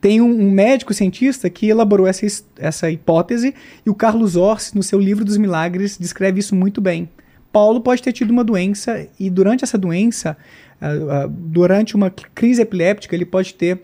Tem 0.01 0.20
um, 0.20 0.30
um 0.30 0.52
médico 0.52 0.94
cientista 0.94 1.51
que 1.51 1.66
elaborou 1.66 2.06
essa, 2.06 2.24
essa 2.56 2.88
hipótese 2.88 3.52
e 3.84 3.90
o 3.90 3.94
Carlos 3.94 4.36
Orsi, 4.36 4.76
no 4.76 4.84
seu 4.84 5.01
livro 5.01 5.24
dos 5.24 5.36
milagres, 5.36 5.98
descreve 5.98 6.38
isso 6.38 6.55
muito 6.55 6.80
bem. 6.80 7.09
Paulo 7.52 7.81
pode 7.81 8.02
ter 8.02 8.12
tido 8.12 8.31
uma 8.31 8.44
doença 8.44 9.06
e 9.18 9.31
durante 9.31 9.64
essa 9.64 9.78
doença, 9.78 10.36
ah, 10.81 10.89
ah, 10.89 11.28
durante 11.28 11.94
uma 11.94 12.10
crise 12.10 12.62
epiléptica, 12.62 13.14
ele 13.14 13.24
pode 13.24 13.55
ter 13.55 13.81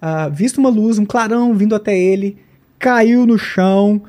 ah, 0.00 0.28
visto 0.28 0.58
uma 0.58 0.68
luz, 0.68 0.98
um 0.98 1.06
clarão 1.06 1.54
vindo 1.54 1.74
até 1.74 1.98
ele, 1.98 2.36
caiu 2.78 3.26
no 3.26 3.38
chão, 3.38 4.02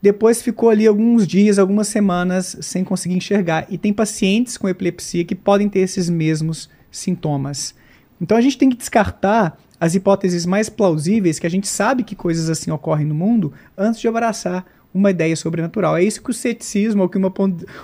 depois 0.00 0.42
ficou 0.42 0.70
ali 0.70 0.86
alguns 0.86 1.26
dias, 1.26 1.58
algumas 1.58 1.86
semanas 1.86 2.56
sem 2.60 2.82
conseguir 2.82 3.14
enxergar. 3.14 3.66
E 3.68 3.78
tem 3.78 3.92
pacientes 3.92 4.56
com 4.56 4.68
epilepsia 4.68 5.24
que 5.24 5.34
podem 5.34 5.68
ter 5.68 5.80
esses 5.80 6.10
mesmos 6.10 6.68
sintomas. 6.90 7.74
Então 8.20 8.36
a 8.36 8.40
gente 8.40 8.58
tem 8.58 8.68
que 8.68 8.76
descartar 8.76 9.58
as 9.78 9.94
hipóteses 9.94 10.46
mais 10.46 10.68
plausíveis, 10.68 11.38
que 11.38 11.46
a 11.46 11.50
gente 11.50 11.66
sabe 11.66 12.04
que 12.04 12.14
coisas 12.14 12.48
assim 12.48 12.70
ocorrem 12.70 13.06
no 13.06 13.14
mundo, 13.14 13.52
antes 13.76 14.00
de 14.00 14.08
abraçar 14.08 14.64
uma 14.94 15.10
ideia 15.10 15.34
sobrenatural. 15.34 15.96
É 15.96 16.04
isso 16.04 16.22
que 16.22 16.30
o 16.30 16.34
ceticismo, 16.34 17.02
ou 17.02 17.08
que 17.08 17.16
uma, 17.16 17.32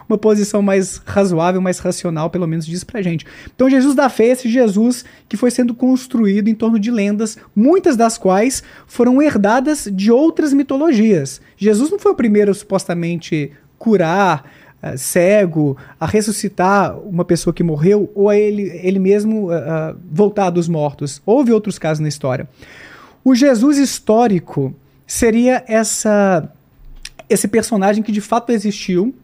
uma 0.08 0.18
posição 0.18 0.60
mais 0.60 0.98
razoável, 1.04 1.60
mais 1.60 1.78
racional, 1.78 2.30
pelo 2.30 2.46
menos, 2.46 2.66
diz 2.66 2.84
pra 2.84 3.02
gente. 3.02 3.26
Então, 3.54 3.70
Jesus 3.70 3.94
da 3.94 4.08
fé 4.08 4.24
é 4.24 4.28
esse 4.28 4.48
Jesus 4.48 5.04
que 5.28 5.36
foi 5.36 5.50
sendo 5.50 5.74
construído 5.74 6.48
em 6.48 6.54
torno 6.54 6.78
de 6.78 6.90
lendas, 6.90 7.38
muitas 7.54 7.96
das 7.96 8.18
quais 8.18 8.62
foram 8.86 9.22
herdadas 9.22 9.88
de 9.90 10.10
outras 10.10 10.52
mitologias. 10.52 11.40
Jesus 11.56 11.90
não 11.90 11.98
foi 11.98 12.12
o 12.12 12.16
primeiro, 12.16 12.54
supostamente, 12.54 13.52
curar 13.78 14.44
eh, 14.82 14.96
cego, 14.96 15.76
a 15.98 16.06
ressuscitar 16.06 16.96
uma 16.98 17.24
pessoa 17.24 17.54
que 17.54 17.62
morreu, 17.62 18.10
ou 18.14 18.28
a 18.28 18.36
ele, 18.36 18.70
ele 18.82 18.98
mesmo 18.98 19.50
ah, 19.50 19.96
voltar 20.10 20.50
dos 20.50 20.68
mortos. 20.68 21.22
Houve 21.24 21.52
outros 21.52 21.78
casos 21.78 22.00
na 22.00 22.08
história. 22.08 22.48
O 23.24 23.34
Jesus 23.34 23.78
histórico 23.78 24.74
seria 25.06 25.64
essa 25.66 26.48
esse 27.28 27.48
personagem 27.48 28.02
que 28.02 28.12
de 28.12 28.20
fato 28.20 28.50
existiu, 28.50 29.14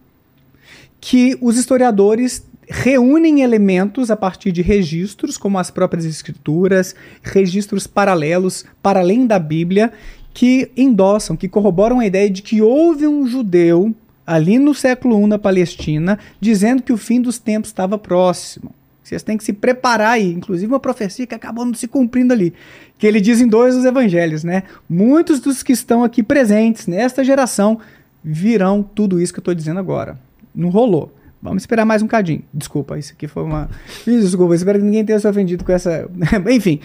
que 1.01 1.37
os 1.41 1.57
historiadores 1.57 2.45
reúnem 2.69 3.43
elementos 3.43 4.11
a 4.11 4.17
partir 4.17 4.51
de 4.51 4.63
registros, 4.63 5.37
como 5.37 5.59
as 5.59 5.71
próprias 5.71 6.05
escrituras, 6.05 6.95
registros 7.23 7.87
paralelos 7.87 8.65
para 8.83 9.01
além 9.01 9.27
da 9.27 9.39
Bíblia, 9.39 9.93
que 10.33 10.71
endossam, 10.77 11.37
que 11.37 11.49
corroboram 11.49 12.01
a 12.01 12.07
ideia 12.07 12.29
de 12.29 12.43
que 12.43 12.61
houve 12.61 13.07
um 13.07 13.27
judeu 13.27 13.95
ali 14.27 14.59
no 14.59 14.75
século 14.75 15.21
I 15.23 15.27
na 15.27 15.39
Palestina 15.39 16.19
dizendo 16.41 16.83
que 16.83 16.93
o 16.93 16.97
fim 16.97 17.21
dos 17.21 17.39
tempos 17.39 17.69
estava 17.69 17.99
próximo. 17.99 18.75
Vocês 19.03 19.23
têm 19.23 19.37
que 19.37 19.45
se 19.45 19.53
preparar 19.53 20.13
aí, 20.13 20.33
inclusive 20.33 20.73
uma 20.73 20.81
profecia 20.81 21.27
que 21.27 21.35
acabou 21.35 21.67
não 21.67 21.75
se 21.75 21.87
cumprindo 21.87 22.33
ali, 22.33 22.55
que 22.97 23.07
ele 23.07 23.21
diz 23.21 23.39
em 23.39 23.47
dois 23.47 23.75
dos 23.75 23.85
evangelhos, 23.85 24.43
né? 24.43 24.63
Muitos 24.89 25.41
dos 25.41 25.63
que 25.63 25.73
estão 25.75 26.03
aqui 26.03 26.23
presentes 26.23 26.87
nesta 26.87 27.23
geração 27.23 27.79
virão 28.25 28.83
tudo 28.83 29.21
isso 29.21 29.33
que 29.33 29.39
eu 29.39 29.43
estou 29.43 29.55
dizendo 29.55 29.79
agora. 29.79 30.19
Não 30.55 30.71
rolou. 30.71 31.15
Vamos 31.43 31.63
esperar 31.63 31.85
mais 31.85 32.01
um 32.01 32.07
cadinho. 32.07 32.43
Desculpa, 32.55 32.99
isso 32.99 33.13
aqui 33.13 33.29
foi 33.29 33.43
uma. 33.43 33.69
Desculpa, 34.07 34.55
espero 34.55 34.79
que 34.79 34.85
ninguém 34.85 35.05
tenha 35.05 35.21
se 35.21 35.29
ofendido 35.29 35.63
com 35.63 35.71
essa. 35.71 36.09
Enfim, 36.51 36.81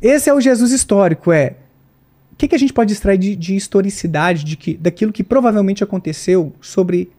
esse 0.00 0.30
é 0.30 0.34
o 0.34 0.40
Jesus 0.40 0.70
histórico. 0.70 1.32
É 1.32 1.56
o 2.32 2.36
que, 2.36 2.46
que 2.46 2.54
a 2.54 2.58
gente 2.58 2.72
pode 2.72 2.92
extrair 2.92 3.18
de, 3.18 3.34
de 3.34 3.56
historicidade 3.56 4.44
de 4.44 4.56
que, 4.56 4.76
daquilo 4.76 5.12
que 5.12 5.24
provavelmente 5.24 5.82
aconteceu 5.82 6.52
sobre 6.60 7.10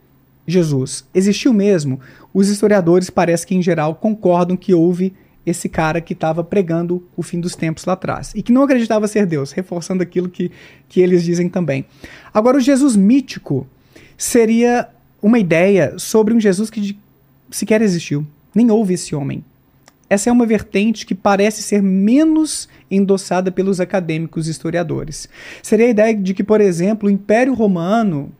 Jesus? 0.46 1.04
Existiu 1.14 1.52
mesmo? 1.52 2.00
Os 2.34 2.48
historiadores 2.48 3.10
parece 3.10 3.46
que, 3.46 3.56
em 3.56 3.62
geral, 3.62 3.96
concordam 3.96 4.56
que 4.56 4.74
houve 4.74 5.14
esse 5.48 5.70
cara 5.70 6.02
que 6.02 6.12
estava 6.12 6.44
pregando 6.44 7.02
o 7.16 7.24
fim 7.24 7.40
dos 7.40 7.56
tempos 7.56 7.86
lá 7.86 7.94
atrás 7.94 8.34
e 8.36 8.44
que 8.44 8.52
não 8.52 8.64
acreditava 8.64 9.08
ser 9.08 9.26
Deus, 9.26 9.54
reforçando 9.54 10.04
aquilo 10.04 10.28
que, 10.28 10.52
que 10.90 11.00
eles 11.00 11.24
dizem 11.24 11.48
também. 11.48 11.86
Agora, 12.34 12.58
o 12.58 12.60
Jesus 12.60 12.98
mítico 12.98 13.66
seria 14.18 14.90
uma 15.22 15.40
ideia 15.40 15.98
sobre 15.98 16.34
um 16.34 16.40
Jesus 16.40 16.70
que 16.70 16.98
sequer 17.50 17.82
existiu, 17.82 18.28
nem 18.54 18.70
houve 18.70 18.96
esse 18.96 19.16
homem. 19.16 19.42
Essa 20.10 20.30
é 20.30 20.34
uma 20.34 20.46
vertente 20.46 21.06
que 21.06 21.16
parece 21.16 21.64
ser 21.64 21.82
menos 21.82 22.68
endossada 22.92 23.50
pelos 23.50 23.80
acadêmicos 23.80 24.48
historiadores. 24.48 25.30
Seria 25.64 25.86
a 25.86 25.90
ideia 25.90 26.16
de 26.16 26.34
que, 26.34 26.44
por 26.44 26.60
exemplo, 26.60 27.08
o 27.08 27.12
Império 27.12 27.54
Romano 27.54 28.32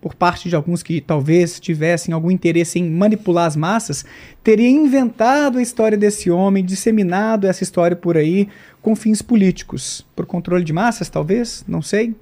por 0.00 0.14
parte 0.14 0.48
de 0.48 0.54
alguns 0.54 0.82
que 0.82 1.00
talvez 1.00 1.58
tivessem 1.58 2.14
algum 2.14 2.30
interesse 2.30 2.78
em 2.78 2.88
manipular 2.88 3.46
as 3.46 3.56
massas, 3.56 4.04
teria 4.44 4.68
inventado 4.68 5.58
a 5.58 5.62
história 5.62 5.98
desse 5.98 6.30
homem, 6.30 6.64
disseminado 6.64 7.46
essa 7.46 7.62
história 7.62 7.96
por 7.96 8.16
aí 8.16 8.48
com 8.80 8.94
fins 8.94 9.20
políticos, 9.20 10.06
por 10.14 10.24
controle 10.24 10.64
de 10.64 10.72
massas, 10.72 11.08
talvez, 11.08 11.64
não 11.66 11.82
sei. 11.82 12.14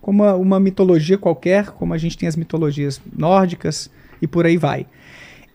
Como 0.00 0.22
uma, 0.22 0.34
uma 0.34 0.60
mitologia 0.60 1.16
qualquer, 1.16 1.70
como 1.70 1.94
a 1.94 1.98
gente 1.98 2.18
tem 2.18 2.28
as 2.28 2.36
mitologias 2.36 3.00
nórdicas 3.16 3.90
e 4.20 4.26
por 4.26 4.44
aí 4.44 4.56
vai. 4.56 4.86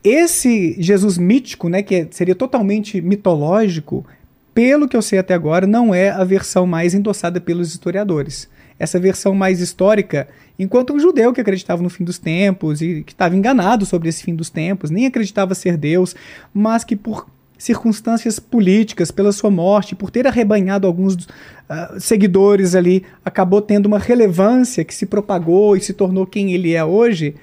Esse 0.04 0.76
Jesus 0.82 1.18
mítico, 1.18 1.70
né, 1.70 1.82
que 1.82 2.08
seria 2.12 2.36
totalmente 2.36 3.02
mitológico, 3.02 4.06
pelo 4.54 4.88
que 4.88 4.96
eu 4.96 5.02
sei 5.02 5.20
até 5.20 5.34
agora, 5.34 5.66
não 5.66 5.94
é 5.94 6.10
a 6.10 6.24
versão 6.24 6.68
mais 6.68 6.94
endossada 6.94 7.42
pelos 7.42 7.70
historiadores. 7.70 8.50
Essa 8.78 9.00
versão 9.00 9.34
mais 9.34 9.60
histórica, 9.60 10.28
enquanto 10.58 10.94
um 10.94 11.00
judeu 11.00 11.32
que 11.34 11.42
acreditava 11.42 11.82
no 11.82 11.90
fim 11.90 12.04
dos 12.04 12.18
tempos 12.18 12.82
e 12.82 13.04
que 13.04 13.14
estava 13.14 13.36
enganado 13.36 13.86
sobre 13.86 14.10
esse 14.10 14.24
fim 14.24 14.36
dos 14.36 14.50
tempos, 14.50 14.90
nem 14.90 15.06
acreditava 15.06 15.56
ser 15.56 15.78
Deus, 15.78 16.16
mas 16.54 16.84
que 16.84 16.96
por 16.96 17.28
circunstâncias 17.58 18.40
políticas, 18.40 19.10
pela 19.10 19.32
sua 19.32 19.50
morte, 19.50 19.96
por 19.96 20.12
ter 20.12 20.28
arrebanhado 20.28 20.86
alguns 20.86 21.14
uh, 21.16 22.00
seguidores 22.00 22.76
ali, 22.76 23.04
acabou 23.24 23.62
tendo 23.62 23.86
uma 23.86 24.00
relevância 24.00 24.84
que 24.84 24.94
se 24.94 25.06
propagou 25.06 25.78
e 25.78 25.82
se 25.82 25.94
tornou 25.94 26.26
quem 26.26 26.54
ele 26.54 26.74
é 26.74 26.84
hoje 26.84 27.36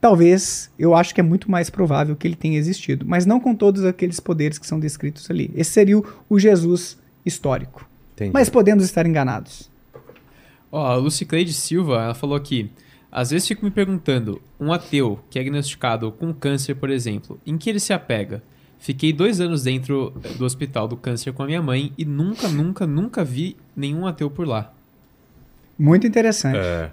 Talvez, 0.00 0.70
eu 0.78 0.94
acho 0.94 1.14
que 1.14 1.20
é 1.20 1.24
muito 1.24 1.50
mais 1.50 1.70
provável 1.70 2.14
que 2.14 2.28
ele 2.28 2.36
tenha 2.36 2.58
existido, 2.58 3.04
mas 3.08 3.26
não 3.26 3.40
com 3.40 3.54
todos 3.54 3.84
aqueles 3.84 4.20
poderes 4.20 4.58
que 4.58 4.66
são 4.66 4.78
descritos 4.78 5.28
ali. 5.30 5.50
Esse 5.54 5.70
seria 5.70 5.98
o, 5.98 6.04
o 6.28 6.38
Jesus 6.38 6.98
histórico. 7.24 7.88
Entendi. 8.14 8.30
Mas 8.32 8.48
podemos 8.48 8.84
estar 8.84 9.06
enganados. 9.06 9.68
Ó, 10.76 10.82
oh, 10.82 10.84
a 10.92 10.94
Lucicleide 10.96 11.54
Silva, 11.54 12.02
ela 12.02 12.14
falou 12.14 12.36
aqui: 12.36 12.70
às 13.10 13.30
vezes 13.30 13.48
fico 13.48 13.64
me 13.64 13.70
perguntando, 13.70 14.42
um 14.60 14.70
ateu 14.70 15.18
que 15.30 15.38
é 15.38 15.42
diagnosticado 15.42 16.12
com 16.12 16.34
câncer, 16.34 16.74
por 16.74 16.90
exemplo, 16.90 17.40
em 17.46 17.56
que 17.56 17.70
ele 17.70 17.80
se 17.80 17.94
apega? 17.94 18.42
Fiquei 18.78 19.10
dois 19.10 19.40
anos 19.40 19.62
dentro 19.62 20.12
do 20.36 20.44
hospital 20.44 20.86
do 20.86 20.94
câncer 20.94 21.32
com 21.32 21.42
a 21.42 21.46
minha 21.46 21.62
mãe 21.62 21.94
e 21.96 22.04
nunca, 22.04 22.46
nunca, 22.46 22.86
nunca 22.86 23.24
vi 23.24 23.56
nenhum 23.74 24.06
ateu 24.06 24.28
por 24.28 24.46
lá. 24.46 24.70
Muito 25.78 26.06
interessante. 26.06 26.58
É. 26.58 26.90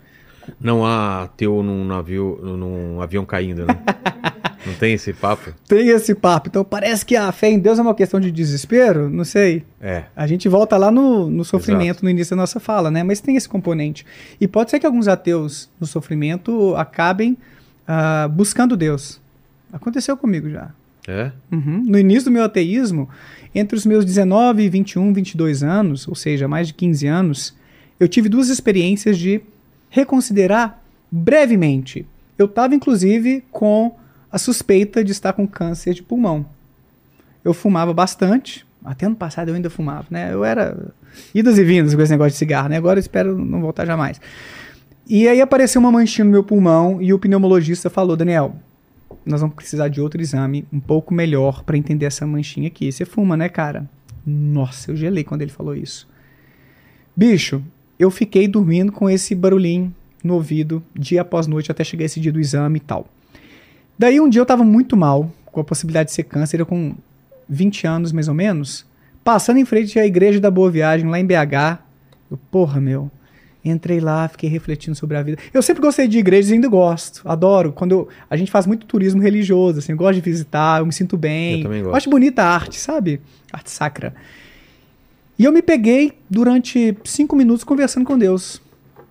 Não 0.59 0.85
há 0.85 1.29
teu 1.35 1.63
num 1.63 1.85
navio, 1.85 2.39
num 2.41 3.01
avião 3.01 3.25
caindo, 3.25 3.65
né? 3.65 3.77
Não 4.65 4.73
tem 4.75 4.93
esse 4.93 5.11
papo? 5.11 5.53
Tem 5.67 5.89
esse 5.89 6.15
papo. 6.15 6.47
Então 6.47 6.63
parece 6.63 7.05
que 7.05 7.15
a 7.15 7.31
fé 7.31 7.49
em 7.49 7.59
Deus 7.59 7.77
é 7.77 7.81
uma 7.81 7.93
questão 7.93 8.19
de 8.19 8.31
desespero, 8.31 9.09
não 9.09 9.25
sei. 9.25 9.63
É. 9.81 10.05
A 10.15 10.25
gente 10.25 10.47
volta 10.47 10.77
lá 10.77 10.89
no, 10.89 11.29
no 11.29 11.43
sofrimento 11.43 11.97
Exato. 11.97 12.05
no 12.05 12.09
início 12.09 12.35
da 12.35 12.41
nossa 12.41 12.59
fala, 12.59 12.89
né? 12.89 13.03
Mas 13.03 13.19
tem 13.19 13.35
esse 13.35 13.47
componente. 13.47 14.05
E 14.39 14.47
pode 14.47 14.71
ser 14.71 14.79
que 14.79 14.85
alguns 14.85 15.07
ateus 15.07 15.69
no 15.79 15.85
sofrimento 15.85 16.73
acabem 16.77 17.37
uh, 17.87 18.29
buscando 18.29 18.77
Deus. 18.77 19.19
Aconteceu 19.71 20.15
comigo 20.15 20.49
já. 20.49 20.71
É? 21.07 21.31
Uhum. 21.51 21.83
No 21.85 21.99
início 21.99 22.25
do 22.25 22.31
meu 22.31 22.43
ateísmo, 22.43 23.09
entre 23.53 23.77
os 23.77 23.85
meus 23.85 24.05
19, 24.05 24.69
21, 24.69 25.13
22 25.13 25.61
anos, 25.61 26.07
ou 26.07 26.15
seja, 26.15 26.47
mais 26.47 26.67
de 26.67 26.73
15 26.73 27.07
anos, 27.07 27.55
eu 27.99 28.07
tive 28.07 28.29
duas 28.29 28.47
experiências 28.49 29.17
de 29.17 29.41
reconsiderar 29.93 30.81
brevemente. 31.11 32.03
Eu 32.35 32.47
estava, 32.47 32.73
inclusive, 32.73 33.43
com 33.51 33.95
a 34.31 34.39
suspeita 34.39 35.03
de 35.03 35.11
estar 35.11 35.33
com 35.33 35.47
câncer 35.47 35.93
de 35.93 36.01
pulmão. 36.01 36.47
Eu 37.45 37.53
fumava 37.53 37.93
bastante, 37.93 38.65
até 38.83 39.05
ano 39.05 39.15
passado 39.15 39.49
eu 39.49 39.55
ainda 39.55 39.69
fumava, 39.69 40.07
né? 40.09 40.33
Eu 40.33 40.43
era 40.43 40.91
idas 41.33 41.59
e 41.59 41.63
vindas 41.63 41.93
com 41.93 42.01
esse 42.01 42.11
negócio 42.11 42.31
de 42.31 42.37
cigarro, 42.37 42.69
né? 42.69 42.77
Agora 42.77 42.97
eu 42.97 43.01
espero 43.01 43.37
não 43.37 43.61
voltar 43.61 43.85
jamais. 43.85 44.19
E 45.07 45.27
aí 45.27 45.39
apareceu 45.39 45.79
uma 45.79 45.91
manchinha 45.91 46.25
no 46.25 46.31
meu 46.31 46.43
pulmão 46.43 46.99
e 46.99 47.13
o 47.13 47.19
pneumologista 47.19 47.87
falou: 47.87 48.15
Daniel, 48.17 48.55
nós 49.23 49.41
vamos 49.41 49.55
precisar 49.55 49.89
de 49.89 50.01
outro 50.01 50.19
exame 50.19 50.65
um 50.73 50.79
pouco 50.79 51.13
melhor 51.13 51.63
para 51.63 51.77
entender 51.77 52.07
essa 52.07 52.25
manchinha 52.25 52.67
aqui. 52.67 52.91
Você 52.91 53.05
fuma, 53.05 53.37
né, 53.37 53.47
cara? 53.47 53.87
Nossa, 54.25 54.89
eu 54.89 54.95
gelei 54.95 55.23
quando 55.23 55.43
ele 55.43 55.51
falou 55.51 55.75
isso. 55.75 56.09
Bicho, 57.15 57.61
eu 58.03 58.11
fiquei 58.11 58.47
dormindo 58.47 58.91
com 58.91 59.09
esse 59.09 59.33
barulhinho 59.33 59.93
no 60.23 60.35
ouvido 60.35 60.83
dia 60.97 61.21
após 61.21 61.47
noite 61.47 61.71
até 61.71 61.83
chegar 61.83 62.05
esse 62.05 62.19
dia 62.19 62.31
do 62.31 62.39
exame 62.39 62.77
e 62.77 62.79
tal. 62.81 63.07
Daí 63.97 64.19
um 64.19 64.29
dia 64.29 64.41
eu 64.41 64.45
tava 64.45 64.63
muito 64.63 64.97
mal, 64.97 65.31
com 65.45 65.61
a 65.61 65.63
possibilidade 65.63 66.09
de 66.09 66.15
ser 66.15 66.23
câncer, 66.23 66.59
eu 66.59 66.65
com 66.65 66.95
20 67.47 67.87
anos 67.87 68.11
mais 68.11 68.27
ou 68.27 68.33
menos, 68.33 68.85
passando 69.23 69.57
em 69.57 69.65
frente 69.65 69.99
à 69.99 70.05
igreja 70.05 70.39
da 70.39 70.49
Boa 70.49 70.69
Viagem, 70.69 71.07
lá 71.09 71.19
em 71.19 71.25
BH. 71.25 71.79
Eu, 72.31 72.37
porra, 72.51 72.81
meu. 72.81 73.11
Entrei 73.65 74.01
lá, 74.01 74.27
fiquei 74.27 74.49
refletindo 74.49 74.95
sobre 74.95 75.15
a 75.15 75.23
vida. 75.23 75.37
Eu 75.53 75.61
sempre 75.61 75.81
gostei 75.81 76.05
de 76.05 76.19
igrejas 76.19 76.51
e 76.51 76.55
ainda 76.55 76.67
gosto. 76.67 77.21
Adoro. 77.23 77.71
Quando 77.71 77.91
eu, 77.93 78.09
a 78.29 78.35
gente 78.35 78.51
faz 78.51 78.67
muito 78.67 78.85
turismo 78.85 79.21
religioso, 79.21 79.79
assim, 79.79 79.93
eu 79.93 79.97
gosto 79.97 80.15
de 80.15 80.21
visitar, 80.21 80.81
eu 80.81 80.85
me 80.85 80.91
sinto 80.91 81.15
bem. 81.15 81.59
Eu 81.59 81.63
também 81.63 81.81
gosto. 81.81 81.93
Eu 81.93 81.95
acho 81.95 82.09
bonita 82.09 82.43
a 82.43 82.49
arte, 82.53 82.77
sabe? 82.77 83.21
Arte 83.53 83.71
sacra. 83.71 84.13
E 85.43 85.45
eu 85.45 85.51
me 85.51 85.61
peguei 85.61 86.13
durante 86.29 86.97
cinco 87.03 87.35
minutos 87.35 87.65
conversando 87.65 88.05
com 88.05 88.17
Deus. 88.17 88.61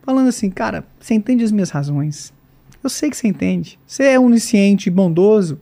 Falando 0.02 0.28
assim, 0.28 0.48
cara, 0.48 0.82
você 0.98 1.12
entende 1.12 1.44
as 1.44 1.52
minhas 1.52 1.68
razões. 1.68 2.32
Eu 2.82 2.88
sei 2.88 3.10
que 3.10 3.18
você 3.18 3.28
entende. 3.28 3.78
Você 3.86 4.04
é 4.04 4.18
onisciente, 4.18 4.88
bondoso. 4.88 5.60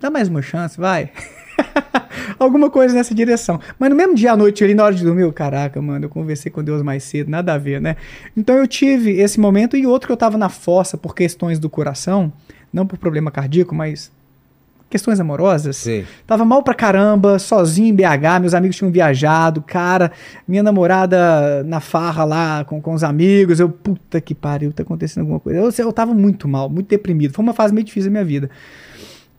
Dá 0.00 0.10
mais 0.10 0.26
uma 0.26 0.42
chance, 0.42 0.76
vai. 0.76 1.12
Alguma 2.40 2.70
coisa 2.70 2.92
nessa 2.92 3.14
direção. 3.14 3.60
Mas 3.78 3.90
no 3.90 3.94
mesmo 3.94 4.16
dia 4.16 4.32
à 4.32 4.36
noite, 4.36 4.64
ali 4.64 4.74
na 4.74 4.82
hora 4.82 4.96
de 4.96 5.04
dormir, 5.04 5.22
eu, 5.22 5.32
caraca, 5.32 5.80
mano, 5.80 6.06
eu 6.06 6.10
conversei 6.10 6.50
com 6.50 6.64
Deus 6.64 6.82
mais 6.82 7.04
cedo, 7.04 7.30
nada 7.30 7.54
a 7.54 7.58
ver, 7.58 7.80
né? 7.80 7.94
Então 8.36 8.56
eu 8.56 8.66
tive 8.66 9.12
esse 9.12 9.38
momento 9.38 9.76
e 9.76 9.86
outro 9.86 10.08
que 10.08 10.12
eu 10.12 10.16
tava 10.16 10.36
na 10.36 10.48
fossa 10.48 10.98
por 10.98 11.14
questões 11.14 11.60
do 11.60 11.70
coração, 11.70 12.32
não 12.72 12.84
por 12.84 12.98
problema 12.98 13.30
cardíaco, 13.30 13.76
mas 13.76 14.10
questões 14.90 15.20
amorosas. 15.20 15.76
Sim. 15.76 16.04
Tava 16.26 16.44
mal 16.44 16.62
pra 16.62 16.74
caramba, 16.74 17.38
sozinho 17.38 17.88
em 17.88 17.94
BH, 17.94 18.40
meus 18.40 18.52
amigos 18.52 18.76
tinham 18.76 18.90
viajado, 18.90 19.62
cara, 19.62 20.10
minha 20.46 20.62
namorada 20.62 21.62
na 21.64 21.80
farra 21.80 22.24
lá 22.24 22.64
com, 22.64 22.82
com 22.82 22.92
os 22.92 23.04
amigos, 23.04 23.60
eu, 23.60 23.70
puta 23.70 24.20
que 24.20 24.34
pariu, 24.34 24.72
tá 24.72 24.82
acontecendo 24.82 25.22
alguma 25.22 25.38
coisa. 25.38 25.60
Eu, 25.60 25.86
eu 25.86 25.92
tava 25.92 26.12
muito 26.12 26.48
mal, 26.48 26.68
muito 26.68 26.88
deprimido. 26.88 27.32
Foi 27.32 27.42
uma 27.42 27.54
fase 27.54 27.72
meio 27.72 27.84
difícil 27.84 28.10
da 28.10 28.12
minha 28.12 28.24
vida. 28.24 28.50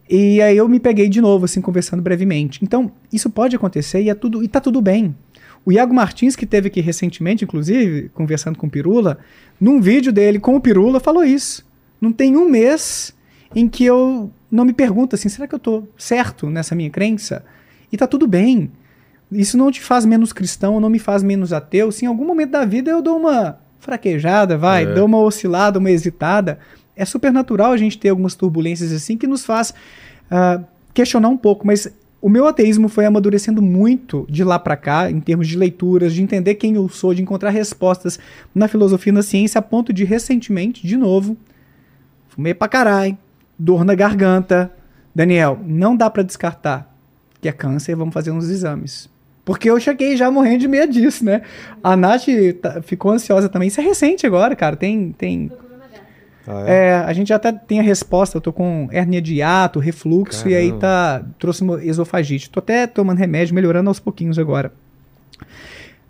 E 0.09 0.41
aí 0.41 0.57
eu 0.57 0.67
me 0.67 0.79
peguei 0.79 1.07
de 1.07 1.21
novo, 1.21 1.45
assim, 1.45 1.61
conversando 1.61 2.01
brevemente. 2.01 2.59
Então, 2.63 2.91
isso 3.13 3.29
pode 3.29 3.55
acontecer 3.55 4.01
e, 4.01 4.09
é 4.09 4.15
tudo, 4.15 4.43
e 4.43 4.47
tá 4.47 4.59
tudo 4.59 4.81
bem. 4.81 5.15
O 5.65 5.71
Iago 5.71 5.93
Martins, 5.93 6.35
que 6.35 6.45
teve 6.45 6.67
aqui 6.67 6.81
recentemente, 6.81 7.43
inclusive, 7.43 8.09
conversando 8.13 8.57
com 8.57 8.67
o 8.67 8.69
Pirula, 8.69 9.19
num 9.59 9.79
vídeo 9.79 10.11
dele 10.11 10.39
com 10.39 10.55
o 10.55 10.61
Pirula, 10.61 10.99
falou 10.99 11.23
isso. 11.23 11.65
Não 12.01 12.11
tem 12.11 12.35
um 12.35 12.49
mês 12.49 13.13
em 13.55 13.67
que 13.67 13.85
eu 13.85 14.31
não 14.49 14.65
me 14.65 14.73
pergunto 14.73 15.15
assim, 15.15 15.29
será 15.29 15.47
que 15.47 15.55
eu 15.55 15.57
estou 15.57 15.87
certo 15.97 16.49
nessa 16.49 16.75
minha 16.75 16.89
crença? 16.89 17.43
E 17.91 17.97
tá 17.97 18.07
tudo 18.07 18.27
bem. 18.27 18.71
Isso 19.31 19.57
não 19.57 19.71
te 19.71 19.81
faz 19.81 20.05
menos 20.05 20.33
cristão, 20.33 20.79
não 20.79 20.89
me 20.89 20.99
faz 20.99 21.23
menos 21.23 21.53
ateu. 21.53 21.91
Se 21.91 22.05
em 22.05 22.07
algum 22.07 22.25
momento 22.25 22.51
da 22.51 22.65
vida 22.65 22.91
eu 22.91 23.01
dou 23.01 23.17
uma 23.17 23.59
fraquejada, 23.79 24.57
vai, 24.57 24.83
é. 24.83 24.93
dou 24.93 25.05
uma 25.05 25.19
oscilada, 25.19 25.79
uma 25.79 25.89
hesitada, 25.89 26.59
é 26.95 27.05
super 27.05 27.31
natural 27.31 27.71
a 27.71 27.77
gente 27.77 27.97
ter 27.97 28.09
algumas 28.09 28.35
turbulências 28.35 28.91
assim 28.91 29.17
que 29.17 29.25
nos 29.25 29.43
faz 29.43 29.71
uh, 29.71 30.63
questionar 30.93 31.29
um 31.29 31.37
pouco, 31.37 31.65
mas 31.65 31.91
o 32.21 32.29
meu 32.29 32.45
ateísmo 32.45 32.87
foi 32.87 33.05
amadurecendo 33.05 33.61
muito 33.61 34.27
de 34.29 34.43
lá 34.43 34.59
para 34.59 34.77
cá, 34.77 35.09
em 35.09 35.19
termos 35.19 35.47
de 35.47 35.57
leituras, 35.57 36.13
de 36.13 36.21
entender 36.21 36.55
quem 36.55 36.75
eu 36.75 36.87
sou, 36.87 37.13
de 37.13 37.21
encontrar 37.21 37.49
respostas 37.49 38.19
na 38.53 38.67
filosofia 38.67 39.09
e 39.09 39.13
na 39.15 39.23
ciência, 39.23 39.57
a 39.57 39.61
ponto 39.61 39.91
de 39.91 40.03
recentemente, 40.03 40.85
de 40.85 40.95
novo, 40.95 41.35
fumei 42.29 42.53
pra 42.53 42.67
caralho, 42.67 43.17
dor 43.61 43.85
na 43.85 43.95
garganta. 43.95 44.71
Daniel, 45.13 45.59
não 45.63 45.95
dá 45.95 46.09
para 46.09 46.23
descartar 46.23 46.91
que 47.41 47.49
é 47.49 47.51
câncer, 47.51 47.95
vamos 47.95 48.13
fazer 48.13 48.31
uns 48.31 48.47
exames. 48.47 49.09
Porque 49.43 49.69
eu 49.69 49.79
cheguei 49.79 50.15
já 50.15 50.29
morrendo 50.29 50.59
de 50.59 50.67
medo 50.67 50.93
disso, 50.93 51.25
né? 51.25 51.41
A 51.83 51.97
Nath 51.97 52.27
tá, 52.61 52.81
ficou 52.83 53.11
ansiosa 53.11 53.49
também. 53.49 53.67
Isso 53.67 53.81
é 53.81 53.83
recente 53.83 54.25
agora, 54.27 54.55
cara. 54.55 54.75
Tem. 54.75 55.11
tem... 55.11 55.51
Ah, 56.47 56.63
é? 56.67 56.87
é? 56.89 56.95
a 56.95 57.11
gente 57.11 57.29
já 57.29 57.37
até 57.37 57.51
tem 57.51 57.79
a 57.79 57.83
resposta. 57.83 58.37
Eu 58.37 58.41
tô 58.41 58.53
com 58.53 58.87
hernia 58.91 59.19
de 59.19 59.35
hiato, 59.35 59.79
refluxo, 59.79 60.43
Caramba. 60.43 60.61
e 60.61 60.63
aí 60.63 60.79
tá. 60.79 61.25
Trouxe 61.39 61.65
esofagite. 61.81 62.51
Tô 62.51 62.59
até 62.59 62.85
tomando 62.85 63.17
remédio, 63.17 63.55
melhorando 63.55 63.89
aos 63.89 63.99
pouquinhos 63.99 64.37
agora. 64.37 64.71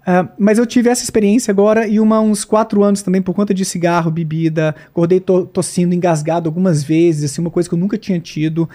Uh, 0.02 0.28
mas 0.38 0.58
eu 0.58 0.66
tive 0.66 0.90
essa 0.90 1.04
experiência 1.04 1.52
agora 1.52 1.88
e 1.88 2.00
uma, 2.00 2.20
uns 2.20 2.44
quatro 2.44 2.84
anos 2.84 3.04
também 3.04 3.22
por 3.22 3.36
conta 3.36 3.54
de 3.54 3.64
cigarro, 3.64 4.10
bebida. 4.10 4.76
Acordei 4.88 5.20
to, 5.20 5.46
tossindo, 5.46 5.94
engasgado 5.94 6.50
algumas 6.50 6.84
vezes, 6.84 7.32
assim, 7.32 7.42
uma 7.42 7.52
coisa 7.52 7.70
que 7.70 7.76
eu 7.76 7.80
nunca 7.80 7.98
tinha 7.98 8.20
tido. 8.20 8.68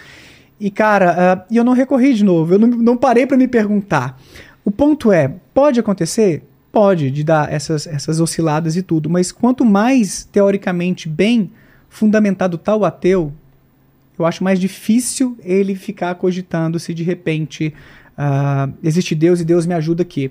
E, 0.59 0.71
cara, 0.71 1.45
uh, 1.49 1.53
e 1.53 1.57
eu 1.57 1.65
não 1.65 1.73
recorri 1.73 2.15
de 2.15 2.25
novo, 2.25 2.55
eu 2.55 2.59
não, 2.59 2.69
não 2.69 2.97
parei 2.97 3.27
para 3.27 3.37
me 3.37 3.49
perguntar. 3.49 4.19
O 4.65 4.71
ponto 4.71 5.13
é, 5.13 5.35
pode 5.53 5.79
acontecer? 5.79 6.43
Pode, 6.73 7.11
de 7.11 7.25
dar 7.25 7.53
essas, 7.53 7.87
essas 7.87 8.21
osciladas 8.21 8.77
e 8.77 8.83
tudo, 8.83 9.09
mas 9.09 9.33
quanto 9.33 9.65
mais 9.65 10.25
teoricamente 10.25 11.09
bem 11.09 11.51
fundamentado 11.89 12.59
tal 12.59 12.81
tá 12.81 12.89
ateu, 12.89 13.33
eu 14.19 14.25
acho 14.25 14.43
mais 14.43 14.59
difícil 14.59 15.37
ele 15.43 15.75
ficar 15.75 16.15
cogitando 16.15 16.79
se 16.79 16.95
de 16.95 17.03
repente 17.03 17.75
Uh, 18.17 18.73
existe 18.83 19.15
Deus 19.15 19.41
e 19.41 19.45
Deus 19.45 19.67
me 19.67 19.75
ajuda 19.75 20.03
aqui. 20.03 20.31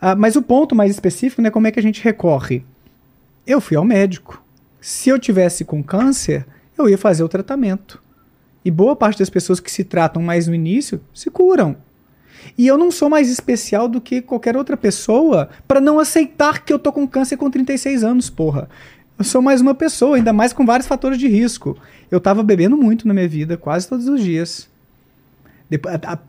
Uh, 0.00 0.16
mas 0.16 0.36
o 0.36 0.42
ponto 0.42 0.74
mais 0.74 0.90
específico, 0.90 1.42
né, 1.42 1.50
como 1.50 1.66
é 1.66 1.70
que 1.70 1.78
a 1.78 1.82
gente 1.82 2.02
recorre? 2.02 2.64
Eu 3.46 3.60
fui 3.60 3.76
ao 3.76 3.84
médico. 3.84 4.42
Se 4.80 5.10
eu 5.10 5.18
tivesse 5.18 5.64
com 5.64 5.82
câncer, 5.82 6.46
eu 6.78 6.88
ia 6.88 6.98
fazer 6.98 7.22
o 7.22 7.28
tratamento. 7.28 8.02
E 8.64 8.70
boa 8.70 8.96
parte 8.96 9.18
das 9.18 9.30
pessoas 9.30 9.60
que 9.60 9.70
se 9.70 9.84
tratam 9.84 10.22
mais 10.22 10.48
no 10.48 10.54
início 10.54 11.00
se 11.14 11.30
curam. 11.30 11.76
E 12.56 12.66
eu 12.66 12.76
não 12.78 12.90
sou 12.90 13.08
mais 13.08 13.30
especial 13.30 13.88
do 13.88 14.00
que 14.00 14.20
qualquer 14.20 14.56
outra 14.56 14.76
pessoa 14.76 15.48
para 15.66 15.80
não 15.80 15.98
aceitar 15.98 16.64
que 16.64 16.72
eu 16.72 16.78
tô 16.78 16.92
com 16.92 17.06
câncer 17.06 17.36
com 17.36 17.50
36 17.50 18.02
anos, 18.04 18.30
porra. 18.30 18.68
Eu 19.18 19.24
sou 19.24 19.40
mais 19.40 19.60
uma 19.60 19.74
pessoa, 19.74 20.16
ainda 20.16 20.32
mais 20.32 20.52
com 20.52 20.66
vários 20.66 20.86
fatores 20.86 21.18
de 21.18 21.28
risco. 21.28 21.76
Eu 22.10 22.20
tava 22.20 22.42
bebendo 22.42 22.76
muito 22.76 23.08
na 23.08 23.14
minha 23.14 23.28
vida, 23.28 23.56
quase 23.56 23.88
todos 23.88 24.06
os 24.08 24.20
dias. 24.20 24.68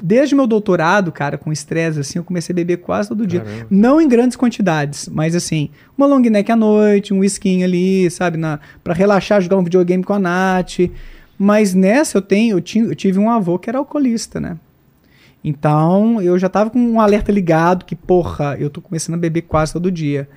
Desde 0.02 0.34
meu 0.34 0.48
doutorado, 0.48 1.12
cara, 1.12 1.38
com 1.38 1.52
estresse, 1.52 2.00
assim, 2.00 2.18
eu 2.18 2.24
comecei 2.24 2.54
a 2.54 2.56
beber 2.56 2.78
quase 2.78 3.10
todo 3.10 3.28
dia. 3.28 3.42
Caramba. 3.42 3.68
Não 3.70 4.02
em 4.02 4.08
grandes 4.08 4.36
quantidades, 4.36 5.08
mas 5.08 5.36
assim, 5.36 5.70
uma 5.96 6.08
long 6.08 6.20
neck 6.20 6.52
à 6.52 6.56
noite, 6.56 7.14
um 7.14 7.20
whisky 7.20 7.64
ali, 7.64 8.10
sabe, 8.10 8.38
na, 8.38 8.60
pra 8.84 8.94
relaxar, 8.94 9.40
jogar 9.40 9.58
um 9.58 9.64
videogame 9.64 10.04
com 10.04 10.14
a 10.14 10.20
Nath. 10.20 10.80
Mas 11.38 11.76
nessa 11.76 12.18
eu 12.18 12.22
tenho, 12.22 12.58
eu, 12.58 12.62
tinha, 12.62 12.86
eu 12.86 12.96
tive 12.96 13.20
um 13.20 13.30
avô 13.30 13.60
que 13.60 13.70
era 13.70 13.78
alcoolista, 13.78 14.40
né? 14.40 14.58
Então 15.44 16.20
eu 16.20 16.38
já 16.40 16.50
tava 16.50 16.72
com 16.72 16.80
um 16.80 17.00
alerta 17.00 17.32
ligado 17.32 17.86
que, 17.86 17.96
porra, 17.96 18.58
eu 18.60 18.72
tô 18.72 18.82
começando 18.82 19.16
a 19.16 19.20
beber 19.20 19.44
quase 19.44 19.72
todo 19.72 19.92
dia. 19.92 20.28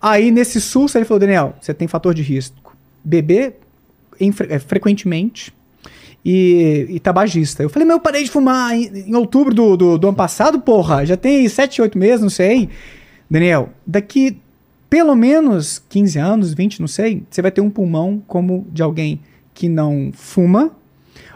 Aí 0.00 0.30
nesse 0.30 0.58
susto 0.58 0.96
ele 0.96 1.04
falou: 1.04 1.20
Daniel, 1.20 1.54
você 1.60 1.74
tem 1.74 1.86
fator 1.86 2.14
de 2.14 2.22
risco. 2.22 2.74
Beber 3.04 3.58
em, 4.18 4.32
é, 4.48 4.58
frequentemente 4.58 5.52
e, 6.24 6.86
e, 6.90 7.00
tabagista. 7.00 7.62
Eu 7.62 7.70
falei, 7.70 7.86
mas 7.86 7.96
eu 7.96 8.00
parei 8.00 8.24
de 8.24 8.30
fumar 8.30 8.74
em, 8.74 9.08
em 9.08 9.14
outubro 9.14 9.54
do, 9.54 9.76
do, 9.76 9.98
do, 9.98 10.08
ano 10.08 10.16
passado, 10.16 10.60
porra. 10.60 11.06
Já 11.06 11.16
tem 11.16 11.48
7, 11.48 11.80
8 11.80 11.96
meses, 11.96 12.20
não 12.20 12.30
sei. 12.30 12.68
Daniel, 13.30 13.70
daqui 13.86 14.38
pelo 14.90 15.14
menos 15.14 15.82
15 15.88 16.18
anos, 16.18 16.54
20, 16.54 16.80
não 16.80 16.88
sei, 16.88 17.22
você 17.28 17.42
vai 17.42 17.50
ter 17.50 17.60
um 17.60 17.70
pulmão 17.70 18.22
como 18.26 18.66
de 18.72 18.82
alguém 18.82 19.20
que 19.52 19.68
não 19.68 20.10
fuma 20.14 20.72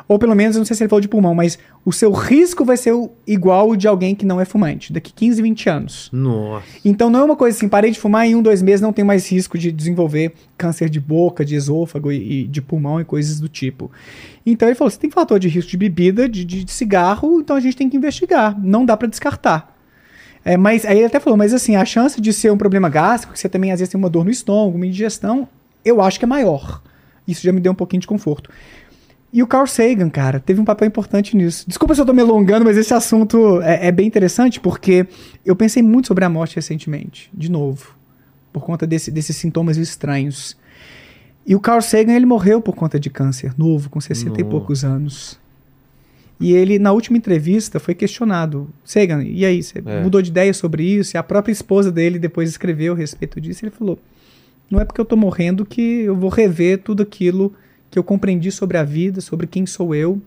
ou 0.09 0.19
pelo 0.19 0.35
menos, 0.35 0.57
não 0.57 0.65
sei 0.65 0.77
se 0.77 0.83
ele 0.83 0.89
falou 0.89 1.01
de 1.01 1.09
pulmão, 1.09 1.35
mas 1.35 1.59
o 1.85 1.93
seu 1.93 2.13
risco 2.13 2.65
vai 2.65 2.77
ser 2.77 2.93
igual 3.27 3.71
o 3.71 3.77
de 3.77 3.89
alguém 3.89 4.15
que 4.15 4.27
não 4.27 4.41
é 4.41 4.45
fumante, 4.45 4.93
daqui 4.93 5.13
15, 5.13 5.43
20 5.43 5.69
anos. 5.69 6.11
Nossa. 6.13 6.65
Então 6.85 7.11
não 7.11 7.21
é 7.21 7.25
uma 7.25 7.37
coisa 7.37 7.57
assim, 7.57 7.69
parei 7.69 7.91
de 7.91 7.99
fumar 7.99 8.27
em 8.27 8.35
um, 8.35 8.43
dois 8.43 8.63
meses 8.63 8.81
não 8.81 8.93
tem 8.93 9.05
mais 9.05 9.31
risco 9.31 9.57
de 9.57 9.73
desenvolver 9.73 10.33
câncer 10.57 10.89
de 10.89 11.01
boca, 11.01 11.45
de 11.45 11.55
esôfago 11.55 12.13
e, 12.13 12.43
e 12.43 12.47
de 12.47 12.61
pulmão 12.61 13.01
e 13.01 13.05
coisas 13.05 13.41
do 13.41 13.49
tipo. 13.49 13.91
Então 14.45 14.69
ele 14.69 14.75
falou: 14.75 14.91
você 14.91 14.99
tem 14.99 15.11
fator 15.11 15.39
de 15.39 15.49
risco 15.49 15.71
de 15.71 15.77
bebida, 15.77 16.29
de, 16.29 16.45
de, 16.45 16.65
de 16.65 16.73
cigarro, 16.73 17.41
então 17.41 17.57
a 17.57 17.61
gente 17.61 17.77
tem 17.77 17.89
que 17.89 17.97
investigar. 17.97 18.59
Não 18.63 18.85
dá 18.85 18.97
para 18.97 19.09
descartar. 19.09 19.73
É, 20.45 20.57
mas 20.57 20.85
aí 20.85 20.99
ele 20.99 21.07
até 21.07 21.21
falou, 21.21 21.37
mas 21.37 21.55
assim, 21.55 21.77
a 21.77 21.85
chance 21.85 22.21
de 22.21 22.33
ser 22.33 22.51
um 22.51 22.57
problema 22.57 22.89
gástrico, 22.89 23.33
que 23.33 23.39
você 23.39 23.49
também 23.49 23.71
às 23.71 23.79
vezes 23.79 23.93
tem 23.93 23.99
uma 23.99 24.11
dor 24.11 24.25
no 24.25 24.31
estômago, 24.31 24.77
uma 24.77 24.87
indigestão, 24.87 25.49
eu 25.85 26.01
acho 26.03 26.19
que 26.19 26.25
é 26.25 26.29
maior. 26.29 26.83
Isso 27.27 27.43
já 27.43 27.53
me 27.53 27.61
deu 27.61 27.71
um 27.71 27.75
pouquinho 27.75 28.01
de 28.01 28.07
conforto. 28.07 28.51
E 29.33 29.43
o 29.43 29.47
Carl 29.47 29.67
Sagan, 29.67 30.11
cara, 30.11 30.39
teve 30.39 30.61
um 30.61 30.65
papel 30.65 30.89
importante 30.89 31.35
nisso. 31.35 31.65
Desculpa 31.67 31.95
se 31.95 32.01
eu 32.03 32.05
tô 32.05 32.13
me 32.13 32.21
alongando, 32.21 32.67
mas 32.67 32.77
esse 32.77 32.93
assunto 32.93 33.63
é, 33.63 33.89
é 33.89 33.93
bem 33.93 34.07
interessante 34.07 34.61
porque 34.61 35.07
eu 35.45 35.57
pensei 35.57 35.83
muito 35.83 36.09
sobre 36.09 36.25
a 36.25 36.29
morte 36.29 36.57
recentemente, 36.57 37.31
de 37.33 37.51
novo, 37.51 37.97
por 38.53 38.63
conta 38.63 38.87
desse, 38.87 39.11
desses 39.11 39.35
sintomas 39.37 39.79
estranhos. 39.79 40.55
E 41.47 41.57
o 41.57 41.61
Carl 41.61 41.81
Sagan, 41.81 42.13
ele 42.13 42.27
morreu 42.27 42.61
por 42.61 42.75
conta 42.75 43.01
de 43.01 43.09
câncer, 43.09 43.55
novo, 43.57 43.89
com 43.89 44.01
60 44.01 44.39
e 44.39 44.45
poucos 44.45 44.85
anos. 44.85 45.41
E 46.39 46.53
ele, 46.53 46.79
na 46.79 46.93
última 46.93 47.17
entrevista, 47.17 47.81
foi 47.81 47.95
questionado. 47.95 48.69
Sagan, 48.85 49.23
e 49.25 49.47
aí, 49.47 49.63
você 49.63 49.83
é. 49.85 50.03
mudou 50.03 50.21
de 50.21 50.29
ideia 50.29 50.53
sobre 50.53 50.85
isso? 50.85 51.17
E 51.17 51.19
a 51.19 51.23
própria 51.23 51.53
esposa 51.53 51.91
dele 51.91 52.19
depois 52.19 52.51
escreveu 52.51 52.93
a 52.93 52.97
respeito 52.97 53.41
disso. 53.41 53.65
Ele 53.65 53.73
falou, 53.73 53.99
não 54.71 54.79
é 54.79 54.85
porque 54.85 55.01
eu 55.01 55.05
tô 55.05 55.17
morrendo 55.17 55.65
que 55.65 56.03
eu 56.03 56.15
vou 56.15 56.29
rever 56.29 56.79
tudo 56.79 57.03
aquilo 57.03 57.55
que 57.93 57.99
eu 57.99 58.03
compreendi 58.03 58.51
sobre 58.51 58.79
a 58.79 58.83
vida, 58.83 59.21
sobre 59.21 59.47
quem 59.47 59.67
sou 59.67 59.95
eu, 59.95 60.21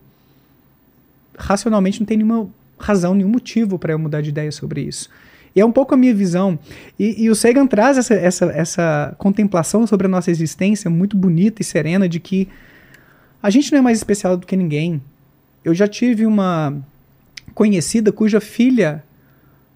racionalmente 1.35 1.99
não 1.99 2.05
tem 2.05 2.15
nenhuma 2.15 2.47
razão, 2.77 3.15
nenhum 3.15 3.29
motivo 3.29 3.79
para 3.79 3.91
eu 3.91 3.97
mudar 3.97 4.21
de 4.21 4.29
ideia 4.29 4.51
sobre 4.51 4.81
isso. 4.81 5.09
E 5.55 5.59
é 5.59 5.65
um 5.65 5.71
pouco 5.71 5.95
a 5.95 5.97
minha 5.97 6.13
visão. 6.13 6.59
E, 6.99 7.23
e 7.23 7.29
o 7.29 7.33
Sagan 7.33 7.65
traz 7.65 7.97
essa, 7.97 8.13
essa, 8.13 8.45
essa 8.51 9.15
contemplação 9.17 9.87
sobre 9.87 10.05
a 10.05 10.09
nossa 10.09 10.29
existência 10.29 10.91
muito 10.91 11.17
bonita 11.17 11.63
e 11.63 11.65
serena 11.65 12.07
de 12.07 12.19
que 12.19 12.47
a 13.41 13.49
gente 13.49 13.71
não 13.71 13.79
é 13.79 13.81
mais 13.81 13.97
especial 13.97 14.37
do 14.37 14.45
que 14.45 14.55
ninguém. 14.55 15.01
Eu 15.63 15.73
já 15.73 15.87
tive 15.87 16.27
uma 16.27 16.77
conhecida 17.55 18.11
cuja 18.11 18.39
filha 18.39 19.03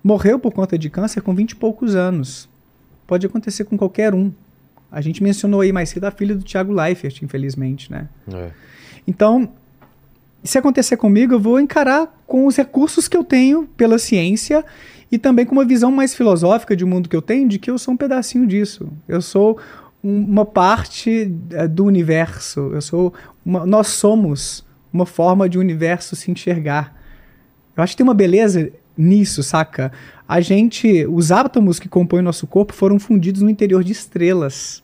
morreu 0.04 0.38
por 0.38 0.54
conta 0.54 0.78
de 0.78 0.92
câncer 0.92 1.22
com 1.22 1.34
vinte 1.34 1.52
e 1.52 1.56
poucos 1.56 1.96
anos. 1.96 2.48
Pode 3.08 3.26
acontecer 3.26 3.64
com 3.64 3.76
qualquer 3.76 4.14
um. 4.14 4.32
A 4.92 5.02
gente 5.02 5.22
mencionou 5.22 5.62
aí 5.62 5.72
mais 5.72 5.90
cedo 5.90 6.06
a 6.06 6.12
filha 6.12 6.36
do 6.36 6.44
Thiago 6.44 6.74
Leifert, 6.74 7.22
infelizmente, 7.22 7.92
né? 7.92 8.10
É. 8.34 8.50
Então, 9.08 9.50
se 10.44 10.58
acontecer 10.58 10.98
comigo, 10.98 11.34
eu 11.34 11.40
vou 11.40 11.60
encarar 11.60 12.08
com 12.26 12.46
os 12.46 12.56
recursos 12.56 13.08
que 13.08 13.16
eu 13.16 13.24
tenho 13.24 13.68
pela 13.78 14.00
ciência 14.00 14.64
e 15.12 15.18
também 15.18 15.46
com 15.46 15.54
uma 15.54 15.66
visão 15.66 15.92
mais 15.92 16.16
filosófica 16.16 16.76
de 16.76 16.86
mundo 16.86 17.10
que 17.10 17.16
eu 17.16 17.22
tenho, 17.22 17.48
de 17.48 17.60
que 17.60 17.70
eu 17.70 17.78
sou 17.78 17.94
um 17.94 17.98
pedacinho 17.98 18.48
disso. 18.48 18.88
Eu 19.08 19.22
sou 19.22 19.60
um, 20.04 20.24
uma 20.24 20.46
parte 20.46 21.34
é, 21.52 21.68
do 21.68 21.86
universo. 21.86 22.72
Eu 22.74 22.82
sou 22.82 23.14
uma, 23.46 23.66
nós 23.66 23.88
somos 23.88 24.66
uma 24.92 25.06
forma 25.06 25.50
de 25.50 25.58
o 25.58 25.62
universo 25.62 26.16
se 26.16 26.32
enxergar. 26.32 26.96
Eu 27.76 27.84
acho 27.84 27.94
que 27.94 27.98
tem 27.98 28.04
uma 28.04 28.14
beleza 28.14 28.72
nisso, 29.00 29.42
saca? 29.42 29.92
A 30.28 30.42
gente, 30.42 31.06
os 31.08 31.32
átomos 31.32 31.80
que 31.80 31.88
compõem 31.88 32.20
o 32.20 32.24
nosso 32.24 32.46
corpo 32.46 32.74
foram 32.74 33.00
fundidos 33.00 33.42
no 33.42 33.50
interior 33.50 33.84
de 33.84 33.94
estrelas. 33.94 34.84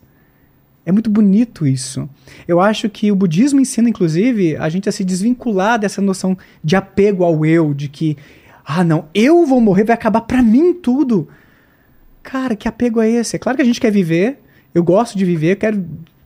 É 0.85 0.91
muito 0.91 1.09
bonito 1.09 1.67
isso. 1.67 2.09
Eu 2.47 2.61
acho 2.61 2.89
que 2.89 3.11
o 3.11 3.15
budismo 3.15 3.59
ensina, 3.59 3.89
inclusive, 3.89 4.55
a 4.55 4.69
gente 4.69 4.87
a 4.87 4.91
se 4.91 5.03
desvincular 5.03 5.77
dessa 5.77 6.01
noção 6.01 6.37
de 6.63 6.75
apego 6.75 7.23
ao 7.23 7.45
eu, 7.45 7.73
de 7.73 7.89
que, 7.89 8.15
ah, 8.63 8.83
não, 8.83 9.05
eu 9.13 9.45
vou 9.45 9.59
morrer, 9.59 9.83
vai 9.83 9.95
acabar 9.95 10.21
para 10.21 10.41
mim 10.41 10.73
tudo. 10.73 11.27
Cara, 12.23 12.55
que 12.55 12.67
apego 12.67 13.01
é 13.01 13.09
esse? 13.09 13.35
É 13.35 13.39
claro 13.39 13.55
que 13.55 13.61
a 13.61 13.65
gente 13.65 13.81
quer 13.81 13.91
viver, 13.91 14.39
eu 14.73 14.83
gosto 14.83 15.17
de 15.17 15.25
viver, 15.25 15.57
quero 15.57 15.85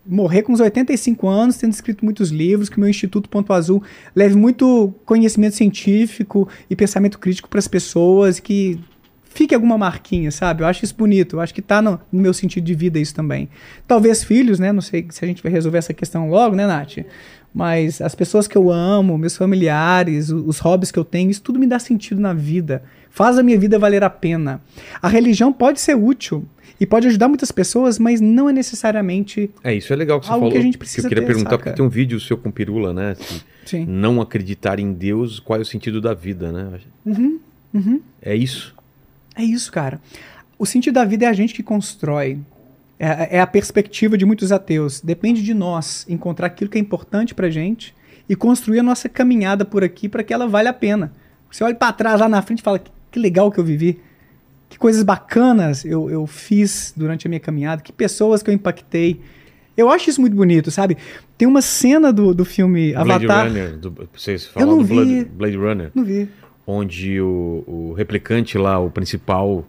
morrer 0.09 0.41
com 0.41 0.51
uns 0.51 0.59
85 0.59 1.27
anos, 1.27 1.57
tendo 1.57 1.71
escrito 1.71 2.03
muitos 2.03 2.31
livros, 2.31 2.67
que 2.67 2.77
o 2.77 2.79
meu 2.79 2.89
Instituto 2.89 3.29
Ponto 3.29 3.53
Azul 3.53 3.83
leve 4.15 4.35
muito 4.35 4.93
conhecimento 5.05 5.55
científico 5.55 6.47
e 6.69 6.75
pensamento 6.75 7.19
crítico 7.19 7.47
para 7.47 7.59
as 7.59 7.67
pessoas, 7.67 8.39
que 8.39 8.79
fique 9.29 9.53
alguma 9.53 9.77
marquinha, 9.77 10.31
sabe? 10.31 10.63
Eu 10.63 10.67
acho 10.67 10.83
isso 10.83 10.95
bonito, 10.95 11.35
eu 11.35 11.39
acho 11.39 11.53
que 11.53 11.61
tá 11.61 11.81
no, 11.81 11.99
no, 12.11 12.21
meu 12.21 12.33
sentido 12.33 12.63
de 12.65 12.73
vida 12.73 12.99
isso 12.99 13.13
também. 13.13 13.47
Talvez 13.87 14.23
filhos, 14.23 14.59
né? 14.59 14.73
Não 14.73 14.81
sei 14.81 15.07
se 15.09 15.23
a 15.23 15.27
gente 15.27 15.43
vai 15.43 15.51
resolver 15.51 15.77
essa 15.77 15.93
questão 15.93 16.29
logo, 16.29 16.55
né, 16.55 16.65
Nath? 16.65 16.97
Mas 17.53 18.01
as 18.01 18.13
pessoas 18.13 18.47
que 18.47 18.57
eu 18.57 18.71
amo, 18.71 19.17
meus 19.17 19.37
familiares, 19.37 20.29
os 20.29 20.59
hobbies 20.59 20.91
que 20.91 20.99
eu 20.99 21.05
tenho, 21.05 21.31
isso 21.31 21.41
tudo 21.41 21.59
me 21.59 21.67
dá 21.67 21.79
sentido 21.79 22.19
na 22.19 22.33
vida. 22.33 22.83
Faz 23.09 23.37
a 23.37 23.43
minha 23.43 23.57
vida 23.57 23.79
valer 23.79 24.03
a 24.03 24.09
pena. 24.09 24.61
A 25.01 25.07
religião 25.07 25.51
pode 25.51 25.79
ser 25.79 25.95
útil, 25.95 26.45
e 26.79 26.85
pode 26.85 27.07
ajudar 27.07 27.27
muitas 27.27 27.51
pessoas, 27.51 27.99
mas 27.99 28.21
não 28.21 28.49
é 28.49 28.53
necessariamente. 28.53 29.51
É, 29.63 29.73
isso 29.73 29.91
é 29.91 29.95
legal 29.95 30.19
que 30.19 30.25
você 30.25 30.31
algo 30.31 30.45
falou. 30.45 30.53
Que 30.53 30.59
a 30.59 30.61
gente 30.61 30.77
precisa 30.77 31.01
que 31.01 31.05
eu 31.07 31.09
queria 31.09 31.23
ter, 31.23 31.27
perguntar, 31.27 31.51
saca? 31.51 31.63
porque 31.63 31.75
tem 31.75 31.85
um 31.85 31.89
vídeo 31.89 32.19
seu 32.19 32.37
com 32.37 32.49
Pirula, 32.49 32.93
né? 32.93 33.17
Sim. 33.65 33.85
Não 33.85 34.21
acreditar 34.21 34.79
em 34.79 34.93
Deus, 34.93 35.39
qual 35.39 35.59
é 35.59 35.61
o 35.61 35.65
sentido 35.65 35.99
da 35.99 36.13
vida, 36.13 36.51
né? 36.51 36.79
Uhum, 37.05 37.39
uhum. 37.73 38.01
É 38.21 38.33
isso. 38.33 38.73
É 39.35 39.43
isso, 39.43 39.71
cara. 39.71 39.99
O 40.57 40.65
sentido 40.65 40.93
da 40.95 41.05
vida 41.05 41.25
é 41.25 41.27
a 41.27 41.33
gente 41.33 41.53
que 41.53 41.61
constrói. 41.61 42.39
É, 42.97 43.37
é 43.37 43.39
a 43.41 43.47
perspectiva 43.47 44.17
de 44.17 44.25
muitos 44.25 44.51
ateus. 44.51 45.01
Depende 45.01 45.41
de 45.41 45.53
nós 45.53 46.05
encontrar 46.09 46.47
aquilo 46.47 46.69
que 46.69 46.77
é 46.77 46.81
importante 46.81 47.33
pra 47.33 47.49
gente 47.49 47.93
e 48.27 48.35
construir 48.35 48.79
a 48.79 48.83
nossa 48.83 49.09
caminhada 49.09 49.65
por 49.65 49.83
aqui 49.83 50.07
para 50.07 50.23
que 50.23 50.33
ela 50.33 50.47
valha 50.47 50.69
a 50.69 50.73
pena. 50.73 51.11
Você 51.51 51.63
olha 51.63 51.75
para 51.75 51.93
trás 51.93 52.19
lá 52.19 52.29
na 52.29 52.41
frente 52.41 52.59
e 52.59 52.63
fala: 52.63 52.81
que 53.11 53.19
legal 53.19 53.51
que 53.51 53.59
eu 53.59 53.63
vivi 53.63 53.99
que 54.69 54.77
coisas 54.77 55.01
bacanas 55.03 55.83
eu, 55.83 56.09
eu 56.09 56.25
fiz 56.27 56.93
durante 56.95 57.25
a 57.25 57.29
minha 57.29 57.39
caminhada, 57.39 57.81
que 57.81 57.91
pessoas 57.91 58.41
que 58.43 58.49
eu 58.49 58.53
impactei. 58.53 59.19
Eu 59.75 59.89
acho 59.89 60.09
isso 60.09 60.19
muito 60.21 60.35
bonito, 60.35 60.69
sabe? 60.69 60.97
Tem 61.37 61.47
uma 61.47 61.61
cena 61.61 62.11
do, 62.13 62.33
do 62.33 62.43
filme 62.45 62.91
Blade 62.93 63.25
Avatar. 63.25 63.47
Runner, 63.47 63.77
do, 63.77 64.07
vocês 64.13 64.43
Eu 64.45 64.51
falaram 64.51 64.71
não 64.73 64.81
do 64.83 64.87
Blade, 64.93 65.09
vi. 65.09 65.25
Blade 65.25 65.57
Runner, 65.57 65.91
Não 65.95 66.03
vi. 66.03 66.29
onde 66.67 67.19
o, 67.21 67.63
o 67.65 67.93
replicante 67.93 68.57
lá, 68.57 68.77
o 68.77 68.91
principal, 68.91 69.65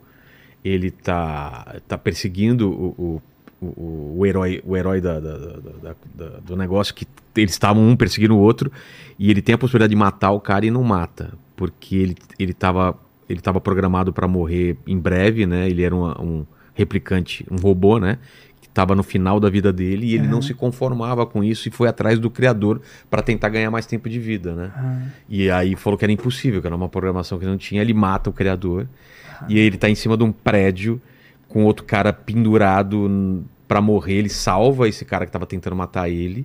ele 0.65 0.91
tá, 0.91 1.77
tá 1.87 1.97
perseguindo 1.97 2.69
o, 2.71 3.21
o, 3.63 4.17
o, 4.19 4.27
herói, 4.27 4.61
o 4.67 4.77
herói 4.77 5.01
da, 5.01 5.21
da- 5.21 5.37
da- 5.39 5.95
da- 6.15 6.39
do 6.45 6.57
negócio, 6.57 6.93
que 6.95 7.07
eles 7.37 7.53
estavam 7.53 7.89
um 7.89 7.95
perseguindo 7.95 8.35
o 8.35 8.39
outro, 8.41 8.71
e 9.17 9.31
ele 9.31 9.41
tem 9.41 9.55
a 9.55 9.59
possibilidade 9.59 9.91
de 9.91 9.97
matar 9.97 10.33
o 10.33 10.41
cara 10.41 10.67
e 10.67 10.71
não 10.73 10.83
mata, 10.83 11.33
porque 11.55 11.95
ele, 11.95 12.17
ele 12.39 12.53
tava 12.53 12.99
ele 13.31 13.39
estava 13.39 13.61
programado 13.61 14.13
para 14.13 14.27
morrer 14.27 14.77
em 14.87 14.99
breve, 14.99 15.47
né? 15.47 15.69
Ele 15.71 15.83
era 15.83 15.95
um, 15.95 16.07
um 16.21 16.47
replicante, 16.75 17.47
um 17.51 17.57
robô, 17.57 17.99
né? 17.99 18.19
Que 18.61 18.67
estava 18.67 18.95
no 18.95 19.05
final 19.05 19.39
da 19.39 19.49
vida 19.49 19.73
dele 19.73 20.07
e 20.07 20.15
ele 20.15 20.27
não 20.27 20.43
se 20.43 20.53
conformava 20.53 21.25
com 21.25 21.45
isso 21.45 21.69
e 21.69 21.71
foi 21.71 21.89
atrás 21.89 22.19
do 22.19 22.29
criador 22.29 22.81
para 23.09 23.23
tentar 23.23 23.49
ganhar 23.49 23.71
mais 23.71 23.87
tempo 23.87 24.09
de 24.09 24.19
vida, 24.19 24.55
né? 24.55 24.73
E 25.29 25.49
aí 25.49 25.77
falou 25.77 25.97
que 25.97 26.05
era 26.05 26.13
impossível, 26.13 26.61
que 26.61 26.67
era 26.67 26.75
uma 26.75 26.89
programação 26.89 27.39
que 27.39 27.47
não 27.47 27.57
tinha. 27.57 27.81
Ele 27.81 27.95
mata 27.95 28.29
o 28.29 28.33
criador 28.33 28.89
e 29.49 29.59
aí 29.59 29.65
ele 29.65 29.77
tá 29.79 29.89
em 29.89 29.95
cima 29.95 30.17
de 30.17 30.25
um 30.25 30.33
prédio 30.33 31.01
com 31.49 31.65
outro 31.65 31.85
cara 31.85 32.13
pendurado 32.13 33.45
pra 33.69 33.81
morrer, 33.81 34.15
ele 34.15 34.29
salva 34.29 34.89
esse 34.89 35.05
cara 35.05 35.25
que 35.25 35.31
tava 35.31 35.47
tentando 35.47 35.77
matar 35.77 36.09
ele. 36.09 36.45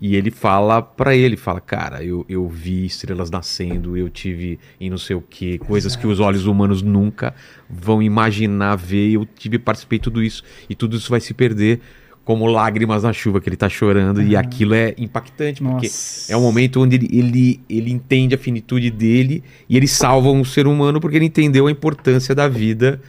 E 0.00 0.14
ele 0.14 0.30
fala 0.30 0.80
pra 0.80 1.16
ele, 1.16 1.36
fala, 1.36 1.60
cara, 1.60 2.04
eu, 2.04 2.24
eu 2.28 2.48
vi 2.48 2.86
estrelas 2.86 3.30
nascendo, 3.30 3.96
eu 3.96 4.08
tive 4.08 4.58
em 4.80 4.88
não 4.88 4.98
sei 4.98 5.16
o 5.16 5.20
que, 5.20 5.58
coisas 5.58 5.96
que 5.96 6.06
os 6.06 6.20
olhos 6.20 6.46
humanos 6.46 6.82
nunca 6.82 7.34
vão 7.68 8.00
imaginar 8.00 8.76
ver, 8.76 9.10
eu 9.10 9.26
tive, 9.26 9.58
participei 9.58 9.98
de 9.98 10.04
tudo 10.04 10.22
isso, 10.22 10.44
e 10.70 10.74
tudo 10.74 10.96
isso 10.96 11.10
vai 11.10 11.20
se 11.20 11.34
perder 11.34 11.80
como 12.24 12.46
lágrimas 12.46 13.02
na 13.02 13.12
chuva 13.12 13.40
que 13.40 13.48
ele 13.48 13.56
tá 13.56 13.68
chorando, 13.68 14.22
e 14.22 14.36
aquilo 14.36 14.74
é 14.74 14.94
impactante, 14.98 15.62
porque 15.62 15.86
Nossa. 15.86 16.32
é 16.32 16.36
um 16.36 16.42
momento 16.42 16.80
onde 16.80 16.96
ele, 16.96 17.08
ele, 17.10 17.60
ele 17.68 17.90
entende 17.90 18.34
a 18.34 18.38
finitude 18.38 18.90
dele, 18.90 19.42
e 19.68 19.76
ele 19.76 19.88
salva 19.88 20.28
um 20.30 20.44
ser 20.44 20.66
humano 20.66 21.00
porque 21.00 21.16
ele 21.16 21.24
entendeu 21.24 21.66
a 21.66 21.70
importância 21.70 22.34
da 22.34 22.46
vida, 22.46 23.00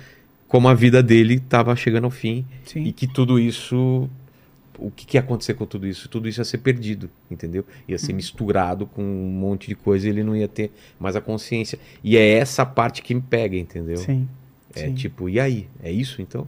como 0.47 0.67
a 0.67 0.73
vida 0.73 1.03
dele 1.03 1.35
estava 1.35 1.75
chegando 1.75 2.05
ao 2.05 2.09
fim, 2.09 2.45
Sim. 2.63 2.85
e 2.85 2.91
que 2.91 3.05
tudo 3.05 3.37
isso 3.37 4.09
o 4.81 4.91
que, 4.91 5.05
que 5.05 5.17
ia 5.17 5.21
acontecer 5.21 5.53
com 5.53 5.65
tudo 5.65 5.85
isso? 5.87 6.07
Tudo 6.09 6.27
isso 6.27 6.39
ia 6.41 6.45
ser 6.45 6.59
perdido, 6.59 7.09
entendeu? 7.29 7.65
Ia 7.87 7.95
Uhum. 7.95 7.99
ser 7.99 8.13
misturado 8.13 8.85
com 8.85 9.01
um 9.03 9.29
monte 9.31 9.67
de 9.67 9.75
coisa 9.75 10.07
e 10.07 10.09
ele 10.09 10.23
não 10.23 10.35
ia 10.35 10.47
ter 10.47 10.71
mais 10.99 11.15
a 11.15 11.21
consciência. 11.21 11.77
E 12.03 12.17
é 12.17 12.29
essa 12.33 12.65
parte 12.65 13.01
que 13.01 13.13
me 13.15 13.21
pega, 13.21 13.55
entendeu? 13.57 13.97
Sim. 13.97 14.27
É 14.75 14.81
sim. 14.87 14.93
tipo, 14.93 15.27
e 15.29 15.39
aí? 15.39 15.67
É 15.83 15.91
isso 15.91 16.21
então? 16.21 16.47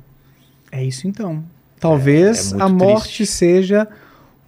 É 0.71 0.83
isso 0.83 1.07
então. 1.07 1.43
Talvez 1.79 2.51
é 2.53 2.57
muito 2.57 2.63
a 2.63 2.69
morte 2.69 3.17
triste. 3.17 3.25
seja 3.27 3.87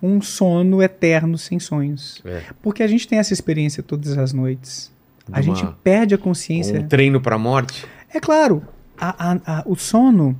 um 0.01 0.21
sono 0.21 0.81
eterno 0.81 1.37
sem 1.37 1.59
sonhos. 1.59 2.21
É. 2.25 2.41
Porque 2.61 2.83
a 2.83 2.87
gente 2.87 3.07
tem 3.07 3.17
essa 3.19 3.33
experiência 3.33 3.81
todas 3.81 4.17
as 4.17 4.33
noites. 4.33 4.91
A 5.31 5.39
De 5.39 5.45
gente 5.47 5.65
perde 5.83 6.13
a 6.13 6.17
consciência. 6.17 6.79
Um 6.79 6.87
treino 6.87 7.19
pra 7.21 7.37
morte? 7.37 7.85
É 8.13 8.19
claro, 8.19 8.61
a- 8.99 9.31
a- 9.31 9.59
a- 9.59 9.63
o 9.65 9.75
sono 9.75 10.37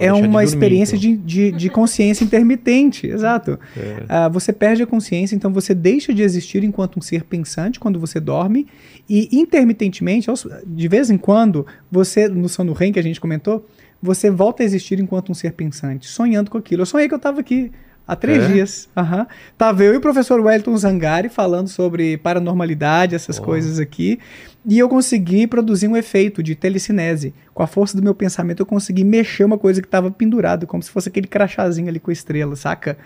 é 0.00 0.12
uma 0.12 0.22
dormir, 0.22 0.44
experiência 0.44 0.96
então. 0.96 1.10
de, 1.10 1.16
de, 1.16 1.52
de 1.52 1.68
consciência 1.70 2.24
intermitente, 2.24 3.06
exato. 3.06 3.58
É. 3.76 4.04
Ah, 4.08 4.28
você 4.28 4.52
perde 4.52 4.82
a 4.82 4.86
consciência, 4.86 5.36
então 5.36 5.52
você 5.52 5.74
deixa 5.74 6.12
de 6.12 6.22
existir 6.22 6.64
enquanto 6.64 6.98
um 6.98 7.02
ser 7.02 7.24
pensante 7.24 7.78
quando 7.78 8.00
você 8.00 8.18
dorme, 8.18 8.66
e 9.08 9.28
intermitentemente, 9.32 10.28
de 10.66 10.88
vez 10.88 11.10
em 11.10 11.18
quando, 11.18 11.66
você, 11.90 12.28
no 12.28 12.48
sono 12.48 12.72
REM 12.72 12.92
que 12.92 12.98
a 12.98 13.02
gente 13.02 13.20
comentou, 13.20 13.66
você 14.02 14.30
volta 14.30 14.62
a 14.62 14.66
existir 14.66 14.98
enquanto 14.98 15.30
um 15.30 15.34
ser 15.34 15.52
pensante, 15.52 16.06
sonhando 16.08 16.50
com 16.50 16.56
aquilo. 16.56 16.82
Eu 16.82 16.86
sonhei 16.86 17.06
que 17.06 17.14
eu 17.14 17.18
estava 17.18 17.40
aqui 17.40 17.70
há 18.06 18.16
três 18.16 18.44
É? 18.44 18.46
dias. 18.48 18.88
Aham. 18.96 19.26
Tava 19.56 19.82
eu 19.84 19.94
e 19.94 19.96
o 19.96 20.00
professor 20.00 20.40
Wellington 20.40 20.76
Zangari 20.76 21.28
falando 21.28 21.68
sobre 21.68 22.16
paranormalidade, 22.18 23.14
essas 23.14 23.38
Oh. 23.38 23.42
coisas 23.42 23.78
aqui. 23.78 24.18
E 24.66 24.78
eu 24.78 24.88
consegui 24.88 25.46
produzir 25.46 25.88
um 25.88 25.96
efeito 25.96 26.42
de 26.42 26.54
telecinese. 26.54 27.32
Com 27.54 27.62
a 27.62 27.66
força 27.66 27.96
do 27.96 28.02
meu 28.02 28.14
pensamento, 28.14 28.60
eu 28.60 28.66
consegui 28.66 29.04
mexer 29.04 29.44
uma 29.44 29.56
coisa 29.56 29.80
que 29.80 29.86
estava 29.88 30.10
pendurada, 30.10 30.66
como 30.66 30.82
se 30.82 30.90
fosse 30.90 31.08
aquele 31.08 31.26
crachazinho 31.26 31.88
ali 31.88 31.98
com 31.98 32.10
a 32.10 32.12
estrela, 32.12 32.54
saca? 32.56 32.98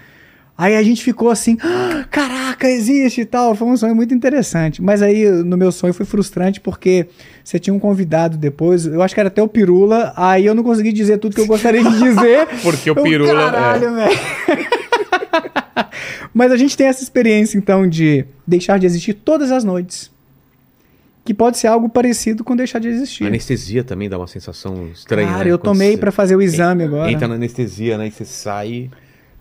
Aí 0.56 0.76
a 0.76 0.82
gente 0.84 1.02
ficou 1.02 1.30
assim, 1.30 1.56
"Ah, 1.62 2.04
caraca, 2.08 2.68
existe 2.68 3.22
e 3.22 3.24
tal. 3.24 3.56
Foi 3.56 3.66
um 3.66 3.76
sonho 3.76 3.94
muito 3.94 4.14
interessante. 4.14 4.80
Mas 4.80 5.02
aí 5.02 5.28
no 5.28 5.56
meu 5.56 5.72
sonho 5.72 5.92
foi 5.92 6.06
frustrante 6.06 6.60
porque 6.60 7.08
você 7.42 7.58
tinha 7.58 7.74
um 7.74 7.78
convidado 7.80 8.36
depois, 8.36 8.86
eu 8.86 9.02
acho 9.02 9.14
que 9.14 9.20
era 9.20 9.26
até 9.28 9.42
o 9.42 9.48
Pirula, 9.48 10.12
aí 10.16 10.46
eu 10.46 10.54
não 10.54 10.62
consegui 10.62 10.92
dizer 10.92 11.18
tudo 11.18 11.34
que 11.34 11.40
eu 11.40 11.46
gostaria 11.48 11.82
de 11.82 11.98
dizer. 11.98 12.46
Porque 12.62 12.88
o 12.88 12.94
Eu, 12.96 13.02
pirula. 13.02 13.30
é. 13.32 13.34
Caralho, 13.50 13.94
velho. 13.94 14.18
Mas 16.32 16.52
a 16.52 16.56
gente 16.56 16.76
tem 16.76 16.86
essa 16.86 17.02
experiência, 17.02 17.56
então, 17.58 17.88
de 17.88 18.24
deixar 18.46 18.78
de 18.78 18.86
existir 18.86 19.14
todas 19.14 19.50
as 19.50 19.64
noites. 19.64 20.10
Que 21.24 21.32
pode 21.32 21.56
ser 21.56 21.68
algo 21.68 21.88
parecido 21.88 22.44
com 22.44 22.54
deixar 22.54 22.78
de 22.78 22.88
existir. 22.88 23.26
Anestesia 23.26 23.82
também 23.82 24.10
dá 24.10 24.18
uma 24.18 24.26
sensação 24.26 24.88
estranha. 24.92 25.28
Cara, 25.28 25.44
né? 25.44 25.50
eu 25.52 25.58
Quando 25.58 25.72
tomei 25.72 25.92
você 25.92 25.98
pra 25.98 26.12
fazer 26.12 26.36
o 26.36 26.42
exame 26.42 26.84
agora. 26.84 27.10
Entra 27.10 27.26
na 27.26 27.34
anestesia, 27.34 27.96
né? 27.96 28.08
E 28.08 28.10
você 28.10 28.26
sai. 28.26 28.90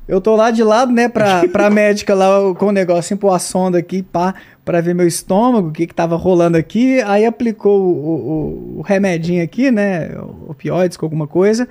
Eu 0.08 0.22
tô 0.22 0.36
lá 0.36 0.52
de 0.52 0.64
lado, 0.64 0.92
né, 0.92 1.10
pra, 1.10 1.48
pra 1.52 1.70
médica 1.70 2.14
lá 2.14 2.54
com 2.56 2.68
o 2.68 2.72
negocinho, 2.72 3.18
pôr 3.18 3.34
a 3.34 3.40
sonda 3.40 3.78
aqui, 3.78 4.02
pá, 4.02 4.36
pra 4.64 4.82
ver 4.82 4.94
meu 4.94 5.08
estômago, 5.08 5.70
o 5.70 5.72
que 5.72 5.88
que 5.88 5.94
tava 5.94 6.16
rolando 6.16 6.58
aqui. 6.58 7.02
Aí 7.02 7.26
aplicou 7.26 7.82
o, 7.82 8.76
o, 8.76 8.80
o 8.80 8.82
remedinho 8.82 9.44
aqui, 9.44 9.72
né, 9.72 10.12
opioides 10.48 10.98
com 10.98 11.06
alguma 11.06 11.28
coisa. 11.28 11.68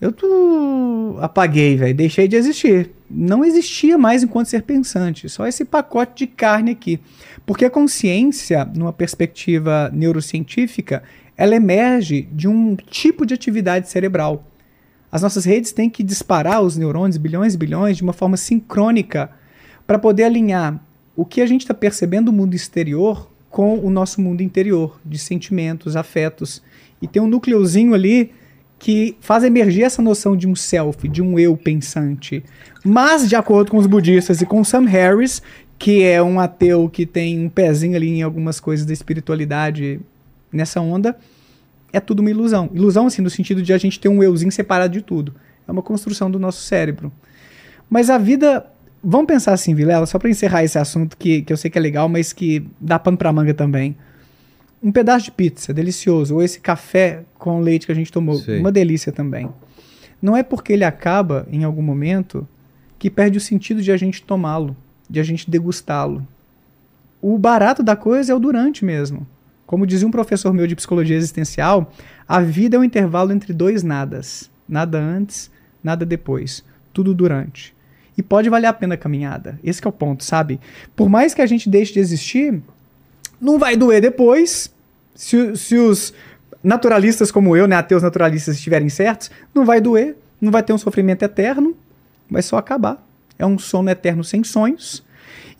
Eu 0.00 0.12
tu 0.12 1.18
apaguei, 1.20 1.76
velho, 1.76 1.94
deixei 1.94 2.26
de 2.26 2.34
existir. 2.34 2.90
Não 3.10 3.44
existia 3.44 3.98
mais 3.98 4.22
enquanto 4.22 4.46
ser 4.46 4.62
pensante, 4.62 5.28
só 5.28 5.46
esse 5.46 5.64
pacote 5.64 6.24
de 6.24 6.26
carne 6.26 6.70
aqui. 6.70 6.98
Porque 7.44 7.66
a 7.66 7.70
consciência, 7.70 8.64
numa 8.64 8.92
perspectiva 8.92 9.90
neurocientífica, 9.92 11.02
ela 11.36 11.54
emerge 11.54 12.22
de 12.32 12.48
um 12.48 12.76
tipo 12.76 13.26
de 13.26 13.34
atividade 13.34 13.90
cerebral. 13.90 14.46
As 15.12 15.22
nossas 15.22 15.44
redes 15.44 15.72
têm 15.72 15.90
que 15.90 16.02
disparar 16.02 16.62
os 16.62 16.76
neurônios, 16.76 17.18
bilhões 17.18 17.54
e 17.54 17.58
bilhões, 17.58 17.96
de 17.96 18.02
uma 18.02 18.12
forma 18.12 18.36
sincrônica, 18.36 19.30
para 19.86 19.98
poder 19.98 20.24
alinhar 20.24 20.82
o 21.14 21.26
que 21.26 21.42
a 21.42 21.46
gente 21.46 21.62
está 21.62 21.74
percebendo 21.74 22.26
do 22.26 22.32
mundo 22.32 22.54
exterior 22.54 23.28
com 23.50 23.78
o 23.78 23.90
nosso 23.90 24.20
mundo 24.20 24.40
interior, 24.40 24.98
de 25.04 25.18
sentimentos, 25.18 25.96
afetos. 25.96 26.62
E 27.02 27.08
tem 27.08 27.20
um 27.20 27.26
núcleozinho 27.26 27.92
ali 27.92 28.32
que 28.80 29.14
faz 29.20 29.44
emergir 29.44 29.82
essa 29.82 30.00
noção 30.00 30.34
de 30.34 30.48
um 30.48 30.56
self, 30.56 31.06
de 31.06 31.20
um 31.20 31.38
eu 31.38 31.54
pensante. 31.54 32.42
Mas, 32.82 33.28
de 33.28 33.36
acordo 33.36 33.70
com 33.70 33.76
os 33.76 33.86
budistas 33.86 34.40
e 34.40 34.46
com 34.46 34.64
Sam 34.64 34.86
Harris, 34.86 35.42
que 35.78 36.02
é 36.02 36.22
um 36.22 36.40
ateu 36.40 36.88
que 36.88 37.04
tem 37.04 37.44
um 37.44 37.48
pezinho 37.50 37.94
ali 37.94 38.08
em 38.08 38.22
algumas 38.22 38.58
coisas 38.58 38.86
da 38.86 38.92
espiritualidade 38.94 40.00
nessa 40.50 40.80
onda, 40.80 41.14
é 41.92 42.00
tudo 42.00 42.20
uma 42.20 42.30
ilusão. 42.30 42.70
Ilusão, 42.72 43.06
assim, 43.06 43.20
no 43.20 43.28
sentido 43.28 43.62
de 43.62 43.70
a 43.74 43.78
gente 43.78 44.00
ter 44.00 44.08
um 44.08 44.22
euzinho 44.22 44.50
separado 44.50 44.94
de 44.94 45.02
tudo. 45.02 45.34
É 45.68 45.70
uma 45.70 45.82
construção 45.82 46.30
do 46.30 46.38
nosso 46.38 46.62
cérebro. 46.62 47.12
Mas 47.88 48.08
a 48.08 48.16
vida. 48.16 48.66
Vamos 49.02 49.26
pensar 49.26 49.54
assim, 49.54 49.74
Vilela, 49.74 50.04
só 50.04 50.18
para 50.18 50.28
encerrar 50.28 50.62
esse 50.62 50.78
assunto 50.78 51.16
que, 51.16 51.40
que 51.40 51.50
eu 51.50 51.56
sei 51.56 51.70
que 51.70 51.78
é 51.78 51.80
legal, 51.80 52.06
mas 52.06 52.34
que 52.34 52.66
dá 52.78 52.98
pano 52.98 53.16
pra 53.16 53.32
manga 53.32 53.54
também. 53.54 53.96
Um 54.82 54.90
pedaço 54.90 55.26
de 55.26 55.32
pizza, 55.32 55.74
delicioso. 55.74 56.34
Ou 56.34 56.42
esse 56.42 56.60
café 56.60 57.24
com 57.38 57.60
leite 57.60 57.86
que 57.86 57.92
a 57.92 57.94
gente 57.94 58.10
tomou, 58.10 58.36
Sei. 58.36 58.60
uma 58.60 58.72
delícia 58.72 59.12
também. 59.12 59.48
Não 60.20 60.36
é 60.36 60.42
porque 60.42 60.72
ele 60.72 60.84
acaba 60.84 61.46
em 61.50 61.64
algum 61.64 61.82
momento 61.82 62.46
que 62.98 63.10
perde 63.10 63.38
o 63.38 63.40
sentido 63.40 63.80
de 63.82 63.90
a 63.90 63.96
gente 63.96 64.22
tomá-lo, 64.22 64.76
de 65.08 65.20
a 65.20 65.22
gente 65.22 65.50
degustá-lo. 65.50 66.26
O 67.20 67.38
barato 67.38 67.82
da 67.82 67.96
coisa 67.96 68.32
é 68.32 68.34
o 68.34 68.38
durante 68.38 68.84
mesmo. 68.84 69.26
Como 69.66 69.86
dizia 69.86 70.06
um 70.06 70.10
professor 70.10 70.52
meu 70.52 70.66
de 70.66 70.74
psicologia 70.74 71.16
existencial, 71.16 71.92
a 72.26 72.40
vida 72.40 72.76
é 72.76 72.80
um 72.80 72.84
intervalo 72.84 73.32
entre 73.32 73.52
dois 73.52 73.82
nadas. 73.82 74.50
Nada 74.68 74.98
antes, 74.98 75.50
nada 75.82 76.04
depois. 76.04 76.64
Tudo 76.92 77.14
durante. 77.14 77.74
E 78.16 78.22
pode 78.22 78.50
valer 78.50 78.66
a 78.66 78.72
pena 78.72 78.94
a 78.94 78.98
caminhada. 78.98 79.58
Esse 79.62 79.80
que 79.80 79.86
é 79.86 79.90
o 79.90 79.92
ponto, 79.92 80.24
sabe? 80.24 80.60
Por 80.96 81.08
mais 81.08 81.34
que 81.34 81.40
a 81.40 81.46
gente 81.46 81.70
deixe 81.70 81.92
de 81.92 82.00
existir, 82.00 82.62
não 83.40 83.58
vai 83.58 83.76
doer 83.76 84.00
depois. 84.00 84.72
Se, 85.14 85.56
se 85.56 85.76
os 85.76 86.12
naturalistas 86.62 87.30
como 87.30 87.56
eu, 87.56 87.66
né, 87.66 87.76
ateus 87.76 88.02
naturalistas 88.02 88.56
estiverem 88.56 88.88
certos, 88.88 89.30
não 89.54 89.64
vai 89.64 89.80
doer, 89.80 90.16
não 90.40 90.50
vai 90.52 90.62
ter 90.62 90.72
um 90.72 90.78
sofrimento 90.78 91.22
eterno, 91.22 91.76
vai 92.30 92.42
só 92.42 92.56
acabar. 92.56 93.04
É 93.38 93.46
um 93.46 93.58
sono 93.58 93.90
eterno 93.90 94.22
sem 94.22 94.44
sonhos. 94.44 95.02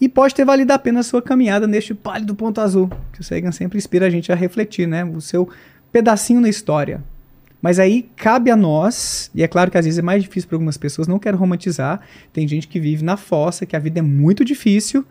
E 0.00 0.08
pode 0.08 0.34
ter 0.34 0.44
valido 0.44 0.72
a 0.72 0.78
pena 0.78 1.00
a 1.00 1.02
sua 1.02 1.20
caminhada 1.20 1.66
neste 1.66 1.94
pálido 1.94 2.34
ponto 2.34 2.60
azul, 2.60 2.90
que 3.12 3.20
o 3.20 3.24
Sagan 3.24 3.52
sempre 3.52 3.78
inspira 3.78 4.06
a 4.06 4.10
gente 4.10 4.32
a 4.32 4.34
refletir, 4.34 4.86
né? 4.86 5.04
O 5.04 5.20
seu 5.20 5.48
pedacinho 5.92 6.40
na 6.40 6.48
história. 6.48 7.02
Mas 7.60 7.78
aí 7.78 8.08
cabe 8.16 8.50
a 8.50 8.56
nós, 8.56 9.30
e 9.34 9.42
é 9.42 9.48
claro 9.48 9.70
que 9.70 9.76
às 9.76 9.84
vezes 9.84 9.98
é 9.98 10.02
mais 10.02 10.22
difícil 10.22 10.48
para 10.48 10.56
algumas 10.56 10.78
pessoas, 10.78 11.06
não 11.06 11.18
quero 11.18 11.36
romantizar, 11.36 12.00
tem 12.32 12.48
gente 12.48 12.66
que 12.66 12.80
vive 12.80 13.04
na 13.04 13.18
fossa, 13.18 13.66
que 13.66 13.76
a 13.76 13.78
vida 13.78 13.98
é 13.98 14.02
muito 14.02 14.42
difícil, 14.42 15.04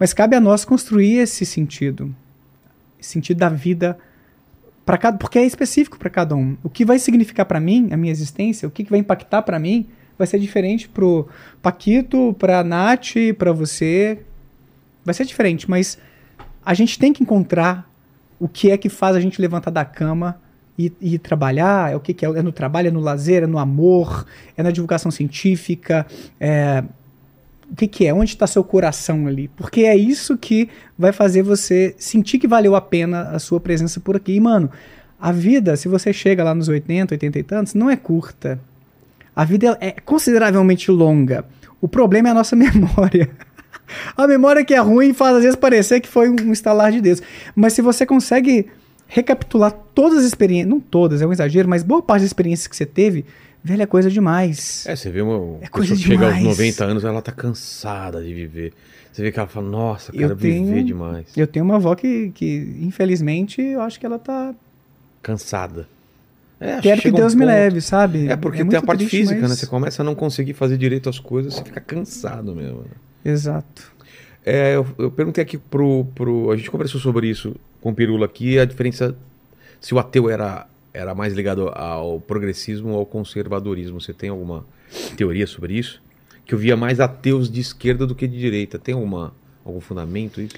mas 0.00 0.14
cabe 0.14 0.34
a 0.34 0.40
nós 0.40 0.64
construir 0.64 1.18
esse 1.18 1.44
sentido. 1.44 2.14
Esse 2.98 3.10
sentido 3.10 3.36
da 3.36 3.50
vida 3.50 3.98
para 4.86 4.96
cada, 4.96 5.18
porque 5.18 5.38
é 5.38 5.44
específico 5.44 5.98
para 5.98 6.08
cada 6.08 6.34
um. 6.34 6.56
O 6.64 6.70
que 6.70 6.86
vai 6.86 6.98
significar 6.98 7.44
para 7.44 7.60
mim, 7.60 7.90
a 7.92 7.98
minha 7.98 8.10
existência, 8.10 8.66
o 8.66 8.70
que, 8.70 8.82
que 8.82 8.90
vai 8.90 8.98
impactar 8.98 9.42
para 9.42 9.58
mim, 9.58 9.88
vai 10.16 10.26
ser 10.26 10.38
diferente 10.38 10.88
pro 10.88 11.28
Paquito, 11.60 12.34
pra 12.38 12.64
Nath, 12.64 13.12
pra 13.36 13.52
você. 13.52 14.20
Vai 15.04 15.14
ser 15.14 15.26
diferente, 15.26 15.68
mas 15.68 15.98
a 16.64 16.72
gente 16.72 16.98
tem 16.98 17.12
que 17.12 17.22
encontrar 17.22 17.86
o 18.38 18.48
que 18.48 18.70
é 18.70 18.78
que 18.78 18.88
faz 18.88 19.14
a 19.14 19.20
gente 19.20 19.40
levantar 19.40 19.70
da 19.70 19.84
cama 19.84 20.40
e, 20.78 20.90
e 20.98 21.18
trabalhar. 21.18 21.92
É 21.92 21.96
o 21.96 22.00
que, 22.00 22.14
que 22.14 22.24
é? 22.24 22.28
É 22.28 22.42
no 22.42 22.52
trabalho, 22.52 22.88
é 22.88 22.90
no 22.90 23.00
lazer, 23.00 23.42
é 23.42 23.46
no 23.46 23.58
amor, 23.58 24.26
é 24.56 24.62
na 24.62 24.70
divulgação 24.70 25.10
científica, 25.10 26.06
é 26.40 26.82
o 27.70 27.76
que, 27.76 27.86
que 27.86 28.06
é? 28.06 28.12
Onde 28.12 28.30
está 28.30 28.46
seu 28.46 28.64
coração 28.64 29.26
ali? 29.26 29.48
Porque 29.48 29.82
é 29.82 29.96
isso 29.96 30.36
que 30.36 30.68
vai 30.98 31.12
fazer 31.12 31.42
você 31.42 31.94
sentir 31.98 32.38
que 32.38 32.48
valeu 32.48 32.74
a 32.74 32.80
pena 32.80 33.30
a 33.30 33.38
sua 33.38 33.60
presença 33.60 34.00
por 34.00 34.16
aqui. 34.16 34.34
E, 34.34 34.40
mano, 34.40 34.70
a 35.20 35.30
vida, 35.30 35.76
se 35.76 35.86
você 35.86 36.12
chega 36.12 36.42
lá 36.42 36.54
nos 36.54 36.68
80, 36.68 37.14
80 37.14 37.38
e 37.38 37.42
tantos, 37.42 37.74
não 37.74 37.88
é 37.88 37.96
curta. 37.96 38.60
A 39.34 39.44
vida 39.44 39.78
é 39.80 39.92
consideravelmente 39.92 40.90
longa. 40.90 41.44
O 41.80 41.86
problema 41.86 42.28
é 42.28 42.30
a 42.32 42.34
nossa 42.34 42.56
memória. 42.56 43.30
A 44.16 44.26
memória 44.26 44.64
que 44.64 44.74
é 44.74 44.78
ruim 44.78 45.12
faz 45.12 45.36
às 45.36 45.42
vezes 45.42 45.56
parecer 45.56 46.00
que 46.00 46.08
foi 46.08 46.28
um 46.28 46.52
estalar 46.52 46.90
de 46.90 47.00
Deus. 47.00 47.22
Mas 47.54 47.72
se 47.72 47.82
você 47.82 48.04
consegue 48.04 48.66
recapitular 49.06 49.72
todas 49.94 50.20
as 50.20 50.24
experiências, 50.24 50.68
não 50.68 50.80
todas, 50.80 51.20
é 51.20 51.26
um 51.26 51.32
exagero, 51.32 51.68
mas 51.68 51.82
boa 51.82 52.00
parte 52.00 52.20
das 52.20 52.28
experiências 52.28 52.68
que 52.68 52.76
você 52.76 52.86
teve, 52.86 53.24
Velho, 53.62 53.82
é 53.82 53.86
coisa 53.86 54.10
demais. 54.10 54.86
É, 54.86 54.96
você 54.96 55.10
vê 55.10 55.20
uma 55.20 55.58
É 55.62 55.68
coisa 55.68 55.94
que 55.94 56.00
chega 56.02 56.26
aos 56.26 56.36
demais. 56.36 56.58
90 56.58 56.84
anos, 56.84 57.04
ela 57.04 57.20
tá 57.20 57.30
cansada 57.32 58.22
de 58.22 58.32
viver. 58.32 58.72
Você 59.12 59.22
vê 59.22 59.30
que 59.32 59.38
ela 59.38 59.48
fala, 59.48 59.68
nossa, 59.68 60.12
Eu 60.14 60.20
cara, 60.28 60.36
tenho- 60.36 60.66
viver 60.66 60.84
demais. 60.84 61.26
Eu 61.36 61.46
tenho 61.46 61.64
uma 61.64 61.76
avó 61.76 61.94
que, 61.94 62.30
que 62.30 62.76
infelizmente, 62.80 63.60
eu 63.60 63.82
acho 63.82 63.98
que 64.00 64.06
ela 64.06 64.18
tá. 64.18 64.54
Cansada. 65.22 65.86
É, 66.58 66.80
Quero 66.80 66.96
que 66.96 67.02
chega 67.08 67.16
um 67.16 67.20
Deus 67.20 67.34
me 67.34 67.44
leve, 67.44 67.80
sabe? 67.80 68.28
É 68.28 68.36
porque 68.36 68.58
tem 68.58 68.66
muito 68.66 68.76
a 68.78 68.82
parte 68.82 69.00
triste, 69.00 69.16
física, 69.16 69.40
mas- 69.40 69.50
né? 69.50 69.56
Você 69.56 69.66
começa 69.66 70.02
a 70.02 70.04
não 70.04 70.14
conseguir 70.14 70.52
fazer 70.54 70.76
direito 70.78 71.08
as 71.08 71.18
coisas, 71.18 71.54
você 71.54 71.64
fica 71.64 71.80
cansado 71.80 72.54
mesmo. 72.54 72.80
né? 72.80 72.90
Exato. 73.24 73.92
É, 74.44 74.74
eu, 74.76 74.86
eu 74.98 75.10
perguntei 75.10 75.42
aqui 75.42 75.58
pro, 75.58 76.06
pro. 76.14 76.50
A 76.50 76.56
gente 76.56 76.70
conversou 76.70 76.98
sobre 77.00 77.28
isso 77.28 77.54
com 77.80 77.90
o 77.90 77.94
Pirula 77.94 78.24
aqui, 78.26 78.58
a 78.58 78.64
diferença. 78.64 79.14
Se 79.80 79.94
o 79.94 79.98
ateu 79.98 80.28
era, 80.30 80.66
era 80.92 81.14
mais 81.14 81.32
ligado 81.34 81.68
ao 81.68 82.20
progressismo 82.20 82.90
ou 82.90 82.98
ao 83.00 83.06
conservadorismo. 83.06 84.00
Você 84.00 84.12
tem 84.12 84.30
alguma 84.30 84.64
teoria 85.16 85.46
sobre 85.46 85.74
isso? 85.78 86.02
Que 86.44 86.54
eu 86.54 86.58
via 86.58 86.76
mais 86.76 86.98
ateus 87.00 87.50
de 87.50 87.60
esquerda 87.60 88.06
do 88.06 88.14
que 88.14 88.26
de 88.26 88.38
direita. 88.38 88.78
Tem 88.78 88.94
alguma, 88.94 89.32
algum 89.64 89.80
fundamento 89.80 90.40
isso? 90.40 90.56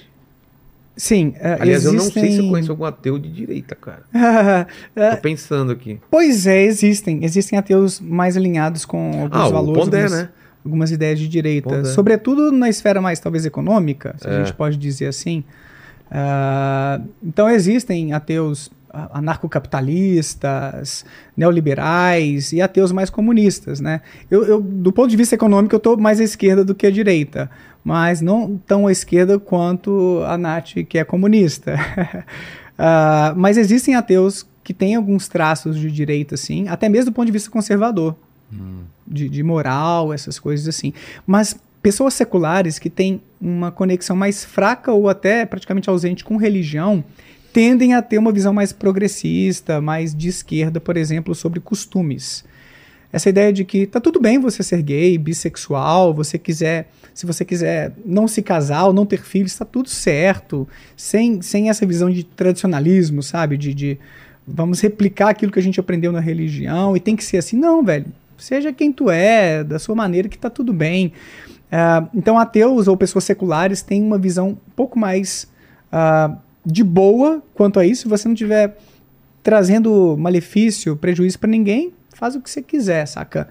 Sim, 0.95 1.33
é, 1.39 1.57
Aliás, 1.59 1.85
eu 1.85 1.93
não 1.93 2.01
sei 2.01 2.11
se 2.11 2.19
eu 2.19 2.25
existem- 2.25 2.49
conheço 2.51 2.71
algum 2.71 2.85
ateu 2.85 3.17
de 3.17 3.29
direita, 3.31 3.75
cara. 3.75 4.03
É, 4.95 5.15
Tô 5.15 5.21
pensando 5.21 5.71
aqui. 5.71 5.99
pois 6.11 6.45
é, 6.45 6.63
existem. 6.63 7.23
Existem 7.25 7.57
ateus 7.57 7.99
mais 7.99 8.37
alinhados 8.37 8.85
com 8.85 9.07
alguns 9.21 9.29
Ah, 9.39 9.47
o 9.47 9.51
valores, 9.51 9.83
Pondé, 9.83 10.03
algumas, 10.03 10.21
né? 10.23 10.29
algumas 10.63 10.91
ideias 10.91 11.19
de 11.19 11.27
direita. 11.27 11.69
Pondé. 11.69 11.85
Sobretudo 11.85 12.51
na 12.51 12.69
esfera 12.69 13.01
mais, 13.01 13.19
talvez, 13.19 13.43
econômica, 13.45 14.15
se 14.19 14.27
É. 14.27 14.31
a 14.31 14.43
gente 14.43 14.53
pode 14.55 14.77
dizer 14.77 15.07
assim. 15.07 15.43
Ah, 16.11 17.01
então, 17.23 17.49
existem 17.49 18.13
ateus 18.13 18.69
anarcocapitalistas, 18.93 21.03
neoliberais 21.35 22.53
e 22.53 22.61
ateus 22.61 22.91
mais 22.91 23.09
comunistas, 23.09 23.79
né? 23.79 24.01
Eu, 24.29 24.45
eu, 24.45 24.61
do 24.61 24.91
ponto 24.91 25.09
de 25.09 25.17
vista 25.17 25.33
econômico, 25.33 25.73
eu 25.73 25.77
estou 25.77 25.97
mais 25.97 26.19
à 26.19 26.23
esquerda 26.23 26.63
do 26.63 26.75
que 26.75 26.85
à 26.85 26.91
direita, 26.91 27.49
mas 27.83 28.21
não 28.21 28.61
tão 28.67 28.85
à 28.85 28.91
esquerda 28.91 29.39
quanto 29.39 30.21
a 30.27 30.37
Nath, 30.37 30.73
que 30.87 30.97
é 30.97 31.03
comunista. 31.03 31.75
Ah, 32.75 33.35
mas 33.37 33.55
existem 33.55 33.93
ateus 33.93 34.47
que 34.63 34.73
têm 34.73 34.95
alguns 34.95 35.27
traços 35.27 35.77
de 35.77 35.91
direita, 35.91 36.35
sim, 36.35 36.67
até 36.67 36.89
mesmo 36.89 37.11
do 37.11 37.13
ponto 37.13 37.27
de 37.27 37.31
vista 37.31 37.51
conservador, 37.51 38.15
de, 39.05 39.29
de 39.29 39.43
moral, 39.43 40.11
essas 40.11 40.39
coisas 40.39 40.67
assim. 40.67 40.91
Mas 41.25 41.55
pessoas 41.83 42.15
seculares 42.15 42.79
que 42.79 42.89
têm 42.89 43.21
uma 43.39 43.71
conexão 43.71 44.15
mais 44.15 44.43
fraca 44.43 44.91
ou 44.91 45.07
até 45.07 45.45
praticamente 45.45 45.87
ausente 45.87 46.23
com 46.23 46.35
religião 46.35 47.05
tendem 47.53 47.93
a 47.93 48.01
ter 48.01 48.17
uma 48.17 48.31
visão 48.31 48.51
mais 48.51 48.73
progressista, 48.73 49.79
mais 49.79 50.13
de 50.13 50.27
esquerda, 50.27 50.79
por 50.79 50.97
exemplo, 50.97 51.35
sobre 51.35 51.59
costumes. 51.59 52.43
Essa 53.11 53.29
ideia 53.29 53.53
de 53.53 53.63
que 53.63 53.85
tá 53.85 54.01
tudo 54.01 54.19
bem 54.19 54.39
você 54.39 54.63
ser 54.63 54.81
gay, 54.81 55.15
bissexual, 55.19 56.15
você 56.15 56.39
quiser, 56.39 56.89
se 57.13 57.27
você 57.27 57.45
quiser 57.45 57.93
não 58.03 58.27
se 58.27 58.41
casar 58.41 58.85
ou 58.85 58.93
não 58.93 59.05
ter 59.05 59.21
filhos, 59.21 59.51
está 59.51 59.63
tudo 59.63 59.87
certo, 59.87 60.67
sem, 60.97 61.39
sem 61.43 61.69
essa 61.69 61.85
visão 61.85 62.09
de 62.09 62.23
tradicionalismo, 62.23 63.21
sabe? 63.21 63.55
De, 63.55 63.71
de 63.71 63.99
vamos 64.47 64.81
replicar 64.81 65.29
aquilo 65.29 65.51
que 65.51 65.59
a 65.59 65.63
gente 65.63 65.79
aprendeu 65.79 66.11
na 66.11 66.19
religião 66.19 66.97
e 66.97 66.99
tem 66.99 67.15
que 67.15 67.23
ser 67.23 67.37
assim. 67.37 67.55
Não, 67.55 67.83
velho. 67.83 68.07
Seja 68.35 68.73
quem 68.73 68.91
tu 68.91 69.11
é, 69.11 69.63
da 69.63 69.77
sua 69.77 69.93
maneira, 69.93 70.27
que 70.27 70.37
tá 70.37 70.49
tudo 70.49 70.73
bem. 70.73 71.13
Ah, 71.71 72.07
então, 72.15 72.39
ateus 72.39 72.87
ou 72.87 72.97
pessoas 72.97 73.23
seculares 73.25 73.83
têm 73.83 74.01
uma 74.01 74.17
visão 74.17 74.49
um 74.49 74.57
pouco 74.75 74.97
mais 74.97 75.47
ah, 75.91 76.35
de 76.65 76.83
boa 76.83 77.41
quanto 77.53 77.79
a 77.79 77.85
isso. 77.85 78.03
Se 78.03 78.07
você 78.07 78.27
não 78.27 78.35
tiver 78.35 78.77
trazendo 79.41 80.15
malefício, 80.17 80.95
prejuízo 80.95 81.37
para 81.37 81.49
ninguém, 81.49 81.93
faz 82.13 82.35
o 82.35 82.41
que 82.41 82.49
você 82.49 82.61
quiser, 82.61 83.05
saca? 83.05 83.47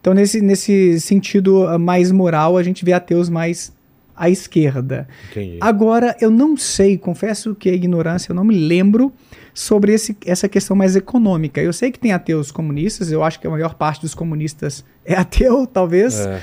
Então, 0.00 0.14
nesse, 0.14 0.40
nesse 0.40 1.00
sentido 1.00 1.66
ah, 1.66 1.78
mais 1.78 2.10
moral, 2.10 2.56
a 2.56 2.62
gente 2.62 2.84
vê 2.84 2.92
ateus 2.92 3.28
mais 3.28 3.72
à 4.16 4.28
esquerda. 4.28 5.08
Entendi. 5.30 5.58
Agora, 5.60 6.16
eu 6.20 6.30
não 6.30 6.56
sei, 6.56 6.98
confesso 6.98 7.54
que 7.54 7.68
é 7.68 7.74
ignorância, 7.74 8.30
eu 8.30 8.36
não 8.36 8.44
me 8.44 8.54
lembro 8.54 9.12
sobre 9.52 9.92
esse, 9.92 10.16
essa 10.24 10.48
questão 10.48 10.76
mais 10.76 10.96
econômica. 10.96 11.60
Eu 11.60 11.72
sei 11.72 11.90
que 11.90 11.98
tem 11.98 12.12
ateus 12.12 12.50
comunistas, 12.50 13.10
eu 13.10 13.22
acho 13.22 13.40
que 13.40 13.46
a 13.46 13.50
maior 13.50 13.74
parte 13.74 14.00
dos 14.00 14.14
comunistas 14.14 14.84
é 15.04 15.14
ateu, 15.14 15.66
talvez. 15.66 16.18
É. 16.20 16.40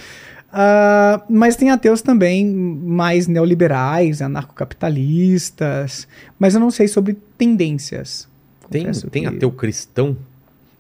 Ah, 0.59 1.21
mas 1.29 1.55
tem 1.55 1.69
ateus 1.69 2.01
também 2.01 2.43
mais 2.51 3.27
neoliberais, 3.27 4.23
anarcocapitalistas, 4.23 6.07
mas 6.39 6.55
eu 6.55 6.59
não 6.59 6.71
sei 6.71 6.87
sobre 6.87 7.15
tendências. 7.37 8.27
Tem, 8.69 8.89
tem 9.11 9.21
que- 9.23 9.27
ateu 9.29 9.51
cristão? 9.51 10.17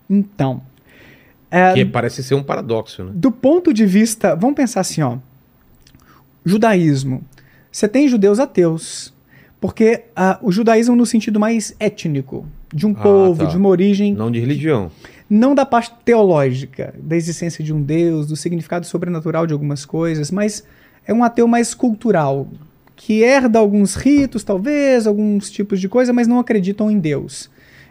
Então, 0.09 0.61
é, 1.51 1.73
Que 1.75 1.85
parece 1.85 2.23
ser 2.23 2.33
um 2.33 2.41
paradoxo, 2.43 3.03
né? 3.03 3.11
do 3.13 3.31
ponto 3.31 3.71
de 3.71 3.85
vista, 3.85 4.35
vamos 4.35 4.55
pensar 4.55 4.81
assim, 4.81 5.01
ó. 5.03 5.17
Judaísmo. 6.45 7.23
Você 7.71 7.87
tem 7.87 8.07
judeus 8.07 8.39
ateus, 8.39 9.13
porque 9.61 10.05
ah, 10.15 10.39
o 10.41 10.51
judaísmo 10.51 10.95
no 10.95 11.05
sentido 11.05 11.39
mais 11.39 11.75
étnico, 11.79 12.45
de 12.73 12.87
um 12.87 12.91
Ah, 12.97 13.01
povo, 13.03 13.43
tá. 13.43 13.49
de 13.51 13.57
uma 13.57 13.69
origem 13.69 14.13
Não 14.13 14.31
de 14.31 14.39
religião. 14.39 14.89
Não 15.29 15.53
da 15.53 15.65
parte 15.65 15.93
teológica, 16.05 16.93
da 16.97 17.15
existência 17.15 17.63
de 17.63 17.73
um 17.73 17.81
Deus, 17.81 18.27
do 18.27 18.35
significado 18.35 18.85
sobrenatural 18.85 19.45
de 19.45 19.53
algumas 19.53 19.85
coisas, 19.85 20.31
mas 20.31 20.63
é 21.05 21.13
um 21.13 21.23
ateu 21.23 21.47
mais 21.47 21.73
cultural, 21.73 22.47
que 22.95 23.21
herda 23.21 23.59
alguns 23.59 23.95
ritos, 23.95 24.43
talvez, 24.43 25.05
alguns 25.05 25.49
tipos 25.49 25.79
de 25.79 25.87
coisa, 25.87 26.11
mas 26.11 26.27
não 26.27 26.39
acreditam 26.39 26.89
em 26.89 26.99
Deus. 26.99 27.49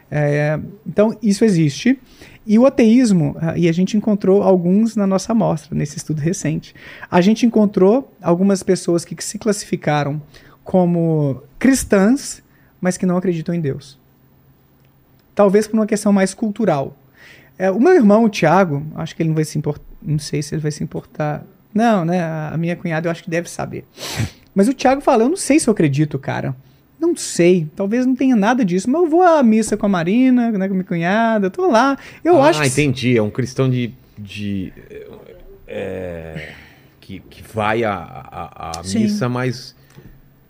É, 0.09 0.59
então, 0.85 1.17
isso 1.21 1.43
existe. 1.45 1.99
E 2.45 2.57
o 2.57 2.65
ateísmo, 2.65 3.35
ah, 3.39 3.57
e 3.57 3.67
a 3.67 3.71
gente 3.73 3.97
encontrou 3.97 4.41
alguns 4.41 4.95
na 4.95 5.05
nossa 5.05 5.33
amostra, 5.33 5.75
nesse 5.75 5.97
estudo 5.97 6.19
recente. 6.19 6.73
A 7.11 7.19
gente 7.19 7.45
encontrou 7.45 8.13
algumas 8.21 8.63
pessoas 8.63 9.03
que 9.03 9.21
se 9.21 9.37
classificaram 9.37 10.21
como 10.63 11.41
cristãs, 11.59 12.41
mas 12.79 12.97
que 12.97 13.05
não 13.05 13.17
acreditam 13.17 13.53
em 13.53 13.59
Deus. 13.59 13.99
Talvez 15.35 15.67
por 15.67 15.75
uma 15.75 15.85
questão 15.85 16.13
mais 16.13 16.33
cultural. 16.33 16.95
É, 17.57 17.71
o 17.71 17.79
meu 17.79 17.93
irmão, 17.93 18.23
o 18.23 18.29
Thiago, 18.29 18.85
acho 18.95 19.15
que 19.15 19.21
ele 19.21 19.29
não 19.29 19.35
vai 19.35 19.45
se 19.45 19.57
importar. 19.57 19.85
Não 20.01 20.19
sei 20.19 20.41
se 20.41 20.53
ele 20.53 20.61
vai 20.61 20.71
se 20.71 20.83
importar. 20.83 21.43
Não, 21.73 22.05
né? 22.05 22.21
A 22.21 22.55
minha 22.57 22.75
cunhada 22.75 23.07
eu 23.07 23.11
acho 23.11 23.23
que 23.23 23.29
deve 23.29 23.49
saber. 23.49 23.83
Mas 24.53 24.67
o 24.67 24.73
Thiago 24.73 25.01
fala: 25.01 25.23
Eu 25.23 25.29
não 25.29 25.37
sei 25.37 25.59
se 25.59 25.67
eu 25.67 25.71
acredito, 25.71 26.17
cara. 26.19 26.55
Não 26.99 27.15
sei. 27.15 27.67
Talvez 27.75 28.05
não 28.05 28.15
tenha 28.15 28.35
nada 28.35 28.65
disso. 28.65 28.89
Mas 28.89 29.01
eu 29.01 29.09
vou 29.09 29.21
à 29.21 29.41
missa 29.43 29.77
com 29.77 29.85
a 29.85 29.89
Marina, 29.89 30.51
né, 30.51 30.67
com 30.67 30.73
a 30.73 30.75
minha 30.75 30.83
cunhada. 30.83 31.47
Eu 31.47 31.51
tô 31.51 31.67
lá. 31.67 31.97
Eu 32.23 32.41
ah, 32.41 32.49
acho 32.49 32.61
que. 32.61 32.67
entendi. 32.67 33.17
É 33.17 33.21
um 33.21 33.29
cristão 33.29 33.69
de. 33.69 33.93
de 34.17 34.73
é, 35.67 36.53
que, 36.99 37.19
que 37.19 37.43
vai 37.53 37.83
à, 37.83 37.93
à, 37.93 38.81
missa, 38.83 39.29
mas 39.29 39.75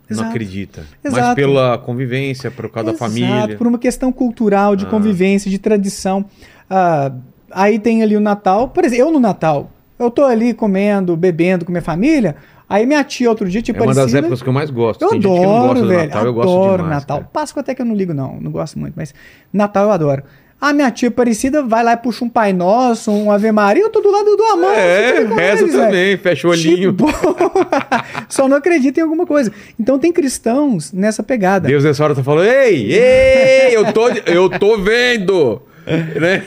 não 0.08 0.16
Exato. 0.16 0.30
acredita. 0.30 0.86
Mas 1.04 1.12
Exato. 1.12 1.36
pela 1.36 1.78
convivência, 1.78 2.50
por 2.50 2.70
causa 2.70 2.92
da 2.92 2.96
Exato, 2.96 3.10
família. 3.12 3.56
por 3.56 3.66
uma 3.66 3.78
questão 3.78 4.10
cultural, 4.10 4.74
de 4.74 4.86
Ah. 4.86 4.88
convivência, 4.88 5.50
de 5.50 5.58
tradição. 5.58 6.24
Ah, 6.70 7.12
aí 7.50 7.78
tem 7.78 8.02
ali 8.02 8.16
o 8.16 8.20
Natal. 8.20 8.68
Por 8.68 8.84
exemplo, 8.84 9.06
eu 9.06 9.12
no 9.12 9.20
Natal, 9.20 9.70
eu 9.98 10.10
tô 10.10 10.24
ali 10.24 10.52
comendo, 10.54 11.16
bebendo 11.16 11.64
com 11.64 11.72
minha 11.72 11.82
família. 11.82 12.36
Aí 12.68 12.84
minha 12.84 13.02
tia 13.02 13.30
outro 13.30 13.48
dia, 13.48 13.62
tipo, 13.62 13.78
É 13.78 13.82
uma 13.82 13.86
das 13.88 13.96
Aparecida- 13.98 14.18
épocas 14.18 14.42
que 14.42 14.48
eu 14.48 14.52
mais 14.52 14.68
gosto. 14.70 15.00
Eu 15.02 15.08
Tem 15.08 15.22
gente 15.22 15.30
que 15.32 15.40
não 15.40 15.56
adoro, 15.56 15.68
gosta 15.68 15.82
do 15.82 15.88
velho. 15.88 16.02
Natal, 16.08 16.24
eu 16.26 16.34
gosto 16.34 16.48
adoro 16.50 16.82
demais. 16.82 16.90
Natal. 17.00 17.16
cara. 17.18 17.30
Páscoa 17.32 17.60
até 17.60 17.74
que 17.74 17.80
eu 17.80 17.86
não 17.86 17.94
ligo, 17.94 18.12
não. 18.12 18.38
Não 18.40 18.50
gosto 18.50 18.78
muito, 18.78 18.92
mas 18.94 19.14
Natal 19.52 19.84
eu 19.84 19.90
adoro. 19.90 20.22
A 20.60 20.72
minha 20.72 20.90
tia 20.90 21.08
Aparecida 21.08 21.62
vai 21.62 21.84
lá 21.84 21.92
e 21.92 21.96
puxa 21.96 22.24
um 22.24 22.28
Pai 22.28 22.52
Nosso, 22.52 23.12
um 23.12 23.30
Ave 23.30 23.50
Maria, 23.52 23.84
eu 23.84 23.90
tô 23.90 24.00
do 24.00 24.10
lado 24.10 24.36
do 24.36 24.42
amor. 24.42 24.72
É, 24.74 25.22
reza 25.24 25.68
também, 25.68 26.16
fecha 26.16 26.48
o 26.48 26.50
olhinho. 26.50 26.90
Tipo, 26.92 27.06
só 28.28 28.48
não 28.48 28.56
acredita 28.56 28.98
em 29.00 29.02
alguma 29.04 29.24
coisa. 29.24 29.52
Então 29.78 29.98
tem 30.00 30.12
cristãos 30.12 30.92
nessa 30.92 31.22
pegada. 31.22 31.68
Deus 31.68 31.84
nessa 31.84 32.02
hora 32.02 32.14
tá 32.14 32.22
falando, 32.24 32.44
ei, 32.48 32.92
ei, 32.92 33.76
eu 33.76 33.92
tô, 33.92 34.08
eu 34.26 34.50
tô 34.50 34.76
vendo. 34.78 35.62
né? 36.20 36.44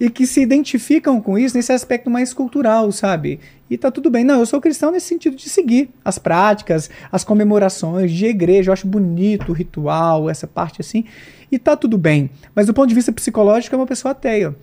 e 0.00 0.08
que 0.08 0.26
se 0.26 0.40
identificam 0.40 1.20
com 1.20 1.38
isso 1.38 1.54
nesse 1.54 1.72
aspecto 1.72 2.08
mais 2.08 2.32
cultural, 2.32 2.90
sabe? 2.90 3.38
E 3.68 3.76
tá 3.76 3.90
tudo 3.90 4.10
bem. 4.10 4.24
Não, 4.24 4.40
eu 4.40 4.46
sou 4.46 4.60
cristão 4.60 4.90
nesse 4.90 5.06
sentido 5.06 5.36
de 5.36 5.48
seguir 5.50 5.90
as 6.02 6.18
práticas, 6.18 6.88
as 7.12 7.22
comemorações 7.22 8.10
de 8.10 8.24
igreja. 8.24 8.70
Eu 8.70 8.72
acho 8.72 8.86
bonito 8.86 9.50
o 9.50 9.52
ritual, 9.52 10.30
essa 10.30 10.46
parte 10.46 10.80
assim. 10.80 11.04
E 11.52 11.58
tá 11.58 11.76
tudo 11.76 11.98
bem. 11.98 12.30
Mas 12.54 12.66
do 12.66 12.74
ponto 12.74 12.88
de 12.88 12.94
vista 12.94 13.12
psicológico, 13.12 13.74
é 13.74 13.78
uma 13.78 13.86
pessoa 13.86 14.12
ateia. 14.12 14.56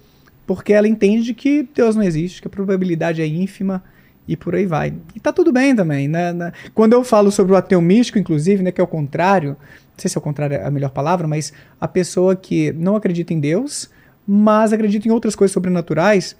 Porque 0.47 0.73
ela 0.73 0.87
entende 0.87 1.35
que 1.35 1.67
Deus 1.75 1.95
não 1.95 2.03
existe, 2.03 2.41
que 2.41 2.47
a 2.47 2.51
probabilidade 2.51 3.21
é 3.21 3.27
ínfima 3.27 3.83
e 4.27 4.35
por 4.35 4.55
aí 4.55 4.65
vai. 4.65 4.93
E 5.15 5.19
tá 5.19 5.31
tudo 5.31 5.51
bem 5.51 5.75
também, 5.75 6.07
né? 6.07 6.51
Quando 6.73 6.93
eu 6.93 7.03
falo 7.03 7.31
sobre 7.31 7.53
o 7.53 7.55
ateu 7.55 7.81
místico, 7.81 8.17
inclusive, 8.17 8.63
né, 8.63 8.71
que 8.71 8.81
é 8.81 8.83
o 8.83 8.87
contrário, 8.87 9.55
não 9.97 10.01
sei 10.03 10.09
se 10.09 10.17
é 10.17 10.19
o 10.19 10.21
contrário 10.21 10.55
é 10.55 10.63
a 10.63 10.69
melhor 10.69 10.91
palavra, 10.91 11.27
mas 11.27 11.51
a 11.81 11.87
pessoa 11.87 12.35
que 12.35 12.71
não 12.73 12.95
acredita 12.95 13.33
em 13.33 13.39
Deus, 13.39 13.89
mas 14.27 14.71
acredita 14.71 15.07
em 15.07 15.11
outras 15.11 15.35
coisas 15.35 15.51
sobrenaturais, 15.51 16.35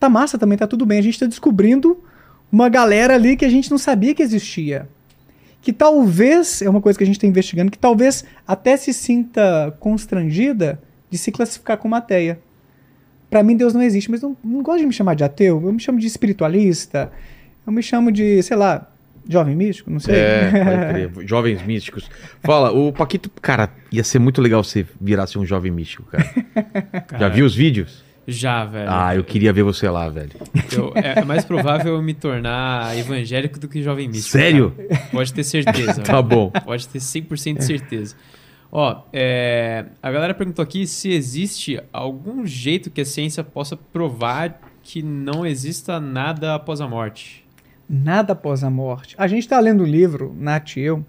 tá 0.00 0.08
massa 0.08 0.38
também, 0.38 0.56
tá 0.56 0.66
tudo 0.66 0.86
bem. 0.86 0.98
A 0.98 1.02
gente 1.02 1.20
tá 1.20 1.26
descobrindo 1.26 2.02
uma 2.50 2.70
galera 2.70 3.14
ali 3.14 3.36
que 3.36 3.44
a 3.44 3.50
gente 3.50 3.70
não 3.70 3.76
sabia 3.76 4.14
que 4.14 4.22
existia. 4.22 4.88
Que 5.60 5.74
talvez, 5.74 6.62
é 6.62 6.70
uma 6.70 6.80
coisa 6.80 6.98
que 6.98 7.04
a 7.04 7.06
gente 7.06 7.16
está 7.16 7.26
investigando, 7.26 7.70
que 7.70 7.78
talvez 7.78 8.24
até 8.48 8.78
se 8.78 8.94
sinta 8.94 9.76
constrangida 9.78 10.80
de 11.10 11.18
se 11.18 11.30
classificar 11.30 11.76
como 11.76 11.94
ateia. 11.94 12.40
Pra 13.28 13.42
mim 13.42 13.56
Deus 13.56 13.74
não 13.74 13.82
existe, 13.82 14.10
mas 14.10 14.22
não, 14.22 14.34
não 14.42 14.62
gosto 14.62 14.80
de 14.80 14.86
me 14.86 14.92
chamar 14.92 15.14
de 15.14 15.22
ateu, 15.22 15.60
eu 15.62 15.72
me 15.72 15.80
chamo 15.80 15.98
de 15.98 16.06
espiritualista, 16.06 17.12
eu 17.66 17.72
me 17.72 17.82
chamo 17.82 18.10
de, 18.10 18.42
sei 18.42 18.56
lá, 18.56 18.91
jovem 19.28 19.54
místico, 19.56 19.90
não 19.90 19.98
sei. 20.00 20.14
É, 20.14 20.50
pode 20.64 21.10
crer. 21.18 21.28
Jovens 21.28 21.62
místicos. 21.64 22.08
Fala, 22.42 22.70
o 22.72 22.92
Paquito, 22.92 23.30
cara, 23.40 23.70
ia 23.90 24.04
ser 24.04 24.18
muito 24.18 24.40
legal 24.40 24.62
você 24.62 24.86
virasse 25.00 25.38
um 25.38 25.44
jovem 25.46 25.70
místico, 25.72 26.04
cara. 26.04 26.24
Já 27.18 27.28
viu 27.28 27.44
os 27.46 27.54
vídeos? 27.54 28.04
Já, 28.26 28.64
velho. 28.64 28.86
Ah, 28.88 29.16
eu 29.16 29.24
queria 29.24 29.52
ver 29.52 29.64
você 29.64 29.88
lá, 29.88 30.08
velho. 30.08 30.30
Eu- 30.72 30.92
é, 30.94 31.18
é 31.20 31.24
mais 31.24 31.44
provável 31.44 31.94
eu 31.94 32.02
me 32.02 32.14
tornar 32.14 32.96
evangélico 32.96 33.58
do 33.58 33.66
que 33.66 33.82
jovem 33.82 34.06
místico. 34.08 34.30
Sério? 34.38 34.70
cara. 34.70 35.02
Pode 35.10 35.32
ter 35.34 35.42
certeza. 35.44 36.02
Tá 36.06 36.22
bom. 36.22 36.50
Pode 36.64 36.86
ter 36.88 36.98
100% 37.00 37.58
de 37.58 37.64
certeza. 37.64 38.14
Ó, 38.70 39.02
é, 39.12 39.86
a 40.02 40.10
galera 40.10 40.32
perguntou 40.34 40.62
aqui 40.62 40.86
se 40.86 41.10
existe 41.12 41.78
algum 41.92 42.46
jeito 42.46 42.90
que 42.90 43.00
a 43.00 43.04
ciência 43.04 43.42
possa 43.44 43.76
provar 43.76 44.60
que 44.82 45.02
não 45.02 45.44
exista 45.44 46.00
nada 46.00 46.54
após 46.54 46.80
a 46.80 46.88
morte. 46.88 47.41
Nada 47.88 48.32
após 48.32 48.64
a 48.64 48.70
morte. 48.70 49.14
A 49.18 49.26
gente 49.26 49.42
está 49.42 49.58
lendo 49.60 49.82
um 49.82 49.86
livro, 49.86 50.34
Nath 50.38 50.76
e 50.76 50.80
eu, 50.80 51.04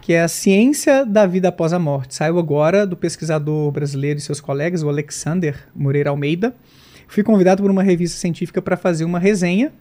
que 0.00 0.12
é 0.12 0.22
a 0.22 0.28
ciência 0.28 1.04
da 1.04 1.26
vida 1.26 1.48
após 1.48 1.72
a 1.72 1.78
morte. 1.78 2.14
Saiu 2.14 2.38
agora 2.38 2.86
do 2.86 2.96
pesquisador 2.96 3.70
brasileiro 3.70 4.18
e 4.18 4.22
seus 4.22 4.40
colegas, 4.40 4.82
o 4.82 4.88
Alexander 4.88 5.66
Moreira 5.74 6.10
Almeida. 6.10 6.54
Fui 7.06 7.22
convidado 7.22 7.62
por 7.62 7.70
uma 7.70 7.82
revista 7.82 8.18
científica 8.18 8.60
para 8.60 8.76
fazer 8.76 9.04
uma 9.04 9.18
resenha 9.18 9.72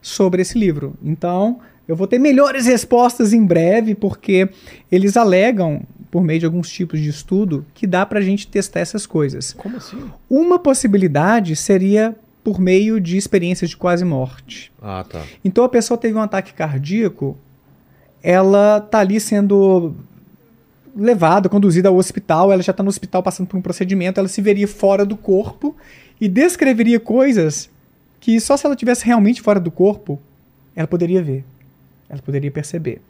sobre 0.00 0.42
esse 0.42 0.58
livro. 0.58 0.94
Então, 1.02 1.60
eu 1.86 1.94
vou 1.94 2.06
ter 2.06 2.18
melhores 2.18 2.66
respostas 2.66 3.32
em 3.32 3.44
breve, 3.44 3.94
porque 3.94 4.48
eles 4.90 5.16
alegam, 5.16 5.82
por 6.10 6.22
meio 6.22 6.40
de 6.40 6.46
alguns 6.46 6.68
tipos 6.68 7.00
de 7.00 7.08
estudo, 7.08 7.64
que 7.72 7.86
dá 7.86 8.04
para 8.04 8.18
a 8.18 8.22
gente 8.22 8.48
testar 8.48 8.80
essas 8.80 9.06
coisas. 9.06 9.52
Como 9.52 9.76
assim? 9.76 10.10
Uma 10.28 10.58
possibilidade 10.58 11.54
seria 11.54 12.16
por 12.42 12.60
meio 12.60 13.00
de 13.00 13.16
experiências 13.16 13.70
de 13.70 13.76
quase 13.76 14.04
morte. 14.04 14.72
Ah, 14.80 15.04
tá. 15.08 15.22
Então 15.44 15.64
a 15.64 15.68
pessoa 15.68 15.96
teve 15.96 16.16
um 16.16 16.22
ataque 16.22 16.52
cardíaco, 16.52 17.36
ela 18.22 18.80
tá 18.80 18.98
ali 18.98 19.20
sendo 19.20 19.94
levada, 20.94 21.48
conduzida 21.48 21.88
ao 21.88 21.96
hospital, 21.96 22.52
ela 22.52 22.62
já 22.62 22.70
está 22.70 22.82
no 22.82 22.88
hospital 22.88 23.22
passando 23.22 23.46
por 23.46 23.56
um 23.56 23.62
procedimento, 23.62 24.18
ela 24.18 24.28
se 24.28 24.42
veria 24.42 24.68
fora 24.68 25.04
do 25.04 25.16
corpo 25.16 25.74
e 26.20 26.28
descreveria 26.28 27.00
coisas 27.00 27.70
que 28.20 28.38
só 28.40 28.56
se 28.56 28.66
ela 28.66 28.76
tivesse 28.76 29.04
realmente 29.04 29.40
fora 29.42 29.58
do 29.58 29.70
corpo, 29.70 30.20
ela 30.76 30.86
poderia 30.86 31.22
ver, 31.22 31.44
ela 32.08 32.20
poderia 32.20 32.50
perceber. 32.50 33.00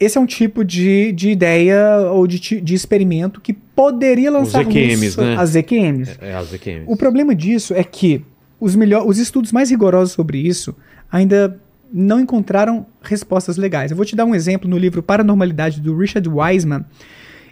Esse 0.00 0.16
é 0.16 0.20
um 0.20 0.26
tipo 0.26 0.64
de, 0.64 1.10
de 1.12 1.30
ideia 1.30 2.02
ou 2.12 2.26
de, 2.26 2.38
de 2.60 2.74
experimento 2.74 3.40
que 3.40 3.52
poderia 3.52 4.30
lançar 4.30 4.62
EQMs, 4.62 5.04
luz- 5.04 5.16
né? 5.16 5.36
as 5.36 5.54
EQMs. 5.56 6.16
É, 6.20 6.34
as 6.34 6.52
EQMs. 6.52 6.84
O 6.86 6.96
problema 6.96 7.34
disso 7.34 7.74
é 7.74 7.82
que 7.82 8.24
os, 8.60 8.76
melhor, 8.76 9.06
os 9.06 9.18
estudos 9.18 9.50
mais 9.50 9.70
rigorosos 9.70 10.12
sobre 10.14 10.38
isso 10.38 10.74
ainda 11.10 11.60
não 11.92 12.20
encontraram 12.20 12.86
respostas 13.02 13.56
legais. 13.56 13.90
Eu 13.90 13.96
vou 13.96 14.06
te 14.06 14.14
dar 14.14 14.24
um 14.24 14.34
exemplo 14.34 14.68
no 14.68 14.76
livro 14.78 15.02
Paranormalidade 15.02 15.80
do 15.80 15.96
Richard 15.96 16.28
Wiseman. 16.28 16.84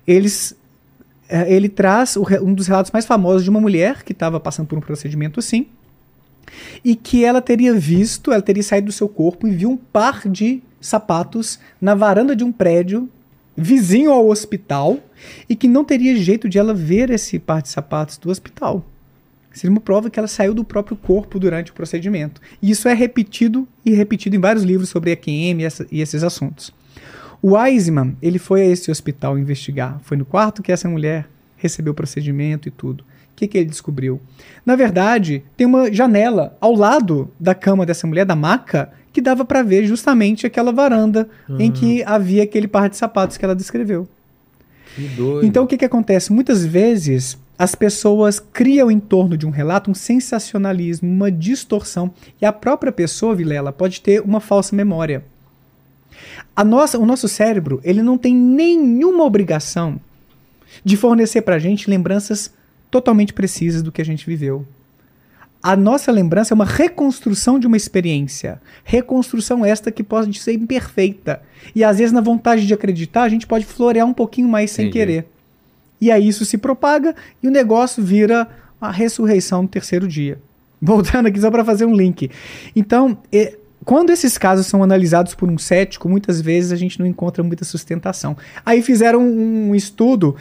Eles, 0.07 0.55
eh, 1.29 1.53
ele 1.53 1.69
traz 1.69 2.17
um 2.17 2.53
dos 2.55 2.67
relatos 2.67 2.93
mais 2.93 3.07
famosos 3.07 3.43
de 3.45 3.51
uma 3.51 3.61
mulher 3.61 4.05
que 4.05 4.13
estava 4.13 4.39
passando 4.39 4.67
por 4.67 4.79
um 4.79 4.81
procedimento 4.81 5.41
assim 5.41 5.67
e 6.85 6.95
que 6.95 7.25
ela 7.25 7.41
teria 7.41 7.75
visto, 7.75 8.31
ela 8.31 8.43
teria 8.43 8.63
saído 8.63 8.87
do 8.87 8.93
seu 8.93 9.09
corpo 9.09 9.49
e 9.49 9.51
viu 9.51 9.71
um 9.71 9.77
par 9.77 10.29
de 10.29 10.63
sapatos 10.87 11.59
na 11.81 11.95
varanda 11.95 12.35
de 12.35 12.45
um 12.45 12.53
prédio 12.53 13.09
vizinho 13.57 14.13
ao 14.13 14.29
hospital 14.29 14.99
e 15.49 15.57
que 15.57 15.67
não 15.67 15.85
teria 15.85 16.17
jeito 16.17 16.49
de 16.49 16.59
ela 16.59 16.75
ver 16.75 17.11
esse 17.11 17.39
par 17.39 17.63
de 17.63 17.69
sapatos 17.69 18.19
do 18.19 18.31
hospital. 18.31 18.85
Seria 19.53 19.71
uma 19.71 19.81
prova 19.81 20.11
que 20.11 20.19
ela 20.19 20.29
saiu 20.29 20.53
do 20.53 20.63
próprio 20.63 20.97
corpo 20.97 21.39
durante 21.39 21.71
o 21.71 21.75
procedimento. 21.75 22.43
E 22.61 22.71
isso 22.71 22.89
é 22.89 22.93
repetido 22.93 23.67
e 23.85 23.95
repetido 23.95 24.37
em 24.37 24.39
vários 24.39 24.63
livros 24.63 24.91
sobre 24.91 25.13
EQM 25.13 25.63
e, 25.63 25.69
e 25.91 26.01
esses 26.03 26.23
assuntos. 26.23 26.71
O 27.41 27.57
Wiseman, 27.57 28.17
ele 28.21 28.39
foi 28.39 28.63
a 28.63 28.67
esse 28.67 28.91
hospital 28.91 29.39
investigar. 29.39 29.99
Foi 30.03 30.17
no 30.17 30.27
quarto 30.27 30.63
que 30.63 30.71
essa 30.71 30.89
mulher 30.89 31.27
recebeu 31.57 31.93
o 31.93 31.97
procedimento 31.97 32.69
e 32.69 32.71
tudo. 32.71 33.03
O 33.37 33.39
que, 33.39 33.47
que 33.47 33.59
ele 33.59 33.69
descobriu? 33.69 34.19
Na 34.65 34.75
verdade, 34.77 35.45
tem 35.59 35.67
uma 35.67 35.93
janela 35.93 36.57
ao 36.59 36.75
lado 36.75 37.31
da 37.39 37.55
cama 37.55 37.85
dessa 37.85 38.07
mulher, 38.07 38.25
da 38.25 38.35
maca, 38.35 38.91
que 39.13 39.21
dava 39.21 39.45
para 39.45 39.63
ver 39.63 39.85
justamente 39.85 40.47
aquela 40.47 40.73
varanda 40.73 41.29
em 41.59 41.71
que 41.71 42.03
havia 42.05 42.45
aquele 42.45 42.67
par 42.67 42.89
de 42.89 42.97
sapatos 42.97 43.37
que 43.37 43.45
ela 43.45 43.55
descreveu. 43.55 44.09
Que 44.95 45.07
doido. 45.09 45.47
Então 45.47 45.65
o 45.65 45.67
que, 45.67 45.77
que 45.77 45.85
acontece? 45.85 46.33
Muitas 46.33 46.65
vezes 46.65 47.37
as 47.59 47.75
pessoas 47.75 48.41
criam 48.41 48.91
em 48.91 48.99
torno 48.99 49.37
de 49.37 49.47
um 49.47 49.51
relato 49.51 49.91
um 49.91 49.95
sensacionalismo, 49.95 51.07
uma 51.07 51.31
distorção. 51.31 52.11
E 52.41 52.47
a 52.47 52.53
própria 52.55 52.91
pessoa, 52.91 53.35
Vilela, 53.35 53.71
pode 53.71 54.01
ter 54.01 54.23
uma 54.23 54.41
falsa 54.41 54.75
memória. 54.75 55.23
A 56.55 56.65
nossa, 56.65 56.99
o 56.99 57.05
nosso 57.05 57.29
cérebro 57.29 57.83
ele 57.85 58.03
não 58.03 58.17
tem 58.17 58.35
nenhuma 58.35 59.25
obrigação 59.25 60.01
de 60.83 60.97
fornecer 60.97 61.43
para 61.43 61.57
a 61.57 61.59
gente 61.59 61.91
lembranças 61.91 62.51
totalmente 62.97 63.35
precisas 63.35 63.83
do 63.83 63.93
que 63.93 64.01
a 64.01 64.05
gente 64.05 64.25
viveu. 64.27 64.67
A 65.63 65.77
nossa 65.77 66.11
lembrança 66.11 66.55
é 66.55 66.57
uma 66.57 66.65
reconstrução 66.65 67.59
de 67.59 67.67
uma 67.67 67.77
experiência. 67.77 68.61
Reconstrução 68.85 69.65
esta 69.65 69.91
que 69.91 70.03
pode 70.03 70.39
ser 70.39 70.55
imperfeita. 70.55 71.43
E 71.75 71.85
às 71.85 71.99
vezes, 71.99 72.13
na 72.13 72.21
vontade 72.21 72.67
de 72.67 72.73
acreditar, 72.73 73.25
a 73.25 73.29
gente 73.29 73.47
pode 73.47 73.67
florear 73.67 74.07
um 74.07 74.15
pouquinho 74.15 74.49
mais 74.49 74.71
sem 74.71 74.87
Entendi. 74.87 74.99
querer. 74.99 75.29
E 76.01 76.11
aí 76.11 76.27
isso 76.27 76.45
se 76.45 76.57
propaga 76.57 77.15
e 77.43 77.49
o 77.49 77.51
negócio 77.51 78.03
vira 78.03 78.49
a 78.81 78.91
ressurreição 78.91 79.63
no 79.63 79.69
terceiro 79.69 80.09
dia. 80.09 80.39
Voltando 80.81 81.27
aqui 81.27 81.41
só 81.41 81.51
para 81.51 81.65
fazer 81.65 81.85
um 81.85 81.95
link. 81.95 82.31
Então, 82.75 83.19
e- 83.33 83.59
quando 83.85 84.11
esses 84.11 84.39
casos 84.39 84.67
são 84.67 84.83
analisados 84.83 85.35
por 85.35 85.51
um 85.51 85.59
cético, 85.59 86.09
muitas 86.09 86.41
vezes 86.41 86.73
a 86.73 86.77
gente 86.77 86.99
não 86.99 87.07
encontra 87.07 87.43
muita 87.43 87.65
sustentação. 87.65 88.37
Aí 88.65 88.81
fizeram 88.83 89.21
um 89.23 89.75
estudo 89.75 90.35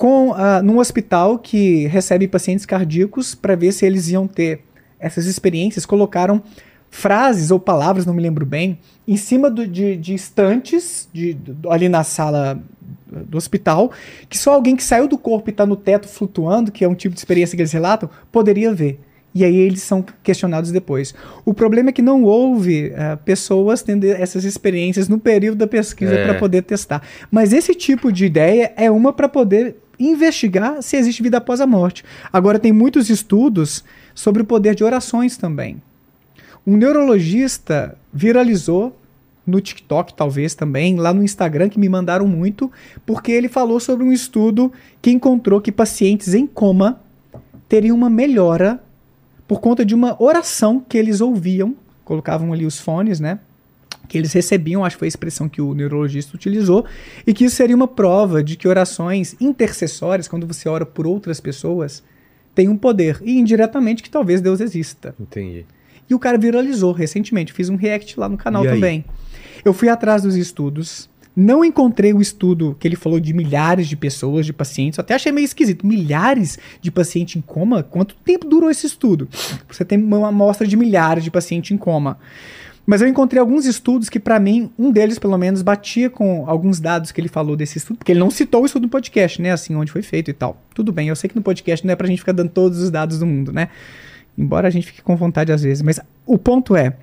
com 0.00 0.32
ah, 0.34 0.62
num 0.62 0.78
hospital 0.78 1.38
que 1.38 1.86
recebe 1.88 2.26
pacientes 2.26 2.64
cardíacos 2.64 3.34
para 3.34 3.54
ver 3.54 3.70
se 3.70 3.84
eles 3.84 4.08
iam 4.08 4.26
ter 4.26 4.62
essas 4.98 5.26
experiências. 5.26 5.84
Colocaram 5.84 6.42
frases 6.88 7.50
ou 7.50 7.60
palavras, 7.60 8.06
não 8.06 8.14
me 8.14 8.22
lembro 8.22 8.46
bem, 8.46 8.78
em 9.06 9.18
cima 9.18 9.50
do- 9.50 9.66
de, 9.66 9.96
de 9.98 10.14
estantes 10.14 11.06
de- 11.12 11.34
do- 11.34 11.70
ali 11.70 11.86
na 11.86 12.02
sala 12.02 12.58
do 13.28 13.36
hospital, 13.36 13.92
que 14.26 14.38
só 14.38 14.54
alguém 14.54 14.74
que 14.74 14.82
saiu 14.82 15.06
do 15.06 15.18
corpo 15.18 15.50
e 15.50 15.52
está 15.52 15.66
no 15.66 15.76
teto 15.76 16.08
flutuando, 16.08 16.72
que 16.72 16.82
é 16.82 16.88
um 16.88 16.94
tipo 16.94 17.14
de 17.14 17.20
experiência 17.20 17.54
que 17.54 17.60
eles 17.60 17.72
relatam, 17.72 18.08
poderia 18.32 18.72
ver. 18.72 19.00
E 19.34 19.44
aí 19.44 19.54
eles 19.54 19.82
são 19.82 20.02
questionados 20.22 20.72
depois. 20.72 21.14
O 21.44 21.52
problema 21.52 21.90
é 21.90 21.92
que 21.92 22.00
não 22.00 22.24
houve 22.24 22.90
eh, 22.96 23.16
pessoas 23.22 23.82
tendo 23.82 24.04
essas 24.06 24.44
experiências 24.44 25.08
no 25.10 25.18
período 25.18 25.58
da 25.58 25.66
pesquisa 25.66 26.14
É. 26.14 26.24
para 26.24 26.38
poder 26.38 26.62
testar. 26.62 27.02
Mas 27.30 27.52
esse 27.52 27.74
tipo 27.74 28.10
de 28.10 28.24
ideia 28.24 28.72
é 28.78 28.90
uma 28.90 29.12
para 29.12 29.28
poder 29.28 29.76
investigar 30.00 30.82
se 30.82 30.96
existe 30.96 31.22
vida 31.22 31.38
após 31.38 31.60
a 31.60 31.66
morte. 31.66 32.04
Agora 32.32 32.58
tem 32.58 32.72
muitos 32.72 33.10
estudos 33.10 33.84
sobre 34.14 34.42
o 34.42 34.44
poder 34.44 34.74
de 34.74 34.82
orações 34.82 35.36
também. 35.36 35.82
Um 36.66 36.76
neurologista 36.76 37.96
viralizou 38.12 38.96
no 39.46 39.60
TikTok, 39.60 40.14
talvez 40.14 40.54
também, 40.54 40.96
lá 40.96 41.12
no 41.12 41.22
Instagram, 41.22 41.68
que 41.68 41.78
me 41.78 41.88
mandaram 41.88 42.26
muito, 42.26 42.70
porque 43.04 43.32
ele 43.32 43.48
falou 43.48 43.80
sobre 43.80 44.04
um 44.04 44.12
estudo 44.12 44.72
que 45.02 45.10
encontrou 45.10 45.60
que 45.60 45.72
pacientes 45.72 46.34
em 46.34 46.46
coma 46.46 47.00
teriam 47.68 47.96
uma 47.96 48.10
melhora 48.10 48.82
por 49.46 49.60
conta 49.60 49.84
de 49.84 49.94
uma 49.94 50.16
oração 50.22 50.84
que 50.86 50.96
eles 50.96 51.20
ouviam, 51.20 51.74
colocavam 52.04 52.52
ali 52.52 52.64
os 52.64 52.78
fones, 52.78 53.18
né? 53.18 53.40
Que 54.10 54.18
eles 54.18 54.32
recebiam, 54.32 54.84
acho 54.84 54.96
que 54.96 54.98
foi 54.98 55.06
a 55.06 55.08
expressão 55.08 55.48
que 55.48 55.62
o 55.62 55.72
neurologista 55.72 56.34
utilizou, 56.34 56.84
e 57.24 57.32
que 57.32 57.44
isso 57.44 57.54
seria 57.54 57.76
uma 57.76 57.86
prova 57.86 58.42
de 58.42 58.56
que 58.56 58.66
orações 58.66 59.36
intercessórias, 59.40 60.26
quando 60.26 60.48
você 60.48 60.68
ora 60.68 60.84
por 60.84 61.06
outras 61.06 61.40
pessoas, 61.40 62.02
têm 62.52 62.68
um 62.68 62.76
poder, 62.76 63.20
e 63.22 63.38
indiretamente 63.38 64.02
que 64.02 64.10
talvez 64.10 64.40
Deus 64.40 64.60
exista. 64.60 65.14
Entendi. 65.20 65.64
E 66.08 66.14
o 66.14 66.18
cara 66.18 66.36
viralizou 66.36 66.90
recentemente. 66.90 67.52
Fiz 67.52 67.68
um 67.68 67.76
react 67.76 68.18
lá 68.18 68.28
no 68.28 68.36
canal 68.36 68.64
E 68.64 68.68
aí? 68.68 68.74
também. 68.74 69.04
Eu 69.64 69.72
fui 69.72 69.88
atrás 69.88 70.22
dos 70.22 70.34
estudos. 70.34 71.08
Não 71.36 71.64
encontrei 71.64 72.12
o 72.12 72.20
estudo 72.20 72.76
que 72.80 72.88
ele 72.88 72.96
falou 72.96 73.20
de 73.20 73.32
milhares 73.32 73.86
de 73.86 73.96
pessoas, 73.96 74.44
de 74.44 74.52
pacientes. 74.52 74.98
Eu 74.98 75.02
até 75.02 75.14
achei 75.14 75.30
meio 75.30 75.44
esquisito. 75.44 75.86
Milhares 75.86 76.58
de 76.80 76.90
pacientes 76.90 77.36
em 77.36 77.40
coma? 77.40 77.84
Quanto 77.84 78.16
tempo 78.16 78.48
durou 78.48 78.68
esse 78.68 78.88
estudo? 78.88 79.28
Você 79.70 79.84
tem 79.84 80.02
uma 80.02 80.26
amostra 80.26 80.66
de 80.66 80.76
milhares 80.76 81.22
de 81.22 81.30
pacientes 81.30 81.70
em 81.70 81.76
coma. 81.76 82.18
Mas 82.86 83.02
eu 83.02 83.08
encontrei 83.08 83.38
alguns 83.38 83.66
estudos 83.66 84.08
que, 84.08 84.18
para 84.18 84.40
mim, 84.40 84.70
um 84.78 84.90
deles, 84.90 85.18
pelo 85.18 85.36
menos, 85.38 85.62
batia 85.62 86.10
com 86.10 86.44
alguns 86.46 86.80
dados 86.80 87.12
que 87.12 87.20
ele 87.20 87.28
falou 87.28 87.56
desse 87.56 87.78
estudo, 87.78 87.98
porque 87.98 88.12
ele 88.12 88.20
não 88.20 88.30
citou 88.30 88.62
o 88.62 88.66
estudo 88.66 88.82
no 88.82 88.88
podcast, 88.88 89.40
né? 89.40 89.52
Assim, 89.52 89.74
onde 89.74 89.92
foi 89.92 90.02
feito 90.02 90.30
e 90.30 90.34
tal. 90.34 90.60
Tudo 90.74 90.92
bem, 90.92 91.08
eu 91.08 91.16
sei 91.16 91.28
que 91.28 91.36
no 91.36 91.42
podcast 91.42 91.86
não 91.86 91.92
é 91.92 91.96
pra 91.96 92.06
gente 92.06 92.18
ficar 92.18 92.32
dando 92.32 92.50
todos 92.50 92.78
os 92.78 92.90
dados 92.90 93.18
do 93.18 93.26
mundo, 93.26 93.52
né? 93.52 93.68
Embora 94.36 94.68
a 94.68 94.70
gente 94.70 94.86
fique 94.86 95.02
com 95.02 95.16
vontade 95.16 95.52
às 95.52 95.62
vezes. 95.62 95.82
Mas 95.82 96.00
o 96.26 96.38
ponto 96.38 96.74
é: 96.74 96.96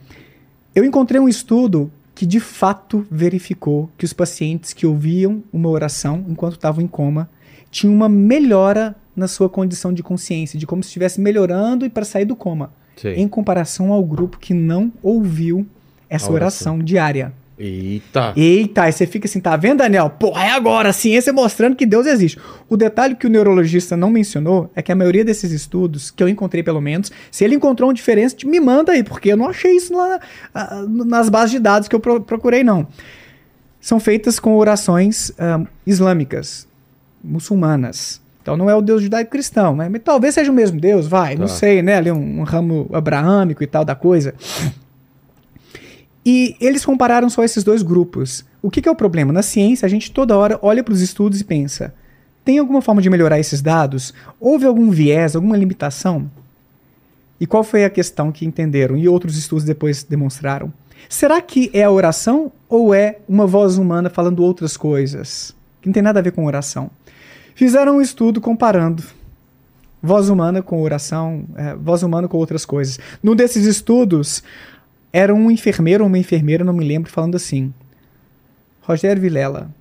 eu 0.75 0.83
encontrei 0.83 1.21
um 1.21 1.29
estudo 1.29 1.91
que 2.13 2.25
de 2.25 2.39
fato 2.39 3.05
verificou 3.11 3.89
que 3.95 4.03
os 4.03 4.11
pacientes 4.11 4.73
que 4.73 4.87
ouviam 4.87 5.43
uma 5.53 5.69
oração 5.69 6.25
enquanto 6.27 6.53
estavam 6.53 6.83
em 6.83 6.87
coma 6.87 7.29
tinham 7.69 7.93
uma 7.93 8.09
melhora 8.09 8.95
na 9.15 9.27
sua 9.27 9.49
condição 9.49 9.93
de 9.93 10.01
consciência, 10.01 10.57
de 10.57 10.65
como 10.65 10.81
se 10.81 10.87
estivesse 10.87 11.21
melhorando 11.21 11.85
e 11.85 11.89
para 11.89 12.05
sair 12.05 12.25
do 12.25 12.35
coma, 12.35 12.71
Sei. 12.97 13.15
em 13.15 13.27
comparação 13.27 13.93
ao 13.93 14.03
grupo 14.03 14.37
que 14.37 14.53
não 14.53 14.91
ouviu 15.01 15.65
essa 16.09 16.31
oração. 16.31 16.73
oração 16.73 16.85
diária. 16.85 17.31
Eita. 17.59 18.33
Eita, 18.35 18.83
aí 18.83 18.91
você 18.91 19.07
fica 19.07 19.25
assim, 19.27 19.39
tá 19.39 19.55
vendo, 19.57 19.79
Daniel? 19.79 20.11
Porra, 20.11 20.43
é 20.43 20.51
agora, 20.51 20.89
a 20.89 20.93
ciência 20.93 21.33
mostrando 21.33 21.75
que 21.75 21.87
Deus 21.87 22.05
existe. 22.05 22.37
O 22.69 22.77
detalhe 22.77 23.15
que 23.15 23.25
o 23.25 23.29
neurologista 23.31 23.97
não 23.97 24.11
mencionou 24.11 24.69
é 24.75 24.81
que 24.83 24.91
a 24.91 24.95
maioria 24.95 25.25
desses 25.25 25.51
estudos, 25.51 26.11
que 26.11 26.21
eu 26.21 26.29
encontrei 26.29 26.61
pelo 26.61 26.79
menos, 26.79 27.11
se 27.31 27.43
ele 27.43 27.55
encontrou 27.55 27.87
uma 27.89 27.95
diferença, 27.95 28.35
me 28.45 28.59
manda 28.59 28.91
aí, 28.91 29.03
porque 29.03 29.31
eu 29.31 29.37
não 29.37 29.49
achei 29.49 29.75
isso 29.75 29.95
lá 29.97 30.19
na- 30.53 30.85
nas 31.05 31.29
bases 31.29 31.49
de 31.51 31.57
dados 31.59 31.87
que 31.87 31.95
eu 31.95 31.99
pro- 31.99 32.21
procurei, 32.21 32.63
não. 32.63 32.87
São 33.81 33.99
feitas 33.99 34.39
com 34.39 34.55
orações 34.55 35.31
islâmicas, 35.85 36.67
muçulmanas. 37.23 38.21
Então 38.47 38.55
não 38.55 38.69
é 38.69 38.75
o 38.75 38.81
Deus 38.81 39.03
judaico-cristão, 39.03 39.75
né? 39.75 39.89
Mas 39.89 40.01
talvez 40.05 40.33
seja 40.33 40.49
o 40.49 40.55
mesmo 40.55 40.79
Deus, 40.79 41.05
vai, 41.05 41.35
não 41.35 41.47
Tá. 41.47 41.53
sei, 41.53 41.81
né? 41.81 41.97
Ali 41.97 42.09
um, 42.09 42.39
um 42.39 42.43
ramo 42.43 42.89
abraâmico 42.93 43.61
e 43.61 43.67
tal 43.67 43.83
da 43.83 43.93
coisa. 43.93 44.33
E 46.25 46.55
eles 46.61 46.85
compararam 46.85 47.29
só 47.29 47.43
esses 47.43 47.61
dois 47.61 47.81
grupos. 47.83 48.45
O 48.61 48.71
que, 48.71 48.81
que 48.81 48.87
é 48.87 48.91
o 48.91 48.95
problema? 48.95 49.33
Na 49.33 49.41
ciência, 49.41 49.85
a 49.85 49.89
gente 49.89 50.13
toda 50.13 50.37
hora 50.37 50.57
olha 50.61 50.81
para 50.81 50.93
os 50.93 51.01
estudos 51.01 51.41
e 51.41 51.43
pensa: 51.43 51.93
tem 52.45 52.57
alguma 52.57 52.81
forma 52.81 53.01
de 53.01 53.09
melhorar 53.09 53.37
esses 53.37 53.61
dados? 53.61 54.13
Houve 54.39 54.65
algum 54.65 54.89
viés, 54.91 55.35
alguma 55.35 55.57
limitação? 55.57 56.31
E 57.41 57.45
qual 57.45 57.65
foi 57.65 57.83
a 57.83 57.89
questão 57.89 58.31
que 58.31 58.45
entenderam 58.45 58.95
e 58.95 59.09
outros 59.09 59.37
estudos 59.37 59.65
depois 59.65 60.03
demonstraram? 60.03 60.71
Será 61.09 61.41
que 61.41 61.69
é 61.73 61.83
a 61.83 61.91
oração 61.91 62.49
ou 62.69 62.93
é 62.95 63.17
uma 63.27 63.45
voz 63.45 63.77
humana 63.77 64.09
falando 64.09 64.41
outras 64.41 64.77
coisas? 64.77 65.53
Que 65.81 65.89
não 65.89 65.93
tem 65.93 66.01
nada 66.01 66.19
a 66.19 66.23
ver 66.23 66.31
com 66.31 66.45
oração. 66.45 66.89
Fizeram 67.57 67.97
um 67.97 68.01
estudo 68.01 68.39
comparando 68.39 69.03
voz 69.99 70.29
humana 70.29 70.61
com 70.61 70.79
oração, 70.79 71.43
é, 71.55 71.73
voz 71.73 72.03
humana 72.03 72.27
com 72.27 72.37
outras 72.37 72.63
coisas. 72.63 72.99
Num 73.23 73.35
desses 73.35 73.65
estudos, 73.65 74.43
era 75.11 75.33
um 75.33 75.49
enfermeiro 75.49 76.03
ou 76.03 76.07
uma 76.07 76.19
enfermeira, 76.19 76.63
não 76.63 76.71
me 76.71 76.85
lembro, 76.85 77.11
falando 77.11 77.33
assim: 77.33 77.73
Rogério 78.79 79.19
Vilela, 79.19 79.71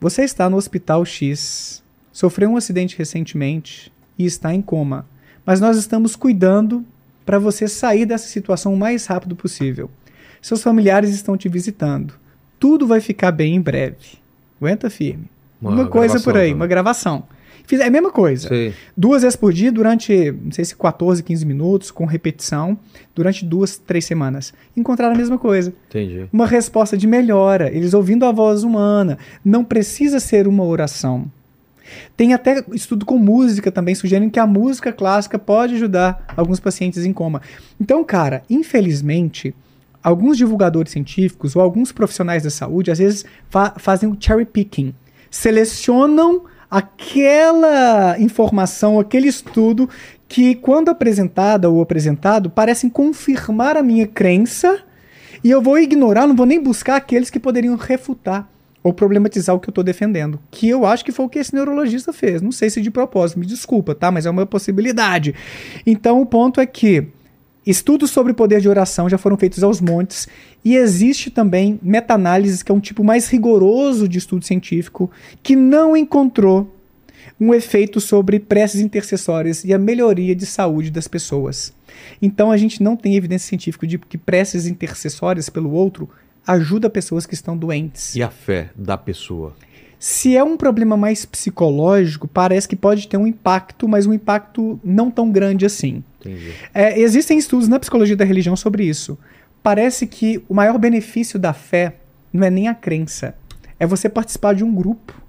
você 0.00 0.22
está 0.22 0.48
no 0.48 0.56
hospital 0.56 1.04
X, 1.04 1.84
sofreu 2.10 2.48
um 2.48 2.56
acidente 2.56 2.96
recentemente 2.96 3.92
e 4.18 4.24
está 4.24 4.54
em 4.54 4.62
coma, 4.62 5.04
mas 5.44 5.60
nós 5.60 5.76
estamos 5.76 6.16
cuidando 6.16 6.82
para 7.26 7.38
você 7.38 7.68
sair 7.68 8.06
dessa 8.06 8.26
situação 8.26 8.72
o 8.72 8.78
mais 8.78 9.04
rápido 9.04 9.36
possível. 9.36 9.90
Seus 10.40 10.62
familiares 10.62 11.10
estão 11.10 11.36
te 11.36 11.46
visitando. 11.46 12.14
Tudo 12.58 12.86
vai 12.86 13.02
ficar 13.02 13.32
bem 13.32 13.54
em 13.54 13.60
breve. 13.60 14.16
Aguenta 14.58 14.88
firme. 14.88 15.28
Uma 15.60 15.70
Uma, 15.72 15.86
coisa 15.86 16.20
por 16.20 16.36
aí, 16.36 16.42
também. 16.48 16.54
uma 16.54 16.66
gravação. 16.66 17.24
Fiz- 17.66 17.80
É 17.80 17.86
a 17.86 17.90
mesma 17.90 18.10
coisa. 18.10 18.48
Sei. 18.48 18.72
Duas 18.96 19.22
vezes 19.22 19.36
por 19.36 19.52
dia, 19.52 19.70
durante, 19.70 20.32
não 20.42 20.50
sei 20.52 20.64
se 20.64 20.74
14, 20.74 21.22
15 21.22 21.44
minutos, 21.44 21.90
com 21.90 22.06
repetição, 22.06 22.78
durante 23.14 23.44
duas, 23.44 23.76
três 23.76 24.04
semanas. 24.06 24.54
Encontraram 24.76 25.14
a 25.14 25.18
mesma 25.18 25.36
coisa. 25.38 25.74
Entendi. 25.88 26.26
Uma 26.32 26.46
resposta 26.46 26.96
de 26.96 27.06
melhora, 27.06 27.70
eles 27.70 27.92
ouvindo 27.92 28.24
a 28.24 28.32
voz 28.32 28.62
humana. 28.62 29.18
Não 29.44 29.62
precisa 29.64 30.18
ser 30.18 30.48
uma 30.48 30.64
oração. 30.64 31.30
Tem 32.16 32.32
até 32.34 32.62
estudo 32.72 33.04
com 33.04 33.18
música 33.18 33.70
também, 33.72 33.94
sugerindo 33.94 34.30
que 34.30 34.38
a 34.38 34.46
música 34.46 34.92
clássica 34.92 35.38
pode 35.38 35.74
ajudar 35.74 36.24
alguns 36.36 36.60
pacientes 36.60 37.04
em 37.04 37.12
coma. 37.12 37.40
Então, 37.80 38.02
cara, 38.04 38.42
infelizmente, 38.48 39.54
alguns 40.02 40.36
divulgadores 40.36 40.92
científicos 40.92 41.56
ou 41.56 41.62
alguns 41.62 41.90
profissionais 41.92 42.42
da 42.44 42.50
saúde 42.50 42.90
às 42.90 42.98
vezes 42.98 43.24
fa- 43.50 43.74
fazem 43.78 44.08
o 44.08 44.16
cherry 44.18 44.44
picking. 44.46 44.94
Selecionam 45.30 46.44
aquela 46.70 48.16
informação, 48.18 49.00
aquele 49.00 49.28
estudo 49.28 49.88
que, 50.28 50.54
quando 50.54 50.90
apresentada 50.90 51.70
ou 51.70 51.80
apresentado, 51.80 52.50
parecem 52.50 52.90
confirmar 52.90 53.76
a 53.76 53.82
minha 53.82 54.06
crença 54.06 54.84
e 55.42 55.50
eu 55.50 55.62
vou 55.62 55.78
ignorar, 55.78 56.26
não 56.26 56.36
vou 56.36 56.46
nem 56.46 56.62
buscar 56.62 56.96
aqueles 56.96 57.30
que 57.30 57.38
poderiam 57.38 57.76
refutar 57.76 58.48
ou 58.82 58.92
problematizar 58.92 59.54
o 59.54 59.60
que 59.60 59.68
eu 59.68 59.72
estou 59.72 59.84
defendendo. 59.84 60.38
Que 60.50 60.68
eu 60.68 60.86
acho 60.86 61.04
que 61.04 61.12
foi 61.12 61.26
o 61.26 61.28
que 61.28 61.38
esse 61.38 61.54
neurologista 61.54 62.12
fez. 62.12 62.40
Não 62.40 62.52
sei 62.52 62.70
se 62.70 62.80
de 62.80 62.90
propósito, 62.90 63.38
me 63.38 63.46
desculpa, 63.46 63.94
tá? 63.94 64.10
Mas 64.10 64.26
é 64.26 64.30
uma 64.30 64.46
possibilidade. 64.46 65.34
Então 65.86 66.20
o 66.20 66.26
ponto 66.26 66.60
é 66.60 66.66
que 66.66 67.08
estudos 67.70 68.10
sobre 68.10 68.32
poder 68.32 68.60
de 68.60 68.68
oração 68.68 69.08
já 69.08 69.18
foram 69.18 69.36
feitos 69.36 69.62
aos 69.62 69.80
montes 69.80 70.26
e 70.64 70.76
existe 70.76 71.30
também 71.30 71.78
meta-análise, 71.82 72.64
que 72.64 72.72
é 72.72 72.74
um 72.74 72.80
tipo 72.80 73.04
mais 73.04 73.28
rigoroso 73.28 74.08
de 74.08 74.18
estudo 74.18 74.44
científico, 74.44 75.10
que 75.42 75.54
não 75.54 75.96
encontrou 75.96 76.74
um 77.40 77.54
efeito 77.54 78.00
sobre 78.00 78.40
preces 78.40 78.80
intercessórias 78.80 79.64
e 79.64 79.72
a 79.72 79.78
melhoria 79.78 80.34
de 80.34 80.46
saúde 80.46 80.90
das 80.90 81.06
pessoas. 81.06 81.72
Então 82.20 82.50
a 82.50 82.56
gente 82.56 82.82
não 82.82 82.96
tem 82.96 83.16
evidência 83.16 83.48
científica 83.48 83.86
de 83.86 83.98
que 83.98 84.18
preces 84.18 84.66
intercessórias 84.66 85.48
pelo 85.48 85.70
outro 85.70 86.08
ajuda 86.46 86.88
pessoas 86.88 87.26
que 87.26 87.34
estão 87.34 87.56
doentes. 87.56 88.14
E 88.14 88.22
a 88.22 88.30
fé 88.30 88.70
da 88.74 88.96
pessoa? 88.96 89.54
Se 89.98 90.36
é 90.36 90.44
um 90.44 90.56
problema 90.56 90.96
mais 90.96 91.24
psicológico, 91.24 92.28
parece 92.28 92.68
que 92.68 92.76
pode 92.76 93.08
ter 93.08 93.16
um 93.16 93.26
impacto, 93.26 93.88
mas 93.88 94.06
um 94.06 94.12
impacto 94.12 94.78
não 94.84 95.10
tão 95.10 95.30
grande 95.30 95.66
assim. 95.66 96.04
É, 96.72 96.98
existem 97.00 97.38
estudos 97.38 97.68
na 97.68 97.78
psicologia 97.78 98.16
da 98.16 98.24
religião 98.24 98.54
sobre 98.54 98.84
isso. 98.84 99.18
Parece 99.62 100.06
que 100.06 100.42
o 100.48 100.54
maior 100.54 100.78
benefício 100.78 101.38
da 101.38 101.52
fé 101.52 101.96
não 102.32 102.46
é 102.46 102.50
nem 102.50 102.68
a 102.68 102.74
crença, 102.74 103.34
é 103.78 103.86
você 103.86 104.08
participar 104.08 104.54
de 104.54 104.62
um 104.62 104.74
grupo 104.74 105.20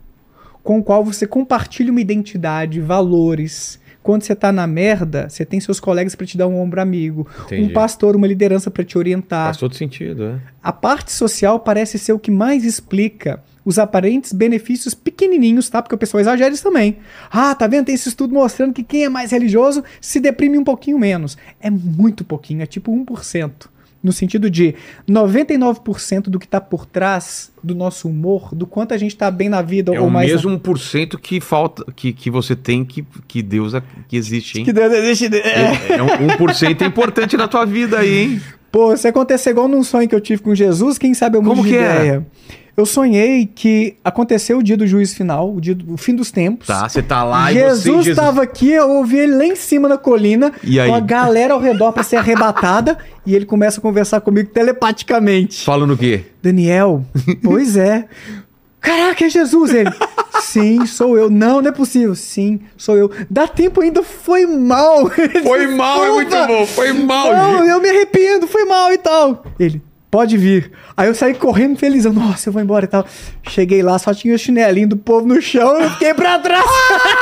com 0.63 0.79
o 0.79 0.83
qual 0.83 1.03
você 1.03 1.25
compartilha 1.25 1.91
uma 1.91 2.01
identidade, 2.01 2.79
valores. 2.79 3.79
Quando 4.03 4.23
você 4.23 4.35
tá 4.35 4.51
na 4.51 4.65
merda, 4.65 5.29
você 5.29 5.45
tem 5.45 5.59
seus 5.59 5.79
colegas 5.79 6.15
para 6.15 6.25
te 6.25 6.37
dar 6.37 6.47
um 6.47 6.59
ombro 6.59 6.81
amigo, 6.81 7.27
Entendi. 7.45 7.63
um 7.63 7.73
pastor, 7.73 8.15
uma 8.15 8.27
liderança 8.27 8.71
para 8.71 8.83
te 8.83 8.97
orientar. 8.97 9.45
Faz 9.45 9.57
todo 9.57 9.75
sentido, 9.75 10.23
é. 10.23 10.39
A 10.63 10.71
parte 10.71 11.11
social 11.11 11.59
parece 11.59 11.97
ser 11.99 12.13
o 12.13 12.19
que 12.19 12.31
mais 12.31 12.63
explica 12.63 13.43
os 13.69 13.77
aparentes 13.77 14.33
benefícios 14.33 14.95
pequenininhos, 14.95 15.69
tá? 15.69 15.79
Porque 15.81 15.93
o 15.93 15.97
pessoal 15.97 16.21
exagera 16.21 16.51
isso 16.51 16.63
também. 16.63 16.97
Ah, 17.29 17.53
tá 17.53 17.67
vendo? 17.67 17.85
Tem 17.85 17.93
esse 17.93 18.09
estudo 18.09 18.33
mostrando 18.33 18.73
que 18.73 18.81
quem 18.83 19.03
é 19.03 19.09
mais 19.09 19.29
religioso 19.31 19.83
se 20.01 20.19
deprime 20.19 20.57
um 20.57 20.63
pouquinho 20.63 20.97
menos. 20.97 21.37
É 21.61 21.69
muito 21.69 22.23
pouquinho, 22.23 22.63
é 22.63 22.65
tipo 22.65 22.91
1%. 22.91 23.51
No 24.01 24.13
sentido 24.13 24.49
de 24.49 24.73
99% 25.09 26.23
do 26.29 26.39
que 26.39 26.47
tá 26.47 26.59
por 26.61 26.85
trás 26.85 27.51
do 27.61 27.75
nosso 27.75 28.07
humor, 28.07 28.55
do 28.55 28.65
quanto 28.65 28.93
a 28.93 28.97
gente 28.97 29.15
tá 29.15 29.29
bem 29.29 29.49
na 29.49 29.61
vida 29.61 29.93
É 29.93 29.99
ou 29.99 30.07
o 30.07 30.11
mais. 30.11 30.31
mesmo 30.31 30.57
1% 30.57 31.17
que 31.19 31.41
falta, 31.41 31.83
que, 31.95 32.13
que 32.13 32.31
você 32.31 32.55
tem 32.55 32.85
que, 32.85 33.05
que 33.27 33.41
Deus 33.43 33.75
a- 33.75 33.83
que 34.07 34.15
existe, 34.15 34.59
hein? 34.59 34.65
Que 34.65 34.71
Deus 34.73 34.93
existe. 34.93 35.25
É. 35.35 35.39
É, 35.39 35.97
é 35.97 36.03
um 36.03 36.07
1% 36.37 36.81
é 36.81 36.85
importante 36.85 37.35
na 37.37 37.47
tua 37.47 37.65
vida 37.65 37.99
aí, 37.99 38.17
hein? 38.17 38.41
Pô, 38.71 38.95
se 38.95 39.07
acontecer 39.07 39.49
igual 39.49 39.67
num 39.67 39.83
sonho 39.83 40.07
que 40.07 40.13
eu 40.15 40.21
tive 40.21 40.41
com 40.43 40.53
Jesus, 40.53 40.97
quem 40.97 41.13
sabe 41.13 41.37
eu 41.37 41.41
mudo 41.41 41.55
Como 41.55 41.63
de 41.63 41.69
que 41.73 41.77
é? 41.77 42.21
Eu 42.79 42.85
sonhei 42.85 43.45
que 43.45 43.97
aconteceu 44.05 44.59
o 44.59 44.63
dia 44.63 44.77
do 44.77 44.87
juízo 44.87 45.13
final, 45.13 45.53
o 45.53 45.59
dia 45.59 45.75
do 45.75 45.95
o 45.95 45.97
fim 45.97 46.15
dos 46.15 46.31
tempos. 46.31 46.65
Tá, 46.65 46.87
você 46.87 47.03
tá 47.03 47.25
lá 47.25 47.51
e 47.51 47.55
Jesus 47.55 48.05
você... 48.05 48.11
estava 48.11 48.41
aqui, 48.41 48.71
eu 48.71 48.89
ouvi 48.89 49.17
ele 49.17 49.35
lá 49.35 49.45
em 49.45 49.55
cima 49.55 49.89
na 49.89 49.97
colina, 49.97 50.53
E 50.63 50.77
com 50.77 50.95
a 50.95 50.99
galera 51.01 51.53
ao 51.53 51.59
redor 51.59 51.91
para 51.91 52.03
ser 52.03 52.15
arrebatada, 52.15 52.97
e 53.25 53.35
ele 53.35 53.45
começa 53.45 53.79
a 53.79 53.81
conversar 53.81 54.21
comigo 54.21 54.49
telepaticamente. 54.51 55.65
Falando 55.65 55.93
o 55.93 55.97
quê? 55.97 56.23
Daniel, 56.41 57.03
pois 57.43 57.75
é. 57.75 58.05
Caraca, 58.79 59.25
é 59.25 59.29
Jesus 59.29 59.73
ele. 59.73 59.91
Sim, 60.39 60.85
sou 60.85 61.17
eu. 61.17 61.29
Não, 61.29 61.61
não 61.61 61.69
é 61.69 61.73
possível. 61.73 62.15
Sim, 62.15 62.61
sou 62.77 62.95
eu. 62.95 63.11
Dá 63.29 63.45
tempo 63.45 63.81
ainda, 63.81 64.01
foi 64.03 64.45
mal. 64.45 65.11
Foi 65.43 65.67
mal, 65.67 66.05
é 66.05 66.11
muito 66.11 66.47
bom. 66.47 66.65
Foi 66.65 66.93
mal, 66.93 67.33
Não, 67.33 67.57
gente. 67.57 67.69
eu 67.69 67.81
me 67.81 67.89
arrependo, 67.89 68.47
foi 68.47 68.63
mal 68.63 68.91
e 68.93 68.97
tal. 68.97 69.43
Ele, 69.59 69.81
pode 70.09 70.37
vir. 70.37 70.71
Aí 70.97 71.07
eu 71.07 71.15
saí 71.15 71.33
correndo 71.33 71.77
felizão. 71.77 72.11
Nossa, 72.11 72.49
eu 72.49 72.53
vou 72.53 72.61
embora 72.61 72.85
e 72.85 72.87
tal. 72.87 73.05
Cheguei 73.47 73.81
lá, 73.81 73.97
só 73.99 74.13
tinha 74.13 74.33
o 74.33 74.37
chinelinho 74.37 74.89
do 74.89 74.97
povo 74.97 75.27
no 75.27 75.41
chão, 75.41 75.79
eu 75.79 75.89
fiquei 75.91 76.13
pra 76.13 76.39
trás. 76.39 76.65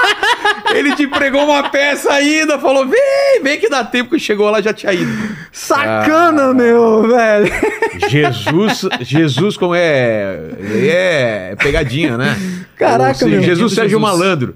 Ele 0.74 0.96
te 0.96 1.08
pregou 1.08 1.44
uma 1.44 1.70
peça 1.70 2.12
ainda, 2.12 2.60
falou: 2.60 2.88
vem, 2.88 3.42
vem 3.44 3.60
que 3.60 3.70
dá 3.70 3.84
tempo 3.84 4.10
que 4.12 4.20
chegou 4.20 4.50
lá 4.50 4.62
já 4.62 4.74
tinha 4.74 4.94
ido. 4.94 5.12
Sacana, 5.52 6.54
meu, 6.54 7.08
velho. 7.08 7.52
Jesus, 8.10 8.88
Jesus 9.02 9.58
como 9.58 9.76
é. 9.76 10.40
É 10.90 11.56
pegadinha, 11.58 12.18
né? 12.18 12.38
Caraca, 12.78 13.10
Ou 13.10 13.16
seja, 13.16 13.32
meu. 13.32 13.42
Jesus 13.42 13.58
Jesus. 13.58 13.74
Sérgio 13.74 14.00
Malandro. 14.00 14.56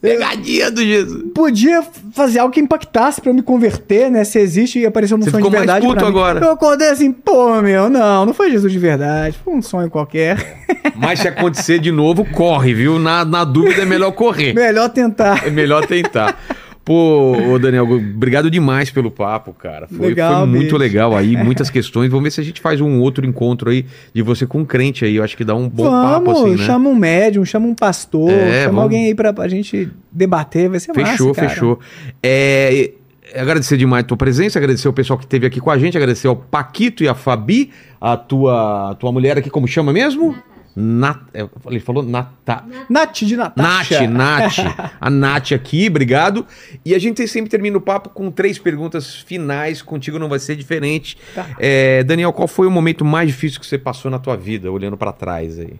Pegadinha 0.00 0.70
do 0.70 0.80
Jesus. 0.80 1.24
Podia 1.34 1.82
fazer 2.14 2.38
algo 2.38 2.52
que 2.54 2.60
impactasse 2.60 3.20
pra 3.20 3.30
eu 3.30 3.34
me 3.34 3.42
converter, 3.42 4.10
né? 4.10 4.22
Se 4.22 4.38
existe 4.38 4.78
e 4.78 4.86
apareceu 4.86 5.18
Você 5.18 5.30
sonho 5.30 5.42
de 5.42 5.48
ficou 5.48 5.50
mais 5.50 5.66
verdade. 5.66 5.84
puto 5.86 5.96
pra 5.98 6.04
mim. 6.04 6.10
agora. 6.10 6.40
Eu 6.44 6.52
acordei 6.52 6.88
assim, 6.90 7.10
pô, 7.10 7.60
meu, 7.60 7.90
não, 7.90 8.24
não 8.26 8.32
foi 8.32 8.50
Jesus 8.50 8.72
de 8.72 8.78
verdade. 8.78 9.36
Foi 9.44 9.54
um 9.54 9.62
sonho 9.62 9.90
qualquer. 9.90 10.58
Mas 10.94 11.18
se 11.20 11.26
acontecer 11.28 11.80
de 11.80 11.90
novo, 11.90 12.24
corre, 12.24 12.74
viu? 12.74 12.98
Na, 12.98 13.24
na 13.24 13.42
dúvida 13.44 13.82
é 13.82 13.84
melhor 13.84 14.12
correr. 14.12 14.54
Melhor 14.54 14.88
tentar. 14.88 15.44
É 15.46 15.50
melhor 15.50 15.84
tentar. 15.86 16.38
Pô, 16.88 17.58
Daniel, 17.60 17.84
obrigado 17.84 18.50
demais 18.50 18.90
pelo 18.90 19.10
papo, 19.10 19.52
cara. 19.52 19.86
Foi, 19.86 20.06
Legal, 20.08 20.38
foi 20.40 20.46
muito 20.48 20.62
bicho. 20.64 20.76
legal 20.78 21.14
aí, 21.14 21.36
muitas 21.44 21.68
questões. 21.68 22.10
Vamos 22.10 22.24
ver 22.24 22.30
se 22.30 22.40
a 22.40 22.44
gente 22.44 22.62
faz 22.62 22.80
um 22.80 22.98
outro 23.00 23.26
encontro 23.26 23.68
aí 23.68 23.84
de 24.14 24.22
você 24.22 24.46
com 24.46 24.60
um 24.60 24.64
crente 24.64 25.04
aí. 25.04 25.16
Eu 25.16 25.22
acho 25.22 25.36
que 25.36 25.44
dá 25.44 25.54
um 25.54 25.68
bom 25.68 25.84
vamos, 25.84 26.10
papo 26.10 26.30
assim, 26.30 26.56
né? 26.56 26.64
chama 26.64 26.88
um 26.88 26.94
médium, 26.94 27.44
chama 27.44 27.66
um 27.66 27.74
pastor, 27.74 28.30
É, 28.30 28.60
chama 28.62 28.66
vamos. 28.68 28.82
alguém 28.84 29.04
aí 29.04 29.14
pra, 29.14 29.34
pra 29.34 29.46
gente 29.48 29.90
debater, 30.10 30.70
vai 30.70 30.80
ser 30.80 30.94
Fechou, 30.94 31.28
massa, 31.28 31.40
cara. 31.42 31.48
fechou. 31.50 31.78
É, 32.22 32.90
é, 33.34 33.40
agradecer 33.42 33.76
demais 33.76 34.04
a 34.04 34.06
tua 34.06 34.16
presença, 34.16 34.58
agradecer 34.58 34.88
o 34.88 34.92
pessoal 34.94 35.18
que 35.18 35.26
esteve 35.26 35.46
aqui 35.46 35.60
com 35.60 35.70
a 35.70 35.76
gente, 35.76 35.94
agradecer 35.98 36.26
ao 36.26 36.36
Paquito 36.36 37.04
e 37.04 37.08
a 37.08 37.14
Fabi, 37.14 37.70
a 38.00 38.16
tua, 38.16 38.92
a 38.92 38.94
tua 38.94 39.12
mulher 39.12 39.36
aqui, 39.36 39.50
como 39.50 39.68
chama 39.68 39.92
mesmo? 39.92 40.34
Nat, 40.80 41.18
é, 41.34 41.48
ele 41.66 41.80
falou 41.80 42.04
Nata, 42.04 42.62
Nath 42.88 43.24
de 43.24 43.36
Nath, 43.36 43.56
Natasha. 43.56 44.06
Nath, 44.06 44.58
a 45.00 45.10
Nath 45.10 45.50
aqui, 45.52 45.88
obrigado. 45.88 46.46
E 46.84 46.94
a 46.94 46.98
gente 47.00 47.26
sempre 47.26 47.50
termina 47.50 47.76
o 47.76 47.80
papo 47.80 48.10
com 48.10 48.30
três 48.30 48.60
perguntas 48.60 49.16
finais, 49.16 49.82
contigo 49.82 50.20
não 50.20 50.28
vai 50.28 50.38
ser 50.38 50.54
diferente. 50.54 51.18
Tá. 51.34 51.46
É, 51.58 52.04
Daniel, 52.04 52.32
qual 52.32 52.46
foi 52.46 52.68
o 52.68 52.70
momento 52.70 53.04
mais 53.04 53.28
difícil 53.28 53.58
que 53.58 53.66
você 53.66 53.76
passou 53.76 54.08
na 54.08 54.20
tua 54.20 54.36
vida, 54.36 54.70
olhando 54.70 54.96
pra 54.96 55.12
trás 55.12 55.58
aí? 55.58 55.74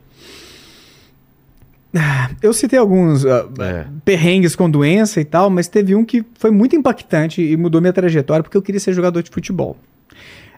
Eu 2.42 2.52
citei 2.52 2.78
alguns 2.78 3.24
ah, 3.24 3.46
É. 3.60 3.86
perrengues 4.04 4.54
com 4.54 4.68
doença 4.68 5.20
e 5.20 5.24
tal, 5.24 5.48
mas 5.48 5.68
teve 5.68 5.94
um 5.94 6.04
que 6.04 6.24
foi 6.38 6.50
muito 6.50 6.74
impactante 6.76 7.40
e 7.40 7.56
mudou 7.56 7.80
minha 7.80 7.92
trajetória, 7.92 8.42
porque 8.42 8.56
eu 8.56 8.62
queria 8.62 8.80
ser 8.80 8.92
jogador 8.92 9.22
de 9.22 9.30
futebol. 9.30 9.76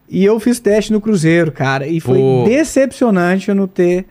E 0.09 0.25
eu 0.25 0.41
fiz 0.41 0.59
teste 0.59 0.93
no 0.93 1.01
Cruzeiro, 1.01 1.53
cara, 1.53 1.87
e 1.87 2.01
foi 2.01 2.19
Pô. 2.19 2.45
decepcionante 2.47 3.49
eu 3.49 3.55
não 3.55 3.69
ter 3.69 4.07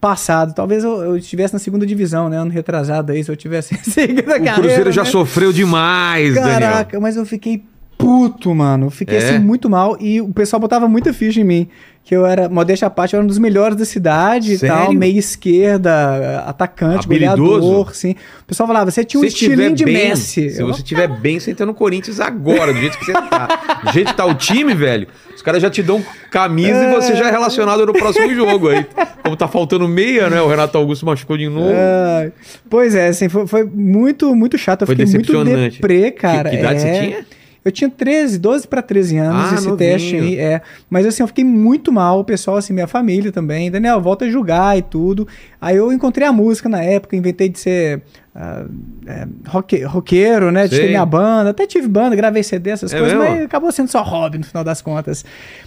passado. 0.00 0.54
Talvez 0.54 0.82
eu, 0.82 1.02
eu 1.02 1.16
estivesse 1.16 1.52
na 1.52 1.58
segunda 1.60 1.84
divisão, 1.84 2.28
né? 2.28 2.38
Ano 2.38 2.50
retrasado 2.50 3.12
aí, 3.12 3.22
se 3.22 3.30
eu 3.30 3.36
tivesse 3.36 3.74
seguido 3.84 4.32
a 4.32 4.36
O 4.36 4.54
Cruzeiro 4.54 4.90
já 4.90 5.04
né? 5.04 5.10
sofreu 5.10 5.52
demais, 5.52 6.34
Daniel. 6.34 6.60
Caraca, 6.60 7.00
mas 7.00 7.16
eu 7.16 7.26
fiquei 7.26 7.62
puto, 8.00 8.54
mano. 8.54 8.90
Fiquei 8.90 9.18
É? 9.18 9.28
assim 9.30 9.38
muito 9.38 9.68
mal 9.70 9.96
e 10.00 10.20
o 10.20 10.28
pessoal 10.32 10.58
botava 10.60 10.88
muita 10.88 11.12
ficha 11.12 11.40
em 11.40 11.44
mim. 11.44 11.68
Que 12.02 12.16
eu 12.16 12.24
era, 12.26 12.48
modéstia 12.48 12.86
à 12.88 12.90
parte, 12.90 13.12
eu 13.14 13.18
era 13.18 13.24
um 13.24 13.28
dos 13.28 13.38
melhores 13.38 13.76
da 13.76 13.84
cidade 13.84 14.56
Sério? 14.56 14.74
e 14.74 14.78
tal, 14.86 14.92
meia 14.94 15.18
esquerda, 15.18 16.40
atacante, 16.46 17.06
goleador, 17.06 17.94
sim. 17.94 18.12
O 18.42 18.44
pessoal 18.46 18.66
falava, 18.66 18.90
você 18.90 19.04
tinha 19.04 19.18
um 19.20 19.22
Se 19.22 19.28
estilinho 19.28 19.56
tiver 19.56 19.74
de 19.74 19.84
bem, 19.84 20.08
Messi. 20.08 20.50
Se 20.50 20.60
Eu- 20.62 20.66
você 20.68 20.80
estiver 20.80 21.06
bem, 21.08 21.38
você 21.38 21.50
entra 21.50 21.66
no 21.66 21.74
Corinthians 21.74 22.18
agora, 22.18 22.72
do 22.72 22.80
jeito 22.80 22.98
que 22.98 23.04
você 23.04 23.12
tá. 23.12 23.80
Do 23.84 23.92
jeito 23.92 24.08
que 24.10 24.16
tá 24.16 24.24
o 24.24 24.34
time, 24.34 24.74
velho, 24.74 25.06
os 25.36 25.42
caras 25.42 25.60
já 25.62 25.70
te 25.70 25.82
dão 25.82 26.02
camisa 26.30 26.84
e 26.84 26.90
você 26.94 27.14
já 27.14 27.28
é 27.28 27.30
relacionado 27.30 27.84
no 27.86 27.92
próximo 27.92 28.34
jogo. 28.34 28.68
Aí, 28.70 28.84
como 29.22 29.36
tá 29.36 29.46
faltando 29.46 29.86
meia, 29.86 30.30
né? 30.30 30.40
O 30.40 30.48
Renato 30.48 30.78
Augusto 30.78 31.04
machucou 31.04 31.36
de 31.36 31.48
novo. 31.48 31.70
Ai, 31.70 32.32
pois 32.68 32.94
é, 32.94 33.08
assim, 33.08 33.28
foi, 33.28 33.46
foi 33.46 33.62
muito, 33.64 34.34
muito 34.34 34.56
chato. 34.56 34.80
Eu 34.82 34.86
Foi 34.86 34.96
fiquei 34.96 35.12
muito 35.12 35.44
deprê, 35.44 36.10
cara. 36.10 36.48
que, 36.50 36.56
que 36.56 36.62
idade 36.62 36.76
é. 36.76 36.80
você 36.94 37.00
tinha? 37.06 37.26
Eu 37.62 37.70
tinha 37.70 37.90
13, 37.90 38.38
12 38.38 38.66
para 38.66 38.80
13 38.80 39.18
anos 39.18 39.42
Ah, 39.52 39.54
esse 39.54 39.68
novinho. 39.68 39.76
teste 39.76 40.16
aí, 40.16 40.38
é. 40.38 40.62
Mas 40.88 41.04
assim, 41.04 41.22
eu 41.22 41.26
fiquei 41.26 41.44
muito 41.44 41.92
mal, 41.92 42.20
o 42.20 42.24
pessoal, 42.24 42.56
assim, 42.56 42.72
minha 42.72 42.86
família 42.86 43.30
também. 43.30 43.70
Daniel, 43.70 44.00
volta 44.00 44.24
a 44.24 44.30
julgar 44.30 44.78
e 44.78 44.82
tudo. 44.82 45.28
Aí 45.60 45.76
eu 45.76 45.92
encontrei 45.92 46.26
a 46.26 46.32
música 46.32 46.68
na 46.70 46.82
época, 46.82 47.14
inventei 47.16 47.50
de 47.50 47.58
ser 47.58 48.00
ah, 48.34 48.64
é, 49.06 49.26
roque- 49.46 49.82
roqueiro, 49.84 50.50
né? 50.50 50.66
De 50.66 50.78
ter 50.78 50.86
minha 50.88 51.04
banda. 51.04 51.50
Até 51.50 51.66
tive 51.66 51.86
banda, 51.86 52.16
gravei 52.16 52.42
CD, 52.42 52.70
essas 52.70 52.94
É 52.94 52.98
coisas, 52.98 53.18
mesmo? 53.18 53.34
mas 53.34 53.44
acabou 53.44 53.70
sendo 53.70 53.88
só 53.88 54.02
hobby 54.02 54.38
no 54.38 54.44
final 54.44 54.64
das 54.64 54.80
contas. 54.80 55.22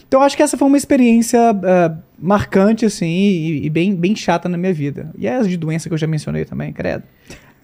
Então 0.08 0.20
eu 0.22 0.26
acho 0.26 0.36
que 0.36 0.42
essa 0.42 0.58
foi 0.58 0.68
uma 0.68 0.78
experiência 0.78 1.40
ah, 1.64 1.96
marcante, 2.18 2.86
assim, 2.86 3.06
e, 3.06 3.66
e 3.68 3.70
bem, 3.70 3.94
bem 3.96 4.16
chata 4.16 4.50
na 4.50 4.58
minha 4.58 4.74
vida. 4.74 5.12
E 5.16 5.28
as 5.28 5.48
de 5.48 5.58
doença 5.58 5.90
que 5.90 5.94
eu 5.94 5.98
já 6.00 6.08
mencionei 6.08 6.44
também, 6.44 6.74
credo. 6.74 7.04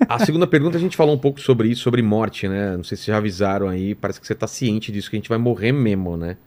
A 0.08 0.20
segunda 0.26 0.48
pergunta, 0.48 0.78
a 0.78 0.80
gente 0.80 0.96
falou 0.98 1.14
um 1.16 1.20
pouco 1.20 1.40
sobre 1.42 1.68
isso, 1.70 1.82
sobre 1.82 2.02
morte, 2.02 2.48
né? 2.48 2.76
Não 2.78 2.84
sei 2.84 2.98
se 2.98 3.08
já 3.08 3.18
avisaram 3.18 3.68
aí, 3.68 3.94
parece 3.94 4.20
que 4.20 4.26
você 4.28 4.34
tá 4.36 4.48
ciente 4.48 4.92
disso, 4.92 5.10
que 5.10 5.16
a 5.16 5.20
gente 5.20 5.30
vai 5.30 5.38
morrer 5.38 5.72
mesmo, 5.72 6.16
né? 6.18 6.38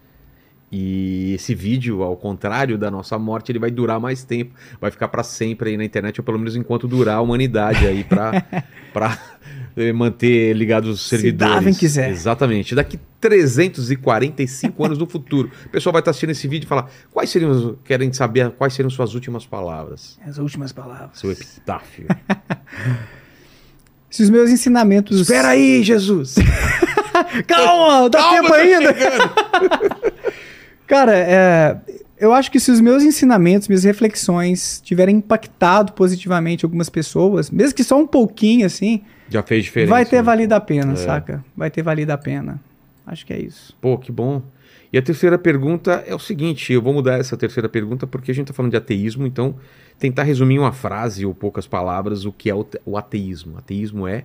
E 0.75 1.35
esse 1.35 1.55
vídeo, 1.55 2.03
ao 2.03 2.17
contrário 2.17 2.79
da 2.79 2.91
nossa 2.91 3.19
morte, 3.19 3.53
ele 3.53 3.59
vai 3.59 3.71
durar 3.71 4.01
mais 4.01 4.25
tempo, 4.25 4.55
vai 4.81 4.91
ficar 4.91 5.09
pra 5.09 5.23
sempre 5.23 5.69
aí 5.71 5.77
na 5.77 5.85
internet, 5.85 6.19
ou 6.19 6.25
pelo 6.25 6.39
menos 6.39 6.57
enquanto 6.57 6.89
durar 6.89 7.17
a 7.17 7.21
humanidade 7.21 7.87
aí, 7.87 8.03
pra, 8.05 8.43
pra 8.91 9.19
eh, 9.77 9.93
manter 9.93 10.55
ligados 10.57 10.89
os 10.89 11.03
Se 11.03 11.11
servidores. 11.19 11.53
Darwin 11.55 11.75
quiser. 11.75 12.09
Exatamente. 12.11 12.75
Daqui 12.75 12.99
345 13.21 14.83
anos 14.83 14.97
no 14.97 15.07
futuro, 15.07 15.51
o 15.67 15.69
pessoal 15.69 15.93
vai 15.93 16.01
estar 16.01 16.11
assistindo 16.13 16.31
esse 16.31 16.49
vídeo 16.49 16.65
e 16.65 16.69
falar, 16.69 16.91
quais 17.11 17.29
seriam, 17.29 17.51
os- 17.51 17.77
querem 17.85 18.11
saber 18.15 18.51
quais 18.53 18.73
seriam 18.73 18.89
suas 18.89 19.15
últimas 19.15 19.45
palavras, 19.45 20.19
As 20.27 20.39
últimas 20.39 20.73
palavras. 20.73 21.19
seu 21.19 21.31
epitáfio. 21.31 22.07
Se 24.13 24.23
os 24.23 24.29
meus 24.31 24.51
ensinamentos. 24.51 25.21
Espera 25.23 25.49
aí, 25.49 25.83
Jesus! 25.83 26.35
Calma, 27.49 28.11
dá 28.11 28.19
Calma, 28.19 28.37
tempo 28.37 28.49
tô 28.49 28.55
ainda. 28.55 28.95
Cara, 30.87 31.17
é, 31.17 31.77
eu 32.19 32.33
acho 32.35 32.51
que 32.51 32.61
se 32.61 32.71
os 32.71 32.79
meus 32.79 33.03
ensinamentos, 33.03 33.69
minhas 33.69 33.85
reflexões 33.85 34.83
tiverem 34.85 35.17
impactado 35.17 35.95
positivamente 35.95 36.63
algumas 36.65 36.91
pessoas, 36.91 37.51
mesmo 37.51 37.75
que 37.75 37.83
só 37.83 37.99
um 37.99 38.07
pouquinho 38.07 38.67
assim, 38.67 39.03
Já 39.31 39.43
fez 39.43 39.65
diferença. 39.65 39.91
vai 39.91 40.05
ter 40.05 40.17
né? 40.17 40.23
valido 40.23 40.55
a 40.55 40.61
pena, 40.61 40.93
É. 40.93 40.97
saca? 40.97 41.43
Vai 41.57 41.71
ter 41.71 41.83
valido 41.83 42.13
a 42.13 42.19
pena. 42.19 42.61
Acho 43.07 43.25
que 43.25 43.33
é 43.33 43.41
isso. 43.41 43.75
Pô, 43.81 43.97
que 43.97 44.13
bom. 44.13 44.43
E 44.93 44.99
a 44.99 45.03
terceira 45.03 45.39
pergunta 45.39 46.05
é 46.07 46.15
o 46.15 46.19
seguinte: 46.19 46.71
eu 46.71 46.83
vou 46.83 46.93
mudar 46.93 47.19
essa 47.19 47.37
terceira 47.37 47.69
pergunta 47.69 48.07
porque 48.07 48.31
a 48.31 48.35
gente 48.35 48.45
está 48.45 48.55
falando 48.55 48.73
de 48.73 48.77
ateísmo, 48.77 49.27
então 49.27 49.57
tentar 50.03 50.25
resumir 50.25 50.57
em 50.57 50.59
uma 50.59 50.73
frase 50.73 51.25
ou 51.25 51.33
poucas 51.33 51.65
palavras 51.65 52.25
o 52.25 52.33
que 52.33 52.51
é 52.51 52.55
o, 52.55 52.65
te- 52.65 52.81
o 52.85 52.97
ateísmo. 52.99 53.57
Ateísmo 53.57 54.09
é. 54.09 54.25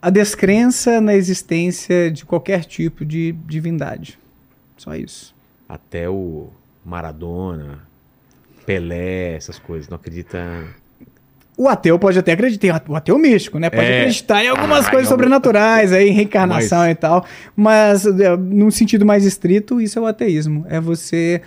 A 0.00 0.08
descrença 0.08 1.00
na 1.02 1.14
existência 1.14 2.10
de 2.10 2.24
qualquer 2.24 2.64
tipo 2.64 3.04
de 3.04 3.32
divindade. 3.46 4.18
Só 4.76 4.94
isso. 4.94 5.34
Até 5.68 6.08
o 6.08 6.48
Maradona, 6.82 7.80
Pelé, 8.64 9.34
essas 9.34 9.58
coisas. 9.58 9.88
Não 9.88 9.96
acredita. 9.96 10.64
O 11.56 11.68
ateu 11.68 11.98
pode 11.98 12.18
até 12.18 12.32
acreditar, 12.32 12.82
o 12.88 12.94
ateu 12.94 13.18
místico, 13.18 13.58
né? 13.58 13.68
Pode 13.68 13.82
É. 13.84 13.98
acreditar 14.02 14.42
em 14.44 14.48
algumas 14.48 14.86
Ah, 14.86 14.90
coisas 14.90 15.08
sobrenaturais, 15.08 15.92
aí, 15.92 16.08
em 16.08 16.12
reencarnação 16.12 16.78
Mas- 16.78 16.92
e 16.92 16.94
tal. 16.94 17.26
Mas, 17.56 18.06
é, 18.06 18.36
num 18.36 18.70
sentido 18.70 19.04
mais 19.04 19.24
estrito, 19.26 19.80
isso 19.80 19.98
é 19.98 20.02
o 20.02 20.06
ateísmo. 20.06 20.64
É 20.70 20.80
você, 20.80 21.42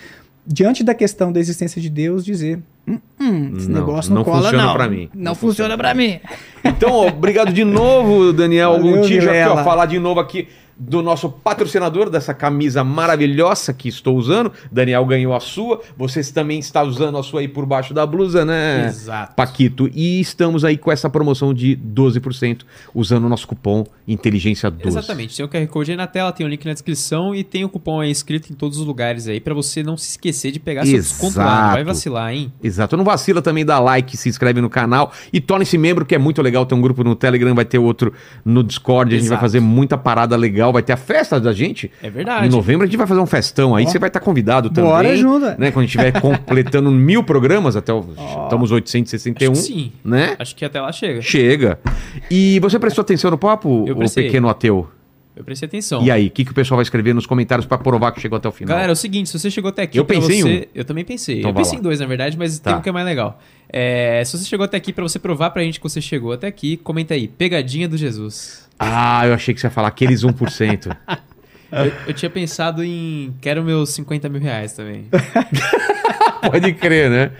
diante 0.51 0.83
da 0.83 0.93
questão 0.93 1.31
da 1.31 1.39
existência 1.39 1.81
de 1.81 1.89
Deus, 1.89 2.23
dizer: 2.25 2.59
hum, 2.87 2.99
hum, 3.19 3.53
esse 3.57 3.69
Não, 3.69 3.79
negócio 3.79 4.09
não, 4.11 4.17
não 4.17 4.23
cola, 4.23 4.41
funciona 4.43 4.65
não. 4.65 4.73
pra 4.73 4.87
mim. 4.89 5.09
Não, 5.13 5.23
Não 5.23 5.35
funciona 5.35 5.75
funciona 5.75 5.77
pra 5.77 5.93
mim. 5.93 6.19
Então, 6.63 6.91
ó, 6.91 7.07
obrigado 7.07 7.51
de 7.51 7.63
novo, 7.63 8.31
Daniel 8.33 8.75
aqui, 8.75 9.17
ó, 9.17 9.19
Vilela. 9.19 9.63
falar 9.63 9.85
de 9.85 9.99
novo 9.99 10.19
aqui 10.19 10.47
do 10.87 11.01
nosso 11.03 11.29
patrocinador 11.29 12.09
dessa 12.09 12.33
camisa 12.33 12.83
maravilhosa 12.83 13.71
que 13.71 13.87
estou 13.87 14.17
usando. 14.17 14.51
Daniel 14.71 15.05
ganhou 15.05 15.33
a 15.35 15.39
sua, 15.39 15.81
você 15.95 16.23
também 16.23 16.57
está 16.57 16.81
usando 16.83 17.17
a 17.17 17.23
sua 17.23 17.41
aí 17.41 17.47
por 17.47 17.65
baixo 17.65 17.93
da 17.93 18.05
blusa, 18.05 18.43
né? 18.43 18.87
Exato. 18.87 19.35
Paquito. 19.35 19.89
E 19.93 20.19
estamos 20.19 20.65
aí 20.65 20.77
com 20.77 20.91
essa 20.91 21.09
promoção 21.09 21.53
de 21.53 21.77
12% 21.77 22.61
usando 22.95 23.25
o 23.25 23.29
nosso 23.29 23.47
cupom 23.47 23.85
Inteligência 24.07 24.69
12. 24.69 24.87
Exatamente. 24.87 25.37
Tem 25.37 25.45
o 25.45 25.49
QR 25.49 25.67
Code 25.67 25.91
aí 25.91 25.97
na 25.97 26.07
tela, 26.07 26.31
tem 26.31 26.45
o 26.45 26.49
link 26.49 26.65
na 26.65 26.73
descrição 26.73 27.33
e 27.35 27.43
tem 27.43 27.63
o 27.63 27.69
cupom 27.69 28.01
aí 28.01 28.11
escrito 28.11 28.51
em 28.51 28.55
todos 28.55 28.77
os 28.77 28.85
lugares 28.85 29.27
aí 29.27 29.39
pra 29.39 29.53
você 29.53 29.83
não 29.83 29.95
se 29.95 30.11
esquecer 30.11 30.51
de 30.51 30.59
pegar 30.59 30.85
seu 30.85 30.97
desconto 30.97 31.37
lá. 31.37 31.45
Não 31.45 31.61
vai 31.71 31.81
Exato. 31.81 31.85
vacilar, 31.85 32.33
hein? 32.33 32.51
Exato. 32.63 32.97
Não 32.97 33.03
vacila 33.03 33.41
também, 33.41 33.63
dá 33.63 33.79
like, 33.79 34.17
se 34.17 34.27
inscreve 34.27 34.59
no 34.59 34.69
canal 34.69 35.13
e 35.31 35.39
torne-se 35.39 35.77
membro, 35.77 36.05
que 36.05 36.15
é 36.15 36.17
muito 36.17 36.41
legal. 36.41 36.65
Tem 36.65 36.77
um 36.77 36.81
grupo 36.81 37.03
no 37.03 37.15
Telegram, 37.15 37.53
vai 37.53 37.65
ter 37.65 37.77
outro 37.77 38.13
no 38.43 38.63
Discord. 38.63 39.13
A 39.13 39.17
gente 39.17 39.27
vai 39.27 39.35
Exato. 39.35 39.41
fazer 39.41 39.59
muita 39.59 39.97
parada 39.97 40.35
legal. 40.35 40.70
Vai 40.73 40.81
ter 40.83 40.93
a 40.93 40.97
festa 40.97 41.39
da 41.39 41.53
gente. 41.53 41.91
É 42.01 42.09
verdade. 42.09 42.47
Em 42.47 42.49
novembro 42.49 42.83
a 42.83 42.85
gente 42.87 42.97
vai 42.97 43.07
fazer 43.07 43.19
um 43.21 43.25
festão 43.25 43.75
aí. 43.75 43.85
Ó. 43.85 43.89
Você 43.89 43.99
vai 43.99 44.09
estar 44.09 44.19
convidado 44.19 44.69
também. 44.69 44.89
Bora 44.89 45.15
junto. 45.17 45.45
Né? 45.57 45.71
Quando 45.71 45.83
a 45.83 45.87
gente 45.87 45.97
estiver 45.97 46.11
completando 46.21 46.91
mil 46.91 47.23
programas, 47.23 47.75
até 47.75 47.93
o, 47.93 48.05
estamos 48.43 48.71
861. 48.71 49.51
Acho 49.51 49.61
que 49.61 49.67
sim. 49.67 49.91
Né? 50.03 50.35
Acho 50.39 50.55
que 50.55 50.63
até 50.65 50.79
lá 50.81 50.91
chega. 50.91 51.21
Chega. 51.21 51.79
E 52.29 52.59
você 52.59 52.77
prestou 52.79 53.01
atenção 53.01 53.31
no 53.31 53.37
papo, 53.37 53.85
Eu 53.87 53.95
o 53.95 53.97
prestei. 53.97 54.25
pequeno 54.25 54.49
ateu? 54.49 54.87
Eu 55.33 55.45
prestei 55.45 55.65
atenção. 55.65 56.03
E 56.03 56.11
aí, 56.11 56.27
o 56.27 56.29
que, 56.29 56.43
que 56.43 56.51
o 56.51 56.53
pessoal 56.53 56.75
vai 56.75 56.83
escrever 56.83 57.15
nos 57.15 57.25
comentários 57.25 57.65
pra 57.65 57.77
provar 57.77 58.11
que 58.11 58.19
chegou 58.19 58.35
até 58.35 58.49
o 58.49 58.51
final? 58.51 58.75
Galera, 58.75 58.91
é 58.91 58.93
o 58.93 58.95
seguinte, 58.97 59.29
se 59.29 59.39
você 59.39 59.49
chegou 59.49 59.69
até 59.69 59.83
aqui 59.83 59.97
Eu 59.97 60.03
pensei 60.03 60.39
em 60.39 60.41
você... 60.41 60.69
Eu 60.75 60.83
também 60.83 61.05
pensei. 61.05 61.39
Então 61.39 61.51
eu 61.51 61.55
pensei 61.55 61.75
lá. 61.75 61.79
em 61.79 61.81
dois, 61.83 61.99
na 62.01 62.05
verdade, 62.05 62.37
mas 62.37 62.59
Tá. 62.59 62.71
tem 62.71 62.79
um 62.79 62.81
que 62.83 62.89
é 62.89 62.91
mais 62.91 63.05
legal. 63.05 63.39
É, 63.69 64.21
se 64.25 64.37
você 64.37 64.43
chegou 64.43 64.65
até 64.65 64.75
aqui, 64.75 64.91
pra 64.91 65.01
você 65.03 65.17
provar 65.17 65.51
pra 65.51 65.63
gente 65.63 65.79
que 65.79 65.83
você 65.83 66.01
chegou 66.01 66.33
até 66.33 66.47
aqui, 66.47 66.75
comenta 66.77 67.13
aí. 67.13 67.29
Pegadinha 67.29 67.87
do 67.87 67.95
Jesus. 67.95 68.60
Ah, 68.83 69.27
eu 69.27 69.33
achei 69.33 69.53
que 69.53 69.61
você 69.61 69.67
ia 69.67 69.71
falar 69.71 69.89
aqueles 69.89 70.23
1%. 70.23 70.97
Eu, 71.73 71.89
eu 72.07 72.13
tinha 72.13 72.29
pensado 72.29 72.83
em... 72.83 73.33
Quero 73.39 73.63
meus 73.63 73.91
50 73.91 74.27
mil 74.27 74.41
reais 74.41 74.73
também. 74.73 75.05
Pode 76.43 76.73
crer, 76.73 77.09
né? 77.09 77.31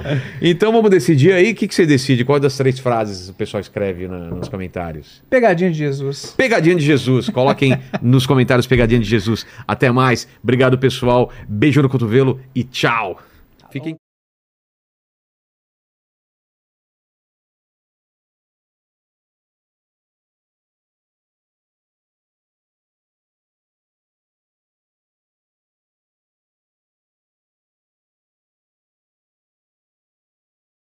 Então 0.42 0.72
vamos 0.72 0.90
decidir 0.90 1.34
aí. 1.34 1.52
O 1.52 1.56
que, 1.56 1.68
que 1.68 1.76
você 1.76 1.86
decide? 1.86 2.24
Qual 2.24 2.40
das 2.40 2.56
três 2.56 2.80
frases 2.80 3.28
o 3.28 3.34
pessoal 3.34 3.60
escreve 3.60 4.08
na- 4.08 4.30
nos 4.30 4.48
comentários? 4.48 5.22
Pegadinha 5.30 5.70
de 5.70 5.78
Jesus. 5.78 6.34
Pegadinha 6.38 6.76
de 6.78 6.86
Jesus. 6.86 7.28
Coloquem 7.28 7.78
nos 8.02 8.26
comentários 8.26 8.66
Pegadinha 8.66 9.02
de 9.02 9.10
Jesus. 9.10 9.46
Até 9.68 9.92
mais. 9.92 10.26
Obrigado, 10.42 10.78
pessoal. 10.78 11.30
Beijo 11.46 11.82
no 11.82 11.90
cotovelo 11.90 12.40
e 12.56 12.64
tchau. 12.64 13.20
Fiquem. 13.70 13.98